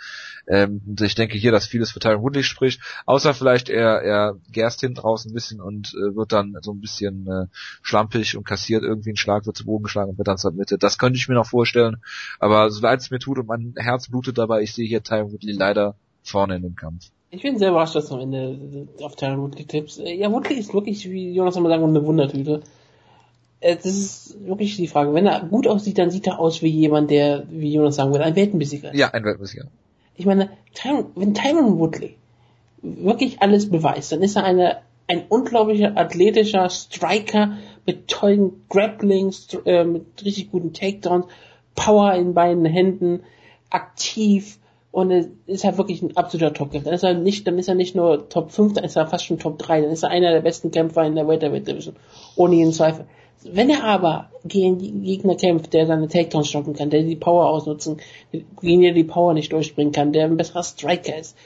Ähm, 0.47 0.81
und 0.85 1.01
ich 1.01 1.15
denke 1.15 1.37
hier, 1.37 1.51
dass 1.51 1.65
vieles 1.65 1.91
für 1.91 1.99
Tyron 1.99 2.21
Woodley 2.21 2.43
spricht. 2.43 2.81
Außer 3.05 3.33
vielleicht 3.33 3.69
er, 3.69 4.01
er 4.03 4.35
gerst 4.51 4.81
hinten 4.81 4.99
raus 4.99 5.25
ein 5.25 5.33
bisschen 5.33 5.61
und 5.61 5.93
äh, 5.95 6.15
wird 6.15 6.31
dann 6.31 6.55
so 6.61 6.71
ein 6.71 6.79
bisschen 6.79 7.27
äh, 7.27 7.47
schlampig 7.81 8.37
und 8.37 8.45
kassiert 8.45 8.83
irgendwie 8.83 9.09
einen 9.09 9.17
Schlag, 9.17 9.47
wird 9.47 9.57
zu 9.57 9.65
Boden 9.65 9.83
geschlagen 9.83 10.11
und 10.11 10.17
wird 10.19 10.27
dann 10.27 10.37
submitted. 10.37 10.83
Das 10.83 10.99
könnte 10.99 11.17
ich 11.17 11.27
mir 11.27 11.35
noch 11.35 11.47
vorstellen. 11.47 11.97
Aber 12.39 12.69
so 12.69 12.81
leid 12.81 12.99
es 12.99 13.09
mir 13.09 13.19
tut 13.19 13.39
und 13.39 13.47
mein 13.47 13.73
Herz 13.77 14.09
blutet 14.09 14.37
dabei, 14.37 14.61
ich 14.61 14.73
sehe 14.73 14.87
hier 14.87 15.01
Tyron 15.01 15.31
Woodley 15.31 15.53
leider 15.53 15.95
vorne 16.21 16.55
in 16.55 16.61
dem 16.61 16.75
Kampf. 16.75 17.09
Ich 17.31 17.43
bin 17.43 17.59
sehr 17.59 17.69
überrascht, 17.69 17.95
dass 17.95 18.09
du 18.09 18.15
am 18.15 18.21
Ende 18.21 18.87
auf 19.01 19.15
Tyron 19.15 19.41
Woodley 19.41 19.65
tippst. 19.65 19.99
Ja, 19.99 20.31
Woodley 20.31 20.57
ist 20.57 20.73
wirklich, 20.73 21.09
wie 21.09 21.33
Jonas 21.33 21.55
immer 21.55 21.69
sagen, 21.69 21.83
eine 21.83 22.05
Wundertüte. 22.05 22.61
Äh, 23.59 23.75
das 23.75 23.85
ist 23.85 24.45
wirklich 24.45 24.75
die 24.77 24.87
Frage. 24.87 25.13
Wenn 25.13 25.27
er 25.27 25.41
gut 25.41 25.67
aussieht, 25.67 25.97
dann 25.97 26.11
sieht 26.11 26.27
er 26.27 26.39
aus 26.39 26.61
wie 26.61 26.69
jemand, 26.69 27.11
der, 27.11 27.43
wie 27.49 27.73
Jonas 27.73 27.95
sagen 27.95 28.11
würde, 28.11 28.25
ein 28.25 28.35
Weltenbesieger. 28.35 28.95
Ja, 28.95 29.09
ein 29.11 29.23
Weltenbesieger. 29.23 29.65
Ich 30.15 30.25
meine, 30.25 30.49
Tyron, 30.73 31.05
wenn 31.15 31.33
Tyron 31.33 31.77
Woodley 31.77 32.15
wirklich 32.81 33.41
alles 33.41 33.69
beweist, 33.69 34.11
dann 34.11 34.21
ist 34.21 34.35
er 34.35 34.43
eine, 34.43 34.77
ein 35.07 35.23
unglaublicher 35.27 35.97
athletischer 35.97 36.69
Striker 36.69 37.57
mit 37.85 38.07
tollen 38.07 38.65
Grapplings, 38.69 39.49
äh, 39.65 39.83
mit 39.83 40.23
richtig 40.23 40.51
guten 40.51 40.73
Takedowns, 40.73 41.25
Power 41.75 42.13
in 42.13 42.33
beiden 42.33 42.65
Händen, 42.65 43.21
aktiv, 43.69 44.59
und 44.91 45.11
er 45.11 45.25
ist 45.45 45.63
halt 45.63 45.77
wirklich 45.77 46.01
ein 46.01 46.17
absoluter 46.17 46.53
Top-Kämpfer. 46.53 46.89
Dann 46.89 46.95
ist 46.95 47.03
er 47.03 47.13
nicht, 47.13 47.45
dann 47.47 47.59
ist 47.59 47.67
er 47.67 47.75
nicht 47.75 47.95
nur 47.95 48.27
Top 48.29 48.51
5, 48.51 48.73
dann 48.73 48.83
ist 48.83 48.95
er 48.95 49.07
fast 49.07 49.25
schon 49.25 49.39
Top 49.39 49.59
3, 49.59 49.81
dann 49.81 49.91
ist 49.91 50.03
er 50.03 50.09
einer 50.09 50.31
der 50.31 50.41
besten 50.41 50.71
Kämpfer 50.71 51.03
in 51.03 51.15
der 51.15 51.27
Welterweight 51.27 51.67
Division. 51.67 51.95
Ohne 52.35 52.55
jeden 52.55 52.73
Zweifel. 52.73 53.05
Wenn 53.43 53.69
er 53.69 53.85
aber 53.85 54.31
gegen 54.43 55.03
Gegner 55.03 55.35
kämpft, 55.35 55.73
der 55.73 55.85
seine 55.85 56.09
Takedowns 56.09 56.49
stoppen 56.49 56.73
kann, 56.73 56.89
der 56.89 57.03
die 57.03 57.15
Power 57.15 57.47
ausnutzen, 57.47 57.97
gegen 58.31 58.81
den 58.81 58.95
die 58.95 59.05
Power 59.05 59.33
nicht 59.33 59.53
durchbringen 59.53 59.93
kann, 59.93 60.11
der 60.11 60.25
ein 60.25 60.35
besserer 60.35 60.63
Striker 60.63 61.17
ist, 61.17 61.37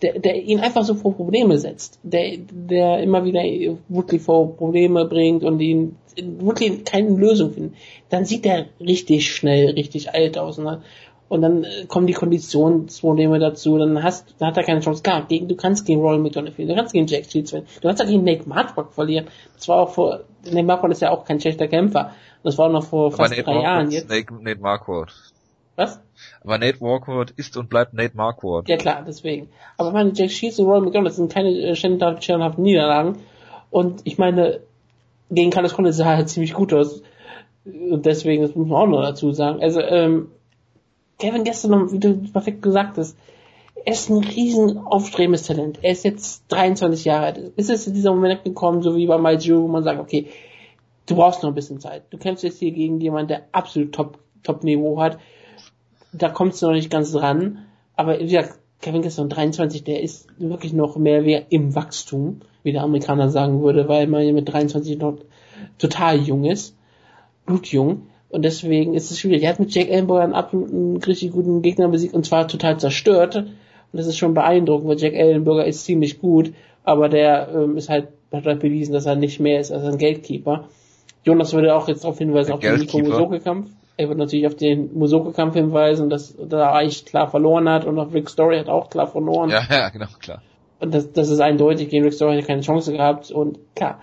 der, 0.00 0.18
der 0.18 0.42
ihn 0.42 0.60
einfach 0.60 0.82
so 0.82 0.94
vor 0.94 1.14
Probleme 1.14 1.58
setzt, 1.58 1.98
der, 2.02 2.38
der 2.38 3.02
immer 3.02 3.24
wieder 3.26 3.42
wirklich 3.88 4.22
vor 4.22 4.56
Probleme 4.56 5.04
bringt 5.04 5.44
und 5.44 5.60
ihn 5.60 5.96
wirklich 6.16 6.84
keine 6.84 7.10
Lösung 7.10 7.52
findet, 7.52 7.74
dann 8.08 8.24
sieht 8.24 8.46
er 8.46 8.66
richtig 8.80 9.30
schnell, 9.30 9.70
richtig 9.70 10.14
alt 10.14 10.38
aus. 10.38 10.56
Ne? 10.56 10.82
Und 11.32 11.40
dann 11.40 11.64
äh, 11.64 11.86
kommen 11.88 12.06
die 12.06 12.12
Konditionsprobleme 12.12 13.38
dazu, 13.38 13.78
dann 13.78 14.02
hast, 14.02 14.34
dann 14.38 14.48
hat 14.48 14.58
er 14.58 14.64
keine 14.64 14.80
Chance. 14.80 15.02
Klar, 15.02 15.24
gegen, 15.26 15.48
du 15.48 15.56
kannst 15.56 15.86
gegen 15.86 16.02
Royal 16.02 16.18
McDonald 16.18 16.54
verlieren, 16.54 16.76
du 16.76 16.80
kannst 16.82 16.92
gegen 16.92 17.06
Jack 17.06 17.24
Shields 17.24 17.52
verlieren, 17.52 17.70
du 17.80 17.88
kannst 17.88 18.02
ja 18.02 18.06
gegen 18.06 18.22
Nate 18.22 18.46
Marquardt 18.46 18.92
verlieren. 18.92 19.28
Das 19.56 19.66
war 19.66 19.78
auch 19.78 19.94
vor, 19.94 20.24
Nate 20.44 20.62
Marquardt 20.62 20.92
ist 20.92 21.00
ja 21.00 21.10
auch 21.10 21.24
kein 21.24 21.40
schlechter 21.40 21.68
Kämpfer. 21.68 22.12
Das 22.42 22.58
war 22.58 22.68
noch 22.68 22.84
vor 22.84 23.12
fast 23.12 23.30
Nate 23.30 23.44
drei 23.44 23.54
Marquardt 23.54 23.64
Jahren 23.64 23.90
jetzt. 23.90 24.10
Nate, 24.10 24.34
Nate 24.42 24.60
Marquardt. 24.60 25.14
Was? 25.76 26.00
Aber 26.44 26.58
Nate 26.58 26.84
Marquardt 26.84 27.30
ist 27.30 27.56
und 27.56 27.70
bleibt 27.70 27.94
Nate 27.94 28.14
Marquardt. 28.14 28.68
Ja 28.68 28.76
klar, 28.76 29.02
deswegen. 29.06 29.48
Aber 29.78 29.88
ich 29.88 29.94
meine, 29.94 30.12
Jack 30.14 30.30
Shields 30.30 30.58
und 30.58 30.66
Royal 30.66 30.82
McDonald 30.82 31.14
sind 31.14 31.32
keine 31.32 31.48
äh, 31.48 31.74
ständenhaften 31.74 32.62
Niederlagen. 32.62 33.20
Und 33.70 34.02
ich 34.04 34.18
meine, 34.18 34.60
gegen 35.30 35.50
Carlos 35.50 35.72
Condit 35.72 35.94
sah 35.94 36.10
er 36.10 36.16
halt 36.18 36.28
ziemlich 36.28 36.52
gut 36.52 36.74
aus. 36.74 37.02
Und 37.64 38.04
deswegen, 38.04 38.42
das 38.42 38.54
muss 38.54 38.68
man 38.68 38.82
auch 38.82 38.86
noch 38.86 39.00
dazu 39.00 39.32
sagen. 39.32 39.62
Also, 39.62 39.80
ähm, 39.80 40.28
Kevin 41.22 41.44
gestern, 41.44 41.92
wie 41.92 42.00
du 42.00 42.14
perfekt 42.32 42.62
gesagt 42.62 42.98
hast, 42.98 43.16
er 43.84 43.92
ist 43.92 44.10
ein 44.10 44.24
riesen 44.24 44.76
aufstrebendes 44.78 45.44
Talent. 45.44 45.78
Er 45.80 45.92
ist 45.92 46.04
jetzt 46.04 46.42
23 46.48 47.04
Jahre 47.04 47.26
alt. 47.26 47.38
Ist 47.54 47.70
jetzt 47.70 47.86
in 47.86 47.94
dieser 47.94 48.12
Moment 48.12 48.42
gekommen, 48.42 48.82
so 48.82 48.96
wie 48.96 49.06
bei 49.06 49.18
Maiju, 49.18 49.62
wo 49.62 49.68
man 49.68 49.84
sagt, 49.84 50.00
okay, 50.00 50.26
du 51.06 51.14
brauchst 51.14 51.44
noch 51.44 51.50
ein 51.50 51.54
bisschen 51.54 51.78
Zeit. 51.78 52.02
Du 52.10 52.18
kämpfst 52.18 52.42
jetzt 52.42 52.58
hier 52.58 52.72
gegen 52.72 53.00
jemanden, 53.00 53.28
der 53.28 53.42
absolut 53.52 53.92
Top, 53.92 54.18
Top 54.42 54.64
Niveau 54.64 55.00
hat. 55.00 55.18
Da 56.12 56.28
kommst 56.28 56.60
du 56.60 56.66
noch 56.66 56.72
nicht 56.72 56.90
ganz 56.90 57.12
dran. 57.12 57.66
Aber 57.94 58.18
wie 58.18 58.24
gesagt, 58.24 58.58
Kevin 58.80 59.02
gestern 59.02 59.28
23, 59.28 59.84
der 59.84 60.02
ist 60.02 60.26
wirklich 60.40 60.72
noch 60.72 60.96
mehr 60.96 61.24
wie 61.24 61.40
im 61.50 61.76
Wachstum, 61.76 62.40
wie 62.64 62.72
der 62.72 62.82
Amerikaner 62.82 63.28
sagen 63.28 63.62
würde, 63.62 63.86
weil 63.86 64.08
man 64.08 64.34
mit 64.34 64.52
23 64.52 64.98
noch 64.98 65.18
total 65.78 66.16
jung 66.16 66.44
ist. 66.46 66.76
Blutjung. 67.46 68.08
Und 68.32 68.46
deswegen 68.46 68.94
ist 68.94 69.10
es 69.10 69.20
schwierig. 69.20 69.42
Er 69.42 69.50
hat 69.50 69.60
mit 69.60 69.74
Jack 69.74 69.90
Ellenberger 69.90 70.24
einen 70.24 70.32
absoluten 70.32 70.96
richtig 70.96 71.32
guten 71.32 71.60
Gegner 71.60 71.88
besiegt 71.88 72.14
und 72.14 72.24
zwar 72.24 72.48
total 72.48 72.80
zerstört. 72.80 73.36
Und 73.36 73.46
das 73.92 74.06
ist 74.06 74.16
schon 74.16 74.32
beeindruckend, 74.32 74.88
weil 74.88 74.98
Jack 74.98 75.12
Ellenberger 75.12 75.66
ist 75.66 75.84
ziemlich 75.84 76.18
gut, 76.18 76.54
aber 76.82 77.10
der 77.10 77.50
ähm, 77.54 77.76
ist 77.76 77.90
halt, 77.90 78.08
hat 78.32 78.46
halt 78.46 78.60
bewiesen, 78.60 78.94
dass 78.94 79.04
er 79.04 79.16
nicht 79.16 79.38
mehr 79.38 79.60
ist 79.60 79.70
als 79.70 79.84
ein 79.84 79.98
Geldkeeper. 79.98 80.64
Jonas 81.24 81.52
würde 81.52 81.74
auch 81.74 81.88
jetzt 81.88 82.04
darauf 82.04 82.16
hinweisen, 82.16 82.52
auf 82.52 82.60
den 82.60 82.78
Nico 82.78 83.00
Musoke-Kampf. 83.00 83.68
Er 83.98 84.08
wird 84.08 84.16
natürlich 84.16 84.46
auf 84.46 84.56
den 84.56 84.96
Musoke-Kampf 84.98 85.54
hinweisen, 85.54 86.08
dass 86.08 86.34
er 86.34 86.72
eigentlich 86.72 87.04
klar 87.04 87.28
verloren 87.28 87.68
hat 87.68 87.84
und 87.84 87.98
auch 87.98 88.14
Rick 88.14 88.30
Story 88.30 88.56
hat 88.56 88.70
auch 88.70 88.88
klar 88.88 89.08
verloren. 89.08 89.50
Ja, 89.50 89.62
ja, 89.70 89.90
genau, 89.90 90.06
klar. 90.18 90.40
Und 90.80 90.94
das, 90.94 91.12
das 91.12 91.28
ist 91.28 91.40
eindeutig, 91.40 91.90
gegen 91.90 92.04
Rick 92.04 92.14
Story 92.14 92.36
hat 92.36 92.44
er 92.44 92.46
keine 92.46 92.62
Chance 92.62 92.92
gehabt 92.92 93.30
und 93.30 93.58
klar. 93.74 94.00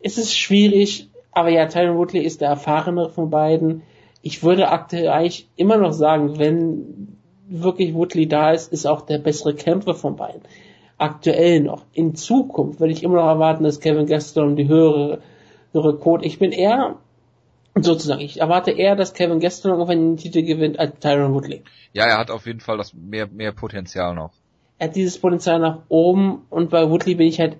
Es 0.00 0.18
ist 0.18 0.36
schwierig, 0.36 1.08
aber 1.32 1.48
ja, 1.50 1.66
Tyron 1.66 1.96
Woodley 1.96 2.20
ist 2.20 2.40
der 2.40 2.50
erfahrenere 2.50 3.10
von 3.10 3.30
beiden. 3.30 3.82
Ich 4.22 4.42
würde 4.42 4.68
aktuell 4.68 5.08
eigentlich 5.08 5.48
immer 5.56 5.76
noch 5.76 5.92
sagen, 5.92 6.38
wenn 6.38 7.18
wirklich 7.48 7.94
Woodley 7.94 8.28
da 8.28 8.52
ist, 8.52 8.72
ist 8.72 8.86
auch 8.86 9.02
der 9.02 9.18
bessere 9.18 9.54
Kämpfer 9.54 9.94
von 9.94 10.16
beiden. 10.16 10.42
Aktuell 10.98 11.60
noch. 11.60 11.84
In 11.92 12.14
Zukunft 12.14 12.78
würde 12.78 12.92
ich 12.92 13.02
immer 13.02 13.16
noch 13.16 13.26
erwarten, 13.26 13.64
dass 13.64 13.80
Kevin 13.80 14.06
Gaston 14.06 14.56
die 14.56 14.68
höhere, 14.68 15.20
höhere 15.72 15.98
Quote. 15.98 16.24
Ich 16.24 16.38
bin 16.38 16.52
eher, 16.52 16.96
sozusagen, 17.74 18.20
ich 18.20 18.40
erwarte 18.40 18.70
eher, 18.70 18.94
dass 18.94 19.14
Kevin 19.14 19.40
Gaston 19.40 19.72
irgendwann 19.72 19.98
den 19.98 20.16
Titel 20.16 20.42
gewinnt 20.42 20.78
als 20.78 21.00
Tyron 21.00 21.34
Woodley. 21.34 21.62
Ja, 21.92 22.04
er 22.04 22.18
hat 22.18 22.30
auf 22.30 22.46
jeden 22.46 22.60
Fall 22.60 22.78
das 22.78 22.94
mehr, 22.94 23.26
mehr 23.26 23.52
Potenzial 23.52 24.14
noch 24.14 24.32
er 24.82 24.88
hat 24.88 24.96
dieses 24.96 25.16
Potenzial 25.16 25.60
nach 25.60 25.82
oben 25.88 26.44
und 26.50 26.70
bei 26.70 26.90
Woodley 26.90 27.14
bin 27.14 27.28
ich 27.28 27.38
halt, 27.38 27.56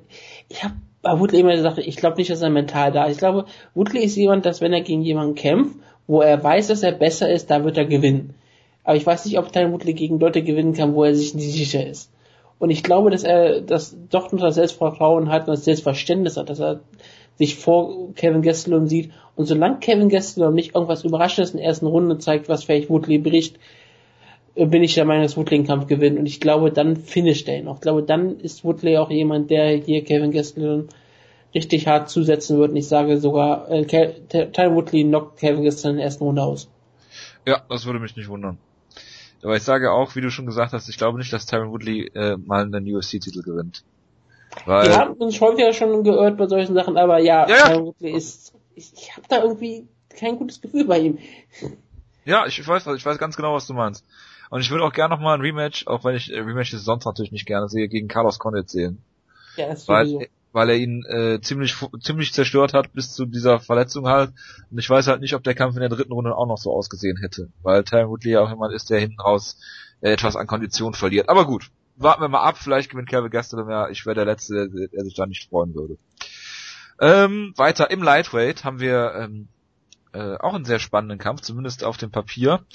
ich 0.49 0.65
habe 0.65 0.75
bei 1.03 1.19
Woodley 1.19 1.41
immer 1.41 1.55
gesagt, 1.55 1.79
ich 1.79 1.97
glaube 1.97 2.17
nicht, 2.17 2.31
dass 2.31 2.43
er 2.43 2.51
mental 2.51 2.93
da 2.93 3.05
ist. 3.05 3.15
Ich 3.15 3.19
glaube, 3.19 3.47
Woodley 3.75 4.05
ist 4.05 4.17
jemand, 4.17 4.47
dass 4.47 4.61
wenn 4.61 4.73
er 4.73 4.81
gegen 4.81 5.03
jemanden 5.03 5.35
kämpft, 5.35 5.77
wo 6.07 6.23
er 6.23 6.43
weiß, 6.43 6.69
dass 6.69 6.83
er 6.83 6.93
besser 6.93 7.31
ist, 7.31 7.51
da 7.51 7.65
wird 7.65 7.77
er 7.77 7.85
gewinnen. 7.85 8.35
Aber 8.85 8.97
ich 8.97 9.07
weiß 9.07 9.25
nicht, 9.25 9.39
ob 9.39 9.53
Tyron 9.53 9.73
Woodley 9.73 9.95
gegen 9.95 10.19
Leute 10.19 10.43
gewinnen 10.43 10.73
kann, 10.73 10.95
wo 10.95 11.05
er 11.05 11.15
sich 11.15 11.35
nicht 11.35 11.53
sicher 11.53 11.87
ist. 11.87 12.11
Und 12.59 12.71
ich 12.71 12.85
glaube, 12.85 13.11
dass 13.11 13.25
er 13.25 13.61
das 13.61 13.97
doch 14.11 14.31
noch 14.31 14.41
das 14.41 14.55
Selbstvertrauen 14.55 15.31
hat 15.31 15.49
und 15.49 15.55
das 15.55 15.65
Selbstverständnis 15.65 16.37
hat, 16.37 16.49
dass 16.49 16.61
er 16.61 16.81
sich 17.37 17.57
vor 17.57 18.13
Kevin 18.15 18.43
Gastelum 18.43 18.87
sieht. 18.87 19.11
Und 19.35 19.47
solange 19.47 19.79
Kevin 19.79 20.09
Gastelum 20.09 20.55
nicht 20.55 20.75
irgendwas 20.75 21.05
Überraschendes 21.05 21.53
in 21.53 21.57
der 21.59 21.67
ersten 21.67 21.87
Runde 21.87 22.19
zeigt, 22.19 22.49
was 22.49 22.65
vielleicht 22.65 22.91
Woodley 22.91 23.19
bricht, 23.19 23.59
bin 24.55 24.83
ich 24.83 24.95
der 24.95 25.05
Meinung, 25.05 25.23
dass 25.23 25.37
Woodley 25.37 25.59
den 25.59 25.67
Kampf 25.67 25.87
gewinnt. 25.87 26.19
Und 26.19 26.27
ich 26.27 26.41
glaube, 26.41 26.71
dann 26.71 26.97
finisht 26.97 27.49
er 27.49 27.59
ihn 27.59 27.69
auch. 27.69 27.77
Ich 27.77 27.81
glaube, 27.81 28.03
dann 28.03 28.39
ist 28.41 28.65
Woodley 28.65 28.99
auch 28.99 29.11
jemand, 29.11 29.51
der 29.51 29.77
hier 29.77 30.05
Kevin 30.05 30.31
Gastelum 30.31 30.89
richtig 31.55 31.87
hart 31.87 32.11
zusetzen 32.11 32.59
wird. 32.59 32.71
Und 32.71 32.77
ich 32.77 32.89
sage 32.89 33.19
sogar, 33.19 33.71
äh, 33.71 33.85
Tyron 33.85 34.75
Woodley 34.75 35.05
knockt 35.05 35.39
Kevin 35.39 35.65
Gastelum 35.65 35.93
in 35.93 35.97
der 35.99 36.07
ersten 36.07 36.25
Runde 36.25 36.43
aus. 36.43 36.69
Ja, 37.47 37.63
das 37.69 37.87
würde 37.87 37.99
mich 37.99 38.17
nicht 38.17 38.29
wundern. 38.29 38.59
Aber 39.43 39.57
ich 39.57 39.63
sage 39.63 39.91
auch, 39.91 40.15
wie 40.15 40.21
du 40.21 40.31
schon 40.31 40.47
gesagt 40.47 40.73
hast, 40.73 40.89
ich 40.89 40.99
glaube 40.99 41.19
nicht, 41.19 41.33
dass 41.33 41.47
Tyron 41.47 41.73
Woodley 41.73 42.11
äh, 42.15 42.37
mal 42.37 42.63
einen 42.63 42.95
UFC-Titel 42.95 43.43
gewinnt. 43.43 43.85
Weil 44.67 44.89
Wir 44.89 44.99
haben 44.99 45.15
uns 45.15 45.41
häufiger 45.41 45.73
schon 45.73 46.05
geirrt 46.05 46.37
bei 46.37 46.47
solchen 46.47 46.75
Sachen, 46.75 46.97
aber 46.97 47.19
ja, 47.19 47.49
ja, 47.49 47.57
ja. 47.57 47.69
Tyron 47.69 47.87
Woodley 47.87 48.13
ist, 48.13 48.55
ich, 48.75 48.93
ich 48.95 49.17
habe 49.17 49.27
da 49.29 49.43
irgendwie 49.43 49.89
kein 50.11 50.37
gutes 50.37 50.61
Gefühl 50.61 50.85
bei 50.85 50.99
ihm. 51.01 51.19
Ja, 52.25 52.47
ich 52.47 52.67
weiß, 52.67 52.87
ich 52.87 53.05
weiß 53.05 53.19
ganz 53.19 53.37
genau, 53.37 53.55
was 53.55 53.67
du 53.67 53.75
meinst. 53.75 54.05
Und 54.53 54.61
ich 54.61 54.71
würde 54.71 54.85
auch 54.85 54.93
gerne 54.93 55.15
nochmal 55.15 55.35
ein 55.35 55.41
Rematch, 55.41 55.87
auch 55.87 56.05
wenn 56.05 56.15
ich 56.15 56.31
äh, 56.31 56.39
Rematches 56.39 56.85
sonst 56.85 57.07
natürlich 57.07 57.33
nicht 57.33 57.47
gerne 57.47 57.71
sehe, 57.71 57.89
gegen 57.89 58.07
Carlos 58.07 58.39
Condit 58.39 58.69
sehen. 58.69 59.03
Ja, 59.57 59.69
das 59.69 59.89
weil, 59.89 60.29
weil 60.53 60.69
er 60.69 60.77
ihn 60.77 61.07
äh, 61.07 61.41
ziemlich 61.41 61.75
ziemlich 62.03 62.35
zerstört 62.35 62.75
hat 62.75 62.93
bis 62.93 63.15
zu 63.15 63.25
dieser 63.25 63.61
Verletzung 63.61 64.09
halt. 64.09 64.35
Und 64.71 64.79
ich 64.79 64.91
weiß 64.91 65.07
halt 65.07 65.23
nicht, 65.23 65.35
ob 65.35 65.43
der 65.43 65.55
Kampf 65.55 65.77
in 65.77 65.81
der 65.81 65.89
dritten 65.89 66.13
Runde 66.13 66.37
auch 66.37 66.47
noch 66.47 66.59
so 66.59 66.71
ausgesehen 66.71 67.17
hätte, 67.17 67.49
weil 67.63 67.83
Tyron 67.85 68.11
Woodley 68.11 68.33
ja 68.33 68.41
auch 68.43 68.51
jemand 68.51 68.75
ist, 68.75 68.91
der 68.91 69.01
hinten 69.01 69.23
raus 69.23 69.57
äh, 70.03 70.13
etwas 70.13 70.37
an 70.37 70.47
Kondition 70.47 70.93
verliert. 70.93 71.31
Aber 71.31 71.47
gut, 71.47 71.71
warten 71.97 72.21
wir 72.21 72.29
mal 72.29 72.43
ab. 72.43 72.59
Vielleicht 72.59 72.91
gewinnt 72.91 73.09
Kevin 73.09 73.31
Gastelum 73.31 73.71
ja. 73.71 73.89
Ich 73.89 74.05
wäre 74.05 74.17
der 74.17 74.27
Letzte, 74.27 74.69
der, 74.69 74.89
der 74.89 75.05
sich 75.07 75.15
da 75.15 75.25
nicht 75.25 75.49
freuen 75.49 75.75
würde. 75.75 75.97
Ähm, 77.01 77.55
weiter 77.57 77.91
im 77.91 78.03
Lightweight 78.03 78.65
haben 78.65 78.81
wir 78.81 79.15
ähm, 79.19 79.49
äh, 80.13 80.37
auch 80.37 80.53
einen 80.53 80.67
sehr 80.67 80.79
spannenden 80.79 81.19
Kampf, 81.19 81.41
zumindest 81.41 81.85
auf 81.85 81.97
dem 81.97 82.11
Papier. 82.11 82.67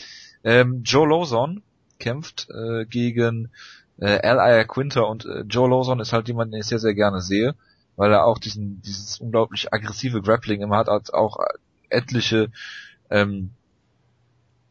Ähm, 0.43 0.81
Joe 0.83 1.07
Lawson 1.07 1.61
kämpft 1.99 2.47
äh, 2.49 2.85
gegen 2.85 3.49
äh, 3.99 4.17
L.I. 4.17 4.65
Quinter 4.65 5.07
und 5.07 5.25
äh, 5.25 5.41
Joe 5.41 5.69
Lawson 5.69 5.99
ist 5.99 6.13
halt 6.13 6.27
jemand, 6.27 6.53
den 6.53 6.59
ich 6.59 6.67
sehr, 6.67 6.79
sehr 6.79 6.93
gerne 6.93 7.21
sehe 7.21 7.55
weil 7.97 8.13
er 8.13 8.25
auch 8.25 8.37
diesen 8.37 8.81
dieses 8.83 9.19
unglaublich 9.19 9.73
aggressive 9.73 10.21
Grappling 10.21 10.61
immer 10.61 10.77
hat, 10.77 10.87
als 10.87 11.09
auch 11.09 11.39
etliche 11.89 12.49
ähm, 13.09 13.49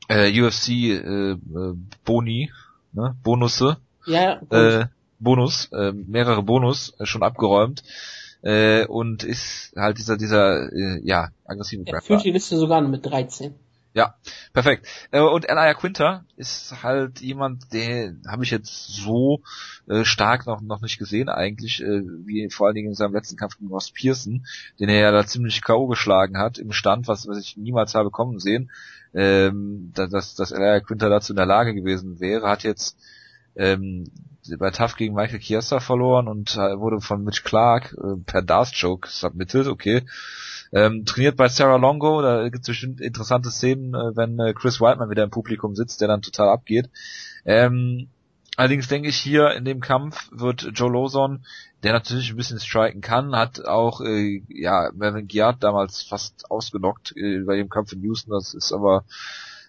äh, 0.09 0.31
UFC 0.41 0.69
äh, 0.69 1.33
äh, 1.33 1.37
Boni, 2.05 2.51
ne, 2.93 3.17
Bonusse, 3.23 3.79
ja, 4.07 4.41
äh, 4.51 4.87
Bonus, 5.19 5.71
äh, 5.73 5.93
mehrere 5.93 6.43
Bonus 6.43 6.95
äh, 7.01 7.07
schon 7.07 7.23
abgeräumt 7.23 7.83
äh, 8.43 8.87
und 8.87 9.25
ist 9.25 9.73
halt 9.77 9.99
dieser 9.99 10.17
dieser 10.17 10.73
äh, 10.73 11.01
ja 11.03 11.31
aggressive 11.45 11.83
Grappler. 11.83 11.99
Er 11.99 12.03
führt 12.03 12.25
die 12.25 12.31
Liste 12.31 12.57
sogar 12.57 12.81
mit 12.81 13.05
13. 13.05 13.55
Ja, 13.97 14.15
perfekt. 14.53 14.87
Äh, 15.11 15.23
und 15.23 15.49
Elia 15.49 15.73
Quinter 15.73 16.27
ist 16.37 16.83
halt 16.83 17.23
jemand, 17.23 17.73
der 17.73 18.15
habe 18.29 18.45
ich 18.45 18.51
jetzt 18.51 18.89
so 18.89 19.41
äh, 19.89 20.05
stark 20.05 20.45
noch 20.45 20.61
noch 20.61 20.83
nicht 20.83 20.99
gesehen 20.99 21.31
eigentlich, 21.31 21.83
äh, 21.83 22.03
wie 22.27 22.51
vor 22.51 22.67
allen 22.67 22.75
Dingen 22.75 22.89
in 22.89 22.95
seinem 22.95 23.15
letzten 23.15 23.39
Kampf 23.39 23.57
gegen 23.57 23.71
Ross 23.71 23.91
Pearson, 23.91 24.45
den 24.79 24.91
er 24.91 25.01
ja 25.01 25.13
da 25.13 25.25
ziemlich 25.25 25.63
K.O. 25.63 25.87
geschlagen 25.87 26.37
hat 26.37 26.59
im 26.59 26.73
Stand, 26.73 27.09
was, 27.09 27.27
was 27.27 27.39
ich 27.39 27.57
niemals 27.57 27.95
habe 27.95 28.11
kommen 28.11 28.39
sehen, 28.39 28.71
ähm, 29.15 29.93
dass, 29.95 30.35
dass 30.35 30.51
Elia 30.51 30.81
Quinter 30.81 31.09
dazu 31.09 31.33
in 31.33 31.39
der 31.39 31.47
Lage 31.47 31.73
gewesen 31.73 32.21
wäre, 32.21 32.51
hat 32.51 32.65
jetzt 32.65 32.99
ähm, 33.55 34.11
bei 34.59 34.71
Tough 34.71 34.97
gegen 34.97 35.15
Michael 35.15 35.41
Chiesa 35.41 35.81
verloren 35.81 36.29
und 36.29 36.57
wurde 36.57 37.01
von 37.01 37.25
Mitch 37.25 37.43
Clark 37.43 37.95
äh, 37.95 38.17
per 38.25 38.43
Darth 38.43 38.73
Joke 38.75 39.09
submitted, 39.09 39.67
okay. 39.67 40.05
Ähm, 40.73 41.05
trainiert 41.05 41.37
bei 41.37 41.49
Sarah 41.49 41.77
Longo, 41.77 42.23
da 42.23 42.49
gibt 42.49 42.63
es 42.63 42.69
bestimmt 42.69 43.01
interessante 43.01 43.51
Szenen, 43.51 43.95
äh, 43.95 44.17
wenn 44.17 44.39
äh, 44.39 44.53
Chris 44.53 44.81
Whiteman 44.81 45.11
wieder 45.11 45.23
im 45.23 45.31
Publikum 45.31 45.75
sitzt, 45.75 46.01
der 46.01 46.09
dann 46.09 46.23
total 46.23 46.49
abgeht. 46.49 46.91
Ähm, 47.45 48.09
allerdings 48.57 48.89
denke 48.89 49.09
ich 49.09 49.17
hier 49.17 49.53
in 49.53 49.65
dem 49.65 49.81
Kampf 49.81 50.29
wird 50.33 50.71
Joe 50.75 50.93
Lawson, 50.93 51.45
der 51.83 51.93
natürlich 51.93 52.31
ein 52.31 52.37
bisschen 52.37 52.59
striken 52.59 53.01
kann, 53.01 53.37
hat 53.37 53.65
auch 53.65 54.01
äh, 54.01 54.43
ja 54.49 54.91
Melvin 54.95 55.29
Giard 55.29 55.63
damals 55.63 56.03
fast 56.03 56.51
ausgenockt 56.51 57.17
äh, 57.17 57.45
bei 57.45 57.57
dem 57.57 57.69
Kampf 57.69 57.93
in 57.93 58.03
Houston, 58.03 58.33
das 58.33 58.55
ist 58.55 58.73
aber 58.73 59.05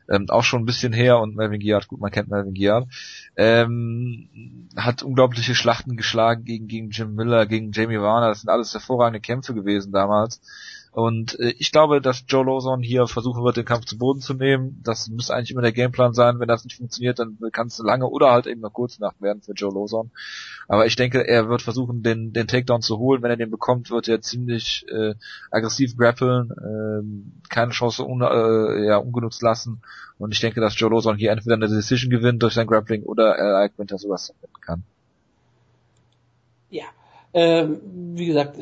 ähm, 0.10 0.26
auch 0.30 0.44
schon 0.44 0.62
ein 0.62 0.66
bisschen 0.66 0.94
her 0.94 1.20
und 1.20 1.36
Melvin 1.36 1.60
Giard, 1.60 1.88
gut, 1.88 2.00
man 2.00 2.12
kennt 2.12 2.30
Melvin 2.30 2.54
Giard, 2.54 2.88
ähm, 3.36 4.70
hat 4.76 5.04
unglaubliche 5.04 5.56
Schlachten 5.56 5.98
geschlagen 5.98 6.44
gegen, 6.46 6.68
gegen 6.68 6.90
Jim 6.90 7.16
Miller, 7.16 7.46
gegen 7.46 7.72
Jamie 7.72 8.00
Warner, 8.00 8.30
das 8.30 8.42
sind 8.42 8.50
alles 8.50 8.74
hervorragende 8.74 9.20
Kämpfe 9.20 9.54
gewesen 9.54 9.92
damals. 9.92 10.42
Und 10.98 11.40
äh, 11.40 11.54
ich 11.60 11.72
glaube, 11.72 12.02
dass 12.02 12.24
Joe 12.28 12.44
Lawson 12.44 12.82
hier 12.82 13.06
versuchen 13.06 13.44
wird, 13.44 13.56
den 13.56 13.66
Kampf 13.66 13.86
zu 13.86 14.00
Boden 14.00 14.20
zu 14.20 14.34
nehmen. 14.34 14.82
Das 14.84 15.08
müsste 15.10 15.36
eigentlich 15.36 15.52
immer 15.52 15.62
der 15.62 15.72
Gameplan 15.72 16.16
sein. 16.16 16.40
Wenn 16.40 16.48
das 16.48 16.64
nicht 16.64 16.78
funktioniert, 16.78 17.20
dann 17.20 17.38
kann 17.52 17.68
es 17.68 17.78
lange 17.78 18.08
oder 18.08 18.32
halt 18.32 18.48
eben 18.48 18.66
eine 18.66 18.72
kurze 18.72 19.00
Nacht 19.00 19.22
werden 19.22 19.44
für 19.44 19.54
Joe 19.54 19.72
Lawson. 19.72 20.10
Aber 20.68 20.88
ich 20.88 20.96
denke, 20.96 21.28
er 21.28 21.50
wird 21.50 21.62
versuchen, 21.62 22.02
den, 22.02 22.34
den 22.34 22.48
Takedown 22.48 22.82
zu 22.82 22.98
holen. 22.98 23.22
Wenn 23.22 23.30
er 23.30 23.38
den 23.38 23.52
bekommt, 23.52 23.92
wird 23.92 24.08
er 24.08 24.22
ziemlich 24.22 24.88
äh, 24.90 25.14
aggressiv 25.52 25.96
grappeln, 25.96 26.50
äh, 26.50 27.48
keine 27.50 27.74
Chance 27.74 28.04
un, 28.04 28.24
äh, 28.24 28.88
ja, 28.88 28.98
ungenutzt 28.98 29.44
lassen. 29.44 29.84
Und 30.18 30.34
ich 30.34 30.40
denke, 30.40 30.62
dass 30.62 30.80
Joe 30.80 30.90
Lawson 30.90 31.16
hier 31.16 31.30
entweder 31.30 31.58
eine 31.58 31.68
Decision 31.68 32.10
gewinnt 32.10 32.42
durch 32.42 32.56
sein 32.56 32.66
Grappling 32.66 33.04
oder 33.04 33.36
er 33.36 33.70
Quinter 33.70 34.00
sowas 34.00 34.34
kann. 34.62 34.82
Ja, 36.72 36.86
ähm, 37.36 37.82
wie 38.16 38.26
gesagt, 38.26 38.58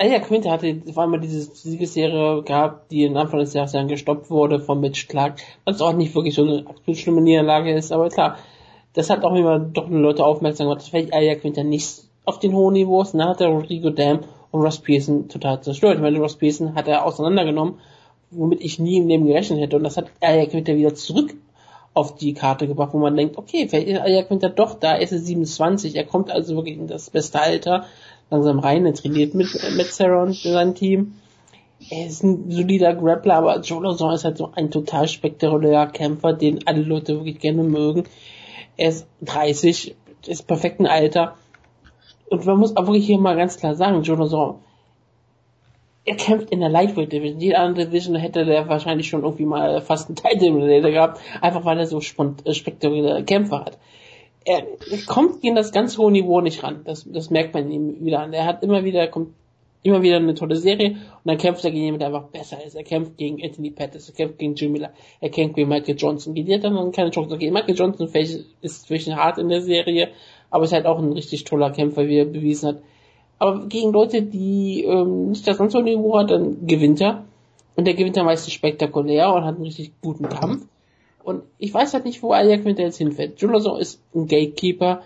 Aya 0.00 0.18
Quinter 0.20 0.50
hatte 0.50 0.80
vor 0.94 1.02
allem 1.02 1.20
diese 1.20 1.42
Siegesserie 1.42 2.42
gehabt, 2.42 2.90
die 2.90 3.04
im 3.04 3.16
Anfang 3.18 3.40
des 3.40 3.52
Jahres 3.52 3.72
dann 3.72 3.86
gestoppt 3.86 4.30
wurde 4.30 4.58
von 4.58 4.80
Mitch 4.80 5.06
Clark, 5.08 5.42
was 5.66 5.82
auch 5.82 5.92
nicht 5.92 6.14
wirklich 6.14 6.34
so 6.34 6.42
eine 6.42 6.64
absolut 6.66 6.96
schlimme 6.96 7.20
Niederlage 7.20 7.74
ist, 7.74 7.92
aber 7.92 8.08
klar, 8.08 8.38
das 8.94 9.10
hat 9.10 9.24
auch 9.24 9.34
immer 9.34 9.58
doch 9.58 9.90
Leute 9.90 10.24
aufmerksam 10.24 10.66
gemacht, 10.66 10.80
dass 10.80 10.88
vielleicht 10.88 11.12
Aya 11.12 11.34
Quinter 11.34 11.64
nicht 11.64 12.04
auf 12.24 12.38
den 12.38 12.54
hohen 12.54 12.72
Niveaus, 12.72 13.12
dann 13.12 13.28
hat 13.28 13.42
er 13.42 13.48
Rodrigo 13.48 13.90
Dam 13.90 14.20
und 14.50 14.62
Ross 14.62 14.78
Pearson 14.78 15.28
total 15.28 15.60
zerstört. 15.60 15.96
Ich 15.96 16.00
meine, 16.00 16.18
Ross 16.18 16.36
Pearson 16.36 16.74
hat 16.74 16.88
er 16.88 17.04
auseinandergenommen, 17.04 17.74
womit 18.30 18.62
ich 18.62 18.78
nie 18.78 18.96
im 18.96 19.08
Leben 19.08 19.26
gerechnet 19.26 19.60
hätte, 19.60 19.76
und 19.76 19.84
das 19.84 19.98
hat 19.98 20.06
Aya 20.22 20.46
Quinter 20.46 20.76
wieder 20.76 20.94
zurück 20.94 21.34
auf 21.92 22.14
die 22.14 22.34
Karte 22.34 22.66
gebracht, 22.66 22.94
wo 22.94 22.98
man 22.98 23.16
denkt, 23.16 23.36
okay, 23.36 23.68
vielleicht 23.68 23.88
ist 23.88 24.00
Aya 24.00 24.22
Quinter 24.22 24.48
doch 24.48 24.74
da, 24.74 24.94
er 24.94 25.02
ist 25.02 25.10
27, 25.10 25.96
er 25.96 26.04
kommt 26.04 26.30
also 26.30 26.56
wirklich 26.56 26.78
in 26.78 26.86
das 26.86 27.10
beste 27.10 27.40
Alter, 27.40 27.84
langsam 28.30 28.60
rein, 28.60 28.86
er 28.86 28.94
trainiert 28.94 29.34
mit, 29.34 29.48
mit 29.76 29.86
Sarah 29.86 30.22
und 30.22 30.34
seinem 30.34 30.74
Team. 30.74 31.14
Er 31.90 32.06
ist 32.06 32.22
ein 32.22 32.50
solider 32.50 32.94
Grappler, 32.94 33.34
aber 33.34 33.60
Joe 33.60 33.82
Lawson 33.82 34.12
ist 34.12 34.24
halt 34.24 34.38
so 34.38 34.52
ein 34.54 34.70
total 34.70 35.08
spektakulärer 35.08 35.86
Kämpfer, 35.88 36.32
den 36.32 36.66
alle 36.66 36.82
Leute 36.82 37.16
wirklich 37.16 37.40
gerne 37.40 37.62
mögen. 37.62 38.04
Er 38.76 38.90
ist 38.90 39.06
30, 39.22 39.96
ist 40.26 40.46
perfekten 40.46 40.86
Alter. 40.86 41.36
Und 42.28 42.44
man 42.46 42.58
muss 42.58 42.76
auch 42.76 42.86
wirklich 42.86 43.06
hier 43.06 43.18
mal 43.18 43.36
ganz 43.36 43.56
klar 43.56 43.74
sagen, 43.74 44.02
Joe 44.02 44.18
Lawson, 44.18 44.56
er 46.04 46.16
kämpft 46.16 46.50
in 46.50 46.60
der 46.60 46.68
Lightweight 46.68 47.12
Division. 47.12 47.40
Jede 47.40 47.58
andere 47.58 47.86
Division 47.86 48.14
hätte 48.14 48.44
der 48.44 48.68
wahrscheinlich 48.68 49.08
schon 49.08 49.22
irgendwie 49.22 49.46
mal 49.46 49.80
fast 49.80 50.08
einen 50.08 50.16
Title 50.16 50.92
gehabt, 50.92 51.20
einfach 51.40 51.64
weil 51.64 51.78
er 51.78 51.86
so 51.86 51.98
äh, 51.98 52.54
spektakuläre 52.54 53.24
Kämpfer 53.24 53.64
hat 53.64 53.78
er 54.44 54.66
kommt 55.06 55.42
gegen 55.42 55.54
das 55.54 55.72
ganz 55.72 55.98
hohe 55.98 56.10
Niveau 56.10 56.40
nicht 56.40 56.62
ran. 56.62 56.80
Das, 56.84 57.06
das 57.10 57.30
merkt 57.30 57.54
man 57.54 57.70
ihm 57.70 58.04
wieder 58.04 58.20
an. 58.20 58.32
Er 58.32 58.46
hat 58.46 58.62
immer 58.62 58.84
wieder, 58.84 59.06
kommt 59.08 59.34
immer 59.82 60.02
wieder 60.02 60.16
eine 60.16 60.34
tolle 60.34 60.56
Serie 60.56 60.90
und 60.90 60.98
dann 61.24 61.38
kämpft 61.38 61.64
er 61.64 61.70
gegen 61.70 61.84
jemanden, 61.84 62.00
der 62.00 62.08
einfach 62.08 62.28
besser 62.28 62.62
ist. 62.64 62.74
Er 62.74 62.84
kämpft 62.84 63.16
gegen 63.16 63.42
Anthony 63.42 63.70
Pettis, 63.70 64.08
er 64.08 64.14
kämpft 64.14 64.38
gegen 64.38 64.54
Jim 64.54 64.72
Miller, 64.72 64.92
er 65.20 65.30
kämpft 65.30 65.56
gegen 65.56 65.68
Michael 65.68 65.96
Johnson. 65.96 66.34
Die 66.34 66.54
hat 66.54 66.64
dann 66.64 66.92
keine 66.92 67.10
Chance. 67.10 67.34
Okay, 67.34 67.50
Michael 67.50 67.74
Johnson 67.74 68.08
ist 68.60 68.86
zwischen 68.86 69.16
hart 69.16 69.38
in 69.38 69.48
der 69.48 69.62
Serie, 69.62 70.08
aber 70.50 70.64
ist 70.64 70.72
halt 70.72 70.86
auch 70.86 70.98
ein 70.98 71.12
richtig 71.12 71.44
toller 71.44 71.70
Kämpfer, 71.70 72.06
wie 72.06 72.18
er 72.18 72.26
bewiesen 72.26 72.68
hat. 72.68 72.82
Aber 73.38 73.66
gegen 73.66 73.92
Leute, 73.92 74.22
die 74.22 74.84
ähm, 74.84 75.30
nicht 75.30 75.46
das 75.46 75.56
ganz 75.56 75.74
hohe 75.74 75.82
Niveau 75.82 76.18
hat, 76.18 76.30
dann 76.30 76.66
gewinnt 76.66 77.00
er. 77.00 77.24
Und 77.74 77.86
der 77.86 77.94
gewinnt 77.94 78.18
er 78.18 78.24
meistens 78.24 78.52
spektakulär 78.52 79.32
und 79.32 79.44
hat 79.44 79.54
einen 79.54 79.64
richtig 79.64 79.92
guten 80.02 80.28
Kampf. 80.28 80.66
Und 81.22 81.42
ich 81.58 81.72
weiß 81.72 81.94
halt 81.94 82.04
nicht, 82.04 82.22
wo 82.22 82.32
Ajax 82.32 82.64
mit 82.64 82.78
jetzt 82.78 82.98
hinfällt. 82.98 83.40
Julason 83.40 83.78
ist 83.78 84.02
ein 84.14 84.26
Gatekeeper. 84.26 85.02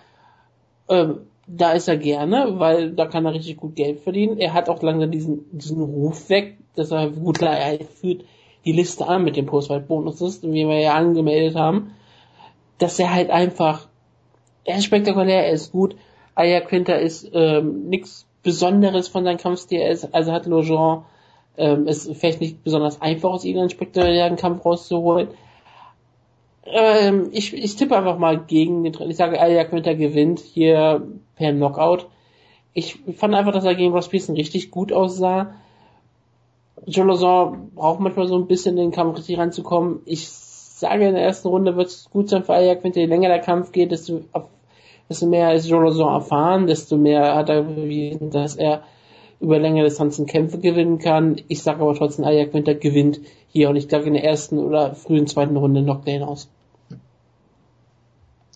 Ähm, 0.89 1.21
da 1.47 1.73
ist 1.73 1.89
er 1.89 1.97
gerne, 1.97 2.59
weil 2.59 2.93
da 2.93 3.07
kann 3.07 3.27
er 3.27 3.35
richtig 3.35 3.59
gut 3.59 3.77
Geld 3.77 4.01
verdienen. 4.01 4.39
Er 4.39 4.55
hat 4.55 4.69
auch 4.69 4.83
langsam 4.83 5.11
diesen, 5.11 5.45
diesen 5.53 5.83
Ruf 5.83 6.31
weg, 6.31 6.57
dass 6.75 6.91
er 6.91 7.11
gut 7.11 7.39
klar, 7.39 7.57
er 7.57 7.85
führt 7.85 8.25
die 8.65 8.73
Liste 8.73 9.07
an 9.07 9.25
mit 9.25 9.37
den 9.37 9.47
Postfight 9.47 9.89
Bonuses, 9.89 10.43
wie 10.43 10.67
wir 10.67 10.81
ja 10.81 10.95
angemeldet 10.95 11.55
haben, 11.55 11.93
dass 12.79 12.99
er 12.99 13.13
halt 13.13 13.31
einfach 13.31 13.89
er 14.65 14.79
ist 14.79 14.85
spektakulär, 14.85 15.47
er 15.47 15.53
ist 15.53 15.73
gut. 15.73 15.95
Aya 16.35 16.61
Quinter 16.61 16.99
ist 16.99 17.31
ähm, 17.33 17.89
nichts 17.89 18.27
Besonderes 18.43 19.09
von 19.09 19.25
seinem 19.25 19.39
Kampfstil, 19.39 19.83
also 20.13 20.33
hat 20.33 20.47
Logan 20.47 21.05
ähm, 21.57 21.87
ist 21.87 22.11
vielleicht 22.17 22.41
nicht 22.41 22.65
besonders 22.65 23.01
einfach 23.01 23.31
aus 23.31 23.45
ihnen 23.45 23.61
einen 23.61 23.71
spektakulären 23.71 24.37
Kampf 24.37 24.65
rauszuholen. 24.65 25.29
Ähm, 26.67 27.29
ich, 27.33 27.53
ich 27.53 27.77
tippe 27.77 27.97
einfach 27.97 28.19
mal 28.19 28.39
gegen 28.39 28.85
den 28.85 28.95
Ich 29.09 29.17
sage, 29.17 29.41
Aya 29.41 29.65
Quinter 29.65 29.95
gewinnt 29.95 30.41
hier 30.41 31.07
per 31.37 31.53
Knockout. 31.53 32.07
Ich 32.73 32.99
fand 33.17 33.35
einfach, 33.35 33.53
dass 33.53 33.65
er 33.65 33.75
gegen 33.75 33.93
Ross 33.93 34.09
Pearson 34.09 34.35
richtig 34.35 34.71
gut 34.71 34.93
aussah. 34.93 35.55
Joe 36.87 37.07
Lozon 37.07 37.71
braucht 37.75 38.01
manchmal 38.01 38.27
so 38.27 38.37
ein 38.37 38.47
bisschen 38.47 38.77
in 38.77 38.85
den 38.85 38.93
Kampf 38.93 39.19
richtig 39.19 39.39
ranzukommen. 39.39 40.01
Ich 40.07 40.29
sage, 40.29 41.07
in 41.07 41.15
der 41.15 41.23
ersten 41.23 41.49
Runde 41.49 41.77
wird 41.77 41.89
es 41.89 42.11
gut 42.11 42.29
sein 42.29 42.45
für 42.45 42.55
Aya 42.55 42.75
Quinter. 42.75 43.01
Je 43.01 43.07
länger 43.07 43.29
der 43.29 43.41
Kampf 43.41 43.73
geht, 43.73 43.93
desto, 43.93 44.23
desto 45.09 45.27
mehr 45.27 45.55
ist 45.55 45.69
Joe 45.69 45.83
Lozon 45.83 46.13
erfahren, 46.13 46.67
desto 46.67 46.97
mehr 46.97 47.35
hat 47.35 47.49
er 47.49 47.63
bewiesen, 47.63 48.31
dass 48.31 48.57
er 48.57 48.83
über 49.41 49.59
längere 49.59 49.85
Distanzen 49.85 50.27
Kämpfe 50.27 50.59
gewinnen 50.59 50.99
kann. 50.99 51.37
Ich 51.49 51.63
sage 51.63 51.83
aber 51.83 51.95
trotzdem, 51.95 52.25
Aya 52.25 52.47
Quinter 52.47 52.75
gewinnt 52.75 53.21
hier 53.49 53.69
und 53.69 53.77
ich 53.77 53.89
glaube 53.89 54.07
in 54.07 54.15
der 54.15 54.25
ersten 54.25 54.59
oder 54.59 54.95
frühen 54.95 55.27
zweiten 55.27 55.57
Runde 55.57 55.83
Knockdown 55.83 56.23
aus. 56.23 56.49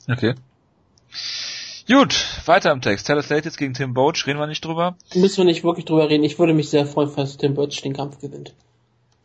Okay. 0.09 0.35
Gut, 1.87 2.27
weiter 2.47 2.73
im 2.73 2.81
Text. 2.81 3.07
Taylor 3.07 3.23
Slate 3.23 3.47
jetzt 3.47 3.57
gegen 3.57 3.75
Tim 3.75 3.95
Boach, 3.95 4.27
reden 4.27 4.39
wir 4.39 4.47
nicht 4.47 4.65
drüber. 4.65 4.97
Müssen 5.15 5.39
wir 5.39 5.45
nicht 5.45 5.65
wirklich 5.65 5.87
drüber 5.87 6.09
reden. 6.11 6.25
Ich 6.25 6.39
würde 6.39 6.55
mich 6.55 6.69
sehr 6.69 6.87
freuen, 6.87 7.09
falls 7.09 7.37
Tim 7.37 7.55
Boach 7.55 7.81
den 7.83 7.95
Kampf 7.95 8.21
gewinnt. 8.21 8.55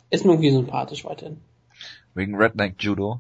Ist 0.10 0.26
mir 0.26 0.32
irgendwie 0.32 0.52
sympathisch 0.52 1.04
weiterhin. 1.06 1.38
Wegen 2.14 2.36
Redneck 2.36 2.76
Judo. 2.80 3.20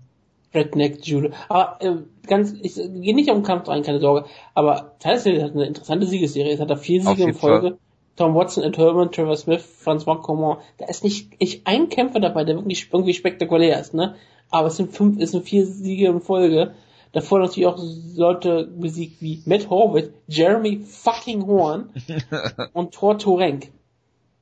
Redneck 0.53 1.05
Judo. 1.05 1.31
Aber 1.49 1.77
äh, 1.81 1.95
ganz, 2.27 2.53
ich 2.61 2.75
gehe 2.75 3.15
nicht 3.15 3.29
auf 3.29 3.37
den 3.37 3.43
Kampf 3.43 3.67
rein, 3.67 3.83
keine 3.83 3.99
Sorge. 3.99 4.29
Aber 4.53 4.95
Taylor 4.99 5.19
Slate 5.19 5.43
hat 5.43 5.51
eine 5.51 5.65
interessante 5.65 6.05
Siegesserie. 6.05 6.51
Jetzt 6.51 6.61
hat 6.61 6.69
er 6.69 6.77
vier 6.77 7.01
Siege 7.01 7.23
in 7.23 7.33
Folge. 7.33 7.69
Fall. 7.69 7.77
Tom 8.15 8.35
Watson, 8.35 8.63
Ed 8.63 8.77
Herman, 8.77 9.11
Trevor 9.11 9.35
Smith, 9.35 9.63
Francois 9.63 10.21
Coman. 10.21 10.57
Da 10.77 10.85
ist 10.85 11.03
nicht, 11.03 11.39
nicht 11.41 11.65
ein 11.65 11.89
Kämpfer 11.89 12.19
dabei, 12.19 12.43
der 12.43 12.55
wirklich 12.55 12.87
irgendwie 12.93 13.13
spektakulär 13.13 13.79
ist, 13.79 13.93
ne? 13.93 14.15
Aber 14.51 14.67
es 14.67 14.77
sind 14.77 14.93
fünf, 14.93 15.19
es 15.19 15.31
sind 15.31 15.43
vier 15.43 15.65
Siege 15.65 16.07
in 16.07 16.21
Folge. 16.21 16.75
Davor 17.13 17.39
natürlich 17.39 17.67
auch 17.67 17.77
Leute 18.15 18.65
besiegt 18.65 19.21
wie 19.21 19.41
Matt 19.45 19.69
Horvath, 19.69 20.09
Jeremy 20.27 20.83
fucking 20.83 21.45
Horn 21.45 21.91
und 22.73 22.93
Thor 22.93 23.17
Torenk. 23.17 23.71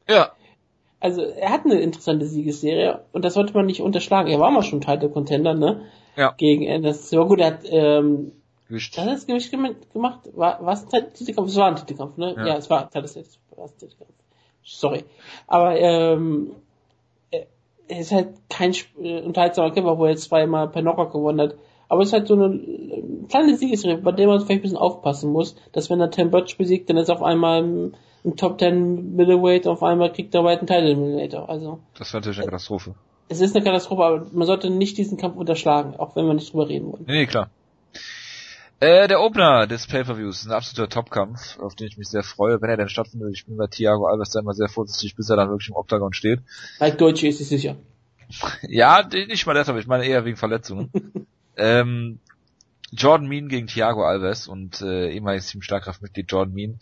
Ja. 0.09 0.31
Also 0.99 1.21
er 1.21 1.51
hat 1.51 1.65
eine 1.65 1.81
interessante 1.81 2.25
Siegesserie 2.25 3.01
und 3.11 3.25
das 3.25 3.33
sollte 3.33 3.53
man 3.53 3.65
nicht 3.65 3.81
unterschlagen. 3.81 4.29
Er 4.29 4.39
war 4.39 4.51
mal 4.51 4.63
schon 4.63 4.81
Title 4.81 5.09
Contender, 5.09 5.53
ne? 5.53 5.81
Ja. 6.15 6.33
Gegen 6.37 6.69
Anderson. 6.69 7.19
Ja 7.19 7.25
gut, 7.25 7.39
er 7.39 7.47
hat 7.47 7.59
ähm, 7.65 8.31
Gewicht. 8.69 8.97
Hat 8.97 9.07
er 9.07 9.13
das 9.13 9.27
Gewicht 9.27 9.51
gemacht? 9.51 10.29
War, 10.33 10.65
war 10.65 10.73
es 10.73 10.85
ein 10.93 11.13
Titelkampf? 11.13 11.49
Es 11.49 11.57
war 11.57 11.67
ein 11.67 11.75
Titelkampf, 11.75 12.17
ne? 12.17 12.35
Ja, 12.37 12.47
ja 12.47 12.57
es 12.57 12.69
war, 12.69 12.89
das 12.93 13.15
war 13.15 13.65
ein 13.65 13.77
Titelkampf. 13.77 14.13
Sorry. 14.63 15.03
Aber 15.47 15.77
ähm, 15.77 16.51
er 17.31 17.99
ist 17.99 18.11
halt 18.13 18.29
kein 18.49 18.73
äh, 19.01 19.21
unterhaltsamer 19.21 19.71
Kämpfer, 19.71 19.97
wo 19.97 20.05
er 20.05 20.11
jetzt 20.11 20.23
zweimal 20.23 20.69
per 20.69 20.81
Knockout 20.81 21.11
gewonnen 21.11 21.41
hat. 21.41 21.55
Aber 21.91 22.03
es 22.03 22.07
ist 22.07 22.13
halt 22.13 22.27
so 22.29 22.35
eine 22.35 22.55
äh, 22.55 23.03
kleine 23.27 23.57
Siegesserie, 23.57 23.97
bei 23.97 24.13
der 24.13 24.25
man 24.25 24.39
vielleicht 24.39 24.59
ein 24.59 24.61
bisschen 24.61 24.77
aufpassen 24.77 25.29
muss, 25.29 25.57
dass 25.73 25.89
wenn 25.89 25.99
er 25.99 26.09
Tim 26.09 26.31
Butch 26.31 26.57
besiegt, 26.57 26.89
dann 26.89 26.95
ist 26.95 27.09
er 27.09 27.15
auf 27.15 27.21
einmal 27.21 27.59
im, 27.59 27.95
im 28.23 28.37
Top 28.37 28.59
10 28.59 29.17
Middleweight, 29.17 29.67
auf 29.67 29.83
einmal 29.83 30.13
kriegt 30.13 30.33
er 30.33 30.45
weiten 30.45 30.67
Teil 30.67 30.95
Middleweight. 30.95 31.35
Also. 31.35 31.79
Das 31.97 32.13
wäre 32.13 32.21
natürlich 32.21 32.37
eine 32.37 32.45
Katastrophe. 32.45 32.95
Es 33.27 33.41
ist 33.41 33.53
eine 33.53 33.65
Katastrophe, 33.65 34.05
aber 34.05 34.25
man 34.31 34.47
sollte 34.47 34.69
nicht 34.69 34.97
diesen 34.97 35.17
Kampf 35.17 35.35
unterschlagen, 35.35 35.97
auch 35.97 36.15
wenn 36.15 36.25
wir 36.27 36.33
nicht 36.33 36.53
drüber 36.53 36.69
reden 36.69 36.93
wollen. 36.93 37.03
Nee, 37.07 37.13
nee 37.13 37.25
klar. 37.25 37.49
Äh, 38.79 39.09
der 39.09 39.19
Opener 39.19 39.67
des 39.67 39.85
Pay-Per-Views 39.87 40.43
ist 40.43 40.47
ein 40.47 40.53
absoluter 40.53 40.87
Topkampf, 40.87 41.59
auf 41.59 41.75
den 41.75 41.87
ich 41.87 41.97
mich 41.97 42.07
sehr 42.07 42.23
freue, 42.23 42.61
wenn 42.61 42.69
er 42.69 42.77
denn 42.77 42.87
stattfindet. 42.87 43.33
Ich 43.33 43.45
bin 43.45 43.57
bei 43.57 43.67
Thiago 43.67 44.05
Alves 44.05 44.29
da 44.29 44.39
immer 44.39 44.53
sehr 44.53 44.69
vorsichtig, 44.69 45.17
bis 45.17 45.29
er 45.29 45.35
dann 45.35 45.49
wirklich 45.49 45.67
im 45.67 45.75
Octagon 45.75 46.13
steht. 46.13 46.39
Als 46.79 46.95
Deutsche 46.95 47.27
ist 47.27 47.41
es 47.41 47.49
sicher. 47.49 47.75
ja, 48.61 49.05
nicht 49.11 49.45
mal 49.45 49.55
deshalb, 49.55 49.77
ich 49.77 49.87
meine 49.87 50.05
eher 50.05 50.23
wegen 50.23 50.37
Verletzungen. 50.37 50.89
ähm, 51.57 52.19
Jordan 52.93 53.27
Mean 53.27 53.47
gegen 53.47 53.67
Thiago 53.67 54.03
Alves 54.03 54.47
und 54.47 54.81
äh, 54.81 55.11
ehemaliges 55.11 55.47
Team 55.47 55.61
Starkraftmitglied 55.61 56.29
Jordan 56.29 56.53
Mean, 56.53 56.79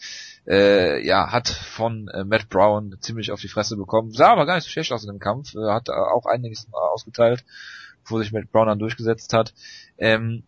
äh, 0.48 1.06
ja, 1.06 1.32
hat 1.32 1.48
von 1.48 2.08
äh, 2.08 2.24
Matt 2.24 2.50
Brown 2.50 2.98
ziemlich 3.00 3.32
auf 3.32 3.42
die 3.42 3.48
Fresse 3.48 3.78
bekommen. 3.78 4.12
Sah 4.12 4.32
aber 4.32 4.48
gar 4.48 4.56
nicht 4.56 4.64
so 4.64 4.72
schlecht 4.72 4.92
aus 4.92 5.04
in 5.04 5.12
dem 5.12 5.20
Kampf, 5.20 5.54
äh, 5.54 5.70
hat 5.70 5.90
auch 5.90 6.26
einiges 6.26 6.68
ausgeteilt, 6.72 7.46
wo 8.06 8.18
sich 8.18 8.32
Matt 8.32 8.52
Brown 8.52 8.68
dann 8.68 8.80
durchgesetzt 8.80 9.34
hat. 9.34 9.54
Ähm, 10.00 10.44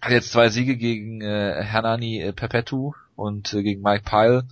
hat 0.00 0.12
jetzt 0.12 0.30
zwei 0.30 0.50
Siege 0.50 0.76
gegen 0.76 1.20
äh, 1.20 1.62
Hernani 1.62 2.20
äh, 2.20 2.32
Perpetu 2.32 2.92
und 3.16 3.52
äh, 3.54 3.62
gegen 3.62 3.82
Mike 3.82 4.04
Pyle. 4.04 4.44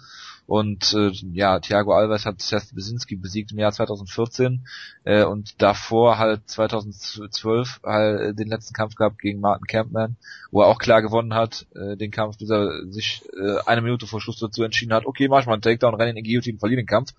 Und 0.46 0.92
äh, 0.92 1.10
ja, 1.32 1.60
Thiago 1.60 1.94
Alves 1.94 2.26
hat 2.26 2.40
Seth 2.42 2.74
Besinski 2.74 3.16
besiegt 3.16 3.52
im 3.52 3.58
Jahr 3.58 3.72
2014 3.72 4.66
äh, 5.04 5.24
und 5.24 5.62
davor 5.62 6.18
halt 6.18 6.48
2012 6.48 7.80
halt 7.84 8.20
äh, 8.20 8.34
den 8.34 8.48
letzten 8.48 8.74
Kampf 8.74 8.96
gehabt 8.96 9.18
gegen 9.20 9.40
Martin 9.40 9.66
Campman, 9.66 10.16
wo 10.50 10.62
er 10.62 10.66
auch 10.66 10.78
klar 10.78 11.00
gewonnen 11.00 11.34
hat, 11.34 11.66
äh, 11.74 11.96
den 11.96 12.10
Kampf, 12.10 12.38
bis 12.38 12.50
er 12.50 12.86
sich 12.90 13.22
äh, 13.34 13.58
eine 13.66 13.82
Minute 13.82 14.06
vor 14.06 14.20
Schluss 14.20 14.38
dazu 14.40 14.62
entschieden 14.62 14.92
hat, 14.92 15.06
okay, 15.06 15.28
mach 15.28 15.40
ich 15.40 15.46
mal 15.46 15.54
einen 15.54 15.62
Takedown, 15.62 15.94
renne 15.94 16.10
in 16.10 16.16
den 16.16 16.24
Guillotine, 16.24 16.58
verliere 16.58 16.82
den 16.82 16.86
Kampf. 16.86 17.14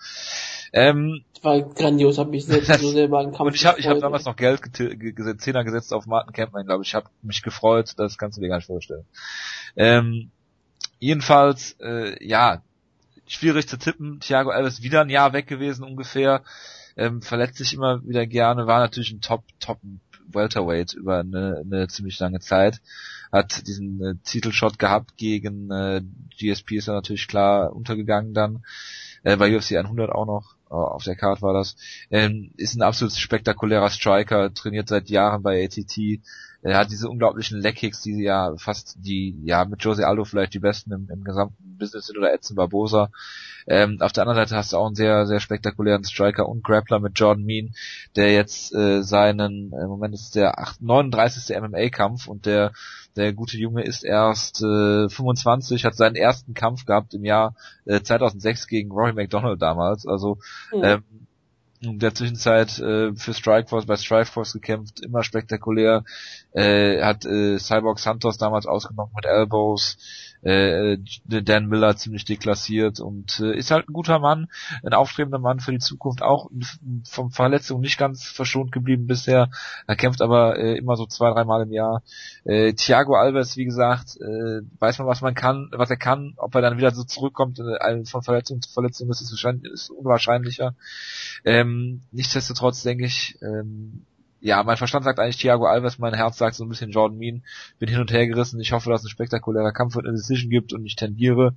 Ähm, 0.73 1.23
das 1.33 1.43
war 1.43 1.61
grandios, 1.61 2.17
hab 2.17 2.29
mich 2.29 2.45
selbst 2.45 2.73
so 2.81 2.91
selber 2.91 3.19
einen 3.19 3.31
Kampf 3.31 3.47
Und 3.47 3.55
ich 3.55 3.65
habe 3.65 3.79
ich 3.79 3.87
hab 3.87 3.99
damals 3.99 4.25
noch 4.25 4.35
Geld 4.35 4.61
gesetzt, 4.73 5.41
Zehner 5.41 5.63
gesetzt 5.63 5.93
auf 5.93 6.07
Martin 6.07 6.33
Campman, 6.33 6.65
glaube 6.65 6.83
ich. 6.83 6.89
Ich 6.89 6.95
habe 6.95 7.07
mich 7.21 7.41
gefreut, 7.41 7.93
das 7.97 8.17
kannst 8.17 8.37
du 8.37 8.41
dir 8.41 8.49
gar 8.49 8.57
nicht 8.57 8.67
vorstellen. 8.67 9.05
Ähm, 9.75 10.31
jedenfalls, 10.99 11.77
äh, 11.79 12.23
ja, 12.25 12.61
schwierig 13.33 13.67
zu 13.67 13.77
tippen. 13.77 14.19
Thiago 14.19 14.51
Alves 14.51 14.81
wieder 14.81 15.01
ein 15.01 15.09
Jahr 15.09 15.33
weg 15.33 15.47
gewesen 15.47 15.83
ungefähr. 15.83 16.43
Ähm, 16.95 17.21
verletzt 17.21 17.57
sich 17.57 17.73
immer 17.73 18.05
wieder 18.05 18.27
gerne, 18.27 18.67
war 18.67 18.79
natürlich 18.79 19.11
ein 19.11 19.21
Top, 19.21 19.43
Top 19.59 19.79
Welterweight 20.27 20.93
über 20.93 21.19
eine, 21.19 21.63
eine 21.65 21.87
ziemlich 21.87 22.19
lange 22.19 22.39
Zeit. 22.39 22.81
Hat 23.31 23.67
diesen 23.67 24.01
äh, 24.03 24.15
Titelshot 24.23 24.77
gehabt 24.77 25.17
gegen 25.17 25.71
äh, 25.71 26.01
GSP 26.37 26.73
ist 26.73 26.87
er 26.87 26.93
natürlich 26.93 27.27
klar 27.27 27.75
untergegangen 27.75 28.33
dann. 28.33 28.63
Äh, 29.23 29.37
bei 29.37 29.55
UFC 29.55 29.73
100 29.73 30.11
auch 30.11 30.25
noch, 30.25 30.55
äh, 30.69 30.73
auf 30.73 31.03
der 31.03 31.15
Card 31.15 31.41
war 31.41 31.53
das. 31.53 31.75
Ähm, 32.11 32.51
ist 32.57 32.75
ein 32.75 32.81
absolut 32.81 33.13
spektakulärer 33.13 33.89
Striker, 33.89 34.53
trainiert 34.53 34.87
seit 34.87 35.09
Jahren 35.09 35.41
bei 35.41 35.63
ATT, 35.63 36.21
er 36.63 36.77
hat 36.77 36.91
diese 36.91 37.09
unglaublichen 37.09 37.59
Leckkicks, 37.59 38.01
die 38.01 38.23
ja 38.23 38.55
fast 38.57 38.95
die, 38.99 39.39
ja, 39.43 39.65
mit 39.65 39.83
Jose 39.83 40.07
Aldo 40.07 40.23
vielleicht 40.23 40.53
die 40.53 40.59
besten 40.59 40.91
im, 40.93 41.09
im 41.09 41.23
gesamten 41.23 41.77
Business 41.77 42.07
sind 42.07 42.17
oder 42.17 42.33
Edson 42.33 42.55
Barbosa. 42.55 43.09
Ähm, 43.67 43.97
auf 44.01 44.11
der 44.11 44.23
anderen 44.23 44.41
Seite 44.41 44.55
hast 44.55 44.73
du 44.73 44.77
auch 44.77 44.87
einen 44.87 44.95
sehr, 44.95 45.25
sehr 45.25 45.39
spektakulären 45.39 46.03
Striker 46.03 46.47
und 46.47 46.63
Grappler 46.63 46.99
mit 46.99 47.19
Jordan 47.19 47.45
Mean, 47.45 47.73
der 48.15 48.33
jetzt 48.33 48.73
äh, 48.73 49.03
seinen, 49.03 49.71
im 49.73 49.87
Moment 49.87 50.13
ist 50.13 50.35
der 50.35 50.59
8, 50.59 50.81
39. 50.81 51.55
MMA-Kampf 51.61 52.27
und 52.27 52.45
der 52.45 52.71
der 53.15 53.33
gute 53.33 53.57
Junge 53.57 53.83
ist 53.83 54.03
erst 54.03 54.61
äh, 54.61 55.07
25, 55.09 55.85
hat 55.85 55.95
seinen 55.95 56.15
ersten 56.15 56.53
Kampf 56.53 56.85
gehabt 56.85 57.13
im 57.13 57.23
Jahr 57.23 57.55
äh, 57.85 58.01
2006 58.01 58.67
gegen 58.67 58.91
Rory 58.91 59.13
McDonald 59.13 59.61
damals. 59.61 60.07
Also 60.07 60.39
mhm. 60.73 60.83
ähm, 60.83 61.03
in 61.83 61.99
der 61.99 62.13
Zwischenzeit 62.13 62.79
äh, 62.79 63.13
für 63.15 63.33
Strikeforce 63.33 63.85
bei 63.85 63.95
Strikeforce 63.97 64.53
gekämpft, 64.53 65.01
immer 65.01 65.23
spektakulär. 65.23 66.03
Äh, 66.53 67.01
hat 67.01 67.25
äh, 67.25 67.57
Cyborg 67.59 67.99
Santos 67.99 68.37
damals 68.37 68.65
ausgenommen 68.65 69.11
mit 69.15 69.25
Elbows, 69.25 69.97
äh, 70.43 70.97
Dan 71.25 71.67
Miller 71.67 71.95
ziemlich 71.95 72.25
deklassiert 72.25 72.99
und 72.99 73.39
äh, 73.39 73.55
ist 73.55 73.71
halt 73.71 73.89
ein 73.89 73.93
guter 73.93 74.19
Mann, 74.19 74.47
ein 74.83 74.93
aufstrebender 74.93 75.39
Mann 75.39 75.59
für 75.59 75.71
die 75.71 75.79
Zukunft, 75.79 76.21
auch 76.21 76.49
vom 77.05 77.31
Verletzungen 77.31 77.81
nicht 77.81 77.97
ganz 77.97 78.25
verschont 78.25 78.71
geblieben 78.71 79.07
bisher. 79.07 79.49
Er 79.87 79.95
kämpft 79.95 80.21
aber 80.21 80.57
äh, 80.57 80.77
immer 80.77 80.95
so 80.95 81.05
zwei, 81.05 81.31
dreimal 81.31 81.63
im 81.63 81.71
Jahr. 81.71 82.03
Äh, 82.43 82.73
Thiago 82.73 83.15
Alves, 83.15 83.57
wie 83.57 83.65
gesagt, 83.65 84.17
äh, 84.19 84.61
weiß 84.79 84.99
man, 84.99 85.07
was 85.07 85.21
man 85.21 85.33
kann, 85.33 85.69
was 85.71 85.89
er 85.89 85.97
kann, 85.97 86.33
ob 86.37 86.53
er 86.55 86.61
dann 86.61 86.77
wieder 86.77 86.91
so 86.91 87.03
zurückkommt 87.03 87.59
äh, 87.59 88.05
von 88.05 88.21
Verletzung 88.21 88.61
zu 88.61 88.71
Verletzung, 88.71 89.07
das 89.07 89.21
ist, 89.21 89.31
wahrscheinlich, 89.31 89.71
ist 89.71 89.89
unwahrscheinlicher. 89.89 90.75
Ähm, 91.45 92.01
nichtsdestotrotz 92.11 92.83
denke 92.83 93.05
ich, 93.05 93.37
ähm, 93.41 94.05
ja, 94.43 94.61
mein 94.63 94.75
Verstand 94.75 95.05
sagt 95.05 95.19
eigentlich 95.19 95.37
Thiago 95.37 95.65
Alves, 95.65 95.99
mein 95.99 96.13
Herz 96.13 96.37
sagt 96.37 96.55
so 96.55 96.65
ein 96.65 96.69
bisschen 96.69 96.91
Jordan 96.91 97.17
Mean. 97.17 97.43
Bin 97.79 97.87
hin 97.87 98.01
und 98.01 98.11
her 98.11 98.27
gerissen. 98.27 98.59
Ich 98.59 98.73
hoffe, 98.73 98.89
dass 98.89 99.01
es 99.01 99.07
ein 99.07 99.09
spektakulärer 99.09 99.71
Kampf 99.71 99.95
und 99.95 100.05
eine 100.05 100.17
Decision 100.17 100.49
gibt 100.49 100.73
und 100.73 100.85
ich 100.85 100.97
tendiere 100.97 101.55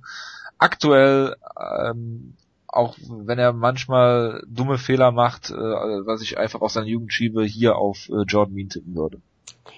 aktuell, 0.57 1.35
ähm, 1.59 2.35
auch 2.65 2.95
wenn 3.09 3.39
er 3.39 3.51
manchmal 3.51 4.41
dumme 4.47 4.77
Fehler 4.77 5.11
macht, 5.11 5.49
äh, 5.49 5.53
was 5.53 6.21
ich 6.21 6.37
einfach 6.37 6.61
aus 6.61 6.73
seiner 6.73 6.87
Jugend 6.87 7.11
schiebe, 7.11 7.43
hier 7.43 7.75
auf 7.75 8.07
äh, 8.07 8.21
Jordan 8.25 8.55
Mean 8.55 8.69
tippen 8.69 8.95
würde. 8.95 9.17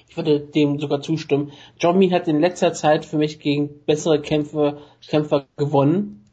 Ich 0.07 0.15
würde 0.15 0.39
dem 0.39 0.79
sogar 0.79 1.01
zustimmen. 1.01 1.51
Jordan 1.79 1.97
Mean 1.97 2.13
hat 2.13 2.27
in 2.27 2.39
letzter 2.39 2.73
Zeit 2.73 3.05
für 3.05 3.17
mich 3.17 3.39
gegen 3.39 3.69
bessere 3.87 4.21
Kämpfe, 4.21 4.81
Kämpfer 5.07 5.45
gewonnen. 5.57 6.25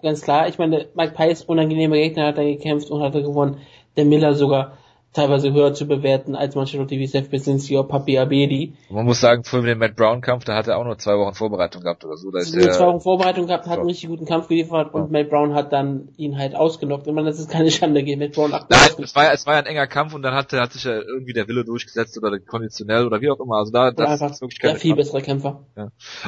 Ganz 0.00 0.22
klar. 0.22 0.46
Ich 0.46 0.58
meine, 0.58 0.86
Mike 0.94 1.14
Pies 1.16 1.42
unangenehmer 1.42 1.96
Gegner 1.96 2.28
hat 2.28 2.38
er 2.38 2.44
gekämpft 2.44 2.88
und 2.88 3.02
hat 3.02 3.16
er 3.16 3.22
gewonnen. 3.22 3.56
Der 3.96 4.04
Miller 4.04 4.34
sogar 4.34 4.78
teilweise 5.12 5.52
höher 5.52 5.74
zu 5.74 5.86
bewerten 5.86 6.36
als 6.36 6.54
manche 6.54 6.78
Leute 6.78 6.92
wie 6.96 7.06
Seth 7.06 7.30
Besinski 7.30 7.76
oder 7.76 7.88
Papi 7.88 8.16
Abedi. 8.18 8.74
Man 8.90 9.04
muss 9.04 9.20
sagen, 9.20 9.42
vor 9.42 9.60
dem 9.62 9.78
Matt 9.78 9.96
Brown 9.96 10.20
Kampf, 10.20 10.44
da 10.44 10.54
hat 10.54 10.68
er 10.68 10.78
auch 10.78 10.84
nur 10.84 10.98
zwei 10.98 11.18
Wochen 11.18 11.34
Vorbereitung 11.34 11.82
gehabt 11.82 12.04
oder 12.04 12.16
so. 12.16 12.30
Da 12.30 12.38
ist 12.38 12.54
nur 12.54 12.70
zwei 12.70 12.86
Wochen 12.86 13.00
Vorbereitung 13.00 13.46
gehabt, 13.48 13.66
hat 13.66 13.78
einen 13.78 13.88
richtig 13.88 14.08
guten 14.08 14.24
Kampf 14.24 14.46
geliefert 14.46 14.94
und 14.94 15.12
Ja. 15.12 15.20
Matt 15.22 15.30
Brown 15.30 15.54
hat 15.54 15.72
dann 15.72 16.10
ihn 16.16 16.38
halt 16.38 16.54
ausgenockt. 16.54 17.06
Ich 17.08 17.12
meine, 17.12 17.28
das 17.28 17.40
ist 17.40 17.50
keine 17.50 17.70
Schande 17.72 18.04
gegen 18.04 18.20
Matt 18.20 18.32
Brown. 18.32 18.50
Nein, 18.50 18.62
es 19.02 19.16
war, 19.16 19.24
ja- 19.24 19.32
es 19.32 19.46
war 19.46 19.54
ja 19.54 19.60
ein 19.60 19.66
enger 19.66 19.86
Kampf 19.88 20.14
und 20.14 20.22
dann 20.22 20.34
hat, 20.34 20.52
hat 20.52 20.72
sich 20.72 20.84
ja 20.84 20.92
irgendwie 20.92 21.32
der 21.32 21.48
Wille 21.48 21.64
durchgesetzt 21.64 22.16
oder 22.16 22.38
konditionell 22.38 23.04
oder 23.06 23.20
wie 23.20 23.30
auch 23.30 23.40
immer. 23.40 23.56
Also 23.56 23.72
da, 23.72 23.88
Oder 23.88 23.92
das 23.96 24.10
einfach 24.22 24.30
ist 24.30 24.40
wirklich 24.42 24.60
der 24.60 24.70
keine 24.70 24.78
viel 24.80 24.90
Frage. 24.92 25.02
bessere 25.02 25.22
Kämpfer. 25.22 25.64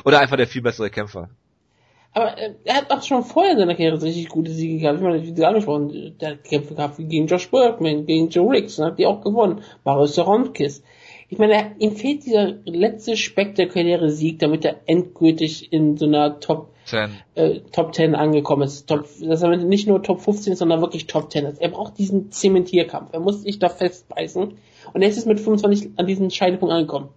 Oder 0.05 0.19
einfach 0.21 0.37
der 0.37 0.47
viel 0.49 0.63
bessere 0.63 0.91
Kämpfer. 0.91 1.29
Aber 2.15 2.39
äh, 2.39 2.55
er 2.65 2.77
hat 2.77 2.91
auch 2.91 3.03
schon 3.03 3.25
vorher 3.25 3.53
in 3.53 3.59
seiner 3.59 3.75
Karriere 3.75 4.03
richtig 4.03 4.29
gute 4.29 4.51
Siege 4.51 4.79
gehabt. 4.79 4.99
Ich 4.99 5.05
meine, 5.05 5.23
wie 5.23 5.33
du 5.33 5.47
angesprochen, 5.47 6.17
der 6.21 6.33
hat 6.33 6.45
Kämpfe 6.45 6.75
gehabt 6.75 6.97
gegen 6.99 7.27
Josh 7.27 7.51
Bergman, 7.51 8.07
gegen 8.07 8.29
Joe 8.29 8.51
Riggs, 8.51 8.79
und 8.79 8.85
hat 8.85 8.99
die 8.99 9.07
auch 9.07 9.23
gewonnen. 9.23 9.63
Marius 9.85 10.15
Soronkis. 10.15 10.83
Ich 11.29 11.39
meine, 11.39 11.55
er, 11.55 11.71
ihm 11.79 11.97
fehlt 11.97 12.27
dieser 12.27 12.57
letzte 12.67 13.17
spektakuläre 13.17 14.11
Sieg, 14.11 14.39
damit 14.41 14.67
er 14.67 14.81
endgültig 14.85 15.73
in 15.73 15.97
so 15.97 16.05
einer 16.05 16.41
Top 16.41 16.69
Ten. 16.85 17.17
äh, 17.35 17.61
Top 17.73 17.95
10 17.95 18.15
angekommen 18.15 18.65
ist. 18.65 18.87
Top, 18.87 19.07
dass 19.21 19.43
er 19.43 19.57
nicht 19.57 19.89
nur 19.89 20.03
Top 20.03 20.21
15 20.21 20.53
ist, 20.53 20.59
sondern 20.59 20.83
wirklich 20.83 21.07
Top 21.07 21.33
10 21.33 21.47
ist. 21.47 21.61
Er 21.63 21.71
braucht 21.71 21.97
diesen 21.97 22.31
Zementierkampf. 22.33 23.11
Er 23.13 23.21
muss 23.21 23.43
sich 23.43 23.59
da 23.59 23.71
festbeißen. 23.71 24.59
Und 24.93 25.03
er 25.03 25.09
ist 25.09 25.17
jetzt 25.17 25.27
mit 25.27 25.41
25 25.41 25.93
an 25.97 26.07
diesen 26.07 26.31
Scheidepunkt 26.31 26.75
angekommen. 26.75 27.09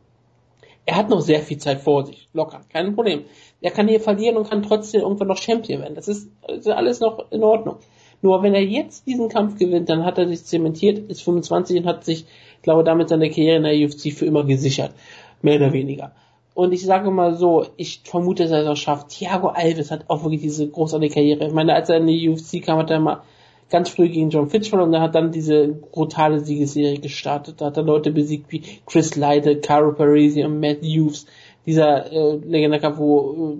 Er 0.85 0.97
hat 0.97 1.09
noch 1.09 1.21
sehr 1.21 1.39
viel 1.39 1.57
Zeit 1.57 1.81
vor 1.81 2.05
sich. 2.05 2.29
Locker. 2.31 2.61
Kein 2.71 2.95
Problem. 2.95 3.25
Er 3.61 3.71
kann 3.71 3.87
hier 3.87 3.99
verlieren 3.99 4.37
und 4.37 4.49
kann 4.49 4.63
trotzdem 4.63 5.01
irgendwann 5.01 5.27
noch 5.27 5.37
Champion 5.37 5.81
werden. 5.81 5.95
Das 5.95 6.07
ist, 6.07 6.29
das 6.47 6.59
ist 6.59 6.67
alles 6.67 6.99
noch 6.99 7.31
in 7.31 7.43
Ordnung. 7.43 7.77
Nur 8.21 8.43
wenn 8.43 8.53
er 8.53 8.63
jetzt 8.63 9.07
diesen 9.07 9.29
Kampf 9.29 9.57
gewinnt, 9.57 9.89
dann 9.89 10.05
hat 10.05 10.17
er 10.17 10.27
sich 10.27 10.43
zementiert, 10.45 11.09
ist 11.09 11.23
25 11.23 11.79
und 11.79 11.85
hat 11.85 12.05
sich, 12.05 12.25
ich 12.57 12.61
glaube, 12.61 12.83
damit 12.83 13.09
seine 13.09 13.29
Karriere 13.29 13.57
in 13.57 13.63
der 13.63 13.75
UFC 13.75 14.13
für 14.13 14.25
immer 14.25 14.43
gesichert. 14.43 14.93
Mehr 15.41 15.57
oder 15.57 15.73
weniger. 15.73 16.11
Und 16.55 16.71
ich 16.71 16.85
sage 16.85 17.11
mal 17.11 17.35
so, 17.35 17.65
ich 17.75 18.01
vermute, 18.05 18.43
dass 18.43 18.51
er 18.51 18.61
es 18.61 18.67
auch 18.67 18.77
schafft. 18.77 19.09
Thiago 19.09 19.49
Alves 19.49 19.91
hat 19.91 20.05
auch 20.07 20.23
wirklich 20.23 20.41
diese 20.41 20.67
großartige 20.67 21.13
Karriere. 21.13 21.47
Ich 21.47 21.53
meine, 21.53 21.75
als 21.75 21.89
er 21.89 21.97
in 21.97 22.07
die 22.07 22.29
UFC 22.29 22.63
kam, 22.63 22.79
hat 22.79 22.89
er 22.89 22.99
mal 22.99 23.21
ganz 23.69 23.89
früh 23.89 24.09
gegen 24.09 24.29
John 24.29 24.49
Fitch 24.49 24.69
verloren 24.69 24.89
und 24.89 24.93
er 24.93 25.01
hat 25.01 25.15
dann 25.15 25.31
diese 25.31 25.67
brutale 25.67 26.39
Siegesserie 26.39 26.99
gestartet. 26.99 27.59
Da 27.59 27.65
hat 27.65 27.77
er 27.77 27.83
Leute 27.83 28.11
besiegt 28.11 28.51
wie 28.51 28.63
Chris 28.85 29.15
Leide, 29.15 29.59
Caro 29.59 29.91
Parisi 29.91 30.43
und 30.43 30.59
Matt 30.59 30.81
Hughes. 30.81 31.25
Dieser 31.65 32.11
äh, 32.11 32.37
Legendarkampf, 32.37 32.97
wo 32.97 33.57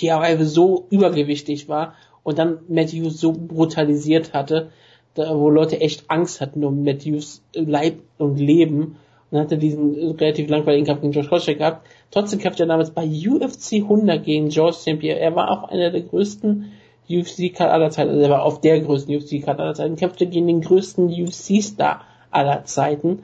äh, 0.00 0.10
Alves 0.10 0.52
so 0.52 0.86
übergewichtig 0.90 1.68
war 1.68 1.94
und 2.22 2.38
dann 2.38 2.58
Matt 2.68 2.90
Hughes 2.90 3.20
so 3.20 3.32
brutalisiert 3.32 4.32
hatte, 4.32 4.70
da, 5.14 5.38
wo 5.38 5.50
Leute 5.50 5.80
echt 5.80 6.10
Angst 6.10 6.40
hatten 6.40 6.64
um 6.64 6.84
Matt 6.84 7.04
Hughes 7.04 7.42
Leib 7.54 7.98
und 8.18 8.38
Leben. 8.38 8.82
Und 8.82 8.96
dann 9.30 9.40
hat 9.42 9.52
er 9.52 9.58
diesen 9.58 9.96
äh, 9.96 10.10
relativ 10.12 10.48
langweiligen 10.48 10.86
Kampf 10.86 11.00
gegen 11.00 11.12
Josh 11.12 11.28
Koscheck 11.28 11.58
gehabt. 11.58 11.86
Trotzdem 12.10 12.38
kämpfte 12.38 12.64
er 12.64 12.68
damals 12.68 12.90
bei 12.90 13.04
UFC 13.04 13.74
100 13.74 14.24
gegen 14.24 14.48
George 14.48 14.76
St. 14.76 14.98
Pierre. 14.98 15.18
Er 15.18 15.34
war 15.34 15.50
auch 15.50 15.68
einer 15.68 15.90
der 15.90 16.02
größten 16.02 16.72
UFC-Card 17.10 17.70
aller 17.70 17.90
Zeiten, 17.90 18.10
also 18.10 18.22
er 18.22 18.30
war 18.30 18.42
auf 18.42 18.60
der 18.60 18.80
größten 18.80 19.14
UFC-Card 19.14 19.60
aller 19.60 19.74
Zeiten, 19.74 19.96
kämpfte 19.96 20.26
gegen 20.26 20.46
den 20.46 20.60
größten 20.60 21.08
UFC-Star 21.08 22.02
aller 22.30 22.64
Zeiten, 22.64 23.20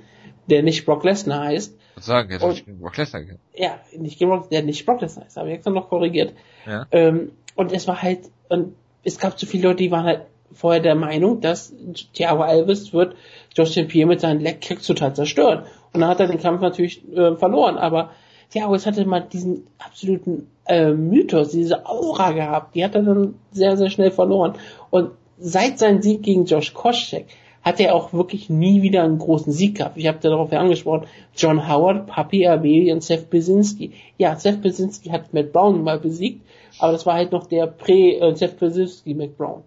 der 0.49 0.63
nicht 0.63 0.85
Brock 0.85 1.05
Lesnar 1.05 1.45
heißt. 1.45 1.78
Was 1.99 2.07
sagen, 2.07 2.31
jetzt 2.31 2.43
Und- 2.43 2.53
ich 2.53 2.65
gegen 2.65 2.81
Brock 2.81 2.97
Lesnar 2.97 3.23
gekämpft. 3.23 3.45
Ja, 3.55 3.79
nicht 3.97 4.19
gegen 4.19 4.31
Brock, 4.31 4.51
der 4.51 4.63
nicht 4.63 4.87
Brock 4.87 5.01
Lesnar 5.01 5.25
heißt, 5.25 5.39
aber 5.39 5.49
jetzt 5.49 5.67
noch 5.67 5.89
korrigiert. 5.89 6.33
Ja. 6.67 6.87
Ähm, 6.93 7.33
und 7.57 7.73
es 7.73 7.89
war 7.89 8.03
halt, 8.03 8.21
und 8.49 8.75
es 9.03 9.19
gab 9.19 9.39
zu 9.39 9.47
viele 9.47 9.69
Leute, 9.69 9.83
die 9.83 9.91
waren 9.91 10.05
halt 10.05 10.23
vorher 10.53 10.81
der 10.81 10.95
Meinung, 10.95 11.41
dass 11.41 11.73
Thiago 12.15 12.43
Alves 12.43 12.93
wird 12.93 13.17
Josh 13.55 13.73
St. 13.73 13.89
Pierre 13.89 14.09
mit 14.09 14.21
seinen 14.21 14.41
Leg-Kicks 14.41 14.87
total 14.87 15.15
zerstören. 15.15 15.65
Und 15.93 16.01
dann 16.01 16.09
hat 16.09 16.21
er 16.21 16.29
den 16.29 16.39
Kampf 16.39 16.61
natürlich 16.61 17.03
äh, 17.13 17.37
verloren, 17.37 17.77
aber 17.77 18.11
Thiago 18.51 18.73
Alves 18.73 18.87
hatte 18.87 19.05
mal 19.05 19.21
diesen 19.21 19.67
absoluten 19.79 20.49
äh, 20.67 20.93
Mythos, 20.93 21.51
diese 21.51 21.87
Aura 21.87 22.33
gehabt, 22.33 22.75
die 22.75 22.85
hat 22.85 22.95
er 22.95 23.03
dann 23.03 23.35
sehr, 23.51 23.77
sehr 23.77 23.91
schnell 23.91 24.11
verloren. 24.11 24.55
Und 24.91 25.11
seit 25.39 25.79
seinem 25.79 26.03
Sieg 26.03 26.23
gegen 26.23 26.45
Josh 26.45 26.75
Koscheck 26.75 27.27
hat 27.63 27.81
er 27.81 27.95
auch 27.95 28.13
wirklich 28.13 28.49
nie 28.49 28.83
wieder 28.83 29.03
einen 29.03 29.19
großen 29.19 29.53
Sieg 29.53 29.77
gehabt. 29.79 29.97
Ich 29.99 30.07
habe 30.07 30.19
darauf 30.21 30.53
ja 30.53 30.61
angesprochen, 30.61 31.07
John 31.37 31.69
Howard, 31.69 32.07
Papi 32.07 32.47
Abeli 32.47 32.93
und 32.93 33.03
Seth 33.03 33.31
Besinski. 33.31 33.93
Ja, 34.17 34.37
Seth 34.37 34.63
Besinski 34.63 35.11
hat 35.11 35.35
Matt 35.35 35.53
Brown 35.53 35.83
mal 35.83 35.99
besiegt, 35.99 36.43
aber 36.79 36.93
das 36.93 37.05
war 37.05 37.15
halt 37.15 37.33
noch 37.33 37.47
der 37.47 37.67
Prä-Seth 37.67 38.59
Besinski 38.59 39.15
Matt 39.15 39.37
Brown. 39.37 39.63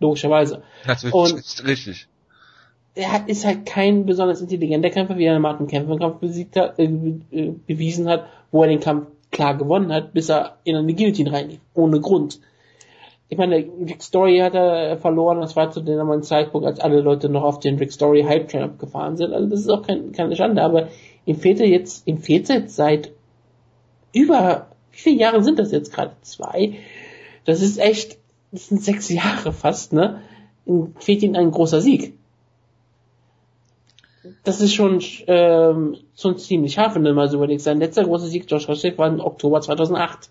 Logischerweise. 0.00 0.62
Das 0.86 1.02
ist 1.04 1.12
Und- 1.12 1.34
ist 1.38 1.66
richtig. 1.66 2.06
Er 2.94 3.12
hat, 3.12 3.28
ist 3.28 3.44
halt 3.46 3.64
kein 3.64 4.06
besonders 4.06 4.40
intelligenter 4.40 4.90
Kämpfer, 4.90 5.16
wie 5.18 5.24
er 5.24 5.38
Martin 5.38 5.68
Kämpfer 5.68 5.92
im 5.92 5.98
Kampf 6.00 6.18
besiegt 6.18 6.56
hat, 6.56 6.78
äh, 6.80 6.84
äh, 7.30 7.54
bewiesen 7.66 8.08
hat, 8.08 8.26
wo 8.50 8.62
er 8.62 8.68
den 8.68 8.80
Kampf 8.80 9.06
klar 9.30 9.56
gewonnen 9.56 9.92
hat, 9.92 10.12
bis 10.14 10.28
er 10.28 10.56
in 10.64 10.74
eine 10.74 10.94
Guillotine 10.94 11.32
reinlief. 11.32 11.60
Ohne 11.74 12.00
Grund. 12.00 12.40
Ich 13.30 13.36
meine, 13.36 13.56
Rick 13.56 14.02
Story 14.02 14.38
hat 14.38 14.54
er 14.54 14.96
verloren, 14.96 15.40
das 15.40 15.54
war 15.54 15.70
zu 15.70 15.82
dem 15.82 16.22
Zeitpunkt, 16.22 16.66
als 16.66 16.80
alle 16.80 17.02
Leute 17.02 17.28
noch 17.28 17.42
auf 17.42 17.60
den 17.60 17.76
Rick 17.76 17.92
Story 17.92 18.22
Hype 18.22 18.48
Train 18.48 18.62
abgefahren 18.62 19.16
sind. 19.18 19.34
Also 19.34 19.48
das 19.48 19.60
ist 19.60 19.68
auch 19.68 19.86
kein, 19.86 20.12
keine 20.12 20.34
Schande, 20.34 20.62
aber 20.62 20.88
ihm 21.26 21.36
fehlt 21.36 21.60
er 21.60 21.68
jetzt, 21.68 22.06
ihm 22.06 22.18
fehlt 22.18 22.48
jetzt 22.48 22.74
seit 22.74 23.12
über, 24.14 24.68
wie 24.92 24.98
viele 24.98 25.20
Jahre 25.20 25.42
sind 25.42 25.58
das 25.58 25.72
jetzt 25.72 25.92
gerade? 25.92 26.12
Zwei? 26.22 26.76
Das 27.44 27.60
ist 27.60 27.78
echt, 27.78 28.18
das 28.50 28.68
sind 28.68 28.82
sechs 28.82 29.10
Jahre 29.10 29.52
fast, 29.52 29.92
ne? 29.92 30.22
Ihm 30.64 30.94
fehlt 30.98 31.22
ihm 31.22 31.34
ein 31.34 31.50
großer 31.50 31.82
Sieg. 31.82 32.14
Das 34.44 34.60
ist 34.62 34.74
schon, 34.74 35.02
ähm, 35.26 35.96
schon 36.16 36.38
ziemlich 36.38 36.78
hart, 36.78 36.94
wenn 36.94 37.04
du 37.04 37.12
mal 37.12 37.28
so 37.28 37.36
überlegst. 37.36 37.64
Sein 37.64 37.78
letzter 37.78 38.04
großer 38.04 38.26
Sieg, 38.26 38.50
Josh 38.50 38.66
Koscheck, 38.66 38.96
war 38.96 39.08
im 39.08 39.20
Oktober 39.20 39.60
2008. 39.60 40.30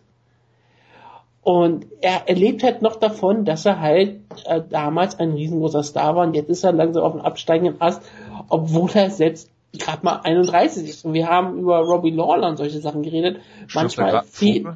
Und 1.47 1.87
er 2.01 2.27
erlebt 2.27 2.61
halt 2.61 2.81
noch 2.81 2.97
davon, 2.97 3.45
dass 3.45 3.65
er 3.65 3.79
halt 3.79 4.19
äh, 4.47 4.61
damals 4.69 5.17
ein 5.17 5.31
riesengroßer 5.31 5.81
Star 5.81 6.13
war 6.13 6.27
und 6.27 6.33
jetzt 6.33 6.49
ist 6.49 6.65
er 6.65 6.73
langsam 6.73 7.03
auf 7.03 7.13
dem 7.13 7.21
absteigenden 7.21 7.79
Ast, 7.79 8.01
obwohl 8.49 8.89
er 8.95 9.09
selbst 9.09 9.49
gerade 9.71 10.03
mal 10.03 10.17
31 10.25 10.89
ist. 10.89 11.05
Und 11.05 11.13
wir 11.13 11.29
haben 11.29 11.57
über 11.57 11.79
Robbie 11.79 12.11
Lawler 12.11 12.49
und 12.49 12.57
solche 12.57 12.81
Sachen 12.81 13.01
geredet. 13.01 13.39
Manchmal 13.73 14.23
viel. 14.23 14.75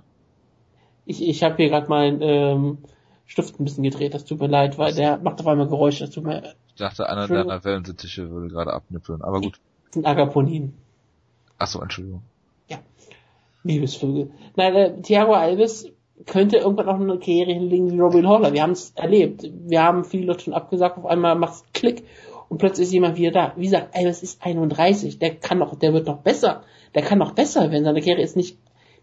Ich, 1.06 1.22
ich 1.22 1.44
habe 1.44 1.58
hier 1.58 1.68
gerade 1.68 1.90
meinen 1.90 2.22
ähm, 2.22 2.78
Stift 3.26 3.60
ein 3.60 3.66
bisschen 3.66 3.84
gedreht, 3.84 4.14
das 4.14 4.24
tut 4.24 4.40
mir 4.40 4.48
leid, 4.48 4.78
weil 4.78 4.94
der 4.94 5.18
macht 5.18 5.42
auf 5.42 5.48
einmal 5.48 5.68
Geräusche, 5.68 6.06
das 6.06 6.16
tut 6.16 6.24
mir 6.24 6.54
Ich 6.70 6.76
dachte, 6.76 7.10
einer 7.10 7.28
deiner 7.28 7.66
Wellensittiche 7.66 8.30
würde 8.30 8.48
gerade 8.48 8.72
abnippeln. 8.72 9.22
Aber 9.24 9.42
gut. 9.42 9.60
das 9.88 9.96
sind 9.96 10.06
Agaponien. 10.06 10.74
Ach 11.58 11.68
so, 11.68 11.82
Entschuldigung. 11.82 12.22
Liebesvögel. 13.64 14.32
Nein, 14.56 14.76
äh, 14.76 15.02
Thiago 15.02 15.34
Alves 15.34 15.92
könnte 16.26 16.58
irgendwann 16.58 16.88
auch 16.90 17.00
eine 17.00 17.18
Karriere 17.20 17.52
hinlegen 17.54 17.92
wie 17.92 18.00
Robin 18.00 18.28
Holler. 18.28 18.54
Wir 18.54 18.62
haben 18.64 18.72
es 18.72 18.92
erlebt. 18.96 19.50
Wir 19.66 19.84
haben 19.84 20.04
viele 20.04 20.26
Leute 20.26 20.42
schon 20.46 20.54
abgesagt, 20.54 20.98
auf 20.98 21.06
einmal 21.06 21.36
macht's 21.36 21.64
Klick 21.74 22.04
und 22.50 22.58
plötzlich 22.58 22.88
ist 22.88 22.94
jemand 22.94 23.18
wieder 23.18 23.32
da. 23.32 23.54
Wie 23.56 23.64
gesagt, 23.66 23.96
Alves 23.96 24.24
ist 24.24 24.46
31, 24.46 25.20
der 25.20 25.36
kann 25.36 25.60
noch, 25.60 25.76
der 25.76 25.94
wird 25.94 26.08
noch 26.08 26.18
besser. 26.18 26.64
Der 26.96 27.02
kann 27.02 27.20
noch 27.20 27.32
besser 27.32 27.72
werden. 27.72 27.86
Seine 27.86 28.00
Karriere 28.02 28.22
ist 28.22 28.36
nicht 28.36 28.58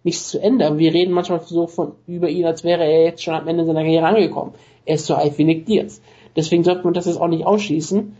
nicht 0.05 0.23
zu 0.25 0.41
Ende. 0.41 0.67
Aber 0.67 0.79
wir 0.79 0.93
reden 0.95 1.13
manchmal 1.13 1.41
so 1.41 1.67
von 1.67 1.93
über 2.07 2.29
ihn, 2.29 2.45
als 2.45 2.65
wäre 2.65 2.85
er 2.85 3.05
jetzt 3.05 3.23
schon 3.23 3.35
am 3.35 3.49
Ende 3.49 3.65
seiner 3.65 3.83
Karriere 3.83 4.07
angekommen. 4.07 4.55
Er 4.85 4.95
ist 4.95 5.07
so 5.07 5.15
alt 5.15 5.37
wie 5.39 5.45
Nick 5.45 5.67
Diaz. 5.67 6.01
Deswegen 6.37 6.63
sollte 6.65 6.85
man 6.85 6.95
das 6.95 7.07
jetzt 7.07 7.21
auch 7.21 7.29
nicht 7.29 7.45
ausschließen. 7.45 8.17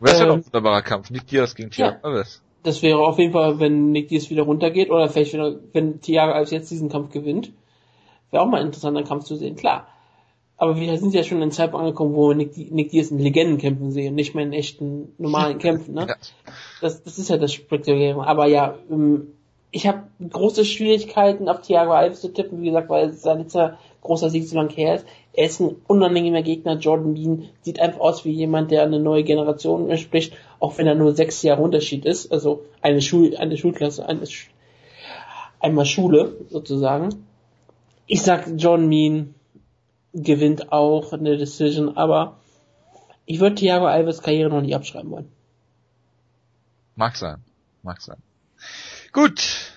Wäre 0.00 0.16
ja 0.16 0.22
Ähm, 0.22 0.28
doch 0.28 0.34
ein 0.36 0.44
wunderbarer 0.46 0.82
Kampf. 0.82 1.10
Nick 1.10 1.26
Diaz 1.26 1.54
gegen 1.54 1.70
Thiago 1.70 1.96
Ja. 1.96 2.02
Alves. 2.02 2.42
Das 2.62 2.82
wäre 2.82 2.98
auf 2.98 3.18
jeden 3.18 3.32
Fall, 3.32 3.58
wenn 3.58 3.90
Nick 3.90 4.08
Diaz 4.08 4.28
wieder 4.30 4.42
runtergeht 4.42 4.90
oder 4.90 5.08
vielleicht 5.08 5.32
wieder, 5.32 5.56
wenn 5.72 6.00
Thiago 6.00 6.32
Alves 6.32 6.50
jetzt 6.50 6.70
diesen 6.70 6.88
Kampf 6.88 7.10
gewinnt, 7.12 7.52
wäre 8.30 8.42
auch 8.42 8.48
mal 8.48 8.60
ein 8.60 8.66
interessanter 8.66 9.02
Kampf 9.02 9.24
zu 9.24 9.36
sehen, 9.36 9.56
klar. 9.56 9.86
Aber 10.56 10.76
wir 10.76 10.98
sind 10.98 11.14
ja 11.14 11.24
schon 11.24 11.38
in 11.38 11.44
einem 11.44 11.52
Zeitpunkt 11.52 11.84
angekommen, 11.84 12.14
wo 12.14 12.28
wir 12.28 12.34
Nick, 12.34 12.54
Nick 12.70 12.90
Diaz 12.90 13.10
in 13.10 13.18
Legendenkämpfen 13.18 13.92
sehen, 13.92 14.14
nicht 14.14 14.34
mehr 14.34 14.44
in 14.44 14.52
echten 14.52 15.14
normalen 15.16 15.58
Kämpfen, 15.58 15.94
ne? 15.94 16.06
Ja. 16.08 16.16
Das, 16.82 17.02
das 17.02 17.18
ist 17.18 17.30
ja 17.30 17.38
das 17.38 17.54
Spektakuläre. 17.54 18.26
Aber 18.26 18.46
ja, 18.46 18.74
ähm, 18.90 19.28
ich 19.70 19.86
habe 19.86 20.02
große 20.28 20.64
Schwierigkeiten 20.64 21.48
auf 21.48 21.62
Thiago 21.62 21.92
Alves 21.92 22.20
zu 22.20 22.28
tippen, 22.28 22.60
wie 22.60 22.66
gesagt, 22.66 22.90
weil 22.90 23.12
sein 23.12 23.38
letzter 23.38 23.78
großer 24.02 24.28
Sieg 24.28 24.46
so 24.46 24.56
lange 24.56 24.72
her 24.74 24.96
ist. 24.96 25.06
Er 25.32 25.46
ist 25.46 25.60
ein 25.60 25.76
unangenehmer 25.86 26.42
Gegner. 26.42 26.76
Jordan 26.76 27.14
Bean 27.14 27.48
sieht 27.62 27.80
einfach 27.80 28.00
aus 28.00 28.24
wie 28.24 28.32
jemand, 28.32 28.70
der 28.70 28.82
eine 28.82 28.98
neue 28.98 29.22
Generation 29.22 29.96
spricht, 29.96 30.34
auch 30.58 30.76
wenn 30.76 30.86
er 30.86 30.94
nur 30.94 31.14
sechs 31.14 31.42
Jahre 31.42 31.62
Unterschied 31.62 32.04
ist. 32.04 32.32
Also 32.32 32.64
eine 32.82 33.00
Schul 33.00 33.36
eine 33.36 33.56
Schulklasse, 33.56 34.06
eine 34.06 34.26
Sch 34.26 34.50
einmal 35.60 35.86
Schule 35.86 36.36
sozusagen. 36.48 37.26
Ich 38.12 38.22
sag, 38.22 38.48
Jordan 38.56 38.90
Bean 38.90 39.34
gewinnt 40.12 40.72
auch 40.72 41.12
eine 41.12 41.36
Decision, 41.36 41.96
aber 41.96 42.38
ich 43.24 43.38
würde 43.38 43.54
Thiago 43.54 43.86
Alves 43.86 44.20
Karriere 44.20 44.50
noch 44.50 44.62
nicht 44.62 44.74
abschreiben 44.74 45.12
wollen. 45.12 45.28
Mag 46.96 47.14
sein. 47.16 47.36
Mag 47.84 48.00
sein. 48.00 48.16
Gut. 49.12 49.72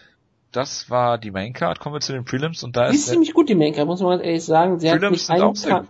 Das 0.51 0.89
war 0.89 1.19
die 1.19 1.29
Maincard. 1.29 1.79
Kommen 1.79 1.95
wir 1.95 1.99
zu 1.99 2.13
den 2.13 2.25
Prelims 2.25 2.63
und 2.63 2.75
da 2.75 2.89
Die 2.89 2.95
ist 2.95 3.01
ist 3.01 3.07
der, 3.09 3.13
ziemlich 3.13 3.33
gut, 3.33 3.49
die 3.49 3.55
Maincard, 3.55 3.85
muss 3.87 4.01
man 4.01 4.11
ganz 4.17 4.23
ehrlich 4.23 4.43
sagen. 4.43 4.79
Sie 4.79 4.89
hat 4.89 4.97
Prelims 4.97 5.11
nicht 5.11 5.25
sind 5.27 5.35
einen 5.35 5.43
auch 5.43 5.55
sehr 5.55 5.71
Kampf- 5.71 5.89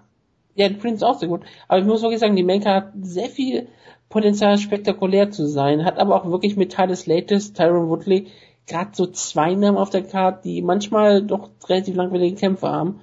Ja, 0.56 0.68
die 0.70 0.76
Prelims 0.76 0.98
ist 0.98 1.04
auch 1.04 1.20
sehr 1.20 1.30
gut. 1.30 1.42
Aber 1.70 1.80
ich 1.80 1.86
muss 1.86 2.02
wirklich 2.02 2.20
sagen, 2.20 2.36
die 2.36 2.44
Maincard 2.44 2.88
hat 2.88 2.94
sehr 3.02 3.30
viel 3.30 3.70
Potenzial 4.10 4.58
spektakulär 4.58 5.32
zu 5.32 5.48
sein, 5.48 5.86
hat 5.86 5.98
aber 5.98 6.16
auch 6.16 6.30
wirklich 6.30 6.58
mit 6.58 6.76
Titus 6.76 7.08
Latest, 7.08 7.56
Tyron 7.56 7.88
Woodley, 7.88 8.28
gerade 8.68 8.92
so 8.94 9.08
zwei 9.08 9.54
Namen 9.56 9.78
auf 9.78 9.90
der 9.90 10.04
Karte, 10.04 10.42
die 10.44 10.62
manchmal 10.62 11.22
doch 11.22 11.50
relativ 11.68 11.96
langweilige 11.96 12.36
Kämpfe 12.36 12.70
haben. 12.70 13.00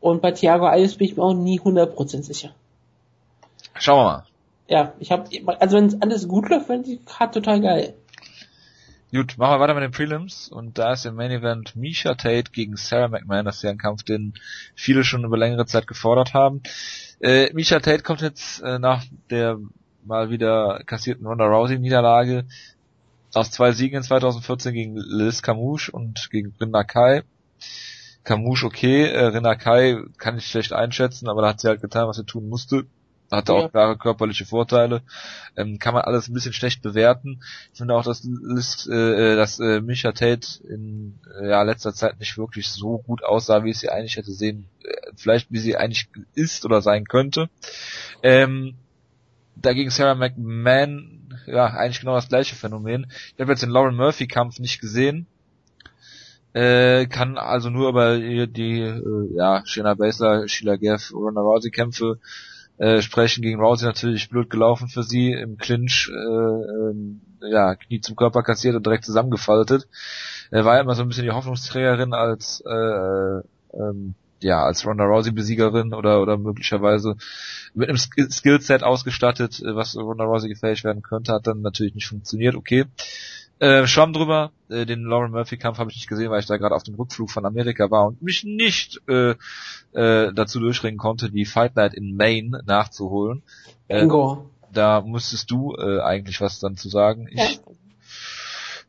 Und 0.00 0.22
bei 0.22 0.32
Thiago 0.32 0.66
Alves 0.66 0.96
bin 0.96 1.08
ich 1.08 1.16
mir 1.16 1.22
auch 1.22 1.34
nie 1.34 1.60
100% 1.60 2.22
sicher. 2.22 2.50
Schauen 3.78 3.98
wir 3.98 4.04
mal. 4.04 4.24
Ja, 4.68 4.92
ich 4.98 5.10
habe, 5.10 5.28
also 5.60 5.76
wenn 5.76 6.02
alles 6.02 6.28
gut 6.28 6.48
läuft, 6.48 6.66
finde 6.66 6.90
ich 6.90 6.98
die 6.98 7.04
Karte 7.04 7.40
total 7.40 7.60
geil. 7.60 7.94
Gut, 9.12 9.38
machen 9.38 9.54
wir 9.54 9.60
weiter 9.60 9.74
mit 9.74 9.82
den 9.82 9.90
Prelims 9.90 10.48
und 10.48 10.78
da 10.78 10.92
ist 10.92 11.04
im 11.04 11.16
Main 11.16 11.32
Event 11.32 11.74
Misha 11.74 12.14
Tate 12.14 12.52
gegen 12.52 12.76
Sarah 12.76 13.08
McMahon, 13.08 13.44
das 13.44 13.56
ist 13.56 13.62
ja 13.62 13.70
ein 13.70 13.78
Kampf, 13.78 14.04
den 14.04 14.34
viele 14.76 15.02
schon 15.02 15.24
über 15.24 15.36
längere 15.36 15.66
Zeit 15.66 15.88
gefordert 15.88 16.32
haben. 16.32 16.62
Äh, 17.18 17.52
Misha 17.52 17.80
Tate 17.80 18.04
kommt 18.04 18.20
jetzt 18.20 18.62
äh, 18.62 18.78
nach 18.78 19.04
der 19.30 19.58
mal 20.04 20.30
wieder 20.30 20.82
kassierten 20.86 21.26
Ronda 21.26 21.44
Rousey 21.46 21.78
Niederlage 21.78 22.44
aus 23.34 23.50
zwei 23.50 23.72
Siegen 23.72 24.02
2014 24.02 24.72
gegen 24.72 24.96
Liz 24.96 25.42
Camouche 25.42 25.92
und 25.92 26.28
gegen 26.30 26.54
Rinda 26.60 26.84
Kai. 26.84 27.22
Camouche 28.24 28.66
okay, 28.66 29.04
äh, 29.04 29.26
Rinda 29.26 29.54
Kai 29.54 30.02
kann 30.18 30.38
ich 30.38 30.46
schlecht 30.46 30.72
einschätzen, 30.72 31.28
aber 31.28 31.42
da 31.42 31.48
hat 31.48 31.60
sie 31.60 31.68
halt 31.68 31.80
getan, 31.80 32.08
was 32.08 32.16
sie 32.16 32.24
tun 32.24 32.48
musste 32.48 32.86
hatte 33.30 33.54
auch 33.54 33.70
klare 33.70 33.96
körperliche 33.96 34.44
Vorteile. 34.44 35.02
Ähm, 35.56 35.78
kann 35.78 35.94
man 35.94 36.02
alles 36.02 36.28
ein 36.28 36.34
bisschen 36.34 36.52
schlecht 36.52 36.82
bewerten. 36.82 37.42
Ich 37.72 37.78
finde 37.78 37.94
auch, 37.94 38.04
dass, 38.04 38.24
äh, 38.24 39.36
dass 39.36 39.60
äh, 39.60 39.80
Misha 39.80 40.12
Tate 40.12 40.64
in 40.68 41.18
äh, 41.40 41.50
ja, 41.50 41.62
letzter 41.62 41.94
Zeit 41.94 42.18
nicht 42.18 42.36
wirklich 42.38 42.68
so 42.68 42.98
gut 42.98 43.22
aussah, 43.24 43.64
wie 43.64 43.70
es 43.70 43.80
sie 43.80 43.88
eigentlich 43.88 44.16
hätte 44.16 44.32
sehen, 44.32 44.66
äh, 44.84 45.12
vielleicht 45.14 45.50
wie 45.50 45.58
sie 45.58 45.76
eigentlich 45.76 46.08
ist 46.34 46.64
oder 46.64 46.82
sein 46.82 47.04
könnte. 47.04 47.48
Ähm, 48.22 48.74
dagegen 49.56 49.90
Sarah 49.90 50.14
McMahon, 50.14 51.19
ja, 51.50 51.66
eigentlich 51.66 52.00
genau 52.00 52.14
das 52.14 52.28
gleiche 52.28 52.56
Phänomen. 52.56 53.06
Ich 53.34 53.40
habe 53.40 53.52
jetzt 53.52 53.62
den 53.62 53.70
Lauren 53.70 53.96
Murphy 53.96 54.26
Kampf 54.26 54.58
nicht 54.58 54.80
gesehen. 54.80 55.26
Äh, 56.52 57.06
kann 57.06 57.38
also 57.38 57.70
nur 57.70 57.90
über 57.90 58.18
die, 58.18 58.80
äh, 58.80 59.34
ja, 59.36 59.62
Shayna 59.64 59.94
Baszler, 59.94 60.48
Sheila 60.48 60.76
Gaff, 60.76 61.12
Ronda 61.12 61.40
Rousey 61.40 61.70
Kämpfe 61.70 62.18
äh, 62.78 63.02
sprechen. 63.02 63.42
Gegen 63.42 63.60
Rousey 63.60 63.86
natürlich 63.86 64.28
blöd 64.30 64.50
gelaufen 64.50 64.88
für 64.88 65.04
sie, 65.04 65.32
im 65.32 65.58
Clinch, 65.58 66.10
äh, 66.10 67.46
äh, 67.46 67.52
ja, 67.52 67.76
Knie 67.76 68.00
zum 68.00 68.16
Körper 68.16 68.42
kassiert 68.42 68.74
und 68.74 68.84
direkt 68.84 69.04
zusammengefaltet. 69.04 69.86
Er 70.50 70.64
war 70.64 70.74
ja 70.74 70.80
immer 70.80 70.96
so 70.96 71.02
ein 71.02 71.08
bisschen 71.08 71.24
die 71.24 71.30
Hoffnungsträgerin 71.30 72.14
als, 72.14 72.62
äh, 72.66 73.40
ähm, 73.74 74.14
ja, 74.40 74.62
als 74.62 74.86
Ronda 74.86 75.04
Rousey 75.04 75.32
Besiegerin 75.32 75.94
oder, 75.94 76.20
oder 76.22 76.36
möglicherweise 76.36 77.16
mit 77.74 77.88
einem 77.88 77.98
Skillset 77.98 78.82
ausgestattet, 78.82 79.60
äh, 79.60 79.74
was 79.74 79.96
Ronda 79.96 80.24
Rousey 80.24 80.48
gefährlich 80.48 80.84
werden 80.84 81.02
könnte, 81.02 81.32
hat 81.32 81.46
dann 81.46 81.60
natürlich 81.60 81.94
nicht 81.94 82.08
funktioniert, 82.08 82.54
okay. 82.54 82.86
Äh, 83.58 83.86
Schwamm 83.86 84.14
drüber, 84.14 84.52
äh, 84.70 84.86
den 84.86 85.02
Lauren 85.02 85.32
Murphy 85.32 85.58
Kampf 85.58 85.78
habe 85.78 85.90
ich 85.90 85.96
nicht 85.96 86.08
gesehen, 86.08 86.30
weil 86.30 86.40
ich 86.40 86.46
da 86.46 86.56
gerade 86.56 86.74
auf 86.74 86.82
dem 86.82 86.94
Rückflug 86.94 87.30
von 87.30 87.44
Amerika 87.44 87.90
war 87.90 88.06
und 88.06 88.22
mich 88.22 88.42
nicht 88.42 89.02
äh, 89.06 89.34
äh, 89.92 90.32
dazu 90.32 90.60
durchringen 90.60 90.96
konnte, 90.96 91.30
die 91.30 91.44
Fight 91.44 91.76
Night 91.76 91.92
in 91.92 92.16
Maine 92.16 92.62
nachzuholen. 92.64 93.42
Äh, 93.88 94.08
da 94.72 95.02
müsstest 95.02 95.50
du 95.50 95.74
äh, 95.76 96.00
eigentlich 96.00 96.40
was 96.40 96.58
dann 96.58 96.76
zu 96.76 96.88
sagen. 96.88 97.28
Ich 97.30 97.56
ja. 97.56 97.60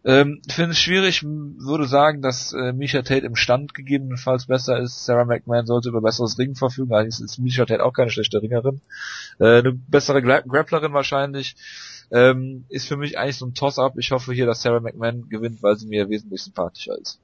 Ähm, 0.04 0.42
finde 0.50 0.72
es 0.72 0.80
schwierig, 0.80 1.24
würde 1.24 1.86
sagen, 1.86 2.22
dass 2.22 2.54
äh, 2.54 2.74
Misha 2.74 3.02
Tate 3.02 3.26
im 3.26 3.36
Stand 3.36 3.74
gegebenenfalls 3.76 4.48
besser 4.48 4.80
ist. 4.80 5.06
Sarah 5.06 5.26
McMahon 5.26 5.68
sollte 5.68 5.90
über 5.90 6.02
besseres 6.02 6.40
Ringen 6.40 6.56
verfügen, 6.56 6.94
allerdings 6.94 7.20
ist 7.20 7.38
Misha 7.38 7.66
Tate 7.66 7.84
auch 7.84 7.94
keine 7.94 8.10
schlechte 8.10 8.42
Ringerin. 8.42 8.82
Äh, 9.40 9.60
eine 9.60 9.74
bessere 9.74 10.22
Gra 10.22 10.42
Grapplerin 10.42 10.94
wahrscheinlich. 10.94 11.56
Ähm, 12.12 12.66
ist 12.68 12.88
für 12.88 12.98
mich 12.98 13.18
eigentlich 13.18 13.38
so 13.38 13.46
ein 13.46 13.54
Toss-up. 13.54 13.94
Ich 13.98 14.12
hoffe 14.12 14.34
hier, 14.34 14.46
dass 14.46 14.62
Sarah 14.62 14.82
McMahon 14.82 15.30
gewinnt, 15.30 15.64
weil 15.64 15.78
sie 15.78 15.88
mir 15.88 16.10
wesentlich 16.10 16.42
sympathischer 16.42 16.98
ist. 16.98 17.20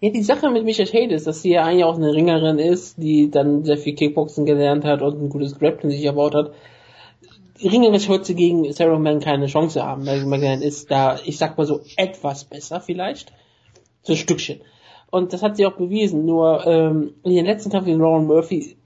Ja, 0.00 0.10
die 0.10 0.22
Sache 0.22 0.50
mit 0.50 0.64
Michael 0.64 0.88
Tate 0.88 1.14
ist, 1.14 1.26
dass 1.26 1.42
sie 1.42 1.52
ja 1.52 1.64
eigentlich 1.64 1.84
auch 1.84 1.96
eine 1.96 2.12
Ringerin 2.12 2.58
ist, 2.58 2.98
die 2.98 3.30
dann 3.30 3.64
sehr 3.64 3.78
viel 3.78 3.94
Kickboxen 3.94 4.46
gelernt 4.46 4.84
hat 4.84 5.02
und 5.02 5.20
ein 5.20 5.28
gutes 5.28 5.58
Grappling 5.58 5.90
sich 5.90 6.04
erbaut 6.04 6.34
hat. 6.34 6.52
Ringerisch 7.62 8.08
wird 8.08 8.26
sie 8.26 8.34
gegen 8.34 8.72
Sarah 8.72 8.98
McMahon 8.98 9.20
keine 9.20 9.46
Chance 9.46 9.84
haben. 9.84 10.04
Sarah 10.04 10.26
McMahon 10.26 10.62
ist 10.62 10.90
da, 10.90 11.18
ich 11.24 11.38
sag 11.38 11.56
mal 11.56 11.66
so, 11.66 11.80
etwas 11.96 12.44
besser 12.44 12.80
vielleicht. 12.80 13.32
So 14.02 14.14
ein 14.14 14.16
Stückchen. 14.16 14.60
Und 15.10 15.32
das 15.32 15.42
hat 15.42 15.56
sie 15.56 15.66
auch 15.66 15.76
bewiesen. 15.76 16.24
Nur 16.24 16.66
ähm, 16.66 17.14
in 17.22 17.34
den 17.34 17.46
letzten 17.46 17.70
Kampf 17.70 17.86
gegen 17.86 18.00
Lauren 18.00 18.26
Murphy 18.26 18.76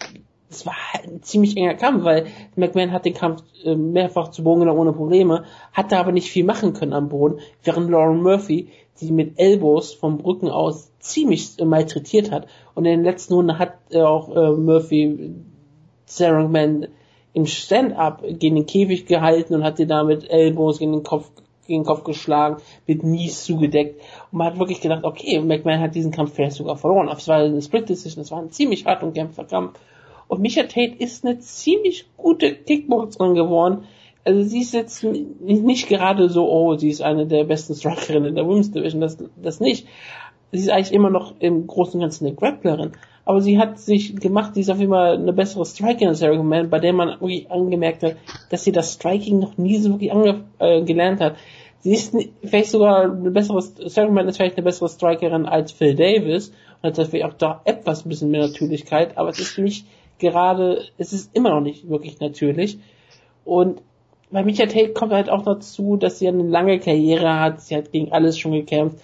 es 0.48 0.64
war 0.64 0.74
halt 0.92 1.06
ein 1.06 1.22
ziemlich 1.22 1.56
enger 1.56 1.74
Kampf, 1.74 2.04
weil 2.04 2.26
McMahon 2.54 2.92
hat 2.92 3.04
den 3.04 3.14
Kampf 3.14 3.42
äh, 3.64 3.74
mehrfach 3.74 4.30
zu 4.30 4.44
Boden 4.44 4.60
genommen 4.60 4.78
ohne 4.78 4.92
Probleme, 4.92 5.44
hat 5.72 5.92
da 5.92 6.00
aber 6.00 6.12
nicht 6.12 6.30
viel 6.30 6.44
machen 6.44 6.72
können 6.72 6.92
am 6.92 7.08
Boden, 7.08 7.40
während 7.62 7.90
Lauren 7.90 8.22
Murphy 8.22 8.68
sie 8.94 9.12
mit 9.12 9.38
Elbows 9.38 9.92
vom 9.92 10.18
Brücken 10.18 10.48
aus 10.48 10.90
ziemlich 10.98 11.58
äh, 11.58 11.64
malträtiert 11.64 12.30
hat. 12.30 12.46
Und 12.74 12.84
in 12.84 12.92
den 12.92 13.04
letzten 13.04 13.34
Runden 13.34 13.58
hat 13.58 13.74
äh, 13.90 14.02
auch 14.02 14.34
äh, 14.34 14.52
Murphy 14.52 15.34
Sarah 16.06 16.42
McMahon 16.42 16.88
im 17.36 17.44
Stand-up 17.44 18.24
gegen 18.26 18.56
den 18.56 18.64
Käfig 18.64 19.04
gehalten 19.04 19.54
und 19.54 19.62
hat 19.62 19.76
sie 19.76 19.86
da 19.86 20.02
mit 20.04 20.30
Elbows 20.30 20.78
gegen 20.78 20.92
den 20.92 21.02
Kopf 21.02 21.30
gegen 21.66 21.82
den 21.82 21.86
Kopf 21.86 22.02
geschlagen, 22.02 22.62
mit 22.86 23.00
Knees 23.00 23.44
zugedeckt. 23.44 24.00
Und 24.32 24.38
man 24.38 24.46
hat 24.46 24.58
wirklich 24.58 24.80
gedacht, 24.80 25.04
okay, 25.04 25.40
McMahon 25.40 25.80
hat 25.80 25.94
diesen 25.94 26.12
Kampf 26.12 26.32
vielleicht 26.32 26.56
sogar 26.56 26.78
verloren. 26.78 27.08
Aber 27.10 27.18
es 27.18 27.28
war 27.28 27.38
eine 27.38 27.60
Split 27.60 27.90
Decision, 27.90 28.22
es 28.22 28.30
war 28.30 28.38
ein 28.38 28.52
ziemlich 28.52 28.86
hart 28.86 29.02
und 29.02 29.12
kämpfer 29.12 29.44
Kampf. 29.44 29.78
Und 30.28 30.40
Misha 30.40 30.62
Tate 30.62 30.94
ist 30.98 31.26
eine 31.26 31.38
ziemlich 31.40 32.06
gute 32.16 32.54
Kickboxerin 32.54 33.34
geworden. 33.34 33.84
Also 34.24 34.42
sie 34.42 34.60
ist 34.60 34.72
jetzt 34.72 35.04
nicht 35.04 35.88
gerade 35.88 36.30
so, 36.30 36.50
oh, 36.50 36.76
sie 36.76 36.88
ist 36.88 37.02
eine 37.02 37.26
der 37.26 37.44
besten 37.44 37.74
Strikerinnen 37.74 38.30
in 38.30 38.34
der 38.36 38.46
Women's 38.46 38.70
Division, 38.70 39.02
das, 39.02 39.18
das 39.36 39.60
nicht. 39.60 39.86
Sie 40.52 40.60
ist 40.60 40.70
eigentlich 40.70 40.92
immer 40.92 41.10
noch 41.10 41.34
im 41.40 41.66
Großen 41.66 41.94
und 41.94 42.00
Ganzen 42.00 42.26
eine 42.26 42.34
Grapplerin. 42.34 42.92
Aber 43.26 43.40
sie 43.40 43.58
hat 43.58 43.80
sich 43.80 44.14
gemacht, 44.14 44.54
sie 44.54 44.60
ist 44.60 44.70
auf 44.70 44.78
jeden 44.78 44.92
Fall 44.92 45.16
eine 45.16 45.32
bessere 45.32 45.66
Strikerin 45.66 46.08
als 46.08 46.20
Sarah 46.20 46.40
Man, 46.44 46.70
bei 46.70 46.78
der 46.78 46.92
man 46.92 47.08
wirklich 47.20 47.50
angemerkt 47.50 48.04
hat, 48.04 48.16
dass 48.50 48.62
sie 48.62 48.70
das 48.70 48.92
Striking 48.92 49.40
noch 49.40 49.58
nie 49.58 49.78
so 49.78 49.90
wirklich 49.90 50.12
äh, 50.60 50.82
gelernt 50.82 51.20
hat. 51.20 51.34
Sie 51.80 51.92
ist 51.92 52.16
vielleicht 52.44 52.70
sogar 52.70 53.02
eine 53.02 53.32
bessere, 53.32 53.60
Sarah 53.60 54.12
Man 54.12 54.28
ist 54.28 54.36
vielleicht 54.36 54.56
eine 54.56 54.64
bessere 54.64 54.88
Strikerin 54.88 55.44
als 55.44 55.72
Phil 55.72 55.96
Davis 55.96 56.52
und 56.80 56.90
hat 56.90 56.98
dafür 56.98 57.26
auch 57.26 57.32
da 57.32 57.62
etwas 57.64 58.06
ein 58.06 58.10
bisschen 58.10 58.30
mehr 58.30 58.46
Natürlichkeit, 58.46 59.18
aber 59.18 59.30
es 59.30 59.40
ist 59.40 59.58
nicht 59.58 59.86
gerade, 60.20 60.84
es 60.96 61.12
ist 61.12 61.34
immer 61.34 61.50
noch 61.50 61.60
nicht 61.60 61.88
wirklich 61.88 62.20
natürlich. 62.20 62.78
Und 63.44 63.82
bei 64.30 64.44
Micha 64.44 64.66
Tate 64.66 64.92
kommt 64.92 65.12
halt 65.12 65.30
auch 65.30 65.42
dazu, 65.42 65.96
dass 65.96 66.20
sie 66.20 66.28
eine 66.28 66.44
lange 66.44 66.78
Karriere 66.78 67.40
hat, 67.40 67.60
sie 67.60 67.74
hat 67.74 67.90
gegen 67.90 68.12
alles 68.12 68.38
schon 68.38 68.52
gekämpft. 68.52 68.98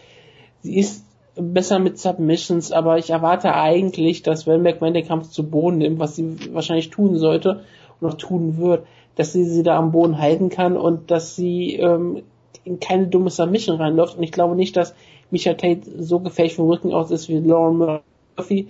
Sie 0.61 0.77
ist 0.79 1.05
besser 1.35 1.79
mit 1.79 1.99
Submissions, 1.99 2.73
aber 2.73 2.99
ich 2.99 3.11
erwarte 3.11 3.55
eigentlich, 3.55 4.23
dass 4.23 4.47
wenn 4.47 4.63
McMahon 4.63 4.95
den 4.95 5.07
Kampf 5.07 5.31
zu 5.31 5.49
Boden 5.49 5.79
nimmt, 5.79 5.99
was 5.99 6.17
sie 6.17 6.37
wahrscheinlich 6.53 6.91
tun 6.91 7.17
sollte 7.17 7.65
und 8.01 8.09
auch 8.09 8.19
tun 8.19 8.59
wird, 8.59 8.87
dass 9.17 9.33
sie 9.33 9.45
sie 9.45 9.63
da 9.63 9.79
am 9.79 9.93
Boden 9.93 10.19
halten 10.19 10.49
kann 10.49 10.77
und 10.77 11.11
dass 11.11 11.37
sie 11.37 11.77
ähm, 11.77 12.23
in 12.65 12.81
keine 12.81 13.07
dumme 13.07 13.31
Submission 13.31 13.77
reinläuft. 13.77 14.17
Und 14.17 14.23
ich 14.23 14.33
glaube 14.33 14.55
nicht, 14.55 14.77
dass 14.77 14.95
Micha 15.31 15.55
Tate 15.55 15.83
so 15.99 16.21
gefährlich 16.21 16.55
vom 16.55 16.69
Rücken 16.69 16.93
aus 16.93 17.11
ist 17.11 17.29
wie 17.29 17.39
Lauren 17.39 18.01
Murphy, 18.37 18.69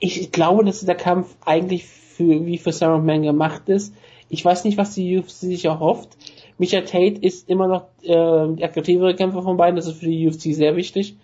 ich 0.00 0.32
glaube, 0.32 0.64
dass 0.64 0.80
der 0.80 0.94
Kampf 0.94 1.36
eigentlich 1.44 1.84
für, 1.84 2.46
wie 2.46 2.58
für 2.58 2.72
Sarah 2.72 2.98
Man 2.98 3.22
gemacht 3.22 3.68
ist. 3.68 3.94
Ich 4.30 4.44
weiß 4.44 4.64
nicht, 4.64 4.78
was 4.78 4.94
die 4.94 5.18
UFC 5.18 5.30
sich 5.30 5.66
erhofft. 5.66 6.16
Micha 6.56 6.80
Tate 6.80 7.20
ist 7.20 7.48
immer 7.48 7.66
noch 7.66 7.82
äh, 8.02 8.54
die 8.54 8.64
aktivere 8.64 9.14
Kämpfer 9.14 9.42
von 9.42 9.56
beiden, 9.56 9.76
das 9.76 9.86
ist 9.86 9.98
für 9.98 10.06
die 10.06 10.26
UFC 10.26 10.54
sehr 10.54 10.76
wichtig. 10.76 11.16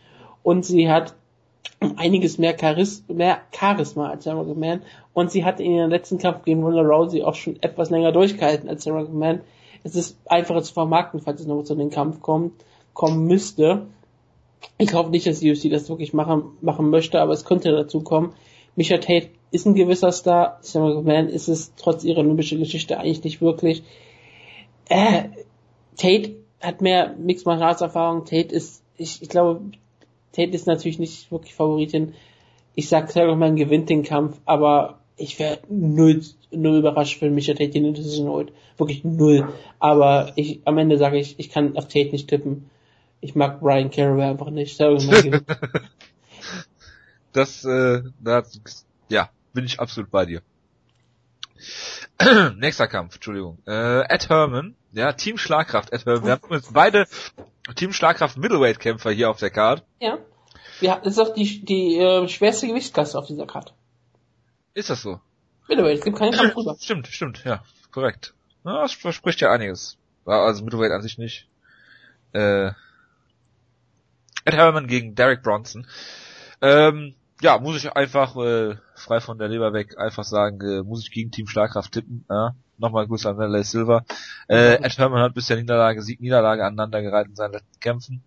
Und 0.47 0.65
sie 0.65 0.89
hat 0.89 1.17
einiges 1.97 2.39
mehr, 2.39 2.57
Charis 2.57 3.03
mehr 3.09 3.41
Charisma 3.51 4.11
als 4.11 4.23
Sarah 4.23 4.45
Man. 4.55 4.83
Und 5.13 5.33
sie 5.33 5.45
hat 5.45 5.59
in 5.59 5.73
ihrem 5.73 5.91
letzten 5.91 6.19
Kampf 6.19 6.45
gegen 6.45 6.63
Ronda 6.63 6.83
Rousey 6.83 7.25
auch 7.25 7.35
schon 7.35 7.61
etwas 7.65 7.91
länger 7.91 8.13
durchgehalten 8.13 8.69
als 8.69 8.85
Sarah 8.85 9.09
Man. 9.11 9.41
Es 9.83 9.97
ist 9.97 10.17
einfacher 10.27 10.63
zu 10.63 10.73
vermarkten, 10.73 11.21
falls 11.21 11.41
es 11.41 11.49
noch 11.49 11.65
zu 11.65 11.75
dem 11.75 11.91
Kampf 11.91 12.21
kommt, 12.21 12.53
kommen 12.95 13.27
müsste. 13.27 13.89
Ich 14.79 14.95
hoffe 14.95 15.11
nicht, 15.11 15.27
dass 15.27 15.41
die 15.41 15.51
UFC 15.51 15.69
das 15.69 15.89
wirklich 15.89 16.13
machen, 16.15 16.45
machen 16.61 16.91
möchte, 16.91 17.21
aber 17.21 17.33
es 17.33 17.45
könnte 17.45 17.73
dazu 17.73 18.03
kommen. 18.03 18.33
Misha 18.77 18.99
Tate 18.99 19.31
ist 19.51 19.67
ein 19.67 19.75
gewisser 19.75 20.13
Star. 20.13 20.59
Sarah 20.61 20.95
McMahon 20.95 21.29
ist 21.29 21.49
es 21.49 21.75
trotz 21.75 22.05
ihrer 22.05 22.21
olympischen 22.21 22.61
Geschichte 22.61 23.01
eigentlich 23.01 23.25
nicht 23.25 23.41
wirklich. 23.41 23.83
Äh, 24.89 25.25
Tate 25.97 26.37
hat 26.61 26.83
mehr 26.83 27.17
Mixed 27.19 27.47
Martial 27.47 27.71
Arts 27.71 27.81
Erfahrung. 27.81 28.27
Tate 28.27 28.55
ist, 28.55 28.85
ich, 28.97 29.21
ich 29.23 29.29
glaube, 29.29 29.73
Tate 30.37 30.55
ist 30.55 30.67
natürlich 30.67 30.99
nicht 30.99 31.31
wirklich 31.33 31.55
Favoritin. 31.55 32.15
Ich 32.75 32.89
sag, 32.89 33.15
McMahon 33.15 33.57
gewinnt 33.57 33.89
den 33.89 34.03
Kampf, 34.03 34.39
aber 34.45 34.99
ich 35.17 35.39
wäre 35.39 35.61
null, 35.69 36.23
null 36.51 36.79
überrascht, 36.79 37.23
wenn 37.23 37.35
Misha 37.35 37.55
Tate 37.55 37.71
die 37.71 37.93
Decision 37.93 38.29
holt. 38.29 38.53
Wirklich 38.77 39.03
null. 39.03 39.49
Aber 39.79 40.33
ich, 40.37 40.61
am 40.67 40.77
Ende 40.77 40.99
sage 40.99 41.19
ich, 41.19 41.39
ich 41.39 41.51
kann 41.51 41.77
auf 41.77 41.89
Tate 41.89 42.11
nicht 42.11 42.29
tippen. 42.29 42.69
Ich 43.21 43.35
mag 43.35 43.61
Brian 43.61 43.91
Caraway 43.91 44.31
einfach 44.31 44.51
nicht. 44.51 44.79
Das, 47.33 47.67
äh, 47.67 48.03
da, 48.19 48.45
ja, 49.11 49.29
bin 49.53 49.67
ich 49.67 49.79
absolut 49.79 50.11
bei 50.11 50.25
dir. 50.25 50.41
Nächster 52.57 52.87
Kampf, 52.87 53.17
Entschuldigung. 53.17 53.59
Äh, 53.67 54.09
Ed 54.09 54.31
Herman, 54.31 54.75
ja, 54.93 55.13
Team 55.13 55.37
Schlagkraft, 55.37 55.93
Ed 55.93 56.07
Herman. 56.07 56.25
Wir 56.25 56.33
haben 56.33 56.45
übrigens 56.45 56.73
beide 56.73 57.07
Team 57.75 57.93
Schlagkraft 57.93 58.37
Middleweight 58.37 58.79
Kämpfer 58.79 59.11
hier 59.11 59.31
auf 59.31 59.39
der 59.39 59.51
Card. 59.51 59.85
Ja. 60.01 60.19
Ja, 60.81 61.01
das 61.03 61.15
ist 61.15 61.19
auch 61.19 61.35
die, 61.35 61.65
die 61.65 61.97
äh, 61.99 62.29
schwerste 62.29 62.67
Gewichtsklasse 62.67 63.19
auf 63.19 63.27
dieser 63.27 63.47
Karte. 63.47 63.73
Ist 64.75 64.91
das 64.91 65.03
so? 65.03 65.21
Middleweight, 65.69 65.99
es 65.99 66.05
gibt 66.05 66.19
keinen 66.19 66.33
Kampf 66.33 66.55
drüber. 66.55 66.77
Stimmt, 66.79 67.07
stimmt, 67.09 67.45
ja, 67.45 67.63
korrekt. 67.91 68.35
Ja, 68.65 68.83
das 68.83 68.93
verspricht 68.93 69.41
ja 69.41 69.51
einiges. 69.51 69.97
Also 70.25 70.65
Middleweight 70.65 70.93
an 70.93 71.03
sich 71.03 71.19
nicht. 71.19 71.49
Äh, 72.33 72.73
Ed 74.45 74.55
Herman 74.55 74.87
gegen 74.87 75.15
Derek 75.15 75.43
Bronson. 75.43 75.87
Ähm, 76.61 77.15
ja, 77.41 77.59
muss 77.59 77.77
ich 77.77 77.93
einfach 77.93 78.37
äh, 78.37 78.77
frei 78.95 79.21
von 79.21 79.39
der 79.39 79.49
Leber 79.49 79.73
weg 79.73 79.99
einfach 79.99 80.25
sagen, 80.25 80.61
äh, 80.61 80.83
muss 80.83 81.03
ich 81.03 81.11
gegen 81.11 81.31
Team 81.31 81.47
Schlagkraft 81.47 81.93
tippen. 81.93 82.25
Ja? 82.31 82.55
Nochmal 82.79 83.07
Grüße 83.07 83.29
an 83.29 83.39
Valley 83.39 83.65
Silver. 83.65 84.05
Äh, 84.49 84.83
Ed 84.83 84.99
Herman 84.99 85.23
hat 85.23 85.35
bisher 85.35 85.57
Niederlage, 85.57 86.03
Sieg, 86.03 86.21
Niederlage 86.21 86.65
aneinandergereiht 86.65 87.29
in 87.29 87.37
seinen 87.37 87.53
letzten 87.53 87.81
Kämpfen. 87.81 88.23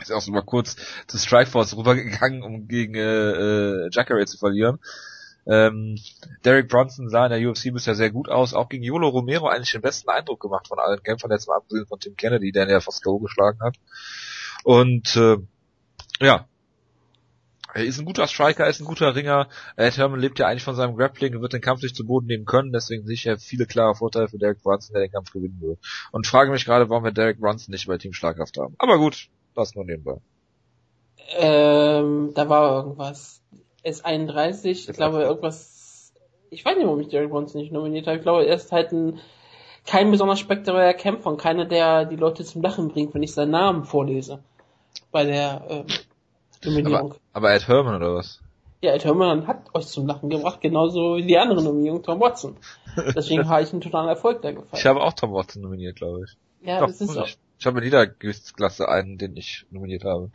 Ist 0.00 0.12
auch 0.12 0.20
so 0.20 0.32
mal 0.32 0.42
kurz 0.42 0.76
zu 1.06 1.18
Strikeforce 1.18 1.76
rübergegangen, 1.76 2.42
um 2.42 2.68
gegen 2.68 2.94
äh, 2.94 3.00
äh, 3.00 3.90
Jacare 3.92 4.24
zu 4.26 4.38
verlieren. 4.38 4.78
Ähm, 5.44 5.98
Derek 6.44 6.68
Bronson 6.68 7.08
sah 7.08 7.26
in 7.26 7.32
der 7.32 7.50
UFC 7.50 7.72
bisher 7.72 7.94
sehr 7.94 8.10
gut 8.10 8.28
aus, 8.28 8.54
auch 8.54 8.68
gegen 8.68 8.84
Yolo 8.84 9.08
Romero 9.08 9.48
eigentlich 9.48 9.72
den 9.72 9.82
besten 9.82 10.08
Eindruck 10.08 10.40
gemacht 10.40 10.68
von 10.68 10.78
allen 10.78 11.02
Kämpfern, 11.02 11.32
jetzt 11.32 11.48
mal 11.48 11.56
abgesehen 11.56 11.86
von 11.86 11.98
Tim 11.98 12.16
Kennedy, 12.16 12.52
der 12.52 12.64
ihn 12.64 12.70
ja 12.70 12.80
fast 12.80 13.02
K.O. 13.02 13.18
geschlagen 13.18 13.58
hat. 13.60 13.76
Und 14.62 15.16
äh, 15.16 15.38
ja, 16.20 16.46
er 17.74 17.84
ist 17.84 17.98
ein 17.98 18.04
guter 18.04 18.26
Striker, 18.26 18.64
er 18.64 18.70
ist 18.70 18.80
ein 18.80 18.86
guter 18.86 19.14
Ringer. 19.14 19.48
Ed 19.76 19.96
Herman 19.96 20.20
lebt 20.20 20.38
ja 20.38 20.46
eigentlich 20.46 20.64
von 20.64 20.74
seinem 20.74 20.96
Grappling 20.96 21.34
und 21.34 21.42
wird 21.42 21.52
den 21.52 21.60
Kampf 21.60 21.82
nicht 21.82 21.96
zu 21.96 22.06
Boden 22.06 22.26
nehmen 22.26 22.44
können, 22.44 22.72
deswegen 22.72 23.06
sicher 23.06 23.38
viele 23.38 23.66
klare 23.66 23.94
Vorteile 23.94 24.28
für 24.28 24.38
Derek 24.38 24.62
Brunson, 24.62 24.94
der 24.94 25.02
den 25.02 25.12
Kampf 25.12 25.32
gewinnen 25.32 25.58
wird. 25.60 25.78
Und 26.10 26.26
frage 26.26 26.50
mich 26.50 26.64
gerade, 26.64 26.88
warum 26.88 27.04
wir 27.04 27.12
Derek 27.12 27.40
Brunson 27.40 27.72
nicht 27.72 27.86
bei 27.86 27.98
Team 27.98 28.12
Schlagkraft 28.12 28.58
haben. 28.58 28.74
Aber 28.78 28.98
gut, 28.98 29.28
das 29.54 29.74
nur 29.74 29.84
nebenbei. 29.84 30.18
Ähm, 31.36 32.32
da 32.34 32.48
war 32.48 32.76
irgendwas. 32.76 33.40
S31, 33.84 34.66
ich 34.66 34.86
glaube 34.88 35.22
irgendwas. 35.22 36.12
Ich 36.50 36.64
weiß 36.64 36.76
nicht, 36.76 36.86
warum 36.86 37.00
ich 37.00 37.08
Derek 37.08 37.30
Bronson 37.30 37.60
nicht 37.60 37.72
nominiert 37.72 38.06
habe. 38.06 38.18
Ich 38.18 38.22
glaube, 38.22 38.46
er 38.46 38.54
ist 38.54 38.70
halt 38.72 38.92
ein 38.92 39.18
kein 39.84 40.10
besonders 40.10 40.38
spektakulärer 40.38 40.94
Kämpfer 40.94 41.30
und 41.30 41.40
keiner, 41.40 41.64
der 41.64 42.04
die 42.04 42.16
Leute 42.16 42.44
zum 42.44 42.62
Lachen 42.62 42.88
bringt, 42.88 43.14
wenn 43.14 43.22
ich 43.22 43.34
seinen 43.34 43.50
Namen 43.50 43.84
vorlese. 43.84 44.40
Bei 45.10 45.24
der 45.24 45.64
ähm, 45.68 45.86
Nominierung. 46.64 47.12
Aber, 47.12 47.16
aber 47.32 47.54
Ed 47.54 47.68
Herman 47.68 47.96
oder 47.96 48.14
was? 48.14 48.40
Ja, 48.82 48.92
Ed 48.94 49.04
Herman 49.04 49.46
hat 49.46 49.74
euch 49.74 49.86
zum 49.86 50.06
Lachen 50.06 50.28
gebracht, 50.28 50.60
genauso 50.60 51.16
wie 51.16 51.22
die 51.22 51.38
andere 51.38 51.62
Nominierung, 51.62 52.02
Tom 52.02 52.20
Watson. 52.20 52.56
Deswegen 53.14 53.48
habe 53.48 53.62
ich 53.62 53.72
einen 53.72 53.80
totalen 53.80 54.08
Erfolg 54.08 54.42
da 54.42 54.50
gefallen. 54.50 54.68
Ich 54.72 54.86
habe 54.86 55.00
auch 55.00 55.12
Tom 55.12 55.32
Watson 55.32 55.62
nominiert, 55.62 55.96
glaube 55.96 56.24
ich. 56.24 56.66
ja, 56.66 56.80
Doch, 56.80 56.88
das 56.88 57.00
ist 57.00 57.16
ich. 57.16 57.38
Ich 57.58 57.66
habe 57.66 57.78
in 57.78 57.84
jeder 57.84 58.08
Gewichtsklasse 58.08 58.88
einen, 58.88 59.18
den 59.18 59.36
ich 59.36 59.66
nominiert 59.70 60.04
habe. 60.04 60.30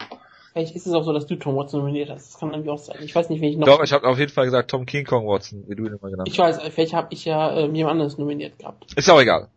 Vielleicht 0.53 0.75
ist 0.75 0.87
es 0.87 0.93
auch 0.93 1.03
so, 1.03 1.11
dass 1.11 1.27
du 1.27 1.35
Tom 1.35 1.57
Watson 1.57 1.81
nominiert 1.81 2.09
hast. 2.09 2.33
Das 2.33 2.39
kann 2.39 2.51
irgendwie 2.51 2.69
auch 2.69 2.79
sein. 2.79 2.97
Ich 3.01 3.13
weiß 3.13 3.29
nicht, 3.29 3.41
wen 3.41 3.51
ich 3.51 3.57
noch. 3.57 3.67
Doch, 3.67 3.83
ich 3.83 3.91
habe 3.91 4.07
auf 4.07 4.17
jeden 4.17 4.31
Fall 4.31 4.45
gesagt 4.45 4.71
Tom 4.71 4.85
King 4.85 5.05
Kong 5.05 5.27
Watson, 5.27 5.65
wie 5.67 5.75
du 5.75 5.85
ihn 5.85 5.97
immer 6.01 6.09
genannt 6.09 6.29
ich 6.29 6.39
weiß, 6.39 6.59
vielleicht 6.69 6.93
habe 6.93 7.09
ich 7.11 7.25
ja 7.25 7.55
ähm, 7.55 7.75
jemand 7.75 7.91
anderes 7.95 8.17
nominiert 8.17 8.57
gehabt. 8.57 8.85
hast. 8.85 8.97
Ist 8.97 9.07
ja 9.07 9.13
auch 9.13 9.21
egal. 9.21 9.49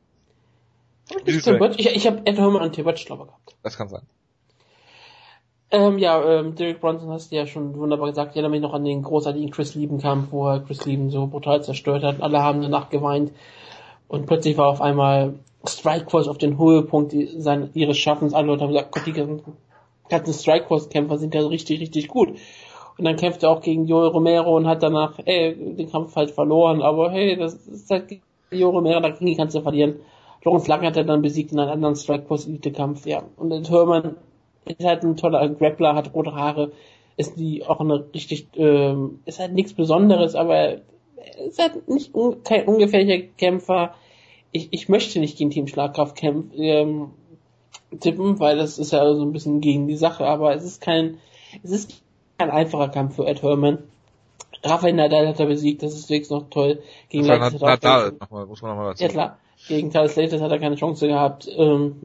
Ich? 1.24 1.46
Ich, 1.46 1.86
ich 1.86 2.06
habe 2.06 2.22
Ed 2.24 2.38
Herman 2.38 2.62
und 2.62 2.72
Tim 2.72 2.84
Birch, 2.84 3.06
glaube 3.06 3.22
ich, 3.22 3.28
gehabt. 3.28 3.56
Das 3.62 3.76
kann 3.78 3.88
sein. 3.88 4.02
Ähm, 5.72 5.98
ja, 5.98 6.20
ähm, 6.24 6.56
Derek 6.56 6.80
Bronson 6.80 7.10
hast 7.10 7.30
du 7.30 7.36
ja 7.36 7.46
schon 7.46 7.78
wunderbar 7.78 8.08
gesagt. 8.08 8.30
Ich 8.30 8.36
erinnere 8.36 8.50
mich 8.50 8.60
noch 8.60 8.74
an 8.74 8.84
den 8.84 9.02
großartigen 9.02 9.50
Chris 9.50 9.76
Lieben-Kampf, 9.76 10.32
wo 10.32 10.48
er 10.48 10.60
Chris 10.60 10.84
Lieben 10.84 11.10
so 11.10 11.28
brutal 11.28 11.62
zerstört 11.62 12.02
hat. 12.02 12.20
Alle 12.20 12.42
haben 12.42 12.60
danach 12.60 12.88
geweint. 12.90 13.32
Und 14.08 14.26
plötzlich 14.26 14.58
war 14.58 14.68
auf 14.68 14.80
einmal 14.80 15.34
Strikeforce 15.64 16.26
auf 16.26 16.38
den 16.38 16.58
Höhepunkt 16.58 17.14
seines, 17.36 17.76
ihres 17.76 17.96
Schaffens. 17.98 18.34
Alle 18.34 18.48
Leute 18.48 18.62
haben 18.64 18.72
gesagt, 18.72 18.90
Gott, 18.90 19.06
die 19.06 19.12
ganzen 19.12 20.32
Strikeforce-Kämpfer 20.32 21.18
sind 21.18 21.36
ja 21.36 21.46
richtig, 21.46 21.80
richtig 21.80 22.08
gut. 22.08 22.30
Und 22.98 23.04
dann 23.04 23.14
kämpft 23.14 23.44
er 23.44 23.50
auch 23.50 23.60
gegen 23.60 23.86
Joel 23.86 24.08
Romero 24.08 24.56
und 24.56 24.66
hat 24.66 24.82
danach, 24.82 25.20
ey, 25.24 25.54
den 25.54 25.88
Kampf 25.88 26.16
halt 26.16 26.32
verloren. 26.32 26.82
Aber 26.82 27.12
hey, 27.12 27.36
das 27.36 27.54
ist 27.54 27.88
halt 27.90 28.18
Joel 28.50 28.74
Romero, 28.74 28.98
dagegen 28.98 29.36
kannst 29.36 29.54
du 29.54 29.60
verlieren. 29.60 30.00
Lawrence 30.42 30.68
Lang 30.68 30.82
hat 30.82 30.96
er 30.96 31.04
dann 31.04 31.22
besiegt 31.22 31.52
in 31.52 31.60
einem 31.60 31.70
anderen 31.70 31.94
Strikeforce-Elite-Kampf, 31.94 33.06
ja. 33.06 33.22
Und 33.36 33.52
Ed 33.52 33.70
Herman 33.70 34.16
ist 34.78 34.86
halt 34.86 35.02
ein 35.04 35.16
toller 35.16 35.48
Grappler, 35.48 35.94
hat 35.94 36.14
rote 36.14 36.34
Haare, 36.34 36.72
ist 37.16 37.36
die 37.38 37.64
auch 37.66 37.80
eine 37.80 38.04
richtig, 38.14 38.48
ähm, 38.56 39.20
ist 39.24 39.38
halt 39.40 39.52
nichts 39.52 39.74
Besonderes, 39.74 40.34
aber 40.34 40.56
er 40.56 40.80
ist 41.46 41.58
halt 41.58 41.88
nicht 41.88 42.14
un, 42.14 42.42
kein 42.42 42.66
ungefährlicher 42.66 43.26
Kämpfer. 43.36 43.94
Ich, 44.52 44.68
ich 44.72 44.88
möchte 44.88 45.20
nicht 45.20 45.36
gegen 45.38 45.50
Team 45.50 45.66
Schlagkraft 45.68 46.16
kämpfen, 46.16 46.50
ähm, 46.54 47.10
tippen, 48.00 48.38
weil 48.40 48.56
das 48.56 48.78
ist 48.78 48.92
ja 48.92 49.12
so 49.14 49.22
ein 49.22 49.32
bisschen 49.32 49.60
gegen 49.60 49.86
die 49.86 49.96
Sache, 49.96 50.24
aber 50.26 50.54
es 50.54 50.64
ist 50.64 50.80
kein, 50.80 51.18
es 51.62 51.70
ist 51.70 52.02
kein 52.38 52.50
einfacher 52.50 52.88
Kampf 52.88 53.16
für 53.16 53.26
Ed 53.26 53.42
Herman. 53.42 53.78
Rafael 54.62 54.92
Nadal 54.92 55.26
hat 55.28 55.40
er 55.40 55.46
besiegt, 55.46 55.82
das 55.82 55.94
ist 55.94 56.10
wirklich 56.10 56.30
noch 56.30 56.50
toll. 56.50 56.82
Gegen 57.08 57.26
Das 57.26 57.52
er 57.54 57.56
auch- 57.62 57.66
Nadal, 57.66 58.12
nochmal, 58.20 58.46
muss 58.46 58.60
man 58.62 58.70
nochmal 58.72 58.90
dazu. 58.90 59.02
ja 59.04 59.08
klar, 59.08 59.38
gegen 59.68 59.90
Tyler 59.90 60.08
Slater 60.08 60.40
hat 60.40 60.50
er 60.50 60.58
keine 60.58 60.76
Chance 60.76 61.06
gehabt. 61.06 61.48
Ähm, 61.56 62.02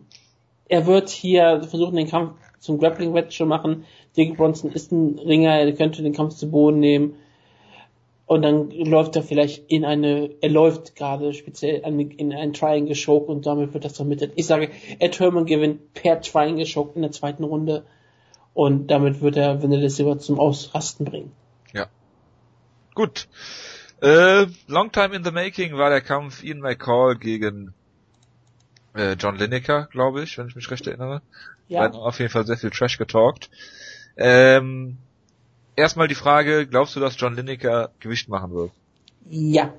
er 0.68 0.86
wird 0.88 1.10
hier 1.10 1.62
versuchen, 1.64 1.96
den 1.96 2.08
Kampf 2.08 2.34
zum 2.66 2.80
Grappling-Match 2.80 3.38
zu 3.38 3.46
machen. 3.46 3.86
Dick 4.18 4.38
Bronson 4.38 4.72
ist 4.72 4.92
ein 4.92 5.20
Ringer, 5.20 5.52
er 5.52 5.72
könnte 5.74 6.04
den 6.04 6.14
Kampf 6.14 6.36
zu 6.36 6.50
Boden 6.50 6.80
nehmen. 6.80 7.16
Und 8.28 8.42
dann 8.42 8.72
läuft 8.72 9.16
er 9.16 9.24
vielleicht 9.24 9.72
in 9.72 9.86
eine, 9.86 10.32
er 10.42 10.50
läuft 10.50 10.96
gerade 10.96 11.34
speziell 11.34 11.84
in 12.18 12.34
einen 12.34 12.54
Triangle 12.54 12.96
Choke 12.96 13.32
und 13.32 13.46
damit 13.46 13.74
wird 13.74 13.86
das 13.86 13.96
vermittelt. 13.96 14.34
Ich 14.36 14.48
sage, 14.48 14.72
Ed 15.00 15.20
Herman 15.20 15.46
gewinnt 15.46 15.94
per 15.94 16.22
Triangle 16.22 16.66
Choke 16.66 16.96
in 16.96 17.04
der 17.04 17.12
zweiten 17.12 17.44
Runde 17.44 17.86
und 18.56 18.88
damit 18.88 19.22
wird 19.22 19.38
er 19.38 19.62
Vanilla 19.62 19.90
Silver 19.90 20.18
zum 20.18 20.40
Ausrasten 20.40 21.06
bringen. 21.06 21.32
Gut. 22.96 23.28
Äh, 24.02 24.48
long 24.68 24.92
time 24.92 25.14
in 25.14 25.24
the 25.24 25.32
making 25.32 25.78
war 25.78 25.90
der 25.90 26.02
Kampf 26.02 26.44
Ian 26.44 26.60
McCall 26.60 27.16
gegen 27.18 27.74
äh, 28.96 29.14
John 29.14 29.38
Lineker, 29.38 29.88
glaube 29.92 30.24
ich, 30.24 30.38
wenn 30.38 30.48
ich 30.48 30.56
mich 30.56 30.72
recht 30.72 30.88
erinnere. 30.88 31.22
Ja, 31.68 31.82
Beiden 31.82 31.98
haben 31.98 32.04
auf 32.04 32.20
jeden 32.20 32.32
Fall 32.32 32.46
sehr 32.46 32.58
viel 32.58 32.70
Trash 32.70 32.98
getalkt. 32.98 33.50
Ähm, 34.18 34.98
erstmal 35.76 36.08
die 36.08 36.16
Frage, 36.16 36.68
glaubst 36.68 36.96
du, 36.96 37.00
dass 37.00 37.20
John 37.20 37.36
Lineker 37.36 37.92
Gewicht 38.00 38.30
machen 38.30 38.54
wird? 38.54 38.72
Ja. 39.30 39.74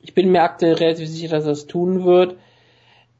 Ich 0.00 0.14
bin 0.14 0.32
mir 0.32 0.42
aktuell 0.42 0.74
relativ 0.74 1.08
sicher, 1.08 1.28
dass 1.28 1.44
er 1.44 1.50
das 1.50 1.66
tun 1.66 2.04
wird. 2.04 2.36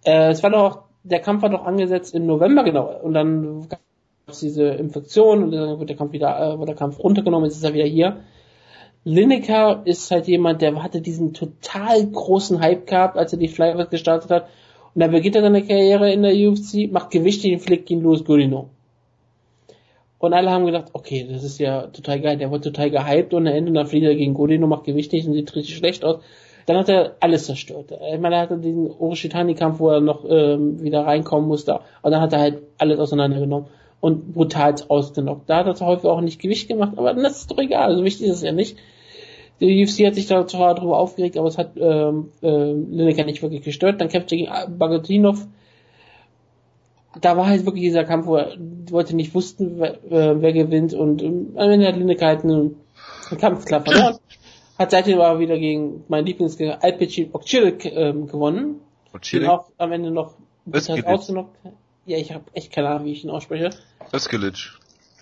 Äh, 0.04 0.30
es 0.30 0.42
war 0.42 0.50
doch, 0.50 0.82
der 1.04 1.20
Kampf 1.20 1.42
war 1.42 1.50
doch 1.50 1.64
angesetzt 1.64 2.14
im 2.14 2.26
November, 2.26 2.64
genau. 2.64 2.86
Und 3.00 3.14
dann 3.14 3.68
gab 3.68 3.80
es 4.26 4.40
diese 4.40 4.64
Infektion 4.64 5.44
und 5.44 5.50
dann 5.52 5.78
wird 5.78 5.90
der 5.90 5.96
Kampf 5.96 6.12
wieder, 6.12 6.38
äh, 6.38 6.58
wurde 6.58 6.72
der 6.72 6.78
Kampf 6.78 6.98
runtergenommen, 6.98 7.46
jetzt 7.46 7.56
ist 7.56 7.64
er 7.64 7.74
wieder 7.74 7.84
hier. 7.84 8.20
Lineker 9.04 9.82
ist 9.84 10.10
halt 10.10 10.28
jemand, 10.28 10.62
der 10.62 10.80
hatte 10.82 11.00
diesen 11.00 11.34
total 11.34 12.06
großen 12.06 12.60
Hype 12.60 12.86
gehabt, 12.86 13.16
als 13.16 13.32
er 13.32 13.38
die 13.38 13.48
Flyweight 13.48 13.90
gestartet 13.90 14.30
hat. 14.30 14.48
Und 14.94 15.00
dann 15.00 15.10
beginnt 15.10 15.36
er 15.36 15.42
seine 15.42 15.62
Karriere 15.62 16.12
in 16.12 16.22
der 16.22 16.34
UFC, 16.34 16.90
macht 16.90 17.10
Gewichte, 17.10 17.48
den 17.48 17.60
fliegt 17.60 17.86
gegen 17.86 18.02
Louis 18.02 18.24
Gurino. 18.24 18.68
Und 20.18 20.34
alle 20.34 20.50
haben 20.50 20.66
gedacht, 20.66 20.90
okay, 20.92 21.26
das 21.28 21.42
ist 21.42 21.58
ja 21.58 21.88
total 21.88 22.20
geil, 22.20 22.36
der 22.36 22.50
wurde 22.50 22.70
total 22.70 22.90
gehypt 22.90 23.34
und 23.34 23.48
am 23.48 23.54
Ende 23.54 23.72
dann 23.72 23.86
fliegt 23.86 24.06
er 24.06 24.14
gegen 24.14 24.34
Godino, 24.34 24.68
macht 24.68 24.84
Gewicht 24.84 25.12
nicht 25.12 25.26
und 25.26 25.32
sieht 25.32 25.54
richtig 25.56 25.76
schlecht 25.76 26.04
aus. 26.04 26.20
Dann 26.66 26.76
hat 26.76 26.88
er 26.88 27.16
alles 27.18 27.46
zerstört. 27.46 27.90
Ich 27.90 28.20
meine, 28.20 28.36
er 28.36 28.42
hatte 28.42 28.58
diesen 28.58 28.88
Oroshitani-Kampf, 28.88 29.80
wo 29.80 29.88
er 29.88 30.00
noch 30.00 30.24
ähm, 30.28 30.80
wieder 30.80 31.04
reinkommen 31.04 31.48
musste. 31.48 31.80
Und 32.02 32.12
dann 32.12 32.20
hat 32.20 32.32
er 32.32 32.38
halt 32.38 32.62
alles 32.78 33.00
auseinandergenommen 33.00 33.66
und 34.00 34.32
brutal 34.32 34.74
ausgenockt. 34.86 35.50
Da 35.50 35.58
hat 35.58 35.66
er 35.66 35.74
zwar 35.74 35.88
häufig 35.88 36.06
auch 36.06 36.20
nicht 36.20 36.40
Gewicht 36.40 36.68
gemacht, 36.68 36.92
aber 36.96 37.14
das 37.14 37.38
ist 37.38 37.50
doch 37.50 37.58
egal, 37.58 37.96
so 37.96 38.04
wichtig 38.04 38.28
ist 38.28 38.36
es 38.36 38.42
ja 38.42 38.52
nicht. 38.52 38.76
Die 39.62 39.84
UFC 39.84 40.04
hat 40.06 40.16
sich 40.16 40.26
da 40.26 40.44
zwar 40.44 40.74
darüber 40.74 40.98
aufgeregt, 40.98 41.36
aber 41.36 41.46
es 41.46 41.56
hat 41.56 41.76
ähm, 41.76 42.32
ähm, 42.42 42.90
Lineker 42.90 43.24
nicht 43.24 43.42
wirklich 43.42 43.62
gestört. 43.62 44.00
Dann 44.00 44.08
kämpft 44.08 44.32
er 44.32 44.38
gegen 44.38 44.78
Bagotinov. 44.78 45.46
Da 47.20 47.36
war 47.36 47.46
halt 47.46 47.64
wirklich 47.64 47.84
dieser 47.84 48.02
Kampf, 48.02 48.26
wo 48.26 48.36
er, 48.36 48.56
die 48.56 48.92
Leute 48.92 49.14
nicht 49.14 49.34
wussten, 49.34 49.78
wer, 49.78 50.02
äh, 50.10 50.40
wer 50.40 50.52
gewinnt 50.52 50.94
und 50.94 51.22
ähm, 51.22 51.52
am 51.56 51.70
Ende 51.70 51.86
hat 51.86 51.96
Lineker 51.96 52.26
halt 52.26 52.42
einen, 52.42 52.76
einen 53.30 53.40
Kampf 53.40 53.64
klar 53.64 53.84
verloren. 53.84 54.16
Hat 54.78 54.90
seitdem 54.90 55.20
aber 55.20 55.38
wieder 55.38 55.56
gegen 55.58 56.02
meinen 56.08 56.26
Lieblingsgegner 56.26 56.82
Alpecin 56.82 57.30
Okcilik 57.32 57.84
ähm, 57.84 58.26
gewonnen. 58.26 58.80
Und 59.12 59.48
auch 59.48 59.66
am 59.78 59.92
Ende 59.92 60.10
noch 60.10 60.34
brutal 60.66 61.04
ausgenockt. 61.04 61.56
Ja, 62.06 62.16
ich 62.16 62.32
habe 62.32 62.44
echt 62.54 62.72
keine 62.72 62.88
Ahnung, 62.88 63.04
wie 63.04 63.12
ich 63.12 63.22
ihn 63.22 63.30
ausspreche. 63.30 63.70
Özgilic. 64.12 64.72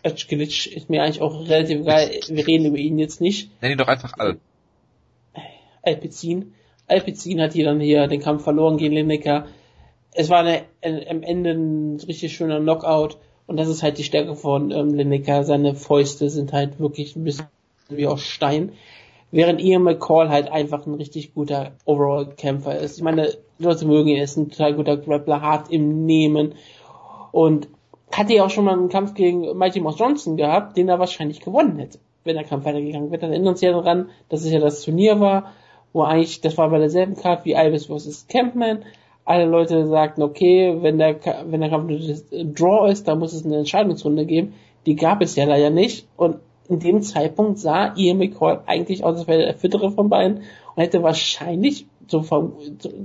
Özgilic 0.05 0.67
ist 0.75 0.91
mir 0.91 1.03
eigentlich 1.03 1.21
auch 1.21 1.49
relativ 1.49 1.81
egal. 1.81 2.11
Wir 2.29 2.47
reden 2.47 2.67
über 2.67 2.79
ihn 2.79 2.99
jetzt 2.99 3.21
nicht. 3.21 3.51
Nenn 3.61 3.73
ihn 3.73 3.79
doch 3.79 3.89
einfach 3.89 4.15
Al. 4.19 4.39
Alpecin. 5.83 6.53
Alpecin 6.87 7.41
hat 7.41 7.53
hier 7.53 7.65
dann 7.65 7.81
hier 7.81 8.07
den 8.07 8.21
Kampf 8.21 8.45
verloren 8.45 8.77
gegen 8.77 8.95
Lineker. 8.95 9.47
Es 10.13 10.29
war 10.29 10.41
eine, 10.41 10.65
ein, 10.83 11.07
am 11.09 11.23
Ende 11.23 11.51
ein 11.51 12.01
richtig 12.07 12.35
schöner 12.35 12.61
Knockout. 12.61 13.17
Und 13.47 13.57
das 13.57 13.69
ist 13.69 13.83
halt 13.83 13.99
die 13.99 14.05
Stärke 14.05 14.35
von 14.35 14.71
ähm, 14.71 14.95
Lineker. 14.95 15.45
Seine 15.45 15.75
Fäuste 15.75 16.31
sind 16.31 16.53
halt 16.53 16.79
wirklich 16.79 17.17
ein 17.17 17.25
bisschen 17.25 17.47
wie 17.89 18.07
aus 18.07 18.23
Stein. 18.23 18.73
während 19.33 19.61
Ian 19.61 19.83
McCall 19.83 20.29
halt 20.29 20.51
einfach 20.51 20.87
ein 20.87 20.95
richtig 20.95 21.35
guter 21.35 21.73
Overall-Kämpfer 21.85 22.79
ist. 22.79 22.97
Ich 22.99 23.03
meine, 23.03 23.33
Leute 23.59 23.87
mögen 23.87 24.09
ihn, 24.09 24.17
er 24.17 24.25
ist 24.25 24.37
ein 24.37 24.51
total 24.51 24.75
guter 24.75 24.97
Grappler, 24.97 25.41
hart 25.41 25.71
im 25.71 26.07
Nehmen 26.07 26.55
und 27.33 27.69
hatte 28.13 28.35
ja 28.35 28.45
auch 28.45 28.51
schon 28.51 28.65
mal 28.65 28.73
einen 28.73 28.89
Kampf 28.89 29.15
gegen 29.15 29.57
Mighty 29.57 29.81
Mouse 29.81 29.99
Johnson 29.99 30.37
gehabt, 30.37 30.77
den 30.77 30.89
er 30.89 30.99
wahrscheinlich 30.99 31.41
gewonnen 31.41 31.79
hätte, 31.79 31.99
wenn 32.25 32.37
der 32.37 32.45
Kampf 32.45 32.65
weitergegangen 32.65 33.11
wäre. 33.11 33.21
Dann 33.21 33.31
erinnern 33.31 33.53
uns 33.53 33.61
ja 33.61 33.73
daran, 33.73 34.09
dass 34.29 34.45
es 34.45 34.51
ja 34.51 34.59
das 34.59 34.83
Turnier 34.83 35.21
war, 35.21 35.53
wo 35.93 36.03
eigentlich, 36.03 36.41
das 36.41 36.57
war 36.59 36.71
bei 36.71 36.79
derselben 36.79 37.17
Card 37.17 37.45
wie 37.45 37.55
Ibis 37.55 37.87
vs. 37.87 38.27
Campman. 38.29 38.85
Alle 39.25 39.45
Leute 39.45 39.87
sagten, 39.87 40.23
okay, 40.23 40.79
wenn 40.81 40.99
der, 40.99 41.17
wenn 41.47 41.61
der 41.61 41.71
Kampf 41.71 41.91
ein 41.91 42.55
Draw 42.55 42.91
ist, 42.91 43.07
dann 43.07 43.19
muss 43.19 43.33
es 43.33 43.45
eine 43.45 43.59
Entscheidungsrunde 43.59 44.27
geben. 44.27 44.55
Die 44.87 44.97
gab 44.97 45.21
es 45.23 45.37
ja 45.37 45.45
leider 45.45 45.71
nicht. 45.71 46.09
Und 46.17 46.37
in 46.69 46.79
dem 46.79 47.03
Zeitpunkt 47.03 47.59
sah 47.59 47.95
Ian 47.97 48.19
McCall 48.19 48.63
eigentlich 48.67 49.05
aus, 49.05 49.19
als 49.19 49.29
wäre 49.29 49.43
der 49.43 49.55
fittere 49.55 49.91
von 49.91 50.09
beiden 50.09 50.39
und 50.75 50.83
hätte 50.83 51.03
wahrscheinlich, 51.03 51.87
so, 52.07 52.23
so, 52.23 52.53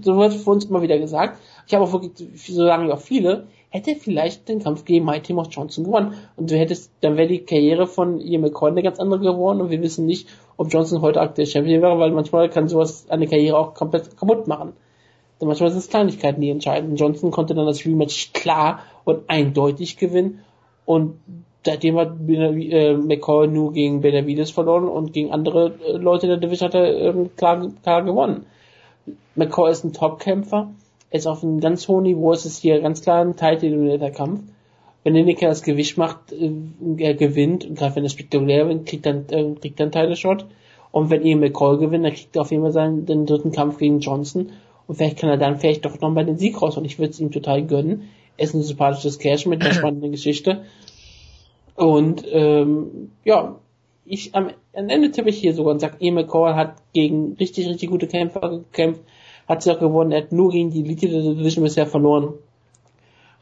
so 0.02 0.18
wird 0.18 0.34
für 0.34 0.52
uns 0.52 0.66
immer 0.66 0.82
wieder 0.82 0.98
gesagt, 1.00 1.40
ich 1.68 1.74
habe 1.74 1.84
auch 1.84 1.94
wirklich, 1.94 2.14
so 2.36 2.56
sagen 2.56 2.88
ja 2.88 2.94
auch 2.94 3.00
viele, 3.00 3.48
hätte 3.76 3.96
vielleicht 3.96 4.48
den 4.48 4.64
Kampf 4.64 4.86
gegen 4.86 5.06
Mighty 5.06 5.34
Mouse 5.34 5.50
Johnson 5.52 5.84
gewonnen. 5.84 6.16
Und 6.36 6.50
du 6.50 6.58
hättest, 6.58 6.92
dann 7.02 7.18
wäre 7.18 7.28
die 7.28 7.40
Karriere 7.40 7.88
von 7.88 8.20
Ian 8.20 8.42
McCall 8.42 8.72
eine 8.72 8.84
ganz 8.84 9.00
andere 9.00 9.20
geworden 9.20 9.62
und 9.62 9.70
wir 9.70 9.82
wissen 9.82 10.06
nicht, 10.06 10.30
ob 10.58 10.72
Johnson 10.72 11.02
heute 11.02 11.22
aktuell 11.22 11.48
Champion 11.48 11.82
wäre, 11.82 12.00
weil 12.00 12.12
manchmal 12.12 12.50
kann 12.50 12.68
sowas 12.68 13.08
eine 13.10 13.28
Karriere 13.28 13.58
auch 13.58 13.74
komplett 13.74 14.18
kaputt 14.18 14.48
machen. 14.48 14.74
Denn 15.40 15.48
manchmal 15.50 15.70
sind 15.70 15.80
es 15.80 15.90
Kleinigkeiten, 15.90 16.40
die 16.40 16.50
entscheiden. 16.50 16.96
Johnson 16.96 17.32
konnte 17.32 17.54
dann 17.54 17.66
das 17.66 17.86
Rematch 17.86 18.32
klar 18.32 18.80
und 19.04 19.30
eindeutig 19.30 19.98
gewinnen 19.98 20.40
und 20.86 21.20
seitdem 21.66 21.98
hat 21.98 22.14
äh, 22.30 22.94
McCall 22.94 23.48
nur 23.48 23.74
gegen 23.74 24.02
Benavides 24.02 24.52
verloren 24.52 24.88
und 24.88 25.12
gegen 25.12 25.32
andere 25.32 25.74
äh, 25.84 25.98
Leute 25.98 26.28
in 26.28 26.30
der 26.30 26.40
Division 26.40 26.70
hat 26.70 26.76
er 26.76 26.86
äh, 26.86 27.30
klar, 27.36 27.68
klar 27.84 28.04
gewonnen. 28.04 28.46
McCall 29.36 29.72
ist 29.72 29.84
ein 29.84 29.92
Top-Kämpfer, 29.92 30.70
er 30.80 30.85
ist 31.12 31.28
auf 31.28 31.44
einem 31.44 31.60
ganz 31.60 31.88
hohen 31.88 32.04
Niveau, 32.04 32.32
es 32.32 32.46
ist 32.46 32.60
hier 32.60 32.82
ganz 32.82 33.02
klar 33.02 33.22
ein 33.24 33.36
teildominierter 33.36 34.12
Kampf. 34.12 34.42
Wenn 35.04 35.14
Lineker 35.14 35.48
das 35.48 35.62
Gewicht 35.62 35.98
macht, 35.98 36.32
äh, 36.32 36.52
er 36.98 37.14
gewinnt, 37.14 37.66
und 37.66 37.78
gerade 37.78 37.96
wenn 37.96 38.04
er 38.04 38.10
spektakulär 38.10 38.64
gewinnt, 38.64 38.88
kriegt 38.88 39.06
dann, 39.06 39.26
äh, 39.30 39.54
kriegt 39.60 39.80
dann 39.80 39.92
Title 39.92 40.16
Shot. 40.16 40.46
Und 40.92 41.10
wenn 41.10 41.26
Ian 41.26 41.42
McCall 41.42 41.78
gewinnt, 41.78 42.06
dann 42.06 42.14
kriegt 42.14 42.36
er 42.36 42.42
auf 42.42 42.52
jeden 42.52 42.64
Fall 42.64 42.72
seinen 42.72 43.06
den 43.06 43.26
dritten 43.26 43.52
Kampf 43.52 43.78
gegen 43.78 44.00
Johnson. 44.00 44.52
Und 44.88 44.96
vielleicht 44.96 45.18
kann 45.18 45.30
er 45.30 45.38
dann 45.38 45.58
vielleicht 45.58 45.86
doch 45.86 46.00
noch 46.00 46.10
mal 46.10 46.26
den 46.26 46.38
Sieg 46.38 46.62
raus. 46.62 46.78
Und 46.78 46.86
ich 46.86 46.98
würde 46.98 47.12
es 47.12 47.20
ihm 47.20 47.32
total 47.32 47.66
gönnen. 47.66 48.10
Er 48.38 48.46
ist 48.46 48.54
ein 48.54 48.64
sympathisches 48.64 49.20
Cash 49.20 49.46
mit 49.46 49.62
einer 49.62 49.74
spannenden 49.76 50.12
Geschichte. 50.12 50.64
Und 51.76 52.24
ähm, 52.32 53.12
ja, 53.24 53.60
ich 54.06 54.34
am, 54.36 54.52
am 54.74 54.90
Ende 54.90 55.12
tippe 55.12 55.30
ich 55.30 55.38
hier 55.38 55.54
sogar 55.54 55.74
und 55.74 55.80
sage, 55.80 55.98
Ian 56.00 56.16
McCall 56.16 56.56
hat 56.56 56.76
gegen 56.94 57.34
richtig, 57.34 57.68
richtig 57.68 57.90
gute 57.90 58.08
Kämpfer 58.08 58.50
gekämpft, 58.50 59.02
hat 59.48 59.64
sie 59.64 59.72
auch 59.72 59.80
gewonnen, 59.80 60.12
er 60.12 60.24
hat 60.24 60.32
nur 60.32 60.52
gegen 60.52 60.72
die 60.72 60.82
Elite 60.82 61.08
Division 61.08 61.64
bisher 61.64 61.88
verloren. 61.88 62.34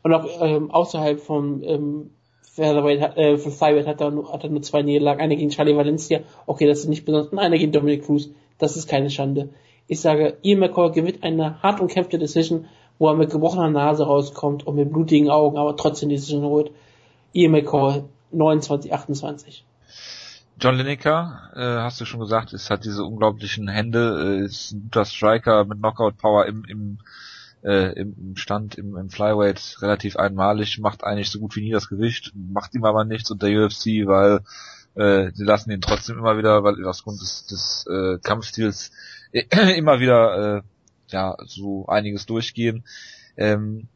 Und 0.04 0.14
auch 0.14 0.26
ähm, 0.42 0.70
außerhalb 0.70 1.20
vom 1.20 1.64
ähm, 1.64 2.10
Featherweight, 2.54 3.18
äh, 3.18 3.38
von 3.38 3.52
Flyweight 3.52 3.88
hat 3.88 4.02
er, 4.02 4.12
nur, 4.12 4.32
hat 4.32 4.44
er 4.44 4.50
nur 4.50 4.62
zwei 4.62 4.82
Niederlagen, 4.82 5.22
eine 5.22 5.36
gegen 5.36 5.50
Charlie 5.50 5.76
Valencia, 5.76 6.20
okay, 6.46 6.68
das 6.68 6.80
ist 6.80 6.88
nicht 6.88 7.06
besonders, 7.06 7.32
und 7.32 7.40
eine 7.40 7.58
gegen 7.58 7.72
Dominic 7.72 8.06
Cruz, 8.06 8.30
das 8.60 8.78
ist 8.78 8.88
keine 8.88 9.10
Schande. 9.10 9.50
Ich 9.88 10.02
sage, 10.02 10.38
Ian 10.44 10.60
McCall 10.60 10.92
gewinnt 10.92 11.24
eine 11.24 11.62
hart 11.64 11.80
umkämpfte 11.80 12.20
Decision, 12.20 12.66
wo 13.00 13.08
er 13.08 13.16
mit 13.16 13.32
gebrochener 13.32 13.70
Nase 13.70 14.06
rauskommt 14.06 14.68
und 14.68 14.76
mit 14.76 14.94
blutigen 14.94 15.30
Augen, 15.30 15.58
aber 15.58 15.76
trotzdem 15.76 16.10
die 16.10 16.16
Decision 16.16 16.44
holt. 16.44 16.72
Ian 17.34 17.52
McCall 17.52 18.04
29, 18.32 18.94
28. 18.94 19.66
John 20.60 20.76
Lineker, 20.76 21.52
äh, 21.56 21.82
hast 21.82 22.00
du 22.00 22.06
schon 22.06 22.20
gesagt, 22.20 22.54
ist 22.54 22.70
hat 22.70 22.86
diese 22.86 23.04
unglaublichen 23.04 23.68
Hände, 23.68 24.40
äh, 24.42 24.46
ist 24.46 24.72
ein 24.72 24.84
guter 24.84 25.06
Striker 25.06 25.66
mit 25.66 25.80
Knockout 25.80 26.18
Power 26.18 26.46
im, 26.46 26.64
im, 26.66 27.00
äh, 27.64 27.94
im 28.00 28.36
Stand, 28.36 28.76
im, 28.76 28.96
im 28.96 29.10
Flyweight 29.10 29.78
relativ 29.82 30.16
einmalig, 30.16 30.80
macht 30.80 31.04
eigentlich 31.04 31.32
so 31.32 31.40
gut 31.40 31.56
wie 31.56 31.62
nie 31.62 31.72
das 31.72 31.90
Gewicht, 31.90 32.32
macht 32.36 32.76
ihm 32.76 32.86
aber 32.86 33.04
nichts 33.04 33.32
unter 33.32 33.48
UFC, 33.48 34.06
weil 34.06 34.42
äh, 34.96 35.32
sie 35.34 35.44
lassen 35.44 35.72
ihn 35.72 35.82
trotzdem 35.82 36.20
immer 36.20 36.38
wieder, 36.38 36.64
weil 36.64 36.86
aus 36.86 37.04
Grund 37.04 37.20
des, 37.20 37.46
des 37.48 37.86
äh, 37.90 38.20
Kampfstils 38.20 38.92
immer 39.76 40.00
wieder 40.00 40.58
äh, 40.58 40.62
ja 41.08 41.36
so 41.46 41.88
einiges 41.88 42.26
durchgehen. 42.26 42.84
Ähm, 43.38 43.88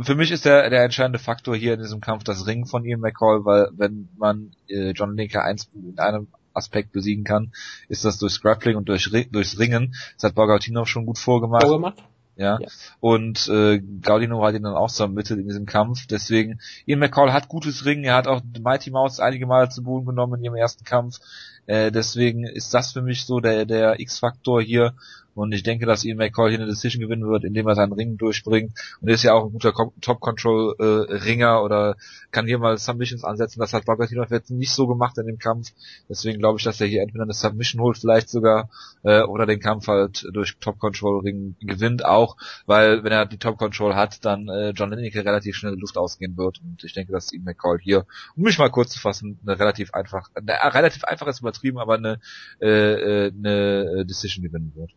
für 0.00 0.14
mich 0.14 0.30
ist 0.30 0.44
der, 0.44 0.70
der 0.70 0.84
entscheidende 0.84 1.18
Faktor 1.18 1.56
hier 1.56 1.74
in 1.74 1.80
diesem 1.80 2.00
Kampf 2.00 2.24
das 2.24 2.46
Ringen 2.46 2.66
von 2.66 2.84
Ian 2.84 3.00
McCall, 3.00 3.44
weil 3.44 3.68
wenn 3.72 4.08
man 4.16 4.52
äh, 4.68 4.90
John 4.90 5.16
Linker 5.16 5.44
eins 5.44 5.70
in 5.74 5.98
einem 5.98 6.28
Aspekt 6.54 6.92
besiegen 6.92 7.24
kann, 7.24 7.52
ist 7.88 8.04
das 8.04 8.18
durch 8.18 8.40
Grappling 8.40 8.76
und 8.76 8.88
durch, 8.88 9.10
durchs 9.30 9.58
Ringen. 9.58 9.94
Das 10.14 10.24
hat 10.24 10.34
Bogatinov 10.34 10.88
schon 10.88 11.06
gut 11.06 11.18
vorgemacht. 11.18 11.62
vorgemacht. 11.62 12.02
Ja. 12.36 12.58
ja. 12.60 12.68
Und 13.00 13.46
äh, 13.48 13.78
Gaudino 13.78 14.42
hat 14.42 14.54
ihn 14.54 14.62
dann 14.62 14.74
auch 14.74 14.90
vermittelt 14.90 15.40
in 15.40 15.48
diesem 15.48 15.66
Kampf. 15.66 16.06
Deswegen, 16.06 16.60
Ian 16.86 17.00
McCall 17.00 17.32
hat 17.32 17.48
gutes 17.48 17.84
Ringen. 17.84 18.04
Er 18.04 18.14
hat 18.14 18.26
auch 18.26 18.40
Mighty 18.60 18.90
Mouse 18.90 19.20
einige 19.20 19.46
Male 19.46 19.68
zu 19.68 19.82
Boden 19.82 20.06
genommen 20.06 20.38
in 20.38 20.44
ihrem 20.44 20.56
ersten 20.56 20.84
Kampf. 20.84 21.18
Äh, 21.66 21.92
deswegen 21.92 22.44
ist 22.44 22.72
das 22.72 22.92
für 22.92 23.02
mich 23.02 23.26
so 23.26 23.40
der, 23.40 23.66
der 23.66 24.00
X-Faktor 24.00 24.62
hier. 24.62 24.94
Und 25.34 25.52
ich 25.52 25.62
denke, 25.62 25.86
dass 25.86 26.04
Ian 26.04 26.18
McCall 26.18 26.50
hier 26.50 26.58
eine 26.58 26.68
Decision 26.68 27.00
gewinnen 27.00 27.26
wird, 27.26 27.44
indem 27.44 27.66
er 27.66 27.74
seinen 27.74 27.92
Ring 27.92 28.16
durchbringt. 28.18 28.72
Und 29.00 29.08
er 29.08 29.14
ist 29.14 29.22
ja 29.22 29.32
auch 29.32 29.46
ein 29.46 29.52
guter 29.52 29.72
Top-Control-Ringer 30.00 31.56
äh, 31.56 31.62
oder 31.62 31.96
kann 32.30 32.46
hier 32.46 32.58
mal 32.58 32.76
Submissions 32.76 33.24
ansetzen. 33.24 33.60
Das 33.60 33.72
hat 33.72 33.86
Babatinov 33.86 34.30
jetzt 34.30 34.50
nicht 34.50 34.72
so 34.72 34.86
gemacht 34.86 35.16
in 35.18 35.26
dem 35.26 35.38
Kampf. 35.38 35.68
Deswegen 36.08 36.38
glaube 36.38 36.58
ich, 36.58 36.64
dass 36.64 36.80
er 36.80 36.86
hier 36.86 37.02
entweder 37.02 37.24
eine 37.24 37.32
Submission 37.32 37.80
holt, 37.80 37.98
vielleicht 37.98 38.28
sogar, 38.28 38.68
äh, 39.04 39.22
oder 39.22 39.46
den 39.46 39.60
Kampf 39.60 39.88
halt 39.88 40.26
durch 40.32 40.58
Top-Control-Ring 40.58 41.56
gewinnt 41.60 42.04
auch, 42.04 42.36
weil 42.66 43.04
wenn 43.04 43.12
er 43.12 43.26
die 43.26 43.38
Top-Control 43.38 43.94
hat, 43.94 44.24
dann 44.24 44.48
äh, 44.48 44.70
John 44.70 44.90
Lineker 44.90 45.24
relativ 45.24 45.56
schnell 45.56 45.74
Luft 45.74 45.96
ausgehen 45.96 46.36
wird. 46.36 46.60
Und 46.62 46.84
ich 46.84 46.92
denke, 46.92 47.12
dass 47.12 47.32
Ian 47.32 47.44
McCall 47.44 47.78
hier, 47.80 48.06
um 48.36 48.42
mich 48.42 48.58
mal 48.58 48.70
kurz 48.70 48.92
zu 48.92 49.00
fassen, 49.00 49.38
eine 49.46 49.58
relativ 49.58 49.94
einfach, 49.94 50.28
eine, 50.34 50.52
relativ 50.74 51.04
einfach 51.04 51.26
ist 51.26 51.40
übertrieben, 51.40 51.78
aber 51.78 51.94
eine, 51.94 52.20
äh, 52.60 52.66
äh 52.68 53.32
eine 53.32 54.04
Decision 54.04 54.44
gewinnen 54.44 54.72
wird. 54.74 54.92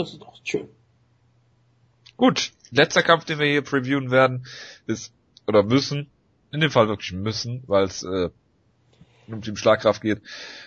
Das 0.00 0.14
ist 0.14 0.22
doch 0.22 0.34
schön. 0.44 0.66
Gut, 2.16 2.52
letzter 2.70 3.02
Kampf, 3.02 3.26
den 3.26 3.38
wir 3.38 3.46
hier 3.46 3.60
previewen 3.60 4.10
werden, 4.10 4.46
ist, 4.86 5.12
oder 5.46 5.62
müssen, 5.62 6.10
in 6.52 6.60
dem 6.60 6.70
Fall 6.70 6.88
wirklich 6.88 7.12
müssen, 7.12 7.62
weil 7.66 7.84
es 7.84 8.02
äh, 8.02 8.30
um 9.26 9.42
die 9.42 9.54
Schlagkraft 9.54 10.00
geht. 10.00 10.22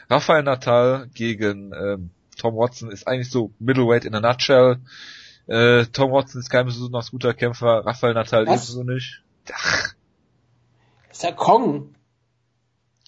Rafael 0.08 0.44
Natal 0.44 1.10
gegen 1.16 1.74
ähm, 1.74 2.12
Tom 2.38 2.56
Watson 2.56 2.92
ist 2.92 3.08
eigentlich 3.08 3.32
so 3.32 3.52
Middleweight 3.58 4.06
in 4.06 4.14
a 4.14 4.20
nutshell. 4.20 4.78
Äh, 5.48 5.86
Tom 5.88 6.12
Watson 6.12 6.40
ist 6.40 6.52
kein 6.52 6.68
besonders 6.68 7.10
guter 7.10 7.34
Kämpfer, 7.34 7.86
Rafael 7.88 8.14
Natal 8.14 8.44
ebenso 8.44 8.84
nicht. 8.84 9.24
Ach. 9.52 9.96
Ist 11.10 11.24
ja 11.24 11.32
Kong. 11.32 11.96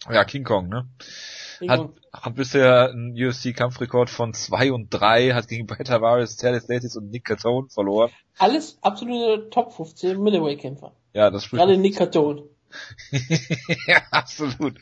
Ja, 0.10 0.24
King 0.24 0.44
Kong, 0.44 0.70
ne? 0.70 0.88
Hat, 1.68 1.90
hat 2.14 2.36
bisher 2.36 2.90
einen 2.90 3.12
UFC-Kampfrekord 3.12 4.10
von 4.10 4.34
2 4.34 4.72
und 4.72 4.90
3, 4.90 5.34
hat 5.34 5.48
gegen 5.48 5.68
Brett 5.68 5.88
Tavares, 5.88 6.42
Latis 6.42 6.96
und 6.96 7.10
Nick 7.10 7.26
Catone 7.26 7.68
verloren. 7.70 8.12
Alles 8.38 8.78
absolute 8.82 9.50
Top 9.50 9.74
15 9.74 10.22
Middleweight-Kämpfer. 10.22 10.92
Ja, 11.14 11.30
das 11.30 11.46
spricht. 11.46 11.62
Gerade 11.62 11.78
Nick 11.78 11.96
Catone. 11.98 12.44
ja, 13.88 14.02
absolut. 14.12 14.76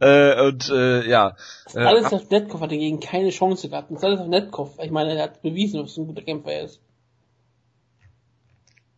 Äh, 0.00 0.46
und 0.46 0.68
äh, 0.68 1.08
ja. 1.08 1.36
Äh, 1.74 1.78
alles 1.78 2.12
auf 2.12 2.28
Netkopf 2.30 2.60
hat 2.60 2.72
er 2.72 2.78
gegen 2.78 3.00
keine 3.00 3.30
Chance 3.30 3.68
gehabt. 3.68 3.90
Das 3.90 3.98
ist 3.98 4.04
alles 4.04 4.20
auf 4.20 4.28
Netkopf. 4.28 4.78
Ich 4.82 4.90
meine, 4.90 5.14
er 5.14 5.24
hat 5.24 5.42
bewiesen, 5.42 5.80
dass 5.80 5.96
er 5.96 6.02
ein 6.02 6.06
guter 6.08 6.22
Kämpfer 6.22 6.60
ist. 6.60 6.80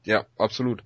Ja, 0.04 0.26
absolut. 0.38 0.82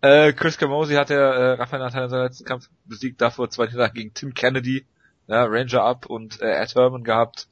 Äh, 0.00 0.32
Chris 0.32 0.58
Camosi 0.58 0.94
hat 0.94 1.10
der 1.10 1.20
äh, 1.20 1.52
Rafael 1.54 1.82
Natal 1.82 2.04
in 2.04 2.10
seinem 2.10 2.24
letzten 2.24 2.44
Kampf 2.44 2.70
besiegt, 2.84 3.20
davor 3.20 3.50
zwei 3.50 3.66
Niederlagen 3.66 3.94
gegen 3.94 4.14
Tim 4.14 4.34
Kennedy 4.34 4.86
ja, 5.26 5.44
Ranger 5.44 5.82
Up 5.82 6.06
und 6.06 6.40
äh, 6.40 6.62
Ed 6.62 6.74
Herman 6.74 7.04
gehabt. 7.04 7.48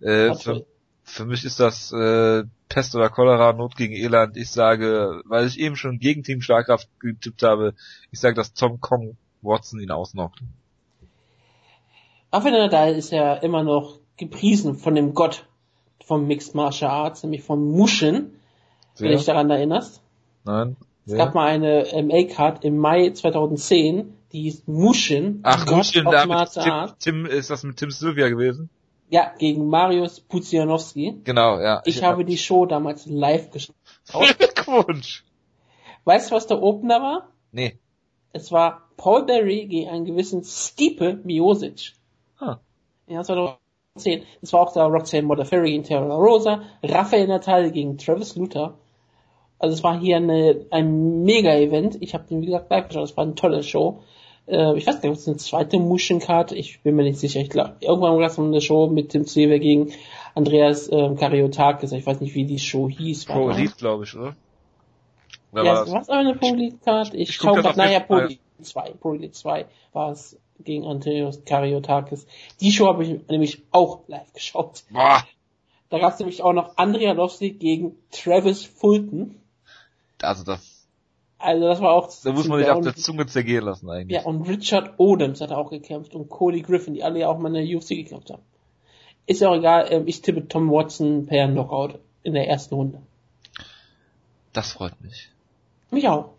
Äh, 0.00 0.34
für, 0.34 0.66
für 1.02 1.24
mich 1.24 1.44
ist 1.44 1.60
das 1.60 1.92
äh, 1.92 2.44
Pest 2.68 2.94
oder 2.94 3.08
Cholera, 3.08 3.52
Not 3.52 3.76
gegen 3.76 3.94
Elend. 3.94 4.36
Ich 4.36 4.50
sage, 4.50 5.22
weil 5.24 5.46
ich 5.46 5.58
eben 5.58 5.76
schon 5.76 5.98
gegen 5.98 6.22
Team 6.22 6.40
Schlagkraft 6.40 6.88
getippt 7.00 7.42
habe, 7.42 7.74
ich 8.10 8.20
sage, 8.20 8.34
dass 8.34 8.54
Tom 8.54 8.80
Kong 8.80 9.16
Watson 9.42 9.80
ihn 9.80 9.90
ausnockt. 9.90 10.40
Rafael 12.32 12.52
Nadal 12.52 12.94
ist 12.94 13.12
ja 13.12 13.34
immer 13.34 13.62
noch 13.62 13.98
gepriesen 14.16 14.76
von 14.76 14.94
dem 14.94 15.14
Gott 15.14 15.46
vom 16.04 16.26
Mixed 16.26 16.54
Martial 16.54 16.90
Arts, 16.90 17.22
nämlich 17.22 17.42
vom 17.42 17.70
Mushin, 17.70 18.32
wenn 18.98 19.10
du 19.10 19.16
dich 19.16 19.26
daran 19.26 19.50
erinnerst. 19.50 20.02
Nein. 20.44 20.76
Es 21.06 21.12
ja. 21.12 21.18
gab 21.18 21.34
mal 21.34 21.46
eine 21.46 21.86
MA-Card 22.02 22.64
im 22.64 22.78
Mai 22.78 23.10
2010, 23.10 24.12
die 24.32 24.42
hieß 24.42 24.64
Mushin. 24.66 25.40
Ach, 25.42 25.66
Mushin, 25.66 26.04
da 26.04 26.26
mit 26.26 26.52
Tim, 26.52 27.24
Tim, 27.24 27.26
ist 27.26 27.50
das 27.50 27.62
mit 27.62 27.76
Tim 27.76 27.90
Sylvia 27.90 28.28
gewesen? 28.28 28.70
Ja, 29.08 29.32
gegen 29.38 29.68
Marius 29.68 30.20
Puzianowski. 30.20 31.20
Genau, 31.24 31.60
ja. 31.60 31.82
Ich, 31.84 31.98
ich 31.98 32.02
habe 32.02 32.24
die 32.24 32.38
Show 32.38 32.66
damals 32.66 33.06
live 33.06 33.50
geschaut. 33.50 33.76
Glückwunsch! 34.38 35.24
Weißt 36.04 36.30
du, 36.30 36.34
was 36.34 36.46
der 36.46 36.62
Opener 36.62 37.00
war? 37.00 37.28
Nee. 37.52 37.78
Es 38.32 38.52
war 38.52 38.88
Paul 38.96 39.24
Berry 39.24 39.66
gegen 39.66 39.90
einen 39.90 40.04
gewissen 40.04 40.42
Stipe 40.44 41.20
Miosic. 41.24 41.92
Huh. 42.40 42.56
Ja, 43.06 43.22
2010 43.22 43.66
10. 43.96 44.24
Es 44.42 44.52
war 44.52 44.60
auch 44.60 44.72
da 44.72 44.86
Roxanne 44.86 45.26
Modafferi 45.26 45.70
gegen 45.70 45.84
Terra 45.84 46.14
Rosa, 46.14 46.62
Rafael 46.82 47.26
Natal 47.26 47.70
gegen 47.70 47.98
Travis 47.98 48.36
Luther. 48.36 48.78
Also 49.58 49.74
es 49.74 49.82
war 49.82 49.98
hier 49.98 50.16
eine, 50.16 50.66
ein 50.70 51.24
Mega-Event. 51.24 51.98
Ich 52.00 52.14
habe 52.14 52.24
den, 52.28 52.42
wie 52.42 52.46
gesagt, 52.46 52.70
live 52.70 52.88
geschaut. 52.88 53.04
Es 53.04 53.16
war 53.16 53.24
eine 53.24 53.34
tolle 53.34 53.62
Show. 53.62 54.02
Äh, 54.46 54.76
ich 54.76 54.86
weiß 54.86 55.02
nicht, 55.02 55.10
ob 55.10 55.16
es 55.16 55.26
eine 55.26 55.36
zweite 55.38 55.78
Motion 55.78 56.20
Card, 56.20 56.52
ich 56.52 56.80
bin 56.82 56.94
mir 56.96 57.02
nicht 57.02 57.18
sicher. 57.18 57.40
Ich 57.40 57.50
glaube, 57.50 57.76
irgendwann 57.80 58.18
gab 58.18 58.30
es 58.30 58.38
eine 58.38 58.60
Show 58.60 58.88
mit 58.88 59.10
Tim 59.10 59.26
Zweber 59.26 59.58
gegen 59.58 59.92
Andreas 60.34 60.88
äh, 60.88 61.14
Kariotakis. 61.14 61.92
Ich 61.92 62.06
weiß 62.06 62.20
nicht, 62.20 62.34
wie 62.34 62.44
die 62.44 62.58
Show 62.58 62.88
hieß. 62.88 63.26
Pro 63.26 63.50
Elite, 63.50 63.74
glaube 63.76 64.04
ich, 64.04 64.14
oder? 64.14 64.36
Oder 65.52 65.64
ja, 65.64 65.90
war 65.90 66.02
es 66.02 66.08
aber 66.08 66.18
eine 66.18 66.34
Pro 66.34 66.48
Elite 66.48 66.78
Card? 66.84 67.14
Ich, 67.14 67.30
ich 67.30 67.34
schaue 67.34 67.62
gerade, 67.62 67.78
naja, 67.78 68.00
Pro 68.00 68.18
Elite 68.18 68.40
2. 68.60 68.90
Pro 69.00 69.14
Elite 69.14 69.32
2 69.32 69.66
war 69.92 70.12
es 70.12 70.38
gegen 70.60 70.84
Andreas 70.84 71.44
Kariotakis. 71.44 72.26
Die 72.60 72.72
Show 72.72 72.86
habe 72.86 73.04
ich 73.04 73.28
nämlich 73.28 73.62
auch 73.70 74.00
live 74.06 74.32
geschaut. 74.32 74.84
Boah. 74.90 75.24
Da 75.88 75.98
gab 75.98 76.14
es 76.14 76.18
nämlich 76.18 76.42
auch 76.42 76.52
noch 76.52 76.76
Andrea 76.76 77.12
Lovsik 77.12 77.60
gegen 77.60 77.96
Travis 78.10 78.64
Fulton. 78.64 79.36
Also 80.26 80.44
das. 80.44 80.88
Also 81.38 81.66
das 81.66 81.80
war 81.80 81.92
auch. 81.92 82.10
Da 82.24 82.32
muss 82.32 82.48
man 82.48 82.60
sich 82.60 82.70
auf 82.70 82.82
der 82.82 82.96
Zunge 82.96 83.26
zergehen 83.26 83.64
lassen 83.64 83.90
eigentlich. 83.90 84.20
Ja, 84.20 84.26
und 84.26 84.42
Richard 84.42 84.94
Odems 84.98 85.40
hat 85.40 85.52
auch 85.52 85.70
gekämpft 85.70 86.14
und 86.14 86.28
Cody 86.28 86.62
Griffin, 86.62 86.94
die 86.94 87.04
alle 87.04 87.20
ja 87.20 87.28
auch 87.28 87.38
mal 87.38 87.54
in 87.54 87.66
der 87.66 87.76
UFC 87.76 87.90
gekämpft 87.90 88.30
haben. 88.30 88.42
Ist 89.26 89.40
ja 89.40 89.48
auch 89.50 89.56
egal, 89.56 89.86
ähm, 89.90 90.06
ich 90.06 90.22
tippe 90.22 90.46
Tom 90.48 90.70
Watson 90.70 91.26
per 91.26 91.48
Knockout 91.48 91.98
in 92.22 92.34
der 92.34 92.48
ersten 92.48 92.74
Runde. 92.74 93.02
Das 94.52 94.72
freut 94.72 95.00
mich. 95.00 95.30
Mich 95.90 96.08
auch. 96.08 96.30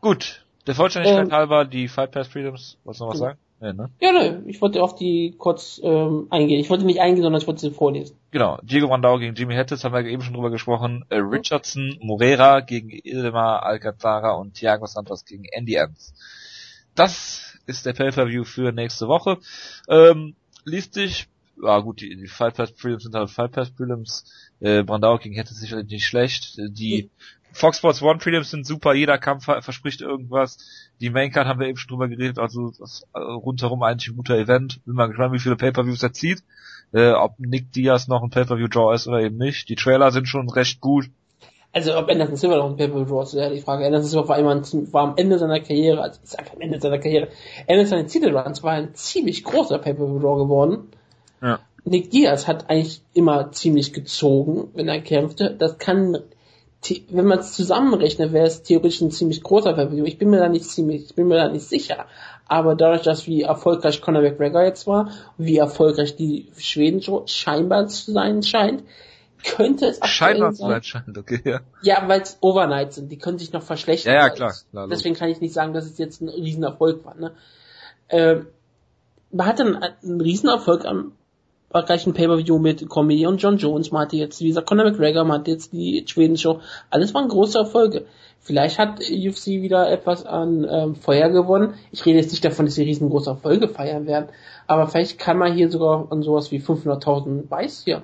Gut. 0.00 0.44
Der 0.66 0.74
Vollständigkeit 0.74 1.26
ähm, 1.26 1.32
halber, 1.32 1.64
die 1.66 1.88
Fight 1.88 2.10
Pass 2.10 2.28
Freedoms, 2.28 2.78
wolltest 2.84 3.00
du 3.00 3.04
noch 3.04 3.12
was 3.12 3.18
sagen? 3.18 3.38
Ja, 3.64 3.72
ne? 3.72 3.90
Ja, 3.98 4.12
ne, 4.12 4.42
ich 4.46 4.60
wollte 4.60 4.82
auf 4.82 4.94
die 4.94 5.34
kurz 5.38 5.80
ähm, 5.82 6.26
eingehen. 6.28 6.60
Ich 6.60 6.68
wollte 6.68 6.84
nicht 6.84 7.00
eingehen, 7.00 7.22
sondern 7.22 7.40
ich 7.40 7.46
wollte 7.46 7.62
sie 7.62 7.70
vorlesen. 7.70 8.14
Genau, 8.30 8.58
Diego 8.62 8.88
Randau 8.88 9.18
gegen 9.18 9.34
Jimmy 9.34 9.54
Hattis 9.54 9.84
haben 9.84 9.94
wir 9.94 10.04
eben 10.04 10.20
schon 10.20 10.34
drüber 10.34 10.50
gesprochen. 10.50 11.06
Äh, 11.08 11.16
Richardson, 11.16 11.96
Moreira 12.02 12.60
gegen 12.60 12.90
Ildemar 12.90 13.62
Alcantara 13.62 14.32
und 14.32 14.52
Thiago 14.52 14.84
Santos 14.84 15.24
gegen 15.24 15.44
Andy 15.50 15.76
Evans. 15.76 16.12
Das 16.94 17.58
ist 17.64 17.86
der 17.86 17.94
Pay-Per-View 17.94 18.44
für 18.44 18.70
nächste 18.70 19.08
Woche. 19.08 19.38
Ähm, 19.88 20.34
liest 20.66 20.92
sich, 20.92 21.28
ja 21.62 21.78
gut, 21.78 22.02
die, 22.02 22.14
die 22.16 22.26
Fight 22.26 22.56
Pass 22.56 22.70
Prelims 22.70 23.04
sind 23.04 23.14
halt 23.14 23.30
Fight 23.30 23.52
Pass 23.52 23.70
Prelims. 23.70 24.26
Äh, 24.60 24.82
Brandau 24.82 25.16
gegen 25.16 25.38
Hattis 25.38 25.58
sicherlich 25.58 25.88
nicht 25.88 26.04
schlecht. 26.04 26.58
Die 26.58 27.08
Fox 27.54 27.78
Sports 27.78 28.02
One 28.02 28.18
Prelims 28.18 28.50
sind 28.50 28.66
super, 28.66 28.94
jeder 28.94 29.16
Kampf 29.16 29.44
verspricht 29.44 30.00
irgendwas. 30.00 30.58
Die 31.00 31.10
Maincard 31.10 31.46
haben 31.46 31.60
wir 31.60 31.68
eben 31.68 31.78
schon 31.78 31.88
drüber 31.88 32.08
geredet, 32.08 32.38
also 32.38 32.72
das 32.78 33.06
äh, 33.14 33.18
rundherum 33.18 33.82
eigentlich 33.82 34.08
ein 34.08 34.16
guter 34.16 34.36
Event. 34.36 34.84
Bin 34.84 34.94
mal 34.94 35.06
gespannt, 35.06 35.32
wie 35.32 35.38
viele 35.38 35.56
Pay-Per-Views 35.56 36.02
er 36.02 36.12
zieht. 36.12 36.42
Äh, 36.92 37.12
ob 37.12 37.38
Nick 37.38 37.72
Diaz 37.72 38.08
noch 38.08 38.22
ein 38.22 38.30
Pay-Per-View-Draw 38.30 38.94
ist 38.94 39.06
oder 39.06 39.20
eben 39.20 39.36
nicht. 39.36 39.68
Die 39.68 39.76
Trailer 39.76 40.10
sind 40.10 40.26
schon 40.26 40.50
recht 40.50 40.80
gut. 40.80 41.10
Also 41.72 41.96
ob 41.96 42.08
Anderson 42.08 42.36
Silver 42.36 42.56
noch 42.56 42.70
ein 42.70 42.76
Pay-Per-View-Draw 42.76 43.22
ist, 43.22 43.34
ja 43.34 43.48
die 43.48 43.60
Frage. 43.60 43.86
Anderson 43.86 44.10
Silver 44.10 44.28
war, 44.28 44.38
immer 44.38 44.60
war 44.92 45.02
am 45.02 45.14
Ende 45.16 45.38
seiner 45.38 45.60
Karriere, 45.60 46.02
also 46.02 46.20
ich 46.22 46.30
sag 46.30 46.52
am 46.52 46.60
Ende 46.60 46.80
seiner 46.80 46.98
Karriere, 46.98 47.28
Ende 47.66 47.86
seiner 47.86 48.06
Titelruns 48.06 48.62
war 48.62 48.72
ein 48.72 48.94
ziemlich 48.94 49.44
großer 49.44 49.78
Pay-Per-View-Draw 49.78 50.36
geworden. 50.38 50.88
Ja. 51.40 51.60
Nick 51.84 52.10
Diaz 52.10 52.48
hat 52.48 52.70
eigentlich 52.70 53.02
immer 53.12 53.52
ziemlich 53.52 53.92
gezogen, 53.92 54.68
wenn 54.74 54.88
er 54.88 55.00
kämpfte. 55.00 55.54
Das 55.56 55.78
kann 55.78 56.18
wenn 57.10 57.26
man 57.26 57.38
es 57.38 57.52
zusammenrechnet, 57.52 58.32
wäre 58.32 58.46
es 58.46 58.62
theoretisch 58.62 59.00
ein 59.00 59.10
ziemlich 59.10 59.42
großer 59.42 59.72
Pay-Per-View. 59.72 60.04
Ich 60.04 60.18
bin 60.18 60.30
mir 60.30 60.38
da 60.38 60.48
nicht 60.48 60.66
ziemlich, 60.66 61.06
ich 61.06 61.14
bin 61.14 61.28
mir 61.28 61.36
da 61.36 61.48
nicht 61.48 61.66
sicher. 61.66 62.06
Aber 62.46 62.74
dadurch, 62.74 63.02
dass 63.02 63.26
wie 63.26 63.42
erfolgreich 63.42 64.00
Conor 64.02 64.22
McGregor 64.22 64.62
jetzt 64.62 64.86
war, 64.86 65.10
wie 65.38 65.56
erfolgreich 65.56 66.16
die 66.16 66.50
Schweden 66.58 67.00
scheinbar 67.26 67.86
zu 67.86 68.12
sein 68.12 68.42
scheint, 68.42 68.84
könnte 69.44 69.86
es 69.86 70.00
scheinbar 70.04 70.52
zu 70.52 70.66
sein 70.66 70.82
scheint, 70.82 71.18
okay, 71.18 71.40
ja. 71.44 71.60
Ja, 71.82 72.08
weil 72.08 72.22
es 72.22 72.38
Overnight 72.40 72.92
sind, 72.92 73.10
die 73.10 73.18
können 73.18 73.38
sich 73.38 73.52
noch 73.52 73.62
verschlechtern. 73.62 74.14
Ja, 74.14 74.26
ja, 74.26 74.30
klar. 74.30 74.54
klar 74.70 74.88
Deswegen 74.88 75.14
kann 75.14 75.28
ich 75.28 75.40
nicht 75.40 75.54
sagen, 75.54 75.72
dass 75.72 75.84
es 75.84 75.98
jetzt 75.98 76.20
ein 76.20 76.28
Riesenerfolg 76.28 77.04
war. 77.04 77.14
Ne? 77.14 77.32
Ähm, 78.08 78.46
man 79.30 79.46
hatte 79.46 79.64
einen, 79.64 79.76
einen 79.76 80.20
Riesenerfolg 80.20 80.84
am 80.84 81.12
erfolgreichen 81.74 82.14
Pay-Per-View 82.14 82.58
mit 82.60 82.88
Comedy 82.88 83.26
und 83.26 83.42
John 83.42 83.56
Jones, 83.56 83.90
man 83.90 84.02
hatte 84.02 84.16
jetzt, 84.16 84.40
wie 84.40 84.46
gesagt, 84.46 84.68
Conor 84.68 84.84
McGregor, 84.84 85.24
man 85.24 85.40
hatte 85.40 85.50
jetzt 85.50 85.72
die 85.72 86.04
Schweden-Show. 86.06 86.60
Alles 86.88 87.12
waren 87.14 87.28
große 87.28 87.58
Erfolge. 87.58 88.06
Vielleicht 88.38 88.78
hat 88.78 89.00
UFC 89.00 89.46
wieder 89.46 89.90
etwas 89.90 90.24
an 90.24 90.64
ähm, 90.70 90.94
Feuer 90.94 91.30
gewonnen. 91.30 91.74
Ich 91.90 92.06
rede 92.06 92.18
jetzt 92.18 92.30
nicht 92.30 92.44
davon, 92.44 92.66
dass 92.66 92.76
sie 92.76 92.84
riesengroße 92.84 93.30
Erfolge 93.30 93.68
feiern 93.68 94.06
werden, 94.06 94.28
aber 94.68 94.86
vielleicht 94.86 95.18
kann 95.18 95.36
man 95.36 95.54
hier 95.54 95.68
sogar 95.68 96.06
an 96.10 96.22
sowas 96.22 96.52
wie 96.52 96.60
500.000 96.60 97.50
Weiß 97.50 97.82
hier 97.84 98.02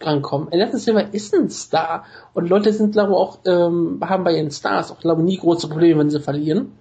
rankommen. 0.00 0.48
Anderson 0.50 0.78
Silver 0.80 1.12
ist 1.12 1.34
ein 1.34 1.50
Star 1.50 2.04
und 2.32 2.48
Leute 2.48 2.72
sind, 2.72 2.92
glaube 2.92 3.12
ich, 3.12 3.16
auch, 3.16 3.38
ähm, 3.44 4.00
haben 4.02 4.24
bei 4.24 4.36
ihren 4.36 4.50
Stars 4.50 4.90
auch, 4.90 4.98
glaube 4.98 5.20
ich, 5.20 5.26
nie 5.26 5.38
große 5.38 5.68
Probleme, 5.68 6.00
wenn 6.00 6.10
sie 6.10 6.20
verlieren. 6.20 6.72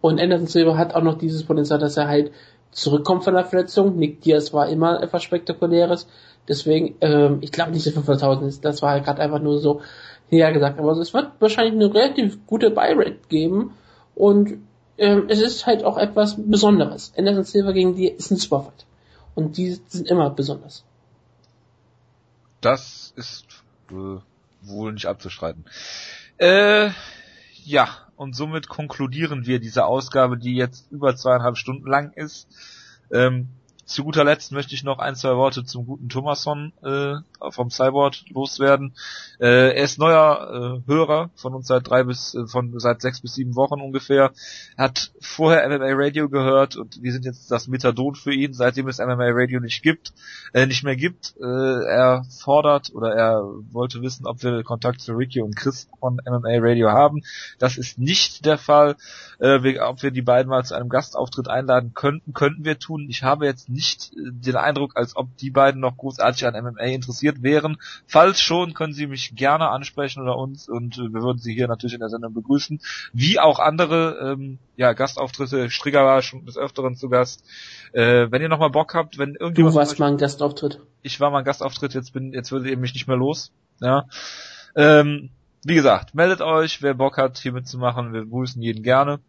Und 0.00 0.20
Anderson 0.20 0.46
Silver 0.46 0.78
hat 0.78 0.94
auch 0.94 1.02
noch 1.02 1.18
dieses 1.18 1.44
Potenzial, 1.44 1.78
dass 1.78 1.96
er 1.96 2.08
halt 2.08 2.30
zurückkommt 2.70 3.24
von 3.24 3.34
der 3.34 3.44
Verletzung. 3.44 3.96
Nick 3.96 4.20
Diaz 4.22 4.52
war 4.52 4.68
immer 4.68 5.02
etwas 5.02 5.22
Spektakuläres. 5.22 6.06
Deswegen, 6.48 6.96
ähm, 7.00 7.38
ich 7.40 7.52
glaube 7.52 7.72
nicht, 7.72 7.86
dass 7.86 7.94
500.000 7.94 8.46
ist. 8.46 8.64
Das 8.64 8.82
war 8.82 8.92
halt 8.92 9.04
gerade 9.04 9.20
einfach 9.20 9.40
nur 9.40 9.58
so 9.58 9.82
hergesagt. 10.28 10.78
Aber 10.78 10.92
es 10.92 11.14
wird 11.14 11.32
wahrscheinlich 11.40 11.74
eine 11.74 11.92
relativ 11.92 12.46
gute 12.46 12.70
Buy-Rate 12.70 13.18
geben. 13.28 13.74
Und 14.14 14.58
ähm, 14.96 15.26
es 15.28 15.40
ist 15.40 15.66
halt 15.66 15.84
auch 15.84 15.98
etwas 15.98 16.36
Besonderes. 16.38 17.12
Anderson 17.16 17.44
Silver 17.44 17.72
gegen 17.72 17.94
die 17.94 18.08
ist 18.08 18.30
ein 18.30 18.36
Superfight. 18.36 18.86
Und 19.34 19.56
die 19.56 19.78
sind 19.86 20.08
immer 20.08 20.30
besonders. 20.30 20.84
Das 22.60 23.12
ist 23.16 23.46
äh, 23.90 24.18
wohl 24.62 24.92
nicht 24.92 25.06
abzustreiten. 25.06 25.64
Äh, 26.38 26.90
ja, 27.64 27.88
und 28.18 28.34
somit 28.34 28.68
konkludieren 28.68 29.46
wir 29.46 29.60
diese 29.60 29.84
Ausgabe, 29.84 30.36
die 30.36 30.56
jetzt 30.56 30.90
über 30.90 31.14
zweieinhalb 31.14 31.56
Stunden 31.56 31.86
lang 31.86 32.12
ist. 32.12 32.48
Ähm, 33.12 33.48
zu 33.88 34.04
guter 34.04 34.22
Letzt 34.22 34.52
möchte 34.52 34.74
ich 34.74 34.84
noch 34.84 34.98
ein, 34.98 35.16
zwei 35.16 35.34
Worte 35.36 35.64
zum 35.64 35.86
guten 35.86 36.10
Thomasson 36.10 36.72
äh, 36.82 37.14
vom 37.50 37.70
Cyborg 37.70 38.16
loswerden. 38.28 38.94
Äh, 39.40 39.76
er 39.76 39.84
ist 39.84 39.98
neuer 39.98 40.82
äh, 40.84 40.90
Hörer 40.90 41.30
von 41.34 41.54
uns 41.54 41.68
seit 41.68 41.88
drei 41.88 42.04
bis 42.04 42.34
äh, 42.34 42.46
von 42.46 42.78
seit 42.78 43.00
sechs 43.00 43.22
bis 43.22 43.34
sieben 43.34 43.56
Wochen 43.56 43.80
ungefähr. 43.80 44.32
Hat 44.76 45.12
vorher 45.20 45.66
MMA 45.66 45.92
Radio 45.92 46.28
gehört 46.28 46.76
und 46.76 47.02
wir 47.02 47.12
sind 47.12 47.24
jetzt 47.24 47.50
das 47.50 47.66
Methadon 47.66 48.14
für 48.14 48.34
ihn, 48.34 48.52
seitdem 48.52 48.88
es 48.88 48.98
MMA 48.98 49.30
Radio 49.30 49.58
nicht 49.58 49.82
gibt, 49.82 50.12
äh, 50.52 50.66
nicht 50.66 50.84
mehr 50.84 50.96
gibt. 50.96 51.34
Äh, 51.40 51.44
er 51.44 52.24
fordert 52.42 52.92
oder 52.94 53.14
er 53.14 53.42
wollte 53.70 54.02
wissen, 54.02 54.26
ob 54.26 54.42
wir 54.42 54.64
Kontakt 54.64 55.00
zu 55.00 55.14
Ricky 55.14 55.40
und 55.40 55.56
Chris 55.56 55.88
von 55.98 56.20
MMA 56.26 56.58
Radio 56.58 56.90
haben. 56.90 57.22
Das 57.58 57.78
ist 57.78 57.98
nicht 57.98 58.44
der 58.44 58.58
Fall. 58.58 58.96
Äh, 59.38 59.62
wir, 59.62 59.88
ob 59.88 60.02
wir 60.02 60.10
die 60.10 60.22
beiden 60.22 60.50
mal 60.50 60.64
zu 60.64 60.74
einem 60.74 60.90
Gastauftritt 60.90 61.48
einladen 61.48 61.92
könnten, 61.94 62.34
könnten 62.34 62.66
wir 62.66 62.78
tun. 62.78 63.06
Ich 63.08 63.22
habe 63.22 63.46
jetzt 63.46 63.70
nicht 63.78 64.12
äh, 64.12 64.30
den 64.32 64.56
Eindruck, 64.56 64.96
als 64.96 65.16
ob 65.16 65.36
die 65.36 65.50
beiden 65.50 65.80
noch 65.80 65.96
großartig 65.96 66.46
an 66.46 66.64
MMA 66.64 66.82
interessiert 66.82 67.42
wären. 67.42 67.78
Falls 68.06 68.40
schon, 68.40 68.74
können 68.74 68.92
Sie 68.92 69.06
mich 69.06 69.36
gerne 69.36 69.68
ansprechen 69.68 70.20
oder 70.20 70.36
uns 70.36 70.68
und 70.68 70.98
äh, 70.98 71.12
wir 71.12 71.22
würden 71.22 71.38
Sie 71.38 71.54
hier 71.54 71.68
natürlich 71.68 71.94
in 71.94 72.00
der 72.00 72.08
Sendung 72.08 72.34
begrüßen. 72.34 72.80
Wie 73.12 73.38
auch 73.38 73.60
andere 73.60 74.32
ähm, 74.32 74.58
ja, 74.76 74.92
Gastauftritte. 74.92 75.70
Strigger 75.70 76.04
war 76.04 76.22
schon 76.22 76.44
des 76.44 76.58
Öfteren 76.58 76.96
zu 76.96 77.08
Gast. 77.08 77.44
Äh, 77.92 78.30
wenn 78.30 78.42
ihr 78.42 78.48
nochmal 78.48 78.70
Bock 78.70 78.94
habt, 78.94 79.18
wenn 79.18 79.34
irgendjemand... 79.34 79.74
Du 79.74 79.78
warst 79.78 79.98
mal 79.98 80.10
ein 80.10 80.18
Gastauftritt. 80.18 80.80
Ich 81.02 81.20
war 81.20 81.30
mal 81.30 81.38
ein 81.38 81.44
Gastauftritt, 81.44 81.94
jetzt 81.94 82.12
bin, 82.12 82.32
jetzt 82.32 82.50
würde 82.50 82.68
ihr 82.68 82.76
mich 82.76 82.94
nicht 82.94 83.06
mehr 83.06 83.16
los. 83.16 83.52
Ja. 83.80 84.06
Ähm, 84.74 85.30
wie 85.64 85.74
gesagt, 85.74 86.14
meldet 86.14 86.40
euch, 86.40 86.82
wer 86.82 86.94
Bock 86.94 87.16
hat, 87.16 87.38
hier 87.38 87.52
mitzumachen. 87.52 88.12
Wir 88.12 88.22
begrüßen 88.22 88.60
jeden 88.60 88.82
gerne. 88.82 89.20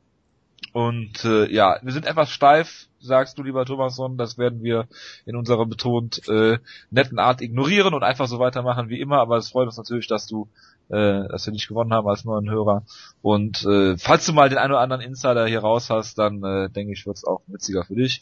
Und 0.73 1.25
äh, 1.25 1.51
ja, 1.51 1.80
wir 1.81 1.91
sind 1.91 2.06
etwas 2.06 2.30
steif, 2.30 2.88
sagst 2.99 3.38
du, 3.38 3.43
lieber 3.43 3.65
Thomasson. 3.65 4.17
Das 4.17 4.38
werden 4.38 4.64
wir 4.64 4.88
in 5.25 5.35
unserer 5.35 5.65
betont 5.65 6.27
äh, 6.27 6.59
netten 6.91 7.19
Art 7.19 7.41
ignorieren 7.41 7.93
und 7.93 8.03
einfach 8.03 8.27
so 8.27 8.39
weitermachen 8.39 8.89
wie 8.89 8.99
immer. 8.99 9.17
Aber 9.17 9.38
es 9.38 9.49
freut 9.49 9.67
uns 9.67 9.77
natürlich, 9.77 10.07
dass 10.07 10.27
du, 10.27 10.48
äh, 10.89 11.27
dass 11.27 11.45
wir 11.45 11.53
dich 11.53 11.67
gewonnen 11.67 11.93
haben 11.93 12.07
als 12.07 12.25
neuen 12.25 12.49
Hörer. 12.49 12.83
Und 13.22 13.65
äh, 13.65 13.98
falls 13.98 14.25
du 14.25 14.33
mal 14.33 14.49
den 14.49 14.57
einen 14.57 14.73
oder 14.73 14.81
anderen 14.81 15.01
Insider 15.01 15.48
hier 15.48 15.59
raus 15.59 15.89
hast, 15.89 16.19
dann 16.19 16.43
äh, 16.43 16.69
denke 16.69 16.93
ich, 16.93 17.06
wird's 17.06 17.25
auch 17.25 17.41
witziger 17.48 17.83
für 17.83 17.95
dich. 17.95 18.22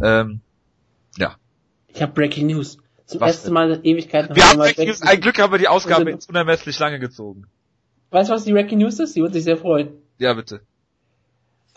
Ähm, 0.00 0.40
ja. 1.16 1.36
Ich 1.88 2.00
habe 2.02 2.12
Breaking 2.12 2.46
News. 2.46 2.78
Zum 3.06 3.22
Was 3.22 3.36
ersten 3.36 3.54
Mal 3.54 3.72
in 3.72 3.84
Ewigkeiten. 3.84 4.36
Wir 4.36 4.44
haben 4.44 4.58
Breaking 4.58 4.86
News. 4.86 5.02
Ein 5.02 5.20
Glück 5.20 5.38
haben 5.40 5.50
wir 5.50 5.58
die 5.58 5.68
Ausgabe 5.68 6.10
ins 6.10 6.26
unermesslich 6.26 6.78
lange 6.78 6.98
gezogen. 7.00 7.46
Weißt 8.10 8.28
du, 8.28 8.34
was 8.34 8.44
die 8.44 8.52
Breaking 8.52 8.78
News 8.78 9.00
ist? 9.00 9.16
Die 9.16 9.22
wird 9.22 9.32
sich 9.32 9.44
sehr 9.44 9.56
freuen. 9.56 9.92
Ja, 10.18 10.34
bitte. 10.34 10.60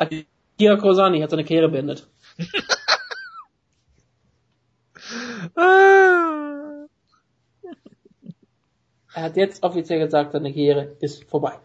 Akira 0.01 0.77
Kurosani 0.77 1.21
hat 1.21 1.29
seine 1.29 1.43
Karriere 1.43 1.69
beendet. 1.69 2.07
er 9.13 9.23
hat 9.23 9.37
jetzt 9.37 9.61
offiziell 9.63 9.99
gesagt, 9.99 10.31
seine 10.31 10.51
Karriere 10.51 10.97
ist 11.01 11.23
vorbei. 11.25 11.59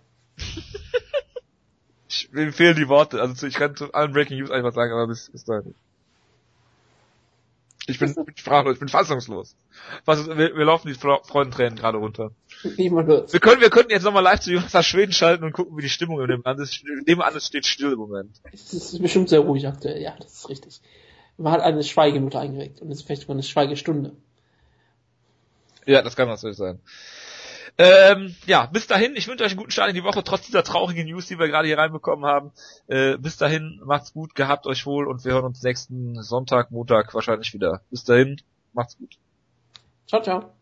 ich, 2.08 2.31
mir 2.32 2.52
fehlen 2.52 2.76
die 2.76 2.89
Worte. 2.89 3.23
Also 3.23 3.47
ich 3.47 3.55
kann 3.55 3.74
zu 3.74 3.94
allen 3.94 4.12
Breaking 4.12 4.39
News 4.39 4.50
einfach 4.50 4.74
sagen, 4.74 4.92
aber 4.92 5.06
bis, 5.06 5.31
bis 5.31 5.44
dahin. 5.44 5.74
Ich 7.89 7.98
bin, 8.00 8.15
bin 8.15 8.36
sprachlos, 8.36 8.74
ich 8.74 8.81
bin 8.81 8.89
fassungslos. 8.89 9.55
Was, 10.05 10.26
wir, 10.26 10.36
wir 10.36 10.65
laufen 10.65 10.89
die 10.89 10.94
Freudentränen 10.94 11.76
gerade 11.76 11.98
runter. 11.98 12.32
Wir 12.62 13.40
können, 13.40 13.60
wir 13.60 13.70
könnten 13.70 13.92
jetzt 13.92 14.02
nochmal 14.02 14.24
live 14.24 14.40
zu 14.40 14.52
Jonas 14.52 14.86
Schweden 14.86 15.12
schalten 15.12 15.44
und 15.44 15.52
gucken, 15.52 15.76
wie 15.76 15.82
die 15.82 15.89
Stimmung 15.89 16.20
in 16.20 16.28
dem 16.28 16.42
Land 16.42 16.58
ist. 16.60 16.82
Nebenan 17.06 17.36
es 17.36 17.47
steht 17.47 17.65
still 17.65 17.92
im 17.92 17.98
Moment. 17.98 18.40
Es 18.52 18.73
ist 18.73 19.00
bestimmt 19.00 19.28
sehr 19.28 19.40
ruhig 19.40 19.66
aktuell, 19.68 20.02
ja, 20.02 20.16
das 20.18 20.32
ist 20.32 20.48
richtig. 20.48 20.81
Man 21.39 21.52
hat 21.52 21.60
eine 21.60 21.82
Schweigeminute 21.84 22.39
eingeweckt 22.39 22.81
und 22.81 22.90
es 22.90 22.98
ist 22.98 23.06
vielleicht 23.06 23.23
sogar 23.23 23.36
eine 23.36 23.42
Schweigestunde. 23.42 24.16
Ja, 25.84 26.02
das 26.02 26.16
kann 26.16 26.28
natürlich 26.28 26.56
sein. 26.56 26.81
Ähm, 27.78 28.34
ja, 28.46 28.66
bis 28.66 28.86
dahin, 28.86 29.16
ich 29.16 29.28
wünsche 29.28 29.44
euch 29.44 29.50
einen 29.50 29.58
guten 29.58 29.70
Start 29.70 29.90
in 29.90 29.94
die 29.94 30.05
Woche, 30.05 30.24
trotz 30.24 30.46
dieser 30.46 30.62
traurigen 30.62 31.06
News, 31.06 31.26
die 31.26 31.38
wir 31.38 31.48
gerade 31.48 31.68
hier 31.68 31.78
reinbekommen 31.78 32.24
haben. 32.24 32.52
Äh, 32.86 33.18
bis 33.18 33.36
dahin, 33.36 33.80
macht's 33.84 34.14
gut, 34.14 34.34
gehabt 34.34 34.66
euch 34.66 34.86
wohl 34.86 35.06
und 35.06 35.24
wir 35.24 35.32
hören 35.32 35.44
uns 35.44 35.62
nächsten 35.62 36.22
Sonntag, 36.22 36.70
Montag 36.70 37.12
wahrscheinlich 37.14 37.52
wieder. 37.52 37.82
Bis 37.90 38.05
dahin, 38.05 38.40
macht's 38.72 38.96
gut. 38.96 39.18
Ciao, 40.06 40.22
ciao. 40.22 40.56